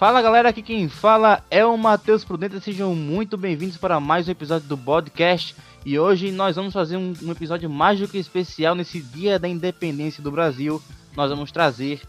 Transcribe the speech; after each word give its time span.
Fala 0.00 0.22
galera, 0.22 0.48
aqui 0.48 0.62
quem 0.62 0.88
fala 0.88 1.44
é 1.50 1.62
o 1.62 1.76
Matheus 1.76 2.24
Prudente, 2.24 2.58
sejam 2.58 2.94
muito 2.94 3.36
bem-vindos 3.36 3.76
para 3.76 4.00
mais 4.00 4.26
um 4.26 4.30
episódio 4.30 4.66
do 4.66 4.78
podcast. 4.78 5.54
E 5.84 5.98
hoje 5.98 6.32
nós 6.32 6.56
vamos 6.56 6.72
fazer 6.72 6.96
um, 6.96 7.12
um, 7.22 7.30
episódio 7.30 7.68
mais 7.68 8.00
do 8.00 8.08
que 8.08 8.16
especial 8.16 8.74
nesse 8.74 9.02
dia 9.02 9.38
da 9.38 9.46
independência 9.46 10.22
do 10.22 10.30
Brasil. 10.30 10.82
Nós 11.14 11.28
vamos 11.28 11.52
trazer 11.52 12.00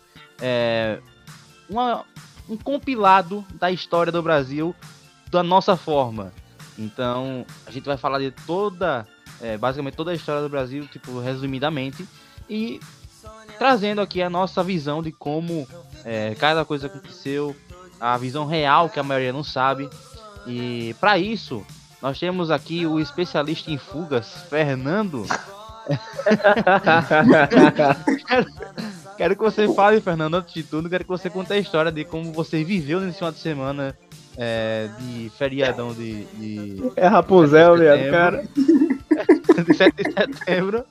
é, 0.42 1.02
uma, 1.70 2.06
um 2.48 2.56
compilado 2.56 3.44
da 3.56 3.70
história 3.70 4.10
do 4.10 4.22
Brasil 4.22 4.74
da 5.30 5.44
nossa 5.44 5.76
forma. 5.76 6.32
Então 6.80 7.46
a 7.68 7.72
gente 7.72 7.84
vai 7.84 7.98
falar 7.98 8.20
de 8.20 8.32
toda, 8.32 9.06
é, 9.42 9.58
basicamente 9.58 9.98
toda 9.98 10.12
a 10.12 10.16
história 10.16 10.42
do 10.42 10.48
Brasil, 10.48 10.88
tipo 10.88 11.20
resumidamente, 11.20 12.08
e 12.50 12.80
trazendo 13.60 14.00
aqui 14.00 14.22
a 14.22 14.30
nossa 14.30 14.64
visão 14.64 15.04
de 15.04 15.12
como 15.12 15.68
é, 16.06 16.34
cada 16.36 16.64
coisa 16.64 16.88
aconteceu, 16.88 17.54
a 18.02 18.18
visão 18.18 18.48
real 18.48 18.90
que 18.90 19.00
a 19.00 19.04
maioria 19.04 19.32
não 19.32 19.44
sabe. 19.44 19.88
E 20.48 20.96
para 21.00 21.20
isso 21.20 21.64
nós 22.02 22.20
temos 22.20 22.50
aqui 22.50 22.86
o 22.86 23.00
especialista 23.00 23.70
em 23.70 23.78
fugas, 23.78 24.44
Fernando. 24.50 25.26
quero, 28.28 28.46
quero, 29.18 29.36
que 29.36 29.42
você 29.42 29.72
fale, 29.74 30.02
Fernando, 30.02 30.36
antes 30.36 30.54
de 30.54 30.64
tudo, 30.64 30.90
quero 30.90 31.04
que 31.04 31.10
você 31.10 31.30
conte 31.30 31.54
a 31.54 31.58
história 31.60 31.92
de 31.92 32.04
como 32.04 32.34
você 32.34 32.64
viveu 32.64 33.00
nesse 33.00 33.18
final 33.20 33.32
de 33.32 33.38
semana 33.40 33.96
é, 34.36 34.90
de 35.00 35.32
feriadão 35.38 35.94
de, 35.94 36.24
de. 36.26 36.92
É 36.96 37.08
Rapunzel, 37.08 37.78
viado, 37.78 38.10
cara. 38.10 38.44
de 39.64 39.74
7 39.76 39.96
de 39.96 40.12
setembro. 40.12 40.84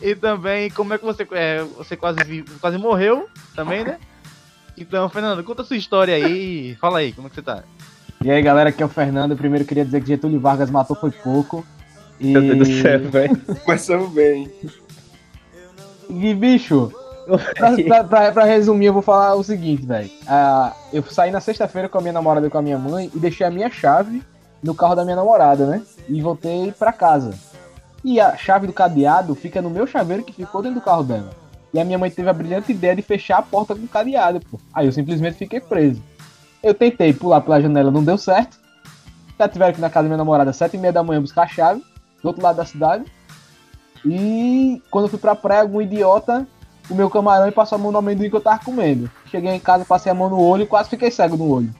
E 0.00 0.14
também 0.14 0.70
como 0.70 0.92
é 0.92 0.98
que 0.98 1.04
você, 1.04 1.26
é, 1.32 1.62
você 1.62 1.96
quase, 1.96 2.42
quase 2.60 2.76
morreu 2.76 3.28
também, 3.54 3.84
né? 3.84 3.98
Então, 4.76 5.08
Fernando, 5.08 5.44
conta 5.44 5.62
a 5.62 5.64
sua 5.64 5.76
história 5.76 6.14
aí. 6.14 6.74
Fala 6.76 6.98
aí, 6.98 7.12
como 7.12 7.26
é 7.26 7.30
que 7.30 7.36
você 7.36 7.42
tá? 7.42 7.62
E 8.22 8.30
aí, 8.30 8.42
galera, 8.42 8.70
aqui 8.70 8.82
é 8.82 8.86
o 8.86 8.88
Fernando. 8.88 9.36
Primeiro 9.36 9.64
queria 9.64 9.84
dizer 9.84 10.00
que 10.00 10.08
Getúlio 10.08 10.40
Vargas 10.40 10.70
matou 10.70 10.96
foi 10.96 11.10
pouco. 11.10 11.64
E... 12.18 12.32
Meu 12.32 12.42
Deus 12.42 12.58
do 12.58 12.82
céu, 12.82 13.00
velho. 13.10 13.36
Começamos 13.64 14.10
bem. 14.10 14.50
E, 16.08 16.34
bicho, 16.34 16.92
pra, 17.56 17.76
pra, 17.76 18.04
pra, 18.04 18.32
pra, 18.32 18.44
resumir, 18.44 18.86
eu 18.86 18.92
vou 18.92 19.02
falar 19.02 19.34
o 19.34 19.44
seguinte, 19.44 19.86
velho. 19.86 20.10
Uh, 20.22 20.74
eu 20.92 21.02
saí 21.04 21.30
na 21.30 21.40
sexta-feira 21.40 21.88
com 21.88 21.98
a 21.98 22.00
minha 22.00 22.12
namorada 22.12 22.46
e 22.46 22.50
com 22.50 22.58
a 22.58 22.62
minha 22.62 22.78
mãe 22.78 23.10
e 23.14 23.18
deixei 23.18 23.46
a 23.46 23.50
minha 23.50 23.70
chave 23.70 24.22
no 24.62 24.74
carro 24.74 24.94
da 24.94 25.04
minha 25.04 25.16
namorada, 25.16 25.66
né? 25.66 25.82
E 26.08 26.20
voltei 26.20 26.72
pra 26.72 26.92
casa. 26.92 27.34
E 28.04 28.20
a 28.20 28.36
chave 28.36 28.66
do 28.66 28.72
cadeado 28.72 29.34
fica 29.34 29.62
no 29.62 29.70
meu 29.70 29.86
chaveiro 29.86 30.24
que 30.24 30.32
ficou 30.32 30.62
dentro 30.62 30.80
do 30.80 30.84
carro 30.84 31.02
dela. 31.02 31.30
E 31.72 31.78
a 31.78 31.84
minha 31.84 31.98
mãe 31.98 32.10
teve 32.10 32.28
a 32.28 32.32
brilhante 32.32 32.72
ideia 32.72 32.96
de 32.96 33.02
fechar 33.02 33.38
a 33.38 33.42
porta 33.42 33.74
com 33.74 33.86
cadeado, 33.86 34.40
pô. 34.40 34.58
Aí 34.74 34.86
eu 34.86 34.92
simplesmente 34.92 35.36
fiquei 35.36 35.60
preso. 35.60 36.02
Eu 36.62 36.74
tentei 36.74 37.12
pular 37.12 37.40
pela 37.40 37.60
janela, 37.60 37.90
não 37.90 38.02
deu 38.02 38.18
certo. 38.18 38.58
Já 39.38 39.48
tiveram 39.48 39.72
que 39.72 39.78
ir 39.78 39.82
na 39.82 39.88
casa 39.88 40.04
da 40.04 40.08
minha 40.08 40.18
namorada 40.18 40.50
às 40.50 40.56
sete 40.56 40.76
e 40.76 40.80
meia 40.80 40.92
da 40.92 41.02
manhã 41.02 41.20
buscar 41.20 41.42
a 41.42 41.48
chave, 41.48 41.82
do 42.22 42.26
outro 42.26 42.42
lado 42.42 42.56
da 42.56 42.64
cidade. 42.64 43.04
E 44.04 44.82
quando 44.90 45.04
eu 45.04 45.08
fui 45.08 45.18
pra 45.18 45.34
praia, 45.34 45.62
algum 45.62 45.80
idiota, 45.80 46.46
o 46.90 46.94
meu 46.94 47.08
camarão 47.08 47.48
e 47.48 47.52
passou 47.52 47.76
a 47.76 47.78
mão 47.78 47.92
no 47.92 47.98
amendoim 47.98 48.28
que 48.28 48.36
eu 48.36 48.40
tava 48.40 48.62
comendo. 48.62 49.10
Cheguei 49.30 49.52
em 49.52 49.60
casa, 49.60 49.84
passei 49.84 50.10
a 50.10 50.14
mão 50.14 50.28
no 50.28 50.40
olho 50.40 50.64
e 50.64 50.66
quase 50.66 50.90
fiquei 50.90 51.10
cego 51.10 51.36
no 51.36 51.48
olho. 51.48 51.74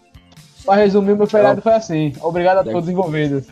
Pra 0.64 0.76
resumir, 0.76 1.16
meu 1.16 1.26
feriado 1.26 1.60
foi 1.60 1.72
assim. 1.72 2.12
Obrigado 2.20 2.58
a 2.58 2.64
todos 2.64 2.84
os 2.84 2.88
envolvidos. 2.88 3.46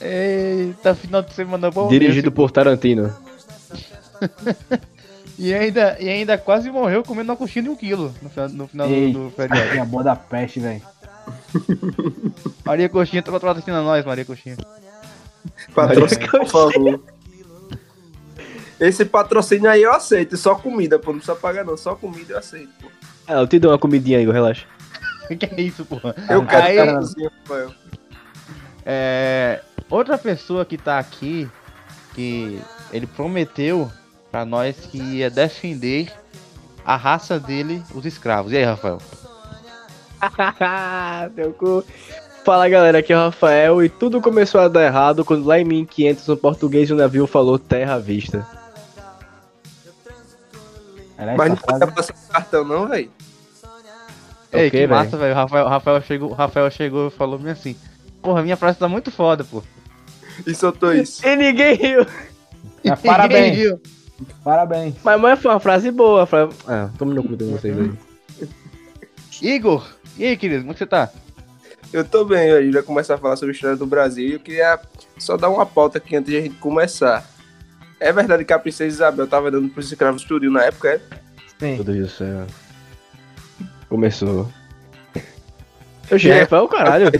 Eita, 0.00 0.94
final 0.94 1.22
de 1.22 1.32
semana 1.32 1.70
bom. 1.70 1.88
Dirigido 1.88 2.32
por 2.32 2.50
Tarantino. 2.50 3.12
E 5.38 5.52
ainda, 5.52 5.96
e 6.00 6.08
ainda 6.08 6.38
quase 6.38 6.70
morreu 6.70 7.02
comendo 7.02 7.30
uma 7.30 7.36
coxinha 7.36 7.64
de 7.64 7.68
um 7.68 7.76
quilo 7.76 8.14
no 8.22 8.30
final, 8.30 8.48
no 8.50 8.68
final 8.68 8.88
Ei, 8.88 9.12
do, 9.12 9.24
do 9.24 9.30
feriado. 9.30 9.80
a 9.80 9.84
boa 9.84 10.04
da 10.04 10.16
peste, 10.16 10.60
velho. 10.60 10.82
Maria 12.64 12.88
Coxinha, 12.88 13.22
tá 13.22 13.32
patrocinando 13.32 13.84
nós, 13.84 14.04
Maria 14.04 14.24
Coxinha. 14.24 14.56
Patrocínio, 15.74 16.30
por 16.30 16.46
favor. 16.46 17.00
Esse 18.78 19.04
patrocínio 19.04 19.70
aí 19.70 19.82
eu 19.82 19.92
aceito, 19.92 20.36
só 20.36 20.54
comida, 20.54 20.98
pô. 20.98 21.12
Não 21.12 21.18
precisa 21.18 21.36
pagar 21.36 21.64
não, 21.64 21.76
só 21.76 21.94
comida 21.94 22.34
eu 22.34 22.38
aceito, 22.38 22.70
pô. 22.80 22.88
Ah, 23.26 23.34
eu 23.34 23.46
te 23.46 23.58
dou 23.58 23.70
uma 23.70 23.78
comidinha 23.78 24.18
aí, 24.18 24.30
relaxa. 24.30 24.66
que 25.38 25.46
é 25.46 25.60
isso, 25.60 25.84
porra? 25.84 26.14
Eu 26.28 26.44
quero 26.46 26.64
aí, 26.64 26.76
Rafael. 26.78 27.74
É, 28.84 29.60
outra 29.88 30.18
pessoa 30.18 30.64
que 30.64 30.76
tá 30.76 30.98
aqui, 30.98 31.48
que 32.14 32.60
ele 32.92 33.06
prometeu 33.06 33.90
para 34.34 34.44
nós 34.44 34.74
que 34.90 34.98
ia 34.98 35.30
defender 35.30 36.12
a 36.84 36.96
raça 36.96 37.38
dele, 37.38 37.80
os 37.94 38.04
escravos. 38.04 38.50
E 38.50 38.56
aí, 38.56 38.64
Rafael? 38.64 38.98
Meu 41.36 41.52
cu. 41.52 41.84
Fala 42.44 42.68
galera, 42.68 42.98
aqui 42.98 43.12
é 43.12 43.16
o 43.16 43.20
Rafael 43.20 43.80
e 43.84 43.88
tudo 43.88 44.20
começou 44.20 44.60
a 44.60 44.66
dar 44.66 44.86
errado 44.86 45.24
quando 45.24 45.46
lá 45.46 45.60
em 45.60 45.64
1500 45.64 46.28
um 46.28 46.36
português 46.36 46.88
de 46.88 46.94
um 46.94 46.96
navio 46.96 47.28
falou 47.28 47.60
terra 47.60 47.94
à 47.94 47.98
vista. 48.00 48.44
Mas 51.16 51.50
não 51.50 51.56
precisa 51.56 51.86
passar 51.92 52.14
cartão 52.32 52.64
não, 52.64 52.88
velho? 52.88 53.08
Ei, 54.52 54.66
okay, 54.66 54.80
que 54.80 54.86
massa, 54.88 55.16
velho. 55.16 55.32
Rafael, 55.32 55.68
Rafael 55.68 56.02
chegou, 56.02 56.32
Rafael 56.32 56.70
chegou 56.72 57.06
e 57.06 57.10
falou 57.12 57.40
assim: 57.46 57.76
Porra, 58.20 58.42
minha 58.42 58.56
frase 58.56 58.80
tá 58.80 58.88
muito 58.88 59.12
foda, 59.12 59.44
pô. 59.44 59.62
E 60.44 60.52
soltou 60.56 60.92
isso. 60.92 61.24
E 61.24 61.36
ninguém 61.36 61.76
riu. 61.76 62.04
É, 62.82 62.96
parabéns. 62.98 63.52
Ninguém 63.52 63.68
riu. 63.68 63.80
Parabéns. 64.42 64.94
Mas, 65.02 65.20
mas 65.20 65.40
foi 65.40 65.50
uma 65.50 65.60
frase 65.60 65.90
boa. 65.90 66.26
Foi... 66.26 66.48
Ah, 66.66 66.90
no 67.00 67.22
cu 67.22 67.36
de 67.36 67.44
vocês 67.44 67.76
aí. 67.78 67.92
Igor, 69.42 69.86
e 70.16 70.24
aí, 70.24 70.36
querido, 70.36 70.62
como 70.62 70.72
é 70.72 70.76
você 70.76 70.86
tá? 70.86 71.10
Eu 71.92 72.04
tô 72.04 72.24
bem, 72.24 72.50
a 72.50 72.62
gente 72.62 72.72
vai 72.72 72.82
começar 72.82 73.14
a 73.14 73.18
falar 73.18 73.36
sobre 73.36 73.52
a 73.52 73.54
história 73.54 73.76
do 73.76 73.86
Brasil. 73.86 74.32
Eu 74.32 74.40
queria 74.40 74.80
só 75.18 75.36
dar 75.36 75.48
uma 75.48 75.64
pauta 75.64 75.98
aqui 75.98 76.16
antes 76.16 76.30
de 76.30 76.36
a 76.36 76.40
gente 76.40 76.56
começar. 76.56 77.24
É 78.00 78.12
verdade 78.12 78.44
que 78.44 78.52
a 78.52 78.58
princesa 78.58 78.88
Isabel 78.88 79.26
tava 79.26 79.50
dando 79.50 79.68
pros 79.68 79.90
escravos 79.90 80.24
tudo 80.24 80.50
na 80.50 80.64
época, 80.64 80.88
é? 80.88 81.00
Sim. 81.58 81.76
Tudo 81.76 81.94
isso, 81.94 82.24
é. 82.24 82.46
Começou. 83.88 84.50
O 86.10 86.18
chefe 86.18 86.54
é 86.54 86.58
o 86.58 86.68
caralho. 86.68 87.10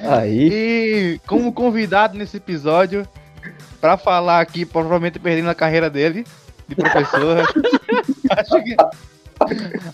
Aí. 0.02 0.48
E 0.52 1.20
como 1.26 1.52
convidado 1.52 2.16
nesse 2.16 2.38
episódio, 2.38 3.06
para 3.80 3.96
falar 3.96 4.40
aqui, 4.40 4.64
provavelmente 4.64 5.18
perdendo 5.18 5.50
a 5.50 5.54
carreira 5.54 5.88
dele 5.88 6.24
de 6.68 6.74
professor. 6.74 7.38
acho 8.30 8.62
que 8.62 8.76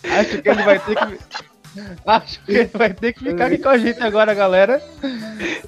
acho 0.08 0.42
que 0.42 0.48
ele 0.48 0.62
vai 0.62 0.78
ter 0.78 0.96
que 0.96 1.18
acho 2.06 2.44
que 2.44 2.52
ele 2.52 2.70
vai 2.72 2.92
ter 2.92 3.12
que 3.12 3.20
ficar 3.20 3.46
aqui 3.46 3.58
com 3.58 3.68
a 3.68 3.78
gente 3.78 4.02
agora, 4.02 4.34
galera. 4.34 4.82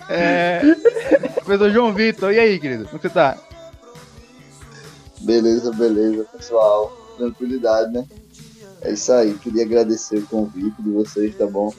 É, 0.08 0.60
professor 1.36 1.70
João 1.70 1.94
Vitor, 1.94 2.32
e 2.32 2.38
aí, 2.38 2.58
querido? 2.58 2.86
Como 2.86 3.00
você 3.00 3.08
tá? 3.08 3.36
Beleza, 5.20 5.72
beleza, 5.72 6.24
pessoal. 6.24 6.96
Tranquilidade, 7.16 7.92
né? 7.92 8.06
É 8.82 8.92
isso 8.92 9.12
aí. 9.12 9.34
Queria 9.34 9.64
agradecer 9.64 10.18
o 10.18 10.26
convite 10.26 10.80
de 10.80 10.90
vocês, 10.90 11.36
tá 11.36 11.46
bom? 11.46 11.74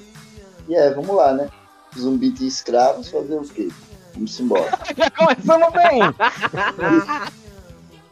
E 0.67 0.75
é, 0.75 0.91
vamos 0.93 1.15
lá, 1.15 1.33
né? 1.33 1.49
Zumbi 1.97 2.29
de 2.29 2.45
escravos, 2.45 3.09
fazer 3.09 3.35
o 3.35 3.41
quê? 3.41 3.69
Vamos 4.19 4.39
embora. 4.39 4.77
Já 4.97 5.09
começamos 5.09 5.73
bem! 5.73 6.01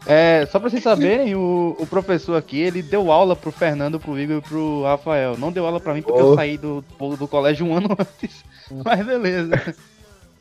É, 0.09 0.45
só 0.45 0.57
pra 0.57 0.69
vocês 0.69 0.81
saberem, 0.81 1.35
o, 1.35 1.75
o 1.77 1.85
professor 1.85 2.37
aqui, 2.37 2.57
ele 2.57 2.81
deu 2.81 3.11
aula 3.11 3.35
pro 3.35 3.51
Fernando, 3.51 3.99
pro 3.99 4.17
Igor 4.17 4.37
e 4.37 4.41
pro 4.41 4.83
Rafael. 4.83 5.37
Não 5.37 5.51
deu 5.51 5.65
aula 5.65 5.81
pra 5.81 5.93
mim 5.93 6.01
porque 6.01 6.21
oh. 6.21 6.31
eu 6.31 6.35
saí 6.35 6.57
do, 6.57 6.81
do 7.19 7.27
colégio 7.27 7.65
um 7.65 7.75
ano 7.75 7.89
antes. 7.99 8.41
Mas 8.85 9.05
beleza. 9.05 9.75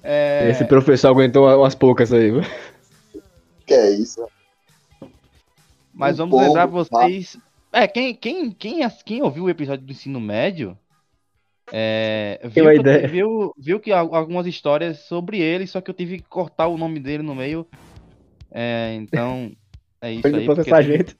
É... 0.04 0.50
Esse 0.50 0.64
professor 0.64 1.08
aguentou 1.08 1.48
umas 1.48 1.74
poucas 1.74 2.12
aí, 2.12 2.30
viu? 2.30 2.42
Que 3.66 3.74
é 3.74 3.90
isso? 3.90 4.24
Mas 5.92 6.20
um 6.20 6.28
vamos 6.28 6.46
lembrar 6.46 6.66
vocês. 6.66 7.36
É, 7.72 7.88
quem, 7.88 8.14
quem, 8.14 8.52
quem, 8.52 8.88
quem 9.04 9.20
ouviu 9.20 9.44
o 9.44 9.50
episódio 9.50 9.84
do 9.84 9.90
ensino 9.90 10.20
médio 10.20 10.78
é, 11.72 12.40
viu, 12.44 12.64
que 12.64 13.06
viu, 13.08 13.54
viu, 13.58 13.80
que 13.80 13.92
algumas 13.92 14.46
histórias 14.46 15.00
sobre 15.00 15.40
ele, 15.40 15.66
só 15.66 15.80
que 15.80 15.90
eu 15.90 15.94
tive 15.94 16.18
que 16.18 16.28
cortar 16.28 16.68
o 16.68 16.78
nome 16.78 17.00
dele 17.00 17.22
no 17.22 17.34
meio. 17.34 17.66
É, 18.50 18.94
então, 18.94 19.52
é 20.00 20.12
isso 20.12 20.26
aí. 20.26 20.46
Porque... 20.46 20.82
Gente. 20.82 21.16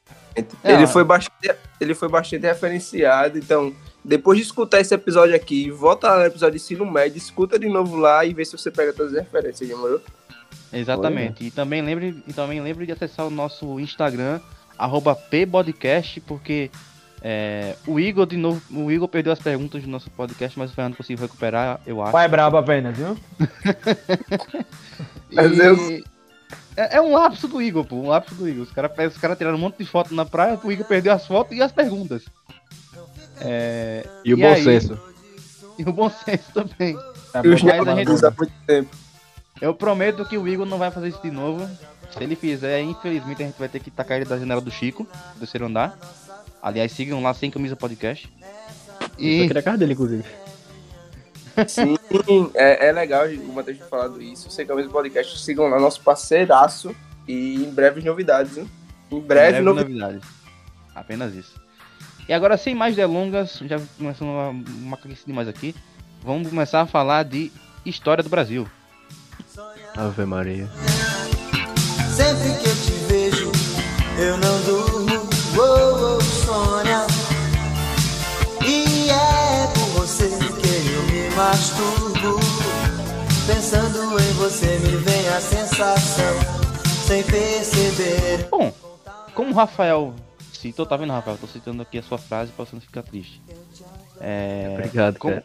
Ele, 0.65 0.85
é, 0.85 0.87
foi 0.87 1.03
bastante, 1.03 1.57
ele 1.81 1.95
foi 1.95 2.09
bastante 2.09 2.43
referenciado, 2.43 3.39
então, 3.39 3.75
depois 4.05 4.39
de 4.39 4.45
escutar 4.45 4.81
esse 4.81 4.95
episódio 4.95 5.35
aqui, 5.35 5.71
volta 5.71 6.09
lá 6.09 6.19
no 6.19 6.27
episódio 6.27 6.59
de 6.59 6.63
ensino 6.63 6.85
médio, 6.85 7.17
escuta 7.17 7.59
de 7.59 7.69
novo 7.69 7.97
lá 7.97 8.25
e 8.25 8.35
vê 8.35 8.45
se 8.45 8.53
você 8.53 8.71
pega 8.71 8.93
todas 8.93 9.15
as 9.15 9.25
referências, 9.25 9.69
demorou? 9.69 10.01
Exatamente. 10.73 11.39
Foi, 11.39 11.45
né? 11.45 11.49
E 11.49 11.51
também 11.51 11.83
lembre, 11.83 12.23
e 12.27 12.33
também 12.33 12.61
lembre 12.61 12.87
de 12.87 12.93
acessar 12.93 13.27
o 13.27 13.31
nosso 13.31 13.81
Instagram, 13.81 14.41
arroba 14.79 15.15
pbodcast, 15.15 16.21
porque 16.21 16.71
é, 17.23 17.77
o 17.87 17.99
Igor, 17.99 18.27
de 18.27 18.37
novo, 18.37 18.63
o 18.71 18.91
Igor 18.91 19.09
perdeu 19.09 19.33
as 19.33 19.39
perguntas 19.39 19.83
do 19.83 19.89
nosso 19.89 20.11
podcast, 20.11 20.59
mas 20.59 20.71
o 20.71 20.75
Fernando 20.75 20.97
conseguiu 20.97 21.23
recuperar, 21.23 21.81
eu 21.87 22.03
acho. 22.03 22.13
Pai 22.13 22.27
é 22.27 22.29
brabo 22.29 22.57
apenas, 22.57 22.97
viu? 22.97 23.17
e... 25.33 26.05
é, 26.77 26.97
é, 26.97 27.01
um 27.01 27.13
lapso 27.13 27.49
do 27.49 27.61
Igor, 27.61 27.85
pô, 27.85 27.97
um 27.97 28.09
lapso 28.09 28.35
do 28.35 28.49
Igor. 28.49 28.63
Os 28.63 28.71
caras 28.71 29.15
os 29.15 29.21
cara 29.21 29.35
tiraram 29.35 29.57
um 29.57 29.61
monte 29.61 29.79
de 29.79 29.87
foto 29.87 30.15
na 30.15 30.25
praia, 30.25 30.59
o 30.63 30.71
Igor 30.73 30.87
perdeu 30.87 31.13
as 31.13 31.27
fotos 31.27 31.57
e 31.57 31.63
as 31.63 31.73
perguntas. 31.73 32.25
É... 33.41 34.07
E 34.25 34.35
o 34.35 34.37
bom 34.37 34.53
aí... 34.53 34.63
senso. 34.63 34.99
E 35.79 35.83
o 35.83 35.93
bom 35.93 36.11
senso 36.11 36.53
também. 36.53 36.97
E 37.45 37.49
os 37.49 37.63
mas 37.63 37.89
a 37.89 37.95
gente... 37.97 38.39
muito 38.39 38.53
tempo. 38.67 38.97
Eu 39.61 39.75
prometo 39.75 40.25
que 40.25 40.37
o 40.37 40.47
Igor 40.47 40.67
não 40.67 40.79
vai 40.79 40.91
fazer 40.91 41.09
isso 41.09 41.23
de 41.23 41.31
novo. 41.31 41.67
Se 42.11 42.23
ele 42.23 42.37
fizer, 42.37 42.81
infelizmente 42.83 43.43
a 43.43 43.47
gente 43.47 43.59
vai 43.59 43.69
ter 43.69 43.81
que 43.81 43.91
tacar 43.91 44.19
ele 44.19 44.27
da 44.27 44.39
janela 44.39 44.61
do 44.61 44.71
Chico, 44.71 45.07
do 45.35 45.41
terceiro 45.41 45.67
andar. 45.67 45.99
Aliás, 46.63 46.93
sigam 46.93 47.23
lá 47.23 47.33
sem 47.35 47.51
camisa 47.51 47.77
podcast. 47.77 48.33
E... 49.19 49.43
Eu 49.43 49.47
queria 49.47 49.61
a 49.61 49.63
cara 49.63 49.79
dele, 49.79 49.93
inclusive. 49.93 50.25
Sim, 51.67 51.97
é, 52.55 52.89
é 52.89 52.93
legal 52.93 53.27
o 53.27 53.53
Matheus 53.55 53.79
ter 53.79 53.85
falado 53.85 54.21
isso. 54.21 54.51
Sem 54.51 54.67
camisa 54.67 54.91
podcast, 54.91 55.39
sigam 55.39 55.69
lá 55.69 55.81
nosso 55.81 56.01
parceiraço. 56.03 56.95
E 57.27 57.65
em 57.65 57.71
breves 57.71 58.05
novidades, 58.05 58.59
hein? 58.59 58.71
Em 59.11 59.21
breve, 59.21 59.59
em 59.59 59.63
breve 59.63 59.65
novidades. 59.65 60.01
novidades. 60.01 60.29
Apenas 60.95 61.35
isso. 61.35 61.61
E 62.29 62.33
agora, 62.33 62.57
sem 62.57 62.75
mais 62.75 62.97
delongas, 62.97 63.61
já 63.65 63.81
começando 63.97 64.29
uma, 64.29 64.51
uma 64.51 64.99
demais 65.27 65.49
aqui. 65.49 65.75
Vamos 66.23 66.49
começar 66.49 66.81
a 66.81 66.87
falar 66.87 67.23
de 67.23 67.53
história 67.85 68.23
do 68.23 68.29
Brasil. 68.29 68.69
Ave 69.97 70.27
Maria. 70.27 70.69
Sempre 72.11 72.51
que 72.61 72.69
eu 72.69 72.75
te 72.75 72.93
vejo, 73.09 73.53
eu 74.19 74.37
não 74.39 74.61
durmo, 74.63 74.86
masturbo. 81.57 82.39
Pensando 83.47 84.21
em 84.21 84.33
você 84.35 84.79
me 84.79 84.97
vem 84.99 85.29
a 85.29 85.41
sensação, 85.41 86.35
sem 87.07 87.23
perceber. 87.23 88.49
Bom, 88.51 88.73
como 89.35 89.53
o 89.53 89.55
Rafael 89.55 90.15
citou, 90.53 90.85
tá 90.85 90.97
vendo, 90.97 91.13
Rafael? 91.13 91.39
Tô 91.39 91.47
citando 91.47 91.81
aqui 91.81 91.99
a 91.99 92.03
sua 92.03 92.19
frase 92.19 92.53
pra 92.53 92.67
você 92.67 92.77
não 92.77 92.83
ficar 92.83 93.03
triste. 93.03 93.41
É... 94.21 94.75
Obrigado, 94.77 95.19
como, 95.19 95.43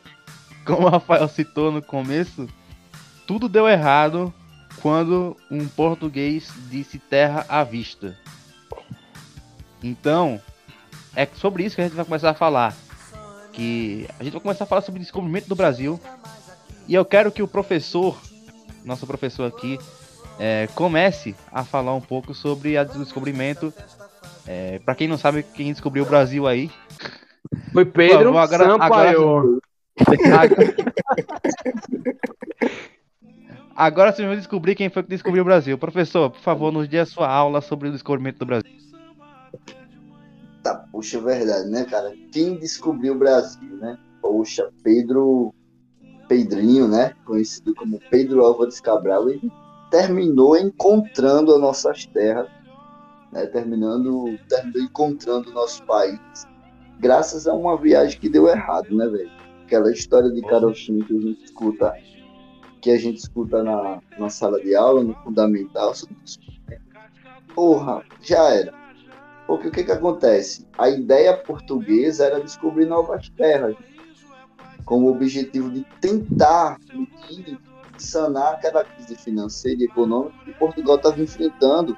como 0.65 0.87
o 0.87 0.89
Rafael 0.89 1.27
citou 1.29 1.71
no 1.71 1.81
começo, 1.81 2.49
tudo 3.25 3.47
deu 3.47 3.69
errado 3.69 4.33
quando 4.81 5.37
um 5.49 5.65
português 5.65 6.51
disse 6.69 6.99
terra 6.99 7.45
à 7.47 7.63
vista. 7.63 8.17
Então, 9.81 10.41
é 11.15 11.25
sobre 11.25 11.63
isso 11.63 11.75
que 11.75 11.81
a 11.81 11.85
gente 11.85 11.95
vai 11.95 12.05
começar 12.05 12.31
a 12.31 12.35
falar. 12.35 12.75
Que 13.53 14.07
a 14.19 14.24
gente 14.24 14.33
vai 14.33 14.42
começar 14.42 14.63
a 14.63 14.68
falar 14.68 14.81
sobre 14.81 15.00
o 15.00 15.03
descobrimento 15.03 15.48
do 15.48 15.56
Brasil. 15.56 16.00
E 16.88 16.94
eu 16.94 17.06
quero 17.06 17.31
que 17.31 17.44
o 17.44 17.48
professor, 17.48 18.19
nosso 18.83 19.06
professor 19.06 19.45
aqui, 19.45 19.77
é, 20.39 20.68
comece 20.75 21.36
a 21.51 21.63
falar 21.63 21.94
um 21.94 22.01
pouco 22.01 22.33
sobre 22.33 22.77
o 22.77 22.86
descobrimento. 22.86 23.74
É, 24.48 24.80
para 24.80 24.95
quem 24.95 25.07
não 25.07 25.18
sabe, 25.18 25.44
quem 25.44 25.71
descobriu 25.71 26.03
o 26.03 26.07
Brasil 26.07 26.48
aí. 26.48 26.71
Foi 27.74 27.86
Pedro 27.86 28.38
agora, 28.38 28.65
Sampaio. 28.65 29.59
Agora, 29.98 29.98
Agora 33.75 34.12
vocês 34.12 34.27
vão 34.27 34.38
descobrir 34.38 34.75
quem 34.75 34.89
foi 34.89 35.03
que 35.03 35.09
descobriu 35.09 35.42
o 35.42 35.45
Brasil. 35.45 35.77
Professor, 35.77 36.30
por 36.30 36.42
favor, 36.42 36.71
nos 36.71 36.88
dê 36.88 37.00
a 37.00 37.06
sua 37.06 37.27
aula 37.27 37.62
sobre 37.62 37.89
o 37.89 37.92
descobrimento 37.92 38.39
do 38.39 38.45
Brasil. 38.45 38.71
Tá, 40.63 40.75
puxa, 40.91 41.17
é 41.17 41.21
verdade, 41.21 41.69
né, 41.69 41.85
cara? 41.85 42.13
Quem 42.31 42.57
descobriu 42.57 43.13
o 43.13 43.17
Brasil, 43.17 43.77
né? 43.77 43.97
Poxa, 44.21 44.69
Pedro 44.83 45.53
Pedrinho, 46.27 46.87
né? 46.87 47.13
Conhecido 47.25 47.73
como 47.73 47.99
Pedro 48.09 48.45
Álvares 48.45 48.79
Cabral, 48.79 49.29
ele 49.29 49.51
terminou 49.89 50.55
encontrando 50.55 51.53
as 51.53 51.59
nossas 51.59 52.05
terras, 52.05 52.47
né? 53.31 53.45
Terminando, 53.47 54.37
terminou 54.47 54.83
encontrando 54.83 55.49
o 55.49 55.53
nosso 55.53 55.83
país, 55.83 56.19
graças 56.99 57.47
a 57.47 57.53
uma 57.53 57.75
viagem 57.75 58.19
que 58.19 58.29
deu 58.29 58.47
errado, 58.47 58.95
né, 58.95 59.07
velho? 59.07 59.31
Aquela 59.63 59.91
história 59.91 60.29
de 60.29 60.41
carochinho 60.41 61.05
que 61.05 61.17
a 61.17 61.21
gente 61.21 61.45
escuta 61.45 61.93
que 62.81 62.89
a 62.89 62.97
gente 62.97 63.17
escuta 63.17 63.61
na, 63.61 64.01
na 64.17 64.29
sala 64.29 64.59
de 64.59 64.75
aula, 64.75 65.03
no 65.03 65.13
fundamental, 65.23 65.93
porra, 67.53 68.03
já 68.21 68.43
era. 68.49 68.80
Porque 69.51 69.68
o 69.68 69.71
que, 69.71 69.83
que 69.83 69.92
acontece? 69.92 70.65
A 70.77 70.89
ideia 70.89 71.36
portuguesa 71.36 72.24
era 72.24 72.39
descobrir 72.39 72.86
novas 72.86 73.27
terras, 73.31 73.75
com 74.86 75.03
o 75.03 75.12
objetivo 75.12 75.69
de 75.69 75.86
tentar 76.00 76.77
sanar 77.98 78.53
aquela 78.53 78.86
crise 78.86 79.13
financeira 79.18 79.81
e 79.81 79.83
econômica 79.88 80.38
que 80.45 80.53
Portugal 80.53 80.95
estava 80.95 81.21
enfrentando, 81.21 81.98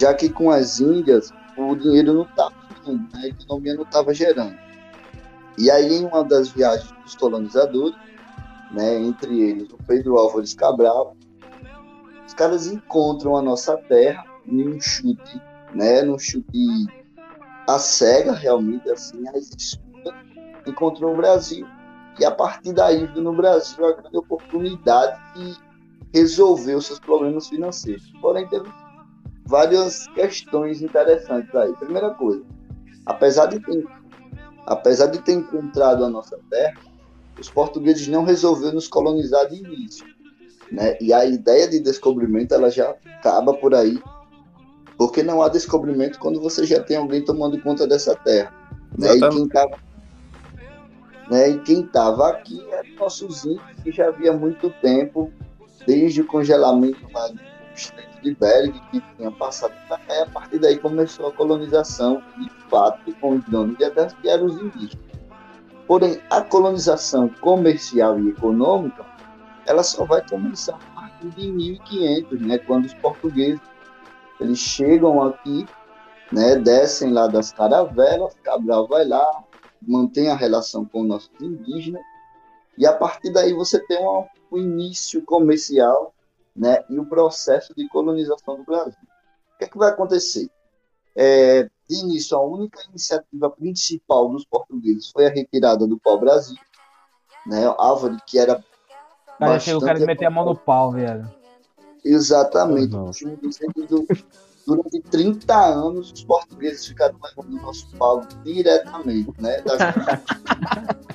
já 0.00 0.14
que 0.14 0.30
com 0.30 0.50
as 0.50 0.80
Índias 0.80 1.30
o 1.58 1.76
dinheiro 1.76 2.14
não 2.14 2.22
estava, 2.22 2.54
a 3.16 3.26
economia 3.26 3.74
não 3.74 3.82
estava 3.82 4.14
gerando. 4.14 4.56
E 5.58 5.70
aí, 5.70 5.92
em 5.92 6.06
uma 6.06 6.24
das 6.24 6.48
viagens 6.48 6.90
dos 7.02 7.14
colonizadores, 7.16 7.98
né, 8.70 8.98
entre 8.98 9.38
eles 9.42 9.70
o 9.70 9.76
Pedro 9.86 10.16
Álvares 10.16 10.54
Cabral. 10.54 11.14
Os 12.26 12.32
caras 12.32 12.66
encontram 12.66 13.36
a 13.36 13.42
nossa 13.42 13.76
terra 13.76 14.24
em 14.46 14.66
um 14.66 14.80
chute, 14.80 15.47
né, 15.74 16.02
num 16.02 16.18
chute 16.18 16.86
a 17.68 17.78
cega, 17.78 18.32
realmente, 18.32 18.90
assim, 18.90 19.28
a 19.28 19.38
escuta, 19.38 20.14
encontrou 20.66 21.12
o 21.12 21.16
Brasil. 21.16 21.66
E 22.18 22.24
a 22.24 22.30
partir 22.30 22.72
daí, 22.72 23.06
viu 23.06 23.22
no 23.22 23.34
Brasil 23.34 23.84
a 23.84 23.92
grande 23.92 24.16
oportunidade 24.16 25.20
de 25.34 25.56
resolver 26.12 26.74
os 26.74 26.86
seus 26.86 26.98
problemas 26.98 27.48
financeiros. 27.48 28.10
Porém, 28.20 28.48
teve 28.48 28.68
várias 29.44 30.06
questões 30.08 30.82
interessantes 30.82 31.54
aí. 31.54 31.72
Primeira 31.74 32.14
coisa, 32.14 32.42
apesar 33.04 33.46
de 33.46 33.60
ter, 33.60 33.86
apesar 34.66 35.06
de 35.08 35.20
ter 35.20 35.32
encontrado 35.32 36.04
a 36.04 36.08
nossa 36.08 36.38
terra, 36.50 36.80
os 37.38 37.50
portugueses 37.50 38.08
não 38.08 38.24
resolveram 38.24 38.74
nos 38.74 38.88
colonizar 38.88 39.46
de 39.48 39.56
início. 39.56 40.06
Né? 40.72 40.96
E 41.00 41.12
a 41.12 41.24
ideia 41.24 41.68
de 41.68 41.80
descobrimento 41.80 42.54
ela 42.54 42.70
já 42.70 42.94
acaba 43.18 43.54
por 43.54 43.74
aí, 43.74 44.02
porque 44.98 45.22
não 45.22 45.40
há 45.40 45.48
descobrimento 45.48 46.18
quando 46.18 46.40
você 46.40 46.66
já 46.66 46.82
tem 46.82 46.96
alguém 46.96 47.24
tomando 47.24 47.60
conta 47.62 47.86
dessa 47.86 48.14
terra. 48.16 48.52
Né? 48.98 49.16
E 49.16 49.20
quem 49.30 49.44
estava 49.44 49.78
né? 51.30 51.50
E 51.50 51.58
quem 51.60 51.80
estava 51.80 52.30
aqui 52.30 52.64
eram 52.70 52.94
nossos 52.98 53.44
índios 53.44 53.62
que 53.82 53.92
já 53.92 54.08
havia 54.08 54.32
muito 54.32 54.70
tempo, 54.82 55.30
desde 55.86 56.22
o 56.22 56.26
congelamento 56.26 57.06
lá 57.12 57.28
do 57.28 57.40
estreito 57.74 58.22
de 58.22 58.34
Bering, 58.34 58.80
que 58.90 59.02
tinha 59.16 59.30
passado 59.30 59.72
a 59.90 60.26
partir 60.26 60.58
daí 60.58 60.78
começou 60.78 61.28
a 61.28 61.32
colonização, 61.32 62.22
de 62.38 62.50
fato, 62.68 63.14
com 63.20 63.36
os 63.36 63.44
donos 63.44 63.76
de 63.76 63.90
terras, 63.90 64.14
que 64.14 64.28
eram 64.28 64.46
os 64.46 64.54
indígenas. 64.60 65.06
Porém, 65.86 66.20
a 66.30 66.40
colonização 66.40 67.28
comercial 67.40 68.18
e 68.20 68.30
econômica, 68.30 69.06
ela 69.66 69.82
só 69.82 70.04
vai 70.04 70.26
começar 70.28 70.74
a 70.74 71.00
partir 71.00 71.28
de 71.28 71.52
1500, 71.52 72.40
né, 72.40 72.58
quando 72.58 72.86
os 72.86 72.94
portugueses 72.94 73.60
eles 74.40 74.58
chegam 74.58 75.22
aqui, 75.22 75.66
né, 76.32 76.56
descem 76.56 77.12
lá 77.12 77.26
das 77.26 77.52
caravelas, 77.52 78.34
Cabral 78.42 78.86
vai 78.86 79.06
lá, 79.06 79.44
mantém 79.80 80.28
a 80.28 80.36
relação 80.36 80.84
com 80.84 81.02
os 81.02 81.08
nossos 81.08 81.30
indígenas, 81.40 82.02
e 82.76 82.86
a 82.86 82.92
partir 82.92 83.32
daí 83.32 83.52
você 83.52 83.78
tem 83.86 83.98
um, 83.98 84.24
um 84.52 84.58
início 84.58 85.22
comercial 85.24 86.14
né, 86.54 86.84
e 86.88 86.98
o 86.98 87.06
processo 87.06 87.74
de 87.74 87.88
colonização 87.88 88.56
do 88.56 88.64
Brasil. 88.64 88.98
O 89.54 89.58
que, 89.58 89.64
é 89.64 89.68
que 89.68 89.78
vai 89.78 89.90
acontecer? 89.90 90.48
É, 91.16 91.68
de 91.88 91.96
início, 91.96 92.36
a 92.36 92.42
única 92.42 92.80
iniciativa 92.90 93.50
principal 93.50 94.28
dos 94.28 94.44
portugueses 94.44 95.10
foi 95.10 95.26
a 95.26 95.30
retirada 95.30 95.86
do 95.86 95.98
pau-brasil, 95.98 96.56
né? 97.46 97.74
Árvore 97.78 98.18
que 98.26 98.38
era. 98.38 98.62
Cara, 99.38 99.52
bastante... 99.52 99.76
o 99.76 99.80
cara 99.80 99.98
de 99.98 100.06
meter 100.06 100.26
a 100.26 100.30
mão 100.30 100.44
no 100.44 100.54
pau, 100.54 100.92
velho. 100.92 101.28
Exatamente. 102.04 102.88
Durante 104.66 105.00
30 105.00 105.56
anos, 105.56 106.12
os 106.12 106.24
portugueses 106.24 106.86
ficaram 106.86 107.16
levando 107.22 107.54
o 107.58 107.62
nosso 107.62 107.88
pau 107.96 108.22
diretamente, 108.44 109.32
né? 109.40 109.62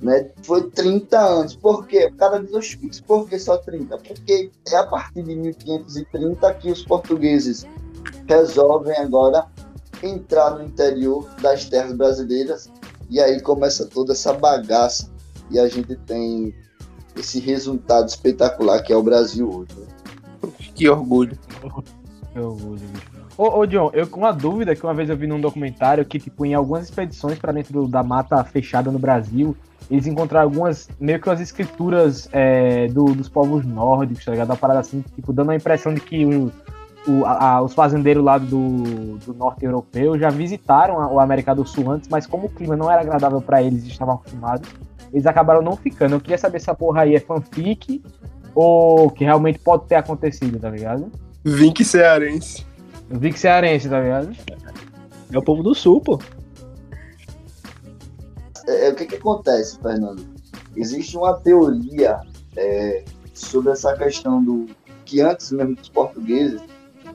né? 0.00 0.30
Foi 0.42 0.68
30 0.70 1.18
anos. 1.18 1.54
Por 1.54 1.86
quê? 1.86 2.06
O 2.06 2.16
cara 2.16 2.42
diz, 2.42 3.00
por 3.00 3.28
que 3.28 3.38
só 3.38 3.56
30? 3.58 3.98
Porque 3.98 4.50
é 4.68 4.76
a 4.76 4.86
partir 4.86 5.22
de 5.22 5.36
1530 5.36 6.54
que 6.54 6.72
os 6.72 6.84
portugueses 6.84 7.64
resolvem 8.26 8.96
agora 8.98 9.46
entrar 10.02 10.56
no 10.56 10.64
interior 10.64 11.28
das 11.40 11.66
terras 11.66 11.92
brasileiras 11.92 12.70
e 13.08 13.20
aí 13.20 13.40
começa 13.40 13.86
toda 13.86 14.12
essa 14.12 14.32
bagaça 14.32 15.08
e 15.50 15.58
a 15.58 15.68
gente 15.68 15.96
tem 15.96 16.54
esse 17.16 17.40
resultado 17.40 18.08
espetacular 18.08 18.82
que 18.82 18.92
é 18.92 18.96
o 18.96 19.02
Brasil 19.02 19.48
hoje. 19.48 19.70
Né? 19.78 20.50
Que 20.74 20.88
orgulho. 20.88 21.38
Que 22.32 22.38
orgulho, 22.38 22.80
bicho. 22.80 23.16
Ô, 23.38 23.58
ô, 23.58 23.66
John, 23.66 23.90
eu 23.92 24.06
com 24.06 24.20
uma 24.20 24.32
dúvida 24.32 24.74
que 24.74 24.82
uma 24.82 24.94
vez 24.94 25.10
eu 25.10 25.16
vi 25.16 25.26
num 25.26 25.40
documentário 25.40 26.04
que, 26.06 26.18
tipo, 26.18 26.46
em 26.46 26.54
algumas 26.54 26.84
expedições 26.84 27.38
para 27.38 27.52
dentro 27.52 27.86
da 27.86 28.02
mata 28.02 28.42
fechada 28.44 28.90
no 28.90 28.98
Brasil, 28.98 29.54
eles 29.90 30.06
encontraram 30.06 30.48
algumas, 30.48 30.88
meio 30.98 31.20
que 31.20 31.28
as 31.28 31.40
escrituras 31.40 32.28
é, 32.32 32.88
do, 32.88 33.04
dos 33.14 33.28
povos 33.28 33.64
nórdicos, 33.64 34.24
tá 34.24 34.32
ligado? 34.32 34.48
Uma 34.48 34.56
parada 34.56 34.80
assim, 34.80 35.04
tipo, 35.14 35.34
dando 35.34 35.50
a 35.50 35.54
impressão 35.54 35.92
de 35.92 36.00
que 36.00 36.24
o, 36.24 36.50
o, 37.06 37.26
a, 37.26 37.60
os 37.60 37.74
fazendeiros 37.74 38.24
lá 38.24 38.38
do, 38.38 39.18
do 39.18 39.34
norte 39.34 39.64
europeu 39.66 40.18
já 40.18 40.30
visitaram 40.30 40.98
a, 40.98 41.12
o 41.12 41.20
América 41.20 41.54
do 41.54 41.66
Sul 41.66 41.90
antes, 41.90 42.08
mas 42.08 42.26
como 42.26 42.46
o 42.46 42.50
clima 42.50 42.74
não 42.74 42.90
era 42.90 43.02
agradável 43.02 43.42
para 43.42 43.62
eles 43.62 43.84
e 43.84 43.88
estavam 43.88 44.14
acostumados, 44.14 44.68
eles 45.16 45.26
acabaram 45.26 45.62
não 45.62 45.74
ficando. 45.74 46.14
Eu 46.14 46.20
queria 46.20 46.36
saber 46.36 46.60
se 46.60 46.64
essa 46.64 46.74
porra 46.74 47.00
aí 47.02 47.14
é 47.14 47.20
fanfic 47.20 48.04
ou 48.54 49.10
que 49.10 49.24
realmente 49.24 49.58
pode 49.58 49.86
ter 49.86 49.94
acontecido, 49.94 50.60
tá 50.60 50.68
ligado? 50.68 51.10
Vink 51.42 51.82
cearense. 51.82 52.66
Vink 53.08 53.38
cearense, 53.38 53.88
tá 53.88 53.98
ligado? 53.98 54.36
É 55.32 55.38
o 55.38 55.42
povo 55.42 55.62
do 55.62 55.74
sul, 55.74 56.02
pô. 56.02 56.20
É, 58.66 58.88
é, 58.88 58.90
o 58.90 58.94
que, 58.94 59.06
que 59.06 59.16
acontece, 59.16 59.78
Fernando? 59.80 60.22
Existe 60.76 61.16
uma 61.16 61.32
teoria 61.32 62.20
é, 62.54 63.02
sobre 63.32 63.72
essa 63.72 63.96
questão 63.96 64.44
do 64.44 64.66
que 65.06 65.22
antes 65.22 65.50
mesmo 65.50 65.76
dos 65.76 65.88
portugueses, 65.88 66.60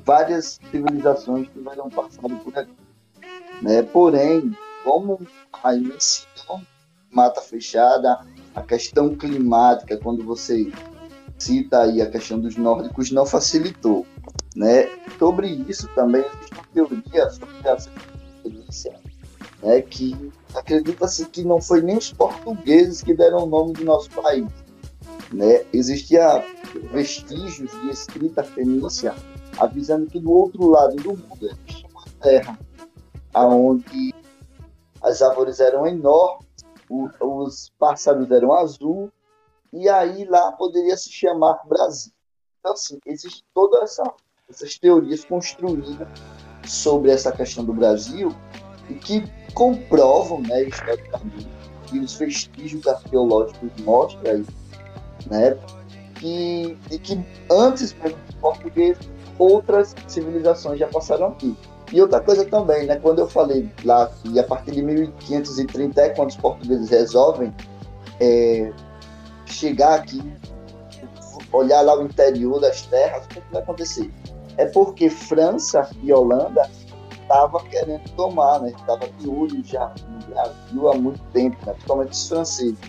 várias 0.04 0.60
civilizações 0.72 1.48
tiveram 1.54 1.88
passado 1.88 2.36
por 2.38 2.58
aqui. 2.58 2.74
Né? 3.62 3.84
Porém, 3.84 4.58
como 4.84 5.22
a 5.62 5.76
imensidão 5.76 6.66
mata 7.12 7.42
fechada, 7.42 8.26
a 8.56 8.62
questão 8.62 9.16
climática, 9.16 9.98
quando 9.98 10.24
você 10.24 10.72
cita 11.38 11.82
aí 11.82 12.02
a 12.02 12.10
questão 12.10 12.40
dos 12.40 12.56
nórdicos, 12.56 13.12
não 13.12 13.26
facilitou. 13.26 14.06
Né? 14.56 14.90
Sobre 15.18 15.48
isso 15.48 15.88
também 15.96 16.22
existe 16.22 16.54
uma 16.54 16.66
teoria 16.74 17.30
sobre 17.30 17.70
a 17.70 17.78
ciência, 17.80 19.00
né? 19.64 19.82
que 19.82 20.32
acredita-se 20.54 21.26
que 21.26 21.44
não 21.44 21.62
foi 21.62 21.82
nem 21.82 21.98
os 21.98 22.12
portugueses 22.12 23.02
que 23.02 23.14
deram 23.14 23.44
o 23.44 23.46
nome 23.46 23.74
do 23.74 23.86
nosso 23.86 24.10
país. 24.12 24.48
Né? 25.32 25.64
Existia 25.72 26.44
vestígios 26.92 27.72
de 27.72 27.90
escrita 27.90 28.44
fenícia 28.44 29.16
avisando 29.58 30.08
que 30.08 30.20
do 30.20 30.32
outro 30.32 30.70
lado 30.70 30.96
do 30.98 31.10
mundo 31.10 31.46
existia 31.46 31.88
uma 31.90 32.06
terra 32.22 32.60
onde 33.34 34.14
as 35.02 35.22
árvores 35.22 35.60
eram 35.60 35.88
enormes, 35.88 36.46
os 37.20 37.72
pássaros 37.80 38.30
eram 38.32 38.54
azul, 38.54 39.12
e 39.72 39.88
aí 39.88 40.26
lá 40.26 40.52
poderia 40.52 40.98
se 40.98 41.12
chamar 41.12 41.62
Brasil. 41.66 42.12
Então, 42.60 42.74
assim, 42.74 43.00
existe 43.06 43.44
todas 43.54 43.84
essa, 43.84 44.04
essas 44.50 44.78
teorias 44.78 45.24
construídas 45.26 46.08
sobre 46.68 47.12
essa 47.12 47.32
questão 47.32 47.64
do 47.64 47.74
Brasil 47.74 48.36
e 48.90 48.96
que 48.96 49.24
comprovam, 49.54 50.42
né, 50.42 50.64
historicamente, 50.64 51.48
e 51.94 52.00
os 52.00 52.14
vestígios 52.16 52.86
arqueológicos 52.88 53.72
mostram 53.84 54.32
aí, 54.32 54.46
né, 55.28 55.58
que, 56.16 56.78
e 56.92 57.00
que 57.00 57.26
antes 57.50 57.94
mesmo 57.94 58.18
dos 58.26 58.36
portugueses, 58.36 59.10
outras 59.40 59.96
civilizações 60.08 60.80
já 60.80 60.88
passaram 60.88 61.28
aqui. 61.28 61.58
E 61.92 62.02
outra 62.02 62.22
coisa 62.22 62.46
também, 62.46 62.86
né, 62.86 62.96
quando 62.98 63.20
eu 63.20 63.28
falei 63.28 63.70
lá 63.84 64.08
que 64.08 64.40
a 64.40 64.44
partir 64.44 64.72
de 64.72 64.82
1530 64.82 66.02
é 66.02 66.10
quando 66.10 66.30
os 66.30 66.38
portugueses 66.38 66.90
resolvem 66.90 67.54
é, 68.20 68.72
chegar 69.46 69.96
aqui, 69.96 70.22
olhar 71.52 71.82
lá 71.82 72.00
o 72.00 72.04
interior 72.04 72.62
das 72.62 72.84
terras, 72.84 73.26
o 73.26 73.28
que, 73.28 73.40
é 73.40 73.42
que 73.42 73.52
vai 73.52 73.62
acontecer? 73.62 74.10
É 74.58 74.66
porque 74.66 75.10
França 75.10 75.90
e 76.02 76.14
Holanda 76.14 76.70
estava 77.22 77.62
querendo 77.64 78.10
tomar, 78.16 78.60
né? 78.62 78.70
Estava 78.78 79.08
de 79.08 79.30
olho 79.30 79.64
já 79.64 79.94
no 80.08 80.34
Brasil 80.34 80.90
há 80.90 80.96
muito 80.96 81.22
tempo, 81.34 81.58
né? 81.66 81.74
principalmente 81.74 82.12
os 82.12 82.30
franceses. 82.30 82.80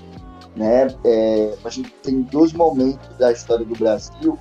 Né? 0.57 0.87
É, 1.05 1.55
a 1.65 1.69
gente 1.71 1.91
tem 2.03 2.23
dois 2.23 2.53
momentos 2.53 3.17
da 3.17 3.33
história 3.33 3.65
do 3.65 3.75
Brasil 3.75 4.39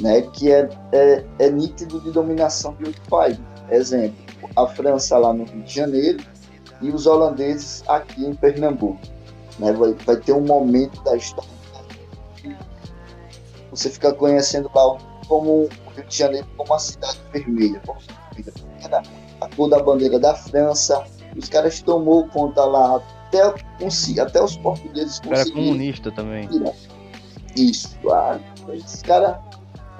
né, 0.00 0.22
que 0.22 0.50
é, 0.50 0.68
é, 0.92 1.24
é 1.38 1.50
nítido 1.50 2.00
de 2.00 2.10
dominação 2.10 2.74
de 2.74 2.86
outro 2.86 3.02
país. 3.08 3.38
Exemplo, 3.70 4.50
a 4.56 4.66
França 4.66 5.16
lá 5.18 5.32
no 5.32 5.44
Rio 5.44 5.62
de 5.62 5.74
Janeiro 5.74 6.24
e 6.80 6.90
os 6.90 7.06
holandeses 7.06 7.82
aqui 7.88 8.24
em 8.24 8.34
Pernambuco. 8.34 9.00
Né? 9.58 9.72
Vai, 9.72 9.92
vai 9.92 10.16
ter 10.16 10.32
um 10.32 10.42
momento 10.42 11.02
da 11.02 11.16
história 11.16 11.54
você 13.74 13.90
fica 13.90 14.12
conhecendo 14.14 14.70
lá 14.72 14.96
como 15.26 15.64
o 15.64 15.68
Rio 15.96 16.04
de 16.06 16.16
Janeiro 16.16 16.46
como 16.56 16.70
uma 16.70 16.78
cidade 16.78 17.18
vermelha. 17.32 17.82
Era 18.82 19.02
a 19.40 19.48
cor 19.48 19.68
da 19.68 19.82
bandeira 19.82 20.18
da 20.18 20.34
França. 20.34 21.04
Os 21.36 21.48
caras 21.48 21.82
tomou 21.82 22.28
conta 22.28 22.64
lá 22.64 23.02
até, 23.26 23.42
até 24.20 24.42
os 24.42 24.56
portugueses 24.58 25.18
conseguiram. 25.18 25.40
Era 25.40 25.50
comunista 25.50 26.12
também. 26.12 26.48
Isso, 27.56 27.98
ah, 28.10 28.38
esses 28.72 29.02
caras 29.02 29.36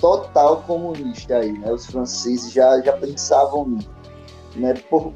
total 0.01 0.63
comunista 0.63 1.37
aí, 1.37 1.53
né? 1.53 1.71
Os 1.71 1.87
franceses 1.87 2.53
já, 2.53 2.81
já 2.81 2.93
pensavam 2.95 3.69
nisso, 3.69 3.91
né? 4.57 4.75
Por... 4.91 5.13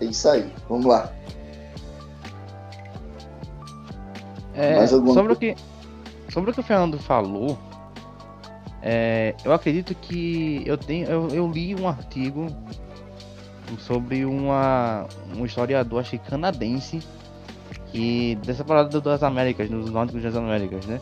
É 0.00 0.04
isso 0.04 0.28
aí, 0.28 0.52
vamos 0.68 0.86
lá. 0.86 1.12
É, 4.54 4.86
sobre, 4.86 5.32
o 5.32 5.36
que, 5.36 5.56
sobre 6.30 6.50
o 6.50 6.54
que 6.54 6.60
o 6.60 6.62
Fernando 6.62 6.98
falou, 6.98 7.58
é, 8.82 9.34
eu 9.44 9.52
acredito 9.52 9.94
que 9.94 10.62
eu 10.66 10.76
tenho 10.76 11.06
eu, 11.06 11.28
eu, 11.28 11.48
li 11.50 11.74
um 11.74 11.88
artigo 11.88 12.48
sobre 13.78 14.26
uma 14.26 15.06
um 15.34 15.46
historiador 15.46 16.00
acho 16.00 16.10
que 16.10 16.18
canadense 16.18 17.00
que 17.92 18.36
dessa 18.44 18.64
parada 18.64 19.00
das 19.00 19.22
Américas, 19.22 19.70
nos 19.70 19.90
nórdicos 19.90 20.22
das 20.22 20.34
Américas, 20.34 20.84
né? 20.86 21.00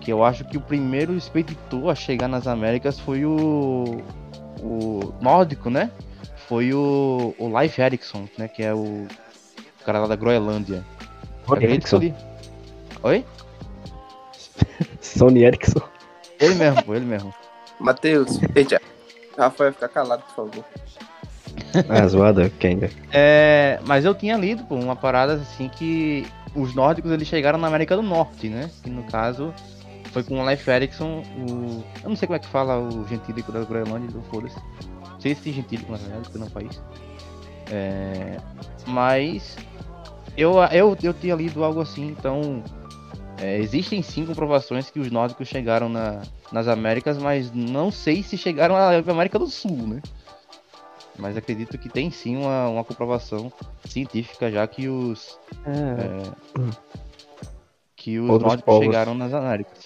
Que 0.00 0.10
eu 0.12 0.24
acho 0.24 0.44
que 0.44 0.56
o 0.56 0.60
primeiro 0.60 1.14
expeditor 1.14 1.90
a 1.90 1.94
chegar 1.94 2.26
nas 2.26 2.46
Américas 2.46 2.98
foi 2.98 3.24
o 3.24 4.02
o 4.62 5.12
nórdico, 5.20 5.70
né? 5.70 5.90
Foi 6.48 6.72
o, 6.72 7.34
o 7.38 7.56
Leif 7.56 7.80
Erikson, 7.80 8.28
né? 8.36 8.48
Que 8.48 8.62
é 8.62 8.74
o, 8.74 9.06
o 9.06 9.84
cara 9.84 10.00
lá 10.00 10.06
da 10.06 10.16
Groenlândia. 10.16 10.84
Erickson. 11.60 12.14
Oi? 13.02 13.24
Sony 15.00 15.44
Ericsson. 15.44 15.80
Ele 16.38 16.54
mesmo, 16.54 16.94
ele 16.94 17.04
mesmo. 17.04 17.34
Matheus, 17.78 18.38
eita. 18.54 18.80
Rafael, 19.36 19.72
fica 19.72 19.88
calado, 19.88 20.22
por 20.22 20.34
favor. 20.34 20.64
Ah, 21.88 22.06
zoada, 22.08 22.50
Kenga. 22.58 22.90
É, 23.12 23.80
mas 23.86 24.04
eu 24.04 24.14
tinha 24.14 24.36
lido, 24.36 24.64
pô, 24.64 24.74
uma 24.74 24.96
parada 24.96 25.34
assim 25.34 25.68
que 25.68 26.26
os 26.54 26.74
nórdicos 26.74 27.10
eles 27.10 27.26
chegaram 27.26 27.58
na 27.58 27.68
América 27.68 27.96
do 27.96 28.02
Norte, 28.02 28.48
né? 28.48 28.70
Que 28.82 28.90
no 28.90 29.04
caso 29.04 29.54
foi 30.12 30.22
com 30.22 30.40
o 30.40 30.44
Leif 30.44 30.68
Erikson, 30.68 31.22
o. 31.36 31.84
Eu 32.02 32.08
não 32.08 32.16
sei 32.16 32.26
como 32.26 32.36
é 32.36 32.38
que 32.38 32.48
fala 32.48 32.78
o 32.78 33.06
gentílico 33.06 33.52
da 33.52 33.62
Groenlândia, 33.64 34.10
do 34.10 34.22
foda-se. 34.22 34.56
Não 35.12 35.20
sei 35.20 35.34
se 35.34 35.42
tem 35.42 35.52
gentílico 35.52 35.92
na 35.92 35.98
verdade, 35.98 36.22
porque 36.22 36.38
não 36.38 36.50
país. 36.50 36.82
É, 37.70 38.38
mas 38.86 39.56
eu, 40.36 40.56
eu, 40.72 40.96
eu 41.02 41.14
tinha 41.14 41.34
lido 41.34 41.62
algo 41.62 41.80
assim, 41.80 42.08
então 42.08 42.62
é, 43.38 43.58
existem 43.58 44.02
sim 44.02 44.26
comprovações 44.26 44.90
que 44.90 44.98
os 44.98 45.10
nórdicos 45.10 45.46
chegaram 45.46 45.88
na, 45.88 46.22
nas 46.50 46.66
Américas, 46.66 47.16
mas 47.16 47.52
não 47.52 47.90
sei 47.92 48.22
se 48.22 48.36
chegaram 48.36 48.74
à 48.74 48.96
América 48.96 49.38
do 49.38 49.46
Sul, 49.46 49.76
né? 49.86 50.02
Mas 51.16 51.36
acredito 51.36 51.76
que 51.78 51.88
tem 51.88 52.10
sim 52.10 52.36
uma, 52.36 52.68
uma 52.68 52.84
comprovação 52.84 53.52
científica 53.84 54.50
já 54.50 54.66
que 54.66 54.88
os 54.88 55.38
é. 55.66 56.22
É, 56.58 56.90
que 58.00 58.18
os 58.18 58.30
Outros 58.30 58.48
nórdicos 58.48 58.64
povos. 58.74 58.86
chegaram 58.86 59.14
nas 59.14 59.34
Américas. 59.34 59.79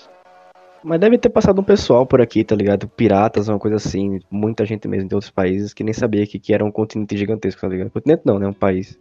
Mas 0.85 1.00
deve 1.00 1.17
ter 1.17 1.31
passado 1.31 1.59
um 1.59 1.64
pessoal 1.64 2.05
por 2.05 2.21
aqui, 2.21 2.45
tá 2.45 2.55
ligado? 2.55 2.87
Piratas, 2.87 3.49
uma 3.49 3.59
coisa 3.59 3.76
assim. 3.76 4.21
Muita 4.31 4.67
gente 4.67 4.87
mesmo 4.87 5.09
de 5.09 5.14
outros 5.14 5.31
países 5.31 5.73
que 5.73 5.83
nem 5.83 5.95
sabia 5.95 6.26
que, 6.26 6.38
que 6.38 6.53
era 6.53 6.62
um 6.62 6.71
continente 6.71 7.17
gigantesco, 7.17 7.62
tá 7.62 7.69
ligado? 7.69 7.91
Continente 7.91 8.23
não, 8.26 8.38
né? 8.38 8.47
Um 8.47 8.53
país. 8.53 8.99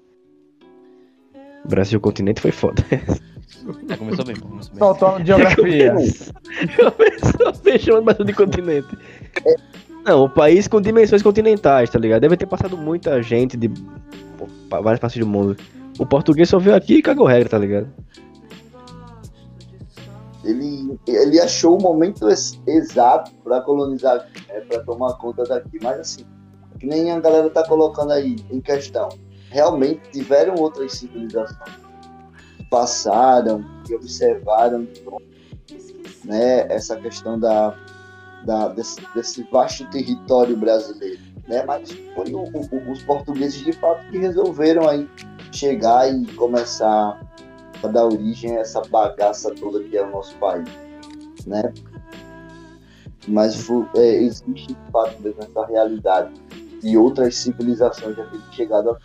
Brasil 1.65 1.99
continente 1.99 2.39
foi 2.39 2.51
foda. 2.51 2.81
É, 2.89 3.95
começou 3.97 4.23
bem, 4.23 4.35
começou 4.37 4.71
bem. 4.71 4.79
Faltou 4.79 5.25
geografia. 5.25 5.93
começou 5.93 7.63
bem 7.63 7.77
chamando 7.77 8.05
Brasil 8.05 8.25
de 8.25 8.33
continente. 8.33 8.97
Não, 10.05 10.23
o 10.23 10.29
país 10.29 10.69
com 10.69 10.81
dimensões 10.81 11.21
continentais, 11.21 11.89
tá 11.89 11.99
ligado? 11.99 12.21
Deve 12.21 12.37
ter 12.37 12.45
passado 12.45 12.77
muita 12.77 13.21
gente 13.21 13.57
de 13.57 13.69
várias 14.69 14.99
partes 14.99 15.19
do 15.19 15.27
mundo. 15.27 15.57
O 15.99 16.05
português 16.05 16.47
só 16.47 16.59
veio 16.59 16.77
aqui 16.77 16.95
e 16.95 17.01
cagou 17.01 17.27
regra, 17.27 17.49
tá 17.49 17.57
ligado? 17.57 17.89
Ele, 20.43 20.99
ele 21.07 21.39
achou 21.39 21.77
o 21.77 21.81
momento 21.81 22.29
ex 22.29 22.59
exato 22.67 23.31
para 23.43 23.61
colonizar, 23.61 24.27
né, 24.47 24.59
para 24.61 24.83
tomar 24.83 25.13
conta 25.13 25.43
daqui. 25.43 25.79
Mas 25.81 25.99
assim, 25.99 26.25
que 26.79 26.85
nem 26.85 27.11
a 27.11 27.19
galera 27.19 27.49
tá 27.49 27.65
colocando 27.67 28.11
aí 28.11 28.35
em 28.51 28.59
questão 28.59 29.09
realmente 29.53 30.01
tiveram 30.11 30.55
outras 30.55 30.93
civilizações 30.93 31.77
que 32.57 32.63
passaram 32.65 33.63
e 33.87 33.93
observaram 33.93 34.87
né, 36.25 36.65
essa 36.69 36.95
questão 36.97 37.39
da, 37.39 37.77
da 38.45 38.69
desse, 38.69 38.99
desse, 39.13 39.43
vasto 39.51 39.87
território 39.91 40.57
brasileiro. 40.57 41.21
Né? 41.47 41.63
Mas 41.65 41.91
foi 42.15 42.33
o, 42.33 42.43
o, 42.45 42.91
os 42.91 43.03
portugueses 43.03 43.63
de 43.63 43.73
fato 43.73 44.09
que 44.09 44.17
resolveram 44.17 44.89
aí 44.89 45.07
chegar 45.51 46.11
e 46.11 46.25
começar 46.33 47.19
a 47.87 47.89
dar 47.89 48.05
origem 48.05 48.57
a 48.57 48.61
essa 48.61 48.81
bagaça 48.81 49.53
toda 49.55 49.83
que 49.83 49.97
é 49.97 50.03
o 50.03 50.11
nosso 50.11 50.35
país. 50.37 50.69
Né? 51.45 51.73
mas 53.27 53.69
é, 53.95 54.15
existe 54.15 54.67
de 54.67 54.91
fato 54.91 55.21
mesmo 55.21 55.41
essa 55.41 55.65
realidade 55.65 56.33
e 56.81 56.97
outras 56.97 57.35
civilizações 57.35 58.15
já 58.15 58.25
terem 58.25 58.51
chegado 58.51 58.91
a. 58.91 58.97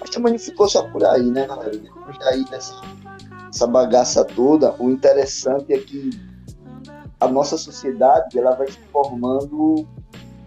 Mas 0.00 0.10
também 0.10 0.32
não 0.32 0.38
ficou 0.38 0.68
só 0.68 0.82
por 0.88 1.04
aí, 1.04 1.30
né, 1.30 1.46
galera? 1.46 1.76
Depois 1.76 2.18
daí 2.18 2.44
dessa 2.46 2.74
essa 3.48 3.66
bagaça 3.66 4.24
toda, 4.24 4.74
o 4.80 4.90
interessante 4.90 5.72
é 5.72 5.78
que 5.78 6.10
a 7.18 7.26
nossa 7.26 7.58
sociedade 7.58 8.38
ela 8.38 8.52
vai 8.52 8.68
se 8.68 8.78
formando 8.92 9.86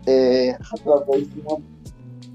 é, 0.07 0.57
através 0.71 1.29
de, 1.29 1.41
uma, 1.41 1.61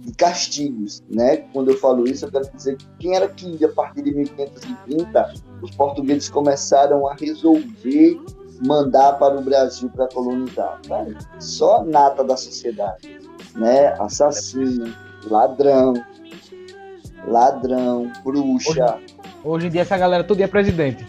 de, 0.08 0.14
castigos, 0.14 1.02
né? 1.08 1.38
Quando 1.52 1.70
eu 1.70 1.78
falo 1.78 2.08
isso, 2.08 2.24
eu 2.24 2.30
quero 2.30 2.48
dizer 2.54 2.76
que 2.76 2.86
quem 2.98 3.14
era 3.14 3.28
que 3.28 3.64
a 3.64 3.68
partir 3.68 4.02
de 4.02 4.12
1530 4.12 5.34
os 5.62 5.70
portugueses 5.72 6.28
começaram 6.28 7.06
a 7.06 7.14
resolver 7.14 8.20
mandar 8.64 9.14
para 9.14 9.38
o 9.38 9.42
Brasil 9.42 9.90
para 9.90 10.08
colonizar? 10.08 10.80
Só 11.38 11.82
a 11.82 11.84
nata 11.84 12.24
da 12.24 12.36
sociedade, 12.36 13.20
né? 13.54 13.94
Assassino, 14.00 14.94
ladrão, 15.30 15.94
ladrão, 17.26 18.10
bruxa. 18.24 18.70
Hoje, 18.70 19.16
hoje 19.44 19.66
em 19.66 19.70
dia 19.70 19.82
essa 19.82 19.96
galera 19.96 20.24
tudo 20.24 20.42
é 20.42 20.46
presidente. 20.46 21.06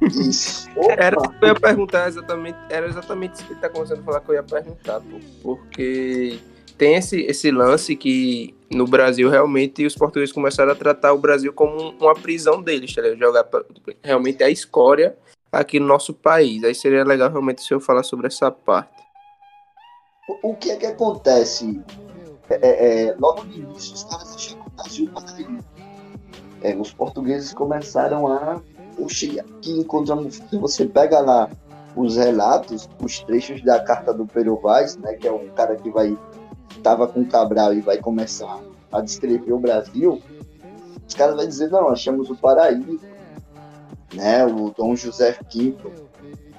Isso. 0.00 0.68
Era 0.96 1.18
o 1.18 1.28
que 1.28 1.44
eu 1.44 1.48
ia 1.48 1.54
perguntar 1.54 2.08
exatamente, 2.08 2.56
era 2.70 2.86
exatamente 2.86 3.34
isso 3.34 3.44
que 3.44 3.52
ele 3.52 3.60
tá 3.60 3.68
começando 3.68 3.98
a 3.98 4.02
falar 4.02 4.20
que 4.20 4.30
eu 4.30 4.34
ia 4.36 4.42
perguntar, 4.42 5.00
pô, 5.00 5.18
porque 5.42 6.38
tem 6.78 6.94
esse, 6.94 7.20
esse 7.22 7.50
lance 7.50 7.96
que 7.96 8.54
no 8.70 8.86
Brasil 8.86 9.28
realmente 9.28 9.84
os 9.84 9.94
portugueses 9.94 10.32
começaram 10.32 10.72
a 10.72 10.76
tratar 10.76 11.12
o 11.12 11.18
Brasil 11.18 11.52
como 11.52 11.90
uma 12.00 12.14
prisão 12.14 12.62
deles, 12.62 12.94
tá 12.94 13.02
jogar 13.16 13.46
realmente 14.02 14.42
a 14.44 14.48
escória 14.48 15.16
aqui 15.50 15.80
no 15.80 15.86
nosso 15.86 16.14
país. 16.14 16.62
Aí 16.62 16.74
seria 16.74 17.04
legal 17.04 17.30
realmente 17.30 17.62
se 17.62 17.74
eu 17.74 17.80
falar 17.80 18.04
sobre 18.04 18.28
essa 18.28 18.50
parte. 18.50 18.96
O, 20.28 20.50
o 20.50 20.56
que 20.56 20.70
é 20.70 20.76
que 20.76 20.86
acontece? 20.86 21.82
É, 22.48 22.54
é, 22.62 23.06
é 23.08 23.16
logo 23.18 23.42
no 23.44 23.52
início, 23.52 23.94
os 23.94 24.04
caras 24.04 24.34
acharam 24.34 24.62
o 24.66 24.70
Brasil 24.70 25.10
é, 26.62 26.74
os 26.76 26.92
portugueses 26.92 27.52
começaram 27.52 28.26
a 28.26 28.60
Oxi, 28.98 29.38
aqui 29.38 29.72
encontramos, 29.72 30.40
você 30.52 30.86
pega 30.86 31.20
lá 31.20 31.48
os 31.94 32.16
relatos, 32.16 32.88
os 33.00 33.20
trechos 33.20 33.62
da 33.62 33.80
carta 33.80 34.12
do 34.12 34.26
Pero 34.26 34.56
Vaz, 34.56 34.96
né, 34.96 35.14
que 35.14 35.26
é 35.26 35.32
um 35.32 35.48
cara 35.50 35.76
que 35.76 35.90
vai 35.90 36.16
tava 36.82 37.06
com 37.06 37.24
Cabral 37.24 37.74
e 37.74 37.80
vai 37.80 37.98
começar 37.98 38.60
a 38.92 39.00
descrever 39.00 39.52
o 39.52 39.58
Brasil, 39.58 40.22
os 41.06 41.14
caras 41.14 41.36
vão 41.36 41.46
dizer, 41.46 41.70
não, 41.70 41.88
achamos 41.88 42.30
o 42.30 42.36
paraíso, 42.36 43.00
né, 44.14 44.44
o 44.46 44.70
Dom 44.70 44.96
José 44.96 45.36
V 45.52 45.74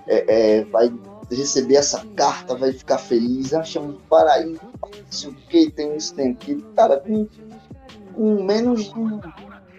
é, 0.08 0.58
é, 0.58 0.64
vai 0.66 0.92
receber 1.30 1.76
essa 1.76 2.06
carta, 2.16 2.56
vai 2.56 2.72
ficar 2.74 2.98
feliz, 2.98 3.54
achamos 3.54 3.96
o 3.96 4.02
paraíso, 4.10 4.62
o 5.28 5.34
que 5.48 5.70
tem 5.72 5.96
isso, 5.96 6.16
tem 6.16 6.32
aquilo, 6.32 6.62
cara, 6.74 7.00
com, 7.00 7.28
com 8.16 8.44
menos 8.44 8.92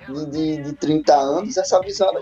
de, 0.09 0.27
de, 0.27 0.63
de 0.63 0.73
30 0.75 1.15
anos, 1.15 1.57
essa 1.57 1.81
visão 1.81 2.09
era 2.09 2.21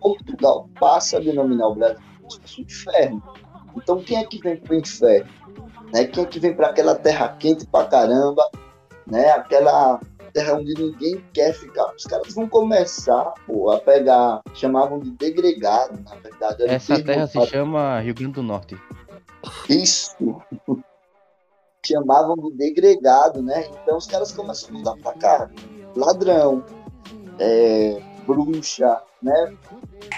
Portugal 0.00 0.68
passa 0.78 1.16
a 1.16 1.20
denominar 1.20 1.68
o 1.68 1.74
Brasil 1.74 2.02
como 2.22 2.40
inferno. 2.58 3.22
Então 3.76 4.02
quem 4.02 4.18
é 4.18 4.24
que 4.24 4.38
vem 4.38 4.56
para 4.56 4.74
o 4.74 4.78
inferno? 4.78 5.30
Né? 5.92 6.04
Quem 6.04 6.24
é 6.24 6.26
que 6.26 6.40
vem 6.40 6.54
para 6.54 6.68
aquela 6.68 6.94
terra 6.94 7.28
quente 7.38 7.66
pra 7.66 7.84
caramba? 7.84 8.48
Né? 9.06 9.30
Aquela 9.30 10.00
terra 10.32 10.54
onde 10.54 10.74
ninguém 10.74 11.24
quer 11.32 11.54
ficar. 11.54 11.94
Os 11.94 12.04
caras 12.04 12.34
vão 12.34 12.48
começar 12.48 13.32
pô, 13.46 13.70
a 13.70 13.80
pegar, 13.80 14.42
chamavam 14.54 14.98
de 14.98 15.10
degregado, 15.10 15.98
na 16.04 16.14
verdade. 16.16 16.64
Essa 16.64 17.02
terra 17.02 17.26
se 17.26 17.40
chama 17.46 18.00
Rio 18.00 18.14
Grande 18.14 18.34
do 18.34 18.42
Norte. 18.42 18.76
Isso. 19.68 20.16
chamavam 21.86 22.36
de 22.36 22.52
degregado, 22.52 23.42
né? 23.42 23.64
Então 23.82 23.96
os 23.96 24.06
caras 24.06 24.32
começam 24.32 24.70
a 24.70 24.72
mudar 24.72 24.96
pra 24.96 25.12
cá. 25.14 25.50
Ladrão, 25.94 26.64
é, 27.38 28.02
bruxa, 28.26 29.00
né? 29.22 29.56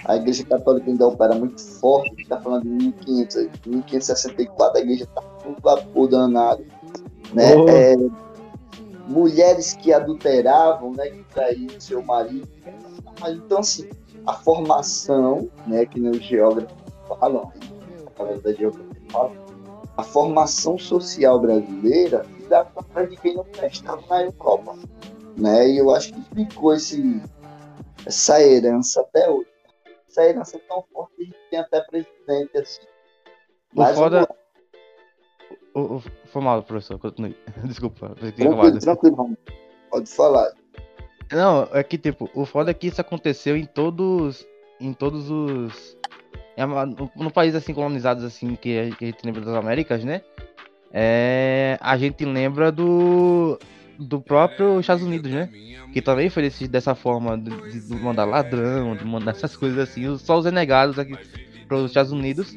A 0.04 0.16
Igreja 0.16 0.44
Católica 0.44 0.90
ainda 0.90 1.06
opera 1.06 1.34
muito 1.34 1.62
forte, 1.62 2.22
está 2.22 2.40
falando 2.40 2.64
de 2.64 2.70
1500, 2.70 3.48
1564, 3.66 4.78
a 4.78 4.82
Igreja 4.82 5.04
está 5.04 5.22
vapor 5.60 6.08
danado, 6.08 6.64
né? 7.32 7.54
Oh. 7.56 7.68
É, 7.68 7.96
mulheres 9.06 9.72
que 9.74 9.92
adulteravam, 9.92 10.92
né? 10.92 11.08
Que 11.08 11.24
traíam 11.24 11.80
seu 11.80 12.02
marido. 12.02 12.48
Então, 13.28 13.58
assim, 13.58 13.88
a 14.26 14.34
formação, 14.34 15.50
né? 15.66 15.86
Que 15.86 16.00
os 16.00 16.18
geógrafos 16.18 16.76
falam, 17.18 17.52
a 18.18 18.24
da 18.42 18.52
geografia 18.52 19.02
fala, 19.10 19.32
a 19.96 20.02
formação 20.02 20.78
social 20.78 21.40
brasileira 21.40 22.24
dá 22.48 22.64
para 22.64 23.06
de 23.06 23.16
quem 23.16 23.34
não 23.34 23.44
prestava 23.44 24.02
na 24.08 24.24
Europa. 24.24 24.76
Né? 25.36 25.68
E 25.70 25.78
eu 25.78 25.94
acho 25.94 26.12
que 26.12 26.34
ficou 26.34 26.74
esse, 26.74 27.22
essa 28.06 28.40
herança 28.42 29.00
até 29.00 29.28
hoje. 29.28 29.48
Essa 30.08 30.24
herança 30.24 30.56
é 30.56 30.60
tão 30.68 30.84
forte 30.92 31.14
que 31.16 31.22
a 31.22 31.24
gente 31.26 31.38
tem 31.50 31.58
até 31.58 31.80
presidente 31.82 32.58
assim. 32.58 32.86
Mas 33.74 33.96
o 33.96 34.00
foda. 34.00 34.28
O, 35.74 35.80
o, 35.80 36.02
foi 36.26 36.42
mal, 36.42 36.62
professor, 36.62 36.98
continue. 36.98 37.36
Desculpa. 37.64 38.14
Tranquilo, 38.16 38.78
tranquilo, 38.78 39.36
pode 39.90 40.10
falar. 40.10 40.52
Não, 41.30 41.68
é 41.72 41.82
que 41.82 41.98
tipo, 41.98 42.30
o 42.34 42.46
foda 42.46 42.70
é 42.70 42.74
que 42.74 42.86
isso 42.86 43.00
aconteceu 43.00 43.56
em 43.56 43.66
todos. 43.66 44.46
Em 44.80 44.92
todos 44.92 45.30
os. 45.30 45.96
No 47.14 47.30
país 47.30 47.54
assim 47.54 47.72
colonizados 47.72 48.24
assim 48.24 48.56
que 48.56 48.78
a 48.78 49.04
gente 49.04 49.24
lembra 49.24 49.42
das 49.42 49.54
Américas, 49.54 50.04
né? 50.04 50.22
É, 50.92 51.78
a 51.80 51.96
gente 51.96 52.24
lembra 52.24 52.72
do 52.72 53.58
do 53.98 54.20
próprio 54.20 54.78
Estados 54.78 55.02
Unidos, 55.02 55.30
né? 55.30 55.50
Que 55.92 56.00
também 56.00 56.30
foi 56.30 56.44
decidido 56.44 56.72
dessa 56.72 56.94
forma 56.94 57.36
de, 57.36 57.80
de, 57.80 57.94
mandar 57.96 58.24
ladrão, 58.24 58.94
de 58.94 59.04
mandar 59.04 59.32
essas 59.32 59.56
coisas 59.56 59.78
assim, 59.78 60.16
só 60.18 60.38
os 60.38 60.44
renegados 60.44 60.98
aqui 60.98 61.16
para 61.66 61.76
os 61.76 61.90
Estados 61.90 62.12
Unidos. 62.12 62.56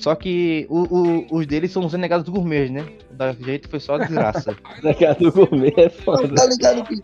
Só 0.00 0.14
que 0.14 0.66
o, 0.68 0.82
o, 0.82 1.26
os 1.30 1.46
deles 1.46 1.70
são 1.70 1.84
os 1.84 1.92
renegados 1.92 2.24
do 2.24 2.32
gourmet, 2.32 2.70
né? 2.70 2.86
Da 3.10 3.32
jeito 3.32 3.68
foi 3.68 3.80
só 3.80 3.98
desgraça. 3.98 4.56
Renegado 4.82 5.24
do 5.24 5.32
gourmet 5.32 5.74
é 5.76 5.88
foda. 5.88 6.26
Não, 6.26 6.34
tá 6.34 6.46
ligado 6.46 6.84
que. 6.84 7.02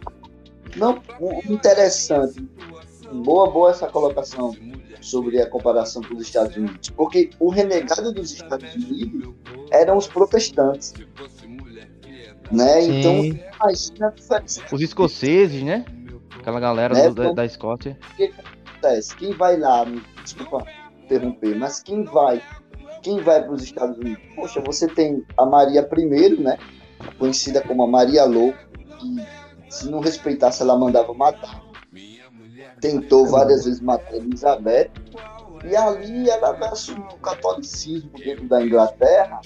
Não, 0.76 1.02
interessante. 1.48 2.40
Boa, 3.24 3.50
boa 3.50 3.70
essa 3.70 3.86
colocação 3.86 4.54
sobre 5.00 5.40
a 5.40 5.48
comparação 5.48 6.02
com 6.02 6.14
os 6.14 6.22
Estados 6.22 6.56
Unidos. 6.56 6.90
Porque 6.90 7.30
o 7.38 7.50
renegado 7.50 8.12
dos 8.12 8.32
Estados 8.32 8.74
Unidos 8.74 9.34
eram 9.70 9.96
os 9.96 10.06
protestantes 10.06 10.94
né? 12.50 12.82
Sim. 12.82 12.98
Então, 12.98 13.24
imagina 13.24 14.14
Os 14.72 14.80
escoceses, 14.80 15.62
né? 15.62 15.84
Aquela 16.38 16.60
galera 16.60 16.94
né? 16.94 17.08
do, 17.08 17.14
da, 17.14 17.32
da 17.32 17.44
Escócia. 17.44 17.98
O 18.12 18.16
que 18.16 18.24
acontece? 18.24 19.16
Quem 19.16 19.32
vai 19.32 19.58
lá, 19.58 19.84
desculpa 20.22 20.64
interromper, 21.04 21.56
mas 21.56 21.80
quem 21.82 22.04
vai, 22.04 22.42
quem 23.06 23.20
vai 23.20 23.40
para 23.40 23.52
os 23.52 23.62
Estados 23.62 23.96
Unidos? 23.98 24.20
Poxa, 24.34 24.60
você 24.60 24.88
tem 24.88 25.24
a 25.36 25.46
Maria 25.46 25.88
I, 25.96 26.40
né? 26.40 26.58
Conhecida 27.20 27.60
como 27.60 27.84
a 27.84 27.86
Maria 27.86 28.24
Louca, 28.24 28.58
que 28.98 29.72
se 29.72 29.88
não 29.88 30.00
respeitasse, 30.00 30.60
ela 30.60 30.76
mandava 30.76 31.14
matar. 31.14 31.62
Tentou 32.80 33.24
várias 33.28 33.64
vezes 33.64 33.80
matar 33.80 34.12
Elizabeth, 34.12 34.90
e 35.64 35.76
ali 35.76 36.28
ela 36.28 36.50
vai 36.54 36.68
assumir 36.68 37.06
o 37.14 37.18
catolicismo 37.18 38.10
dentro 38.18 38.48
da 38.48 38.60
Inglaterra, 38.64 39.40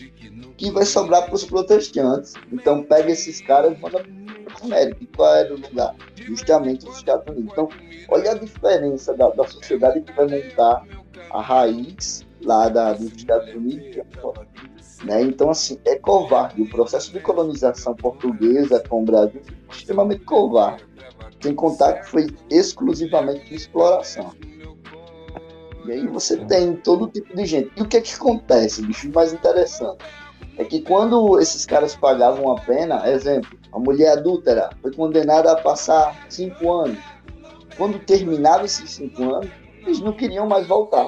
que 0.57 0.71
vai 0.71 0.87
sobrar 0.87 1.27
para 1.27 1.35
os 1.35 1.45
protestantes. 1.45 2.33
Então 2.51 2.83
pega 2.83 3.11
esses 3.11 3.43
caras 3.43 3.77
e 3.77 3.81
manda 3.81 4.01
para 4.01 4.63
a 4.63 4.65
América. 4.65 5.05
E 5.05 5.07
qual 5.07 5.37
era 5.37 5.53
o 5.53 5.61
lugar? 5.61 5.95
Justamente 6.17 6.89
os 6.89 6.97
Estados 6.97 7.27
Unidos. 7.27 7.53
Então, 7.53 7.69
olha 8.09 8.31
a 8.31 8.35
diferença 8.35 9.15
da, 9.15 9.29
da 9.29 9.47
sociedade 9.47 10.01
que 10.01 10.13
vai 10.13 10.27
montar 10.27 10.83
a 11.31 11.43
raiz 11.43 12.27
lá 12.45 12.69
da, 12.69 12.93
dos 12.93 13.13
Estados 13.13 13.53
Unidos. 13.55 14.05
Né? 15.05 15.23
Então, 15.23 15.51
assim, 15.51 15.79
é 15.85 15.97
covarde. 15.97 16.63
O 16.63 16.69
processo 16.69 17.13
de 17.13 17.21
colonização 17.21 17.95
portuguesa 17.95 18.83
com 18.89 19.03
o 19.03 19.05
Brasil 19.05 19.41
foi 19.67 19.77
extremamente 19.77 20.25
covarde. 20.25 20.85
Sem 21.41 21.55
contar 21.55 21.95
que 21.95 22.07
foi 22.09 22.27
exclusivamente 22.51 23.47
de 23.47 23.55
exploração. 23.55 24.33
E 25.87 25.93
aí 25.93 26.07
você 26.07 26.37
tem 26.37 26.77
todo 26.77 27.09
tipo 27.09 27.35
de 27.35 27.47
gente. 27.47 27.73
E 27.77 27.83
o 27.83 27.89
que 27.89 27.97
é 27.97 28.01
que 28.01 28.15
acontece, 28.15 28.83
bicho? 28.83 29.11
Mais 29.13 29.33
interessante 29.33 30.05
é 30.59 30.65
que 30.65 30.83
quando 30.83 31.41
esses 31.41 31.65
caras 31.65 31.97
pagavam 31.97 32.53
a 32.53 32.61
pena, 32.61 33.09
exemplo, 33.09 33.59
a 33.73 33.79
mulher 33.79 34.13
adúltera 34.13 34.69
foi 34.83 34.93
condenada 34.93 35.53
a 35.53 35.57
passar 35.57 36.27
cinco 36.29 36.71
anos. 36.71 36.99
Quando 37.77 37.99
terminava 38.01 38.67
esses 38.67 38.91
cinco 38.91 39.23
anos, 39.35 39.51
eles 39.79 40.01
não 40.01 40.13
queriam 40.13 40.47
mais 40.47 40.67
voltar. 40.67 41.07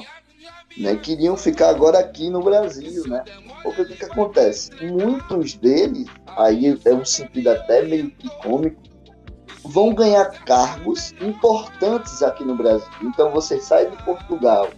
Né? 0.78 0.96
Queriam 0.96 1.36
ficar 1.36 1.70
agora 1.70 1.98
aqui 1.98 2.30
no 2.30 2.40
Brasil, 2.40 3.06
né? 3.06 3.22
Porque 3.62 3.82
o 3.82 3.86
que, 3.86 3.96
que 3.96 4.04
acontece? 4.04 4.70
Muitos 4.84 5.54
deles, 5.54 6.06
aí 6.36 6.78
é 6.84 6.94
um 6.94 7.04
sentido 7.04 7.50
até 7.50 7.82
meio 7.82 8.10
que 8.10 8.28
cômico, 8.42 8.80
vão 9.64 9.94
ganhar 9.94 10.26
cargos 10.44 11.12
importantes 11.20 12.22
aqui 12.22 12.44
no 12.44 12.56
Brasil. 12.56 12.88
Então 13.02 13.30
você 13.30 13.60
sai 13.60 13.90
de 13.90 14.02
Portugal 14.02 14.68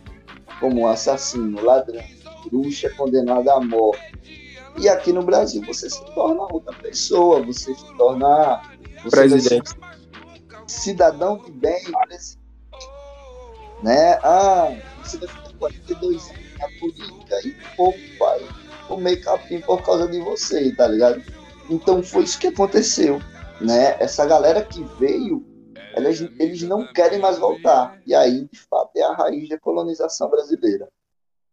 como 0.60 0.86
assassino, 0.88 1.62
ladrão, 1.62 2.02
bruxa 2.50 2.90
condenada 2.96 3.52
à 3.52 3.60
morte. 3.60 4.54
E 4.78 4.88
aqui 4.88 5.12
no 5.12 5.22
Brasil 5.22 5.62
você 5.64 5.88
se 5.88 6.04
torna 6.14 6.42
outra 6.52 6.74
pessoa, 6.76 7.40
você 7.42 7.74
se 7.74 7.96
torna 7.96 8.60
você 9.04 9.16
Presidente. 9.16 9.70
cidadão 10.66 11.38
de 11.38 11.52
bem, 11.52 11.84
presidente. 12.06 12.44
Né? 13.82 14.18
Ah, 14.22 14.74
você 15.02 15.18
vai 15.18 15.43
42 15.64 16.30
anos 16.30 16.58
na 16.58 16.68
política 16.78 17.40
e 17.44 17.50
o 17.50 17.76
povo 17.76 17.98
vai 18.18 18.40
comer 18.86 19.16
capim 19.16 19.60
por 19.60 19.82
causa 19.82 20.06
de 20.08 20.20
você, 20.20 20.74
tá 20.74 20.86
ligado? 20.86 21.22
Então 21.70 22.02
foi 22.02 22.24
isso 22.24 22.38
que 22.38 22.48
aconteceu, 22.48 23.20
né? 23.60 23.96
Essa 23.98 24.26
galera 24.26 24.62
que 24.62 24.82
veio, 24.98 25.44
elas, 25.94 26.20
eles 26.38 26.62
não 26.62 26.86
querem 26.92 27.18
mais 27.18 27.38
voltar. 27.38 27.98
E 28.06 28.14
aí, 28.14 28.46
de 28.52 28.60
fato, 28.68 28.90
é 28.96 29.02
a 29.02 29.14
raiz 29.14 29.48
da 29.48 29.58
colonização 29.58 30.28
brasileira. 30.28 30.88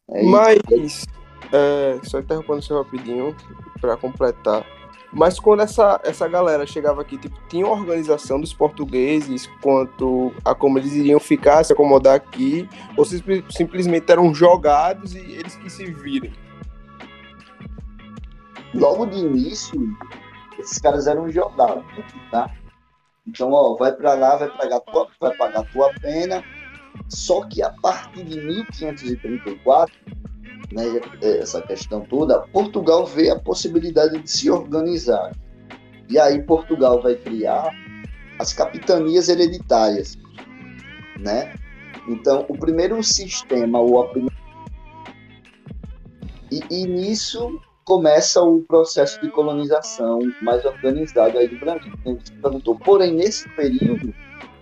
É. 0.09 0.23
Mas, 0.23 1.05
é, 1.53 1.99
só 2.03 2.19
interrompendo 2.19 2.61
você 2.61 2.73
rapidinho 2.73 3.35
para 3.79 3.95
completar. 3.95 4.65
Mas 5.13 5.39
quando 5.39 5.61
essa, 5.61 5.99
essa 6.05 6.27
galera 6.27 6.65
chegava 6.65 7.01
aqui, 7.01 7.17
tipo, 7.17 7.37
tinha 7.49 7.65
uma 7.65 7.75
organização 7.75 8.39
dos 8.39 8.53
portugueses 8.53 9.49
quanto 9.61 10.33
a 10.45 10.55
como 10.55 10.77
eles 10.79 10.93
iriam 10.93 11.19
ficar, 11.19 11.63
se 11.65 11.73
acomodar 11.73 12.15
aqui, 12.15 12.67
ou 12.95 13.03
simp- 13.03 13.45
simplesmente 13.49 14.09
eram 14.09 14.33
jogados 14.33 15.13
e 15.13 15.19
eles 15.19 15.55
que 15.57 15.69
se 15.69 15.85
virem. 15.91 16.33
logo 18.73 19.05
de 19.05 19.17
início, 19.19 19.79
esses 20.57 20.77
caras 20.79 21.05
eram 21.07 21.29
jogados, 21.29 21.83
tá? 22.31 22.49
Então, 23.27 23.51
ó, 23.51 23.75
vai 23.75 23.91
pra 23.91 24.13
lá, 24.13 24.37
vai 24.37 24.49
pagar 24.49 24.79
tua, 24.79 25.07
vai 25.19 25.35
pagar 25.35 25.63
tua 25.71 25.91
pena. 26.01 26.43
Só 27.09 27.45
que 27.47 27.61
a 27.61 27.69
partir 27.81 28.23
de 28.23 28.39
1534, 28.39 29.93
né, 30.71 30.83
essa 31.21 31.61
questão 31.61 32.01
toda, 32.01 32.39
Portugal 32.47 33.05
vê 33.05 33.29
a 33.29 33.39
possibilidade 33.39 34.21
de 34.21 34.29
se 34.29 34.49
organizar. 34.49 35.31
E 36.09 36.19
aí 36.19 36.41
Portugal 36.41 37.01
vai 37.01 37.15
criar 37.15 37.71
as 38.39 38.53
capitanias 38.53 39.29
hereditárias, 39.29 40.17
né? 41.19 41.53
Então, 42.07 42.45
o 42.49 42.57
primeiro 42.57 43.01
sistema, 43.03 43.79
primeira... 44.09 44.35
e, 46.51 46.61
e 46.69 46.87
nisso 46.87 47.59
começa 47.85 48.41
o 48.41 48.61
processo 48.61 49.21
de 49.21 49.29
colonização 49.29 50.19
mais 50.41 50.63
organizado 50.65 51.37
aí 51.37 51.47
do 51.47 51.59
Brasil. 51.59 51.91
Perguntou. 52.41 52.75
Porém, 52.75 53.13
nesse 53.13 53.47
período, 53.49 54.13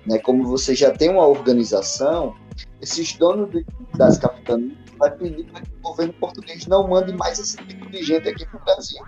né, 0.06 0.20
como 0.20 0.46
você 0.46 0.76
já 0.76 0.92
tem 0.92 1.10
uma 1.10 1.26
organização, 1.28 2.36
esses 2.82 3.14
donos 3.16 3.50
de- 3.52 3.66
das 3.96 4.18
capitanias 4.18 4.74
vai 5.00 5.10
pedir 5.12 5.46
para 5.46 5.62
que 5.62 5.72
o 5.72 5.82
governo 5.82 6.14
português 6.14 6.68
não 6.68 6.88
mande 6.88 7.14
mais 7.14 7.40
esse 7.40 7.58
tipo 7.58 7.90
de 7.90 8.04
gente 8.04 8.28
aqui 8.28 8.46
para 8.46 8.60
o 8.60 8.64
Brasil. 8.66 9.02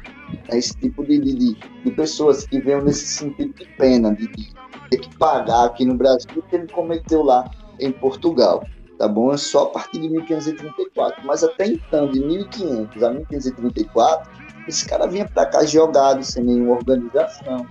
É 0.50 0.58
esse 0.58 0.74
tipo 0.78 1.06
de, 1.06 1.20
de, 1.20 1.54
de, 1.54 1.92
pessoas 1.92 2.46
que 2.48 2.60
venham 2.60 2.82
nesse 2.82 3.06
sentido 3.06 3.54
de 3.54 3.66
pena, 3.78 4.16
de, 4.16 4.28
de 4.28 4.54
ter 4.90 4.98
que 4.98 5.16
pagar 5.18 5.66
aqui 5.66 5.86
no 5.86 5.96
Brasil 5.96 6.30
o 6.36 6.42
que 6.42 6.56
ele 6.56 6.68
cometeu 6.68 7.22
lá 7.22 7.50
em 7.80 7.92
Portugal. 7.92 8.64
Tá 8.98 9.08
bom? 9.08 9.34
É 9.34 9.38
só 9.38 9.64
a 9.64 9.70
partir 9.70 10.00
de 10.00 10.10
1534. 10.10 11.26
Mas 11.26 11.44
até 11.44 11.68
então, 11.68 12.10
de 12.10 12.20
1500 12.20 13.04
a 13.04 13.12
1534, 13.12 14.32
esse 14.68 14.88
cara 14.88 15.08
vinha 15.08 15.28
para 15.28 15.46
cá 15.48 15.66
jogado, 15.66 16.24
sem 16.24 16.44
nenhuma 16.44 16.76
organização. 16.76 17.66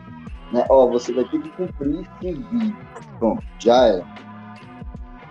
Né? 0.52 0.64
Ó, 0.68 0.88
você 0.88 1.12
vai 1.12 1.24
ter 1.24 1.40
que 1.40 1.48
cumprir 1.50 2.04
e. 2.22 2.74
Pronto, 3.18 3.42
já 3.58 3.84
era. 3.84 4.04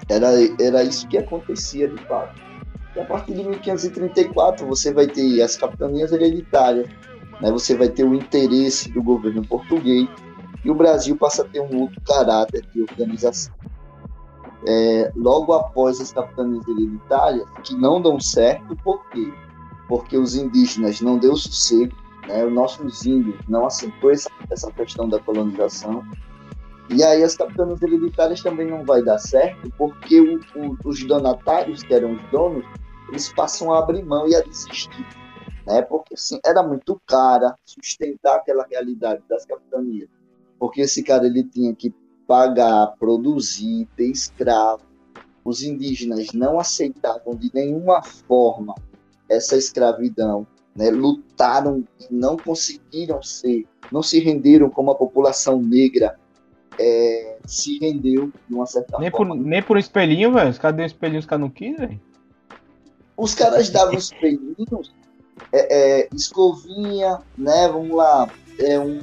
Era, 0.07 0.27
era 0.59 0.83
isso 0.83 1.07
que 1.07 1.17
acontecia 1.17 1.87
de 1.87 2.01
fato. 2.05 2.48
E 2.95 2.99
a 2.99 3.05
partir 3.05 3.33
de 3.33 3.43
1534 3.43 4.65
você 4.65 4.93
vai 4.93 5.07
ter 5.07 5.41
as 5.41 5.55
capitanias 5.55 6.11
hereditárias, 6.11 6.87
né? 7.41 7.51
você 7.51 7.75
vai 7.75 7.89
ter 7.89 8.03
o 8.03 8.13
interesse 8.13 8.89
do 8.91 9.01
governo 9.01 9.45
português 9.45 10.07
e 10.63 10.69
o 10.69 10.75
Brasil 10.75 11.15
passa 11.15 11.43
a 11.43 11.45
ter 11.45 11.61
um 11.61 11.81
outro 11.81 12.01
caráter 12.01 12.65
de 12.73 12.81
organização. 12.81 13.53
É, 14.67 15.11
logo 15.15 15.53
após 15.53 16.01
as 16.01 16.11
capitanias 16.11 16.67
hereditárias, 16.67 17.47
que 17.63 17.75
não 17.75 18.01
dão 18.01 18.19
certo, 18.19 18.75
por 18.83 19.07
quê? 19.09 19.31
Porque 19.87 20.17
os 20.17 20.35
indígenas 20.35 20.99
não 20.99 21.17
deu 21.17 21.35
sossego, 21.35 21.95
né? 22.27 22.45
os 22.45 22.53
nossos 22.53 23.05
índios 23.05 23.35
não 23.47 23.65
aceitou 23.65 24.11
essa, 24.11 24.29
essa 24.49 24.71
questão 24.71 25.07
da 25.07 25.19
colonização, 25.19 26.03
e 26.89 27.03
aí 27.03 27.23
as 27.23 27.35
capitanias 27.35 27.81
hereditárias 27.81 28.41
também 28.41 28.67
não 28.67 28.83
vai 28.83 29.03
dar 29.03 29.17
certo, 29.19 29.71
porque 29.77 30.19
o- 30.19 30.39
o- 30.55 30.77
os 30.85 31.03
donatários, 31.05 31.83
que 31.83 31.93
eram 31.93 32.13
os 32.13 32.31
donos, 32.31 32.65
eles 33.09 33.31
passam 33.33 33.71
a 33.73 33.79
abrir 33.79 34.03
mão 34.03 34.27
e 34.27 34.35
a 34.35 34.41
desistir. 34.41 35.05
Né? 35.65 35.81
Porque 35.83 36.15
assim, 36.15 36.39
era 36.45 36.63
muito 36.63 36.99
cara 37.05 37.55
sustentar 37.63 38.37
aquela 38.37 38.65
realidade 38.69 39.21
das 39.29 39.45
capitanias. 39.45 40.09
Porque 40.57 40.81
esse 40.81 41.03
cara 41.03 41.25
ele 41.25 41.43
tinha 41.43 41.73
que 41.75 41.93
pagar, 42.27 42.93
produzir, 42.99 43.87
ter 43.95 44.07
escravo. 44.07 44.83
Os 45.43 45.63
indígenas 45.63 46.27
não 46.33 46.59
aceitavam 46.59 47.35
de 47.35 47.49
nenhuma 47.53 48.03
forma 48.03 48.75
essa 49.29 49.55
escravidão. 49.55 50.45
Né? 50.75 50.89
Lutaram 50.91 51.83
e 51.99 52.13
não 52.13 52.37
conseguiram 52.37 53.21
ser, 53.21 53.65
não 53.91 54.03
se 54.03 54.19
renderam 54.19 54.69
como 54.69 54.91
a 54.91 54.95
população 54.95 55.61
negra 55.61 56.17
é, 56.79 57.37
se 57.45 57.77
rendeu 57.79 58.31
de 58.47 58.55
uma 58.55 58.65
certa 58.65 58.97
Nem 58.97 59.11
por, 59.11 59.27
forma. 59.27 59.35
nem 59.35 59.61
por 59.61 59.75
um 59.75 59.79
espelhinho, 59.79 60.31
velho. 60.31 60.49
Os 60.49 60.57
caras 60.57 60.77
deu 60.77 60.83
um 60.83 60.87
espelhinho, 60.87 61.19
os 61.19 61.25
caras 61.25 61.41
não 61.41 61.49
quis, 61.49 61.77
velho. 61.77 61.99
Os 63.17 63.35
caras 63.35 63.69
davam 63.69 63.95
os 63.95 64.11
pelinhos, 64.11 64.93
é, 65.51 66.03
é, 66.03 66.09
escovinha, 66.15 67.19
né? 67.37 67.67
Vamos 67.67 67.95
lá, 67.95 68.29
é, 68.57 68.79
um, 68.79 69.01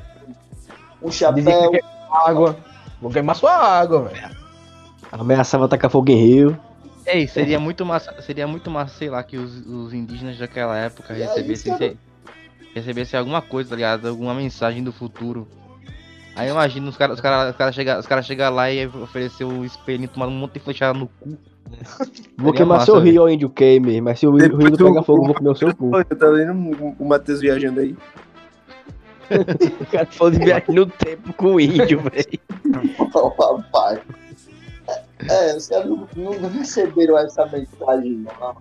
um 1.03 1.09
que 1.11 1.17
chapéu. 1.17 1.71
água. 2.11 2.57
Vou 3.01 3.11
queimar 3.11 3.37
sua 3.37 3.53
água, 3.53 4.05
velho. 4.05 4.35
Ameaçava 5.13 5.69
tacar 5.69 5.91
fogo 5.91 6.11
em 6.11 6.17
rio. 6.17 6.61
Ei, 7.07 7.29
seria 7.29 7.61
muito 7.61 7.85
massa, 7.85 8.21
seria 8.23 8.49
muito 8.49 8.71
massa, 8.71 8.97
sei 8.97 9.11
lá, 9.11 9.23
que 9.23 9.37
os, 9.37 9.65
os 9.67 9.93
indígenas 9.93 10.39
daquela 10.39 10.77
época 10.77 11.15
recebessem, 11.15 11.97
recebessem 12.75 13.19
alguma 13.19 13.41
coisa, 13.41 13.71
tá 13.71 13.77
ligado? 13.77 14.09
Alguma 14.09 14.35
mensagem 14.35 14.83
do 14.83 14.93
futuro. 14.93 15.47
Aí 16.37 16.51
imagina 16.51 16.89
os 16.89 16.97
caras 16.97 17.15
os 17.17 17.21
cara, 17.21 17.51
os 17.51 17.57
cara 17.57 17.73
chegar 17.73 17.99
os 17.99 18.07
cara 18.07 18.23
chega 18.23 18.49
lá 18.51 18.71
e 18.71 18.87
oferecer 18.87 19.45
o 19.45 19.65
espelhinho, 19.65 20.09
tomar 20.09 20.27
um 20.29 20.33
monte 20.33 20.53
de 20.55 20.61
flechada 20.61 20.99
no 20.99 21.09
cu. 21.09 21.37
Vou 22.39 22.53
queimar 22.53 22.79
massa, 22.79 22.93
seu 22.93 23.01
rio, 23.01 23.23
ó, 23.25 23.29
índio 23.29 23.49
queime. 23.51 24.01
Mas 24.01 24.21
se 24.21 24.27
o 24.27 24.37
rio 24.37 24.49
não 24.51 24.59
pegar 24.77 25.03
fogo, 25.03 25.23
eu 25.23 25.27
vou 25.27 25.35
comer 25.35 25.51
o 25.51 25.55
seu 25.57 25.75
cu. 25.75 25.91
Pô, 25.91 26.05
tá 26.05 26.31
vendo 26.31 26.53
o- 26.53 26.97
o 26.99 27.05
Matheus 27.09 27.41
viajando 27.41 27.81
aí? 27.81 27.97
O 29.81 29.87
cara 29.87 30.07
falou 30.07 30.31
de 30.31 30.39
viagem 30.39 30.73
no 30.75 30.87
tempo 30.87 31.33
com 31.33 31.55
o 31.55 31.61
índio, 31.61 32.01
velho. 32.01 32.39
Rapaz. 33.13 33.99
É, 35.29 35.57
os 35.57 35.67
caras 35.67 35.87
não, 35.87 36.07
não 36.15 36.49
receberam 36.51 37.19
essa 37.19 37.45
mensagem, 37.47 38.25
não. 38.41 38.57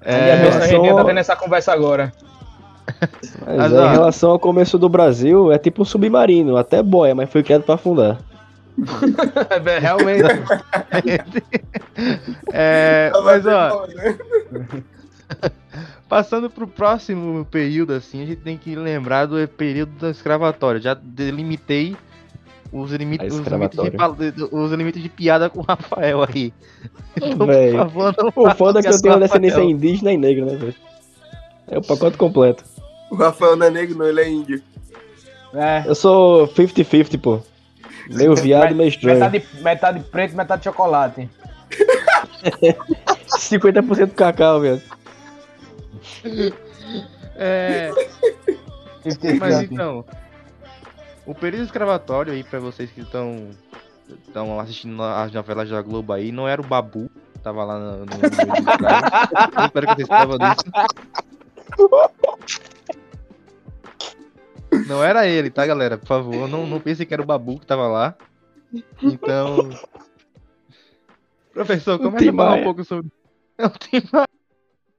É, 0.00 0.14
É, 0.14 0.32
a 0.32 0.36
gente 0.36 0.50
tá 0.58 0.66
relação- 0.66 1.04
tendo 1.06 1.18
essa 1.20 1.36
conversa 1.36 1.72
agora. 1.72 2.12
Mas 3.44 3.56
Mas, 3.56 3.72
é, 3.72 3.78
ó. 3.78 3.86
em 3.86 3.90
relação 3.90 4.30
ao 4.30 4.38
começo 4.38 4.78
do 4.78 4.88
Brasil, 4.88 5.52
é 5.52 5.58
tipo 5.58 5.82
um 5.82 5.84
submarino, 5.84 6.56
até 6.56 6.82
boia, 6.82 7.14
mas 7.14 7.30
foi 7.30 7.42
criado 7.42 7.62
pra 7.62 7.74
afundar. 7.74 8.18
É, 9.66 9.78
Realmente. 9.78 10.22
é, 12.52 13.12
mas 13.22 13.46
ó, 13.46 13.86
passando 16.08 16.48
pro 16.48 16.66
próximo 16.66 17.44
período 17.50 17.92
assim, 17.92 18.22
a 18.22 18.26
gente 18.26 18.40
tem 18.40 18.56
que 18.56 18.74
lembrar 18.74 19.26
do 19.26 19.46
período 19.46 19.92
da 20.00 20.10
escravatória. 20.10 20.80
Já 20.80 20.94
delimitei 20.94 21.96
os 22.72 22.90
os 22.90 22.92
limites, 22.92 23.28
de, 23.28 24.44
os 24.50 24.72
limites 24.72 25.02
de 25.02 25.08
piada 25.10 25.50
com 25.50 25.60
o 25.60 25.62
Rafael 25.62 26.22
aí. 26.22 26.52
Então, 27.16 27.46
por 27.46 27.72
favor, 27.76 28.14
não 28.16 28.44
O 28.44 28.50
foda 28.54 28.80
é 28.80 28.82
que 28.82 28.88
eu 28.88 29.02
tenho 29.02 29.20
descendência 29.20 29.62
indígena 29.62 30.12
e 30.12 30.16
negra, 30.16 30.46
né, 30.46 30.56
velho? 30.56 30.74
É 31.68 31.78
o 31.78 31.82
pacote 31.82 32.16
completo. 32.16 32.64
O 33.12 33.14
Rafael 33.14 33.56
não 33.56 33.66
é 33.66 33.70
negro, 33.70 33.98
não, 33.98 34.06
ele 34.06 34.22
é 34.22 34.28
índio. 34.30 34.62
É. 35.52 35.82
Eu 35.84 35.94
sou 35.94 36.48
50-50, 36.48 37.20
pô. 37.20 37.42
Meio 38.08 38.34
viado, 38.34 38.74
meio 38.74 38.88
estranho. 38.88 39.20
Metade, 39.20 39.46
metade 39.60 40.00
preto, 40.00 40.34
metade 40.34 40.64
chocolate. 40.64 41.28
50% 43.28 44.14
cacau, 44.14 44.60
velho. 44.62 44.80
É, 47.36 47.90
mas 49.38 49.60
então, 49.60 50.06
o 51.26 51.34
período 51.34 51.64
escravatório 51.64 52.32
aí 52.32 52.42
pra 52.42 52.60
vocês 52.60 52.90
que 52.90 53.02
estão 53.02 53.50
estão 54.26 54.58
assistindo 54.58 55.02
as 55.02 55.30
novelas 55.32 55.68
da 55.68 55.82
Globo 55.82 56.14
aí, 56.14 56.32
não 56.32 56.48
era 56.48 56.62
o 56.62 56.66
Babu, 56.66 57.10
que 57.34 57.40
tava 57.40 57.62
lá 57.62 57.78
no, 57.78 58.06
no, 58.06 58.12
espero 59.66 59.86
que 59.86 59.94
vocês 59.96 60.08
saibam 60.08 60.38
disso. 60.38 60.64
Não 64.86 65.02
era 65.02 65.26
ele, 65.26 65.50
tá, 65.50 65.66
galera? 65.66 65.98
Por 65.98 66.06
favor, 66.06 66.48
não, 66.48 66.66
não 66.66 66.80
pensem 66.80 67.06
que 67.06 67.12
era 67.12 67.22
o 67.22 67.26
Babu 67.26 67.60
que 67.60 67.66
tava 67.66 67.86
lá. 67.86 68.16
Então. 69.02 69.70
Professor, 71.52 71.98
começa 71.98 72.30
a 72.30 72.34
falar 72.34 72.54
um 72.54 72.64
pouco 72.64 72.84
sobre. 72.84 73.10
Tem 73.90 74.02
mais. 74.12 74.26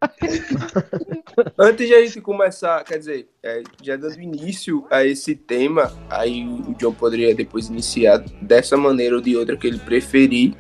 Antes 1.58 1.88
de 1.88 1.94
a 1.94 2.06
gente 2.06 2.22
começar, 2.22 2.84
quer 2.84 2.98
dizer, 2.98 3.28
é, 3.42 3.64
já 3.82 3.96
dando 3.96 4.20
início 4.22 4.86
a 4.90 5.06
esse 5.06 5.36
tema, 5.36 5.92
aí 6.10 6.46
o 6.46 6.74
John 6.76 6.94
poderia 6.94 7.34
depois 7.34 7.70
iniciar 7.70 8.20
dessa 8.42 8.76
maneira 8.76 9.16
ou 9.16 9.22
de 9.22 9.36
outra 9.36 9.56
que 9.56 9.68
ele 9.68 9.80
preferir, 9.80 10.56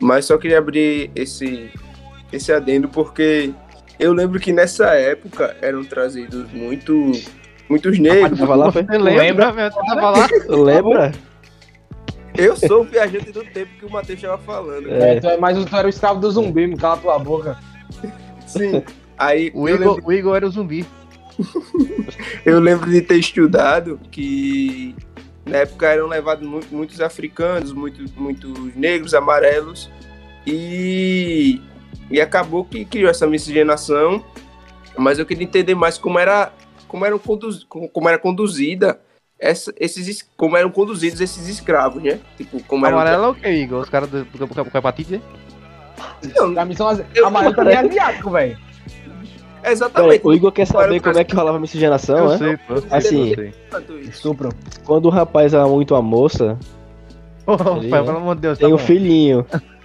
mas 0.00 0.26
só 0.26 0.38
queria 0.38 0.58
abrir 0.58 1.10
esse, 1.14 1.70
esse 2.32 2.52
adendo 2.52 2.88
porque 2.88 3.52
eu 3.98 4.12
lembro 4.12 4.38
que 4.38 4.52
nessa 4.52 4.94
época 4.94 5.56
eram 5.60 5.84
trazidos 5.84 6.50
muito, 6.52 7.12
muitos 7.68 7.98
negros. 7.98 8.38
Tava 8.38 8.54
lá, 8.54 8.72
foi? 8.72 8.82
Você 8.84 8.98
lembra, 8.98 9.52
velho? 9.52 9.72
Você 9.72 9.80
tava 9.86 10.10
lá? 10.10 10.28
Lembra? 10.48 11.12
Eu 12.36 12.54
sou 12.56 12.82
o 12.82 12.84
viajante 12.84 13.32
do 13.32 13.42
tempo 13.44 13.70
que 13.78 13.86
o 13.86 13.90
Matheus 13.90 14.18
estava 14.18 14.36
falando. 14.38 14.90
É. 14.92 15.16
É, 15.16 15.20
tu 15.20 15.26
é 15.26 15.36
mais 15.38 15.62
tu 15.64 15.74
era 15.76 15.86
o 15.86 15.90
escravo 15.90 16.20
do 16.20 16.30
zumbi, 16.30 16.66
me 16.66 16.76
cala 16.76 16.98
tua 16.98 17.18
boca. 17.18 17.56
Sim. 18.46 18.82
Aí 19.18 19.50
O 19.54 19.66
eu 19.68 19.76
Igor, 19.76 19.94
lembro, 19.94 20.06
o 20.08 20.12
Igor 20.12 20.36
era 20.36 20.46
o 20.46 20.50
zumbi. 20.50 20.84
eu 22.44 22.60
lembro 22.60 22.90
de 22.90 23.00
ter 23.00 23.16
estudado 23.18 23.98
que 24.10 24.94
na 25.46 25.58
época 25.58 25.86
eram 25.86 26.06
levados 26.08 26.46
mu- 26.46 26.60
muitos 26.70 27.00
africanos, 27.00 27.72
muitos, 27.72 28.12
muitos 28.12 28.74
negros, 28.74 29.14
amarelos, 29.14 29.90
e, 30.46 31.60
e 32.10 32.20
acabou 32.20 32.64
que 32.64 32.84
criou 32.84 33.10
essa 33.10 33.26
miscigenação. 33.26 34.22
Mas 34.98 35.18
eu 35.18 35.26
queria 35.26 35.44
entender 35.44 35.74
mais 35.74 35.96
como 35.98 36.18
era, 36.18 36.52
como 36.88 37.04
eram 37.04 37.18
conduz, 37.18 37.64
como 37.64 38.08
era 38.08 38.18
conduzida 38.18 38.98
essa, 39.38 39.72
esses, 39.78 40.08
es- 40.08 40.28
como 40.36 40.56
eram 40.56 40.70
conduzidos 40.70 41.20
esses 41.20 41.46
escravos, 41.48 42.02
né? 42.02 42.18
Tipo, 42.36 42.62
como 42.64 42.86
eram 42.86 42.98
Amarelo 42.98 43.24
é 43.24 43.28
o 43.28 43.34
que, 43.34 43.48
Igor? 43.48 43.80
Os 43.82 43.88
caras 43.90 44.08
do, 44.08 44.24
do, 44.24 44.46
do, 44.46 44.64
com 44.64 44.78
hepatite? 44.78 45.20
A 46.58 46.64
missão 46.64 46.88
az- 46.88 47.02
Eu- 47.14 47.26
amarelo 47.26 47.54
também 47.54 47.74
é 47.74 47.78
asiático, 47.78 48.30
velho. 48.30 48.58
Exatamente. 49.64 50.20
o 50.24 50.32
Igor 50.32 50.52
quer 50.52 50.66
saber 50.66 51.00
como 51.00 51.18
é 51.18 51.24
que 51.24 51.34
rolava 51.34 51.56
a 51.56 51.60
miscigenação, 51.60 52.18
Eu 52.18 52.28
né? 52.30 52.38
sei, 52.38 52.56
pô. 52.56 52.74
Assim. 52.94 53.52
Estupro. 54.08 54.50
Quando 54.84 55.06
o 55.06 55.10
rapaz 55.10 55.54
ama 55.54 55.68
muito 55.68 55.94
a 55.96 56.00
moça, 56.02 56.56
Ele, 57.48 57.88
pai, 57.90 58.04
pelo 58.04 58.16
amor 58.18 58.36
de 58.36 58.42
Deus, 58.42 58.58
tá 58.58 58.64
tem 58.66 58.74
um 58.74 58.78
bom. 58.78 58.82
filhinho. 58.84 59.46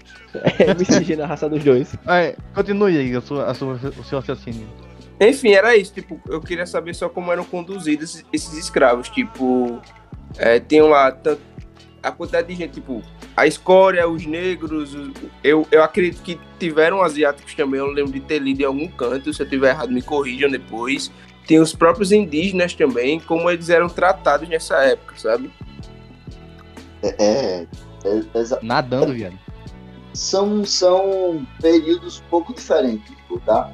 É 0.60 0.74
miscigena 0.74 1.26
a 1.26 1.28
raça 1.28 1.50
dos 1.50 1.62
dois. 1.62 1.94
Vai, 2.06 2.38
continue 2.56 2.98
aí 2.98 3.14
a 3.14 3.20
sua, 3.20 3.48
a 3.48 3.54
sua, 3.54 3.74
o 3.74 4.04
seu 4.06 4.20
raciocínio. 4.20 4.66
Enfim, 5.22 5.52
era 5.52 5.76
isso. 5.78 5.94
Tipo, 5.94 6.20
eu 6.28 6.42
queria 6.42 6.66
saber 6.66 6.96
só 6.96 7.08
como 7.08 7.32
eram 7.32 7.46
conduzidos 7.46 8.10
esses- 8.16 8.26
esses 8.34 8.54
escravos. 8.58 9.08
Tipo, 9.10 9.80
é, 10.38 10.60
tinham 10.60 10.88
lá 10.90 11.16
a 12.02 12.12
quantidade 12.12 12.48
de 12.48 12.56
gente, 12.56 12.74
tipo, 12.74 13.04
a 13.38 13.46
escória, 13.46 14.10
os 14.10 14.26
negros. 14.26 14.94
os- 14.96 15.12
eu, 15.44 15.68
eu 15.72 15.84
acredito 15.84 16.24
que 16.24 16.40
tiveram 16.60 17.02
asiáticos 17.04 17.54
também. 17.54 17.80
Eu 17.80 17.88
lembro 17.92 18.12
de 18.12 18.20
ter 18.20 18.40
lido 18.40 18.62
em 18.62 18.66
algum 18.66 18.88
canto. 18.88 19.32
Se 19.32 19.44
eu 19.44 19.48
tiver 19.48 19.70
errado, 19.70 19.92
me 19.92 20.02
corrijam 20.02 20.50
depois. 20.50 21.12
Tem 21.48 21.60
os 21.60 21.74
próprios 21.76 22.12
indígenas 22.12 22.74
também, 22.74 23.20
como 23.20 23.50
eles 23.50 23.70
eram 23.70 23.88
tratados 23.90 24.48
nessa 24.50 24.78
época, 24.84 25.16
sabe? 25.18 25.52
É, 27.04 27.16
é, 27.20 27.68
é, 28.06 28.60
Nadando, 28.62 29.14
viado. 29.14 29.38
são, 30.14 30.64
são 30.66 31.46
períodos 31.62 32.20
um 32.22 32.30
pouco 32.30 32.54
diferentes, 32.54 33.12
tá? 33.46 33.72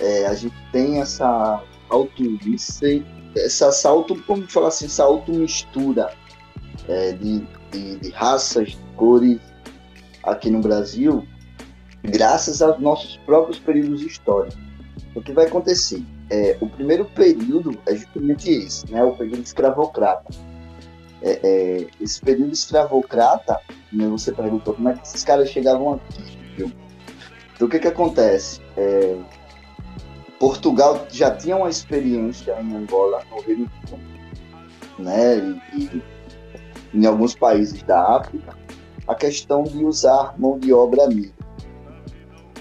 É, 0.00 0.26
a 0.26 0.34
gente 0.34 0.54
tem 0.72 1.00
essa 1.00 1.62
autorice, 1.88 3.04
essa, 3.36 3.88
auto, 3.88 4.20
como 4.22 4.48
falar 4.48 4.68
assim, 4.68 4.86
essa 4.86 5.04
automistura 5.04 6.12
é, 6.88 7.12
de, 7.12 7.46
de, 7.70 7.96
de 7.96 8.10
raças, 8.10 8.70
de 8.70 8.78
cores 8.96 9.40
aqui 10.22 10.50
no 10.50 10.60
Brasil, 10.60 11.26
graças 12.02 12.62
aos 12.62 12.78
nossos 12.80 13.16
próprios 13.18 13.58
períodos 13.58 14.02
históricos. 14.02 14.58
O 15.14 15.22
que 15.22 15.32
vai 15.32 15.46
acontecer? 15.46 16.02
É, 16.30 16.56
o 16.60 16.68
primeiro 16.68 17.04
período 17.06 17.78
é 17.86 17.96
justamente 17.96 18.50
esse, 18.50 18.90
né? 18.92 19.02
O 19.02 19.16
período 19.16 19.42
escravocrata. 19.42 20.32
É, 21.22 21.40
é, 21.42 21.86
esse 22.00 22.20
período 22.20 22.52
escravocrata 22.52 23.60
né, 23.92 24.06
você 24.06 24.30
perguntou 24.30 24.74
como 24.74 24.88
é 24.88 24.94
que 24.94 25.06
esses 25.06 25.24
caras 25.24 25.48
chegavam 25.48 25.94
aqui. 25.94 26.38
viu? 26.56 26.72
Então 27.54 27.66
o 27.66 27.70
que 27.70 27.78
que 27.78 27.88
acontece? 27.88 28.60
É, 28.76 29.16
Portugal 30.38 31.06
já 31.10 31.34
tinha 31.34 31.56
uma 31.56 31.68
experiência 31.68 32.56
em 32.60 32.76
Angola 32.76 33.22
no 33.30 33.40
Reino 33.42 33.70
Unido, 33.92 34.02
né? 34.98 35.38
E, 35.74 36.02
em 36.94 37.06
alguns 37.06 37.34
países 37.34 37.82
da 37.82 38.16
África, 38.16 38.56
a 39.06 39.14
questão 39.14 39.64
de 39.64 39.84
usar 39.84 40.34
mão 40.38 40.58
de 40.58 40.72
obra 40.72 41.06
negra. 41.08 41.32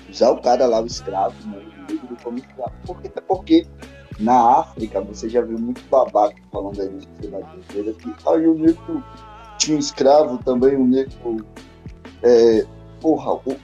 Usar 0.09 0.31
o 0.31 0.41
cara 0.41 0.65
lá, 0.65 0.81
o 0.81 0.85
escravo, 0.85 1.35
né, 1.47 1.61
o 2.09 2.23
como 2.23 2.37
escravo. 2.37 2.73
Por 2.85 3.01
quê? 3.01 3.07
Até 3.07 3.21
porque 3.21 3.67
na 4.19 4.59
África 4.59 4.99
você 5.01 5.29
já 5.29 5.41
viu 5.41 5.59
muito 5.59 5.81
babaca 5.89 6.35
falando 6.51 6.81
aí 6.81 6.89
sociedade 7.01 7.45
brasileira 7.53 7.93
que 7.93 8.29
aí 8.29 8.47
o 8.47 8.55
negro 8.55 9.03
tinha 9.57 9.77
um 9.77 9.79
escravo 9.79 10.37
também, 10.43 10.75
um 10.75 10.87
negro. 10.87 11.45
É, 12.23 12.65
porra, 12.99 13.33
o, 13.33 13.41
o- 13.51 13.57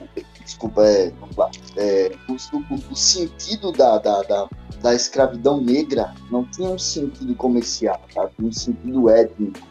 desculpa, 0.44 0.82
é, 0.84 1.10
vamos 1.20 1.36
lá, 1.36 1.50
é, 1.76 2.12
o, 2.28 2.32
o- 2.34 2.92
o 2.92 2.96
sentido 2.96 3.72
da, 3.72 3.98
da, 3.98 4.22
da, 4.22 4.48
da 4.82 4.94
escravidão 4.94 5.60
negra 5.60 6.14
não 6.30 6.44
tinha 6.44 6.68
um 6.70 6.78
sentido 6.78 7.34
comercial, 7.34 8.00
tá? 8.14 8.28
tinha 8.36 8.48
um 8.48 8.52
sentido 8.52 9.08
étnico. 9.08 9.66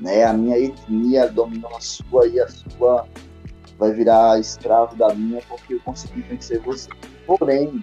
Né? 0.00 0.24
A 0.24 0.32
minha 0.32 0.58
etnia 0.58 1.28
dominou 1.28 1.74
a 1.76 1.80
sua 1.80 2.26
e 2.28 2.38
a 2.40 2.48
sua 2.48 3.06
vai 3.78 3.92
virar 3.92 4.38
escravo 4.40 4.96
da 4.96 5.12
minha 5.14 5.40
porque 5.48 5.74
eu 5.74 5.80
consegui 5.80 6.20
vencer 6.22 6.60
você. 6.60 6.88
Porém, 7.26 7.82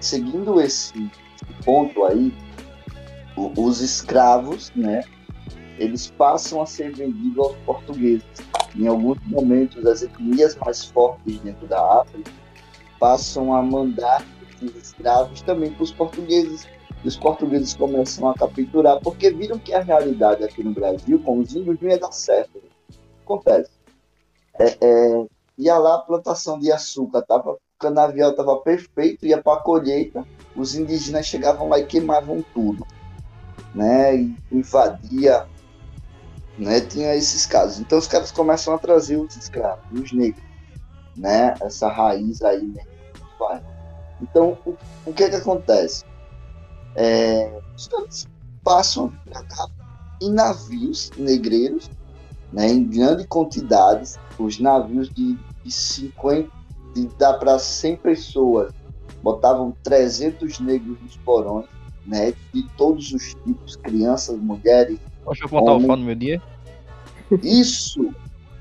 seguindo 0.00 0.60
esse 0.60 1.10
ponto 1.64 2.04
aí, 2.04 2.32
os 3.36 3.80
escravos, 3.80 4.72
né? 4.74 5.02
Eles 5.78 6.10
passam 6.10 6.62
a 6.62 6.66
ser 6.66 6.94
vendidos 6.94 7.38
aos 7.38 7.56
portugueses. 7.58 8.26
Em 8.74 8.86
alguns 8.86 9.18
momentos, 9.26 9.84
as 9.86 10.02
etnias 10.02 10.56
mais 10.56 10.84
fortes 10.84 11.38
dentro 11.40 11.66
da 11.66 12.00
África 12.00 12.30
passam 12.98 13.54
a 13.54 13.62
mandar 13.62 14.24
esses 14.62 14.74
escravos 14.76 15.42
também 15.42 15.72
para 15.72 15.82
os 15.82 15.92
portugueses. 15.92 16.66
E 17.04 17.08
os 17.08 17.16
portugueses 17.16 17.74
começam 17.74 18.28
a 18.28 18.34
capturar, 18.34 19.00
porque 19.00 19.30
viram 19.30 19.58
que 19.58 19.72
a 19.72 19.80
realidade 19.80 20.42
aqui 20.42 20.64
no 20.64 20.72
Brasil, 20.72 21.20
com 21.20 21.38
os 21.38 21.54
índios, 21.54 21.78
não 21.80 21.90
ia 21.90 21.98
dar 21.98 22.12
certo. 22.12 22.62
Acontece. 23.22 23.70
É, 24.58 24.76
é, 24.80 25.26
ia 25.58 25.78
lá 25.78 25.96
a 25.96 25.98
plantação 25.98 26.58
de 26.58 26.72
açúcar, 26.72 27.22
tava, 27.22 27.52
o 27.52 27.58
canavial 27.78 28.30
estava 28.30 28.56
perfeito, 28.58 29.26
ia 29.26 29.42
para 29.42 29.58
a 29.58 29.62
colheita, 29.62 30.24
os 30.54 30.74
indígenas 30.74 31.26
chegavam 31.26 31.68
lá 31.68 31.78
e 31.78 31.86
queimavam 31.86 32.44
tudo. 32.54 32.86
Né, 33.74 34.16
e 34.16 34.36
invadia 34.50 35.46
né? 36.58 36.80
Tinha 36.80 37.14
esses 37.14 37.46
casos. 37.46 37.80
Então 37.80 37.98
os 37.98 38.06
caras 38.06 38.30
começam 38.30 38.74
a 38.74 38.78
trazer 38.78 39.16
os 39.16 39.36
escravos, 39.36 39.84
os 39.92 40.12
negros, 40.12 40.42
né? 41.16 41.54
Essa 41.60 41.88
raiz 41.88 42.42
aí, 42.42 42.62
né? 42.62 42.82
Vai. 43.38 43.62
Então 44.20 44.58
o, 44.64 44.76
o 45.04 45.12
que 45.12 45.28
que 45.28 45.36
acontece? 45.36 46.04
É, 46.94 47.60
os 47.76 47.88
caras 47.88 48.26
passam 48.62 49.12
a 49.34 49.42
em 50.20 50.32
navios 50.32 51.10
negreiros, 51.16 51.90
né? 52.52 52.68
Em 52.68 52.84
grande 52.84 53.26
quantidades, 53.26 54.18
os 54.38 54.58
navios 54.58 55.10
de, 55.10 55.38
de 55.62 55.70
50, 55.70 56.50
de, 56.94 57.06
dá 57.18 57.34
para 57.34 57.58
100 57.58 57.96
pessoas, 57.96 58.72
botavam 59.22 59.74
300 59.82 60.60
negros 60.60 60.98
nos 61.02 61.16
porões, 61.18 61.66
né? 62.06 62.32
De 62.52 62.66
todos 62.76 63.12
os 63.12 63.34
tipos, 63.44 63.76
crianças, 63.76 64.38
mulheres, 64.38 64.98
Deixa 65.26 65.44
eu 65.44 65.48
botar 65.48 65.74
o 65.74 65.80
fone 65.80 66.00
no 66.00 66.06
meu 66.06 66.14
dia. 66.14 66.40
isso. 67.42 68.14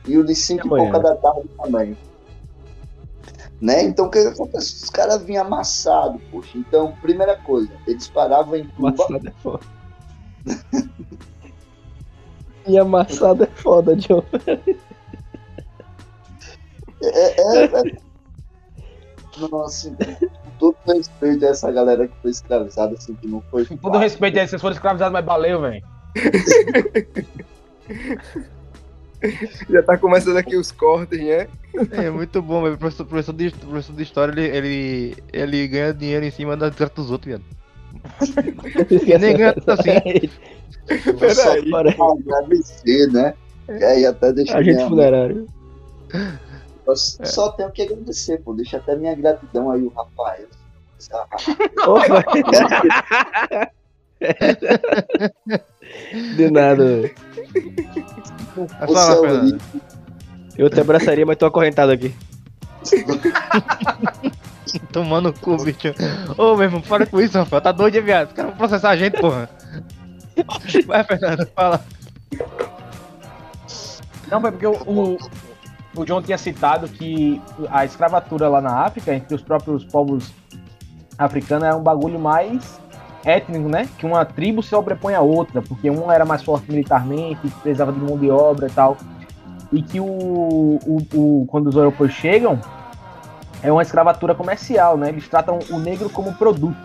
E 0.08 0.18
o 0.18 0.24
de 0.24 0.36
5 0.36 0.66
e 0.66 0.70
pouca 0.70 1.00
da 1.00 1.16
tarde 1.16 1.50
também. 1.62 1.98
Né? 3.60 3.84
Então 3.84 4.06
o 4.06 4.10
que 4.10 4.20
acontece? 4.20 4.84
Os 4.84 4.90
caras 4.90 5.24
vinham 5.24 5.46
amassados, 5.46 6.22
poxa. 6.32 6.58
Então, 6.58 6.94
primeira 7.02 7.38
coisa, 7.38 7.72
eles 7.88 8.08
paravam 8.08 8.56
em 8.56 8.68
Cuba. 8.68 8.90
Amassado 8.90 9.28
é 9.28 9.32
foda. 9.42 9.66
E 12.68 12.80
amassado 12.80 13.44
é 13.44 13.48
foda, 13.48 13.96
John. 13.96 14.24
É, 17.04 17.42
é, 17.42 17.66
é... 17.66 17.98
Nossa, 19.52 19.92
com 19.92 20.50
todo 20.58 20.76
respeito 20.88 21.46
a 21.46 21.50
essa 21.50 21.72
galera 21.72 22.08
que 22.08 22.16
foi 22.22 22.32
escravizada, 22.32 22.96
assim, 22.96 23.14
que 23.16 23.28
não 23.28 23.42
foi. 23.52 23.66
Com 23.66 23.78
todo 23.78 24.00
respeito 24.00 24.40
aí, 24.40 24.48
vocês 24.48 24.62
foram 24.62 24.74
escravizados, 24.74 25.14
mas 25.14 25.24
valeu, 25.26 25.62
velho. 25.62 25.86
Já 29.70 29.84
tá 29.84 29.98
começando 29.98 30.38
aqui 30.38 30.56
os 30.56 30.72
cortes, 30.72 31.20
né? 31.20 31.48
É 31.92 32.10
muito 32.10 32.42
bom, 32.42 32.64
velho. 32.64 32.76
O 32.76 32.78
professor, 32.78 33.06
professor, 33.06 33.34
de, 33.34 33.52
professor 33.52 33.94
de 33.96 34.04
história, 34.04 34.32
ele, 34.40 34.58
ele, 34.58 35.18
ele 35.34 35.68
ganha 35.68 35.94
dinheiro 35.94 36.26
em 36.26 36.32
cima 36.32 36.56
da 36.56 36.70
desgraça 36.70 36.94
dos 36.96 37.12
outros, 37.12 37.28
viado. 37.28 37.44
Nem 39.20 39.36
ganha 39.38 39.54
tanto 39.54 39.72
assim. 39.72 40.30
Só 41.34 41.54
Peraí. 41.54 41.74
Agradecer, 41.74 43.08
né? 43.12 43.34
É, 43.68 44.02
e 44.02 44.06
até 44.06 44.32
deixar 44.32 44.60
Agente 44.60 44.76
minha- 44.76 44.90
funerário. 44.90 45.48
Eu 46.86 46.96
só 46.96 47.50
tenho 47.54 47.72
que 47.72 47.82
agradecer, 47.82 48.40
pô. 48.42 48.54
Deixa 48.54 48.78
até 48.78 48.96
minha 48.96 49.16
gratidão 49.16 49.72
aí, 49.72 49.82
o 49.82 49.90
Rafael. 49.90 50.46
Opa. 51.88 52.24
De 56.36 56.50
nada, 56.50 57.06
é 57.06 57.14
Fernando. 59.20 59.62
Eu 60.58 60.70
te 60.70 60.80
abraçaria, 60.80 61.26
mas 61.26 61.38
tô 61.38 61.46
acorrentado 61.46 61.92
aqui. 61.92 62.16
Tomando 64.92 65.30
o 65.30 65.34
cu, 65.34 65.58
bicho. 65.58 65.94
Ô, 66.38 66.56
meu 66.56 66.66
irmão, 66.66 66.82
para 66.82 67.06
com 67.06 67.22
isso, 67.22 67.38
Rafael. 67.38 67.62
Tá 67.62 67.72
doido, 67.72 68.02
viado. 68.02 68.28
Os 68.28 68.34
caras 68.34 68.52
vão 68.52 68.58
processar 68.58 68.90
a 68.90 68.98
gente, 68.98 69.20
porra. 69.20 69.50
Vai, 70.86 71.04
Fernando, 71.04 71.48
fala. 71.56 71.86
Não, 74.30 74.42
foi 74.42 74.52
porque 74.52 74.68
o, 74.68 74.74
o, 74.74 75.18
o 75.96 76.06
John 76.06 76.22
tinha 76.22 76.38
citado 76.38 76.88
que 76.88 77.42
a 77.70 77.86
escravatura 77.86 78.50
lá 78.50 78.62
na 78.62 78.86
África, 78.86 79.14
entre 79.14 79.36
os 79.36 79.42
próprios 79.42 79.86
povos 79.86 80.32
africanos, 81.18 81.68
era 81.68 81.76
um 81.76 81.84
bagulho 81.84 82.20
mais 82.20 82.80
étnico, 83.26 83.68
né? 83.68 83.90
Que 83.98 84.06
uma 84.06 84.24
tribo 84.24 84.62
se 84.64 84.70
sobrepõe 84.70 85.16
a 85.16 85.22
outra, 85.22 85.62
porque 85.62 85.90
um 85.90 86.12
era 86.12 86.24
mais 86.24 86.44
forte 86.44 86.70
militarmente, 86.72 87.48
precisava 87.62 87.92
de 87.92 88.00
mão 88.00 88.18
de 88.18 88.30
obra 88.30 88.68
e 88.68 88.72
tal. 88.72 88.96
E 89.72 89.82
que 89.82 90.00
o, 90.00 90.06
o, 90.06 90.98
o- 91.14 91.46
quando 91.48 91.68
os 91.68 91.76
europeus 91.76 92.12
chegam, 92.14 92.60
é 93.64 93.72
uma 93.72 93.82
escravatura 93.82 94.36
comercial, 94.36 94.96
né? 94.96 95.10
Eles 95.10 95.28
tratam 95.28 95.58
o 95.72 95.80
negro 95.80 96.10
como 96.10 96.34
produto. 96.36 96.78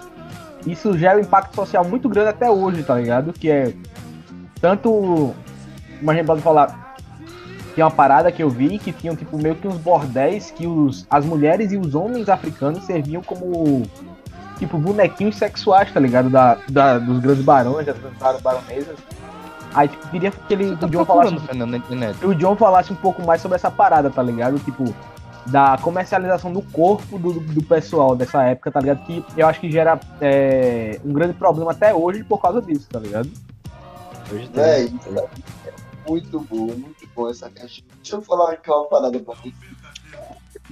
Isso 0.66 0.96
gera 0.96 1.18
um 1.18 1.20
impacto 1.22 1.54
social 1.54 1.84
muito 1.84 2.08
grande 2.08 2.30
até 2.30 2.50
hoje, 2.50 2.82
tá 2.82 2.94
ligado? 2.94 3.32
Que 3.32 3.50
é 3.50 3.74
tanto, 4.60 5.34
como 5.98 6.10
a 6.10 6.14
gente 6.14 6.26
pode 6.26 6.42
falar, 6.42 6.94
tinha 7.74 7.84
uma 7.86 7.90
parada 7.92 8.30
que 8.32 8.42
eu 8.42 8.50
vi 8.50 8.78
que 8.78 8.92
tinham 8.92 9.14
tipo 9.16 9.38
meio 9.38 9.54
que 9.54 9.66
uns 9.68 9.76
bordéis 9.78 10.50
que 10.50 10.66
os, 10.66 11.06
as 11.08 11.24
mulheres 11.24 11.72
e 11.72 11.76
os 11.78 11.94
homens 11.94 12.28
africanos 12.28 12.84
serviam 12.84 13.22
como 13.22 13.82
tipo 14.60 14.78
bonequinhos 14.78 15.36
sexuais, 15.36 15.92
tá 15.92 15.98
ligado? 15.98 16.30
Da, 16.30 16.56
da- 16.68 16.98
dos 16.98 17.18
grandes 17.18 17.44
barões, 17.44 17.84
das 17.86 17.98
grandes 17.98 18.18
bar- 18.18 18.40
baronesas. 18.40 18.96
Aí 19.74 19.88
tipo, 19.88 20.08
queria 20.08 20.30
que 20.30 20.54
ele, 20.54 20.76
Tá 20.76 20.86
o 20.86 20.90
John 20.90 21.04
falasse 21.04 21.34
o 22.24 22.34
John 22.34 22.56
falasse 22.56 22.92
um 22.92 22.96
pouco 22.96 23.22
mais 23.26 23.40
sobre 23.42 23.56
essa 23.56 23.70
parada, 23.70 24.08
tá 24.10 24.22
ligado? 24.22 24.58
Tipo, 24.60 24.94
da 25.46 25.78
comercialização 25.80 26.52
do 26.52 26.60
corpo 26.62 27.18
do, 27.18 27.34
do 27.40 27.62
pessoal 27.62 28.14
dessa 28.14 28.42
época, 28.44 28.70
tá 28.70 28.78
ligado? 28.80 29.04
Que 29.04 29.24
eu 29.36 29.46
acho 29.48 29.58
que 29.60 29.70
gera 29.70 29.98
é, 30.20 31.00
um 31.04 31.12
grande 31.12 31.32
problema 31.34 31.70
até 31.72 31.94
hoje 31.94 32.22
por 32.24 32.40
causa 32.40 32.60
disso, 32.60 32.86
tá 32.90 32.98
ligado? 33.00 33.28
Hoje 34.32 34.48
tem. 34.48 34.62
Véi, 34.62 34.84
isso 34.86 35.18
é 35.18 36.10
muito 36.10 36.40
bom, 36.40 36.66
muito 36.66 37.08
bom 37.14 37.30
essa 37.30 37.48
questão. 37.48 37.84
Deixa 38.02 38.16
eu 38.16 38.22
falar 38.22 38.52
aqui 38.52 38.70
uma 38.70 38.84
parada 38.86 39.18
pra 39.20 39.34
mim. 39.44 39.54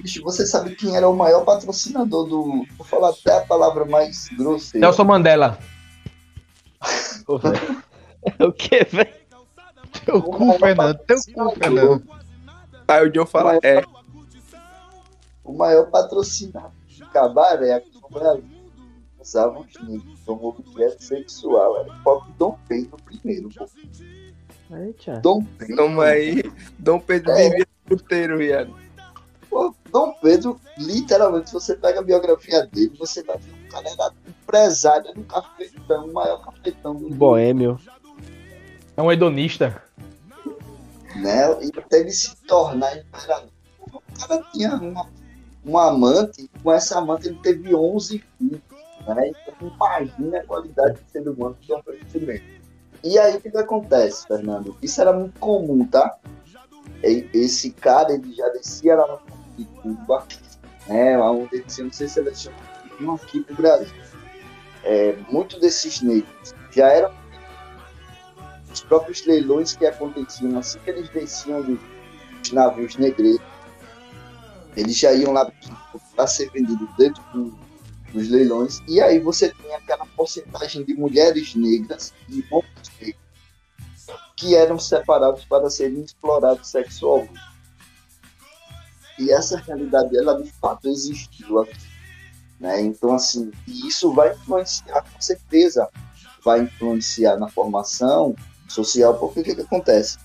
Bicho, 0.01 0.23
você 0.23 0.45
sabe 0.45 0.75
quem 0.75 0.95
era 0.95 1.07
o 1.09 1.15
maior 1.15 1.43
patrocinador 1.43 2.25
do. 2.27 2.65
Vou 2.77 2.85
falar 2.85 3.09
até 3.09 3.37
a 3.37 3.41
palavra 3.41 3.85
mais 3.85 4.29
grosseira. 4.29 4.85
Nelson 4.87 5.03
Mandela. 5.03 5.57
O 8.39 8.51
que, 8.51 8.83
velho? 8.83 9.13
Teu 10.05 10.21
cu, 10.21 10.53
Fernando. 10.59 10.97
Teu 11.05 11.17
cu, 11.33 11.51
Fernando. 11.57 12.03
Aí 12.87 13.07
o 13.07 13.11
John 13.11 13.25
fala, 13.25 13.59
é, 13.63 13.83
O 15.43 15.53
maior 15.53 15.89
patrocinador 15.89 16.71
de 16.87 17.05
cabaré 17.11 17.73
aqui 17.75 17.91
no 18.01 18.09
Brasil. 18.09 18.43
Usavam 19.21 19.61
os 19.61 19.87
negros 19.87 20.19
como 20.25 20.49
objeto 20.49 21.03
sexual. 21.03 21.79
Era 21.81 21.93
o 21.93 22.03
próprio 22.03 22.33
Dom 22.37 22.57
Pedro 22.67 22.97
I. 23.25 23.41
Pô. 23.41 23.65
Eita. 24.75 25.19
Dom 25.19 25.43
Pedro. 25.57 25.75
toma 25.75 26.05
aí. 26.05 26.43
Dom 26.77 26.99
Pedro 26.99 27.31
É. 27.31 27.49
vivia 27.49 27.67
puteiro, 27.85 28.37
viado. 28.37 28.75
Pô, 29.49 29.73
Dom 29.91 30.13
Pedro, 30.21 30.59
literalmente, 30.77 31.49
se 31.49 31.53
você 31.53 31.75
pega 31.75 31.99
a 31.99 32.03
biografia 32.03 32.67
dele, 32.67 32.95
você 32.97 33.23
vai 33.23 33.37
ver 33.37 33.51
um 33.51 33.69
cara 33.69 33.89
era 33.89 34.13
empresário 34.27 35.11
no 35.15 35.23
cafetão, 35.23 36.05
o 36.05 36.13
maior 36.13 36.43
cafetão 36.45 36.93
do 36.93 37.01
mundo. 37.01 37.15
Boêmio. 37.15 37.79
É 38.95 39.01
um 39.01 39.11
hedonista. 39.11 39.81
né? 41.15 41.47
E 41.63 41.79
até 41.79 41.99
ele 41.99 42.11
se 42.11 42.35
tornar 42.45 42.97
imperador. 42.97 43.49
O 43.91 44.01
cara 44.19 44.43
tinha 44.51 44.75
uma, 44.75 45.07
uma 45.65 45.87
amante, 45.89 46.43
e 46.43 46.61
com 46.61 46.71
essa 46.71 46.99
amante 46.99 47.27
ele 47.27 47.39
teve 47.41 47.73
11 47.73 48.23
filhos, 48.37 48.61
né? 49.07 49.29
Então 49.29 49.71
imagina 49.75 50.39
a 50.39 50.45
qualidade 50.45 50.99
de 51.01 51.11
ser 51.11 51.27
humano 51.27 51.57
que 51.59 51.73
é 51.73 51.77
um 51.77 51.81
crescimento. 51.81 52.59
E 53.03 53.17
aí 53.17 53.37
o 53.37 53.41
que, 53.41 53.49
que 53.49 53.57
acontece, 53.57 54.27
Fernando? 54.27 54.75
Isso 54.81 54.99
era 55.01 55.13
muito 55.13 55.39
comum, 55.39 55.87
tá? 55.87 56.17
Esse 57.01 57.71
cara, 57.71 58.13
ele 58.13 58.33
já 58.33 58.47
descia 58.49 58.95
lá 58.95 59.07
no 59.07 59.38
de 59.59 59.65
Cuba, 59.81 60.25
né? 60.87 61.17
Onde 61.19 61.61
descia, 61.61 61.83
não 61.83 61.91
sei 61.91 62.07
se 62.07 62.19
ele 62.19 62.31
tinha 62.31 62.53
aqui 63.13 63.41
pro 63.41 63.55
Brasil. 63.55 63.93
É, 64.83 65.15
muito 65.29 65.59
desses 65.59 66.01
negros 66.01 66.55
já 66.71 66.87
eram 66.87 67.13
os 68.71 68.81
próprios 68.81 69.25
leilões 69.25 69.73
que 69.73 69.85
aconteciam 69.85 70.57
assim 70.57 70.79
que 70.79 70.89
eles 70.89 71.09
desciam 71.09 71.61
dos 71.61 72.51
navios 72.53 72.95
negreiros, 72.95 73.41
eles 74.77 74.97
já 74.97 75.11
iam 75.11 75.33
lá 75.33 75.51
para 76.15 76.27
ser 76.27 76.49
vendido 76.51 76.87
dentro 76.97 77.21
do- 77.33 77.57
dos 78.13 78.29
leilões, 78.29 78.79
e 78.87 79.01
aí 79.01 79.19
você 79.19 79.49
tem 79.53 79.75
aquela 79.75 80.05
porcentagem 80.05 80.83
de 80.83 80.93
mulheres 80.93 81.53
negras 81.55 82.13
e 82.29 82.43
homens 82.49 82.91
negros 83.01 83.19
que 84.37 84.55
eram 84.55 84.79
separados 84.79 85.43
para 85.45 85.69
serem 85.69 86.01
explorados 86.01 86.69
sexualmente. 86.69 87.48
E 89.19 89.31
essa 89.31 89.57
realidade, 89.57 90.17
ela 90.17 90.41
de 90.41 90.49
fato 90.53 90.87
existiu 90.87 91.59
aqui. 91.59 91.89
Né? 92.59 92.81
Então, 92.81 93.13
assim, 93.13 93.51
e 93.67 93.87
isso 93.87 94.13
vai 94.13 94.31
influenciar, 94.33 95.01
com 95.01 95.21
certeza, 95.21 95.87
vai 96.43 96.61
influenciar 96.61 97.37
na 97.37 97.47
formação 97.47 98.35
social, 98.67 99.15
porque 99.15 99.41
o 99.41 99.43
que, 99.43 99.55
que 99.55 99.61
acontece? 99.61 100.17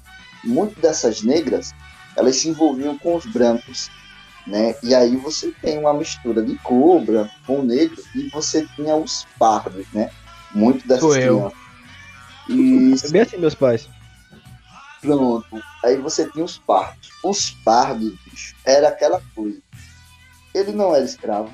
Muitas 0.44 0.78
dessas 0.78 1.22
negras, 1.22 1.72
elas 2.16 2.37
se 2.37 2.48
envolviam 2.48 2.96
com 2.98 3.16
os 3.16 3.26
brancos, 3.26 3.90
né? 4.46 4.74
E 4.83 4.94
aí 4.94 5.16
você 5.16 5.52
tem 5.62 5.78
uma 5.78 5.94
mistura 5.94 6.42
de 6.42 6.57
cor, 6.59 7.00
branco 7.00 7.33
com 7.46 7.62
negro, 7.62 8.02
e 8.14 8.28
você 8.28 8.66
tinha 8.76 8.94
os 8.94 9.26
pardos, 9.38 9.87
né? 9.92 10.11
Muito 10.54 10.87
dessas 10.87 11.02
Sou 11.02 11.16
eu. 11.16 11.38
crianças. 11.38 11.64
Isso, 12.48 13.07
É 13.07 13.11
bem 13.11 13.22
assim, 13.22 13.38
meus 13.38 13.54
pais. 13.54 13.88
Pronto. 15.04 15.62
Aí 15.84 15.98
você 15.98 16.28
tinha 16.30 16.44
os 16.44 16.58
pardos. 16.58 17.10
Os 17.22 17.50
pardos, 17.50 18.14
bicho, 18.24 18.56
era 18.64 18.88
aquela 18.88 19.22
coisa. 19.34 19.60
Ele 20.54 20.72
não 20.72 20.94
era 20.94 21.04
escravo, 21.04 21.52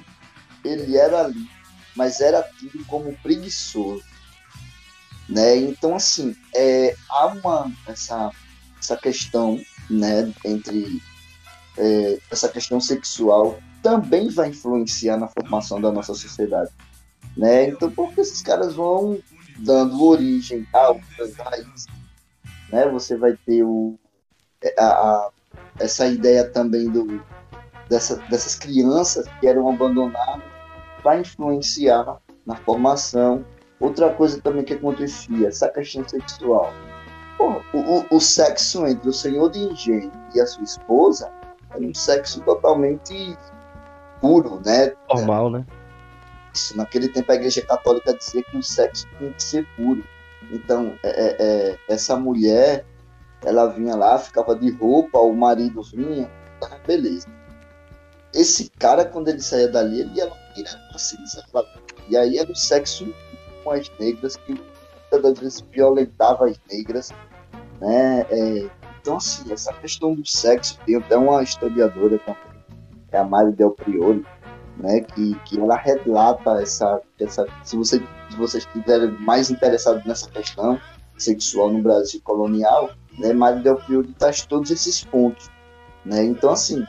ele 0.65 0.97
era 0.97 1.25
ali, 1.25 1.49
mas 1.97 2.21
era 2.21 2.43
tido 2.59 2.85
como 2.87 3.17
preguiçoso. 3.23 4.05
Né? 5.29 5.57
Então, 5.57 5.97
assim, 5.97 6.37
é, 6.55 6.95
há 7.09 7.27
uma, 7.27 7.73
essa, 7.87 8.31
essa 8.79 8.97
questão 8.97 9.61
né, 9.89 10.33
entre 10.45 11.03
é, 11.79 12.19
essa 12.31 12.49
questão 12.49 12.81
sexual 12.81 13.59
também 13.83 14.29
vai 14.29 14.51
influenciar 14.51 15.17
na 15.17 15.29
formação 15.29 15.81
da 15.81 15.91
nossa 15.91 16.13
sociedade. 16.15 16.71
Né? 17.37 17.69
Então, 17.69 17.91
porque 17.91 18.21
esses 18.21 18.43
caras 18.43 18.75
vão 18.75 19.19
dando 19.59 20.03
origem 20.03 20.67
a 20.73 20.91
outras 20.91 21.35
raízes. 21.37 21.87
Né? 22.73 22.89
Você 22.89 23.17
vai 23.17 23.37
ter 23.47 23.63
o, 23.63 23.99
a, 24.79 24.85
a- 24.85 25.31
essa 25.79 26.07
ideia 26.07 26.49
também 26.49 26.91
do, 26.91 27.23
dessa, 27.89 28.17
dessas 28.29 28.55
crianças 28.55 29.27
que 29.41 29.47
eram 29.47 29.69
abandonadas, 29.69 30.43
vai 31.03 31.21
influenciar 31.21 32.19
na, 32.47 32.57
formação. 32.57 33.45
Outra 33.79 34.13
coisa 34.13 34.41
também 34.41 34.63
que 34.63 34.75
acontecia, 34.75 35.49
essa 35.49 35.69
questão 35.69 36.07
sexual. 36.07 36.73
Porra, 37.39 37.63
o, 37.73 37.79
o, 37.79 38.07
o 38.17 38.21
sexo 38.21 38.87
entre 38.87 39.09
o 39.09 39.13
senhor 39.13 39.51
de 39.51 39.61
engenho 39.61 40.13
e 40.35 40.41
a 40.41 40.47
sua 40.47 40.63
esposa 40.63 41.33
era 41.71 41.81
um 41.81 41.95
sexo 41.95 42.43
totalmente 42.43 43.37
puro, 44.21 44.61
né? 44.65 44.93
Normal, 45.09 45.51
né? 45.51 45.67
Isso, 46.53 46.77
naquele 46.77 47.09
tempo 47.09 47.33
a 47.33 47.37
igreja 47.37 47.63
católica 47.63 48.13
dizia 48.13 48.43
que 48.43 48.57
o 48.59 48.63
sexo 48.63 49.07
tinha 49.17 49.33
que 49.33 49.43
ser 49.43 49.67
puro. 49.77 50.05
Então, 50.51 50.95
é, 51.03 51.09
é, 51.09 51.37
é, 51.39 51.79
essa 51.89 52.17
mulher, 52.17 52.85
ela 53.45 53.67
vinha 53.67 53.95
lá, 53.95 54.19
ficava 54.19 54.57
de 54.57 54.71
roupa, 54.71 55.19
o 55.19 55.35
marido 55.35 55.83
vinha, 55.83 56.31
tá, 56.61 56.79
beleza. 56.87 57.27
Esse 58.33 58.71
cara, 58.79 59.05
quando 59.05 59.29
ele 59.29 59.41
saía 59.41 59.69
dali, 59.69 60.01
ele 60.01 60.13
ia 60.15 60.27
lá 60.27 60.37
pra 60.91 60.99
cinza. 60.99 61.45
E 62.09 62.17
aí 62.17 62.39
era 62.39 62.51
o 62.51 62.57
sexo 62.57 63.13
com 63.63 63.71
as 63.71 63.91
negras, 63.99 64.37
que 64.37 64.53
muitas 64.53 65.23
das 65.23 65.39
vezes 65.39 65.61
violentava 65.73 66.47
as 66.47 66.61
negras, 66.71 67.11
né? 67.81 68.27
É, 68.31 68.71
então, 69.01 69.17
assim, 69.17 69.53
essa 69.53 69.73
questão 69.75 70.15
do 70.15 70.27
sexo, 70.27 70.79
tem 70.87 70.97
até 70.97 71.17
uma 71.17 71.43
historiadora 71.43 72.19
também, 72.19 72.43
é 73.13 73.19
a 73.19 73.25
Mari 73.25 73.53
Del 73.53 73.73
Priori, 73.73 74.25
né, 74.81 75.01
que, 75.01 75.35
que 75.45 75.61
ela 75.61 75.77
relata 75.77 76.61
essa, 76.61 77.01
essa 77.19 77.47
se, 77.63 77.77
você, 77.77 77.99
se 78.31 78.37
vocês 78.37 78.67
estiverem 78.67 79.11
mais 79.21 79.51
interessados 79.51 80.05
nessa 80.05 80.29
questão 80.31 80.81
sexual 81.17 81.71
no 81.71 81.83
Brasil 81.83 82.21
colonial, 82.25 82.91
né, 83.19 83.33
Mário 83.33 83.63
Del 83.63 83.77
Priori 83.77 84.15
traz 84.19 84.45
todos 84.47 84.71
esses 84.71 85.05
pontos, 85.05 85.51
né, 86.05 86.25
então 86.25 86.51
assim, 86.51 86.85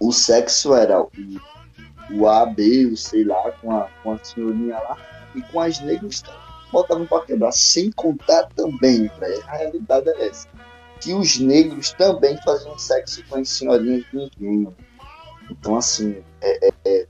o 0.00 0.12
sexo 0.12 0.74
era 0.74 1.00
o, 1.00 1.10
o 2.12 2.26
A, 2.28 2.46
B, 2.46 2.86
o 2.86 2.96
sei 2.96 3.24
lá, 3.24 3.52
com 3.52 3.76
a, 3.76 3.88
com 4.02 4.12
a 4.12 4.18
senhorinha 4.24 4.78
lá, 4.78 4.96
e 5.34 5.42
com 5.42 5.60
as 5.60 5.80
negras 5.80 6.22
botavam 6.72 7.06
para 7.06 7.24
quebrar, 7.24 7.52
sem 7.52 7.90
contar 7.92 8.48
também, 8.56 9.10
velho, 9.18 9.44
a 9.46 9.56
realidade 9.56 10.08
é 10.10 10.28
essa, 10.28 10.48
que 11.00 11.12
os 11.12 11.38
negros 11.38 11.92
também 11.92 12.36
faziam 12.42 12.78
sexo 12.78 13.22
com 13.28 13.36
as 13.36 13.48
senhorinhas 13.48 14.04
de. 14.12 14.68
Então, 15.50 15.76
assim, 15.76 16.22
é, 16.46 16.68
é, 16.68 16.72
é, 16.86 17.06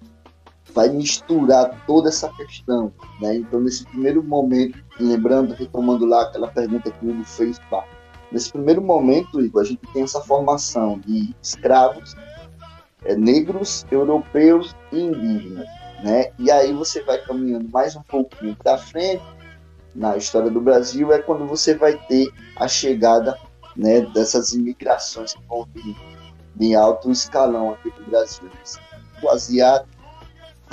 vai 0.73 0.89
misturar 0.89 1.85
toda 1.87 2.09
essa 2.09 2.29
questão, 2.35 2.93
né? 3.21 3.37
Então, 3.37 3.61
nesse 3.61 3.85
primeiro 3.87 4.23
momento, 4.23 4.79
lembrando, 4.99 5.55
retomando 5.55 6.05
lá 6.07 6.23
aquela 6.23 6.49
pergunta 6.49 6.91
que 6.91 7.07
o 7.07 7.11
Hugo 7.11 7.25
fez, 7.25 7.59
pá, 7.71 7.85
nesse 8.33 8.53
primeiro 8.53 8.83
momento, 8.83 9.41
Igor, 9.41 9.63
a 9.63 9.65
gente 9.65 9.87
tem 9.93 10.03
essa 10.03 10.21
formação 10.21 10.99
de 11.01 11.35
escravos, 11.43 12.15
é, 13.05 13.15
negros, 13.15 13.87
europeus 13.91 14.75
e 14.93 15.01
indígenas, 15.01 15.67
né? 16.03 16.31
E 16.39 16.51
aí 16.51 16.73
você 16.73 17.03
vai 17.03 17.19
caminhando 17.19 17.69
mais 17.71 17.95
um 17.95 18.03
pouquinho 18.03 18.57
para 18.57 18.79
frente 18.79 19.23
na 19.97 20.17
história 20.17 20.51
do 20.51 20.61
Brasil 20.61 21.13
é 21.13 21.19
quando 21.21 21.47
você 21.47 21.75
vai 21.75 21.97
ter 22.07 22.29
a 22.57 22.69
chegada 22.69 23.39
né, 23.75 24.03
dessas 24.03 24.53
imigrações 24.53 25.35
que 25.35 25.43
vão 25.47 25.67
vir 25.75 25.97
em 26.61 26.75
alto 26.75 27.11
escalão 27.11 27.73
aqui 27.73 27.93
no 27.99 28.07
Brasil. 28.07 28.51
O 29.27 29.31
asiático, 29.31 29.91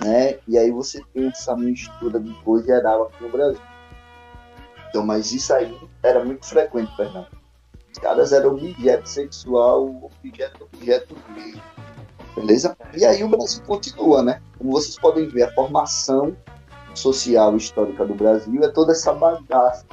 né? 0.03 0.37
E 0.47 0.57
aí 0.57 0.69
você 0.69 1.03
tem 1.13 1.27
essa 1.27 1.55
mistura 1.55 2.19
de 2.19 2.33
cor 2.43 2.63
geral 2.63 3.03
aqui 3.03 3.23
no 3.23 3.29
Brasil. 3.29 3.61
Então, 4.89 5.03
mas 5.03 5.31
isso 5.31 5.51
aí 5.53 5.75
era 6.03 6.23
muito 6.23 6.45
frequente, 6.45 6.95
Fernando. 6.95 7.27
Os 7.91 7.97
caras 7.99 8.31
eram 8.31 8.55
objeto 8.55 9.09
sexual, 9.09 10.11
objeto, 10.23 10.69
objeto. 10.71 11.15
Beleza? 12.35 12.77
E 12.95 13.05
aí 13.05 13.23
o 13.23 13.29
Brasil 13.29 13.63
continua, 13.65 14.23
né? 14.23 14.41
Como 14.57 14.71
vocês 14.71 14.97
podem 14.97 15.27
ver, 15.27 15.43
a 15.43 15.53
formação 15.53 16.35
social 16.95 17.53
e 17.53 17.57
histórica 17.57 18.05
do 18.05 18.13
Brasil 18.13 18.63
é 18.63 18.67
toda 18.69 18.91
essa 18.91 19.13
bagaça. 19.13 19.85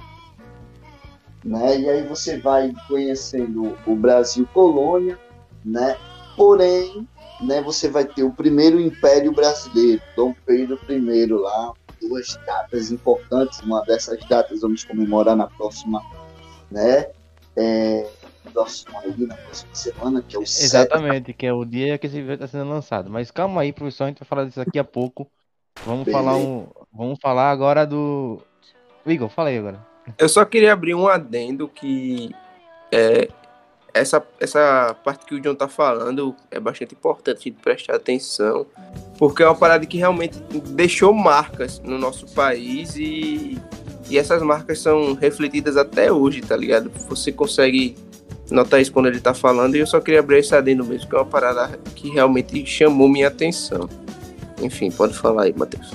Né? 1.45 1.81
E 1.81 1.89
aí 1.89 2.07
você 2.07 2.39
vai 2.39 2.75
conhecendo 2.87 3.77
o 3.87 3.97
Brasil 3.97 4.47
colônia, 4.53 5.19
né? 5.65 5.97
Porém, 6.37 7.09
né, 7.43 7.61
você 7.61 7.89
vai 7.89 8.05
ter 8.05 8.23
o 8.23 8.33
primeiro 8.33 8.81
Império 8.81 9.33
Brasileiro, 9.33 10.03
Dom 10.17 10.35
Pedro 10.45 10.79
I 10.89 11.27
lá, 11.27 11.73
duas 12.01 12.39
datas 12.47 12.91
importantes, 12.91 13.61
uma 13.61 13.83
dessas 13.83 14.19
datas 14.27 14.61
vamos 14.61 14.85
comemorar 14.85 15.37
na 15.37 15.47
próxima, 15.47 16.03
né? 16.71 17.07
É, 17.57 18.07
próxima, 18.53 19.01
na 19.19 19.35
próxima 19.35 19.75
semana, 19.75 20.23
que 20.23 20.37
é 20.37 20.39
o 20.39 20.43
Exatamente, 20.43 21.27
7. 21.27 21.33
que 21.35 21.47
é 21.47 21.53
o 21.53 21.65
dia 21.65 21.99
que 21.99 22.07
esse 22.07 22.21
vídeo 22.21 22.35
está 22.35 22.47
sendo 22.47 22.69
lançado. 22.69 23.11
Mas 23.11 23.31
calma 23.31 23.63
aí, 23.63 23.73
professor, 23.73 24.05
a 24.05 24.07
gente 24.09 24.21
vai 24.21 24.29
falar 24.29 24.45
disso 24.45 24.63
daqui 24.65 24.79
a 24.79 24.85
pouco. 24.85 25.31
Vamos 25.85 26.05
Beleza. 26.05 26.25
falar 26.25 26.37
um, 26.37 26.67
vamos 26.93 27.19
falar 27.21 27.51
agora 27.51 27.87
do 27.87 28.39
Igor, 29.07 29.29
fala 29.29 29.49
aí 29.49 29.59
agora. 29.59 29.87
Eu 30.19 30.29
só 30.29 30.45
queria 30.45 30.73
abrir 30.73 30.95
um 30.95 31.07
adendo 31.07 31.69
que 31.69 32.31
é, 32.93 33.29
essa, 33.93 34.23
essa 34.39 34.97
parte 35.05 35.27
que 35.27 35.35
o 35.35 35.41
John 35.41 35.55
tá 35.55 35.69
falando 35.69 36.35
é 36.51 36.61
bastante 36.61 36.95
importante 36.95 37.51
de 37.51 37.53
prestar 37.53 37.97
atenção, 37.97 38.67
porque 39.19 39.43
é 39.43 39.47
uma 39.47 39.55
parada 39.55 39.85
que 39.87 39.99
realmente 39.99 40.39
deixou 40.69 41.13
marcas 41.13 41.81
no 41.81 41.99
nosso 41.99 42.27
país 42.29 42.97
e, 42.97 43.59
e 44.09 44.19
essas 44.19 44.43
marcas 44.43 44.81
são 44.81 45.15
refletidas 45.15 45.77
até 45.77 46.13
hoje, 46.13 46.41
tá 46.41 46.57
ligado? 46.57 46.91
Você 47.09 47.33
consegue 47.33 47.97
notar 48.51 48.81
isso 48.81 48.93
quando 48.93 49.07
ele 49.07 49.21
tá 49.21 49.33
falando 49.35 49.77
e 49.77 49.79
eu 49.79 49.87
só 49.87 50.01
queria 50.01 50.21
abrir 50.21 50.39
esse 50.39 50.55
adendo 50.55 50.85
mesmo, 50.85 51.09
que 51.09 51.15
é 51.15 51.19
uma 51.19 51.27
parada 51.27 51.79
que 51.95 52.11
realmente 52.11 52.65
chamou 52.67 53.09
minha 53.09 53.29
atenção. 53.29 53.89
Enfim, 54.61 54.91
pode 54.91 55.15
falar 55.15 55.45
aí, 55.45 55.55
Matheus. 55.57 55.91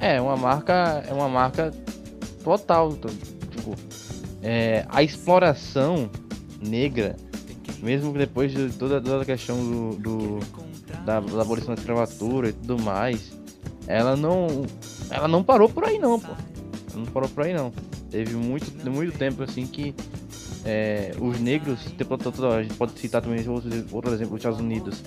É, 0.00 0.20
uma 0.20 0.36
marca, 0.36 1.04
é 1.08 1.12
uma 1.12 1.28
marca 1.28 1.72
total, 2.42 2.92
tipo, 3.50 3.74
é, 4.42 4.84
a 4.88 5.02
exploração 5.02 6.10
negra 6.60 7.16
mesmo 7.82 8.12
depois 8.12 8.52
de 8.52 8.70
toda, 8.70 9.00
toda 9.00 9.22
a 9.22 9.24
questão 9.24 9.56
do, 9.56 9.96
do 9.96 10.38
da, 11.04 11.20
da 11.20 11.42
abolição 11.42 11.74
da 11.74 11.80
escravatura 11.80 12.48
e 12.48 12.52
tudo 12.52 12.82
mais, 12.82 13.32
ela 13.86 14.16
não 14.16 14.66
ela 15.10 15.28
não 15.28 15.42
parou 15.42 15.68
por 15.68 15.84
aí 15.84 15.98
não, 15.98 16.18
pô. 16.18 16.32
Não 16.94 17.06
parou 17.06 17.28
por 17.28 17.44
aí 17.44 17.52
não. 17.52 17.72
Teve 18.10 18.34
muito, 18.34 18.90
muito 18.90 19.16
tempo 19.16 19.42
assim 19.42 19.66
que 19.66 19.94
é, 20.64 21.12
os 21.20 21.38
negros, 21.40 21.78
a 22.52 22.62
gente 22.62 22.74
pode 22.74 22.98
citar 22.98 23.22
também 23.22 23.46
outro, 23.48 23.70
outro 23.92 24.12
exemplo, 24.12 24.34
os 24.34 24.40
Estados 24.40 24.58
Unidos, 24.58 25.02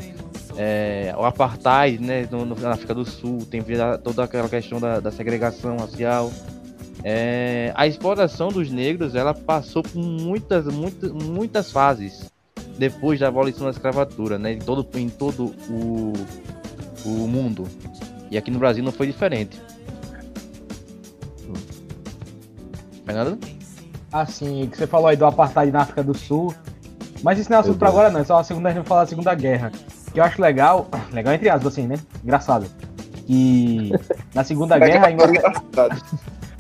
é, 0.58 1.14
o 1.18 1.26
apartheid, 1.26 2.02
né, 2.02 2.28
no, 2.32 2.46
no, 2.46 2.56
na 2.56 2.72
África 2.72 2.94
do 2.94 3.06
Sul, 3.06 3.46
tem 3.50 3.62
toda 4.04 4.24
aquela 4.24 4.48
questão 4.48 4.80
da, 4.80 5.00
da 5.00 5.12
segregação 5.12 5.78
racial. 5.78 6.32
É, 7.04 7.74
a 7.76 7.86
exploração 7.88 8.50
dos 8.50 8.72
negros, 8.72 9.16
ela 9.16 9.34
passou 9.34 9.84
por 9.84 10.00
muitas, 10.00 10.66
muitas, 10.68 11.12
muitas 11.12 11.72
fases 11.72 12.31
depois 12.78 13.20
da 13.20 13.28
abolição 13.28 13.66
da 13.66 13.72
escravatura, 13.72 14.38
né? 14.38 14.54
Em 14.54 14.60
todo, 14.60 14.88
em 14.98 15.10
todo 15.10 15.54
o, 15.70 16.14
o 17.06 17.28
mundo. 17.28 17.68
E 18.30 18.38
aqui 18.38 18.50
no 18.50 18.60
Brasil 18.60 18.84
não 18.84 18.92
foi 18.92 19.08
diferente. 19.08 19.62
Fernando? 23.06 23.38
Assim, 24.12 24.68
que 24.68 24.78
você 24.78 24.88
falou 24.88 25.08
aí 25.08 25.18
do 25.18 25.26
apartheid 25.26 25.72
na 25.72 25.82
África 25.82 26.04
do 26.04 26.18
Sul. 26.18 26.54
Mas 27.24 27.40
isso 27.40 27.50
não 27.50 27.58
é 27.58 27.60
assunto 27.62 27.78
pra 27.78 27.90
agora, 27.90 28.10
não. 28.10 28.22
É 28.22 28.24
só 28.24 28.40
a 28.40 28.44
segunda, 28.44 28.70
a 28.70 28.72
gente 28.72 28.82
vai 28.82 28.88
falar 28.88 29.02
da 29.02 29.08
Segunda 29.08 29.36
Guerra. 29.36 29.72
Que 30.12 30.20
eu 30.20 30.24
acho 30.24 30.42
legal, 30.42 30.88
legal 31.12 31.34
entre 31.34 31.50
aspas, 31.50 31.74
assim, 31.74 31.88
né? 31.88 31.96
Engraçado. 32.24 32.66
Que 33.26 33.92
na 34.34 34.44
Segunda 34.44 34.78
Guerra. 34.80 35.08
A 35.08 35.12
Inglaterra, 35.12 35.54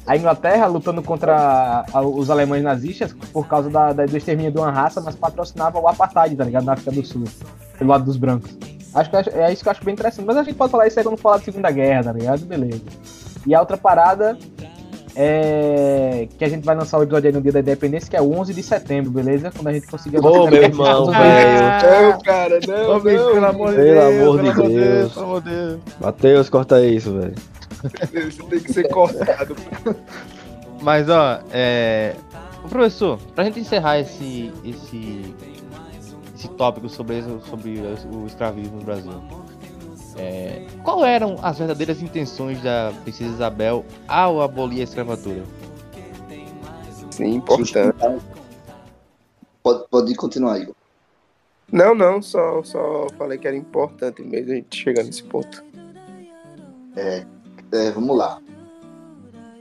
a 0.05 0.17
Inglaterra 0.17 0.65
lutando 0.65 1.01
contra 1.01 1.85
os 2.15 2.29
alemães 2.29 2.63
nazistas 2.63 3.13
por 3.31 3.47
causa 3.47 3.69
da, 3.69 3.93
da, 3.93 4.05
do 4.05 4.17
extermínio 4.17 4.51
de 4.51 4.57
uma 4.57 4.71
raça, 4.71 4.99
mas 5.01 5.15
patrocinava 5.15 5.79
o 5.79 5.87
apartheid, 5.87 6.35
tá 6.35 6.43
ligado? 6.43 6.65
Na 6.65 6.73
África 6.73 6.91
do 6.91 7.05
Sul, 7.05 7.23
pelo 7.77 7.89
lado 7.89 8.03
dos 8.03 8.17
brancos. 8.17 8.57
Acho 8.93 9.09
que 9.09 9.15
é 9.15 9.53
isso 9.53 9.63
que 9.63 9.69
eu 9.69 9.71
acho 9.71 9.85
bem 9.85 9.93
interessante. 9.93 10.25
Mas 10.25 10.37
a 10.37 10.43
gente 10.43 10.55
pode 10.55 10.71
falar 10.71 10.87
isso 10.87 10.99
aí 10.99 11.05
quando 11.05 11.17
falar 11.17 11.37
de 11.37 11.45
Segunda 11.45 11.71
Guerra, 11.71 12.05
tá 12.05 12.13
ligado? 12.13 12.45
Beleza. 12.45 12.81
E 13.45 13.55
a 13.55 13.59
outra 13.59 13.77
parada 13.77 14.37
é 15.15 16.27
que 16.37 16.43
a 16.43 16.49
gente 16.49 16.65
vai 16.65 16.75
lançar 16.75 16.97
o 16.97 17.03
episódio 17.03 17.27
aí 17.29 17.33
no 17.33 17.41
dia 17.41 17.51
da 17.51 17.59
independência, 17.59 18.09
que 18.09 18.17
é 18.17 18.21
o 18.21 18.31
11 18.33 18.53
de 18.53 18.63
setembro, 18.63 19.11
beleza? 19.11 19.51
Quando 19.51 19.67
a 19.67 19.73
gente 19.73 19.87
conseguir... 19.87 20.19
Ô, 20.19 20.47
meu 20.47 20.63
irmão, 20.63 21.05
velho. 21.11 22.11
Não, 22.11 22.19
cara, 22.21 22.59
não, 22.67 22.89
Ô, 22.89 22.93
não. 22.93 23.01
Pelo 23.01 23.45
amor 23.45 23.71
de 23.71 23.77
Deus, 23.77 23.95
pelo 23.95 24.29
amor 24.29 24.51
de 24.51 24.75
Deus. 24.75 25.13
Pelo 25.13 25.25
amor 25.25 25.41
de 25.41 25.49
Deus. 25.49 25.79
Matheus, 25.99 26.49
corta 26.49 26.81
isso, 26.81 27.17
velho. 27.17 27.35
Isso 28.27 28.43
tem 28.45 28.59
que 28.59 28.73
ser 28.73 28.87
cortado. 28.89 29.55
Mas, 30.81 31.09
ó, 31.09 31.41
é... 31.51 32.15
Professor, 32.69 33.17
pra 33.35 33.43
gente 33.43 33.59
encerrar 33.59 33.99
esse, 33.99 34.51
esse, 34.63 35.35
esse 36.35 36.47
tópico 36.49 36.87
sobre, 36.89 37.23
sobre 37.49 37.79
o 38.13 38.27
escravismo 38.27 38.77
no 38.77 38.83
Brasil, 38.83 39.19
é, 40.15 40.67
qual 40.83 41.03
eram 41.03 41.37
as 41.41 41.57
verdadeiras 41.57 42.01
intenções 42.01 42.61
da 42.61 42.93
princesa 43.03 43.31
Isabel 43.31 43.83
ao 44.07 44.41
abolir 44.41 44.81
a 44.81 44.83
escravatura? 44.83 45.43
Sim, 47.09 47.35
importante. 47.35 47.95
Pode, 49.63 49.87
pode 49.89 50.15
continuar, 50.15 50.59
Igor. 50.59 50.75
Não, 51.71 51.95
não, 51.95 52.21
só, 52.21 52.61
só 52.63 53.07
falei 53.17 53.37
que 53.37 53.47
era 53.47 53.55
importante 53.55 54.21
mesmo 54.21 54.51
a 54.51 54.55
gente 54.55 54.75
chegar 54.75 55.03
nesse 55.03 55.23
ponto. 55.23 55.63
É, 56.95 57.25
é, 57.71 57.91
vamos 57.91 58.17
lá. 58.17 58.41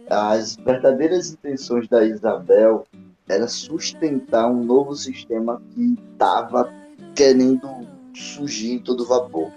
As 0.09 0.57
verdadeiras 0.57 1.31
intenções 1.31 1.89
da 1.89 2.05
Isabel 2.05 2.85
era 3.29 3.47
sustentar 3.47 4.51
um 4.51 4.65
novo 4.65 4.95
sistema 4.95 5.63
que 5.73 5.97
estava 6.13 6.73
querendo 7.15 7.69
surgir 8.13 8.81
todo 8.81 9.07
vapor 9.07 9.53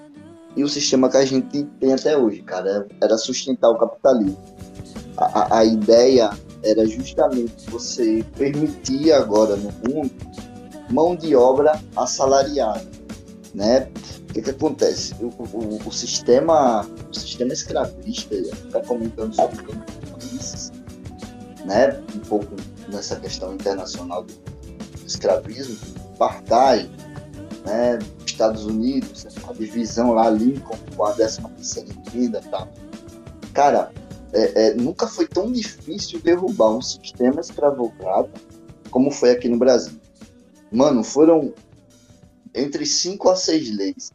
e 0.56 0.64
o 0.64 0.70
sistema 0.70 1.10
que 1.10 1.18
a 1.18 1.26
gente 1.26 1.64
tem 1.80 1.94
até 1.94 2.16
hoje, 2.16 2.42
cara, 2.44 2.88
era 3.02 3.18
sustentar 3.18 3.70
o 3.70 3.78
capitalismo. 3.78 4.38
A, 5.18 5.58
a 5.58 5.66
ideia 5.66 6.30
era 6.64 6.86
justamente 6.86 7.70
você 7.70 8.24
permitir 8.38 9.12
agora 9.12 9.56
no 9.56 9.72
mundo 9.90 10.12
mão 10.90 11.16
de 11.16 11.36
obra 11.36 11.82
assalariada, 11.96 12.86
né? 13.54 13.90
O 14.34 14.36
que, 14.36 14.42
que 14.42 14.50
acontece? 14.50 15.14
O, 15.22 15.28
o, 15.28 15.88
o 15.88 15.92
sistema, 15.92 16.82
o 17.08 17.14
sistema 17.14 17.54
escravista, 17.54 18.34
está 18.34 18.82
comentando 18.82 19.32
sobre 19.36 19.64
isso, 20.24 20.72
né? 21.66 22.02
Um 22.16 22.20
pouco 22.22 22.56
nessa 22.92 23.16
questão 23.18 23.54
internacional 23.54 24.24
do 24.24 24.34
escravismo, 25.06 25.78
apartheid, 26.16 26.90
né? 27.64 28.00
Estados 28.26 28.66
Unidos, 28.66 29.28
a 29.48 29.54
divisão 29.54 30.14
lá, 30.14 30.32
Lincoln, 30.32 30.80
com 30.98 31.06
a 31.06 31.14
13 31.14 31.42
terceira 31.56 31.90
emenda 32.12 32.42
e 32.44 32.50
tal. 32.50 32.68
Cara, 33.54 33.92
é, 34.34 34.70
é, 34.70 34.74
nunca 34.74 35.06
foi 35.06 35.28
tão 35.28 35.52
difícil 35.52 36.20
derrubar 36.20 36.72
um 36.72 36.82
sistema 36.82 37.40
escravocrata 37.40 38.32
como 38.90 39.12
foi 39.12 39.30
aqui 39.30 39.48
no 39.48 39.60
Brasil. 39.60 39.94
Mano, 40.72 41.04
foram 41.04 41.54
entre 42.52 42.84
cinco 42.84 43.30
a 43.30 43.36
seis 43.36 43.70
leis 43.78 44.12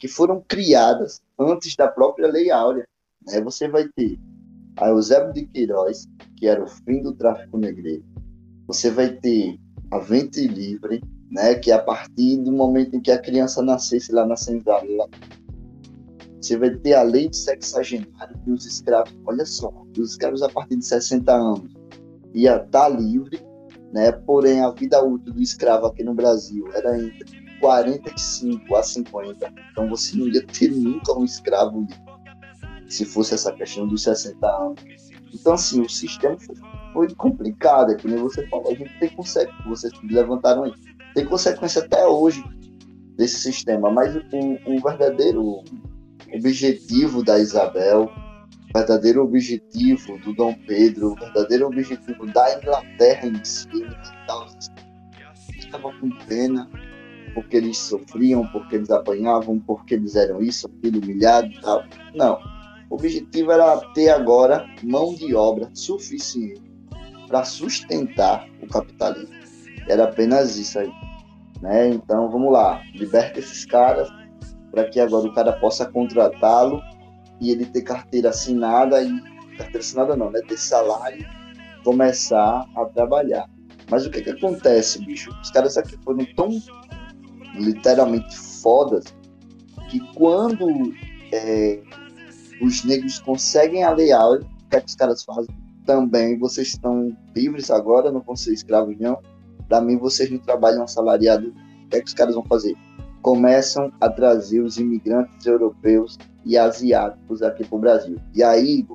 que 0.00 0.08
foram 0.08 0.42
criadas 0.48 1.22
antes 1.38 1.76
da 1.76 1.86
própria 1.86 2.26
Lei 2.26 2.50
Áurea. 2.50 2.88
Né? 3.26 3.40
Você 3.42 3.68
vai 3.68 3.86
ter 3.88 4.18
a 4.78 4.88
Eusébio 4.88 5.34
de 5.34 5.46
Queiroz, 5.46 6.08
que 6.36 6.48
era 6.48 6.64
o 6.64 6.66
fim 6.66 7.02
do 7.02 7.12
tráfico 7.12 7.58
negreiro. 7.58 8.02
Você 8.66 8.90
vai 8.90 9.10
ter 9.10 9.60
a 9.90 9.98
Vente 9.98 10.48
Livre, 10.48 11.02
né? 11.30 11.54
que 11.54 11.70
é 11.70 11.74
a 11.74 11.82
partir 11.82 12.38
do 12.38 12.50
momento 12.50 12.96
em 12.96 13.00
que 13.00 13.10
a 13.10 13.20
criança 13.20 13.62
nascesse 13.62 14.10
lá 14.10 14.24
na 14.26 14.36
senzala, 14.36 15.08
você 16.40 16.56
vai 16.56 16.70
ter 16.70 16.94
a 16.94 17.02
lei 17.02 17.28
de 17.28 17.36
sexagenário 17.36 18.34
e 18.46 18.50
os 18.50 18.64
escravos, 18.64 19.14
olha 19.26 19.44
só, 19.44 19.70
os 19.98 20.12
escravos 20.12 20.42
a 20.42 20.48
partir 20.48 20.76
de 20.76 20.86
60 20.86 21.30
anos 21.30 21.74
ia 22.32 22.56
estar 22.56 22.68
tá 22.70 22.88
livre, 22.88 23.38
né? 23.92 24.10
Porém, 24.12 24.62
a 24.62 24.70
vida 24.70 25.04
útil 25.04 25.34
do 25.34 25.42
escravo 25.42 25.86
aqui 25.86 26.02
no 26.02 26.14
Brasil 26.14 26.66
era 26.72 26.96
entre 26.96 27.39
45 27.60 28.74
a 28.74 28.82
50. 28.82 29.52
Então 29.70 29.88
você 29.88 30.16
não 30.16 30.26
ia 30.28 30.44
ter 30.46 30.70
nunca 30.70 31.12
um 31.12 31.24
escravo 31.24 31.86
se 32.88 33.04
fosse 33.04 33.34
essa 33.34 33.52
questão 33.52 33.86
dos 33.86 34.02
60 34.02 34.46
anos. 34.46 34.80
Então, 35.32 35.52
assim, 35.52 35.80
o 35.80 35.88
sistema 35.88 36.36
foi, 36.38 36.56
foi 36.92 37.14
complicado, 37.14 37.92
é 37.92 37.94
que 37.94 38.08
nem 38.08 38.18
você 38.18 38.46
falou, 38.48 38.72
a 38.72 38.74
gente 38.74 38.98
tem 38.98 39.08
consequência, 39.10 39.64
vocês 39.64 39.92
levantaram 40.02 40.64
aí, 40.64 40.74
tem 41.14 41.24
consequência 41.24 41.82
até 41.82 42.04
hoje 42.04 42.44
desse 43.16 43.38
sistema, 43.38 43.90
mas 43.90 44.16
o, 44.16 44.20
o 44.66 44.80
verdadeiro 44.80 45.62
objetivo 46.34 47.22
da 47.22 47.38
Isabel, 47.38 48.10
o 48.70 48.78
verdadeiro 48.78 49.22
objetivo 49.22 50.18
do 50.18 50.34
Dom 50.34 50.54
Pedro, 50.66 51.12
o 51.12 51.14
verdadeiro 51.14 51.66
objetivo 51.66 52.26
da 52.26 52.56
Inglaterra 52.58 53.28
em 53.28 53.44
si, 53.44 53.68
estava 55.56 55.92
com 55.92 56.10
pena 56.26 56.68
porque 57.34 57.56
eles 57.56 57.78
sofriam, 57.78 58.46
porque 58.48 58.76
eles 58.76 58.90
apanhavam, 58.90 59.58
porque 59.58 59.94
eles 59.94 60.16
eram 60.16 60.42
isso, 60.42 60.66
aquilo, 60.66 61.00
humilhado 61.00 61.48
e 61.48 61.60
tal. 61.60 61.84
Não. 62.14 62.38
O 62.88 62.94
objetivo 62.94 63.52
era 63.52 63.76
ter 63.94 64.08
agora 64.08 64.66
mão 64.82 65.14
de 65.14 65.34
obra 65.34 65.70
suficiente 65.74 66.62
para 67.28 67.44
sustentar 67.44 68.48
o 68.60 68.66
capitalismo. 68.66 69.34
Era 69.88 70.04
apenas 70.04 70.56
isso 70.56 70.78
aí. 70.78 70.92
Né? 71.62 71.90
Então, 71.90 72.28
vamos 72.30 72.52
lá, 72.52 72.82
liberta 72.94 73.38
esses 73.38 73.64
caras, 73.64 74.08
para 74.70 74.88
que 74.88 74.98
agora 74.98 75.28
o 75.28 75.34
cara 75.34 75.52
possa 75.52 75.86
contratá-lo 75.86 76.82
e 77.40 77.50
ele 77.50 77.64
ter 77.66 77.82
carteira 77.82 78.30
assinada 78.30 79.02
e 79.02 79.20
carteira 79.56 79.78
assinada 79.78 80.16
não, 80.16 80.30
né? 80.30 80.40
Ter 80.46 80.58
salário, 80.58 81.26
começar 81.84 82.66
a 82.76 82.84
trabalhar. 82.86 83.48
Mas 83.90 84.06
o 84.06 84.10
que 84.10 84.22
que 84.22 84.30
acontece, 84.30 85.04
bicho? 85.04 85.30
Os 85.42 85.50
caras 85.50 85.76
aqui 85.76 85.96
foram 86.04 86.24
tão 86.36 86.50
literalmente 87.54 88.36
fodas 88.36 89.04
que 89.88 90.00
quando 90.14 90.66
é, 91.32 91.80
os 92.62 92.84
negros 92.84 93.18
conseguem 93.18 93.82
a 93.82 93.90
lei 93.90 94.12
áurea, 94.12 94.46
o 94.46 94.68
que, 94.68 94.76
é 94.76 94.80
que 94.80 94.88
os 94.88 94.94
caras 94.94 95.22
fazem? 95.24 95.54
Também 95.84 96.38
vocês 96.38 96.68
estão 96.68 97.16
livres 97.34 97.70
agora, 97.70 98.12
não 98.12 98.20
vão 98.20 98.36
ser 98.36 98.52
escravos 98.52 98.96
não. 98.98 99.18
Mim, 99.84 99.96
vocês 99.98 100.30
não 100.30 100.38
trabalham 100.38 100.82
assalariado. 100.82 101.54
O 101.84 101.88
que 101.88 101.96
é 101.96 102.00
que 102.00 102.08
os 102.08 102.14
caras 102.14 102.34
vão 102.34 102.44
fazer? 102.44 102.76
começam 103.22 103.92
a 104.00 104.08
trazer 104.08 104.60
os 104.60 104.78
imigrantes 104.78 105.46
europeus 105.46 106.18
e 106.44 106.56
asiáticos 106.56 107.42
aqui 107.42 107.64
para 107.64 107.76
o 107.76 107.80
Brasil. 107.80 108.16
E 108.34 108.42
aí 108.42 108.86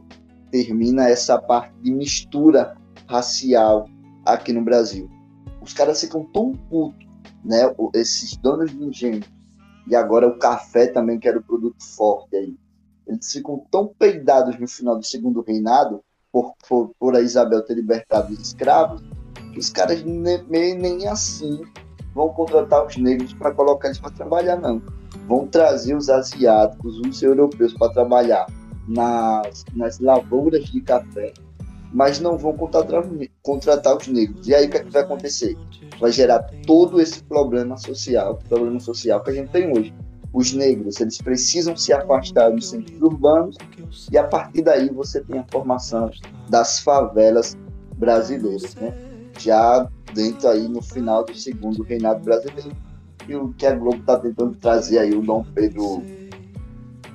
termina 0.51 1.07
essa 1.07 1.37
parte 1.37 1.73
de 1.81 1.91
mistura 1.91 2.75
racial 3.07 3.87
aqui 4.25 4.51
no 4.51 4.63
Brasil. 4.63 5.09
Os 5.61 5.73
caras 5.73 6.01
ficam 6.01 6.23
tão 6.33 6.53
putos, 6.53 7.07
né? 7.45 7.73
Esses 7.93 8.35
donos 8.37 8.71
de 8.71 8.83
engenho. 8.83 9.23
E 9.87 9.95
agora 9.95 10.27
o 10.27 10.37
café 10.37 10.87
também, 10.87 11.19
que 11.19 11.27
era 11.27 11.37
o 11.37 11.43
produto 11.43 11.83
forte 11.95 12.35
aí. 12.35 12.57
Eles 13.07 13.31
ficam 13.31 13.63
tão 13.69 13.87
peidados 13.87 14.59
no 14.59 14.67
final 14.67 14.97
do 14.97 15.05
segundo 15.05 15.41
reinado, 15.41 16.03
por, 16.31 16.53
por, 16.67 16.91
por 16.99 17.15
a 17.15 17.21
Isabel 17.21 17.61
ter 17.63 17.75
libertado 17.75 18.33
os 18.33 18.39
escravos, 18.39 19.01
que 19.53 19.59
os 19.59 19.69
caras 19.69 20.03
nem, 20.03 20.75
nem 20.75 21.07
assim 21.07 21.61
vão 22.13 22.29
contratar 22.29 22.85
os 22.85 22.97
negros 22.97 23.33
para 23.33 23.53
colocar 23.53 23.89
eles 23.89 23.99
para 23.99 24.11
trabalhar, 24.11 24.57
não. 24.57 24.81
Vão 25.27 25.47
trazer 25.47 25.95
os 25.95 26.09
asiáticos, 26.09 26.99
os 26.99 27.21
europeus 27.21 27.73
para 27.73 27.93
trabalhar 27.93 28.47
nas, 28.87 29.65
nas 29.73 29.99
lavouras 29.99 30.65
de 30.65 30.81
café, 30.81 31.33
mas 31.95 32.19
não 32.19 32.37
vão 32.37 32.51
contratar, 32.51 33.05
contratar 33.41 33.95
os 33.95 34.05
negros. 34.09 34.45
E 34.45 34.53
aí 34.53 34.65
o 34.67 34.69
que, 34.69 34.77
é 34.77 34.83
que 34.83 34.91
vai 34.91 35.01
acontecer? 35.01 35.57
Vai 35.97 36.11
gerar 36.11 36.39
todo 36.67 36.99
esse 36.99 37.23
problema 37.23 37.77
social, 37.77 38.37
problema 38.49 38.81
social 38.81 39.23
que 39.23 39.29
a 39.29 39.33
gente 39.33 39.49
tem 39.51 39.71
hoje. 39.71 39.93
Os 40.33 40.51
negros, 40.51 40.99
eles 40.99 41.17
precisam 41.19 41.73
se 41.77 41.93
afastar 41.93 42.49
dos 42.49 42.69
centros 42.69 43.01
urbanos 43.01 43.55
e 44.11 44.17
a 44.17 44.25
partir 44.25 44.61
daí 44.63 44.89
você 44.89 45.21
tem 45.21 45.39
a 45.39 45.45
formação 45.49 46.11
das 46.49 46.81
favelas 46.81 47.57
brasileiras, 47.95 48.75
né? 48.75 48.93
Já 49.39 49.89
dentro 50.13 50.49
aí 50.49 50.67
no 50.67 50.81
final 50.81 51.23
do 51.23 51.33
segundo 51.33 51.81
reinado 51.81 52.19
brasileiro. 52.25 52.75
E 53.25 53.35
o 53.37 53.53
que 53.53 53.65
a 53.65 53.73
Globo 53.73 53.99
está 53.99 54.19
tentando 54.19 54.53
trazer 54.57 54.99
aí 54.99 55.15
o 55.15 55.21
Dom 55.21 55.45
Pedro 55.55 56.03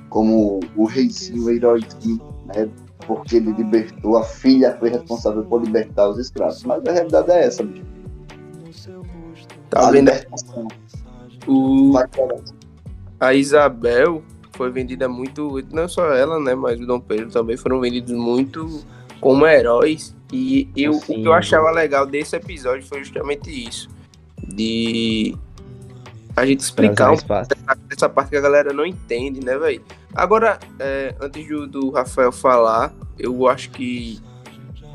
como 0.09 0.59
o 0.75 0.85
reizinho, 0.85 1.45
o 1.45 1.51
heróizinho, 1.51 2.19
né? 2.47 2.67
Porque 3.05 3.37
ele 3.37 3.51
libertou 3.51 4.17
a 4.17 4.23
filha, 4.23 4.75
foi 4.79 4.89
responsável 4.89 5.43
por 5.43 5.63
libertar 5.63 6.09
os 6.09 6.17
escravos. 6.17 6.63
Mas 6.63 6.85
a 6.85 6.91
realidade 6.91 7.31
é 7.31 7.45
essa, 7.45 7.63
bicho. 7.63 7.85
Tá 9.69 9.87
a 9.87 9.91
vendo? 9.91 10.11
O... 11.47 11.93
A 13.19 13.33
Isabel 13.33 14.21
foi 14.51 14.69
vendida 14.69 15.07
muito, 15.07 15.63
não 15.71 15.87
só 15.87 16.13
ela, 16.13 16.39
né, 16.39 16.53
mas 16.53 16.79
o 16.79 16.85
Dom 16.85 16.99
Pedro 16.99 17.29
também 17.31 17.57
foram 17.57 17.79
vendidos 17.79 18.11
muito 18.11 18.83
como 19.19 19.45
heróis 19.45 20.15
e 20.31 20.69
eu, 20.75 20.91
assim, 20.91 21.19
o 21.19 21.21
que 21.21 21.27
eu 21.27 21.33
achava 21.33 21.71
legal 21.71 22.05
desse 22.05 22.35
episódio 22.35 22.85
foi 22.87 23.03
justamente 23.03 23.49
isso. 23.49 23.89
De 24.41 25.35
a 26.35 26.45
gente 26.45 26.61
explicar 26.61 27.11
um 27.11 27.17
essa 27.89 28.09
parte 28.09 28.29
que 28.29 28.37
a 28.37 28.41
galera 28.41 28.73
não 28.73 28.85
entende, 28.85 29.43
né, 29.43 29.57
velho? 29.57 29.81
Agora, 30.13 30.59
é, 30.79 31.15
antes 31.19 31.47
do, 31.47 31.67
do, 31.67 31.89
Rafael 31.91 32.31
falar, 32.31 32.93
eu 33.17 33.47
acho 33.47 33.69
que 33.71 34.19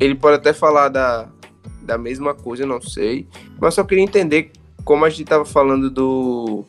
ele 0.00 0.14
pode 0.14 0.36
até 0.36 0.52
falar 0.52 0.88
da, 0.88 1.28
da 1.82 1.98
mesma 1.98 2.34
coisa, 2.34 2.66
não 2.66 2.80
sei. 2.80 3.26
Mas 3.60 3.74
só 3.74 3.84
queria 3.84 4.04
entender 4.04 4.50
como 4.84 5.04
a 5.04 5.10
gente 5.10 5.24
tava 5.24 5.44
falando 5.44 5.90
do. 5.90 6.64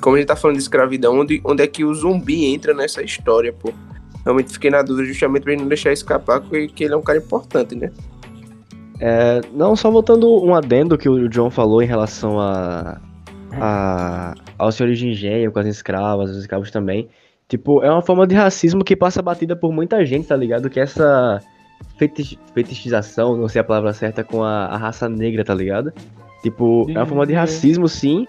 Como 0.00 0.16
a 0.16 0.18
gente 0.18 0.28
tá 0.28 0.36
falando 0.36 0.56
de 0.56 0.62
escravidão, 0.62 1.18
onde, 1.20 1.40
onde 1.44 1.62
é 1.62 1.66
que 1.66 1.84
o 1.84 1.94
zumbi 1.94 2.46
entra 2.46 2.74
nessa 2.74 3.02
história, 3.02 3.52
pô 3.52 3.72
realmente 4.24 4.52
fiquei 4.52 4.70
na 4.70 4.82
dúvida 4.82 5.08
justamente 5.08 5.42
pra 5.42 5.52
ele 5.52 5.62
não 5.62 5.68
deixar 5.68 5.92
escapar, 5.92 6.40
porque 6.40 6.84
ele 6.84 6.94
é 6.94 6.96
um 6.96 7.02
cara 7.02 7.18
importante, 7.18 7.74
né? 7.74 7.90
É, 9.00 9.40
não, 9.52 9.74
só 9.74 9.90
voltando 9.90 10.44
um 10.44 10.54
adendo 10.54 10.98
que 10.98 11.08
o 11.08 11.28
John 11.28 11.50
falou 11.50 11.82
em 11.82 11.86
relação 11.86 12.38
a, 12.38 13.00
a 13.52 14.34
aos 14.58 14.74
senhores 14.74 14.98
de 14.98 15.08
engenho, 15.08 15.50
com 15.50 15.58
as 15.58 15.66
escravas, 15.66 16.30
os 16.30 16.38
escravos 16.38 16.70
também. 16.70 17.08
Tipo, 17.48 17.82
é 17.82 17.90
uma 17.90 18.02
forma 18.02 18.26
de 18.26 18.34
racismo 18.34 18.84
que 18.84 18.94
passa 18.94 19.20
batida 19.20 19.56
por 19.56 19.72
muita 19.72 20.04
gente, 20.04 20.28
tá 20.28 20.36
ligado? 20.36 20.70
Que 20.70 20.78
essa 20.78 21.40
fetich, 21.98 22.38
fetichização, 22.54 23.36
não 23.36 23.48
sei 23.48 23.60
a 23.60 23.64
palavra 23.64 23.92
certa, 23.92 24.22
com 24.22 24.44
a, 24.44 24.66
a 24.66 24.76
raça 24.76 25.08
negra, 25.08 25.44
tá 25.44 25.54
ligado? 25.54 25.92
Tipo, 26.42 26.86
é 26.90 26.98
uma 26.98 27.06
forma 27.06 27.26
de 27.26 27.34
racismo, 27.34 27.88
sim, 27.88 28.26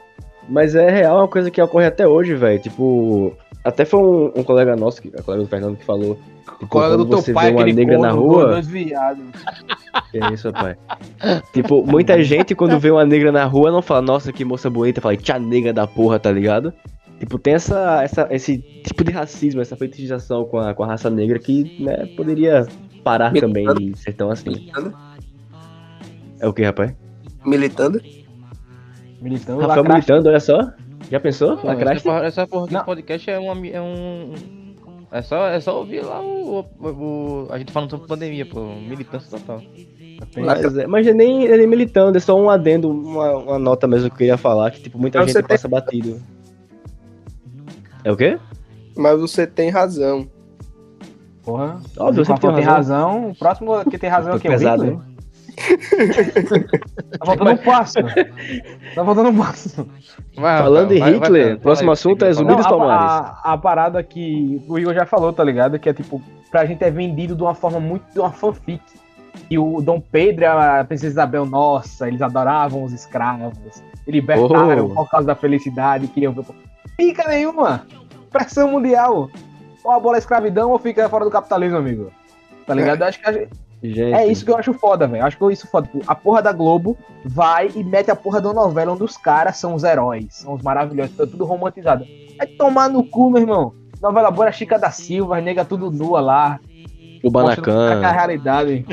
mas 0.50 0.76
é 0.76 0.90
real, 0.90 1.18
é 1.18 1.22
uma 1.22 1.28
coisa 1.28 1.52
que 1.52 1.62
ocorre 1.62 1.86
até 1.86 2.08
hoje, 2.08 2.34
velho. 2.34 2.60
Tipo, 2.60 3.34
até 3.64 3.86
foi 3.86 4.00
um, 4.00 4.32
um, 4.36 4.44
colega 4.44 4.76
nosso, 4.76 5.02
a 5.18 5.22
colega 5.22 5.44
do 5.44 5.50
Fernando, 5.50 5.78
que 5.78 5.86
falou. 5.86 6.18
Tipo, 6.54 6.68
colega 6.68 6.98
do 6.98 7.06
teu 7.06 7.34
pai, 7.34 7.52
uma 7.52 7.66
negra 7.66 7.98
na 7.98 8.12
rua. 8.12 8.62
Que 10.12 10.18
é 10.20 10.34
isso, 10.34 10.52
pai. 10.52 10.78
tipo, 11.54 11.86
muita 11.86 12.22
gente 12.24 12.54
quando 12.56 12.80
vê 12.80 12.92
uma 12.92 13.06
negra 13.06 13.32
na 13.32 13.46
rua 13.46 13.72
não 13.72 13.82
fala, 13.82 14.02
nossa, 14.02 14.32
que 14.32 14.46
moça 14.46 14.70
bonita, 14.70 15.02
fala, 15.02 15.18
tia 15.18 15.40
negra 15.40 15.74
da 15.74 15.88
porra, 15.88 16.20
tá 16.20 16.32
ligado? 16.32 16.74
Tipo, 17.20 17.38
tem 17.38 17.54
essa, 17.54 18.04
essa, 18.04 18.28
esse 18.32 18.58
tipo 18.58 19.04
de 19.04 19.12
racismo, 19.12 19.62
essa 19.62 19.76
fetichização 19.76 20.46
com 20.46 20.58
a, 20.58 20.74
com 20.74 20.84
a 20.84 20.88
raça 20.88 21.10
negra 21.10 21.38
que, 21.38 21.78
né, 21.80 22.08
poderia 22.18 22.66
parar 23.04 23.32
Militando. 23.32 23.54
também 23.54 23.92
de 23.92 23.98
ser 23.98 24.14
tão 24.14 24.32
assim. 24.32 24.50
Militando. 24.50 24.94
É 26.40 26.48
o 26.48 26.54
que, 26.54 26.64
rapaz? 26.64 26.94
Militando? 27.46 28.02
Militando, 29.22 29.62
Rafael 29.62 29.84
militando, 29.84 30.30
olha 30.30 30.40
só. 30.40 30.72
Já 31.12 31.20
pensou? 31.20 31.60
Não, 31.64 31.72
essa, 31.72 32.02
porra, 32.02 32.26
essa 32.26 32.48
porra 32.48 32.68
do 32.68 32.86
podcast 32.86 33.30
é, 33.30 33.38
uma, 33.38 33.68
é 33.68 33.82
um. 33.82 34.34
É 35.12 35.22
só, 35.22 35.48
é 35.48 35.60
só 35.60 35.78
ouvir 35.78 36.02
lá 36.02 36.22
o, 36.22 36.66
o, 36.80 36.88
o 36.88 37.48
A 37.50 37.60
gente 37.60 37.72
falando 37.72 37.90
sobre 37.90 38.08
pandemia, 38.08 38.46
pô. 38.46 38.62
Militância 38.62 39.38
total. 39.38 39.62
Mas, 40.38 40.78
é, 40.78 40.88
mas 40.88 41.08
é 41.08 41.14
nem, 41.14 41.48
é 41.48 41.58
nem 41.58 41.68
militando, 41.68 42.18
é 42.18 42.22
só 42.22 42.40
um 42.40 42.50
adendo, 42.50 42.90
uma, 42.90 43.32
uma 43.38 43.60
nota 43.60 43.88
mesmo 43.88 44.08
que 44.10 44.14
eu 44.14 44.18
queria 44.18 44.38
falar, 44.38 44.72
que 44.72 44.82
tipo, 44.82 45.00
muita 45.00 45.20
mas 45.20 45.32
gente 45.32 45.46
passa 45.46 45.68
tem... 45.68 45.72
batido. 45.72 46.22
É 48.04 48.12
o 48.12 48.16
quê? 48.16 48.40
Mas 48.96 49.20
você 49.20 49.46
tem 49.48 49.70
razão. 49.70 50.28
Porra. 51.44 51.82
Óbvio, 51.98 52.24
você 52.24 52.38
tem 52.38 52.50
razão. 52.52 52.64
razão. 52.64 53.30
O 53.32 53.36
próximo 53.36 53.90
que 53.90 53.98
tem 53.98 54.10
razão 54.10 54.34
é 54.34 54.36
o 54.36 54.40
pesado, 54.40 55.04
Tá 57.20 57.26
faltando 57.26 57.52
um 57.52 57.58
passo. 57.58 57.94
Tá 58.96 59.06
faltando 59.06 59.30
um 59.30 59.38
passo. 59.38 59.88
Vai, 60.36 60.58
Falando 60.62 60.92
em 60.94 61.00
vai- 61.00 61.12
vai, 61.12 61.20
Hitler, 61.20 61.44
Fernando, 61.44 61.62
próximo 61.62 61.92
assunto 61.92 62.26
é 62.26 62.34
zumbi 62.34 62.56
dos 62.56 62.66
a, 62.66 62.70
Palmares. 62.70 63.12
a, 63.44 63.54
a 63.54 63.58
parada 63.58 64.04
que 64.04 64.62
o 64.68 64.78
Igor 64.80 64.94
já 64.94 65.06
falou, 65.06 65.32
tá 65.34 65.44
ligado? 65.44 65.78
Que 65.80 65.90
é 65.90 65.94
tipo, 65.94 66.22
pra 66.50 66.66
gente 66.66 66.84
é 66.84 66.90
vendido 66.92 67.36
de 67.36 67.42
uma 67.44 67.54
forma 67.56 67.80
muito 67.80 68.06
de 68.14 68.20
uma 68.20 68.32
fanfic. 68.32 68.82
E 69.50 69.58
o 69.58 69.82
Dom 69.82 70.00
Pedro 70.02 70.44
e 70.44 70.48
a 70.48 70.84
Princesa 70.86 71.08
Isabel, 71.14 71.46
nossa, 71.46 72.08
eles 72.08 72.22
adoravam 72.22 72.84
os 72.84 72.94
escravos. 72.94 73.58
E 74.08 74.12
libertaram 74.12 74.88
Oh. 74.88 74.96
por 74.96 75.10
causa 75.10 75.28
da 75.28 75.36
felicidade, 75.36 76.08
queriam 76.08 76.34
ver. 76.34 76.44
Fica 76.96 77.28
nenhuma! 77.28 77.86
Pressão 78.32 78.72
mundial! 78.72 79.30
Ou 79.84 80.12
a 80.14 80.18
escravidão 80.18 80.72
ou 80.72 80.80
fica 80.80 81.08
fora 81.10 81.26
do 81.26 81.32
capitalismo, 81.32 81.78
amigo. 81.78 82.12
Tá 82.66 82.74
ligado? 82.74 83.02
Eu 83.02 83.08
Acho 83.08 83.20
que 83.20 83.30
a 83.30 83.32
gente- 83.34 83.50
Gente, 83.84 84.14
é 84.14 84.28
isso 84.28 84.46
que 84.46 84.52
eu 84.52 84.58
acho 84.58 84.74
foda, 84.74 85.08
velho. 85.08 85.26
Acho 85.26 85.38
que 85.38 85.52
isso 85.52 85.68
foda. 85.68 85.88
Tipo, 85.88 86.04
A 86.06 86.14
porra 86.14 86.42
da 86.42 86.52
Globo 86.52 86.98
vai 87.26 87.70
e 87.76 87.84
mete 87.84 88.12
a 88.12 88.16
porra 88.16 88.40
da 88.40 88.54
novela 88.54 88.94
onde 88.94 89.04
os 89.04 89.18
caras 89.18 89.58
são 89.58 89.74
os 89.74 89.84
heróis, 89.84 90.28
são 90.30 90.54
os 90.54 90.62
maravilhosos, 90.62 91.16
tá 91.16 91.26
tudo 91.26 91.46
romantizado. 91.46 92.06
Vai 92.38 92.48
tomar 92.48 92.90
no 92.90 93.04
cu, 93.04 93.32
meu 93.32 93.42
irmão. 93.42 93.74
Novela 94.02 94.32
boa 94.32 94.46
era 94.46 94.52
Chica 94.52 94.78
da 94.78 94.92
Silva, 94.92 95.42
nega 95.42 95.66
tudo 95.66 95.92
nua 95.92 96.22
lá. 96.22 96.60
o 97.24 97.28
é 97.28 97.28
é 97.28 97.28
a 97.28 97.32
Banacan, 97.32 98.12
realidade. 98.12 98.86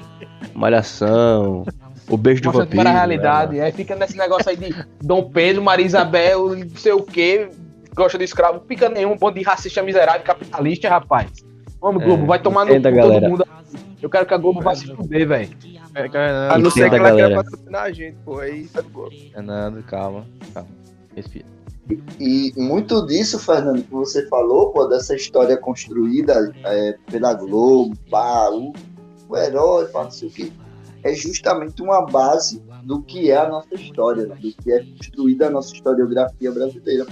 Malhação, 0.54 1.64
o 2.08 2.16
beijo 2.16 2.42
do 2.42 2.52
vampiro. 2.52 2.80
era 2.80 2.90
a 2.90 2.92
realidade. 2.92 3.60
Aí 3.60 3.72
fica 3.72 3.94
nesse 3.94 4.16
negócio 4.16 4.48
aí 4.48 4.56
de 4.56 4.74
Dom 5.02 5.30
Pedro, 5.30 5.62
Maria 5.62 5.84
Isabel, 5.84 6.54
não 6.56 6.76
sei 6.76 6.92
o 6.92 7.02
quê, 7.02 7.50
gosta 7.94 8.16
de 8.16 8.24
escravo. 8.24 8.62
Fica 8.66 8.88
nenhum, 8.88 9.12
um 9.12 9.18
bando 9.18 9.38
de 9.38 9.44
racista 9.44 9.82
miserável, 9.82 10.22
capitalista, 10.22 10.88
rapaz. 10.88 11.30
Vamos, 11.80 12.02
É, 12.02 12.04
Globo, 12.06 12.26
vai 12.26 12.40
tomar 12.40 12.64
no 12.64 12.72
cu 12.72 12.76
entenda, 12.76 12.90
todo 13.00 13.08
galera. 13.08 13.28
mundo. 13.28 13.44
Eu 14.00 14.10
quero 14.10 14.26
que 14.26 14.34
a 14.34 14.38
Globo 14.38 14.60
vá 14.60 14.74
se 14.74 14.86
fuder, 14.94 15.26
velho. 15.26 15.50
É, 15.94 16.48
A 16.50 16.58
não 16.58 16.70
ser 16.70 16.88
que 16.90 16.96
ela 16.96 17.10
queira 17.10 17.28
galera. 17.28 17.34
patrocinar 17.44 17.82
a 17.84 17.92
gente, 17.92 18.16
pô. 18.24 18.38
Aí 18.38 18.66
tá 18.68 18.80
de 18.80 18.88
boa. 18.88 19.10
Fernando, 19.10 19.82
calma, 19.84 20.26
calma. 20.54 20.68
Respira. 21.16 21.44
E 22.20 22.52
muito 22.56 23.04
disso, 23.06 23.38
Fernando, 23.38 23.82
que 23.82 23.90
você 23.92 24.26
falou, 24.28 24.70
pô, 24.72 24.86
dessa 24.86 25.14
história 25.16 25.56
construída 25.56 26.52
é, 26.64 26.94
pela 27.10 27.32
Globo, 27.32 27.96
pá, 28.10 28.50
o, 28.50 28.72
o 29.28 29.36
herói, 29.36 29.86
pá, 29.86 30.04
não 30.04 30.10
sei 30.10 30.28
o 30.28 30.30
quê, 30.30 30.52
é 31.02 31.14
justamente 31.14 31.80
uma 31.82 32.02
base 32.04 32.62
do 32.84 33.00
que 33.02 33.30
é 33.30 33.36
a 33.38 33.48
nossa 33.48 33.74
história, 33.74 34.26
né? 34.26 34.34
do 34.34 34.52
que 34.52 34.70
é 34.72 34.84
construída 34.84 35.46
a 35.46 35.50
nossa 35.50 35.74
historiografia 35.74 36.52
brasileira. 36.52 37.06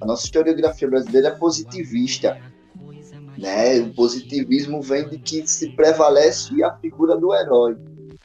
A 0.00 0.06
nossa 0.06 0.24
historiografia 0.26 0.88
brasileira 0.88 1.28
é 1.28 1.32
positivista. 1.32 2.38
Né? 3.40 3.80
O 3.80 3.94
positivismo 3.94 4.82
vem 4.82 5.08
de 5.08 5.18
que 5.18 5.46
se 5.46 5.70
prevalece 5.70 6.62
a 6.62 6.74
figura 6.76 7.16
do 7.16 7.34
herói. 7.34 7.76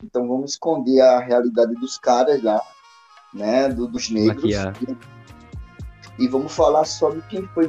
Então 0.03 0.27
vamos 0.27 0.51
esconder 0.51 0.99
a 0.99 1.19
realidade 1.19 1.73
dos 1.75 1.97
caras 1.97 2.43
lá, 2.43 2.61
né? 3.33 3.69
do- 3.69 3.87
dos 3.87 4.09
negros. 4.09 4.43
Maquiar. 4.43 4.73
E 6.19 6.27
vamos 6.27 6.51
falar 6.53 6.83
sobre 6.85 7.21
quem 7.29 7.47
foi. 7.53 7.67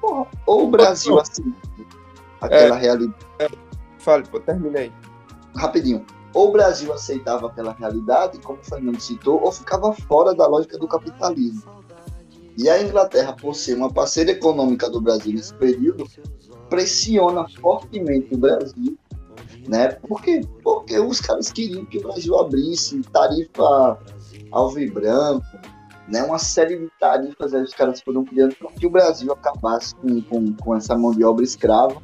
Porra, 0.00 0.26
ou 0.46 0.66
o 0.66 0.70
Brasil 0.70 1.18
assim. 1.20 1.54
Aquela 2.40 2.76
realidade. 2.76 3.14
Fale, 3.98 4.24
pô, 4.28 4.40
termina 4.40 4.80
aí. 4.80 4.92
Rapidinho. 5.56 6.04
Ou 6.34 6.48
o 6.48 6.52
Brasil 6.52 6.92
aceitava 6.92 7.46
aquela 7.46 7.72
realidade, 7.74 8.38
como 8.40 8.58
o 8.58 8.64
Fernando 8.64 8.98
citou, 9.00 9.40
ou 9.42 9.52
ficava 9.52 9.92
fora 9.92 10.34
da 10.34 10.46
lógica 10.46 10.78
do 10.78 10.88
capitalismo. 10.88 11.62
E 12.56 12.68
a 12.68 12.82
Inglaterra, 12.82 13.32
por 13.32 13.54
ser 13.54 13.74
uma 13.74 13.90
parceira 13.90 14.30
econômica 14.30 14.88
do 14.90 15.00
Brasil 15.00 15.32
nesse 15.32 15.54
período, 15.54 16.06
pressiona 16.68 17.46
fortemente 17.60 18.34
o 18.34 18.38
Brasil, 18.38 18.98
né? 19.68 19.88
Por 19.88 20.20
quê? 20.20 20.40
Porque 20.62 20.98
os 20.98 21.20
caras 21.20 21.50
queriam 21.50 21.84
que 21.86 21.98
o 21.98 22.02
Brasil 22.02 22.38
abrisse 22.38 23.00
tarifa 23.12 23.98
alvo 24.50 24.78
e 24.78 24.90
branco, 24.90 25.46
né? 26.08 26.22
Uma 26.22 26.38
série 26.38 26.78
de 26.78 26.90
tarifas 27.00 27.54
aí 27.54 27.62
os 27.62 27.74
caras 27.74 28.00
foram 28.02 28.24
criando 28.24 28.54
para 28.56 28.70
que 28.72 28.86
o 28.86 28.90
Brasil 28.90 29.32
acabasse 29.32 29.94
com, 29.96 30.20
com, 30.22 30.52
com 30.54 30.76
essa 30.76 30.96
mão 30.96 31.12
de 31.12 31.24
obra 31.24 31.44
escrava, 31.44 32.02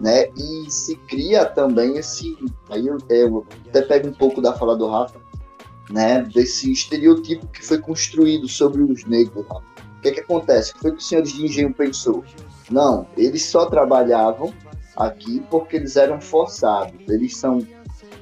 né? 0.00 0.28
E 0.36 0.70
se 0.70 0.96
cria 1.08 1.46
também 1.46 1.96
esse, 1.96 2.36
aí 2.68 2.86
eu, 2.86 2.98
eu 3.08 3.46
até 3.68 3.82
pego 3.82 4.08
um 4.08 4.12
pouco 4.12 4.42
da 4.42 4.52
fala 4.52 4.76
do 4.76 4.88
Rafa, 4.88 5.18
né? 5.90 6.22
Desse 6.22 6.70
estereotipo 6.70 7.46
que 7.48 7.64
foi 7.64 7.78
construído 7.78 8.46
sobre 8.46 8.82
os 8.82 9.04
negros. 9.04 9.46
Rafa. 9.46 9.75
O 9.96 10.00
que 10.00 10.12
que 10.12 10.20
acontece? 10.20 10.70
O 10.70 10.74
que 10.74 10.80
foi 10.80 10.90
que 10.92 10.98
os 10.98 11.08
senhores 11.08 11.32
de 11.32 11.44
engenho 11.44 11.72
pensou? 11.72 12.24
Não, 12.70 13.06
eles 13.16 13.44
só 13.44 13.66
trabalhavam 13.66 14.52
aqui 14.96 15.42
porque 15.50 15.76
eles 15.76 15.96
eram 15.96 16.20
forçados. 16.20 16.94
Eles 17.08 17.36
são 17.36 17.66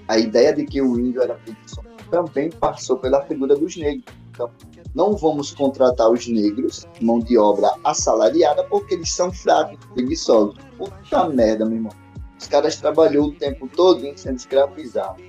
a 0.08 0.18
ideia 0.18 0.52
de 0.54 0.64
que 0.64 0.80
o 0.80 0.98
índio 0.98 1.22
era 1.22 1.34
preguiçoso 1.34 1.94
também 2.14 2.48
passou 2.50 2.96
pela 2.96 3.22
figura 3.22 3.56
dos 3.56 3.76
negros. 3.76 4.04
Então, 4.30 4.50
não 4.94 5.16
vamos 5.16 5.52
contratar 5.52 6.10
os 6.10 6.28
negros, 6.28 6.86
mão 7.00 7.18
de 7.18 7.36
obra 7.36 7.72
assalariada, 7.82 8.64
porque 8.64 8.94
eles 8.94 9.12
são 9.12 9.32
fracos, 9.32 9.78
preguiçosos. 9.94 10.56
Puta 10.78 11.28
merda, 11.28 11.64
meu 11.64 11.76
irmão. 11.76 11.92
Os 12.38 12.46
caras 12.46 12.76
trabalhou 12.76 13.26
o 13.26 13.34
tempo 13.34 13.68
todo 13.68 14.00
sendo 14.16 14.36
escravizados. 14.36 15.22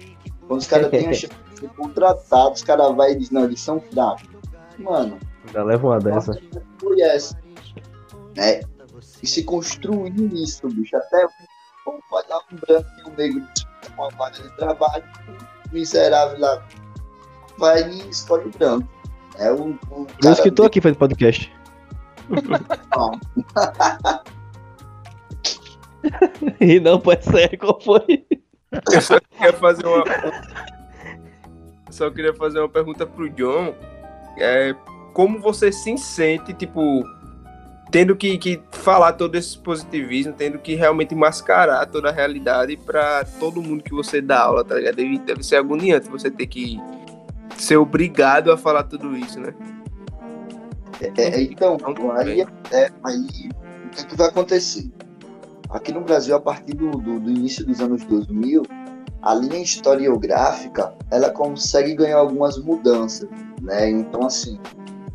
Quando 0.47 0.59
os 0.59 0.67
caras 0.67 0.89
têm 0.89 1.07
a 1.07 1.13
chance 1.13 1.33
de 1.51 1.59
ser 1.59 1.69
contratados, 1.69 2.59
os 2.59 2.65
caras 2.65 2.95
vão 2.95 3.09
e 3.09 3.15
dizem, 3.15 3.33
não, 3.33 3.45
eles 3.45 3.59
são 3.59 3.79
fracos. 3.79 4.29
Mano, 4.77 5.17
Já 5.53 5.63
leva 5.63 5.87
uma 5.87 5.99
dessa. 5.99 6.39
Né? 8.35 8.61
E 9.21 9.27
se 9.27 9.43
construiu 9.43 10.29
isso, 10.33 10.67
bicho. 10.67 10.95
Até 10.95 11.27
pô, 11.83 11.99
vai 12.11 12.23
dar 12.27 12.39
um 12.51 12.55
branco 12.55 12.89
e 12.99 13.09
um 13.09 13.13
negro 13.15 13.43
uma 13.97 14.09
vaga 14.09 14.41
de 14.41 14.57
trabalho, 14.57 15.03
um 15.29 15.73
miserável 15.73 16.39
lá 16.39 16.65
vai 17.57 17.89
e 17.89 18.09
escolhe 18.09 18.47
o 18.47 18.57
branco. 18.57 18.87
É 19.37 19.51
o, 19.51 19.71
o 19.71 19.77
Por 19.77 20.07
isso 20.07 20.19
cara 20.19 20.43
que 20.43 20.51
tô 20.51 20.63
aqui 20.63 20.81
fazendo 20.81 20.97
podcast. 20.97 21.51
E 26.59 26.79
não, 26.79 27.01
é 27.11 27.19
sério, 27.19 27.57
qual 27.57 27.81
foi? 27.81 28.23
Eu 28.91 29.01
só 29.01 29.19
queria 29.19 29.53
fazer 29.53 29.87
uma. 29.87 30.03
Só 31.89 32.11
queria 32.11 32.33
fazer 32.35 32.59
uma 32.59 32.69
pergunta 32.69 33.07
pro 33.07 33.27
John. 33.31 33.73
É, 34.37 34.75
como 35.15 35.39
você 35.39 35.71
se 35.71 35.97
sente, 35.97 36.53
tipo, 36.53 37.01
tendo 37.89 38.17
que, 38.17 38.37
que 38.37 38.61
falar 38.69 39.13
todo 39.13 39.35
esse 39.35 39.57
positivismo, 39.57 40.33
tendo 40.33 40.59
que 40.59 40.75
realmente 40.75 41.15
mascarar 41.15 41.85
toda 41.85 42.09
a 42.09 42.11
realidade 42.11 42.75
pra 42.75 43.23
todo 43.39 43.61
mundo 43.61 43.81
que 43.81 43.93
você 43.93 44.19
dá 44.19 44.41
aula, 44.41 44.65
tá 44.65 44.75
ligado? 44.75 44.95
Deve, 44.97 45.17
deve 45.19 45.41
ser 45.41 45.55
agoniante 45.55 46.09
você 46.09 46.29
ter 46.29 46.47
que 46.47 46.77
ser 47.57 47.77
obrigado 47.77 48.51
a 48.51 48.57
falar 48.57 48.83
tudo 48.83 49.15
isso, 49.15 49.39
né? 49.39 49.55
É, 50.99 51.21
é, 51.21 51.41
então, 51.43 51.77
Então, 51.79 52.11
aí, 52.11 52.41
é, 52.73 52.91
aí 53.01 53.49
o 53.85 53.89
que, 53.91 54.05
que 54.07 54.17
vai 54.17 54.27
acontecer? 54.27 54.91
Aqui 55.69 55.93
no 55.93 56.01
Brasil, 56.01 56.35
a 56.35 56.41
partir 56.41 56.73
do, 56.73 56.91
do, 56.91 57.21
do 57.21 57.29
início 57.29 57.65
dos 57.65 57.79
anos 57.79 58.03
2000, 58.03 58.63
a 59.21 59.33
linha 59.33 59.63
historiográfica 59.63 60.93
ela 61.09 61.29
consegue 61.29 61.95
ganhar 61.95 62.17
algumas 62.17 62.57
mudanças, 62.57 63.29
né? 63.61 63.89
Então, 63.89 64.25
assim, 64.25 64.59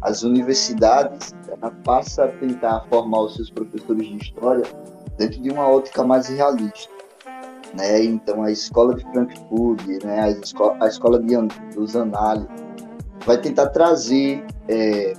as 0.02 0.22
universidades 0.22 1.34
ela 1.48 1.70
passa 1.84 2.24
a 2.24 2.28
tentar 2.28 2.84
formar 2.88 3.20
os 3.22 3.34
seus 3.34 3.50
professores 3.50 4.08
de 4.08 4.16
história 4.16 4.64
dentro 5.18 5.40
de 5.42 5.50
uma 5.50 5.68
ótica 5.68 6.02
mais 6.02 6.28
realista, 6.28 6.90
né? 7.74 8.02
Então, 8.02 8.42
a 8.42 8.50
escola 8.50 8.94
de 8.94 9.02
Frankfurt, 9.12 9.86
né? 10.02 10.20
A 10.20 10.30
escola, 10.30 10.76
a 10.80 10.88
escola 10.88 11.20
de, 11.20 11.36
dos 11.74 11.94
análises 11.94 12.48
vai 13.26 13.38
tentar 13.38 13.68
trazer 13.68 14.44
é, 14.68 15.12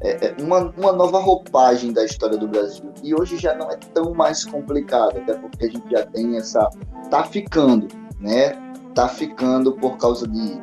é, 0.00 0.26
é, 0.26 0.36
uma, 0.40 0.72
uma 0.76 0.92
nova 0.92 1.20
roupagem 1.20 1.92
da 1.92 2.04
história 2.04 2.36
do 2.36 2.48
Brasil. 2.48 2.92
E 3.02 3.14
hoje 3.14 3.36
já 3.36 3.54
não 3.54 3.70
é 3.70 3.76
tão 3.76 4.12
mais 4.14 4.44
complicado, 4.44 5.18
até 5.18 5.34
porque 5.34 5.66
a 5.66 5.70
gente 5.70 5.90
já 5.90 6.04
tem 6.06 6.36
essa. 6.36 6.68
Tá 7.10 7.24
ficando, 7.24 7.88
né? 8.20 8.52
Tá 8.94 9.08
ficando 9.08 9.72
por 9.72 9.96
causa 9.96 10.26
de, 10.26 10.60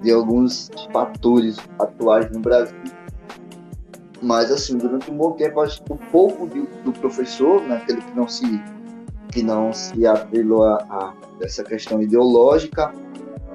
de 0.00 0.10
alguns 0.12 0.70
fatores 0.92 1.56
atuais 1.78 2.30
no 2.30 2.40
Brasil. 2.40 2.76
Mas, 4.22 4.50
assim, 4.50 4.78
durante 4.78 5.10
um 5.10 5.16
bom 5.16 5.32
tempo, 5.32 5.60
acho 5.60 5.82
que 5.82 5.92
o 5.92 5.96
pouco 6.10 6.46
de- 6.48 6.66
do 6.82 6.92
professor, 6.92 7.62
né, 7.62 7.76
aquele 7.76 8.00
que 8.00 8.12
não 8.16 8.26
se, 8.26 8.62
que 9.30 9.42
não 9.42 9.72
se 9.72 10.06
apelou 10.06 10.64
a, 10.64 10.76
a 10.88 11.12
essa 11.42 11.62
questão 11.62 12.00
ideológica, 12.00 12.92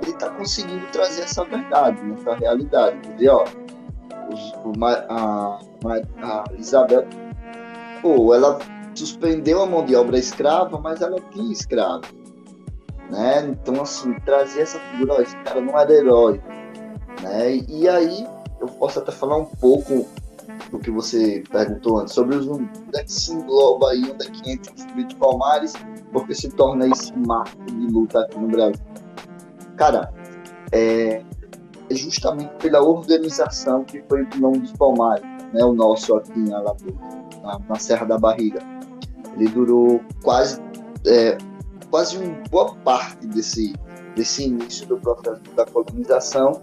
ele 0.04 0.12
está 0.12 0.30
conseguindo 0.30 0.86
trazer 0.92 1.22
essa 1.22 1.44
verdade, 1.46 2.04
né, 2.04 2.16
essa 2.20 2.36
realidade. 2.36 2.98
Quer 3.00 3.14
dizer, 3.14 3.30
ó, 3.30 3.44
os- 4.32 4.54
o 4.64 4.86
a, 4.86 5.60
a 6.22 6.44
Isabel, 6.58 7.06
pô, 8.02 8.34
ela 8.36 8.60
suspendeu 8.94 9.64
a 9.64 9.66
mão 9.66 9.84
de 9.86 9.96
obra 9.96 10.18
escrava, 10.20 10.80
mas 10.80 11.02
ela 11.02 11.20
tinha 11.32 11.52
escravo. 11.52 12.04
Né? 13.10 13.48
Então, 13.48 13.82
assim, 13.82 14.14
trazer 14.26 14.62
essa 14.62 14.80
figura, 14.80 15.16
ó, 15.16 15.22
esse 15.22 15.36
cara 15.38 15.62
não 15.62 15.78
era 15.78 15.92
herói. 15.92 16.42
Né? 17.22 17.56
E 17.68 17.88
aí, 17.90 18.28
eu 18.60 18.68
posso 18.68 19.00
até 19.00 19.12
falar 19.12 19.38
um 19.38 19.46
pouco 19.46 20.06
do 20.72 20.80
que 20.80 20.92
você 20.92 21.44
perguntou 21.50 22.00
antes, 22.00 22.14
sobre 22.14 22.36
os 22.36 22.48
onde 22.48 22.70
é 22.96 23.04
que 23.04 23.12
se 23.12 23.34
engloba 23.34 23.90
aí, 23.90 24.04
onde 24.12 24.28
é 24.28 24.30
que 24.30 24.52
entra 24.52 24.72
o 24.72 25.04
de 25.04 25.16
Palmares, 25.16 25.74
porque 26.12 26.36
se 26.36 26.50
torna 26.50 26.88
esse 26.88 27.18
marco 27.18 27.64
de 27.66 27.88
luta 27.88 28.22
aqui 28.22 28.38
no 28.38 28.48
Brasil. 28.48 28.82
Cara, 29.76 30.14
é, 30.72 31.24
é 31.90 31.96
justamente 31.96 32.52
pela 32.56 32.82
organização 32.82 33.84
que 33.84 34.04
foi 34.04 34.24
o 34.24 34.28
Pilão 34.28 34.52
dos 34.52 34.72
Palmares, 34.74 35.24
né, 35.54 35.64
o 35.64 35.74
nosso 35.74 36.16
aqui 36.16 36.52
Alagoas, 36.54 36.94
na, 37.42 37.60
na 37.68 37.76
Serra 37.76 38.06
da 38.06 38.18
Barriga. 38.18 38.60
Ele 39.36 39.48
durou 39.48 40.02
quase, 40.24 40.62
é, 41.06 41.38
quase 41.90 42.18
uma 42.18 42.44
boa 42.50 42.76
parte 42.78 43.28
desse, 43.28 43.74
desse 44.16 44.46
início 44.46 44.88
do 44.88 44.98
processo 44.98 45.42
da 45.56 45.66
colonização. 45.66 46.62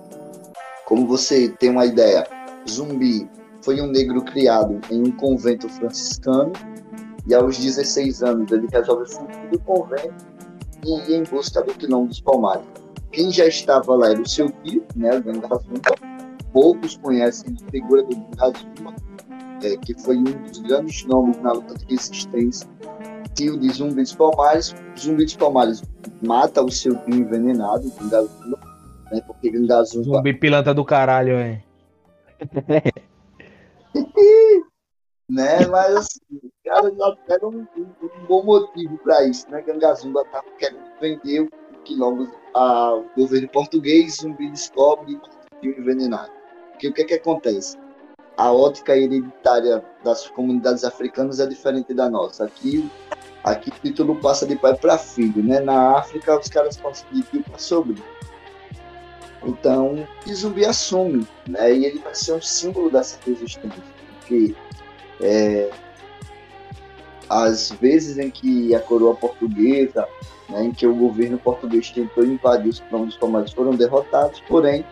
Como 0.87 1.07
você 1.07 1.49
tem 1.49 1.71
uma 1.71 1.87
ideia, 1.87 2.27
Zumbi 2.69 3.29
foi 3.63 3.81
um 3.81 3.87
negro 3.89 4.23
criado 4.23 4.81
em 4.91 5.03
um 5.03 5.11
convento 5.11 5.69
franciscano 5.69 6.53
e 7.27 7.35
aos 7.35 7.59
16 7.59 8.23
anos 8.23 8.51
ele 8.53 8.69
resolve 8.71 9.11
fugir 9.11 9.51
do 9.51 9.59
convento 9.61 10.25
e 10.85 11.11
ir 11.11 11.15
em 11.17 11.23
busca 11.25 11.63
do 11.63 11.75
Quilombo 11.75 12.09
dos 12.09 12.21
Palmares. 12.21 12.65
Quem 13.11 13.33
já 13.33 13.47
estava 13.47 13.97
lá 13.97 14.11
era 14.11 14.21
o 14.21 14.29
seu 14.29 14.51
tio, 14.63 14.85
né. 14.95 15.11
Poucos 16.53 16.97
conhecem 16.99 17.55
a 17.67 17.71
figura 17.71 18.03
do 18.05 18.17
Gangazumba, 18.17 18.95
é, 19.63 19.77
que 19.79 19.95
foi 20.01 20.17
um 20.17 20.23
dos 20.23 20.59
grandes 20.61 21.05
nomes 21.05 21.39
na 21.41 21.53
luta 21.53 21.75
de 21.75 21.87
resistência. 21.87 22.69
Tio 23.37 23.57
de 23.59 23.69
Zumbi 23.71 24.03
dos 24.03 24.15
Palmares. 24.15 24.75
Zumbi 24.99 25.25
dos 25.25 25.37
Palmares 25.37 25.83
mata 26.23 26.63
o 26.63 26.71
seu 26.71 26.97
tio 27.05 27.15
envenenado, 27.15 27.93
Gangazumba, 28.01 28.59
né, 29.13 29.21
porque 29.27 29.53
Zumbi 29.85 30.33
pilantra 30.35 30.75
do 30.75 30.85
caralho, 30.85 31.39
hein? 31.39 31.63
né? 35.31 35.67
Mas 35.67 35.97
assim, 35.97 36.21
o 36.43 36.51
cara 36.65 36.91
já 36.91 37.17
era 37.29 37.47
um, 37.47 37.67
um- 37.77 38.27
bom 38.27 38.43
motivo 38.43 38.99
para 38.99 39.25
isso, 39.25 39.49
né? 39.51 39.63
Gangazumba 39.63 40.23
estava 40.23 40.47
querendo 40.59 40.81
vender 41.01 41.43
o 41.43 41.51
quilombo 41.85 42.29
ao 42.55 43.05
governo 43.17 43.49
português, 43.49 44.17
Zumbi 44.17 44.51
descobre 44.51 45.21
e 45.63 45.69
o 45.69 45.79
envenenado. 45.79 46.31
Porque 46.73 46.89
o 46.89 46.93
que 46.93 47.03
é 47.03 47.05
que 47.05 47.15
acontece? 47.15 47.79
A 48.37 48.53
ótica 48.53 48.95
hereditária 48.95 49.83
das 50.05 50.29
comunidades 50.29 50.85
africanas 50.85 51.41
é 51.41 51.47
diferente 51.47 51.95
da 51.95 52.11
nossa. 52.11 52.45
Aqui, 52.45 52.91
aqui 53.47 53.71
o 53.71 53.73
título 53.81 54.17
passa 54.17 54.45
de 54.45 54.57
pai 54.57 54.75
para 54.75 54.99
filho, 54.99 55.43
né? 55.43 55.61
Na 55.61 55.99
África 55.99 56.39
os 56.39 56.49
caras 56.49 56.77
passam 56.77 57.07
de 57.13 57.23
tio 57.23 57.43
para 57.43 57.59
sobrinho. 57.59 58.05
Então, 59.45 60.07
o 60.27 60.35
zumbi 60.35 60.65
assume, 60.65 61.27
né? 61.49 61.73
E 61.73 61.85
ele 61.85 62.01
vai 62.01 62.15
ser 62.15 62.33
um 62.33 62.43
símbolo 62.43 62.91
dessa 62.91 63.19
resistência, 63.25 63.83
porque 64.19 64.55
é, 65.21 65.71
as 67.31 67.71
vezes 67.81 68.19
em 68.19 68.31
que 68.31 68.75
a 68.75 68.81
coroa 68.81 69.15
portuguesa, 69.15 70.09
né, 70.49 70.65
em 70.65 70.73
que 70.73 70.87
o 70.87 70.95
governo 70.95 71.39
português 71.39 71.91
tentou 71.91 72.25
invadir 72.25 72.69
os 72.69 72.81
planos 72.81 73.09
dos 73.09 73.17
palmares 73.17 73.53
foram 73.53 73.71
derrotados, 73.71 74.43
porém, 74.49 74.85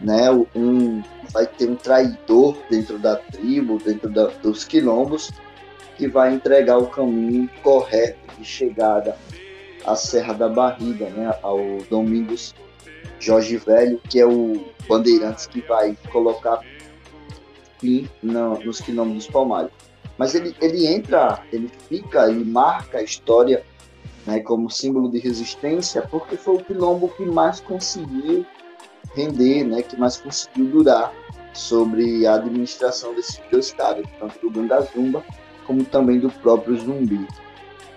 né, 0.00 0.30
um, 0.54 1.02
vai 1.32 1.46
ter 1.46 1.70
um 1.70 1.76
traidor 1.76 2.56
dentro 2.68 2.98
da 2.98 3.16
tribo, 3.16 3.78
dentro 3.78 4.10
da- 4.10 4.28
dos 4.42 4.64
quilombos, 4.64 5.30
que 5.96 6.08
vai 6.08 6.34
entregar 6.34 6.78
o 6.78 6.86
caminho 6.86 7.48
correto 7.62 8.18
de 8.38 8.44
chegada 8.44 9.16
à 9.84 9.94
Serra 9.94 10.34
da 10.34 10.48
Barriga, 10.48 11.08
né, 11.10 11.36
ao 11.42 11.58
Domingos 11.90 12.54
Jorge 13.20 13.56
Velho, 13.56 14.00
que 14.08 14.18
é 14.20 14.26
o 14.26 14.64
Bandeirantes 14.88 15.46
que 15.46 15.60
vai 15.62 15.96
colocar 16.10 16.60
fim 17.78 18.08
na- 18.22 18.58
nos 18.58 18.80
quilombos 18.80 19.14
dos 19.14 19.26
Palmares. 19.28 19.70
Mas 20.16 20.34
ele, 20.34 20.54
ele 20.60 20.86
entra, 20.86 21.42
ele 21.52 21.70
fica 21.88 22.30
e 22.30 22.44
marca 22.44 22.98
a 22.98 23.02
história 23.02 23.64
né, 24.26 24.40
como 24.40 24.70
símbolo 24.70 25.10
de 25.10 25.18
resistência, 25.18 26.02
porque 26.02 26.36
foi 26.36 26.54
o 26.54 26.64
quilombo 26.64 27.08
que 27.10 27.24
mais 27.24 27.60
conseguiu 27.60 28.46
render, 29.14 29.64
né, 29.64 29.82
que 29.82 29.96
mais 29.98 30.16
conseguiu 30.16 30.66
durar 30.66 31.12
sobre 31.52 32.26
a 32.26 32.34
administração 32.34 33.14
desses 33.14 33.40
dois 33.50 33.72
caras, 33.72 34.04
tanto 34.18 34.38
do 34.40 34.50
Gandazumba 34.50 35.22
como 35.66 35.84
também 35.84 36.20
do 36.20 36.30
próprio 36.30 36.76
Zumbi. 36.76 37.26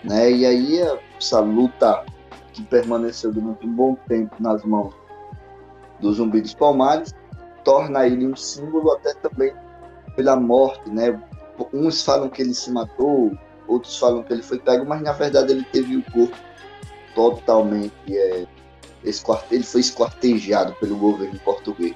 Né? 0.03 0.31
E 0.31 0.45
aí 0.45 0.81
essa 1.17 1.39
luta 1.39 2.05
que 2.53 2.63
permaneceu 2.63 3.31
durante 3.31 3.65
um 3.65 3.73
bom 3.73 3.95
tempo 4.07 4.35
nas 4.39 4.63
mãos 4.63 4.93
do 5.99 6.11
Zumbi 6.13 6.41
dos 6.41 6.53
Palmares 6.53 7.13
torna 7.63 8.07
ele 8.07 8.25
um 8.25 8.35
símbolo 8.35 8.91
até 8.91 9.13
também 9.15 9.53
pela 10.15 10.35
morte, 10.35 10.89
né? 10.89 11.19
Uns 11.73 12.03
falam 12.03 12.29
que 12.29 12.41
ele 12.41 12.53
se 12.53 12.71
matou, 12.71 13.37
outros 13.67 13.97
falam 13.97 14.23
que 14.23 14.33
ele 14.33 14.41
foi 14.41 14.59
pego, 14.59 14.85
mas 14.85 15.01
na 15.01 15.11
verdade 15.11 15.51
ele 15.51 15.63
teve 15.71 15.97
o 15.97 16.03
corpo 16.11 16.37
totalmente 17.13 17.93
é, 18.09 18.45
esquarte... 19.03 19.53
ele 19.53 19.63
foi 19.63 19.81
esquartejado 19.81 20.73
pelo 20.79 20.95
governo 20.97 21.37
português. 21.39 21.95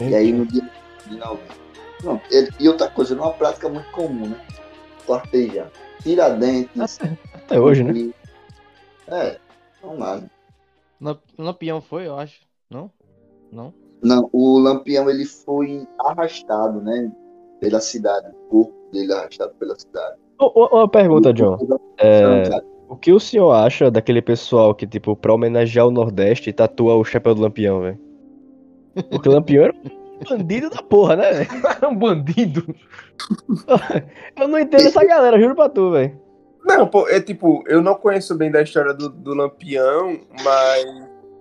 E 0.00 0.14
aí 0.14 0.32
no 0.32 0.44
dia 0.46 0.68
novembro. 1.10 1.64
Não, 2.02 2.20
e 2.60 2.68
outra 2.68 2.88
coisa, 2.88 3.14
não 3.14 3.24
é 3.24 3.26
uma 3.28 3.32
prática 3.32 3.68
muito 3.68 3.90
comum, 3.90 4.28
né? 4.28 4.40
Esquartejar. 5.04 5.70
Tiradentes. 6.02 6.98
Até 7.34 7.60
hoje, 7.60 7.84
né? 7.84 7.92
e- 7.92 8.14
É, 9.08 9.36
vamos 9.82 9.98
lá. 9.98 10.16
né? 10.16 10.30
Lamp- 11.00 11.20
Lampião 11.38 11.80
foi, 11.82 12.06
eu 12.06 12.16
acho. 12.18 12.40
Não? 12.70 12.90
Não? 13.52 13.72
Não, 14.02 14.28
o 14.32 14.58
Lampião 14.58 15.08
ele 15.10 15.24
foi 15.26 15.86
arrastado, 16.00 16.80
né? 16.80 17.12
Pela 17.60 17.80
cidade. 17.80 18.28
O 18.28 18.48
corpo 18.50 18.74
dele 18.92 19.12
arrastado 19.12 19.54
pela 19.58 19.78
cidade. 19.78 20.16
Uma 20.40 20.88
pergunta, 20.88 21.32
John. 21.32 21.56
É, 21.98 22.24
o 22.88 22.96
que 22.96 23.12
o 23.12 23.20
senhor 23.20 23.52
acha 23.52 23.90
daquele 23.90 24.20
pessoal 24.20 24.74
que, 24.74 24.86
tipo, 24.86 25.14
pra 25.16 25.32
homenagear 25.32 25.86
o 25.86 25.90
Nordeste, 25.90 26.52
tatua 26.52 26.94
o 26.96 27.04
chapéu 27.04 27.34
do 27.34 27.42
Lampião, 27.42 27.80
velho? 27.80 27.98
Porque 29.10 29.28
o 29.28 29.32
Lampião 29.32 29.64
era 29.64 29.74
bandido 30.28 30.70
da 30.70 30.82
porra, 30.82 31.16
né, 31.16 31.32
velho? 31.32 31.50
É 31.82 31.86
um 31.86 31.96
bandido. 31.96 32.64
Eu 34.36 34.48
não 34.48 34.58
entendo 34.58 34.86
essa 34.86 35.04
galera, 35.04 35.38
juro 35.40 35.54
pra 35.54 35.68
tu, 35.68 35.90
velho. 35.92 36.20
Não, 36.64 36.86
pô, 36.86 37.06
é 37.08 37.20
tipo, 37.20 37.62
eu 37.68 37.82
não 37.82 37.94
conheço 37.94 38.34
bem 38.34 38.50
da 38.50 38.62
história 38.62 38.94
do, 38.94 39.10
do 39.10 39.34
Lampião, 39.34 40.18
mas, 40.42 40.84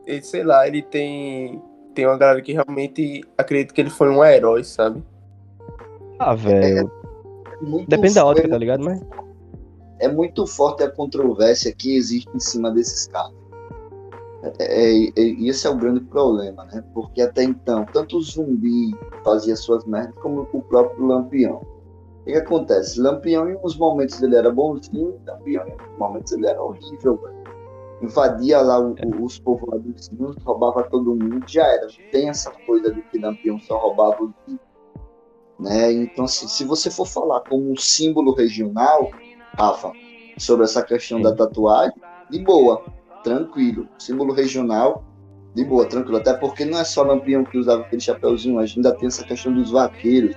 ele, 0.05 0.21
sei 0.21 0.43
lá, 0.43 0.67
ele 0.67 0.82
tem, 0.82 1.61
tem 1.95 2.05
uma 2.05 2.17
galera 2.17 2.41
que 2.41 2.51
realmente 2.51 3.24
acredita 3.38 3.74
que 3.74 3.80
ele 3.80 3.89
foi 3.89 4.09
um 4.09 4.21
herói, 4.24 4.65
sabe? 4.65 5.01
Ah, 6.19 6.36
velho. 6.36 6.91
muito 7.61 7.88
Depende 7.89 8.15
da 8.15 8.26
ótica, 8.26 8.41
forte- 8.41 8.51
tá 8.51 8.57
ligado? 8.57 8.84
Mas. 8.84 9.01
É 10.01 10.09
muito 10.09 10.45
forte 10.45 10.84
a 10.84 10.91
controvérsia 10.91 11.74
que 11.74 11.95
existe 11.95 12.30
em 12.36 12.39
cima 12.41 12.69
desses 12.69 13.07
casos. 13.07 13.34
É, 14.44 14.54
é, 14.60 15.06
é, 15.08 15.12
esse 15.48 15.66
é 15.66 15.70
o 15.70 15.78
grande 15.78 16.02
problema, 16.02 16.66
né? 16.66 16.84
Porque 16.94 17.22
até 17.22 17.44
então, 17.44 17.86
tanto 17.94 18.18
o 18.18 18.22
zumbi 18.22 18.91
fazia 19.24 19.56
suas 19.56 19.86
merdas, 19.86 20.16
como 20.22 20.48
o 20.52 20.62
próprio 20.64 21.06
Lampião. 21.06 21.62
O 22.22 22.26
que, 22.26 22.34
que 22.34 22.38
acontece? 22.38 23.00
Lampião, 23.00 23.50
em 23.50 23.58
uns 23.64 23.78
momentos 23.78 24.22
ele 24.22 24.36
era 24.36 24.52
bonzinho, 24.52 25.20
Lampião, 25.26 25.66
em 25.68 25.72
outros 25.72 25.98
momentos 25.98 26.32
ele 26.34 26.48
era 26.48 26.62
horrível, 26.62 27.16
velho. 27.18 27.44
Invadia 28.02 28.60
lá 28.62 28.80
o- 28.80 28.94
o- 28.94 29.24
os 29.24 29.39
povoados, 29.39 30.10
roubava 30.46 30.84
todo 30.89 31.16
mundo, 31.16 31.41
já 31.48 31.66
era. 31.66 31.88
Tem 32.12 32.28
essa 32.28 32.52
coisa 32.66 32.94
de 32.94 33.02
que 33.04 33.18
Lampião 33.20 33.58
só 33.62 33.78
roubava 33.78 34.30
ricos, 34.46 34.68
né? 35.58 35.91
Então, 35.94 36.26
assim, 36.26 36.48
se 36.50 36.66
você 36.66 36.91
for 36.91 37.08
falar 37.08 37.41
como 37.41 37.72
um 37.72 37.78
símbolo 37.78 38.34
regional, 38.34 39.10
Rafa, 39.58 39.94
sobre 40.38 40.66
essa 40.66 40.84
questão 40.84 41.22
da 41.22 41.34
tatuagem, 41.34 41.94
de 42.30 42.44
boa, 42.44 42.84
tranquilo. 43.24 43.88
Símbolo 43.97 44.34
regional, 44.34 45.03
de 45.55 45.63
boa, 45.63 45.86
tranquilo. 45.86 46.17
Até 46.17 46.34
porque 46.34 46.65
não 46.65 46.80
é 46.80 46.84
só 46.84 47.03
Lampião 47.03 47.43
que 47.43 47.57
usava 47.57 47.82
aquele 47.82 48.01
chapéuzinho, 48.01 48.59
a 48.59 48.65
gente 48.65 48.80
ainda 48.80 48.93
tem 48.95 49.07
essa 49.07 49.24
questão 49.24 49.53
dos 49.53 49.71
vaqueiros, 49.71 50.36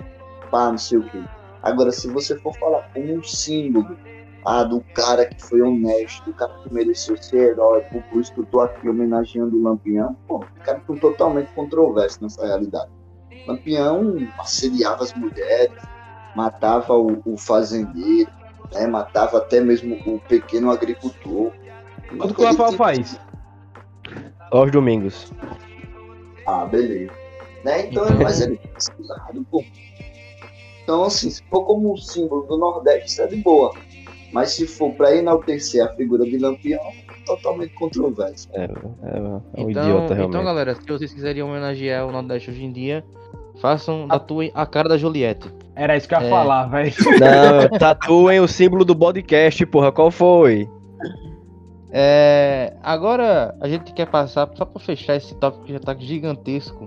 pá, 0.50 0.70
não 0.70 0.78
sei 0.78 0.98
o 0.98 1.02
quê. 1.08 1.22
Agora, 1.62 1.90
se 1.90 2.08
você 2.08 2.38
for 2.38 2.56
falar 2.58 2.88
como 2.94 3.12
um 3.12 3.22
símbolo, 3.22 3.96
ah, 4.44 4.62
do 4.62 4.80
cara 4.94 5.26
que 5.26 5.42
foi 5.42 5.60
honesto, 5.60 6.26
do 6.26 6.32
cara 6.32 6.52
que 6.62 6.72
mereceu 6.72 7.16
ser 7.16 7.50
herói, 7.50 7.80
por, 7.90 8.00
por 8.04 8.20
isso 8.20 8.32
que 8.32 8.40
eu 8.40 8.46
tô 8.46 8.60
aqui 8.60 8.88
homenageando 8.88 9.56
o 9.56 9.62
Lampião, 9.62 10.16
pô, 10.28 10.36
o 10.36 10.64
cara 10.64 10.80
foi 10.86 10.96
totalmente 11.00 11.52
controverso 11.52 12.22
nessa 12.22 12.46
realidade. 12.46 12.90
Lampião 13.48 14.16
assediava 14.38 15.02
as 15.02 15.12
mulheres, 15.14 15.76
matava 16.36 16.94
o, 16.94 17.20
o 17.24 17.36
fazendeiro, 17.36 18.30
né, 18.72 18.86
matava 18.86 19.38
até 19.38 19.60
mesmo 19.60 19.96
o 20.06 20.20
pequeno 20.20 20.70
agricultor. 20.70 21.52
Tudo 22.10 22.34
que 22.34 22.40
o 22.40 22.44
Rafael 22.44 22.72
faz. 22.72 23.20
Aos 24.50 24.70
domingos. 24.70 25.32
Ah, 26.46 26.64
beleza. 26.64 27.12
Né? 27.64 27.86
Então, 27.86 28.06
mas 28.22 28.40
ele 28.40 28.60
é 28.62 29.40
pô. 29.50 29.62
Então, 30.82 31.02
assim, 31.02 31.28
se 31.30 31.42
for 31.50 31.64
como 31.64 31.92
um 31.92 31.96
símbolo 31.96 32.42
do 32.46 32.56
Nordeste, 32.56 33.08
isso 33.08 33.20
é 33.22 33.26
de 33.26 33.34
boa. 33.36 33.72
Mas 34.32 34.50
se 34.52 34.68
for 34.68 34.92
para 34.92 35.16
enaltecer 35.16 35.84
a 35.84 35.88
figura 35.94 36.22
de 36.24 36.38
Lampião, 36.38 36.80
é 36.80 37.24
totalmente 37.26 37.74
controverso. 37.74 38.48
É, 38.52 38.66
é, 38.66 38.66
é 38.66 39.20
um 39.20 39.40
Então, 39.56 39.68
idiota, 39.70 40.14
realmente. 40.14 40.28
então, 40.28 40.44
galera, 40.44 40.76
se 40.76 40.86
vocês 40.86 41.12
quiserem 41.12 41.42
homenagear 41.42 42.06
o 42.06 42.12
Nordeste 42.12 42.50
hoje 42.50 42.64
em 42.64 42.70
dia, 42.70 43.04
façam, 43.60 44.06
tatuem 44.06 44.52
a 44.54 44.64
cara 44.64 44.88
da 44.88 44.96
Juliette. 44.96 45.52
Era 45.74 45.96
isso 45.96 46.06
que 46.08 46.14
eu 46.14 46.20
ia 46.20 46.26
É. 46.26 46.30
falar, 46.30 46.66
velho. 46.66 46.92
Não, 47.18 47.78
tatuem 47.80 48.38
o 48.38 48.46
símbolo 48.46 48.84
do 48.84 48.94
podcast, 48.94 49.66
porra. 49.66 49.90
Qual 49.90 50.12
foi? 50.12 50.68
É, 51.98 52.74
agora 52.82 53.56
a 53.58 53.66
gente 53.66 53.94
quer 53.94 54.06
passar, 54.06 54.46
só 54.54 54.66
para 54.66 54.82
fechar 54.82 55.16
esse 55.16 55.34
tópico 55.36 55.64
que 55.64 55.72
já 55.72 55.80
tá 55.80 55.94
gigantesco. 55.94 56.86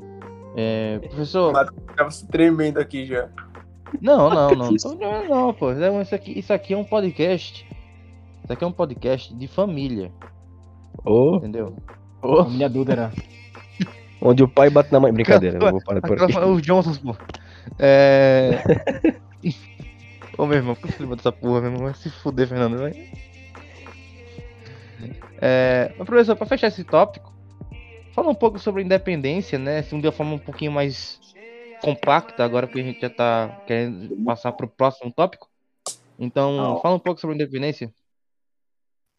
É, 0.55 0.99
professor. 0.99 1.51
Tava 1.97 2.12
se 2.12 2.28
tremendo 2.28 2.80
aqui 2.80 3.07
já. 3.07 3.28
Não, 3.99 4.30
não, 4.30 4.51
não. 4.51 4.70
Tô, 4.78 4.93
não, 4.93 5.28
não, 5.28 5.53
pô. 5.55 5.72
Isso 5.72 6.14
aqui, 6.14 6.38
isso 6.38 6.53
aqui 6.53 6.76
é 6.76 6.78
um 6.78 6.84
podcast. 6.84 7.68
Isso 8.43 8.53
aqui 8.53 8.64
é 8.64 8.68
um 8.68 8.72
podcast 8.72 9.34
de 9.34 9.47
família. 9.47 10.12
Ô, 11.03 11.38
Entendeu? 11.38 11.76
Família 12.22 12.70
Dúdera. 12.70 13.12
onde 14.22 14.43
o 14.43 14.47
pai 14.47 14.70
bate 14.70 14.91
na 14.93 14.99
mãe. 14.99 15.12
Brincadeira, 15.12 15.57
eu 15.57 15.72
vou 15.72 15.84
parar 15.84 16.01
por 16.01 16.22
aqui. 16.22 16.38
Os 16.38 16.62
Johnsons, 16.62 16.99
pô. 16.99 17.16
É. 17.80 18.62
Ô 20.38 20.45
meu 20.45 20.57
irmão, 20.57 20.76
por 20.76 20.86
que 20.86 20.93
você 20.93 21.01
levou 21.01 21.16
dessa 21.16 21.32
porra, 21.32 21.62
meu 21.62 21.72
irmão? 21.72 21.86
Vai 21.86 21.95
se 21.95 22.12
fuder, 22.12 22.47
Fernando, 22.47 22.78
vai. 22.78 22.93
É, 25.42 25.94
mas, 25.98 26.06
professor, 26.06 26.36
pra 26.36 26.46
fechar 26.46 26.68
esse 26.68 26.84
tópico, 26.84 27.34
fala 28.14 28.30
um 28.30 28.36
pouco 28.36 28.60
sobre 28.60 28.84
independência, 28.84 29.58
né? 29.58 29.80
Assim, 29.80 30.00
de 30.00 30.08
uma 30.08 30.14
forma 30.14 30.34
um 30.34 30.40
pouquinho 30.40 30.72
mais 30.72 31.20
compacta, 31.82 32.44
agora 32.44 32.68
que 32.68 32.80
a 32.80 32.84
gente 32.84 33.00
já 33.00 33.10
tá 33.10 33.64
querendo 33.66 34.16
passar 34.24 34.52
pro 34.52 34.68
próximo 34.68 35.12
tópico. 35.12 35.50
Então, 36.18 36.80
fala 36.82 36.96
um 36.96 37.00
pouco 37.00 37.22
sobre 37.22 37.36
independência. 37.36 37.94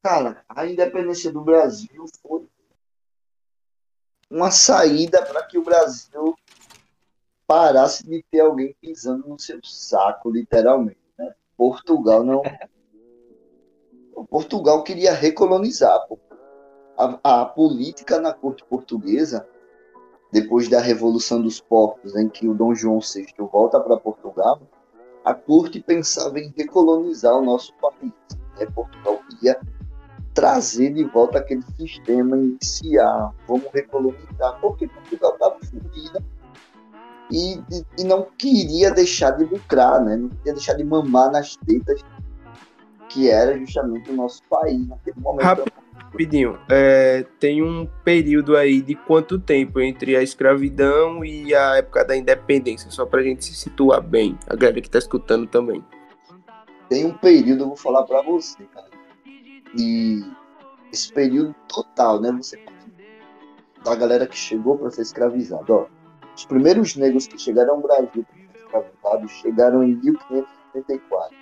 Cara, 0.03 0.43
a 0.49 0.66
independência 0.66 1.33
do 1.33 1.43
Brasil 1.43 2.05
foi 2.23 2.47
uma 4.31 4.51
saída 4.51 5.25
para 5.25 5.43
que 5.43 5.59
o 5.59 5.64
Brasil 5.64 6.37
parasse 7.47 8.07
de 8.07 8.23
ter 8.31 8.41
alguém 8.41 8.77
pisando 8.81 9.27
no 9.29 9.39
seu 9.39 9.59
saco, 9.64 10.31
literalmente. 10.31 11.01
Né? 11.18 11.35
Portugal 11.57 12.23
não. 12.23 12.43
Portugal 14.25 14.83
queria 14.83 15.12
recolonizar. 15.12 15.99
A, 16.97 17.43
a 17.43 17.45
política 17.47 18.21
na 18.21 18.33
corte 18.35 18.64
portuguesa, 18.64 19.47
depois 20.31 20.68
da 20.68 20.81
Revolução 20.81 21.41
dos 21.41 21.61
Portos, 21.61 22.14
em 22.14 22.29
que 22.29 22.47
o 22.47 22.55
Dom 22.55 22.75
João 22.75 23.01
VI 23.01 23.27
volta 23.51 23.81
para 23.81 23.97
Portugal, 23.97 24.61
a 25.25 25.35
corte 25.35 25.81
pensava 25.81 26.39
em 26.39 26.53
recolonizar 26.57 27.35
o 27.35 27.45
nosso 27.45 27.73
país. 27.75 28.12
Né? 28.59 28.66
Portugal 28.75 29.21
queria 29.29 29.59
trazer 30.35 30.93
de 30.93 31.05
volta 31.05 31.39
aquele 31.39 31.62
sistema 31.77 32.37
inicial, 32.37 33.35
vamos 33.49 33.66
recolonizar, 33.73 34.61
porque 34.61 34.87
Portugal 34.87 35.33
estava 35.33 35.57
fodida 35.61 36.23
e, 37.31 37.62
e 37.99 38.05
não 38.05 38.27
queria 38.39 38.91
deixar 38.91 39.33
de 39.33 39.45
lucrar, 39.45 40.05
né? 40.05 40.16
não 40.16 40.29
queria 40.29 40.55
deixar 40.55 40.75
de 40.75 40.85
mamar 40.85 41.31
nas 41.31 41.57
tetas 41.57 42.03
que 43.11 43.29
era 43.29 43.59
justamente 43.59 44.11
o 44.11 44.15
nosso 44.15 44.43
país 44.45 44.89
naquele 44.89 45.21
momento. 45.21 45.65
Rapidinho, 45.93 46.59
é, 46.69 47.25
tem 47.39 47.63
um 47.63 47.87
período 48.05 48.57
aí 48.57 48.81
de 48.81 48.95
quanto 48.95 49.39
tempo 49.39 49.81
entre 49.81 50.17
a 50.17 50.23
escravidão 50.23 51.25
e 51.25 51.55
a 51.55 51.77
época 51.77 52.05
da 52.05 52.17
independência, 52.17 52.91
só 52.91 53.05
pra 53.05 53.23
gente 53.23 53.45
se 53.45 53.55
situar 53.55 54.01
bem, 54.01 54.39
a 54.49 54.57
galera 54.57 54.81
que 54.81 54.91
tá 54.91 54.99
escutando 54.99 55.47
também. 55.47 55.85
Tem 56.89 57.07
um 57.07 57.13
período, 57.13 57.63
eu 57.63 57.69
vou 57.69 57.77
falar 57.77 58.05
para 58.05 58.23
você, 58.23 58.63
cara, 58.75 58.91
e 59.77 60.25
esse 60.93 61.13
período 61.13 61.55
total, 61.69 62.21
né? 62.21 62.33
Você 62.33 62.59
da 63.85 63.95
galera 63.95 64.27
que 64.27 64.37
chegou 64.37 64.77
para 64.77 64.91
ser 64.91 65.03
escravizado, 65.03 65.73
ó. 65.73 65.87
Os 66.37 66.45
primeiros 66.45 66.97
negros 66.97 67.27
que 67.27 67.39
chegaram 67.39 67.75
ao 67.75 67.81
Brasil 67.81 68.27
para 68.71 68.83
ser 68.83 68.89
escravizados 68.91 69.33
chegaram 69.33 69.83
em 69.83 69.95
1534. 69.97 71.39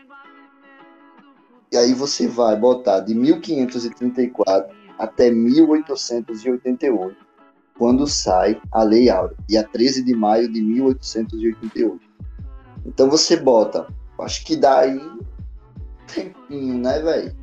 E 1.71 1.77
aí 1.77 1.93
você 1.93 2.27
vai 2.27 2.57
botar 2.57 3.01
de 3.01 3.15
1534 3.15 4.75
até 4.99 5.31
1888, 5.31 7.15
quando 7.77 8.07
sai 8.07 8.59
a 8.73 8.83
Lei 8.83 9.11
Áurea, 9.11 9.37
dia 9.47 9.63
13 9.63 10.03
de 10.03 10.15
maio 10.15 10.51
de 10.51 10.59
1888. 10.61 12.01
Então 12.87 13.11
você 13.11 13.37
bota, 13.37 13.87
acho 14.21 14.45
que 14.45 14.57
dá 14.57 14.81
aí 14.81 14.99
um 14.99 15.21
tempinho, 16.13 16.79
né, 16.79 17.01
velho? 17.01 17.37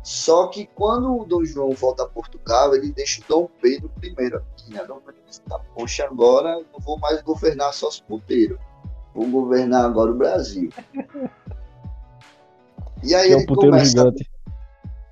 Só 0.06 0.46
que 0.46 0.66
quando 0.66 1.18
o 1.20 1.24
Dom 1.24 1.44
João 1.44 1.72
volta 1.72 2.04
a 2.04 2.08
Portugal, 2.08 2.72
ele 2.76 2.92
deixa 2.92 3.20
o 3.22 3.24
Dom 3.28 3.48
Pedro 3.60 3.90
I 4.00 4.08
aqui, 4.36 4.72
né? 4.72 4.84
Dom 4.84 5.00
Pedro 5.04 5.20
diz, 5.26 5.40
tá, 5.40 5.58
poxa, 5.74 6.04
agora 6.04 6.50
eu 6.50 6.66
não 6.72 6.78
vou 6.78 6.96
mais 7.00 7.20
governar 7.22 7.74
só 7.74 7.88
os 7.88 7.98
puteiros. 7.98 8.56
Vou 9.12 9.26
governar 9.28 9.84
agora 9.84 10.12
o 10.12 10.14
Brasil. 10.14 10.70
E 13.02 13.16
aí 13.16 13.26
Que 13.28 13.32
é 13.32 13.36
um 13.36 13.40
ele 13.40 13.46
começa 13.48 13.84
gigante. 13.86 14.30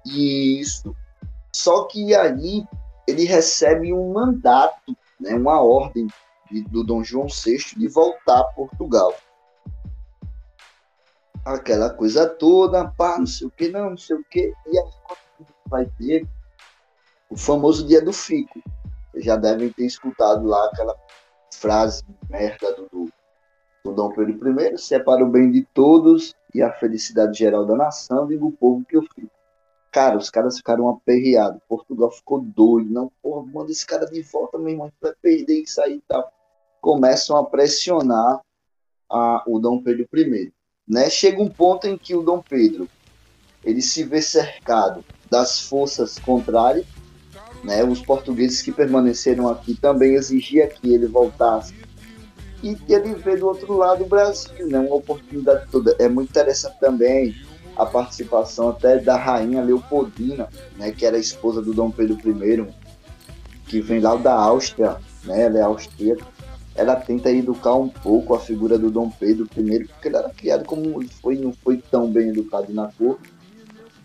isso. 0.07 0.95
Só 1.53 1.87
que 1.87 2.15
aí 2.15 2.65
ele 3.09 3.25
recebe 3.25 3.93
um 3.93 4.13
mandato, 4.13 4.97
né, 5.21 5.35
uma 5.35 5.61
ordem 5.61 6.07
de- 6.53 6.63
do 6.63 6.85
Dom 6.85 7.03
João 7.03 7.27
VI 7.27 7.57
de 7.77 7.89
voltar 7.89 8.39
a 8.39 8.45
Portugal. 8.45 9.13
Aquela 11.45 11.91
coisa 11.91 12.29
toda, 12.29 12.89
pá, 12.89 13.19
não 13.19 13.27
sei 13.27 13.47
o 13.47 13.51
que, 13.51 13.69
não, 13.69 13.91
não 13.91 13.99
sei 13.99 14.17
o 14.17 14.25
que. 14.25 14.53
E 14.67 14.79
aí 14.79 14.91
vai 15.67 15.87
ter 15.99 16.27
o 17.29 17.37
famoso 17.37 17.87
dia 17.87 18.01
do 18.01 18.13
fico. 18.13 18.63
Vocês 19.11 19.25
já 19.25 19.37
devem 19.37 19.71
ter 19.71 19.85
escutado 19.85 20.47
lá 20.47 20.67
aquela 20.67 20.97
frase 21.53 22.03
merda 22.29 22.73
do, 22.75 22.89
do, 22.89 23.13
do 23.85 23.93
Dom 23.93 24.11
Pedro 24.13 24.61
I, 24.61 24.79
se 24.79 24.95
é 24.95 24.99
para 24.99 25.25
o 25.25 25.29
bem 25.29 25.51
de 25.51 25.65
todos 25.75 26.35
e 26.55 26.63
a 26.63 26.73
felicidade 26.73 27.39
geral 27.39 27.67
da 27.67 27.75
nação, 27.75 28.27
digo 28.27 28.47
o 28.47 28.53
povo 28.53 28.85
que 28.85 28.97
eu 28.97 29.03
fico. 29.03 29.31
Cara, 29.95 30.17
os 30.17 30.29
caras 30.29 30.57
ficaram 30.57 30.89
aperreados. 30.89 31.61
Portugal 31.69 32.11
ficou 32.11 32.41
doido. 32.41 32.91
Não, 32.91 33.13
porra, 33.23 33.47
manda 33.47 33.71
esse 33.71 33.87
cara 33.87 34.07
de 34.07 34.23
volta, 34.23 34.59
meu 34.59 34.71
irmão. 34.71 34.93
Vai 35.01 35.15
perder 35.23 35.63
isso 35.63 35.81
aí 35.81 35.99
e 35.99 36.03
tal. 36.09 36.33
Começam 36.81 37.37
a 37.37 37.45
pressionar 37.45 38.41
a, 39.09 39.45
o 39.47 39.61
Dom 39.61 39.81
Pedro 39.81 40.09
I. 40.13 40.53
Né? 40.87 41.09
Chega 41.09 41.43
um 41.43 41.49
ponto 41.49 41.87
em 41.87 41.97
que 41.97 42.15
o 42.15 42.23
Dom 42.23 42.43
Pedro 42.43 42.89
ele 43.65 43.81
se 43.81 44.05
vê 44.05 44.21
cercado 44.21 45.05
das 45.31 45.61
forças 45.61 46.19
contrárias, 46.19 46.85
né? 47.63 47.83
Os 47.83 48.01
portugueses 48.03 48.61
que 48.61 48.71
permaneceram 48.71 49.49
aqui 49.49 49.75
também 49.75 50.15
exigia 50.15 50.69
que 50.69 50.93
ele 50.93 51.07
voltasse 51.07 51.75
e 52.63 52.75
que 52.75 52.93
ele 52.93 53.15
vê 53.15 53.37
do 53.37 53.47
outro 53.47 53.77
lado 53.77 54.05
o 54.05 54.09
Brasil, 54.09 54.67
né? 54.69 54.79
Uma 54.79 54.97
oportunidade 54.97 55.67
toda. 55.71 55.97
É 55.99 56.09
muito 56.09 56.31
interessante 56.31 56.79
também 56.79 57.35
a 57.77 57.87
participação 57.87 58.69
até 58.69 58.99
da 58.99 59.17
rainha 59.17 59.63
Leopoldina, 59.63 60.49
né? 60.77 60.93
Que 60.93 61.07
era 61.07 61.19
esposa 61.19 61.63
do 61.63 61.73
Dom 61.73 61.91
Pedro 61.91 62.17
I, 62.17 62.67
que 63.67 63.81
vem 63.81 64.01
lá 64.01 64.15
da 64.17 64.35
Áustria, 64.35 64.99
né? 65.25 65.45
Ela 65.45 65.59
é 65.59 65.63
austríaca. 65.63 66.34
Ela 66.75 66.97
tenta 66.97 67.31
educar 67.31 67.75
um 67.75 67.89
pouco 67.89 68.35
a 68.35 68.41
figura 68.41 68.77
do 68.77 68.91
Dom 68.91 69.11
Pedro 69.11 69.45
I, 69.57 69.85
porque 69.85 70.09
ele 70.09 70.17
era 70.17 70.29
criado 70.31 70.65
como 70.65 71.01
ele 71.01 71.09
foi, 71.09 71.37
não 71.37 71.53
foi 71.53 71.83
tão 71.91 72.11
bem 72.11 72.31
educado 72.31 72.73
na 72.73 72.91
corte. 72.99 73.33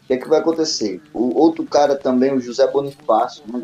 O 0.03 0.07
que 0.07 0.13
é 0.13 0.17
que 0.17 0.27
vai 0.27 0.39
acontecer? 0.39 1.01
O 1.13 1.35
outro 1.39 1.63
cara 1.65 1.95
também, 1.95 2.33
o 2.33 2.39
José 2.39 2.65
Bonifácio, 2.67 3.43
né? 3.47 3.61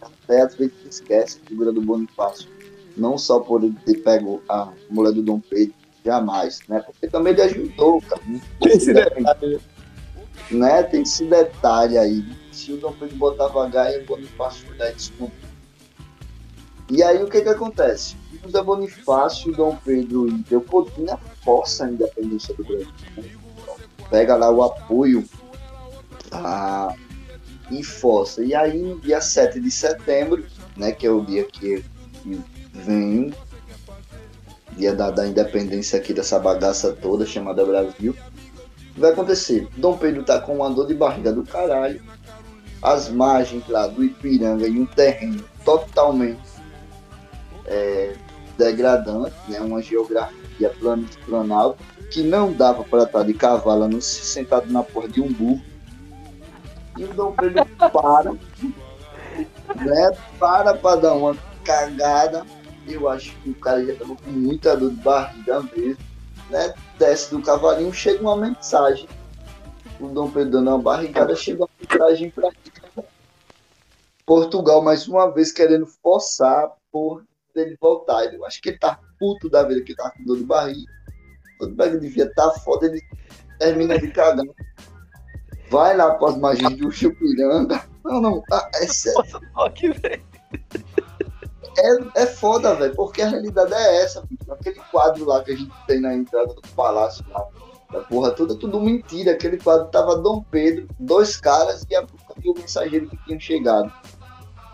até 0.00 0.42
às 0.42 0.54
vezes 0.54 0.74
esquece 0.88 1.40
a 1.42 1.48
figura 1.48 1.72
do 1.72 1.80
Bonifácio 1.80 2.48
não 2.96 3.18
só 3.18 3.40
por 3.40 3.62
ele 3.62 3.76
ter 3.84 3.96
pego 4.02 4.42
a 4.48 4.72
mulher 4.90 5.12
do 5.12 5.22
Dom 5.22 5.40
Pedro, 5.40 5.74
jamais, 6.04 6.60
né? 6.68 6.80
Porque 6.80 7.08
também 7.08 7.32
ele 7.32 7.42
ajudou, 7.42 8.00
cara. 8.02 8.22
Tem 8.60 8.72
esse 8.72 8.92
detalhe. 8.92 9.60
Né? 10.50 10.82
Tem 10.84 11.02
esse 11.02 11.24
detalhe 11.24 11.98
aí. 11.98 12.24
Se 12.52 12.72
o 12.72 12.76
Dom 12.76 12.92
Pedro 12.92 13.16
botava 13.16 13.66
H, 13.66 13.98
o 14.02 14.06
Bonifácio 14.06 14.74
dar 14.76 14.92
desconto. 14.92 15.32
E 16.90 17.02
aí 17.02 17.22
o 17.22 17.28
que 17.28 17.40
que 17.40 17.48
acontece? 17.48 18.16
José 18.44 18.62
Bonifácio, 18.62 19.52
Dom 19.52 19.76
Pedro 19.84 20.28
e 20.28 20.44
Leopoldina 20.50 21.18
força 21.42 21.86
a 21.86 21.90
independência 21.90 22.54
do 22.54 22.64
Brasil. 22.64 22.88
né? 23.16 23.24
Pega 24.10 24.36
lá 24.36 24.50
o 24.50 24.62
apoio 24.62 25.24
tá? 26.28 26.94
e 27.70 27.82
força. 27.82 28.44
E 28.44 28.54
aí, 28.54 28.80
no 28.80 29.00
dia 29.00 29.20
7 29.20 29.58
de 29.58 29.70
setembro, 29.70 30.44
né, 30.76 30.92
que 30.92 31.06
é 31.06 31.10
o 31.10 31.24
dia 31.24 31.44
que, 31.44 31.82
que 32.22 32.40
vem, 32.72 33.32
dia 34.76 34.94
da, 34.94 35.10
da 35.10 35.26
independência 35.26 35.98
aqui 35.98 36.12
dessa 36.12 36.38
bagaça 36.38 36.92
toda 36.92 37.24
chamada 37.24 37.64
Brasil, 37.64 38.14
vai 38.96 39.10
acontecer. 39.10 39.66
Dom 39.76 39.96
Pedro 39.96 40.22
tá 40.22 40.38
com 40.38 40.56
uma 40.56 40.70
dor 40.70 40.86
de 40.86 40.94
barriga 40.94 41.32
do 41.32 41.44
caralho, 41.44 42.02
as 42.82 43.08
margens 43.08 43.66
lá 43.68 43.86
do 43.86 44.04
Ipiranga 44.04 44.68
em 44.68 44.80
um 44.80 44.86
terreno 44.86 45.42
totalmente 45.64 46.54
é, 47.66 48.14
degradante, 48.56 49.34
né, 49.48 49.60
uma 49.60 49.82
geografia 49.82 50.70
plano 50.78 51.06
planalto, 51.26 51.82
que 52.10 52.22
não 52.22 52.52
dava 52.52 52.84
para 52.84 53.04
estar 53.04 53.24
de 53.24 53.34
cavalo, 53.34 53.88
não 53.88 54.00
ser 54.00 54.24
sentado 54.24 54.70
na 54.70 54.82
porra 54.82 55.08
de 55.08 55.20
um 55.20 55.32
burro. 55.32 55.62
E 56.96 57.04
o 57.04 57.12
Dom 57.12 57.32
Pedro 57.32 57.66
para, 57.90 58.32
né, 58.32 60.16
para 60.38 60.74
para 60.74 61.00
dar 61.00 61.14
uma 61.14 61.36
cagada. 61.64 62.46
Eu 62.86 63.08
acho 63.08 63.34
que 63.36 63.50
o 63.50 63.54
cara 63.54 63.84
já 63.84 63.94
tava 63.96 64.14
com 64.14 64.30
muita 64.30 64.76
dor 64.76 64.90
de 64.90 64.96
barriga 64.96 65.62
mesmo, 65.74 66.04
né? 66.50 66.74
Desce 66.98 67.30
do 67.30 67.42
cavalinho, 67.42 67.92
chega 67.92 68.22
uma 68.22 68.36
mensagem. 68.36 69.08
O 69.98 70.08
Dom 70.08 70.30
Pedro 70.30 70.52
dando 70.52 70.68
uma 70.68 70.78
barrigada, 70.78 71.34
chega 71.34 71.62
uma 71.62 71.68
mensagem 71.80 72.30
para 72.30 72.50
Portugal 74.26 74.82
mais 74.82 75.08
uma 75.08 75.30
vez 75.30 75.50
querendo 75.50 75.86
forçar 75.86 76.70
por 76.92 77.24
ele 77.60 77.76
voltar. 77.80 78.24
Eu 78.32 78.44
acho 78.44 78.60
que 78.60 78.70
ele 78.70 78.78
tá 78.78 78.98
puto 79.18 79.48
da 79.48 79.62
vida 79.62 79.82
que 79.82 79.94
tá 79.94 80.10
com 80.10 80.24
dor 80.24 80.38
de 80.38 80.44
barriga. 80.44 80.92
O 81.60 81.66
Berg 81.68 81.98
devia 81.98 82.24
estar 82.24 82.50
tá 82.50 82.58
foda, 82.60 82.86
ele 82.86 83.00
termina 83.58 83.98
de 83.98 84.10
cagar. 84.10 84.44
Vai 85.70 85.96
lá 85.96 86.14
para 86.14 86.28
as 86.30 86.36
margens 86.36 86.76
do 86.76 86.90
Chupiranga. 86.90 87.84
Não, 88.04 88.20
não, 88.20 88.42
tá, 88.42 88.68
é 88.74 88.86
sério. 88.86 89.22
É, 91.76 92.22
é 92.22 92.26
foda, 92.26 92.74
velho, 92.74 92.94
porque 92.94 93.22
a 93.22 93.28
realidade 93.28 93.72
é 93.72 94.02
essa. 94.02 94.22
Aquele 94.48 94.80
quadro 94.90 95.24
lá 95.24 95.42
que 95.42 95.52
a 95.52 95.56
gente 95.56 95.72
tem 95.86 96.00
na 96.00 96.14
entrada 96.14 96.54
do 96.54 96.62
palácio 96.76 97.24
lá, 97.30 97.46
da 97.90 98.00
porra 98.00 98.30
toda, 98.30 98.54
tudo 98.54 98.80
mentira. 98.80 99.32
Aquele 99.32 99.56
quadro 99.56 99.88
tava 99.88 100.16
Dom 100.16 100.42
Pedro, 100.50 100.86
dois 100.98 101.36
caras 101.36 101.84
e, 101.90 101.96
a, 101.96 102.04
e 102.42 102.48
o 102.48 102.54
mensageiro 102.54 103.08
que 103.08 103.16
tinham 103.24 103.40
chegado. 103.40 103.92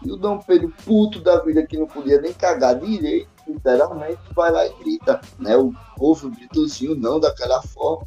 E 0.05 0.11
o 0.11 0.17
Dom 0.17 0.39
Pedro, 0.39 0.73
puto 0.85 1.21
da 1.21 1.41
vida, 1.41 1.67
que 1.67 1.77
não 1.77 1.87
podia 1.87 2.21
nem 2.21 2.33
cagar 2.33 2.79
direito, 2.79 3.29
literalmente, 3.47 4.19
vai 4.35 4.51
lá 4.51 4.67
e 4.67 4.73
grita, 4.79 5.21
né? 5.39 5.57
O 5.57 5.73
povo, 5.97 6.31
gritozinho, 6.31 6.95
não 6.95 7.21
daquela 7.21 7.61
forma. 7.63 8.07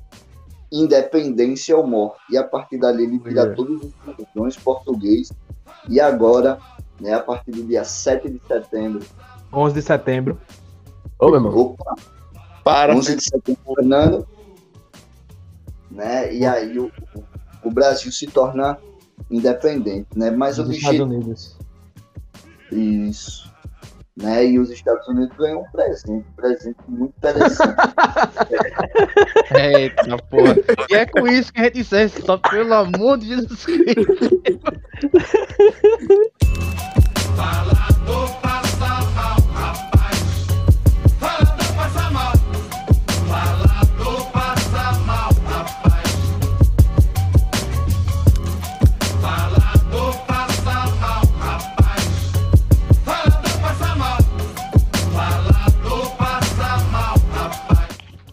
Independência 0.72 1.78
ou 1.78 1.86
morte. 1.86 2.18
E 2.32 2.38
a 2.38 2.44
partir 2.44 2.78
dali 2.80 3.04
ele 3.04 3.20
vira 3.20 3.44
É. 3.44 3.54
todos 3.54 3.84
os 3.84 3.92
cidadãos 4.18 4.58
português. 4.58 5.32
E 5.88 6.00
agora, 6.00 6.58
né, 7.00 7.14
a 7.14 7.20
partir 7.20 7.52
do 7.52 7.64
dia 7.64 7.84
7 7.84 8.30
de 8.30 8.42
setembro, 8.48 9.06
11 9.52 9.76
de 9.76 9.82
setembro. 9.84 10.40
Ô, 11.20 11.28
meu 11.28 11.36
irmão. 11.36 11.56
opa, 11.58 11.96
Para. 12.64 12.96
11 12.96 13.16
de 13.18 13.24
setembro, 13.24 13.62
Fernando, 13.76 14.28
né? 15.92 16.34
E 16.34 16.44
aí 16.46 16.80
o, 16.80 16.92
o 17.64 17.70
Brasil 17.70 18.12
se 18.12 18.26
torna 18.26 18.80
independente, 19.30 20.08
né? 20.16 20.32
Mas 20.32 20.58
o 20.58 20.64
Dos 20.64 20.76
Estados 20.78 21.00
Unidos. 21.02 21.56
Isso, 22.80 23.52
né? 24.16 24.46
E 24.46 24.60
os 24.60 24.70
Estados 24.70 25.08
Unidos 25.08 25.36
ganham 25.38 25.62
um 25.62 25.72
presente, 25.72 26.12
um 26.12 26.24
presente 26.36 26.78
muito 26.88 27.14
interessante. 27.18 27.76
Eita 29.56 30.18
porra. 30.30 30.56
E 30.90 30.96
é 30.96 31.06
com 31.06 31.28
isso 31.28 31.52
que 31.52 31.62
a 31.62 31.66
gente 31.66 31.96
esse 31.96 32.22
top, 32.22 32.50
pelo 32.50 32.74
amor 32.74 33.18
de 33.18 33.28
Jesus 33.28 33.66
Cristo. 33.66 34.42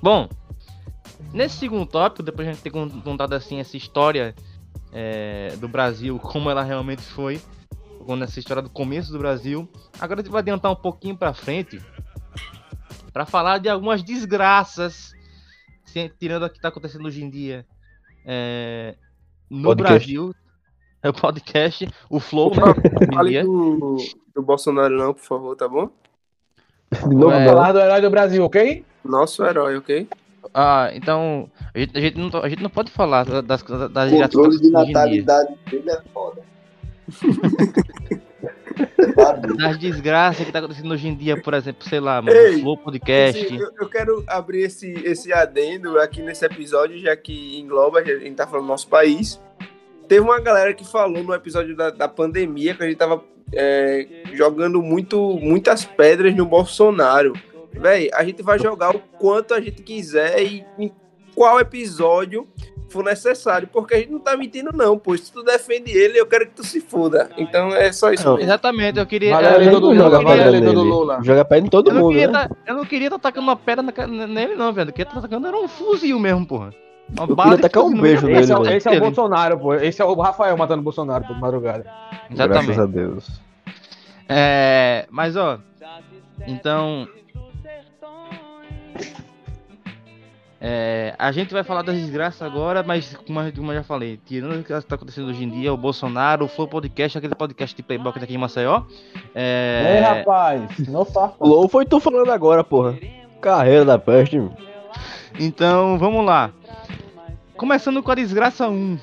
Bom, 0.03 0.29
nesse 1.33 1.57
segundo 1.59 1.87
tópico, 1.87 2.23
depois 2.23 2.47
de 2.47 2.51
a 2.51 2.55
gente 2.55 2.63
ter 2.63 2.71
con- 2.71 2.89
contado 3.03 3.35
assim 3.35 3.61
essa 3.61 3.77
história 3.77 4.35
é, 4.93 5.55
do 5.61 5.69
Brasil, 5.69 6.19
como 6.23 6.51
ela 6.51 6.63
realmente 6.63 7.03
foi, 7.03 7.41
quando 8.07 8.25
essa 8.25 8.39
história 8.39 8.63
do 8.63 8.71
começo 8.71 9.13
do 9.13 9.19
Brasil, 9.19 9.69
agora 10.01 10.21
a 10.21 10.23
gente 10.23 10.33
vai 10.33 10.41
adiantar 10.41 10.73
um 10.73 10.77
pouquinho 10.77 11.17
pra 11.17 11.35
frente 11.35 11.81
para 13.13 13.27
falar 13.27 13.59
de 13.59 13.69
algumas 13.69 14.03
desgraças, 14.03 15.13
se- 15.85 16.13
tirando 16.19 16.45
o 16.45 16.51
que 16.51 16.61
tá 16.61 16.69
acontecendo 16.69 17.07
hoje 17.07 17.23
em 17.23 17.29
dia 17.31 17.67
é, 18.25 18.95
no 19.51 19.69
Podcast. 19.69 19.99
Brasil. 19.99 20.35
É 21.03 21.09
o 21.09 21.15
podcast, 21.15 21.89
o 22.11 22.21
Flow, 22.21 22.51
né? 22.55 22.61
Não 22.61 23.03
em 23.03 23.15
fale 23.15 23.43
do, 23.43 23.97
do 24.35 24.43
Bolsonaro 24.43 24.95
não, 24.99 25.15
por 25.15 25.23
favor, 25.23 25.57
tá 25.57 25.67
bom? 25.67 25.89
De 27.09 27.15
novo, 27.15 27.33
É. 27.33 27.47
Falar 27.47 27.73
do 27.73 27.79
herói 27.81 28.03
do 28.03 28.11
Brasil, 28.11 28.45
ok? 28.45 28.85
Nosso 29.05 29.45
herói, 29.45 29.77
ok? 29.77 30.09
Ah, 30.55 30.91
então 30.93 31.51
a 31.75 31.79
gente, 31.79 31.97
a 31.97 32.01
gente 32.01 32.19
não, 32.19 32.41
a 32.43 32.49
gente 32.49 32.63
não 32.63 32.71
pode 32.71 32.91
falar 32.91 33.25
das, 33.25 33.45
das, 33.45 33.63
das 33.63 34.09
O 34.09 34.11
desgraças 34.11 34.35
controle 34.35 34.61
de 34.61 34.71
natalidade 34.71 35.55
dele 35.71 35.91
é 35.91 36.01
foda. 36.13 36.43
Das 39.57 39.79
desgraças 39.79 40.47
que 40.47 40.53
tá 40.53 40.61
acontecendo 40.61 40.93
hoje 40.93 41.09
em 41.09 41.15
dia, 41.15 41.41
por 41.41 41.53
exemplo, 41.55 41.87
sei 41.87 42.01
lá, 42.01 42.23
mano, 42.23 42.37
Ei, 42.37 42.61
Flow 42.61 42.77
Podcast. 42.77 43.45
Assim, 43.45 43.59
eu, 43.59 43.71
eu 43.79 43.89
quero 43.89 44.25
abrir 44.27 44.63
esse, 44.63 44.91
esse 45.05 45.33
adendo 45.33 45.99
aqui 45.99 46.23
nesse 46.23 46.45
episódio, 46.45 46.99
já 46.99 47.15
que 47.17 47.59
engloba, 47.59 47.99
a 47.99 48.05
gente 48.05 48.35
tá 48.35 48.47
falando 48.47 48.65
do 48.65 48.69
nosso 48.69 48.89
país. 48.89 49.41
Teve 50.09 50.21
uma 50.21 50.41
galera 50.41 50.73
que 50.73 50.85
falou 50.85 51.23
no 51.23 51.35
episódio 51.35 51.77
da, 51.77 51.91
da 51.91 52.09
pandemia 52.09 52.75
que 52.75 52.83
a 52.83 52.87
gente 52.87 52.97
tava 52.97 53.23
é, 53.53 54.07
jogando 54.33 54.83
muito, 54.83 55.39
muitas 55.41 55.85
pedras 55.85 56.35
no 56.35 56.47
Bolsonaro. 56.47 57.33
Véi, 57.73 58.11
a 58.15 58.25
gente 58.25 58.43
vai 58.43 58.59
jogar 58.59 58.95
o 58.95 58.99
quanto 59.19 59.55
a 59.55 59.61
gente 59.61 59.83
quiser 59.83 60.43
e 60.43 60.65
em 60.79 60.93
qual 61.35 61.59
episódio 61.61 62.47
for 62.89 63.05
necessário, 63.05 63.69
porque 63.73 63.95
a 63.95 63.99
gente 63.99 64.11
não 64.11 64.19
tá 64.19 64.37
mentindo, 64.37 64.71
não, 64.75 64.99
pô. 64.99 65.17
Se 65.17 65.33
tu 65.33 65.45
defende 65.45 65.97
ele, 65.97 66.19
eu 66.19 66.27
quero 66.27 66.47
que 66.47 66.55
tu 66.57 66.65
se 66.65 66.81
foda. 66.81 67.31
Então 67.39 67.73
é 67.73 67.93
só 67.93 68.13
isso 68.13 68.25
Não, 68.27 68.33
mesmo. 68.35 68.49
Exatamente, 68.49 68.99
eu 68.99 69.07
queria. 69.07 69.31
Valeu, 69.33 69.51
eu, 69.53 69.63
eu 69.73 69.81
do 69.81 69.95
não 69.95 70.05
Lula, 70.07 70.19
queria- 70.19 70.25
valeu, 70.37 70.45
pedra 70.53 70.61
do 70.61 70.67
nele. 70.77 70.89
Lula. 70.91 71.19
Joga 71.23 71.45
pedra 71.45 71.67
em 71.67 71.71
todo 71.71 71.91
eu 71.91 71.95
não 71.95 72.01
mundo, 72.03 72.11
queria 72.13 72.27
né? 72.27 72.49
tá- 72.49 72.57
eu 72.67 72.75
não 72.75 72.85
queria 72.85 73.07
estar 73.07 73.19
tacando 73.21 73.47
uma 73.47 73.55
pedra 73.57 73.83
na 73.83 74.27
nele, 74.27 74.57
não, 74.57 74.73
velho. 74.73 74.89
Eu 74.91 74.93
queria 74.93 75.09
estar 75.09 75.21
tacando 75.21 75.47
era 75.47 75.57
um 75.57 75.69
fuzil 75.69 76.19
mesmo, 76.19 76.45
porra. 76.45 76.75
Uma 77.17 77.29
Eu 77.29 77.37
bala 77.37 77.51
queria 77.51 77.57
de 77.57 77.63
tacar 77.63 77.85
um 77.85 78.01
beijo 78.01 78.27
da 78.27 78.33
Esse 78.33 78.53
é, 78.53 78.77
esse 78.77 78.89
é 78.89 78.93
o. 78.97 79.01
Bolsonaro, 79.01 79.59
pô. 79.59 79.75
Esse 79.75 80.03
é 80.03 80.05
o 80.05 80.15
Rafael 80.15 80.57
matando 80.57 80.81
o 80.81 80.85
Bolsonaro 80.85 81.25
por 81.25 81.39
madrugada. 81.39 81.87
Exatamente. 82.29 82.67
Graças 82.67 82.83
a 82.83 82.87
Deus. 82.87 83.41
É, 84.29 85.07
mas 85.11 85.37
ó, 85.37 85.59
então. 86.47 87.09
É, 90.63 91.15
a 91.19 91.33
gente 91.33 91.55
vai 91.55 91.65
falar 91.65 91.81
das 91.81 91.97
desgraças 91.97 92.43
agora, 92.43 92.83
mas 92.83 93.17
como, 93.27 93.41
eu- 93.41 93.75
já 93.75 93.83
falei, 93.83 94.21
tirando 94.27 94.61
o 94.61 94.63
que 94.63 94.73
está 94.75 94.95
acontecendo 94.95 95.29
hoje 95.29 95.43
em 95.43 95.49
dia, 95.49 95.73
o 95.73 95.77
Bolsonaro, 95.77 96.45
o 96.45 96.49
Flow 96.49 96.69
Podcast, 96.69 97.17
aquele 97.17 97.35
podcast 97.35 97.75
de 97.75 97.83
Playboy 97.83 98.13
daqui 98.21 98.35
em 98.35 98.39
Maceió. 98.39 98.83
É, 99.35 99.95
Ei, 99.97 100.01
rapaz, 100.19 100.87
não 100.87 101.05
faça. 101.07 101.35
Low 101.41 101.67
foi 101.67 101.87
tu 101.87 101.99
falando 101.99 102.31
agora, 102.31 102.63
porra. 102.63 102.99
Carreira 103.41 103.87
da 103.87 103.99
peste. 103.99 104.39
Então, 105.39 105.97
vamos 105.99 106.27
lá. 106.27 106.51
Começando 107.57 108.03
com 108.03 108.11
a 108.11 108.15
desgraça 108.15 108.69
1, 108.69 108.99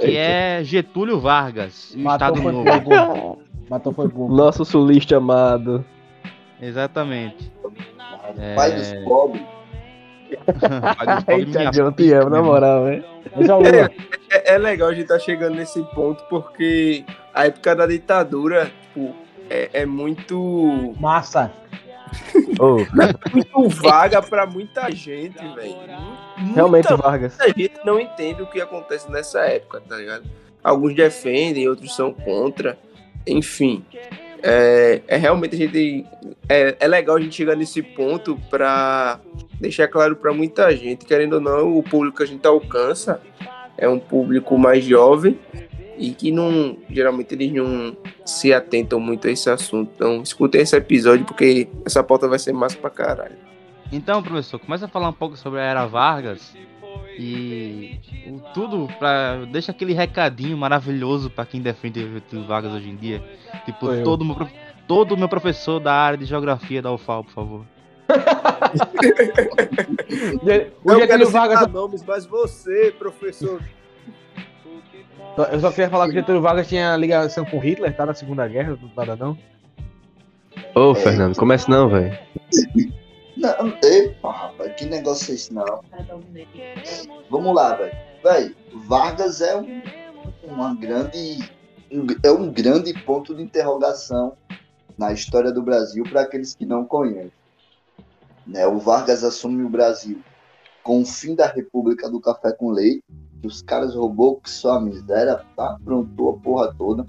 que 0.00 0.06
Eita. 0.06 0.18
é 0.18 0.64
Getúlio 0.64 1.20
Vargas, 1.20 1.94
o 1.94 1.98
Matou 2.00 2.14
Estado 2.36 2.42
foi 2.42 2.52
Novo. 2.52 3.38
Matou 3.70 3.92
foi 3.92 4.08
pouco. 4.08 4.34
Nosso 4.34 4.64
sulista 4.64 5.16
amado. 5.16 5.84
Exatamente. 6.60 7.52
Pai. 7.62 8.54
Pai 8.56 8.72
dos 8.72 8.92
pobres, 9.04 9.42
minha 10.28 11.38
Eita, 11.38 11.70
John, 11.70 11.92
te 11.92 12.12
amo, 12.12 12.30
na 12.30 12.42
moral, 12.42 12.84
velho. 12.84 13.04
É. 14.30 14.36
É, 14.36 14.54
é 14.54 14.58
legal 14.58 14.88
a 14.88 14.92
gente 14.92 15.02
estar 15.02 15.18
chegando 15.18 15.56
nesse 15.56 15.82
ponto, 15.94 16.22
porque 16.28 17.04
a 17.34 17.46
época 17.46 17.74
da 17.74 17.86
ditadura, 17.86 18.70
tipo, 18.82 19.14
é, 19.50 19.70
é 19.72 19.86
muito, 19.86 20.94
Massa. 20.98 21.52
Ô, 22.58 22.76
muito 23.32 23.68
vaga 23.68 24.22
pra 24.22 24.46
muita 24.46 24.90
gente, 24.90 25.38
velho. 25.38 25.76
Muita, 26.38 26.54
realmente, 26.54 26.94
Vargas. 26.94 27.36
muita 27.38 27.60
gente 27.60 27.84
não 27.84 28.00
entende 28.00 28.42
o 28.42 28.46
que 28.46 28.60
acontece 28.60 29.10
nessa 29.10 29.40
época, 29.40 29.80
tá 29.80 29.96
ligado? 29.96 30.24
Alguns 30.62 30.94
defendem, 30.94 31.68
outros 31.68 31.94
são 31.94 32.12
contra. 32.12 32.78
Enfim, 33.26 33.84
é, 34.42 35.02
é 35.06 35.16
realmente 35.16 35.54
a 35.54 35.58
gente. 35.58 36.06
É, 36.48 36.76
é 36.78 36.88
legal 36.88 37.16
a 37.16 37.20
gente 37.20 37.34
chegar 37.34 37.56
nesse 37.56 37.82
ponto 37.82 38.36
pra 38.48 39.20
deixar 39.60 39.88
claro 39.88 40.16
pra 40.16 40.32
muita 40.32 40.74
gente, 40.76 41.04
querendo 41.04 41.34
ou 41.34 41.40
não, 41.40 41.76
o 41.76 41.82
público 41.82 42.18
que 42.18 42.22
a 42.22 42.26
gente 42.26 42.46
alcança 42.46 43.20
é 43.76 43.88
um 43.88 43.98
público 43.98 44.58
mais 44.58 44.84
jovem 44.84 45.38
e 45.98 46.10
que 46.10 46.30
não. 46.30 46.76
Geralmente 46.90 47.34
eles 47.34 47.52
não 47.52 47.96
se 48.24 48.52
atentam 48.52 49.00
muito 49.00 49.26
a 49.26 49.30
esse 49.30 49.48
assunto. 49.50 49.90
Então, 49.94 50.22
escutem 50.22 50.60
esse 50.60 50.76
episódio 50.76 51.24
porque 51.24 51.68
essa 51.84 52.02
pauta 52.02 52.28
vai 52.28 52.38
ser 52.38 52.52
massa 52.52 52.76
pra 52.76 52.90
caralho. 52.90 53.36
Então, 53.92 54.22
professor, 54.22 54.58
começa 54.58 54.86
a 54.86 54.88
falar 54.88 55.08
um 55.08 55.12
pouco 55.12 55.36
sobre 55.36 55.60
a 55.60 55.64
Era 55.64 55.86
Vargas 55.86 56.54
e 57.18 57.98
o 58.26 58.40
tudo 58.52 58.88
para 58.98 59.46
deixa 59.50 59.70
aquele 59.70 59.94
recadinho 59.94 60.56
maravilhoso 60.56 61.30
para 61.30 61.46
quem 61.46 61.62
defende 61.62 62.00
o 62.00 62.12
Getúlio 62.12 62.46
Vargas 62.46 62.72
hoje 62.72 62.90
em 62.90 62.96
dia. 62.96 63.22
Tipo, 63.64 63.90
eu. 63.90 64.04
todo 64.04 64.24
meu 64.24 64.36
todo 64.86 65.16
meu 65.16 65.28
professor 65.28 65.80
da 65.80 65.92
área 65.92 66.18
de 66.18 66.24
geografia 66.24 66.82
da 66.82 66.92
UFAL, 66.92 67.24
por 67.24 67.32
favor. 67.32 67.75
O 70.84 70.92
Não 70.92 71.00
quero 71.00 71.00
Getúlio 71.00 71.30
Vargas. 71.30 71.66
nomes, 71.72 72.04
mas 72.04 72.26
você, 72.26 72.94
professor. 72.98 73.60
Eu 75.52 75.60
só 75.60 75.70
queria 75.70 75.90
falar 75.90 76.06
que 76.06 76.12
o 76.12 76.14
Getúlio 76.14 76.40
Vargas 76.40 76.68
tinha 76.68 76.96
ligação 76.96 77.44
com 77.44 77.58
Hitler, 77.58 77.94
tá? 77.96 78.06
Na 78.06 78.14
Segunda 78.14 78.46
Guerra, 78.48 78.78
não 78.80 78.90
nada 78.96 79.16
não. 79.16 79.36
Ô, 80.74 80.94
Fernando, 80.94 81.36
comece 81.36 81.68
não, 81.68 81.88
velho. 81.88 82.16
Não, 83.36 83.68
epa, 83.82 84.30
rapaz, 84.32 84.72
que 84.76 84.86
negócio 84.86 85.32
é 85.32 85.34
esse 85.34 85.52
não? 85.52 85.82
Vamos 87.30 87.54
lá, 87.54 87.74
velho. 87.74 87.92
Velho, 88.22 88.56
Vargas 88.86 89.40
é 89.42 89.56
um, 89.56 89.82
uma 90.44 90.74
grande. 90.74 91.38
um- 91.92 92.06
é 92.22 92.30
um 92.30 92.50
grande 92.50 92.94
ponto 93.02 93.34
de 93.34 93.42
interrogação 93.42 94.34
na 94.96 95.12
história 95.12 95.52
do 95.52 95.62
Brasil 95.62 96.04
para 96.04 96.22
aqueles 96.22 96.54
que 96.54 96.64
não 96.64 96.84
conhecem. 96.86 97.30
Né, 98.46 98.66
o 98.66 98.78
Vargas 98.78 99.24
assume 99.24 99.64
o 99.64 99.68
Brasil 99.68 100.22
com 100.86 101.00
o 101.00 101.04
fim 101.04 101.34
da 101.34 101.48
República 101.48 102.08
do 102.08 102.20
Café 102.20 102.52
com 102.52 102.70
Leite, 102.70 103.02
que 103.40 103.46
os 103.48 103.60
caras 103.60 103.96
roubou 103.96 104.36
que 104.36 104.48
só 104.48 104.74
a 104.74 104.80
miséria, 104.80 105.44
tá? 105.56 105.72
Aprontou 105.72 106.30
a 106.30 106.38
porra 106.38 106.72
toda. 106.78 107.04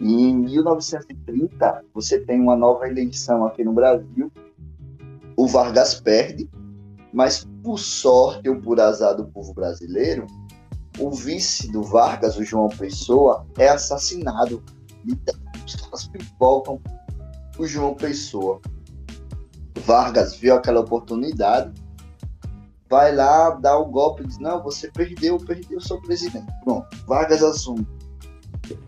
E 0.00 0.10
em 0.10 0.34
1930, 0.34 1.84
você 1.92 2.20
tem 2.20 2.40
uma 2.40 2.56
nova 2.56 2.88
eleição 2.88 3.44
aqui 3.44 3.62
no 3.62 3.74
Brasil. 3.74 4.32
O 5.36 5.46
Vargas 5.46 6.00
perde, 6.00 6.48
mas 7.12 7.46
por 7.62 7.78
sorte 7.78 8.48
ou 8.48 8.56
por 8.58 8.80
azar 8.80 9.14
do 9.14 9.26
povo 9.26 9.52
brasileiro, 9.52 10.26
o 10.98 11.10
vice 11.10 11.70
do 11.70 11.82
Vargas, 11.82 12.38
o 12.38 12.44
João 12.44 12.68
Pessoa, 12.68 13.46
é 13.58 13.68
assassinado. 13.68 14.62
Os 15.66 15.76
caras 15.76 16.08
pipocam 16.08 16.80
o 17.58 17.66
João 17.66 17.94
Pessoa. 17.94 18.62
Vargas 19.78 20.34
viu 20.36 20.54
aquela 20.54 20.80
oportunidade, 20.80 21.72
vai 22.88 23.14
lá, 23.14 23.50
dá 23.50 23.76
o 23.78 23.86
golpe 23.86 24.22
e 24.22 24.26
diz: 24.26 24.38
Não, 24.38 24.62
você 24.62 24.90
perdeu, 24.90 25.38
perdeu, 25.38 25.80
sou 25.80 26.00
presidente. 26.02 26.46
Pronto, 26.64 26.86
Vargas 27.06 27.42
assume 27.42 27.86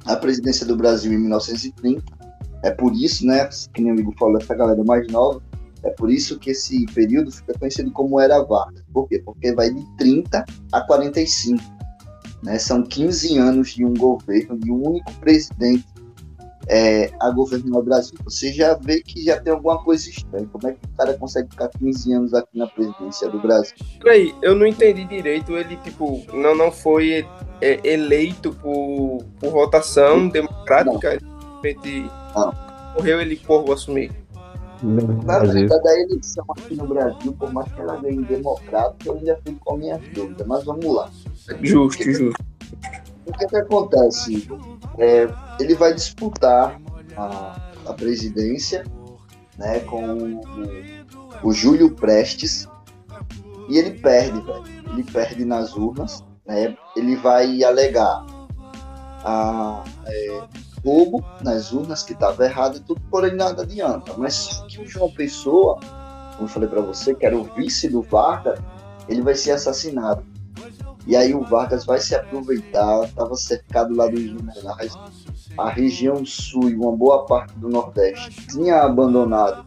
a 0.05 0.17
presidência 0.17 0.67
do 0.67 0.77
Brasil 0.77 1.13
em 1.13 1.19
1930. 1.19 2.03
É 2.63 2.71
por 2.71 2.95
isso, 2.95 3.27
né, 3.27 3.49
que 3.73 3.83
nem 3.83 3.93
o 3.93 3.99
Igor 3.99 4.15
falou, 4.19 4.37
essa 4.37 4.55
galera 4.55 4.85
mais 4.85 5.07
nova, 5.09 5.43
é 5.83 5.91
por 5.91 6.11
isso 6.11 6.39
que 6.39 6.51
esse 6.51 6.85
período 6.87 7.33
fica 7.33 7.59
conhecido 7.59 7.91
como 7.91 8.21
Era 8.21 8.43
Vargas. 8.43 8.83
Por 8.93 9.09
quê? 9.09 9.19
Porque 9.19 9.55
vai 9.55 9.71
de 9.73 9.85
30 9.97 10.45
a 10.73 10.81
45. 10.83 11.63
Né? 12.43 12.59
São 12.59 12.83
15 12.83 13.39
anos 13.39 13.71
de 13.71 13.85
um 13.85 13.95
governo, 13.95 14.59
de 14.59 14.71
um 14.71 14.89
único 14.89 15.13
presidente 15.15 15.87
é, 16.71 17.11
a 17.19 17.31
governar 17.31 17.81
o 17.81 17.83
Brasil. 17.83 18.17
Você 18.25 18.53
já 18.53 18.75
vê 18.75 19.03
que 19.03 19.25
já 19.25 19.41
tem 19.41 19.53
alguma 19.53 19.83
coisa 19.83 20.09
estranha. 20.09 20.49
Como 20.53 20.69
é 20.69 20.73
que 20.73 20.79
o 20.87 20.97
cara 20.97 21.19
consegue 21.19 21.51
ficar 21.51 21.69
15 21.69 22.13
anos 22.13 22.33
aqui 22.33 22.57
na 22.57 22.69
presidência 22.69 23.29
do 23.29 23.41
Brasil? 23.41 23.75
Peraí, 24.01 24.33
eu 24.41 24.55
não 24.55 24.65
entendi 24.65 25.05
direito. 25.05 25.57
Ele, 25.57 25.77
tipo, 25.79 26.25
não, 26.33 26.55
não 26.55 26.71
foi 26.71 27.27
é, 27.61 27.81
eleito 27.83 28.53
por, 28.53 29.19
por 29.41 29.51
votação 29.51 30.29
democrática. 30.29 31.19
Ele 31.65 32.09
Não. 32.37 32.55
morreu, 32.95 33.21
ele 33.21 33.37
porra 33.37 33.75
assumir. 33.75 34.13
Na 34.83 35.41
verdade, 35.41 35.89
a 35.89 36.01
eleição 36.03 36.45
aqui 36.57 36.75
no 36.77 36.87
Brasil, 36.87 37.33
por 37.33 37.53
mais 37.53 37.71
que 37.73 37.81
ela 37.81 37.97
ganhe 37.97 38.25
democrática, 38.25 39.09
eu 39.09 39.15
ainda 39.15 39.39
fico 39.45 39.59
com 39.65 39.77
minhas 39.77 40.01
dúvidas. 40.15 40.47
Mas 40.47 40.65
vamos 40.65 40.87
lá. 40.87 41.11
Justo, 41.63 42.05
justo. 42.05 42.43
O 43.27 43.33
que, 43.33 43.47
que 43.47 43.57
acontece? 43.57 44.49
É, 45.01 45.27
ele 45.59 45.75
vai 45.75 45.95
disputar 45.95 46.81
a, 47.17 47.71
a 47.87 47.93
presidência 47.95 48.85
né, 49.59 49.81
com 49.81 50.05
o, 50.05 50.41
o 51.43 51.53
Júlio 51.53 51.95
Prestes 51.95 52.69
e 53.69 53.79
ele 53.79 53.93
perde, 53.93 54.41
velho. 54.41 54.65
Ele 54.93 55.05
perde 55.05 55.45
nas 55.45 55.75
urnas. 55.75 56.23
Né, 56.47 56.77
ele 56.97 57.17
vai 57.17 57.63
alegar 57.63 58.27
a, 59.25 59.85
é, 60.07 60.43
roubo 60.85 61.25
nas 61.43 61.73
urnas, 61.73 62.03
que 62.03 62.13
estava 62.13 62.45
errado 62.45 62.79
e 62.79 62.81
tudo, 62.81 63.01
porém 63.11 63.35
nada 63.35 63.63
adianta. 63.63 64.13
Mas 64.17 64.35
só 64.35 64.67
que 64.67 64.81
o 64.81 64.87
João 64.87 65.11
Pessoa, 65.11 65.79
como 66.33 66.45
eu 66.45 66.49
falei 66.49 66.69
para 66.69 66.81
você, 66.81 67.15
que 67.15 67.25
era 67.25 67.37
o 67.37 67.45
vice 67.45 67.89
do 67.89 68.03
Vargas, 68.03 68.59
ele 69.09 69.23
vai 69.23 69.35
ser 69.35 69.53
assassinado. 69.53 70.25
E 71.07 71.17
aí 71.17 71.35
o 71.35 71.43
Vargas 71.45 71.85
vai 71.85 71.99
se 71.99 72.15
aproveitar, 72.15 73.05
estava 73.05 73.35
cercado 73.35 73.95
lá 73.95 74.07
dos 74.09 74.21
generais, 74.21 74.99
a 75.59 75.69
região 75.69 76.25
sul 76.25 76.71
e 76.71 76.77
uma 76.77 76.93
boa 76.93 77.27
parte 77.27 77.53
do 77.59 77.69
Nordeste 77.69 78.47
tinha 78.47 78.83
abandonado 78.83 79.65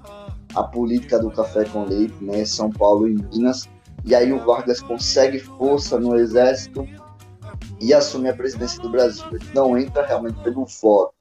a 0.55 0.64
política 0.64 1.19
do 1.19 1.31
café 1.31 1.65
com 1.65 1.84
leite, 1.84 2.15
né, 2.22 2.45
São 2.45 2.69
Paulo 2.69 3.07
e 3.07 3.14
Minas, 3.15 3.68
e 4.05 4.14
aí 4.14 4.31
o 4.31 4.39
Vargas 4.39 4.81
consegue 4.81 5.39
força 5.39 5.99
no 5.99 6.15
exército 6.15 6.88
e 7.80 7.93
assume 7.93 8.30
a 8.30 8.35
presidência 8.35 8.81
do 8.81 8.89
Brasil. 8.89 9.26
Ele 9.31 9.45
não 9.53 9.77
entra 9.77 10.05
realmente 10.05 10.39
pelo 10.43 10.65
voto. 10.65 11.14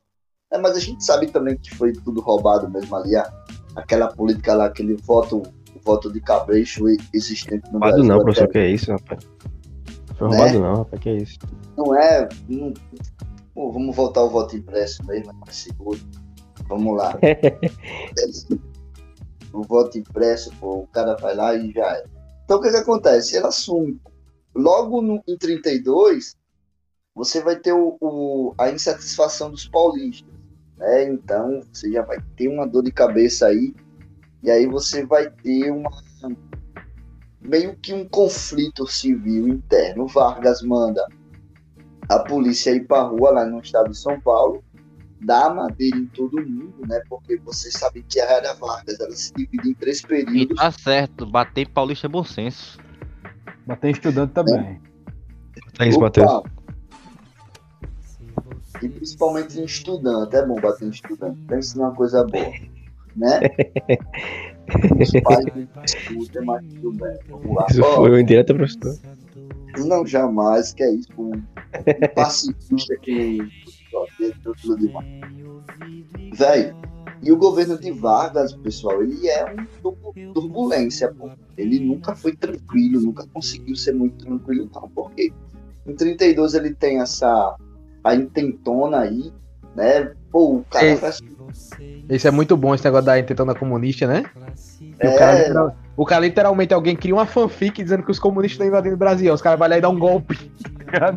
É, 0.51 0.59
mas 0.59 0.77
a 0.77 0.81
gente 0.81 1.03
sabe 1.05 1.29
também 1.29 1.57
que 1.57 1.75
foi 1.75 1.93
tudo 1.93 2.21
roubado 2.21 2.69
mesmo 2.71 2.95
ali, 2.95 3.17
a- 3.17 3.33
aquela 3.75 4.09
política 4.09 4.55
lá, 4.55 4.67
aquele 4.67 4.95
voto, 4.95 5.43
voto 5.83 6.13
de 6.13 6.21
cabrecho 6.21 6.85
existente 7.13 7.65
no 7.67 7.73
Roubado 7.79 7.95
Brasil. 7.95 8.05
não, 8.09 8.17
até 8.17 8.25
professor, 8.25 8.49
que 8.49 8.59
é 8.59 8.71
isso, 8.71 8.93
rapaz? 8.93 9.25
Foi 10.23 10.31
Né? 10.31 10.37
roubado 10.37 10.61
não, 10.61 10.75
rapaz, 10.77 11.03
que 11.03 11.09
é 11.09 11.17
isso? 11.17 11.39
Não 11.77 11.95
é. 11.97 12.29
não- 12.49 12.73
Pô, 13.55 13.71
vamos 13.73 13.95
voltar 13.95 14.21
ao 14.21 14.31
voto 14.31 14.57
impresso 14.57 15.05
mesmo, 15.05 15.31
é 15.31 15.35
mais 15.35 15.57
seguro. 15.57 15.99
Vamos 16.69 16.97
lá. 16.97 17.19
o 19.53 19.63
voto 19.63 19.99
impresso, 19.99 20.51
pô, 20.59 20.79
o 20.81 20.87
cara 20.87 21.17
vai 21.17 21.35
lá 21.35 21.55
e 21.55 21.71
já 21.73 21.97
é. 21.97 22.05
Então 22.45 22.59
o 22.59 22.63
que, 22.63 22.71
que 22.71 22.77
acontece? 22.77 23.37
Ele 23.37 23.47
assume. 23.47 24.01
Logo 24.55 25.03
no, 25.03 25.23
em 25.27 25.37
32, 25.37 26.37
você 27.15 27.43
vai 27.43 27.57
ter 27.57 27.73
o, 27.73 27.97
o- 28.01 28.55
a 28.59 28.71
insatisfação 28.71 29.51
dos 29.51 29.67
paulistas. 29.69 30.33
Né? 30.79 31.05
Então 31.13 31.61
você 31.73 31.91
já 31.93 32.03
vai 32.03 32.19
ter 32.37 32.49
uma 32.49 32.67
dor 32.67 32.83
de 32.85 32.93
cabeça 32.93 33.47
aí. 33.49 33.75
E 34.43 34.51
aí 34.51 34.67
você 34.67 35.05
vai 35.05 35.31
ter 35.31 35.71
uma. 35.71 35.91
Meio 37.43 37.77
que 37.77 37.93
um 37.93 38.09
conflito 38.09 38.87
civil 38.87 39.49
interno. 39.49 40.07
Vargas 40.07 40.63
manda 40.63 41.07
a 42.09 42.19
polícia 42.21 42.71
ir 42.71 42.87
pra 42.87 43.03
rua 43.03 43.31
lá 43.31 43.45
no 43.45 43.61
estado 43.61 43.91
de 43.91 43.99
São 43.99 44.21
Paulo, 44.21 44.63
dá 45.21 45.53
madeira 45.53 45.97
em 45.97 46.07
todo 46.07 46.41
mundo, 46.45 46.87
né? 46.87 47.01
Porque 47.09 47.37
você 47.39 47.71
sabe 47.71 48.05
que 48.09 48.21
a 48.21 48.25
Era 48.25 48.55
Vargas 48.55 48.99
ela 49.01 49.13
se 49.13 49.33
divide 49.35 49.71
em 49.71 49.75
três 49.75 50.01
E 50.01 50.07
períodos. 50.07 50.57
tá 50.57 50.71
certo, 50.71 51.27
bater 51.27 51.69
paulista 51.69 52.07
é 52.07 52.11
bom 52.11 52.25
senso. 52.25 52.79
Bater 53.67 53.89
em 53.89 53.93
estudante 53.93 54.33
também. 54.33 54.81
É 55.79 55.89
isso, 55.89 56.01
Matheus. 56.01 56.43
E 58.83 58.89
principalmente 58.89 59.61
em 59.61 59.65
estudante, 59.65 60.35
é 60.37 60.45
bom 60.45 60.61
bater 60.61 60.87
em 60.87 60.91
estudante. 60.91 61.41
Pensa 61.47 61.79
numa 61.79 61.95
coisa 61.95 62.25
boa, 62.25 62.53
né? 63.15 63.41
Isso 67.71 67.83
foi 67.95 68.11
um 68.11 68.19
indireto 68.19 68.55
professor. 68.55 68.99
Não, 69.87 70.07
jamais, 70.07 70.73
que 70.75 70.83
é 70.83 70.95
isso. 70.95 71.09
Um, 71.19 71.33
um 71.33 72.09
pacifista 72.15 72.95
que. 73.01 73.39
Véi, 76.35 76.73
e 77.23 77.33
o 77.33 77.37
governo 77.37 77.79
de 77.79 77.91
Vargas, 77.91 78.53
pessoal, 78.55 79.03
ele 79.03 79.27
é 79.29 79.45
um 79.53 79.65
turbu- 79.83 80.15
turbulência, 80.35 81.13
pô. 81.13 81.31
Ele 81.57 81.81
nunca 81.81 82.15
foi 82.15 82.35
tranquilo, 82.37 83.01
nunca 83.01 83.27
conseguiu 83.33 83.75
ser 83.77 83.95
muito 83.95 84.25
tranquilo, 84.25 84.69
não. 84.75 84.89
Por 84.91 85.11
quê? 85.13 85.33
Em 85.87 85.95
32 85.95 86.55
ele 86.55 86.75
tem 86.75 87.01
essa. 87.01 87.57
a 88.05 88.15
intentona 88.15 89.01
aí, 89.01 89.33
né? 89.77 90.13
Pô, 90.33 90.57
o 90.57 90.65
cara 90.65 90.97
faz. 90.97 91.21
Esse 92.09 92.27
é 92.27 92.31
muito 92.31 92.57
bom, 92.57 92.75
esse 92.75 92.85
negócio 92.85 93.05
da 93.07 93.19
intentona 93.19 93.55
comunista, 93.55 94.07
né? 94.07 94.25
É. 94.99 95.09
o, 95.09 95.19
cara, 95.19 95.77
o 95.97 96.07
cara 96.07 96.27
literalmente, 96.27 96.73
alguém 96.75 96.97
cria 96.97 97.15
uma 97.15 97.27
fanfic 97.27 97.83
dizendo 97.83 98.03
que 98.03 98.11
os 98.11 98.19
comunistas 98.19 98.55
estão 98.55 98.67
invadindo 98.67 98.95
o 98.95 98.99
Brasil. 98.99 99.33
Os 99.33 99.43
caras 99.43 99.59
vão 99.59 99.69
lá 99.69 99.79
e 99.79 99.81
dão 99.81 99.93
um 99.93 99.99
golpe. 99.99 100.37
tá? 100.91 101.13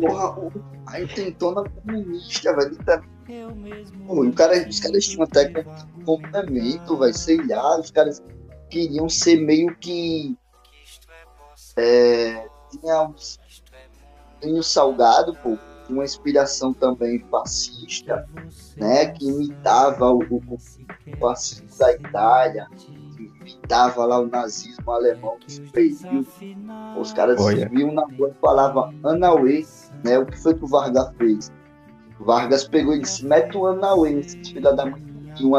Porra, 0.00 0.50
a 0.86 1.00
intentona 1.00 1.64
comunista, 1.64 2.54
velho. 2.54 2.76
Tá... 2.84 3.02
Pô, 4.06 4.24
o 4.24 4.32
cara, 4.32 4.68
os 4.68 4.80
caras 4.80 5.04
tinham 5.04 5.24
até 5.24 5.48
com- 5.48 5.64
complemento, 6.04 6.96
vai 6.96 7.12
sei 7.12 7.44
lá, 7.46 7.78
os 7.80 7.90
caras 7.90 8.22
queriam 8.70 9.08
ser 9.08 9.36
meio 9.36 9.74
que. 9.76 10.36
É, 11.76 12.46
tinha 12.70 13.02
uns. 13.02 13.38
Tinha 14.40 14.60
o 14.60 14.62
Salgado, 14.62 15.34
pô, 15.42 15.58
uma 15.92 16.04
inspiração 16.04 16.72
também 16.72 17.24
fascista, 17.30 18.28
né? 18.76 19.06
Que 19.06 19.28
imitava 19.28 20.12
o, 20.12 20.20
o, 20.20 20.58
fascismo 21.18 21.68
da 21.78 21.92
Itália, 21.92 22.66
que 22.76 22.92
imitava 23.40 24.04
lá 24.04 24.20
o 24.20 24.26
nazismo 24.26 24.90
alemão 24.90 25.36
que. 25.40 25.62
Os 26.98 27.12
caras 27.12 27.38
viam 27.70 27.92
na 27.92 28.02
rua 28.02 28.30
e 28.30 28.40
falavam 28.40 28.94
Anauê, 29.04 29.64
né? 30.04 30.18
O 30.18 30.26
que 30.26 30.38
foi 30.38 30.54
que 30.54 30.64
o 30.64 30.68
Vargas 30.68 31.14
fez? 31.16 31.52
O 32.18 32.24
Vargas 32.24 32.66
pegou 32.66 32.94
e 32.94 33.00
disse, 33.00 33.24
mete 33.24 33.56
o 33.56 33.66
Anauê 33.66 34.10
nesses 34.10 34.48
filha 34.48 34.72
da 34.72 34.86
mãe 34.86 35.02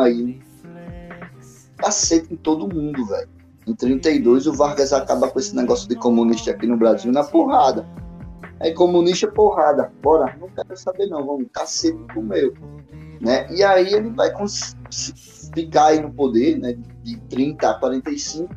aí. 0.04 0.41
Cacete 1.78 2.34
em 2.34 2.38
todo 2.38 2.74
mundo, 2.74 3.06
velho. 3.06 3.30
Em 3.68 3.76
32 3.76 4.48
o 4.48 4.54
Vargas 4.54 4.94
acaba 4.94 5.30
com 5.30 5.38
esse 5.38 5.56
negócio 5.56 5.88
de 5.88 5.95
comunista 5.95 6.52
aqui 6.52 6.66
no 6.66 6.78
Brasil 6.78 7.12
na 7.12 7.24
porrada. 7.24 7.86
Aí 8.60 8.74
comunista 8.74 9.28
porrada, 9.28 9.92
bora, 10.02 10.36
não 10.40 10.50
quero 10.50 10.76
saber 10.76 11.08
não, 11.08 11.26
vamos, 11.26 11.48
cacete 11.54 11.98
com 12.14 12.22
o 12.22 12.24
meu. 12.24 12.54
Né? 13.22 13.48
E 13.52 13.64
aí 13.64 13.94
ele 13.94 14.10
vai 14.10 14.32
ficar 15.54 15.86
aí 15.88 16.02
no 16.02 16.12
poder, 16.12 16.58
né? 16.60 16.78
De 17.04 17.18
30 17.30 17.70
a 17.70 17.80
45, 17.80 18.54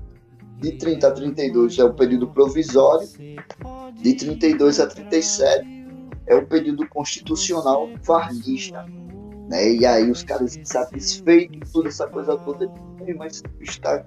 de 0.59 0.73
30 0.73 1.09
a 1.09 1.11
32 1.11 1.79
é 1.79 1.85
o 1.85 1.95
período 1.95 2.29
provisório, 2.29 3.09
de 3.95 4.15
32 4.15 4.81
a 4.81 4.87
37 4.87 5.81
é 6.27 6.35
o 6.35 6.47
período 6.47 6.87
constitucional 6.89 7.89
varguista. 8.03 8.87
Né? 9.49 9.75
E 9.75 9.87
aí 9.87 10.11
os 10.11 10.23
caras 10.23 10.57
insatisfeitos, 10.57 11.73
toda 11.73 11.89
essa 11.89 12.07
coisa 12.07 12.37
toda, 12.37 12.71
"Ei, 13.05 13.15
mas 13.15 13.43
está. 13.61 14.07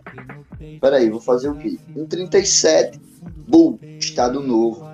Peraí, 0.79 1.09
vou 1.09 1.19
fazer 1.19 1.49
o 1.49 1.55
quê? 1.55 1.77
Em 1.95 2.05
37, 2.05 2.99
bum, 3.47 3.77
Estado 3.99 4.39
Novo. 4.39 4.92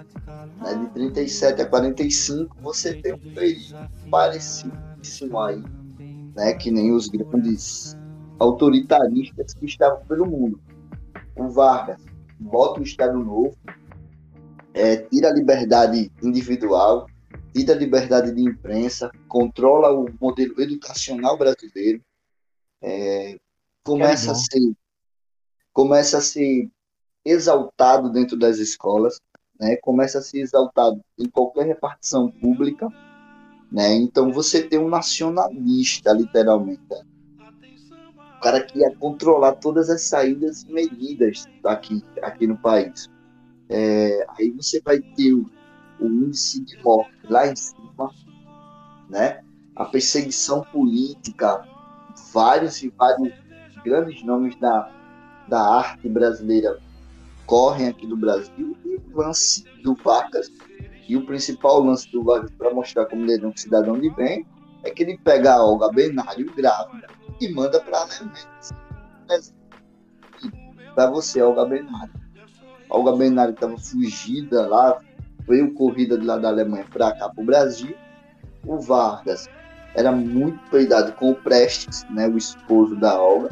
Né? 0.60 0.76
De 0.76 0.94
37 0.94 1.62
a 1.62 1.66
45, 1.66 2.56
você 2.62 2.94
tem 3.02 3.14
um 3.14 3.34
período 3.34 3.90
parecidíssimo 4.10 5.40
aí, 5.40 5.64
né? 6.36 6.54
que 6.54 6.72
nem 6.72 6.92
os 6.92 7.08
grandes 7.08 7.98
autoritaristas 8.38 9.54
que 9.54 9.66
estavam 9.66 10.06
pelo 10.06 10.26
mundo. 10.26 10.60
O 11.36 11.50
Vargas 11.50 12.02
bota 12.40 12.80
o 12.80 12.84
Estado 12.84 13.18
Novo, 13.20 13.56
é, 14.74 14.98
tira 14.98 15.30
a 15.30 15.34
liberdade 15.34 16.12
individual, 16.22 17.08
tira 17.54 17.74
a 17.74 17.78
liberdade 17.78 18.34
de 18.34 18.42
imprensa, 18.42 19.12
controla 19.28 19.92
o 19.92 20.08
modelo 20.20 20.60
educacional 20.62 21.38
brasileiro, 21.38 22.02
é, 22.82 23.38
começa 23.84 24.32
a 24.32 24.34
bom. 24.34 24.40
ser 24.40 24.74
começa 25.74 26.18
a 26.18 26.22
ser 26.22 26.70
exaltado 27.24 28.12
dentro 28.12 28.38
das 28.38 28.58
escolas, 28.58 29.20
né? 29.60 29.76
Começa 29.78 30.20
a 30.20 30.22
ser 30.22 30.40
exaltado 30.40 31.04
em 31.18 31.28
qualquer 31.28 31.66
repartição 31.66 32.32
pública, 32.32 32.88
né? 33.72 33.94
Então 33.96 34.32
você 34.32 34.64
tem 34.64 34.80
um 34.80 34.88
nacionalista, 34.88 36.14
literalmente. 36.14 36.82
né? 36.90 37.02
O 38.38 38.42
cara 38.42 38.64
que 38.64 38.80
ia 38.80 38.96
controlar 38.96 39.56
todas 39.56 39.90
as 39.90 40.04
saídas 40.04 40.64
e 40.64 40.72
medidas 40.72 41.46
aqui, 41.66 42.02
aqui 42.22 42.48
no 42.48 42.58
país. 42.58 43.10
É, 43.68 44.26
aí 44.38 44.50
você 44.52 44.82
vai 44.82 45.00
ter 45.00 45.34
o, 45.34 45.46
o 46.00 46.06
índice 46.06 46.64
de 46.64 46.82
morte 46.82 47.12
lá 47.30 47.48
em 47.48 47.56
cima, 47.56 48.10
né? 49.10 49.44
A 49.76 49.86
perseguição 49.86 50.62
política, 50.72 51.68
vários 52.34 52.82
e 52.82 52.90
vários 52.90 53.34
grandes 53.84 54.24
nomes 54.24 54.58
da, 54.60 54.90
da 55.48 55.62
arte 55.62 56.08
brasileira 56.08 56.80
correm 57.50 57.88
aqui 57.88 58.06
do 58.06 58.16
Brasil 58.16 58.78
e 58.86 58.96
o 58.96 59.18
lance 59.18 59.64
do 59.82 59.96
Vargas 59.96 60.52
e 61.08 61.18
o 61.18 61.26
principal 61.26 61.84
lance 61.84 62.10
do 62.12 62.24
Vargas 62.24 62.52
para 62.52 62.72
mostrar 62.72 63.08
como 63.08 63.26
ele 63.26 63.44
é 63.44 63.48
um 63.48 63.58
cidadão 63.58 64.00
de 64.00 64.08
bem 64.12 64.46
é 64.84 64.92
que 64.92 65.02
ele 65.02 65.18
pega 65.18 65.56
a 65.56 65.66
Olga 65.66 65.92
Benário 65.92 66.54
grávida 66.54 67.08
e 67.42 67.52
manda 67.52 67.82
para 67.82 67.98
a 67.98 68.02
Alemanha. 68.04 68.50
Para 70.94 71.10
você, 71.10 71.42
Olga 71.42 71.66
Benário. 71.66 72.14
A 72.88 72.96
Olga 72.96 73.16
Benário 73.16 73.56
estava 73.56 73.76
fugida 73.80 74.68
lá, 74.68 75.00
veio 75.48 75.74
corrida 75.74 76.20
de 76.20 76.26
lá 76.28 76.38
da 76.38 76.50
Alemanha 76.50 76.86
para 76.94 77.14
cá 77.14 77.30
para 77.30 77.42
o 77.42 77.46
Brasil. 77.46 77.96
O 78.64 78.80
Vargas 78.80 79.50
era 79.96 80.12
muito 80.12 80.60
peidado 80.70 81.14
com 81.14 81.32
o 81.32 81.36
Prestes, 81.36 82.06
né, 82.12 82.28
o 82.28 82.38
esposo 82.38 82.96
da 82.96 83.20
Olga. 83.20 83.50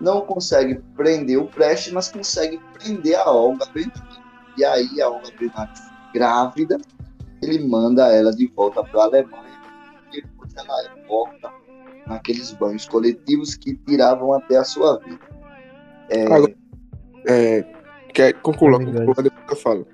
Não 0.00 0.20
consegue 0.20 0.76
prender 0.96 1.38
o 1.38 1.46
Prestes, 1.46 1.92
mas 1.92 2.10
consegue 2.10 2.60
prender 2.74 3.16
a 3.18 3.30
Olga 3.30 3.66
Benário. 3.66 4.02
E 4.56 4.64
aí 4.64 5.00
a 5.00 5.08
Olga 5.08 5.30
Benário, 5.38 5.72
grávida, 6.14 6.78
ele 7.42 7.66
manda 7.66 8.06
ela 8.12 8.32
de 8.32 8.46
volta 8.48 8.82
para 8.84 9.00
a 9.00 9.04
Alemanha. 9.04 9.58
E 10.12 10.22
depois 10.22 10.54
ela 10.56 10.82
é 10.84 11.06
morta 11.08 11.50
naqueles 12.06 12.52
banhos 12.52 12.86
coletivos 12.88 13.54
que 13.54 13.74
tiravam 13.86 14.32
até 14.32 14.56
a 14.56 14.64
sua 14.64 14.98
vida. 15.00 15.20
É, 16.10 16.24
Agora- 16.32 16.54
É, 17.26 17.62
quer 18.14 18.32
conclua, 18.40 18.78
Verdade. 18.78 19.04
conclua, 19.06 19.22
depois 19.24 19.46
eu 19.50 19.56
falo. 19.56 19.86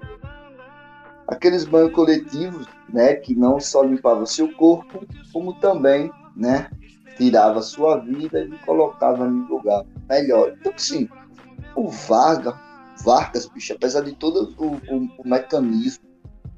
aqueles 1.27 1.65
banhos 1.65 1.93
coletivos, 1.93 2.67
né, 2.93 3.15
que 3.15 3.35
não 3.35 3.59
só 3.59 3.83
limpavam 3.83 4.27
seu 4.27 4.53
corpo, 4.55 5.05
como 5.33 5.55
também, 5.59 6.11
né, 6.37 6.71
tirava 7.17 7.63
sua 7.63 7.99
vida 7.99 8.45
e 8.45 8.59
colocava 8.59 9.27
em 9.27 9.47
lugar 9.49 9.85
melhor. 10.09 10.55
Então, 10.61 10.73
sim, 10.77 11.09
o 11.75 11.89
Vargas, 11.89 12.55
Vargas, 13.05 13.49
bicho, 13.49 13.73
apesar 13.73 14.03
de 14.03 14.15
todo 14.15 14.55
o, 14.59 14.75
o- 14.95 15.09
o 15.19 15.29
mecanismo 15.29 16.05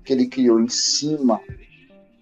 que 0.04 0.12
ele 0.12 0.26
criou 0.26 0.60
em 0.60 0.68
cima 0.68 1.40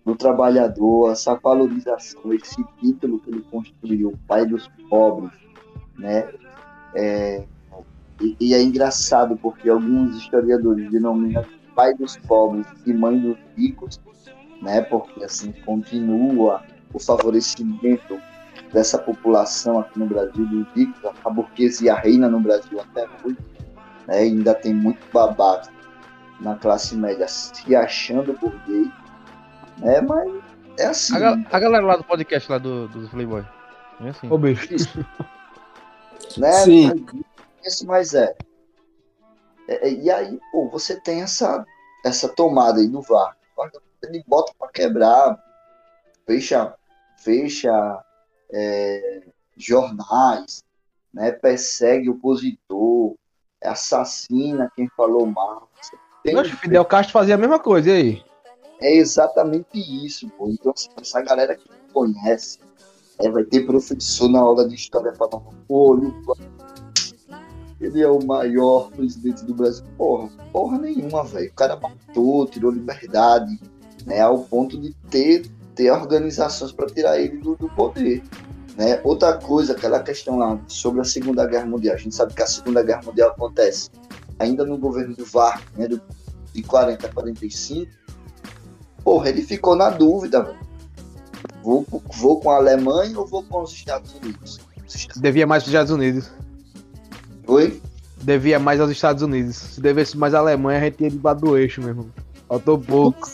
do 0.05 0.15
trabalhador, 0.15 1.13
essa 1.13 1.35
valorização, 1.35 2.33
esse 2.33 2.63
título 2.81 3.19
que 3.21 3.31
ele 3.31 3.43
construiu, 3.51 4.13
pai 4.27 4.47
dos 4.47 4.69
pobres, 4.89 5.33
né, 5.99 6.29
é, 6.95 7.45
e, 8.21 8.37
e 8.41 8.55
é 8.55 8.63
engraçado 8.63 9.37
porque 9.37 9.69
alguns 9.69 10.17
historiadores 10.17 10.91
denominam 10.91 11.45
pai 11.75 11.95
dos 11.95 12.17
pobres 12.17 12.67
e 12.87 12.93
mãe 12.93 13.19
dos 13.19 13.37
ricos, 13.57 14.01
né? 14.63 14.81
Porque 14.83 15.25
assim 15.25 15.53
continua 15.65 16.63
o 16.95 16.99
favorecimento 16.99 18.19
dessa 18.73 18.97
população 18.99 19.79
aqui 19.81 19.99
no 19.99 20.07
Brasil 20.07 20.47
dos 20.47 20.67
ricos, 20.75 21.01
a 21.25 21.29
burguesia 21.31 21.95
reina 21.95 22.29
no 22.29 22.41
Brasil 22.41 22.81
até 22.81 23.07
hoje, 23.25 23.37
né? 24.07 24.19
Ainda 24.19 24.55
tem 24.55 24.73
muito 24.73 25.01
babaca 25.13 25.71
na 26.41 26.55
classe 26.57 26.97
média 26.97 27.29
se 27.29 27.75
achando 27.77 28.33
burguês, 28.39 28.89
né? 29.79 30.01
Mas 30.01 30.33
é 30.79 30.87
assim. 30.87 31.15
A, 31.17 31.19
gal- 31.21 31.37
a 31.53 31.61
galera 31.61 31.85
lá 31.87 31.97
do 31.97 32.05
podcast 32.05 32.51
lá 32.51 32.59
do, 32.59 32.89
do 32.89 33.09
Playboy. 33.09 33.45
É 34.01 34.09
assim. 34.09 34.31
Ô, 34.31 34.39
bicho. 34.39 34.69
né? 36.39 36.53
Sim. 36.53 37.07
Isso, 37.65 37.87
mas 37.87 38.15
é. 38.15 38.35
É, 39.69 39.91
E 39.91 40.11
aí, 40.11 40.39
pô, 40.53 40.69
você 40.69 41.01
tem 41.01 41.23
essa, 41.23 41.65
essa 42.05 42.29
tomada 42.29 42.81
aí 42.81 42.89
do 42.89 43.01
VAR. 43.03 43.37
O 43.57 43.63
VAR, 43.63 43.71
Ele 44.03 44.23
bota 44.27 44.53
pra 44.59 44.69
quebrar, 44.69 45.39
fecha, 46.27 46.75
fecha 47.25 48.05
é, 48.53 49.23
jornais, 49.57 50.63
né? 51.13 51.33
persegue 51.33 52.11
opositor, 52.11 53.15
assassina 53.63 54.71
quem 54.77 54.89
falou 54.97 55.27
mal. 55.27 55.71
Tem- 56.23 56.37
Oxe, 56.37 56.53
Fidel 56.57 56.85
Castro 56.85 57.13
fazia 57.13 57.35
a 57.35 57.39
mesma 57.39 57.59
coisa, 57.59 57.91
e 57.91 57.93
aí? 57.93 58.23
É 58.81 58.95
exatamente 58.95 59.67
isso, 59.75 60.29
pô. 60.31 60.49
Então, 60.51 60.73
assim, 60.73 60.89
essa 61.01 61.23
galera 61.23 61.57
que 61.57 61.69
não 61.71 61.89
conhece, 61.93 62.59
é, 63.19 63.31
vai 63.31 63.45
ter 63.45 63.65
professor 63.65 64.29
na 64.29 64.41
aula 64.41 64.69
de 64.69 64.75
história 64.75 65.15
falando, 65.15 65.55
pô, 65.67 65.93
Lula, 65.93 66.37
ele 67.81 68.03
é 68.03 68.09
o 68.09 68.25
maior 68.25 68.91
presidente 68.91 69.45
do 69.45 69.55
Brasil. 69.55 69.85
Porra, 69.97 70.29
porra 70.53 70.79
nenhuma, 70.79 71.25
velho. 71.25 71.51
O 71.51 71.55
cara 71.55 71.77
matou, 71.77 72.47
tirou 72.47 72.71
liberdade, 72.71 73.59
né, 74.07 74.21
ao 74.21 74.41
ponto 74.45 74.81
de 74.81 74.93
ter, 75.11 75.47
ter 75.75 75.91
organizações 75.91 76.73
para 76.73 76.87
tirar 76.87 77.19
ele 77.19 77.39
do, 77.39 77.57
do 77.57 77.69
poder. 77.71 78.23
Né? 78.77 79.01
Outra 79.05 79.35
coisa, 79.35 79.73
aquela 79.73 80.01
questão 80.03 80.37
lá 80.39 80.59
sobre 80.67 81.01
a 81.01 81.05
Segunda 81.05 81.47
Guerra 81.47 81.67
Mundial. 81.67 81.95
A 81.95 81.99
gente 81.99 82.15
sabe 82.15 82.35
que 82.35 82.43
a 82.43 82.47
Segunda 82.47 82.83
Guerra 82.83 83.03
Mundial 83.05 83.31
acontece 83.31 83.91
ainda 84.39 84.65
no 84.65 84.77
governo 84.77 85.15
do 85.15 85.25
VAR, 85.25 85.63
né, 85.77 85.87
do, 85.87 86.01
de 86.53 86.63
40 86.63 87.07
a 87.07 87.13
45. 87.13 87.91
Porra, 89.05 89.29
ele 89.29 89.43
ficou 89.43 89.77
na 89.77 89.91
dúvida. 89.91 90.55
Vou, 91.63 91.87
vou 92.17 92.41
com 92.41 92.51
a 92.51 92.57
Alemanha 92.57 93.19
ou 93.19 93.27
vou 93.27 93.43
com 93.45 93.63
os 93.63 93.73
Estados 93.73 94.15
Unidos? 94.23 94.61
Os 94.87 94.95
Estados- 94.95 95.23
Devia 95.23 95.47
mais 95.47 95.63
aos 95.63 95.69
Estados 95.69 95.93
Unidos. 95.93 96.31
Oi? 97.47 97.81
Devia 98.23 98.59
mais 98.59 98.81
aos 98.81 98.91
Estados 98.91 99.23
Unidos. 99.23 99.57
Se 99.57 99.81
devesse 99.81 100.17
mais 100.17 100.35
à 100.35 100.39
Alemanha, 100.39 100.79
a 100.81 100.85
gente 100.85 101.03
ia 101.03 101.11
debaixo 101.11 101.41
do 101.43 101.57
eixo, 101.57 101.81
meu 101.81 101.91
irmão. 101.91 102.07
Faltou 102.49 102.79
pouco. 102.79 103.29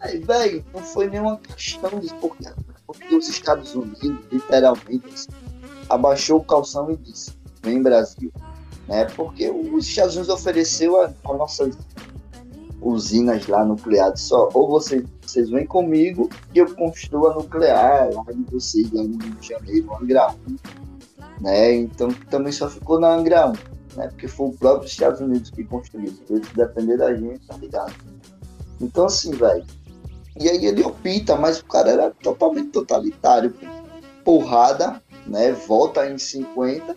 Aí, 0.00 0.18
velho, 0.18 0.64
não 0.72 0.82
foi 0.82 1.08
nenhuma 1.08 1.38
questão 1.38 1.98
disso, 2.00 2.14
porque, 2.20 2.48
porque 2.86 3.14
os 3.14 3.28
Estados 3.28 3.74
Unidos, 3.74 4.24
literalmente, 4.32 5.06
assim, 5.12 5.28
abaixou 5.88 6.38
o 6.38 6.44
calção 6.44 6.90
e 6.90 6.96
disse, 6.96 7.32
vem 7.62 7.82
Brasil. 7.82 8.32
Né? 8.88 9.04
Porque 9.16 9.50
os 9.50 9.86
Estados 9.86 10.16
Unidos 10.16 10.34
ofereceu 10.34 11.00
a, 11.00 11.12
a 11.24 11.34
nossas 11.34 11.76
usinas 12.82 13.46
lá 13.46 13.64
nucleares 13.64 14.20
só, 14.22 14.48
ou 14.54 14.68
vocês, 14.68 15.04
vocês 15.20 15.50
vêm 15.50 15.66
comigo 15.66 16.28
e 16.54 16.58
eu 16.58 16.74
construo 16.74 17.28
a 17.28 17.34
nuclear 17.34 18.10
lá 18.12 18.24
de 18.32 18.42
vocês, 18.50 18.90
lá 18.92 19.02
no 19.02 19.18
Rio 19.18 19.34
de 19.34 19.48
Janeiro, 19.48 19.94
Angra 20.00 20.34
1. 20.48 21.42
Né? 21.42 21.74
Então 21.74 22.08
também 22.30 22.52
só 22.52 22.68
ficou 22.68 22.98
na 22.98 23.14
Angra 23.14 23.48
1, 23.48 23.52
né? 23.96 24.08
Porque 24.08 24.28
foi 24.28 24.48
o 24.48 24.52
próprio 24.52 24.86
Estados 24.88 25.20
Unidos 25.20 25.50
que 25.50 25.64
construiu. 25.64 26.12
Se 26.26 26.40
depender 26.54 26.96
da 26.96 27.14
gente, 27.14 27.46
tá 27.46 27.56
ligado? 27.56 27.94
Então 28.80 29.06
assim, 29.06 29.30
velho. 29.32 29.64
E 30.40 30.48
aí 30.48 30.64
ele 30.64 30.82
opta, 30.82 31.36
mas 31.36 31.60
o 31.60 31.64
cara 31.66 31.90
era 31.90 32.10
totalmente 32.22 32.70
totalitário. 32.70 33.54
Porrada, 34.24 35.02
né? 35.26 35.52
Volta 35.52 36.08
em 36.10 36.16
50. 36.18 36.96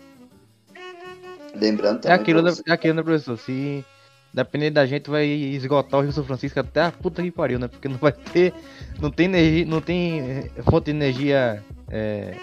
Lembrando 1.54 1.98
É 1.98 2.00
também. 2.00 2.16
aquilo, 2.20 2.40
pra 2.42 2.50
né, 2.50 2.56
você- 2.56 2.62
é 2.66 2.72
aquilo, 2.72 2.94
né, 2.94 3.02
professor? 3.02 3.38
Se 3.38 3.84
depender 4.32 4.70
da 4.70 4.84
gente, 4.86 5.08
vai 5.10 5.26
esgotar 5.26 6.00
o 6.00 6.02
Rio 6.02 6.12
São 6.12 6.24
Francisco 6.24 6.58
até 6.58 6.82
a 6.82 6.90
puta 6.92 7.22
que 7.22 7.30
pariu, 7.30 7.58
né? 7.58 7.68
Porque 7.68 7.88
não 7.88 7.96
vai 7.98 8.12
ter. 8.12 8.52
Não 9.00 9.10
tem 9.10 9.26
energia. 9.26 9.66
Não 9.66 9.80
tem 9.80 10.20
eh, 10.20 10.50
fonte 10.68 10.86
de 10.86 10.90
energia. 10.92 11.62
é, 11.90 12.34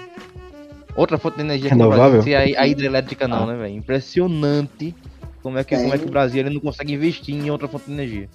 outra 0.96 1.18
fonte 1.18 1.36
de 1.38 1.42
energia 1.42 1.70
que 1.70 1.76
no 1.76 1.90
Renovável? 1.90 2.22
Ser 2.22 2.36
a, 2.36 2.62
a 2.62 2.68
hidrelétrica, 2.68 3.28
não, 3.28 3.46
né, 3.48 3.56
velho? 3.58 3.76
Impressionante 3.76 4.96
como 5.42 5.58
é, 5.58 5.64
que, 5.64 5.76
como 5.76 5.94
é 5.94 5.98
que 5.98 6.06
o. 6.06 6.10
Brasil 6.10 6.40
ele 6.42 6.54
não 6.54 6.62
consegue 6.62 6.94
investir 6.94 7.36
em 7.36 7.50
outra 7.50 7.68
fonte 7.68 7.86
de 7.88 7.92
energia. 7.94 8.30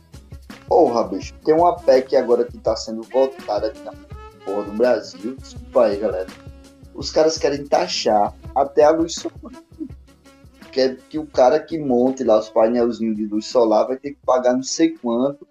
Porra, 0.68 1.04
bicho, 1.04 1.32
tem 1.44 1.54
uma 1.54 1.76
PEC 1.76 2.16
agora 2.16 2.44
que 2.44 2.58
tá 2.58 2.74
sendo 2.76 3.02
votada 3.02 3.68
aqui 3.68 3.80
na 3.84 3.92
porra 4.44 4.64
do 4.64 4.72
Brasil. 4.72 5.36
Desculpa 5.36 5.84
aí, 5.84 5.96
galera. 5.96 6.26
Os 6.94 7.10
caras 7.10 7.38
querem 7.38 7.64
taxar 7.66 8.34
até 8.54 8.84
a 8.84 8.90
luz 8.90 9.14
solar. 9.14 9.52
Quer 10.72 10.96
que 11.08 11.18
o 11.18 11.26
cara 11.26 11.58
que 11.60 11.78
monte 11.78 12.22
lá 12.24 12.38
os 12.38 12.48
painelzinhos 12.50 13.16
de 13.16 13.26
luz 13.26 13.46
solar 13.46 13.86
vai 13.86 13.96
ter 13.96 14.10
que 14.10 14.18
pagar 14.26 14.52
não 14.54 14.62
sei 14.62 14.90
quanto, 14.96 15.46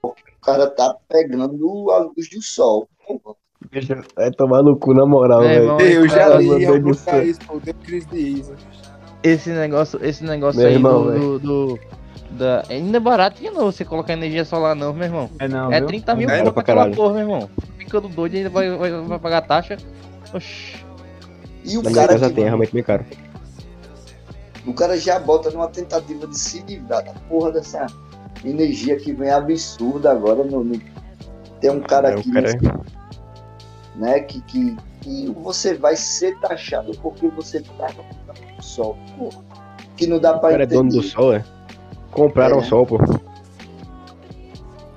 porque 0.00 0.22
o 0.36 0.40
cara 0.44 0.68
tá 0.68 0.94
pegando 1.08 1.90
a 1.90 1.98
luz 1.98 2.28
do 2.30 2.42
sol. 2.42 2.88
Porra, 3.06 3.36
Vai 4.14 4.30
tomar 4.30 4.62
no 4.62 4.78
cu 4.78 4.94
na 4.94 5.04
moral, 5.04 5.42
É, 5.42 5.60
velho. 5.60 5.80
Eu 5.80 6.08
já 6.08 6.28
li 6.36 6.46
meu 6.48 6.58
Deus 6.58 6.74
alguns 6.76 6.96
do 6.98 7.02
céu. 7.02 7.12
países, 7.14 7.38
pô, 7.44 7.58
deu 7.58 7.74
crise 7.74 8.06
de 8.06 8.18
ISA. 8.18 8.54
Esse 9.22 9.50
negócio, 9.50 9.98
esse 10.04 10.22
negócio 10.24 10.60
Meu 10.60 10.68
aí 10.68 10.74
irmão, 10.74 11.02
do, 11.02 11.10
velho. 11.10 11.20
do, 11.20 11.38
do- 11.40 11.78
da, 12.30 12.64
ainda 12.68 12.96
é 12.96 13.00
baratinho 13.00 13.52
não 13.52 13.64
você 13.66 13.84
colocar 13.84 14.12
energia 14.12 14.44
solar 14.44 14.74
não, 14.74 14.92
meu 14.92 15.04
irmão. 15.04 15.30
É 15.38 15.48
não, 15.48 15.72
É 15.72 15.78
viu? 15.78 15.88
30 15.88 16.14
mil 16.14 16.28
É, 16.30 16.50
pra 16.50 16.60
aquela 16.60 16.90
porra, 16.90 17.12
meu 17.14 17.22
irmão. 17.22 17.50
Ficando 17.78 18.08
doido 18.08 18.36
ainda 18.36 18.50
vai, 18.50 18.70
vai, 18.76 18.90
vai 18.92 19.18
pagar 19.18 19.40
taxa. 19.42 19.76
Oxi. 20.34 20.84
E 21.64 21.76
o 21.78 21.82
Na 21.82 21.92
cara, 21.92 22.18
que, 22.18 22.30
tem, 22.30 22.44
é 22.44 22.46
realmente 22.46 22.72
bem 22.72 22.82
caro. 22.82 23.04
o 24.66 24.72
cara 24.74 24.96
já 24.98 25.18
bota 25.18 25.50
numa 25.50 25.68
tentativa 25.68 26.26
de 26.26 26.38
se 26.38 26.60
livrar 26.62 27.04
da 27.04 27.12
porra 27.28 27.50
dessa 27.52 27.86
energia 28.44 28.96
que 28.96 29.12
vem 29.12 29.30
absurda 29.30 30.10
agora 30.12 30.44
no, 30.44 30.62
no- 30.64 30.80
tem 31.60 31.70
um 31.70 31.80
cara 31.80 32.10
É, 32.10 32.16
o 32.16 32.18
aqui 32.20 32.30
cara- 32.32 32.80
né? 33.96 34.20
Que, 34.20 34.40
que, 34.42 34.76
que 35.00 35.26
você 35.42 35.74
vai 35.74 35.96
ser 35.96 36.38
taxado 36.40 36.92
porque 37.02 37.26
você 37.28 37.60
tá 37.60 37.88
no 38.56 38.62
sol. 38.62 38.96
Pô, 39.18 39.30
que 39.96 40.06
não 40.06 40.18
dá 40.20 40.36
O 40.36 40.40
pra 40.40 40.50
cara 40.50 40.62
é 40.62 40.66
entender. 40.66 40.76
dono 40.76 40.90
do 40.90 41.02
sol, 41.02 41.34
é? 41.34 41.44
Compraram 42.10 42.56
É, 42.56 42.58
o 42.58 42.62
né? 42.62 42.66
sol, 42.66 42.86
pô. 42.86 42.98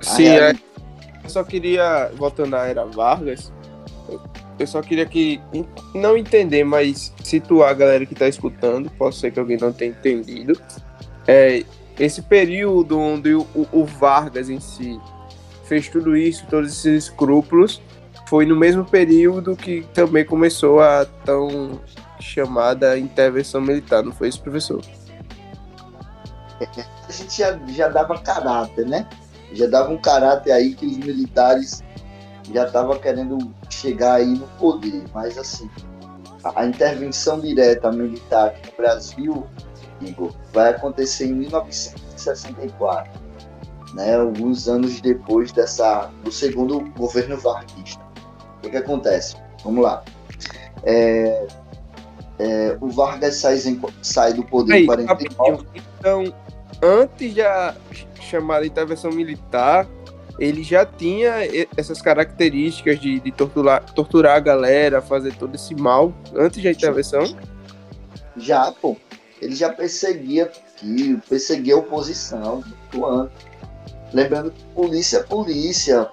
Sim, 0.00 0.28
é. 0.28 0.52
Eu 1.22 1.30
só 1.30 1.44
queria, 1.44 2.10
voltando 2.16 2.56
à 2.56 2.66
era 2.66 2.84
Vargas, 2.84 3.52
eu- 4.08 4.66
só 4.66 4.80
queria 4.80 5.06
que, 5.06 5.40
não 5.94 6.16
entender, 6.16 6.62
mas 6.64 7.12
situar 7.24 7.70
a 7.70 7.74
galera 7.74 8.06
que 8.06 8.14
tá 8.14 8.28
escutando, 8.28 8.90
pode 8.90 9.16
ser 9.16 9.32
que 9.32 9.38
alguém 9.40 9.56
não 9.56 9.72
tenha 9.72 9.90
entendido. 9.90 10.58
É, 11.26 11.64
esse 11.98 12.22
período 12.22 12.98
onde 12.98 13.34
o, 13.34 13.46
o 13.72 13.84
Vargas 13.84 14.48
em 14.48 14.60
si 14.60 15.00
fez 15.64 15.88
tudo 15.88 16.16
isso, 16.16 16.44
todos 16.48 16.70
esses 16.70 17.04
escrúpulos, 17.04 17.80
foi 18.28 18.46
no 18.46 18.56
mesmo 18.56 18.84
período 18.84 19.54
que 19.56 19.84
também 19.94 20.24
começou 20.24 20.80
a 20.80 21.04
tão 21.24 21.80
chamada 22.20 22.96
intervenção 22.98 23.60
militar, 23.60 24.02
não 24.02 24.12
foi 24.12 24.28
isso, 24.28 24.40
professor? 24.42 24.80
a 27.08 27.12
gente 27.12 27.38
já, 27.38 27.58
já 27.68 27.88
dava 27.88 28.18
caráter, 28.18 28.86
né? 28.86 29.06
Já 29.52 29.66
dava 29.66 29.90
um 29.90 29.98
caráter 29.98 30.52
aí 30.52 30.74
que 30.74 30.86
os 30.86 30.96
militares 30.96 31.82
já 32.52 32.66
estavam 32.66 32.98
querendo 32.98 33.52
chegar 33.68 34.14
aí 34.14 34.26
no 34.26 34.46
poder. 34.58 35.04
Mas 35.12 35.36
assim, 35.38 35.68
a, 36.44 36.64
intervenção 36.66 37.38
direta 37.40 37.90
militar 37.92 38.48
aqui 38.48 38.70
no 38.70 38.76
Brasil, 38.76 39.46
Igor, 40.00 40.32
vai 40.52 40.70
acontecer 40.70 41.26
em 41.26 41.34
1964. 41.34 43.22
Né, 43.94 44.16
alguns 44.16 44.68
anos 44.68 45.02
depois 45.02 45.52
dessa, 45.52 46.10
do 46.24 46.32
segundo 46.32 46.80
governo 46.96 47.36
varguista. 47.36 48.02
O 48.56 48.60
que, 48.62 48.70
que 48.70 48.76
acontece? 48.78 49.36
Vamos 49.62 49.84
lá. 49.84 50.02
É, 50.82 51.46
é, 52.38 52.76
o 52.80 52.88
Vargas 52.88 53.36
sai, 53.36 53.58
em- 53.58 53.80
sai 54.00 54.32
do 54.32 54.42
poder 54.44 54.72
em 54.72 54.76
Aí, 54.78 54.86
49. 54.86 55.50
rapidinho. 55.52 55.84
Então, 55.98 56.24
antes 56.82 57.34
da 57.34 57.76
chamada 58.20 58.66
intervenção 58.66 59.10
militar, 59.10 59.86
ele 60.38 60.62
já 60.62 60.84
tinha 60.84 61.34
essas 61.76 62.02
características 62.02 62.98
de, 62.98 63.20
de 63.20 63.30
torturar, 63.30 63.84
torturar 63.92 64.36
a 64.36 64.40
galera, 64.40 65.00
fazer 65.00 65.34
todo 65.36 65.54
esse 65.54 65.74
mal 65.74 66.12
antes 66.34 66.62
da 66.62 66.70
intervenção. 66.70 67.22
Já, 68.36 68.72
pô. 68.72 68.96
Ele 69.40 69.54
já 69.54 69.72
perseguia 69.72 70.44
aqui, 70.44 71.20
perseguia 71.28 71.74
a 71.74 71.78
oposição, 71.78 72.62
antes. 72.94 73.52
Lembrando 74.12 74.50
que 74.50 74.62
polícia 74.66 75.18
é 75.18 75.22
polícia. 75.22 76.08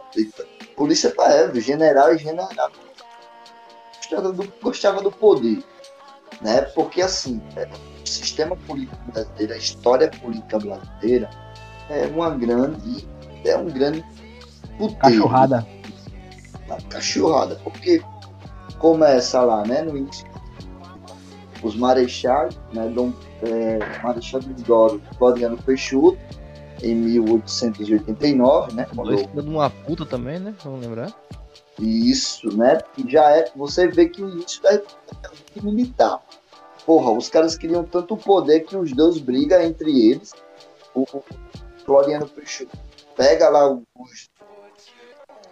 Polícia 0.76 1.12
pra 1.12 1.34
Eve, 1.36 1.60
general 1.60 2.14
e 2.14 2.18
general. 2.18 2.72
Gostava 3.98 4.32
do, 4.32 4.54
gostava 4.62 5.02
do 5.02 5.12
poder. 5.12 5.64
Né? 6.42 6.62
Porque 6.62 7.02
assim, 7.02 7.42
sistema 8.10 8.56
político 8.56 8.98
brasileiro, 9.12 9.54
a 9.54 9.58
história 9.58 10.10
política 10.10 10.60
brasileira 10.60 11.30
é 11.90 12.08
uma 12.08 12.30
grande. 12.30 13.08
É 13.46 13.58
um 13.58 13.66
grande 13.66 14.04
puteiro. 14.78 14.98
Cachorrada. 14.98 15.68
Uma 16.68 16.78
cachorrada. 16.90 17.56
Porque 17.64 18.02
começa 18.78 19.42
lá, 19.42 19.64
né? 19.66 19.82
No 19.82 19.98
início. 19.98 20.28
Os 21.64 21.76
marechais, 21.76 22.58
né? 22.74 22.88
Dom, 22.90 23.12
é, 23.42 23.80
Marechal 24.02 24.40
Deodoro 24.40 25.02
Floriano 25.18 25.58
Peixoto, 25.58 26.18
em 26.82 26.96
1889, 26.96 28.74
né? 28.74 28.88
Quando 28.96 29.08
Dois 29.08 29.28
de 29.28 29.40
uma 29.50 29.70
puta 29.70 30.06
também, 30.06 30.40
né? 30.40 30.54
Vamos 30.64 30.82
lembrar. 30.82 31.14
isso, 31.80 32.56
né? 32.56 32.80
Já 33.08 33.32
é. 33.32 33.52
Você 33.56 33.88
vê 33.88 34.08
que 34.08 34.22
o 34.22 34.30
início 34.30 34.62
da 34.62 34.72
República 34.72 35.62
militar. 35.62 36.22
Porra, 36.90 37.12
os 37.12 37.30
caras 37.30 37.56
queriam 37.56 37.84
tanto 37.84 38.18
poder 38.18 38.62
que 38.62 38.76
os 38.76 38.92
dois 38.94 39.20
brigam 39.20 39.62
entre 39.62 40.10
eles. 40.10 40.34
O, 40.96 41.02
o 41.04 41.24
Floriano 41.86 42.28
Peixoto 42.28 42.76
pega 43.16 43.48
lá 43.48 43.72
os, 43.72 44.28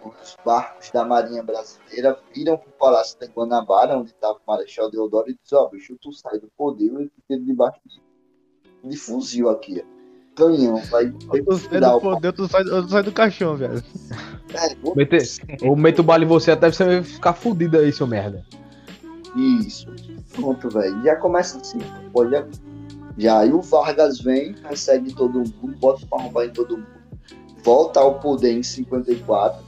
os 0.04 0.36
barcos 0.44 0.90
da 0.90 1.06
Marinha 1.06 1.44
Brasileira, 1.44 2.18
viram 2.34 2.58
pro 2.58 2.72
Palácio 2.72 3.20
da 3.20 3.28
Guanabara, 3.28 4.00
onde 4.00 4.10
estava 4.10 4.34
o 4.34 4.52
Marechal 4.52 4.90
Deodoro, 4.90 5.30
e 5.30 5.34
diz: 5.34 5.54
Ó, 5.54 5.70
bicho, 5.70 5.96
tu 6.02 6.12
sai 6.12 6.40
do 6.40 6.50
poder 6.58 6.86
e 6.86 7.12
fica 7.22 7.40
debaixo 7.40 7.80
de 7.86 8.02
de 8.90 8.98
fuzil 8.98 9.48
aqui, 9.48 9.84
ó. 9.86 9.98
Canhão, 10.36 10.78
vai 10.90 11.04
sai 11.04 11.80
do 11.82 12.00
poder, 12.00 12.34
tu 12.34 12.48
sai, 12.48 12.64
tu 12.64 12.90
sai 12.90 13.04
do 13.04 13.12
caixão, 13.12 13.56
velho. 13.56 13.84
É, 14.56 14.74
vou- 14.78 14.96
Meter, 14.96 15.22
ou 15.62 15.76
meto 15.76 16.00
o 16.00 16.04
bala 16.04 16.24
em 16.24 16.28
você 16.28 16.50
até 16.50 16.72
você 16.72 17.04
ficar 17.04 17.34
fudido 17.34 17.78
aí, 17.78 17.94
seu 17.94 18.08
merda. 18.08 18.44
Isso. 19.36 19.86
Pronto, 20.42 20.70
velho. 20.70 21.04
Já 21.04 21.16
começa 21.16 21.58
assim. 21.60 21.80
Pode 22.14 22.32
já. 22.32 22.46
Já 23.18 23.40
aí 23.40 23.52
o 23.52 23.62
Vargas 23.62 24.20
vem, 24.20 24.54
persegue 24.54 25.12
todo 25.14 25.40
mundo, 25.40 25.76
bota 25.80 26.06
pra 26.06 26.22
roubar 26.22 26.46
em 26.46 26.52
todo 26.52 26.78
mundo. 26.78 26.88
Volta 27.64 28.00
ao 28.00 28.20
poder 28.20 28.52
em 28.54 28.62
54, 28.62 29.60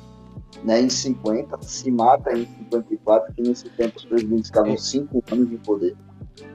né? 0.63 0.79
Em 0.81 0.89
50, 0.89 1.57
se 1.63 1.89
mata 1.89 2.31
em 2.31 2.45
54, 2.45 3.33
que 3.33 3.41
nesse 3.41 3.67
tempo 3.69 3.97
os 3.97 4.05
presidentes 4.05 4.47
ficavam 4.47 4.77
5 4.77 5.23
anos 5.31 5.49
de 5.49 5.57
poder. 5.57 5.97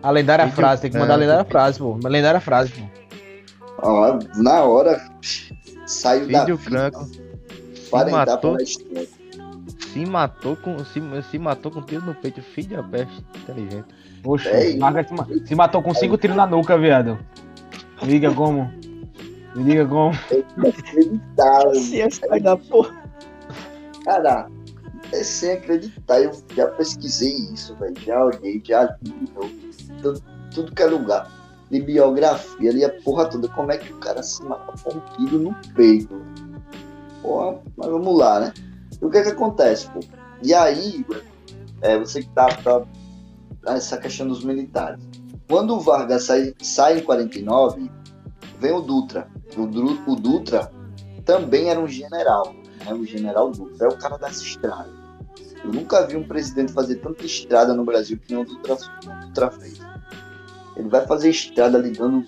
A 0.02 0.10
lendária 0.10 0.44
Vídeo- 0.44 0.56
frase, 0.56 0.82
tem 0.82 0.90
que 0.92 0.96
mandar 0.98 1.14
a 1.14 1.16
é, 1.16 1.20
lendária 1.20 1.44
frase, 1.44 1.78
pô. 1.80 1.90
Uma 1.90 2.08
lendária 2.08 2.40
frase, 2.40 2.72
pô. 2.72 4.40
Na 4.40 4.62
hora, 4.62 5.04
saiu 5.86 6.28
da 6.30 6.44
vida, 6.44 6.56
franco. 6.58 7.10
para 7.90 8.08
entrar 8.08 8.36
pela 8.38 8.62
história. 8.62 9.08
Se 9.92 10.06
matou 10.06 10.56
com. 10.56 10.78
Se, 10.84 11.00
se 11.30 11.38
matou 11.38 11.70
com 11.70 11.82
tiro 11.82 12.04
no 12.06 12.14
peito, 12.14 12.40
filho 12.40 12.76
da 12.76 12.82
peste. 12.82 13.24
Inteligente. 13.36 13.84
Poxa, 14.24 14.48
É. 14.48 14.76
Vargas 14.78 15.06
se, 15.06 15.14
ma- 15.14 15.26
se 15.46 15.55
matou 15.55 15.82
com 15.82 15.94
cinco 15.94 16.16
tiros 16.18 16.36
na 16.36 16.46
nuca, 16.46 16.76
viado. 16.78 17.18
Me 18.02 18.09
diga 18.09 18.32
como. 18.34 18.72
Me 19.55 19.62
diga 19.64 19.86
como. 19.86 20.12
Inacreditável. 20.56 21.74
Ciência 21.74 22.26
vai 22.28 22.40
dar 22.40 22.56
porra. 22.56 23.05
Cara, 24.05 24.48
é 25.12 25.22
sem 25.22 25.52
acreditar. 25.52 26.20
Eu 26.20 26.32
já 26.56 26.66
pesquisei 26.68 27.34
isso, 27.52 27.74
velho. 27.76 27.94
Já 28.01 28.24
olhei, 28.24 28.60
já 28.64 28.96
li, 29.02 29.12
tudo, 30.02 30.22
tudo 30.55 30.72
que 30.74 30.82
é 30.82 30.86
lugar. 30.86 31.30
De 31.70 31.80
biografia, 31.80 32.70
ali 32.70 32.84
a 32.84 32.90
porra 33.02 33.26
toda. 33.26 33.48
Como 33.48 33.70
é 33.72 33.78
que 33.78 33.92
o 33.92 33.96
cara 33.98 34.22
se 34.22 34.42
mata 34.44 34.72
com 34.82 34.96
um 34.96 35.01
tiro 35.16 35.38
no 35.38 35.55
peito? 35.74 36.20
Porra, 37.22 37.59
mas 37.76 37.88
vamos 37.88 38.18
lá, 38.18 38.40
né? 38.40 38.52
E 39.01 39.05
o 39.05 39.10
que 39.10 39.18
é 39.18 39.22
que 39.22 39.30
acontece, 39.30 39.88
pô? 39.90 40.01
E 40.42 40.52
aí, 40.52 41.05
é, 41.80 41.98
você 41.98 42.20
que 42.22 42.28
tá, 42.30 42.46
tá 42.48 42.82
essa 43.66 43.96
questão 43.96 44.26
dos 44.28 44.44
militares. 44.44 45.00
Quando 45.48 45.74
o 45.74 45.80
Vargas 45.80 46.24
sai, 46.24 46.54
sai 46.60 46.98
em 46.98 47.02
49, 47.02 47.90
vem 48.60 48.72
o 48.72 48.80
Dutra. 48.80 49.28
O, 49.56 49.66
Dru- 49.66 50.00
o 50.06 50.16
Dutra 50.16 50.70
também 51.24 51.68
era 51.70 51.78
um 51.80 51.86
general 51.88 52.54
né, 52.84 52.92
o 52.92 53.04
general 53.04 53.50
Dutra, 53.50 53.86
é 53.86 53.88
o 53.90 53.96
cara 53.98 54.16
das 54.18 54.40
estradas. 54.40 54.92
Eu 55.64 55.72
nunca 55.72 56.06
vi 56.06 56.16
um 56.16 56.24
presidente 56.24 56.72
fazer 56.72 56.96
tanta 56.96 57.24
estrada 57.24 57.72
no 57.72 57.84
Brasil 57.84 58.18
que 58.18 58.34
nem 58.34 58.42
o 58.42 58.46
Dutra, 58.46 58.74
o 58.74 59.26
Dutra 59.26 59.50
fez. 59.50 59.80
Ele 60.76 60.88
vai 60.88 61.06
fazer 61.06 61.30
estrada 61.30 61.78
ligando, 61.78 62.26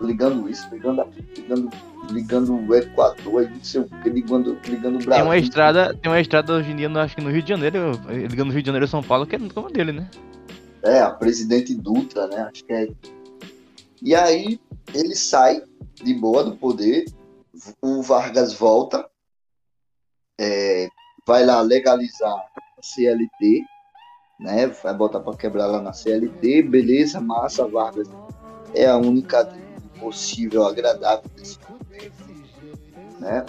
ligando 0.00 0.48
isso, 0.48 0.68
ligando, 0.70 1.02
ligando, 1.36 1.70
ligando 2.12 2.54
o 2.54 2.74
Equador, 2.74 3.50
não 3.50 3.64
sei 3.64 3.80
o 3.80 3.84
que, 4.02 4.10
ligando, 4.10 4.58
ligando 4.68 4.96
o 4.96 4.98
Tem 4.98 5.06
Brasil. 5.06 5.24
uma 5.24 5.38
estrada, 5.38 5.94
tem 5.94 6.12
uma 6.12 6.20
estrada 6.20 6.52
hoje 6.52 6.70
em 6.70 6.76
dia, 6.76 6.88
no- 6.88 7.00
acho 7.00 7.16
que 7.16 7.22
no 7.22 7.30
Rio 7.30 7.42
de 7.42 7.48
Janeiro, 7.48 7.92
ligando 8.08 8.48
no 8.48 8.52
Rio 8.52 8.62
de 8.62 8.66
Janeiro 8.66 8.84
e 8.84 8.88
São 8.88 9.02
Paulo, 9.02 9.26
que 9.26 9.34
é 9.34 9.38
como 9.52 9.70
dele, 9.70 9.92
né? 9.92 10.08
É, 10.86 11.00
a 11.00 11.10
presidente 11.10 11.74
Dutra, 11.74 12.26
né? 12.28 12.42
Acho 12.42 12.64
que 12.64 12.72
é. 12.72 12.88
E 14.00 14.14
aí 14.14 14.60
ele 14.94 15.14
sai 15.14 15.62
de 15.94 16.14
boa 16.14 16.44
do 16.44 16.56
poder, 16.56 17.04
o 17.82 18.02
Vargas 18.02 18.54
volta, 18.54 19.08
é, 20.38 20.88
vai 21.26 21.44
lá 21.44 21.60
legalizar 21.60 22.32
a 22.32 22.82
CLT, 22.82 23.64
né? 24.38 24.66
Vai 24.66 24.94
botar 24.94 25.20
para 25.20 25.36
quebrar 25.36 25.66
lá 25.66 25.80
na 25.80 25.92
CLT, 25.92 26.62
beleza, 26.62 27.20
massa, 27.20 27.66
Vargas 27.66 28.08
é 28.74 28.86
a 28.86 28.96
única 28.96 29.44
possível, 29.98 30.66
agradável 30.66 31.28
desse 31.34 31.58
né? 33.18 33.44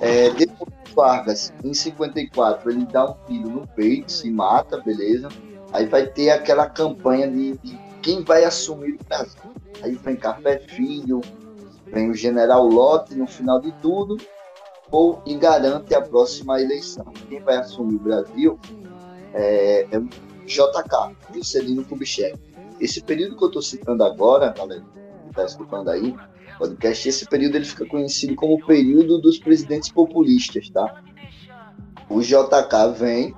É, 0.00 0.30
depois 0.30 0.76
Vargas, 0.94 1.52
em 1.62 1.74
54, 1.74 2.70
ele 2.70 2.86
dá 2.86 3.10
um 3.10 3.14
tiro 3.26 3.50
no 3.50 3.66
peito, 3.66 4.10
se 4.10 4.30
mata, 4.30 4.80
beleza. 4.80 5.28
Aí 5.76 5.84
vai 5.84 6.06
ter 6.06 6.30
aquela 6.30 6.70
campanha 6.70 7.30
de, 7.30 7.58
de 7.58 7.78
quem 8.00 8.24
vai 8.24 8.44
assumir 8.44 8.94
o 8.94 9.04
Brasil. 9.04 9.52
Aí 9.82 9.92
vem 9.92 10.16
Café 10.16 10.58
Filho, 10.58 11.20
vem 11.92 12.08
o 12.10 12.14
General 12.14 12.66
Lotte 12.66 13.14
no 13.14 13.26
final 13.26 13.60
de 13.60 13.70
tudo, 13.82 14.16
ou 14.90 15.20
e 15.26 15.34
garante 15.34 15.94
a 15.94 16.00
próxima 16.00 16.62
eleição. 16.62 17.04
Quem 17.28 17.40
vai 17.40 17.58
assumir 17.58 17.96
o 17.96 17.98
Brasil 17.98 18.58
é, 19.34 19.86
é 19.90 19.98
o 19.98 20.08
JK, 20.46 21.14
Juscelino 21.34 21.84
Kubitschek. 21.84 22.38
Esse 22.80 23.02
período 23.02 23.36
que 23.36 23.44
eu 23.44 23.48
estou 23.48 23.60
citando 23.60 24.02
agora, 24.02 24.54
galera, 24.56 24.82
que 25.24 25.28
está 25.28 25.44
escutando 25.44 25.90
aí, 25.90 26.16
podcast, 26.58 27.06
esse 27.06 27.26
período 27.26 27.56
ele 27.56 27.66
fica 27.66 27.84
conhecido 27.84 28.34
como 28.34 28.54
o 28.54 28.66
período 28.66 29.20
dos 29.20 29.38
presidentes 29.38 29.90
populistas, 29.90 30.70
tá? 30.70 31.02
O 32.08 32.22
JK 32.22 32.94
vem, 32.96 33.34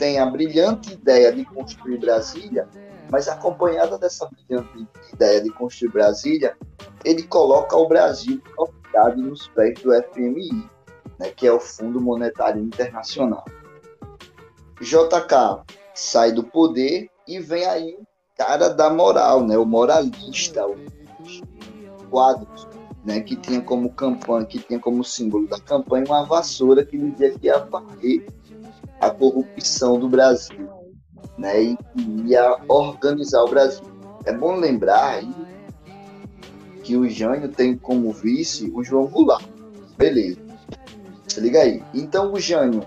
tem 0.00 0.18
a 0.18 0.24
brilhante 0.24 0.94
ideia 0.94 1.30
de 1.30 1.44
construir 1.44 1.98
Brasília, 1.98 2.66
mas 3.12 3.28
acompanhada 3.28 3.98
dessa 3.98 4.26
brilhante 4.26 4.88
ideia 5.12 5.42
de 5.42 5.50
construir 5.50 5.90
Brasília, 5.90 6.56
ele 7.04 7.22
coloca 7.24 7.76
o 7.76 7.86
Brasil 7.86 8.40
confiado 8.56 9.20
nos 9.20 9.46
pés 9.48 9.78
do 9.82 9.92
FMI, 9.92 10.66
né, 11.18 11.28
que 11.36 11.46
é 11.46 11.52
o 11.52 11.60
Fundo 11.60 12.00
Monetário 12.00 12.62
Internacional. 12.62 13.44
JK 14.80 15.70
sai 15.94 16.32
do 16.32 16.44
poder 16.44 17.10
e 17.28 17.38
vem 17.38 17.66
aí 17.66 17.92
o 17.92 18.06
cara 18.38 18.70
da 18.70 18.88
moral, 18.88 19.46
né, 19.46 19.58
o 19.58 19.66
moralista, 19.66 20.66
os 20.66 21.42
quadros, 22.08 22.66
né, 23.04 23.20
que 23.20 23.36
tinha 23.36 23.60
como 23.60 23.92
campanha, 23.92 24.46
que 24.46 24.60
tinha 24.60 24.78
como 24.78 25.04
símbolo 25.04 25.46
da 25.46 25.60
campanha 25.60 26.06
uma 26.06 26.24
vassoura 26.24 26.86
que 26.86 26.96
dizia 26.96 27.38
que 27.38 27.48
ia 27.48 27.58
varrer 27.58 28.39
a 29.00 29.10
corrupção 29.10 29.98
do 29.98 30.08
Brasil, 30.08 30.68
né, 31.38 31.62
e 31.62 31.76
que 31.76 32.02
ia 32.26 32.58
organizar 32.68 33.42
o 33.42 33.48
Brasil. 33.48 33.84
É 34.24 34.32
bom 34.32 34.56
lembrar 34.56 35.14
aí 35.14 35.34
que 36.84 36.96
o 36.96 37.08
Jânio 37.08 37.48
tem 37.48 37.76
como 37.76 38.12
vice 38.12 38.70
o 38.74 38.84
João 38.84 39.06
Goulart. 39.06 39.46
Beleza. 39.96 40.38
Se 41.26 41.40
liga 41.40 41.60
aí. 41.60 41.82
Então 41.94 42.32
o 42.32 42.40
Jânio 42.40 42.86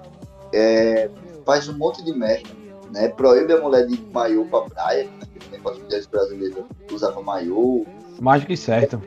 é, 0.53 1.10
faz 1.45 1.68
um 1.68 1.77
monte 1.77 2.03
de 2.03 2.14
merda, 2.14 2.49
né? 2.91 3.07
Proíbe 3.10 3.53
a 3.53 3.61
mulher 3.61 3.88
de 3.88 3.95
ir 3.95 4.06
maiô 4.14 4.45
pra 4.45 4.61
praia, 4.61 5.10
naquele 5.19 5.45
tempo 5.52 5.69
as 5.69 5.80
mulheres 5.80 6.06
brasileiras 6.06 6.64
usavam 6.91 7.23
maiô. 7.23 7.85
Mais 8.19 8.41
do 8.41 8.48
que 8.48 8.57
certo. 8.57 9.02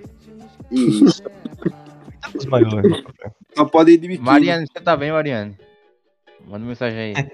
E 0.71 1.05
isso. 1.05 1.23
Só 3.55 3.65
pode 3.65 3.93
ir 3.93 3.99
de 3.99 4.09
biquíni. 4.09 4.25
Mariane, 4.25 4.67
você 4.67 4.81
tá 4.83 4.97
bem, 4.97 5.13
Mariane? 5.13 5.57
Manda 6.47 6.65
mensagem 6.65 6.99
aí. 6.99 7.31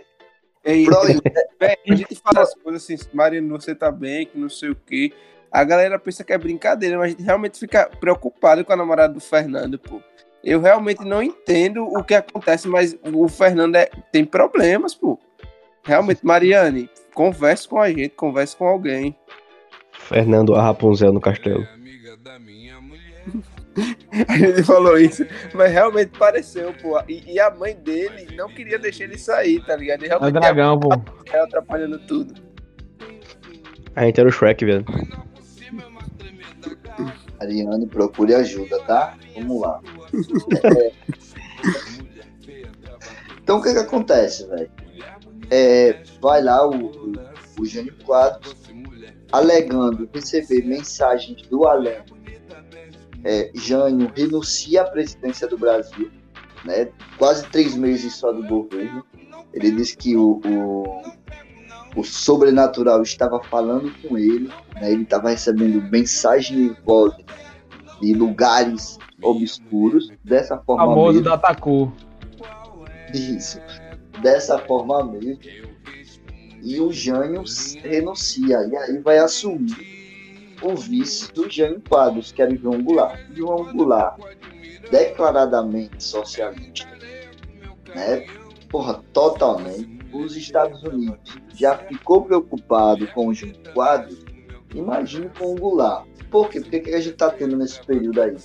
Ei, 0.65 0.85
Proíbe. 0.87 1.21
velho, 1.61 1.77
a 1.91 1.95
gente 1.97 2.15
fala 2.17 2.43
as 2.43 2.55
coisas 2.55 2.83
assim, 2.85 2.97
Mariano, 3.13 3.49
você 3.61 3.75
tá 3.75 3.91
bem, 3.91 4.27
que 4.27 4.39
não 4.39 4.49
sei 4.49 4.71
o 4.71 4.75
quê. 4.77 5.13
A 5.51 5.63
galera 5.65 5.99
pensa 5.99 6.25
que 6.25 6.33
é 6.33 6.39
brincadeira, 6.39 6.97
mas 6.97 7.07
a 7.07 7.09
gente 7.11 7.23
realmente 7.23 7.59
fica 7.59 7.87
preocupado 8.01 8.65
com 8.65 8.73
a 8.73 8.77
namorada 8.77 9.13
do 9.13 9.21
Fernando, 9.21 9.79
pô. 9.79 10.01
Eu 10.43 10.61
realmente 10.61 11.05
não 11.05 11.23
entendo 11.23 11.85
o 11.85 12.03
que 12.03 12.15
acontece, 12.15 12.67
mas 12.67 12.97
o 13.13 13.29
Fernando 13.29 13.77
é- 13.77 13.91
tem 14.11 14.25
problemas, 14.25 14.95
pô. 14.95 15.19
Realmente, 15.85 16.25
Mariane, 16.25 16.89
converse 17.13 17.69
com 17.69 17.79
a 17.81 17.89
gente, 17.91 18.11
converse 18.11 18.57
com 18.57 18.67
alguém. 18.67 19.17
Fernando, 19.93 20.55
a 20.55 20.63
Rapunzel 20.63 21.13
no 21.13 21.21
castelo. 21.21 21.67
A 24.29 24.37
gente 24.37 24.63
falou 24.63 24.99
isso, 24.99 25.25
mas 25.55 25.73
realmente 25.73 26.19
pareceu, 26.19 26.75
pô. 26.75 27.01
E, 27.09 27.33
e 27.33 27.41
a 27.41 27.51
mãe 27.51 27.75
dele 27.75 28.35
não 28.37 28.49
queria 28.49 28.79
deixar 28.79 29.05
ele 29.05 29.19
sair, 29.19 29.65
tá 29.65 29.77
ligado? 29.77 30.05
Ele 30.05 30.13
É 30.13 30.17
o 30.17 30.31
dragão, 30.31 30.79
pô. 30.79 30.91
ia 31.33 31.43
atrapalhando 31.43 31.99
tudo. 32.01 32.35
A 33.97 34.05
gente 34.05 34.21
era 34.21 34.29
o 34.29 34.33
Shrek, 34.33 34.65
velho. 34.65 34.85
Ariane, 37.41 37.87
procure 37.87 38.35
ajuda, 38.35 38.79
tá? 38.81 39.17
Vamos 39.35 39.61
lá. 39.61 39.81
É. 40.65 40.93
Então 43.43 43.59
o 43.59 43.63
que 43.63 43.73
que 43.73 43.79
acontece, 43.79 44.47
velho? 44.47 44.71
É, 45.51 46.03
vai 46.21 46.43
lá 46.43 46.67
o, 46.67 46.87
o, 46.87 47.13
o 47.59 47.67
Jânio 47.67 47.95
Quadros 48.05 48.57
alegando 49.33 50.09
receber 50.15 50.65
mensagens 50.65 51.43
do 51.49 51.67
além. 51.67 51.99
É, 53.25 53.51
Jânio 53.55 54.11
renuncia 54.15 54.83
à 54.83 54.85
presidência 54.85 55.47
do 55.47 55.57
Brasil, 55.57 56.11
né? 56.65 56.89
Quase 57.19 57.47
três 57.49 57.77
meses 57.77 58.17
só 58.17 58.33
do 58.33 58.43
governo. 58.43 59.05
Ele 59.53 59.71
disse 59.73 59.97
que 59.97 60.17
o, 60.17 60.41
o, 60.45 61.03
o 62.01 62.03
sobrenatural 62.03 63.03
estava 63.03 63.43
falando 63.45 63.93
com 64.03 64.19
ele, 64.19 64.49
né? 64.75 64.91
Ele 64.91 65.03
estava 65.03 65.31
recebendo 65.31 65.83
mensagem 65.91 66.59
em 66.59 66.77
voz 66.85 67.15
de 68.01 68.13
lugares 68.15 68.99
obscuros. 69.23 70.11
Dessa 70.25 70.59
forma 70.59 70.85
Famoso 70.85 71.19
mesmo, 71.19 71.25
da 71.25 71.39
Taku. 71.39 71.93
isso. 73.15 73.61
Dessa 74.21 74.59
forma 74.59 75.05
mesmo. 75.05 75.39
E 76.61 76.81
o 76.81 76.93
Jânio 76.93 77.45
renuncia. 77.83 78.69
E 78.69 78.77
aí 78.77 78.99
vai 78.99 79.19
assumir 79.19 80.02
o 80.63 80.75
vice 80.77 81.33
do 81.33 81.51
Jânio 81.51 81.83
Quadros, 81.89 82.33
que 82.33 82.43
era 82.43 82.53
o 82.53 82.57
João 82.57 82.83
Goulart. 82.83 83.19
João 83.35 83.73
Goulart, 83.73 84.21
declaradamente 84.91 86.03
socialista, 86.03 86.89
né? 87.95 88.27
Porra, 88.69 89.03
totalmente. 89.13 90.01
Os 90.13 90.37
Estados 90.37 90.83
Unidos 90.83 91.37
já 91.55 91.77
ficou 91.77 92.23
preocupado 92.25 93.07
com 93.09 93.29
o 93.29 93.35
Jânio 93.35 93.57
Quadros, 93.73 94.25
imagine 94.75 95.31
com 95.39 95.55
o 95.55 95.59
Goulart. 95.59 96.07
Por 96.31 96.49
quê? 96.49 96.61
Porque 96.61 96.81
que 96.81 96.95
a 96.95 97.01
gente 97.01 97.17
tá 97.17 97.31
tendo 97.31 97.57
nesse 97.57 97.85
período 97.85 98.21
aí? 98.23 98.37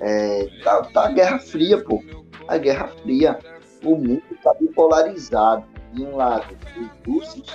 É, 0.00 0.46
tá, 0.62 0.82
tá 0.82 1.06
a 1.06 1.12
Guerra 1.12 1.38
Fria, 1.38 1.82
pô. 1.82 2.02
A 2.46 2.58
Guerra 2.58 2.88
Fria. 3.02 3.38
O 3.82 3.96
mundo 3.96 4.22
tá 4.42 4.54
bipolarizado. 4.54 5.64
De 5.92 6.02
um 6.02 6.16
lado, 6.16 6.54
os 6.76 7.06
russos 7.06 7.50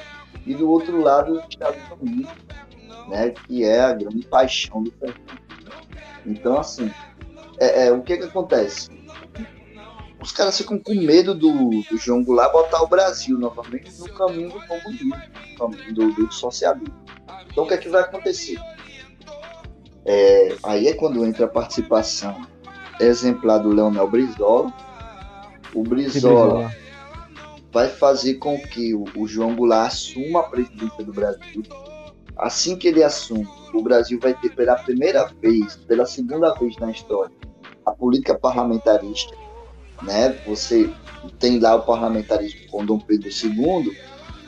e 0.46 0.56
do 0.56 0.70
outro 0.70 1.00
lado, 1.00 1.34
os 1.34 1.46
Estados 1.48 1.82
Unidos, 2.02 2.32
né? 3.08 3.30
Que 3.30 3.64
é 3.64 3.82
a 3.82 3.94
grande 3.94 4.26
paixão 4.28 4.84
do 4.84 4.92
Fernando. 4.92 5.42
Então, 6.26 6.58
assim, 6.58 6.90
é, 7.60 7.88
é, 7.88 7.92
o 7.92 8.02
que 8.02 8.18
que 8.18 8.24
acontece? 8.24 8.90
Os 10.22 10.32
caras 10.32 10.58
ficam 10.58 10.80
com 10.80 10.96
medo 10.96 11.36
do, 11.36 11.70
do 11.82 11.98
João 11.98 12.24
Goulart 12.24 12.52
botar 12.54 12.82
o 12.82 12.88
Brasil 12.88 13.38
novamente 13.38 13.92
no 14.00 14.08
caminho 14.14 14.50
do 14.50 14.68
comunismo, 14.68 15.16
do, 15.94 16.14
do 16.14 16.34
socialismo. 16.34 16.94
Então, 17.52 17.66
o 17.66 17.68
que 17.68 17.74
é 17.74 17.78
que 17.78 17.90
vai 17.90 18.02
acontecer? 18.02 18.58
É, 20.06 20.56
aí 20.64 20.88
é 20.88 20.94
quando 20.94 21.26
entra 21.26 21.46
a 21.46 21.50
participação 21.50 22.42
exemplar 23.00 23.60
do 23.60 23.70
Leonel 23.70 24.10
Brizola. 24.10 24.74
O 25.74 25.84
Brizola 25.84 26.72
vai 27.72 27.90
fazer 27.90 28.36
com 28.36 28.58
que 28.60 28.94
o, 28.94 29.06
o 29.16 29.28
João 29.28 29.56
Goulart 29.56 29.88
assuma 29.88 30.42
a 30.42 30.44
presidência 30.44 31.04
do 31.04 31.12
Brasil. 31.12 31.64
Assim 32.38 32.76
que 32.76 32.88
ele 32.88 33.04
assume, 33.04 33.48
o 33.74 33.82
Brasil 33.82 34.20
vai 34.20 34.34
ter 34.34 34.56
pela 34.56 34.76
primeira 34.76 35.26
vez, 35.42 35.76
pela 35.76 36.06
segunda 36.06 36.54
vez 36.54 36.76
na 36.78 36.92
história, 36.92 37.36
a 37.86 37.92
política 37.92 38.38
parlamentarista. 38.38 39.36
Né? 40.02 40.30
Você 40.48 40.90
tem 41.40 41.60
lá 41.60 41.76
o 41.76 41.84
parlamentarismo 41.84 42.70
com 42.70 42.86
Dom 42.86 43.00
Pedro 43.00 43.30
II, 43.30 43.96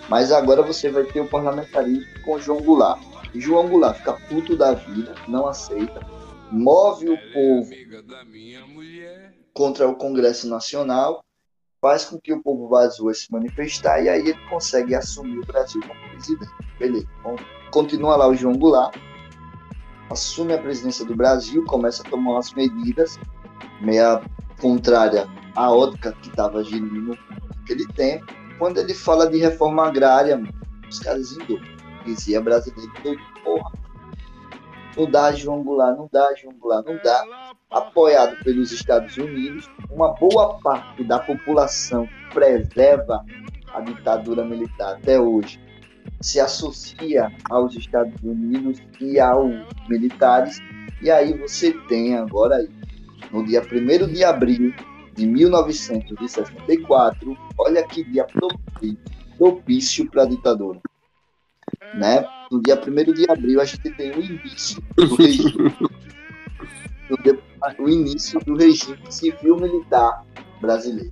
mas 0.10 0.32
agora 0.32 0.62
você 0.62 0.90
vai 0.90 1.04
ter 1.04 1.22
o 1.22 1.28
parlamentarismo 1.28 2.06
com 2.24 2.40
João 2.40 2.62
Goulart. 2.62 3.02
João 3.34 3.68
Goulart 3.68 3.98
fica 3.98 4.14
puto 4.14 4.56
da 4.56 4.74
vida, 4.74 5.14
não 5.28 5.48
aceita, 5.48 6.00
move 6.52 7.10
o 7.10 7.18
povo 7.34 7.70
contra 9.54 9.88
o 9.88 9.96
Congresso 9.96 10.48
Nacional, 10.48 11.24
faz 11.82 12.06
com 12.06 12.20
que 12.20 12.34
o 12.34 12.42
povo 12.42 12.68
vazio 12.68 13.14
se 13.14 13.32
manifestar 13.32 14.04
e 14.04 14.10
aí 14.10 14.22
ele 14.22 14.50
consegue 14.50 14.96
assumir 14.96 15.40
o 15.40 15.46
Brasil 15.46 15.82
como 15.82 16.10
presidente. 16.10 16.52
Beleza, 16.80 17.08
então, 17.20 17.36
continua 17.76 18.16
lá 18.16 18.26
o 18.30 18.34
João 18.34 18.58
Goulart, 18.58 18.96
assume 20.10 20.54
a 20.54 20.58
presidência 20.58 21.04
do 21.04 21.14
Brasil, 21.14 21.62
começa 21.66 22.04
a 22.04 22.10
tomar 22.10 22.32
umas 22.32 22.54
medidas 22.54 23.20
meia 23.82 24.22
contrária 24.62 25.28
à 25.58 25.70
ótica 25.70 26.14
que 26.22 26.30
estava 26.30 26.60
agindo 26.60 27.18
naquele 27.54 27.86
tempo. 27.88 28.26
Quando 28.58 28.78
ele 28.78 28.94
fala 28.94 29.30
de 29.30 29.38
reforma 29.40 29.86
agrária, 29.86 30.42
os 30.90 31.00
caras 31.00 31.34
indo 31.34 31.60
dizia 32.06 32.40
brasileiro 32.40 32.94
doido, 33.04 33.22
porra. 33.44 33.72
Não 34.96 35.12
dá 35.12 35.34
João 35.34 35.62
Goulart, 35.62 35.98
não 35.98 36.10
dá 36.10 36.34
João 36.42 36.56
Goulart, 36.58 36.86
não 36.86 36.98
dá. 37.04 37.52
Apoiado 37.72 38.42
pelos 38.46 38.72
Estados 38.72 39.18
Unidos, 39.18 39.70
uma 39.92 40.14
boa 40.14 40.58
parte 40.62 41.04
da 41.04 41.20
população 41.20 42.08
preserva 42.34 43.22
a 43.74 43.82
ditadura 43.82 44.46
militar 44.46 44.94
até 44.94 45.20
hoje 45.20 45.65
se 46.22 46.40
associa 46.40 47.32
aos 47.50 47.76
Estados 47.76 48.14
Unidos 48.24 48.82
e 49.00 49.20
aos 49.20 49.54
militares. 49.90 50.62
E 51.02 51.12
aí 51.12 51.38
você 51.38 51.74
tem 51.88 52.16
agora, 52.16 52.56
aí, 52.58 52.70
no 53.32 53.46
dia 53.46 53.62
1 53.62 54.08
de 54.14 54.24
abril 54.24 54.74
de 55.14 55.28
1964, 55.28 57.38
olha 57.58 57.86
que 57.88 58.04
dia 58.04 58.26
propício 59.38 60.10
para 60.10 60.24
a 60.24 60.26
ditadura 60.26 60.82
né? 61.96 62.26
No 62.52 62.62
dia 62.62 62.76
1 62.76 63.14
de 63.14 63.30
abril 63.30 63.62
a 63.62 63.66
gente 63.66 63.90
tem 63.92 64.12
o 64.12 64.22
início 64.22 64.84
do 64.96 65.06
regime, 65.16 65.74
o 67.80 67.90
início 67.90 68.40
do 68.42 68.56
regime 68.56 69.00
civil 69.10 69.58
militar 69.58 70.24
brasileiro. 70.62 71.12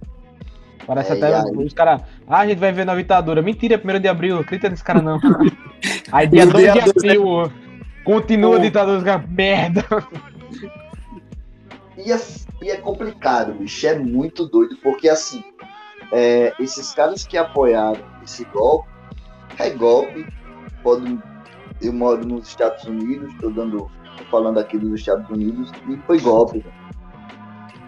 Parece 0.86 1.14
é, 1.14 1.16
até 1.16 1.52
os 1.52 1.74
caras. 1.74 2.02
Ah, 2.28 2.40
a 2.40 2.48
gente 2.48 2.60
vai 2.60 2.72
ver 2.72 2.86
na 2.86 2.96
ditadura. 2.96 3.42
Mentira, 3.42 3.82
1 3.84 4.00
de 4.00 4.08
abril, 4.08 4.40
acredita 4.40 4.70
nesse 4.70 4.84
cara 4.84 5.02
não. 5.02 5.20
aí 6.12 6.28
dia 6.28 6.46
2 6.46 6.74
de 6.74 6.80
abril, 6.80 7.52
continua 8.04 8.58
a 8.58 8.60
ditadura, 8.60 9.04
caras, 9.04 9.30
merda. 9.30 9.86
E 11.98 12.12
é, 12.12 12.20
e 12.62 12.72
é 12.72 12.78
complicado, 12.78 13.54
bicho, 13.54 13.88
é 13.88 13.98
muito 13.98 14.46
doido, 14.46 14.76
porque 14.84 15.08
assim, 15.08 15.44
é, 16.12 16.54
esses 16.60 16.94
caras 16.94 17.26
que 17.26 17.38
apoiaram 17.38 18.02
esse 18.24 18.44
golpe, 18.46 18.90
é 19.60 19.70
golpe, 19.70 20.26
pode, 20.82 21.20
eu 21.82 21.94
moro 21.94 22.26
nos 22.26 22.48
Estados 22.48 22.84
Unidos, 22.86 23.32
estou 23.34 23.52
dando, 23.52 23.92
tô 24.18 24.24
falando 24.32 24.60
aqui 24.60 24.78
dos 24.78 25.00
Estados 25.00 25.30
Unidos, 25.30 25.72
e 25.88 25.98
foi 26.06 26.20
golpe. 26.20 26.66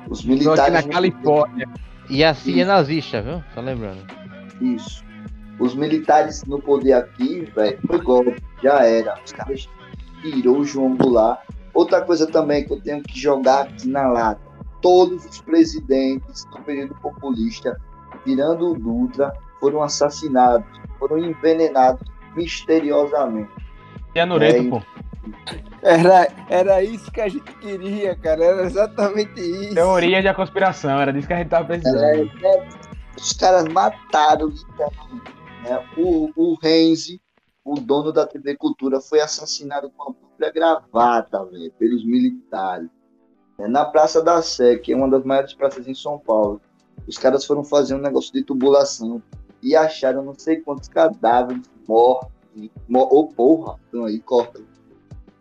Os 0.08 0.24
militares. 0.24 0.74
na 0.74 0.84
Califórnia. 0.84 1.68
E 2.10 2.24
assim 2.24 2.62
é 2.62 2.66
nazista, 2.66 3.22
viu? 3.22 3.44
Só 3.54 3.62
lembrando. 3.62 4.06
Isso. 4.62 5.04
Os 5.60 5.74
militares 5.74 6.44
no 6.46 6.62
poder 6.62 6.94
aqui, 6.94 7.50
velho, 7.56 7.80
foi 7.88 8.02
golpe, 8.02 8.44
já 8.62 8.84
era. 8.84 9.18
Os 9.24 9.32
caras 9.32 9.70
tirou 10.22 10.60
o 10.60 10.66
João 10.66 10.96
Goulart. 10.96 11.40
Outra 11.74 12.02
coisa 12.02 12.28
também 12.28 12.66
que 12.66 12.74
eu 12.74 12.82
tenho 12.82 13.02
que 13.02 13.20
jogar 13.20 13.64
aqui 13.64 13.88
na 13.88 14.08
lata. 14.08 14.42
Todos 14.82 15.26
os 15.26 15.42
presidentes 15.42 16.46
do 16.46 16.62
período 16.62 16.96
populista, 16.96 17.80
tirando 18.24 18.72
o 18.72 18.80
Dutra, 18.80 19.34
foram 19.60 19.82
assassinados, 19.82 20.68
foram 21.00 21.18
envenenados 21.18 22.02
misteriosamente. 22.36 23.52
E 24.14 24.20
a 24.20 24.26
Nureto, 24.26 24.62
é, 24.62 24.70
pô. 24.70 24.82
Era, 25.82 26.28
era 26.50 26.84
isso 26.84 27.12
que 27.12 27.22
a 27.22 27.28
gente 27.28 27.52
queria, 27.58 28.16
cara. 28.16 28.44
Era 28.44 28.64
exatamente 28.64 29.40
isso. 29.40 29.76
Teoria 29.76 30.22
de 30.22 30.34
conspiração, 30.34 31.00
era 31.00 31.12
disso 31.14 31.28
que 31.28 31.34
a 31.34 31.38
gente 31.38 31.50
tava 31.50 31.68
precisando. 31.68 32.04
É, 32.04 32.22
é, 32.22 32.70
os 33.18 33.34
caras 33.34 33.66
mataram 33.66 34.50
né? 35.64 35.86
o, 35.98 36.30
o 36.36 36.56
Renzi, 36.62 37.22
o 37.64 37.80
dono 37.80 38.12
da 38.12 38.26
TV 38.26 38.56
Cultura, 38.56 39.00
foi 39.00 39.20
assassinado 39.20 39.90
com 39.92 40.12
a 40.12 40.14
própria 40.14 40.52
gravata, 40.52 41.46
véio, 41.46 41.72
pelos 41.74 42.06
militares. 42.06 42.90
É, 43.58 43.68
na 43.68 43.86
Praça 43.86 44.22
da 44.22 44.42
Sé, 44.42 44.78
que 44.78 44.92
é 44.92 44.96
uma 44.96 45.10
das 45.10 45.24
maiores 45.24 45.54
praças 45.54 45.88
em 45.88 45.96
São 45.96 46.20
Paulo. 46.20 46.62
Os 47.08 47.18
caras 47.18 47.46
foram 47.46 47.64
fazer 47.64 47.96
um 47.96 48.00
negócio 48.00 48.34
de 48.34 48.44
tubulação 48.44 49.22
e 49.62 49.76
acharam 49.76 50.24
não 50.24 50.38
sei 50.38 50.58
quantos 50.58 50.90
cadáveres 50.90 51.62
mortos, 51.88 52.30
ou 52.94 53.10
oh, 53.12 53.28
porra, 53.28 53.80
então 53.88 54.06
aí 54.06 54.20
corta. 54.20 54.62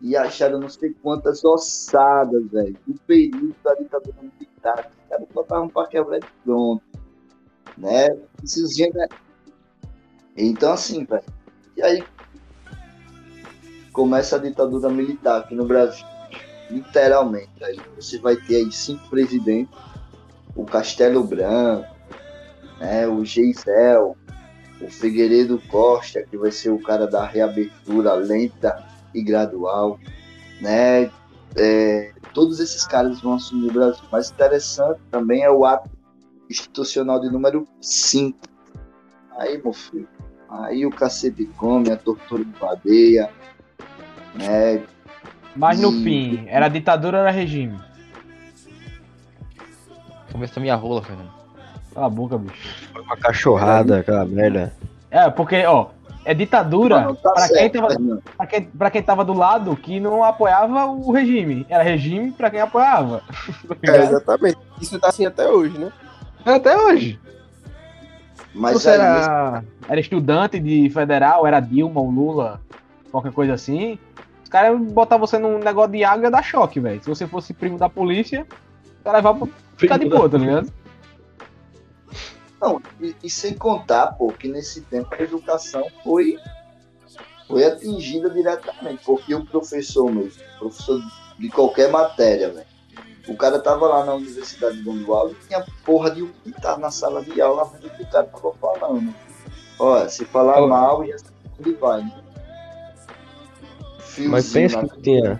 E 0.01 0.15
acharam 0.15 0.59
não 0.59 0.69
sei 0.69 0.93
quantas 1.01 1.43
ossadas, 1.43 2.45
velho, 2.51 2.77
do 2.85 2.99
período 3.01 3.55
da 3.63 3.73
ditadura 3.75 4.17
militar. 4.21 4.91
Os 4.91 5.09
caras 5.09 5.27
botavam 5.33 5.69
para 5.69 5.87
quebrar 5.87 6.19
de 6.19 6.27
pronto. 6.43 6.83
Né? 7.77 8.17
Esses 8.43 8.75
gêneros. 8.75 9.17
Então, 10.35 10.73
assim, 10.73 11.05
velho. 11.05 11.23
E 11.77 11.81
aí 11.81 12.03
começa 13.91 14.35
a 14.35 14.39
ditadura 14.39 14.89
militar 14.89 15.39
aqui 15.39 15.55
no 15.55 15.65
Brasil. 15.65 16.05
Literalmente. 16.69 17.63
Aí 17.63 17.79
você 17.95 18.19
vai 18.19 18.35
ter 18.35 18.57
aí 18.57 18.71
cinco 18.71 19.09
presidentes. 19.09 19.73
O 20.55 20.65
Castelo 20.65 21.23
Branco, 21.23 21.87
né, 22.79 23.07
o 23.07 23.23
Geisel, 23.25 24.15
o 24.81 24.89
Figueiredo 24.89 25.61
Costa, 25.69 26.23
que 26.23 26.37
vai 26.37 26.51
ser 26.51 26.69
o 26.69 26.81
cara 26.81 27.07
da 27.07 27.25
reabertura 27.25 28.13
lenta 28.13 28.83
e 29.15 29.23
gradual, 29.23 29.99
né? 30.61 31.09
É, 31.57 32.11
todos 32.33 32.59
esses 32.59 32.85
caras 32.85 33.21
vão 33.21 33.33
assumir 33.33 33.69
o 33.69 33.73
Brasil. 33.73 34.03
Mas 34.11 34.29
interessante 34.29 34.99
também 35.09 35.43
é 35.43 35.49
o 35.49 35.65
ato 35.65 35.89
institucional 36.49 37.19
de 37.19 37.29
número 37.29 37.67
5. 37.81 38.37
Aí, 39.37 39.61
meu 39.61 39.73
filho, 39.73 40.07
aí 40.49 40.85
o 40.85 40.89
cacete 40.89 41.45
come, 41.57 41.91
a 41.91 41.97
tortura 41.97 42.43
de 42.43 42.51
cadeia, 42.53 43.29
né? 44.35 44.83
Mas 45.55 45.79
no 45.79 45.91
fim, 45.91 46.45
era 46.47 46.67
ditadura 46.67 47.17
ou 47.17 47.23
era 47.23 47.31
regime? 47.31 47.79
Começa 50.31 50.59
a 50.59 50.61
minha 50.61 50.75
rola, 50.75 51.01
Fernando. 51.01 51.31
Cala 51.93 52.07
a 52.07 52.09
boca, 52.09 52.37
bicho. 52.37 52.89
Foi 52.91 53.01
uma 53.01 53.15
cachorrada, 53.15 53.99
aquela 53.99 54.25
merda. 54.25 54.73
É, 55.09 55.29
porque, 55.29 55.65
ó, 55.65 55.91
é 56.25 56.33
ditadura 56.33 57.15
tá 57.21 57.31
pra, 57.31 57.47
quem 57.47 57.69
tava, 57.69 57.87
pra, 58.35 58.47
quem, 58.47 58.61
pra 58.63 58.91
quem 58.91 59.03
tava 59.03 59.23
do 59.23 59.33
lado 59.33 59.75
que 59.75 59.99
não 59.99 60.23
apoiava 60.23 60.87
o 60.87 61.11
regime. 61.11 61.65
Era 61.69 61.83
regime 61.83 62.31
pra 62.31 62.49
quem 62.49 62.59
apoiava. 62.59 63.21
é, 63.83 63.97
exatamente. 63.97 64.57
Isso 64.81 64.99
tá 64.99 65.09
assim 65.09 65.25
até 65.25 65.47
hoje, 65.47 65.77
né? 65.77 65.91
É, 66.43 66.53
até 66.53 66.75
hoje. 66.75 67.19
Mas 68.53 68.73
Você 68.73 68.89
era, 68.89 69.63
era 69.87 69.99
estudante 69.99 70.59
de 70.59 70.89
federal, 70.89 71.45
era 71.45 71.59
Dilma 71.59 72.01
ou 72.01 72.09
Lula, 72.09 72.59
qualquer 73.11 73.31
coisa 73.31 73.53
assim. 73.53 73.99
Os 74.43 74.49
cara 74.49 74.71
ia 74.71 74.77
botar 74.77 75.17
você 75.17 75.37
num 75.37 75.59
negócio 75.59 75.91
de 75.91 76.03
água 76.03 76.31
dar 76.31 76.43
choque, 76.43 76.79
velho. 76.79 77.01
Se 77.03 77.09
você 77.09 77.27
fosse 77.27 77.53
primo 77.53 77.77
da 77.77 77.89
polícia, 77.89 78.47
ia 79.05 79.11
levar 79.11 79.33
pra 79.35 79.47
ficar 79.77 79.97
de 79.97 80.09
boa, 80.09 80.27
tá 80.27 80.37
ligado? 80.37 80.71
Não, 82.65 82.81
e, 82.99 83.15
e 83.23 83.29
sem 83.29 83.53
contar, 83.53 84.07
pô, 84.13 84.31
que 84.31 84.47
nesse 84.47 84.81
tempo 84.81 85.07
a 85.13 85.21
educação 85.21 85.85
foi, 86.03 86.39
foi 87.47 87.63
atingida 87.63 88.27
diretamente, 88.29 89.03
porque 89.05 89.35
o 89.35 89.45
professor 89.45 90.11
mesmo, 90.11 90.41
professor 90.57 90.99
de 91.37 91.49
qualquer 91.49 91.91
matéria, 91.91 92.49
velho. 92.49 92.75
O 93.27 93.35
cara 93.35 93.59
tava 93.59 93.87
lá 93.87 94.03
na 94.05 94.15
Universidade 94.15 94.77
de 94.77 94.83
Gondoal 94.83 95.31
e 95.31 95.35
tinha 95.47 95.63
porra 95.83 96.11
de 96.11 96.23
um 96.23 96.31
militar 96.43 96.77
na 96.79 96.89
sala 96.89 97.23
de 97.23 97.39
aula 97.39 97.65
vendo 97.65 97.87
o 97.87 97.89
que 97.91 98.03
o 98.03 98.07
cara 98.07 98.25
tava 98.25 98.53
falando. 98.53 99.13
Olha, 99.79 100.09
se 100.09 100.25
falar 100.25 100.65
mal, 100.65 101.03
ia 101.03 101.17
ele 101.59 101.73
vai. 101.75 102.01
Né? 102.01 102.11
Mas 104.27 104.51
pensa 104.51 104.87
que 104.87 105.01
tinha. 105.01 105.39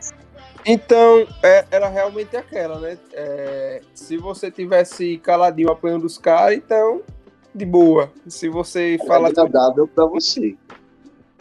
Então, 0.66 1.28
é- 1.44 1.66
era 1.70 1.88
realmente 1.88 2.36
aquela, 2.36 2.80
né? 2.80 2.98
É, 3.14 3.82
se 3.94 4.18
você 4.18 4.50
tivesse 4.50 5.18
caladinho 5.20 5.70
apanhando 5.72 6.06
os 6.06 6.18
caras, 6.18 6.58
então, 6.58 7.04
de 7.56 7.66
boa. 7.66 8.12
Se 8.28 8.50
você 8.50 8.96
é 9.02 9.06
fala. 9.08 9.30
agradável 9.30 9.88
pra 9.88 10.06
você. 10.06 10.56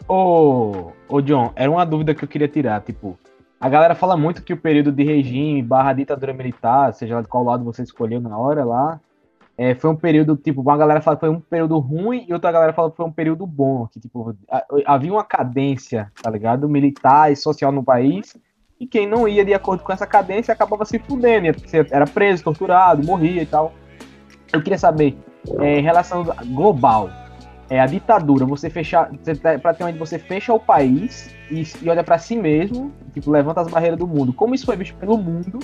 Ô, 0.09 0.93
ô 1.09 1.21
John, 1.21 1.53
era 1.57 1.71
uma 1.71 1.85
dúvida 1.85 2.15
que 2.15 2.25
eu 2.25 2.29
queria 2.29 2.49
tirar, 2.49 2.81
tipo, 2.83 3.19
a 3.59 3.69
galera 3.69 3.95
fala 3.95 4.17
muito 4.17 4.43
que 4.43 4.53
o 4.53 4.57
período 4.57 4.93
de 4.93 5.03
regime 5.03 5.63
barra 5.63 5.95
ditadura 5.95 6.33
militar, 6.35 6.93
seja 6.93 7.17
lá 7.17 7.23
de 7.23 7.29
qual 7.29 7.43
lado 7.43 7.65
você 7.65 7.83
escolheu 7.83 8.21
na 8.21 8.37
hora 8.37 8.65
lá, 8.65 9.01
é, 9.57 9.75
foi 9.75 9.89
um 9.89 9.97
período, 9.97 10.37
tipo, 10.37 10.61
uma 10.61 10.77
galera 10.77 11.01
fala 11.01 11.17
que 11.17 11.21
foi 11.21 11.31
um 11.31 11.41
período 11.41 11.79
ruim 11.79 12.27
e 12.29 12.33
outra 12.35 12.53
galera 12.53 12.73
fala 12.73 12.91
que 12.91 12.97
foi 12.97 13.07
um 13.07 13.13
período 13.13 13.47
bom, 13.47 13.87
que, 13.87 13.99
tipo, 14.01 14.37
havia 14.85 15.13
uma 15.13 15.25
cadência, 15.25 16.13
tá 16.21 16.29
ligado, 16.29 16.69
militar 16.69 17.33
e 17.33 17.37
social 17.37 17.73
no 17.73 17.83
país, 17.83 18.37
e 18.79 18.87
quem 18.87 19.07
não 19.07 19.27
ia 19.27 19.45
de 19.45 19.55
acordo 19.55 19.83
com 19.83 19.93
essa 19.93 20.07
cadência 20.07 20.53
acabava 20.53 20.85
se 20.85 20.99
fudendo, 20.99 21.47
ia 21.47 21.55
ser- 21.67 21.89
era 21.91 22.05
preso, 22.07 22.45
torturado, 22.45 23.07
morria 23.07 23.43
e 23.43 23.47
tal. 23.47 23.73
Eu 24.53 24.63
queria 24.63 24.79
saber, 24.79 25.17
é, 25.61 25.79
em 25.79 25.83
relação 25.83 26.25
global, 26.55 27.11
é 27.71 27.81
a 27.81 27.87
ditadura, 27.87 28.45
você 28.45 28.69
fechar, 28.71 29.11
você, 29.23 29.35
tá- 29.35 29.59
praticamente 29.59 29.99
você 29.99 30.19
fecha 30.19 30.53
o 30.53 30.61
país 30.61 31.35
e, 31.51 31.65
e 31.83 31.89
olha 31.89 32.05
pra 32.05 32.19
si 32.19 32.37
mesmo, 32.37 32.93
tipo, 33.13 33.31
levanta 33.31 33.61
as 33.63 33.69
barreiras 33.69 33.99
do 33.99 34.07
mundo. 34.07 34.33
Como 34.33 34.55
isso 34.55 34.67
foi 34.67 34.77
visto 34.77 34.95
pelo 34.97 35.17
mundo 35.17 35.59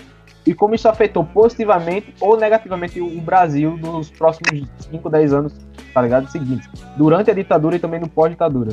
e 0.46 0.54
como 0.54 0.74
isso 0.74 0.88
afetou 0.88 1.24
positivamente 1.24 2.14
ou 2.20 2.36
negativamente 2.38 3.00
o, 3.00 3.06
o 3.06 3.20
Brasil 3.20 3.76
nos 3.76 4.10
próximos 4.10 4.66
5, 4.90 5.10
10 5.10 5.32
anos, 5.32 5.52
tá 5.92 6.00
ligado? 6.00 6.28
Seguinte, 6.30 6.68
durante 6.96 7.30
a 7.30 7.34
ditadura 7.34 7.76
e 7.76 7.78
também 7.78 8.00
no 8.00 8.08
pós-ditadura. 8.08 8.70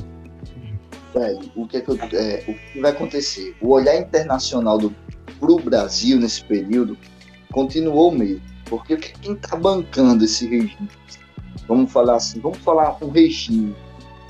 o 1.55 1.67
que, 1.67 1.77
é 1.77 1.81
que, 1.81 1.89
eu- 1.91 1.99
é, 2.13 2.43
o 2.47 2.53
que 2.53 2.79
vai 2.81 2.91
acontecer? 2.91 3.55
O 3.61 3.69
olhar 3.71 3.95
internacional 3.97 4.77
do, 4.77 4.93
pro 5.39 5.57
Brasil 5.57 6.17
nesse 6.19 6.43
período 6.43 6.97
continuou 7.51 8.11
mesmo. 8.11 8.41
Porque 8.69 8.97
que- 8.97 9.13
quem 9.19 9.35
tá 9.35 9.55
bancando 9.55 10.25
esse 10.25 10.47
regime? 10.47 10.89
Vamos 11.67 11.91
falar 11.91 12.15
assim, 12.15 12.39
vamos 12.39 12.59
falar 12.59 12.97
um 13.03 13.09
regime. 13.09 13.75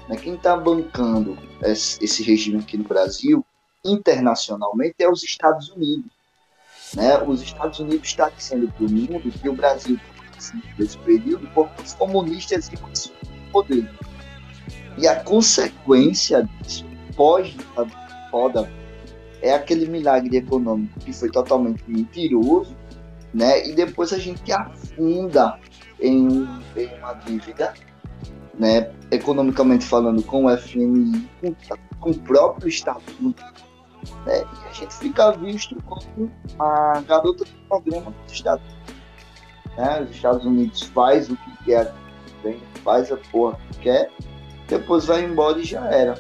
Né? 0.08 0.16
Quem 0.16 0.38
tá 0.38 0.56
bancando 0.56 1.38
esse, 1.64 2.24
regime 2.24 2.60
aqui 2.60 2.78
no 2.78 2.84
Brasil, 2.84 3.46
internacionalmente, 3.86 4.96
é 5.00 5.10
os 5.10 5.24
Estados 5.24 5.70
Unidos. 5.70 6.12
Né? 6.96 7.22
Os 7.24 7.42
Estados 7.42 7.80
Unidos 7.80 8.08
está 8.08 8.30
dizendo 8.30 8.72
para 8.72 8.86
o 8.86 8.90
mundo 8.90 9.32
que 9.32 9.50
o 9.50 9.54
Brasil 9.54 10.00
assim, 10.38 10.62
nesse 10.78 10.98
período 11.00 11.48
porque 11.54 11.82
os 11.82 11.94
comunistas 11.94 12.70
assumir 12.70 13.48
o 13.48 13.52
poder. 13.52 13.90
E 14.98 15.08
a 15.08 15.24
consequência 15.24 16.48
disso, 16.62 16.86
pós 17.16 17.56
foda, 18.32 18.72
é 19.42 19.54
aquele 19.54 19.88
milagre 19.88 20.38
econômico 20.38 21.00
que 21.00 21.14
foi 21.14 21.30
totalmente 21.30 21.84
mentiroso, 21.88 22.76
né? 23.38 23.68
E 23.68 23.74
depois 23.74 24.12
a 24.12 24.18
gente 24.18 24.52
afunda 24.52 25.60
em, 26.02 26.28
em 26.76 26.98
uma 26.98 27.14
dívida, 27.14 27.72
né? 28.58 28.92
Economicamente 29.12 29.86
falando, 29.86 30.24
com 30.24 30.46
o 30.46 30.58
FMI, 30.58 31.30
com, 31.40 31.56
com 32.00 32.10
o 32.10 32.20
próprio 32.20 32.68
Unidos, 33.20 33.44
né? 34.26 34.42
E 34.42 34.68
a 34.68 34.74
gente 34.74 34.94
fica 34.96 35.32
visto 35.34 35.76
como 35.84 36.32
a 36.58 37.04
garota 37.08 37.46
do 37.46 37.68
programa 37.70 38.12
dos 38.24 38.34
Estados 38.34 38.66
Unidos. 38.66 38.96
Né? 39.78 40.02
Os 40.02 40.16
Estados 40.16 40.44
Unidos 40.44 40.82
faz 40.82 41.30
o 41.30 41.36
que 41.36 41.66
quer, 41.66 41.94
faz 42.84 43.12
a 43.12 43.18
porra 43.32 43.60
que 43.72 43.80
quer, 43.82 44.10
depois 44.68 45.06
vai 45.06 45.24
embora 45.24 45.60
e 45.60 45.64
já 45.64 45.86
era. 45.92 46.16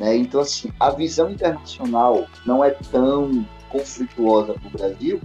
Né? 0.00 0.16
Então, 0.16 0.40
assim, 0.40 0.72
a 0.80 0.90
visão 0.90 1.30
internacional 1.30 2.26
não 2.44 2.64
é 2.64 2.70
tão 2.70 3.46
conflituosa 3.68 4.54
para 4.54 4.66
o 4.66 4.70
Brasil, 4.70 5.20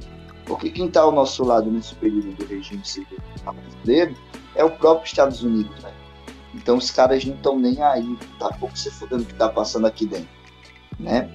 porque 0.46 0.70
quem 0.70 0.88
está 0.88 1.02
ao 1.02 1.12
nosso 1.12 1.44
lado 1.44 1.70
nesse 1.72 1.96
período 1.96 2.32
do 2.34 2.46
regime 2.46 2.84
civil 2.86 3.18
brasileiro 3.44 4.16
é 4.56 4.64
o 4.64 4.70
próprio 4.72 5.06
Estados 5.08 5.44
Unidos. 5.44 5.82
Né? 5.82 5.92
Então, 6.54 6.78
os 6.78 6.92
caras 6.92 7.24
não 7.26 7.36
estão 7.36 7.58
nem 7.58 7.82
aí, 7.82 8.18
tá 8.40 8.50
pouco 8.60 8.78
se 8.78 8.92
fudendo 8.92 9.24
o 9.24 9.26
que 9.26 9.32
está 9.34 9.48
passando 9.50 9.88
aqui 9.88 10.06
dentro. 10.06 10.28
Né? 11.00 11.30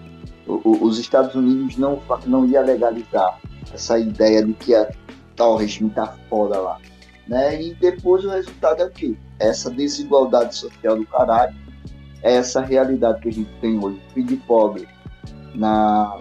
O- 0.47 0.61
o- 0.65 0.85
os 0.85 0.99
Estados 0.99 1.35
Unidos 1.35 1.77
não, 1.77 2.01
não 2.27 2.45
ia 2.47 2.61
legalizar 2.61 3.41
essa 3.73 3.99
ideia 3.99 4.45
de 4.45 4.53
que 4.53 4.75
a 4.75 4.89
tal 5.35 5.57
regime 5.57 5.91
tá 5.91 6.15
foda 6.29 6.59
lá. 6.59 6.79
Né? 7.27 7.61
E 7.63 7.75
depois 7.75 8.25
o 8.25 8.31
resultado 8.31 8.83
é 8.83 8.87
o 8.87 8.91
quê? 8.91 9.17
Essa 9.39 9.71
desigualdade 9.71 10.55
social 10.55 10.97
do 10.97 11.07
caralho, 11.07 11.55
essa 12.23 12.61
realidade 12.61 13.21
que 13.21 13.29
a 13.29 13.33
gente 13.33 13.51
tem 13.61 13.83
hoje, 13.83 14.01
filho 14.15 14.27
de 14.27 14.37
pobre 14.37 14.89
na, 15.55 16.19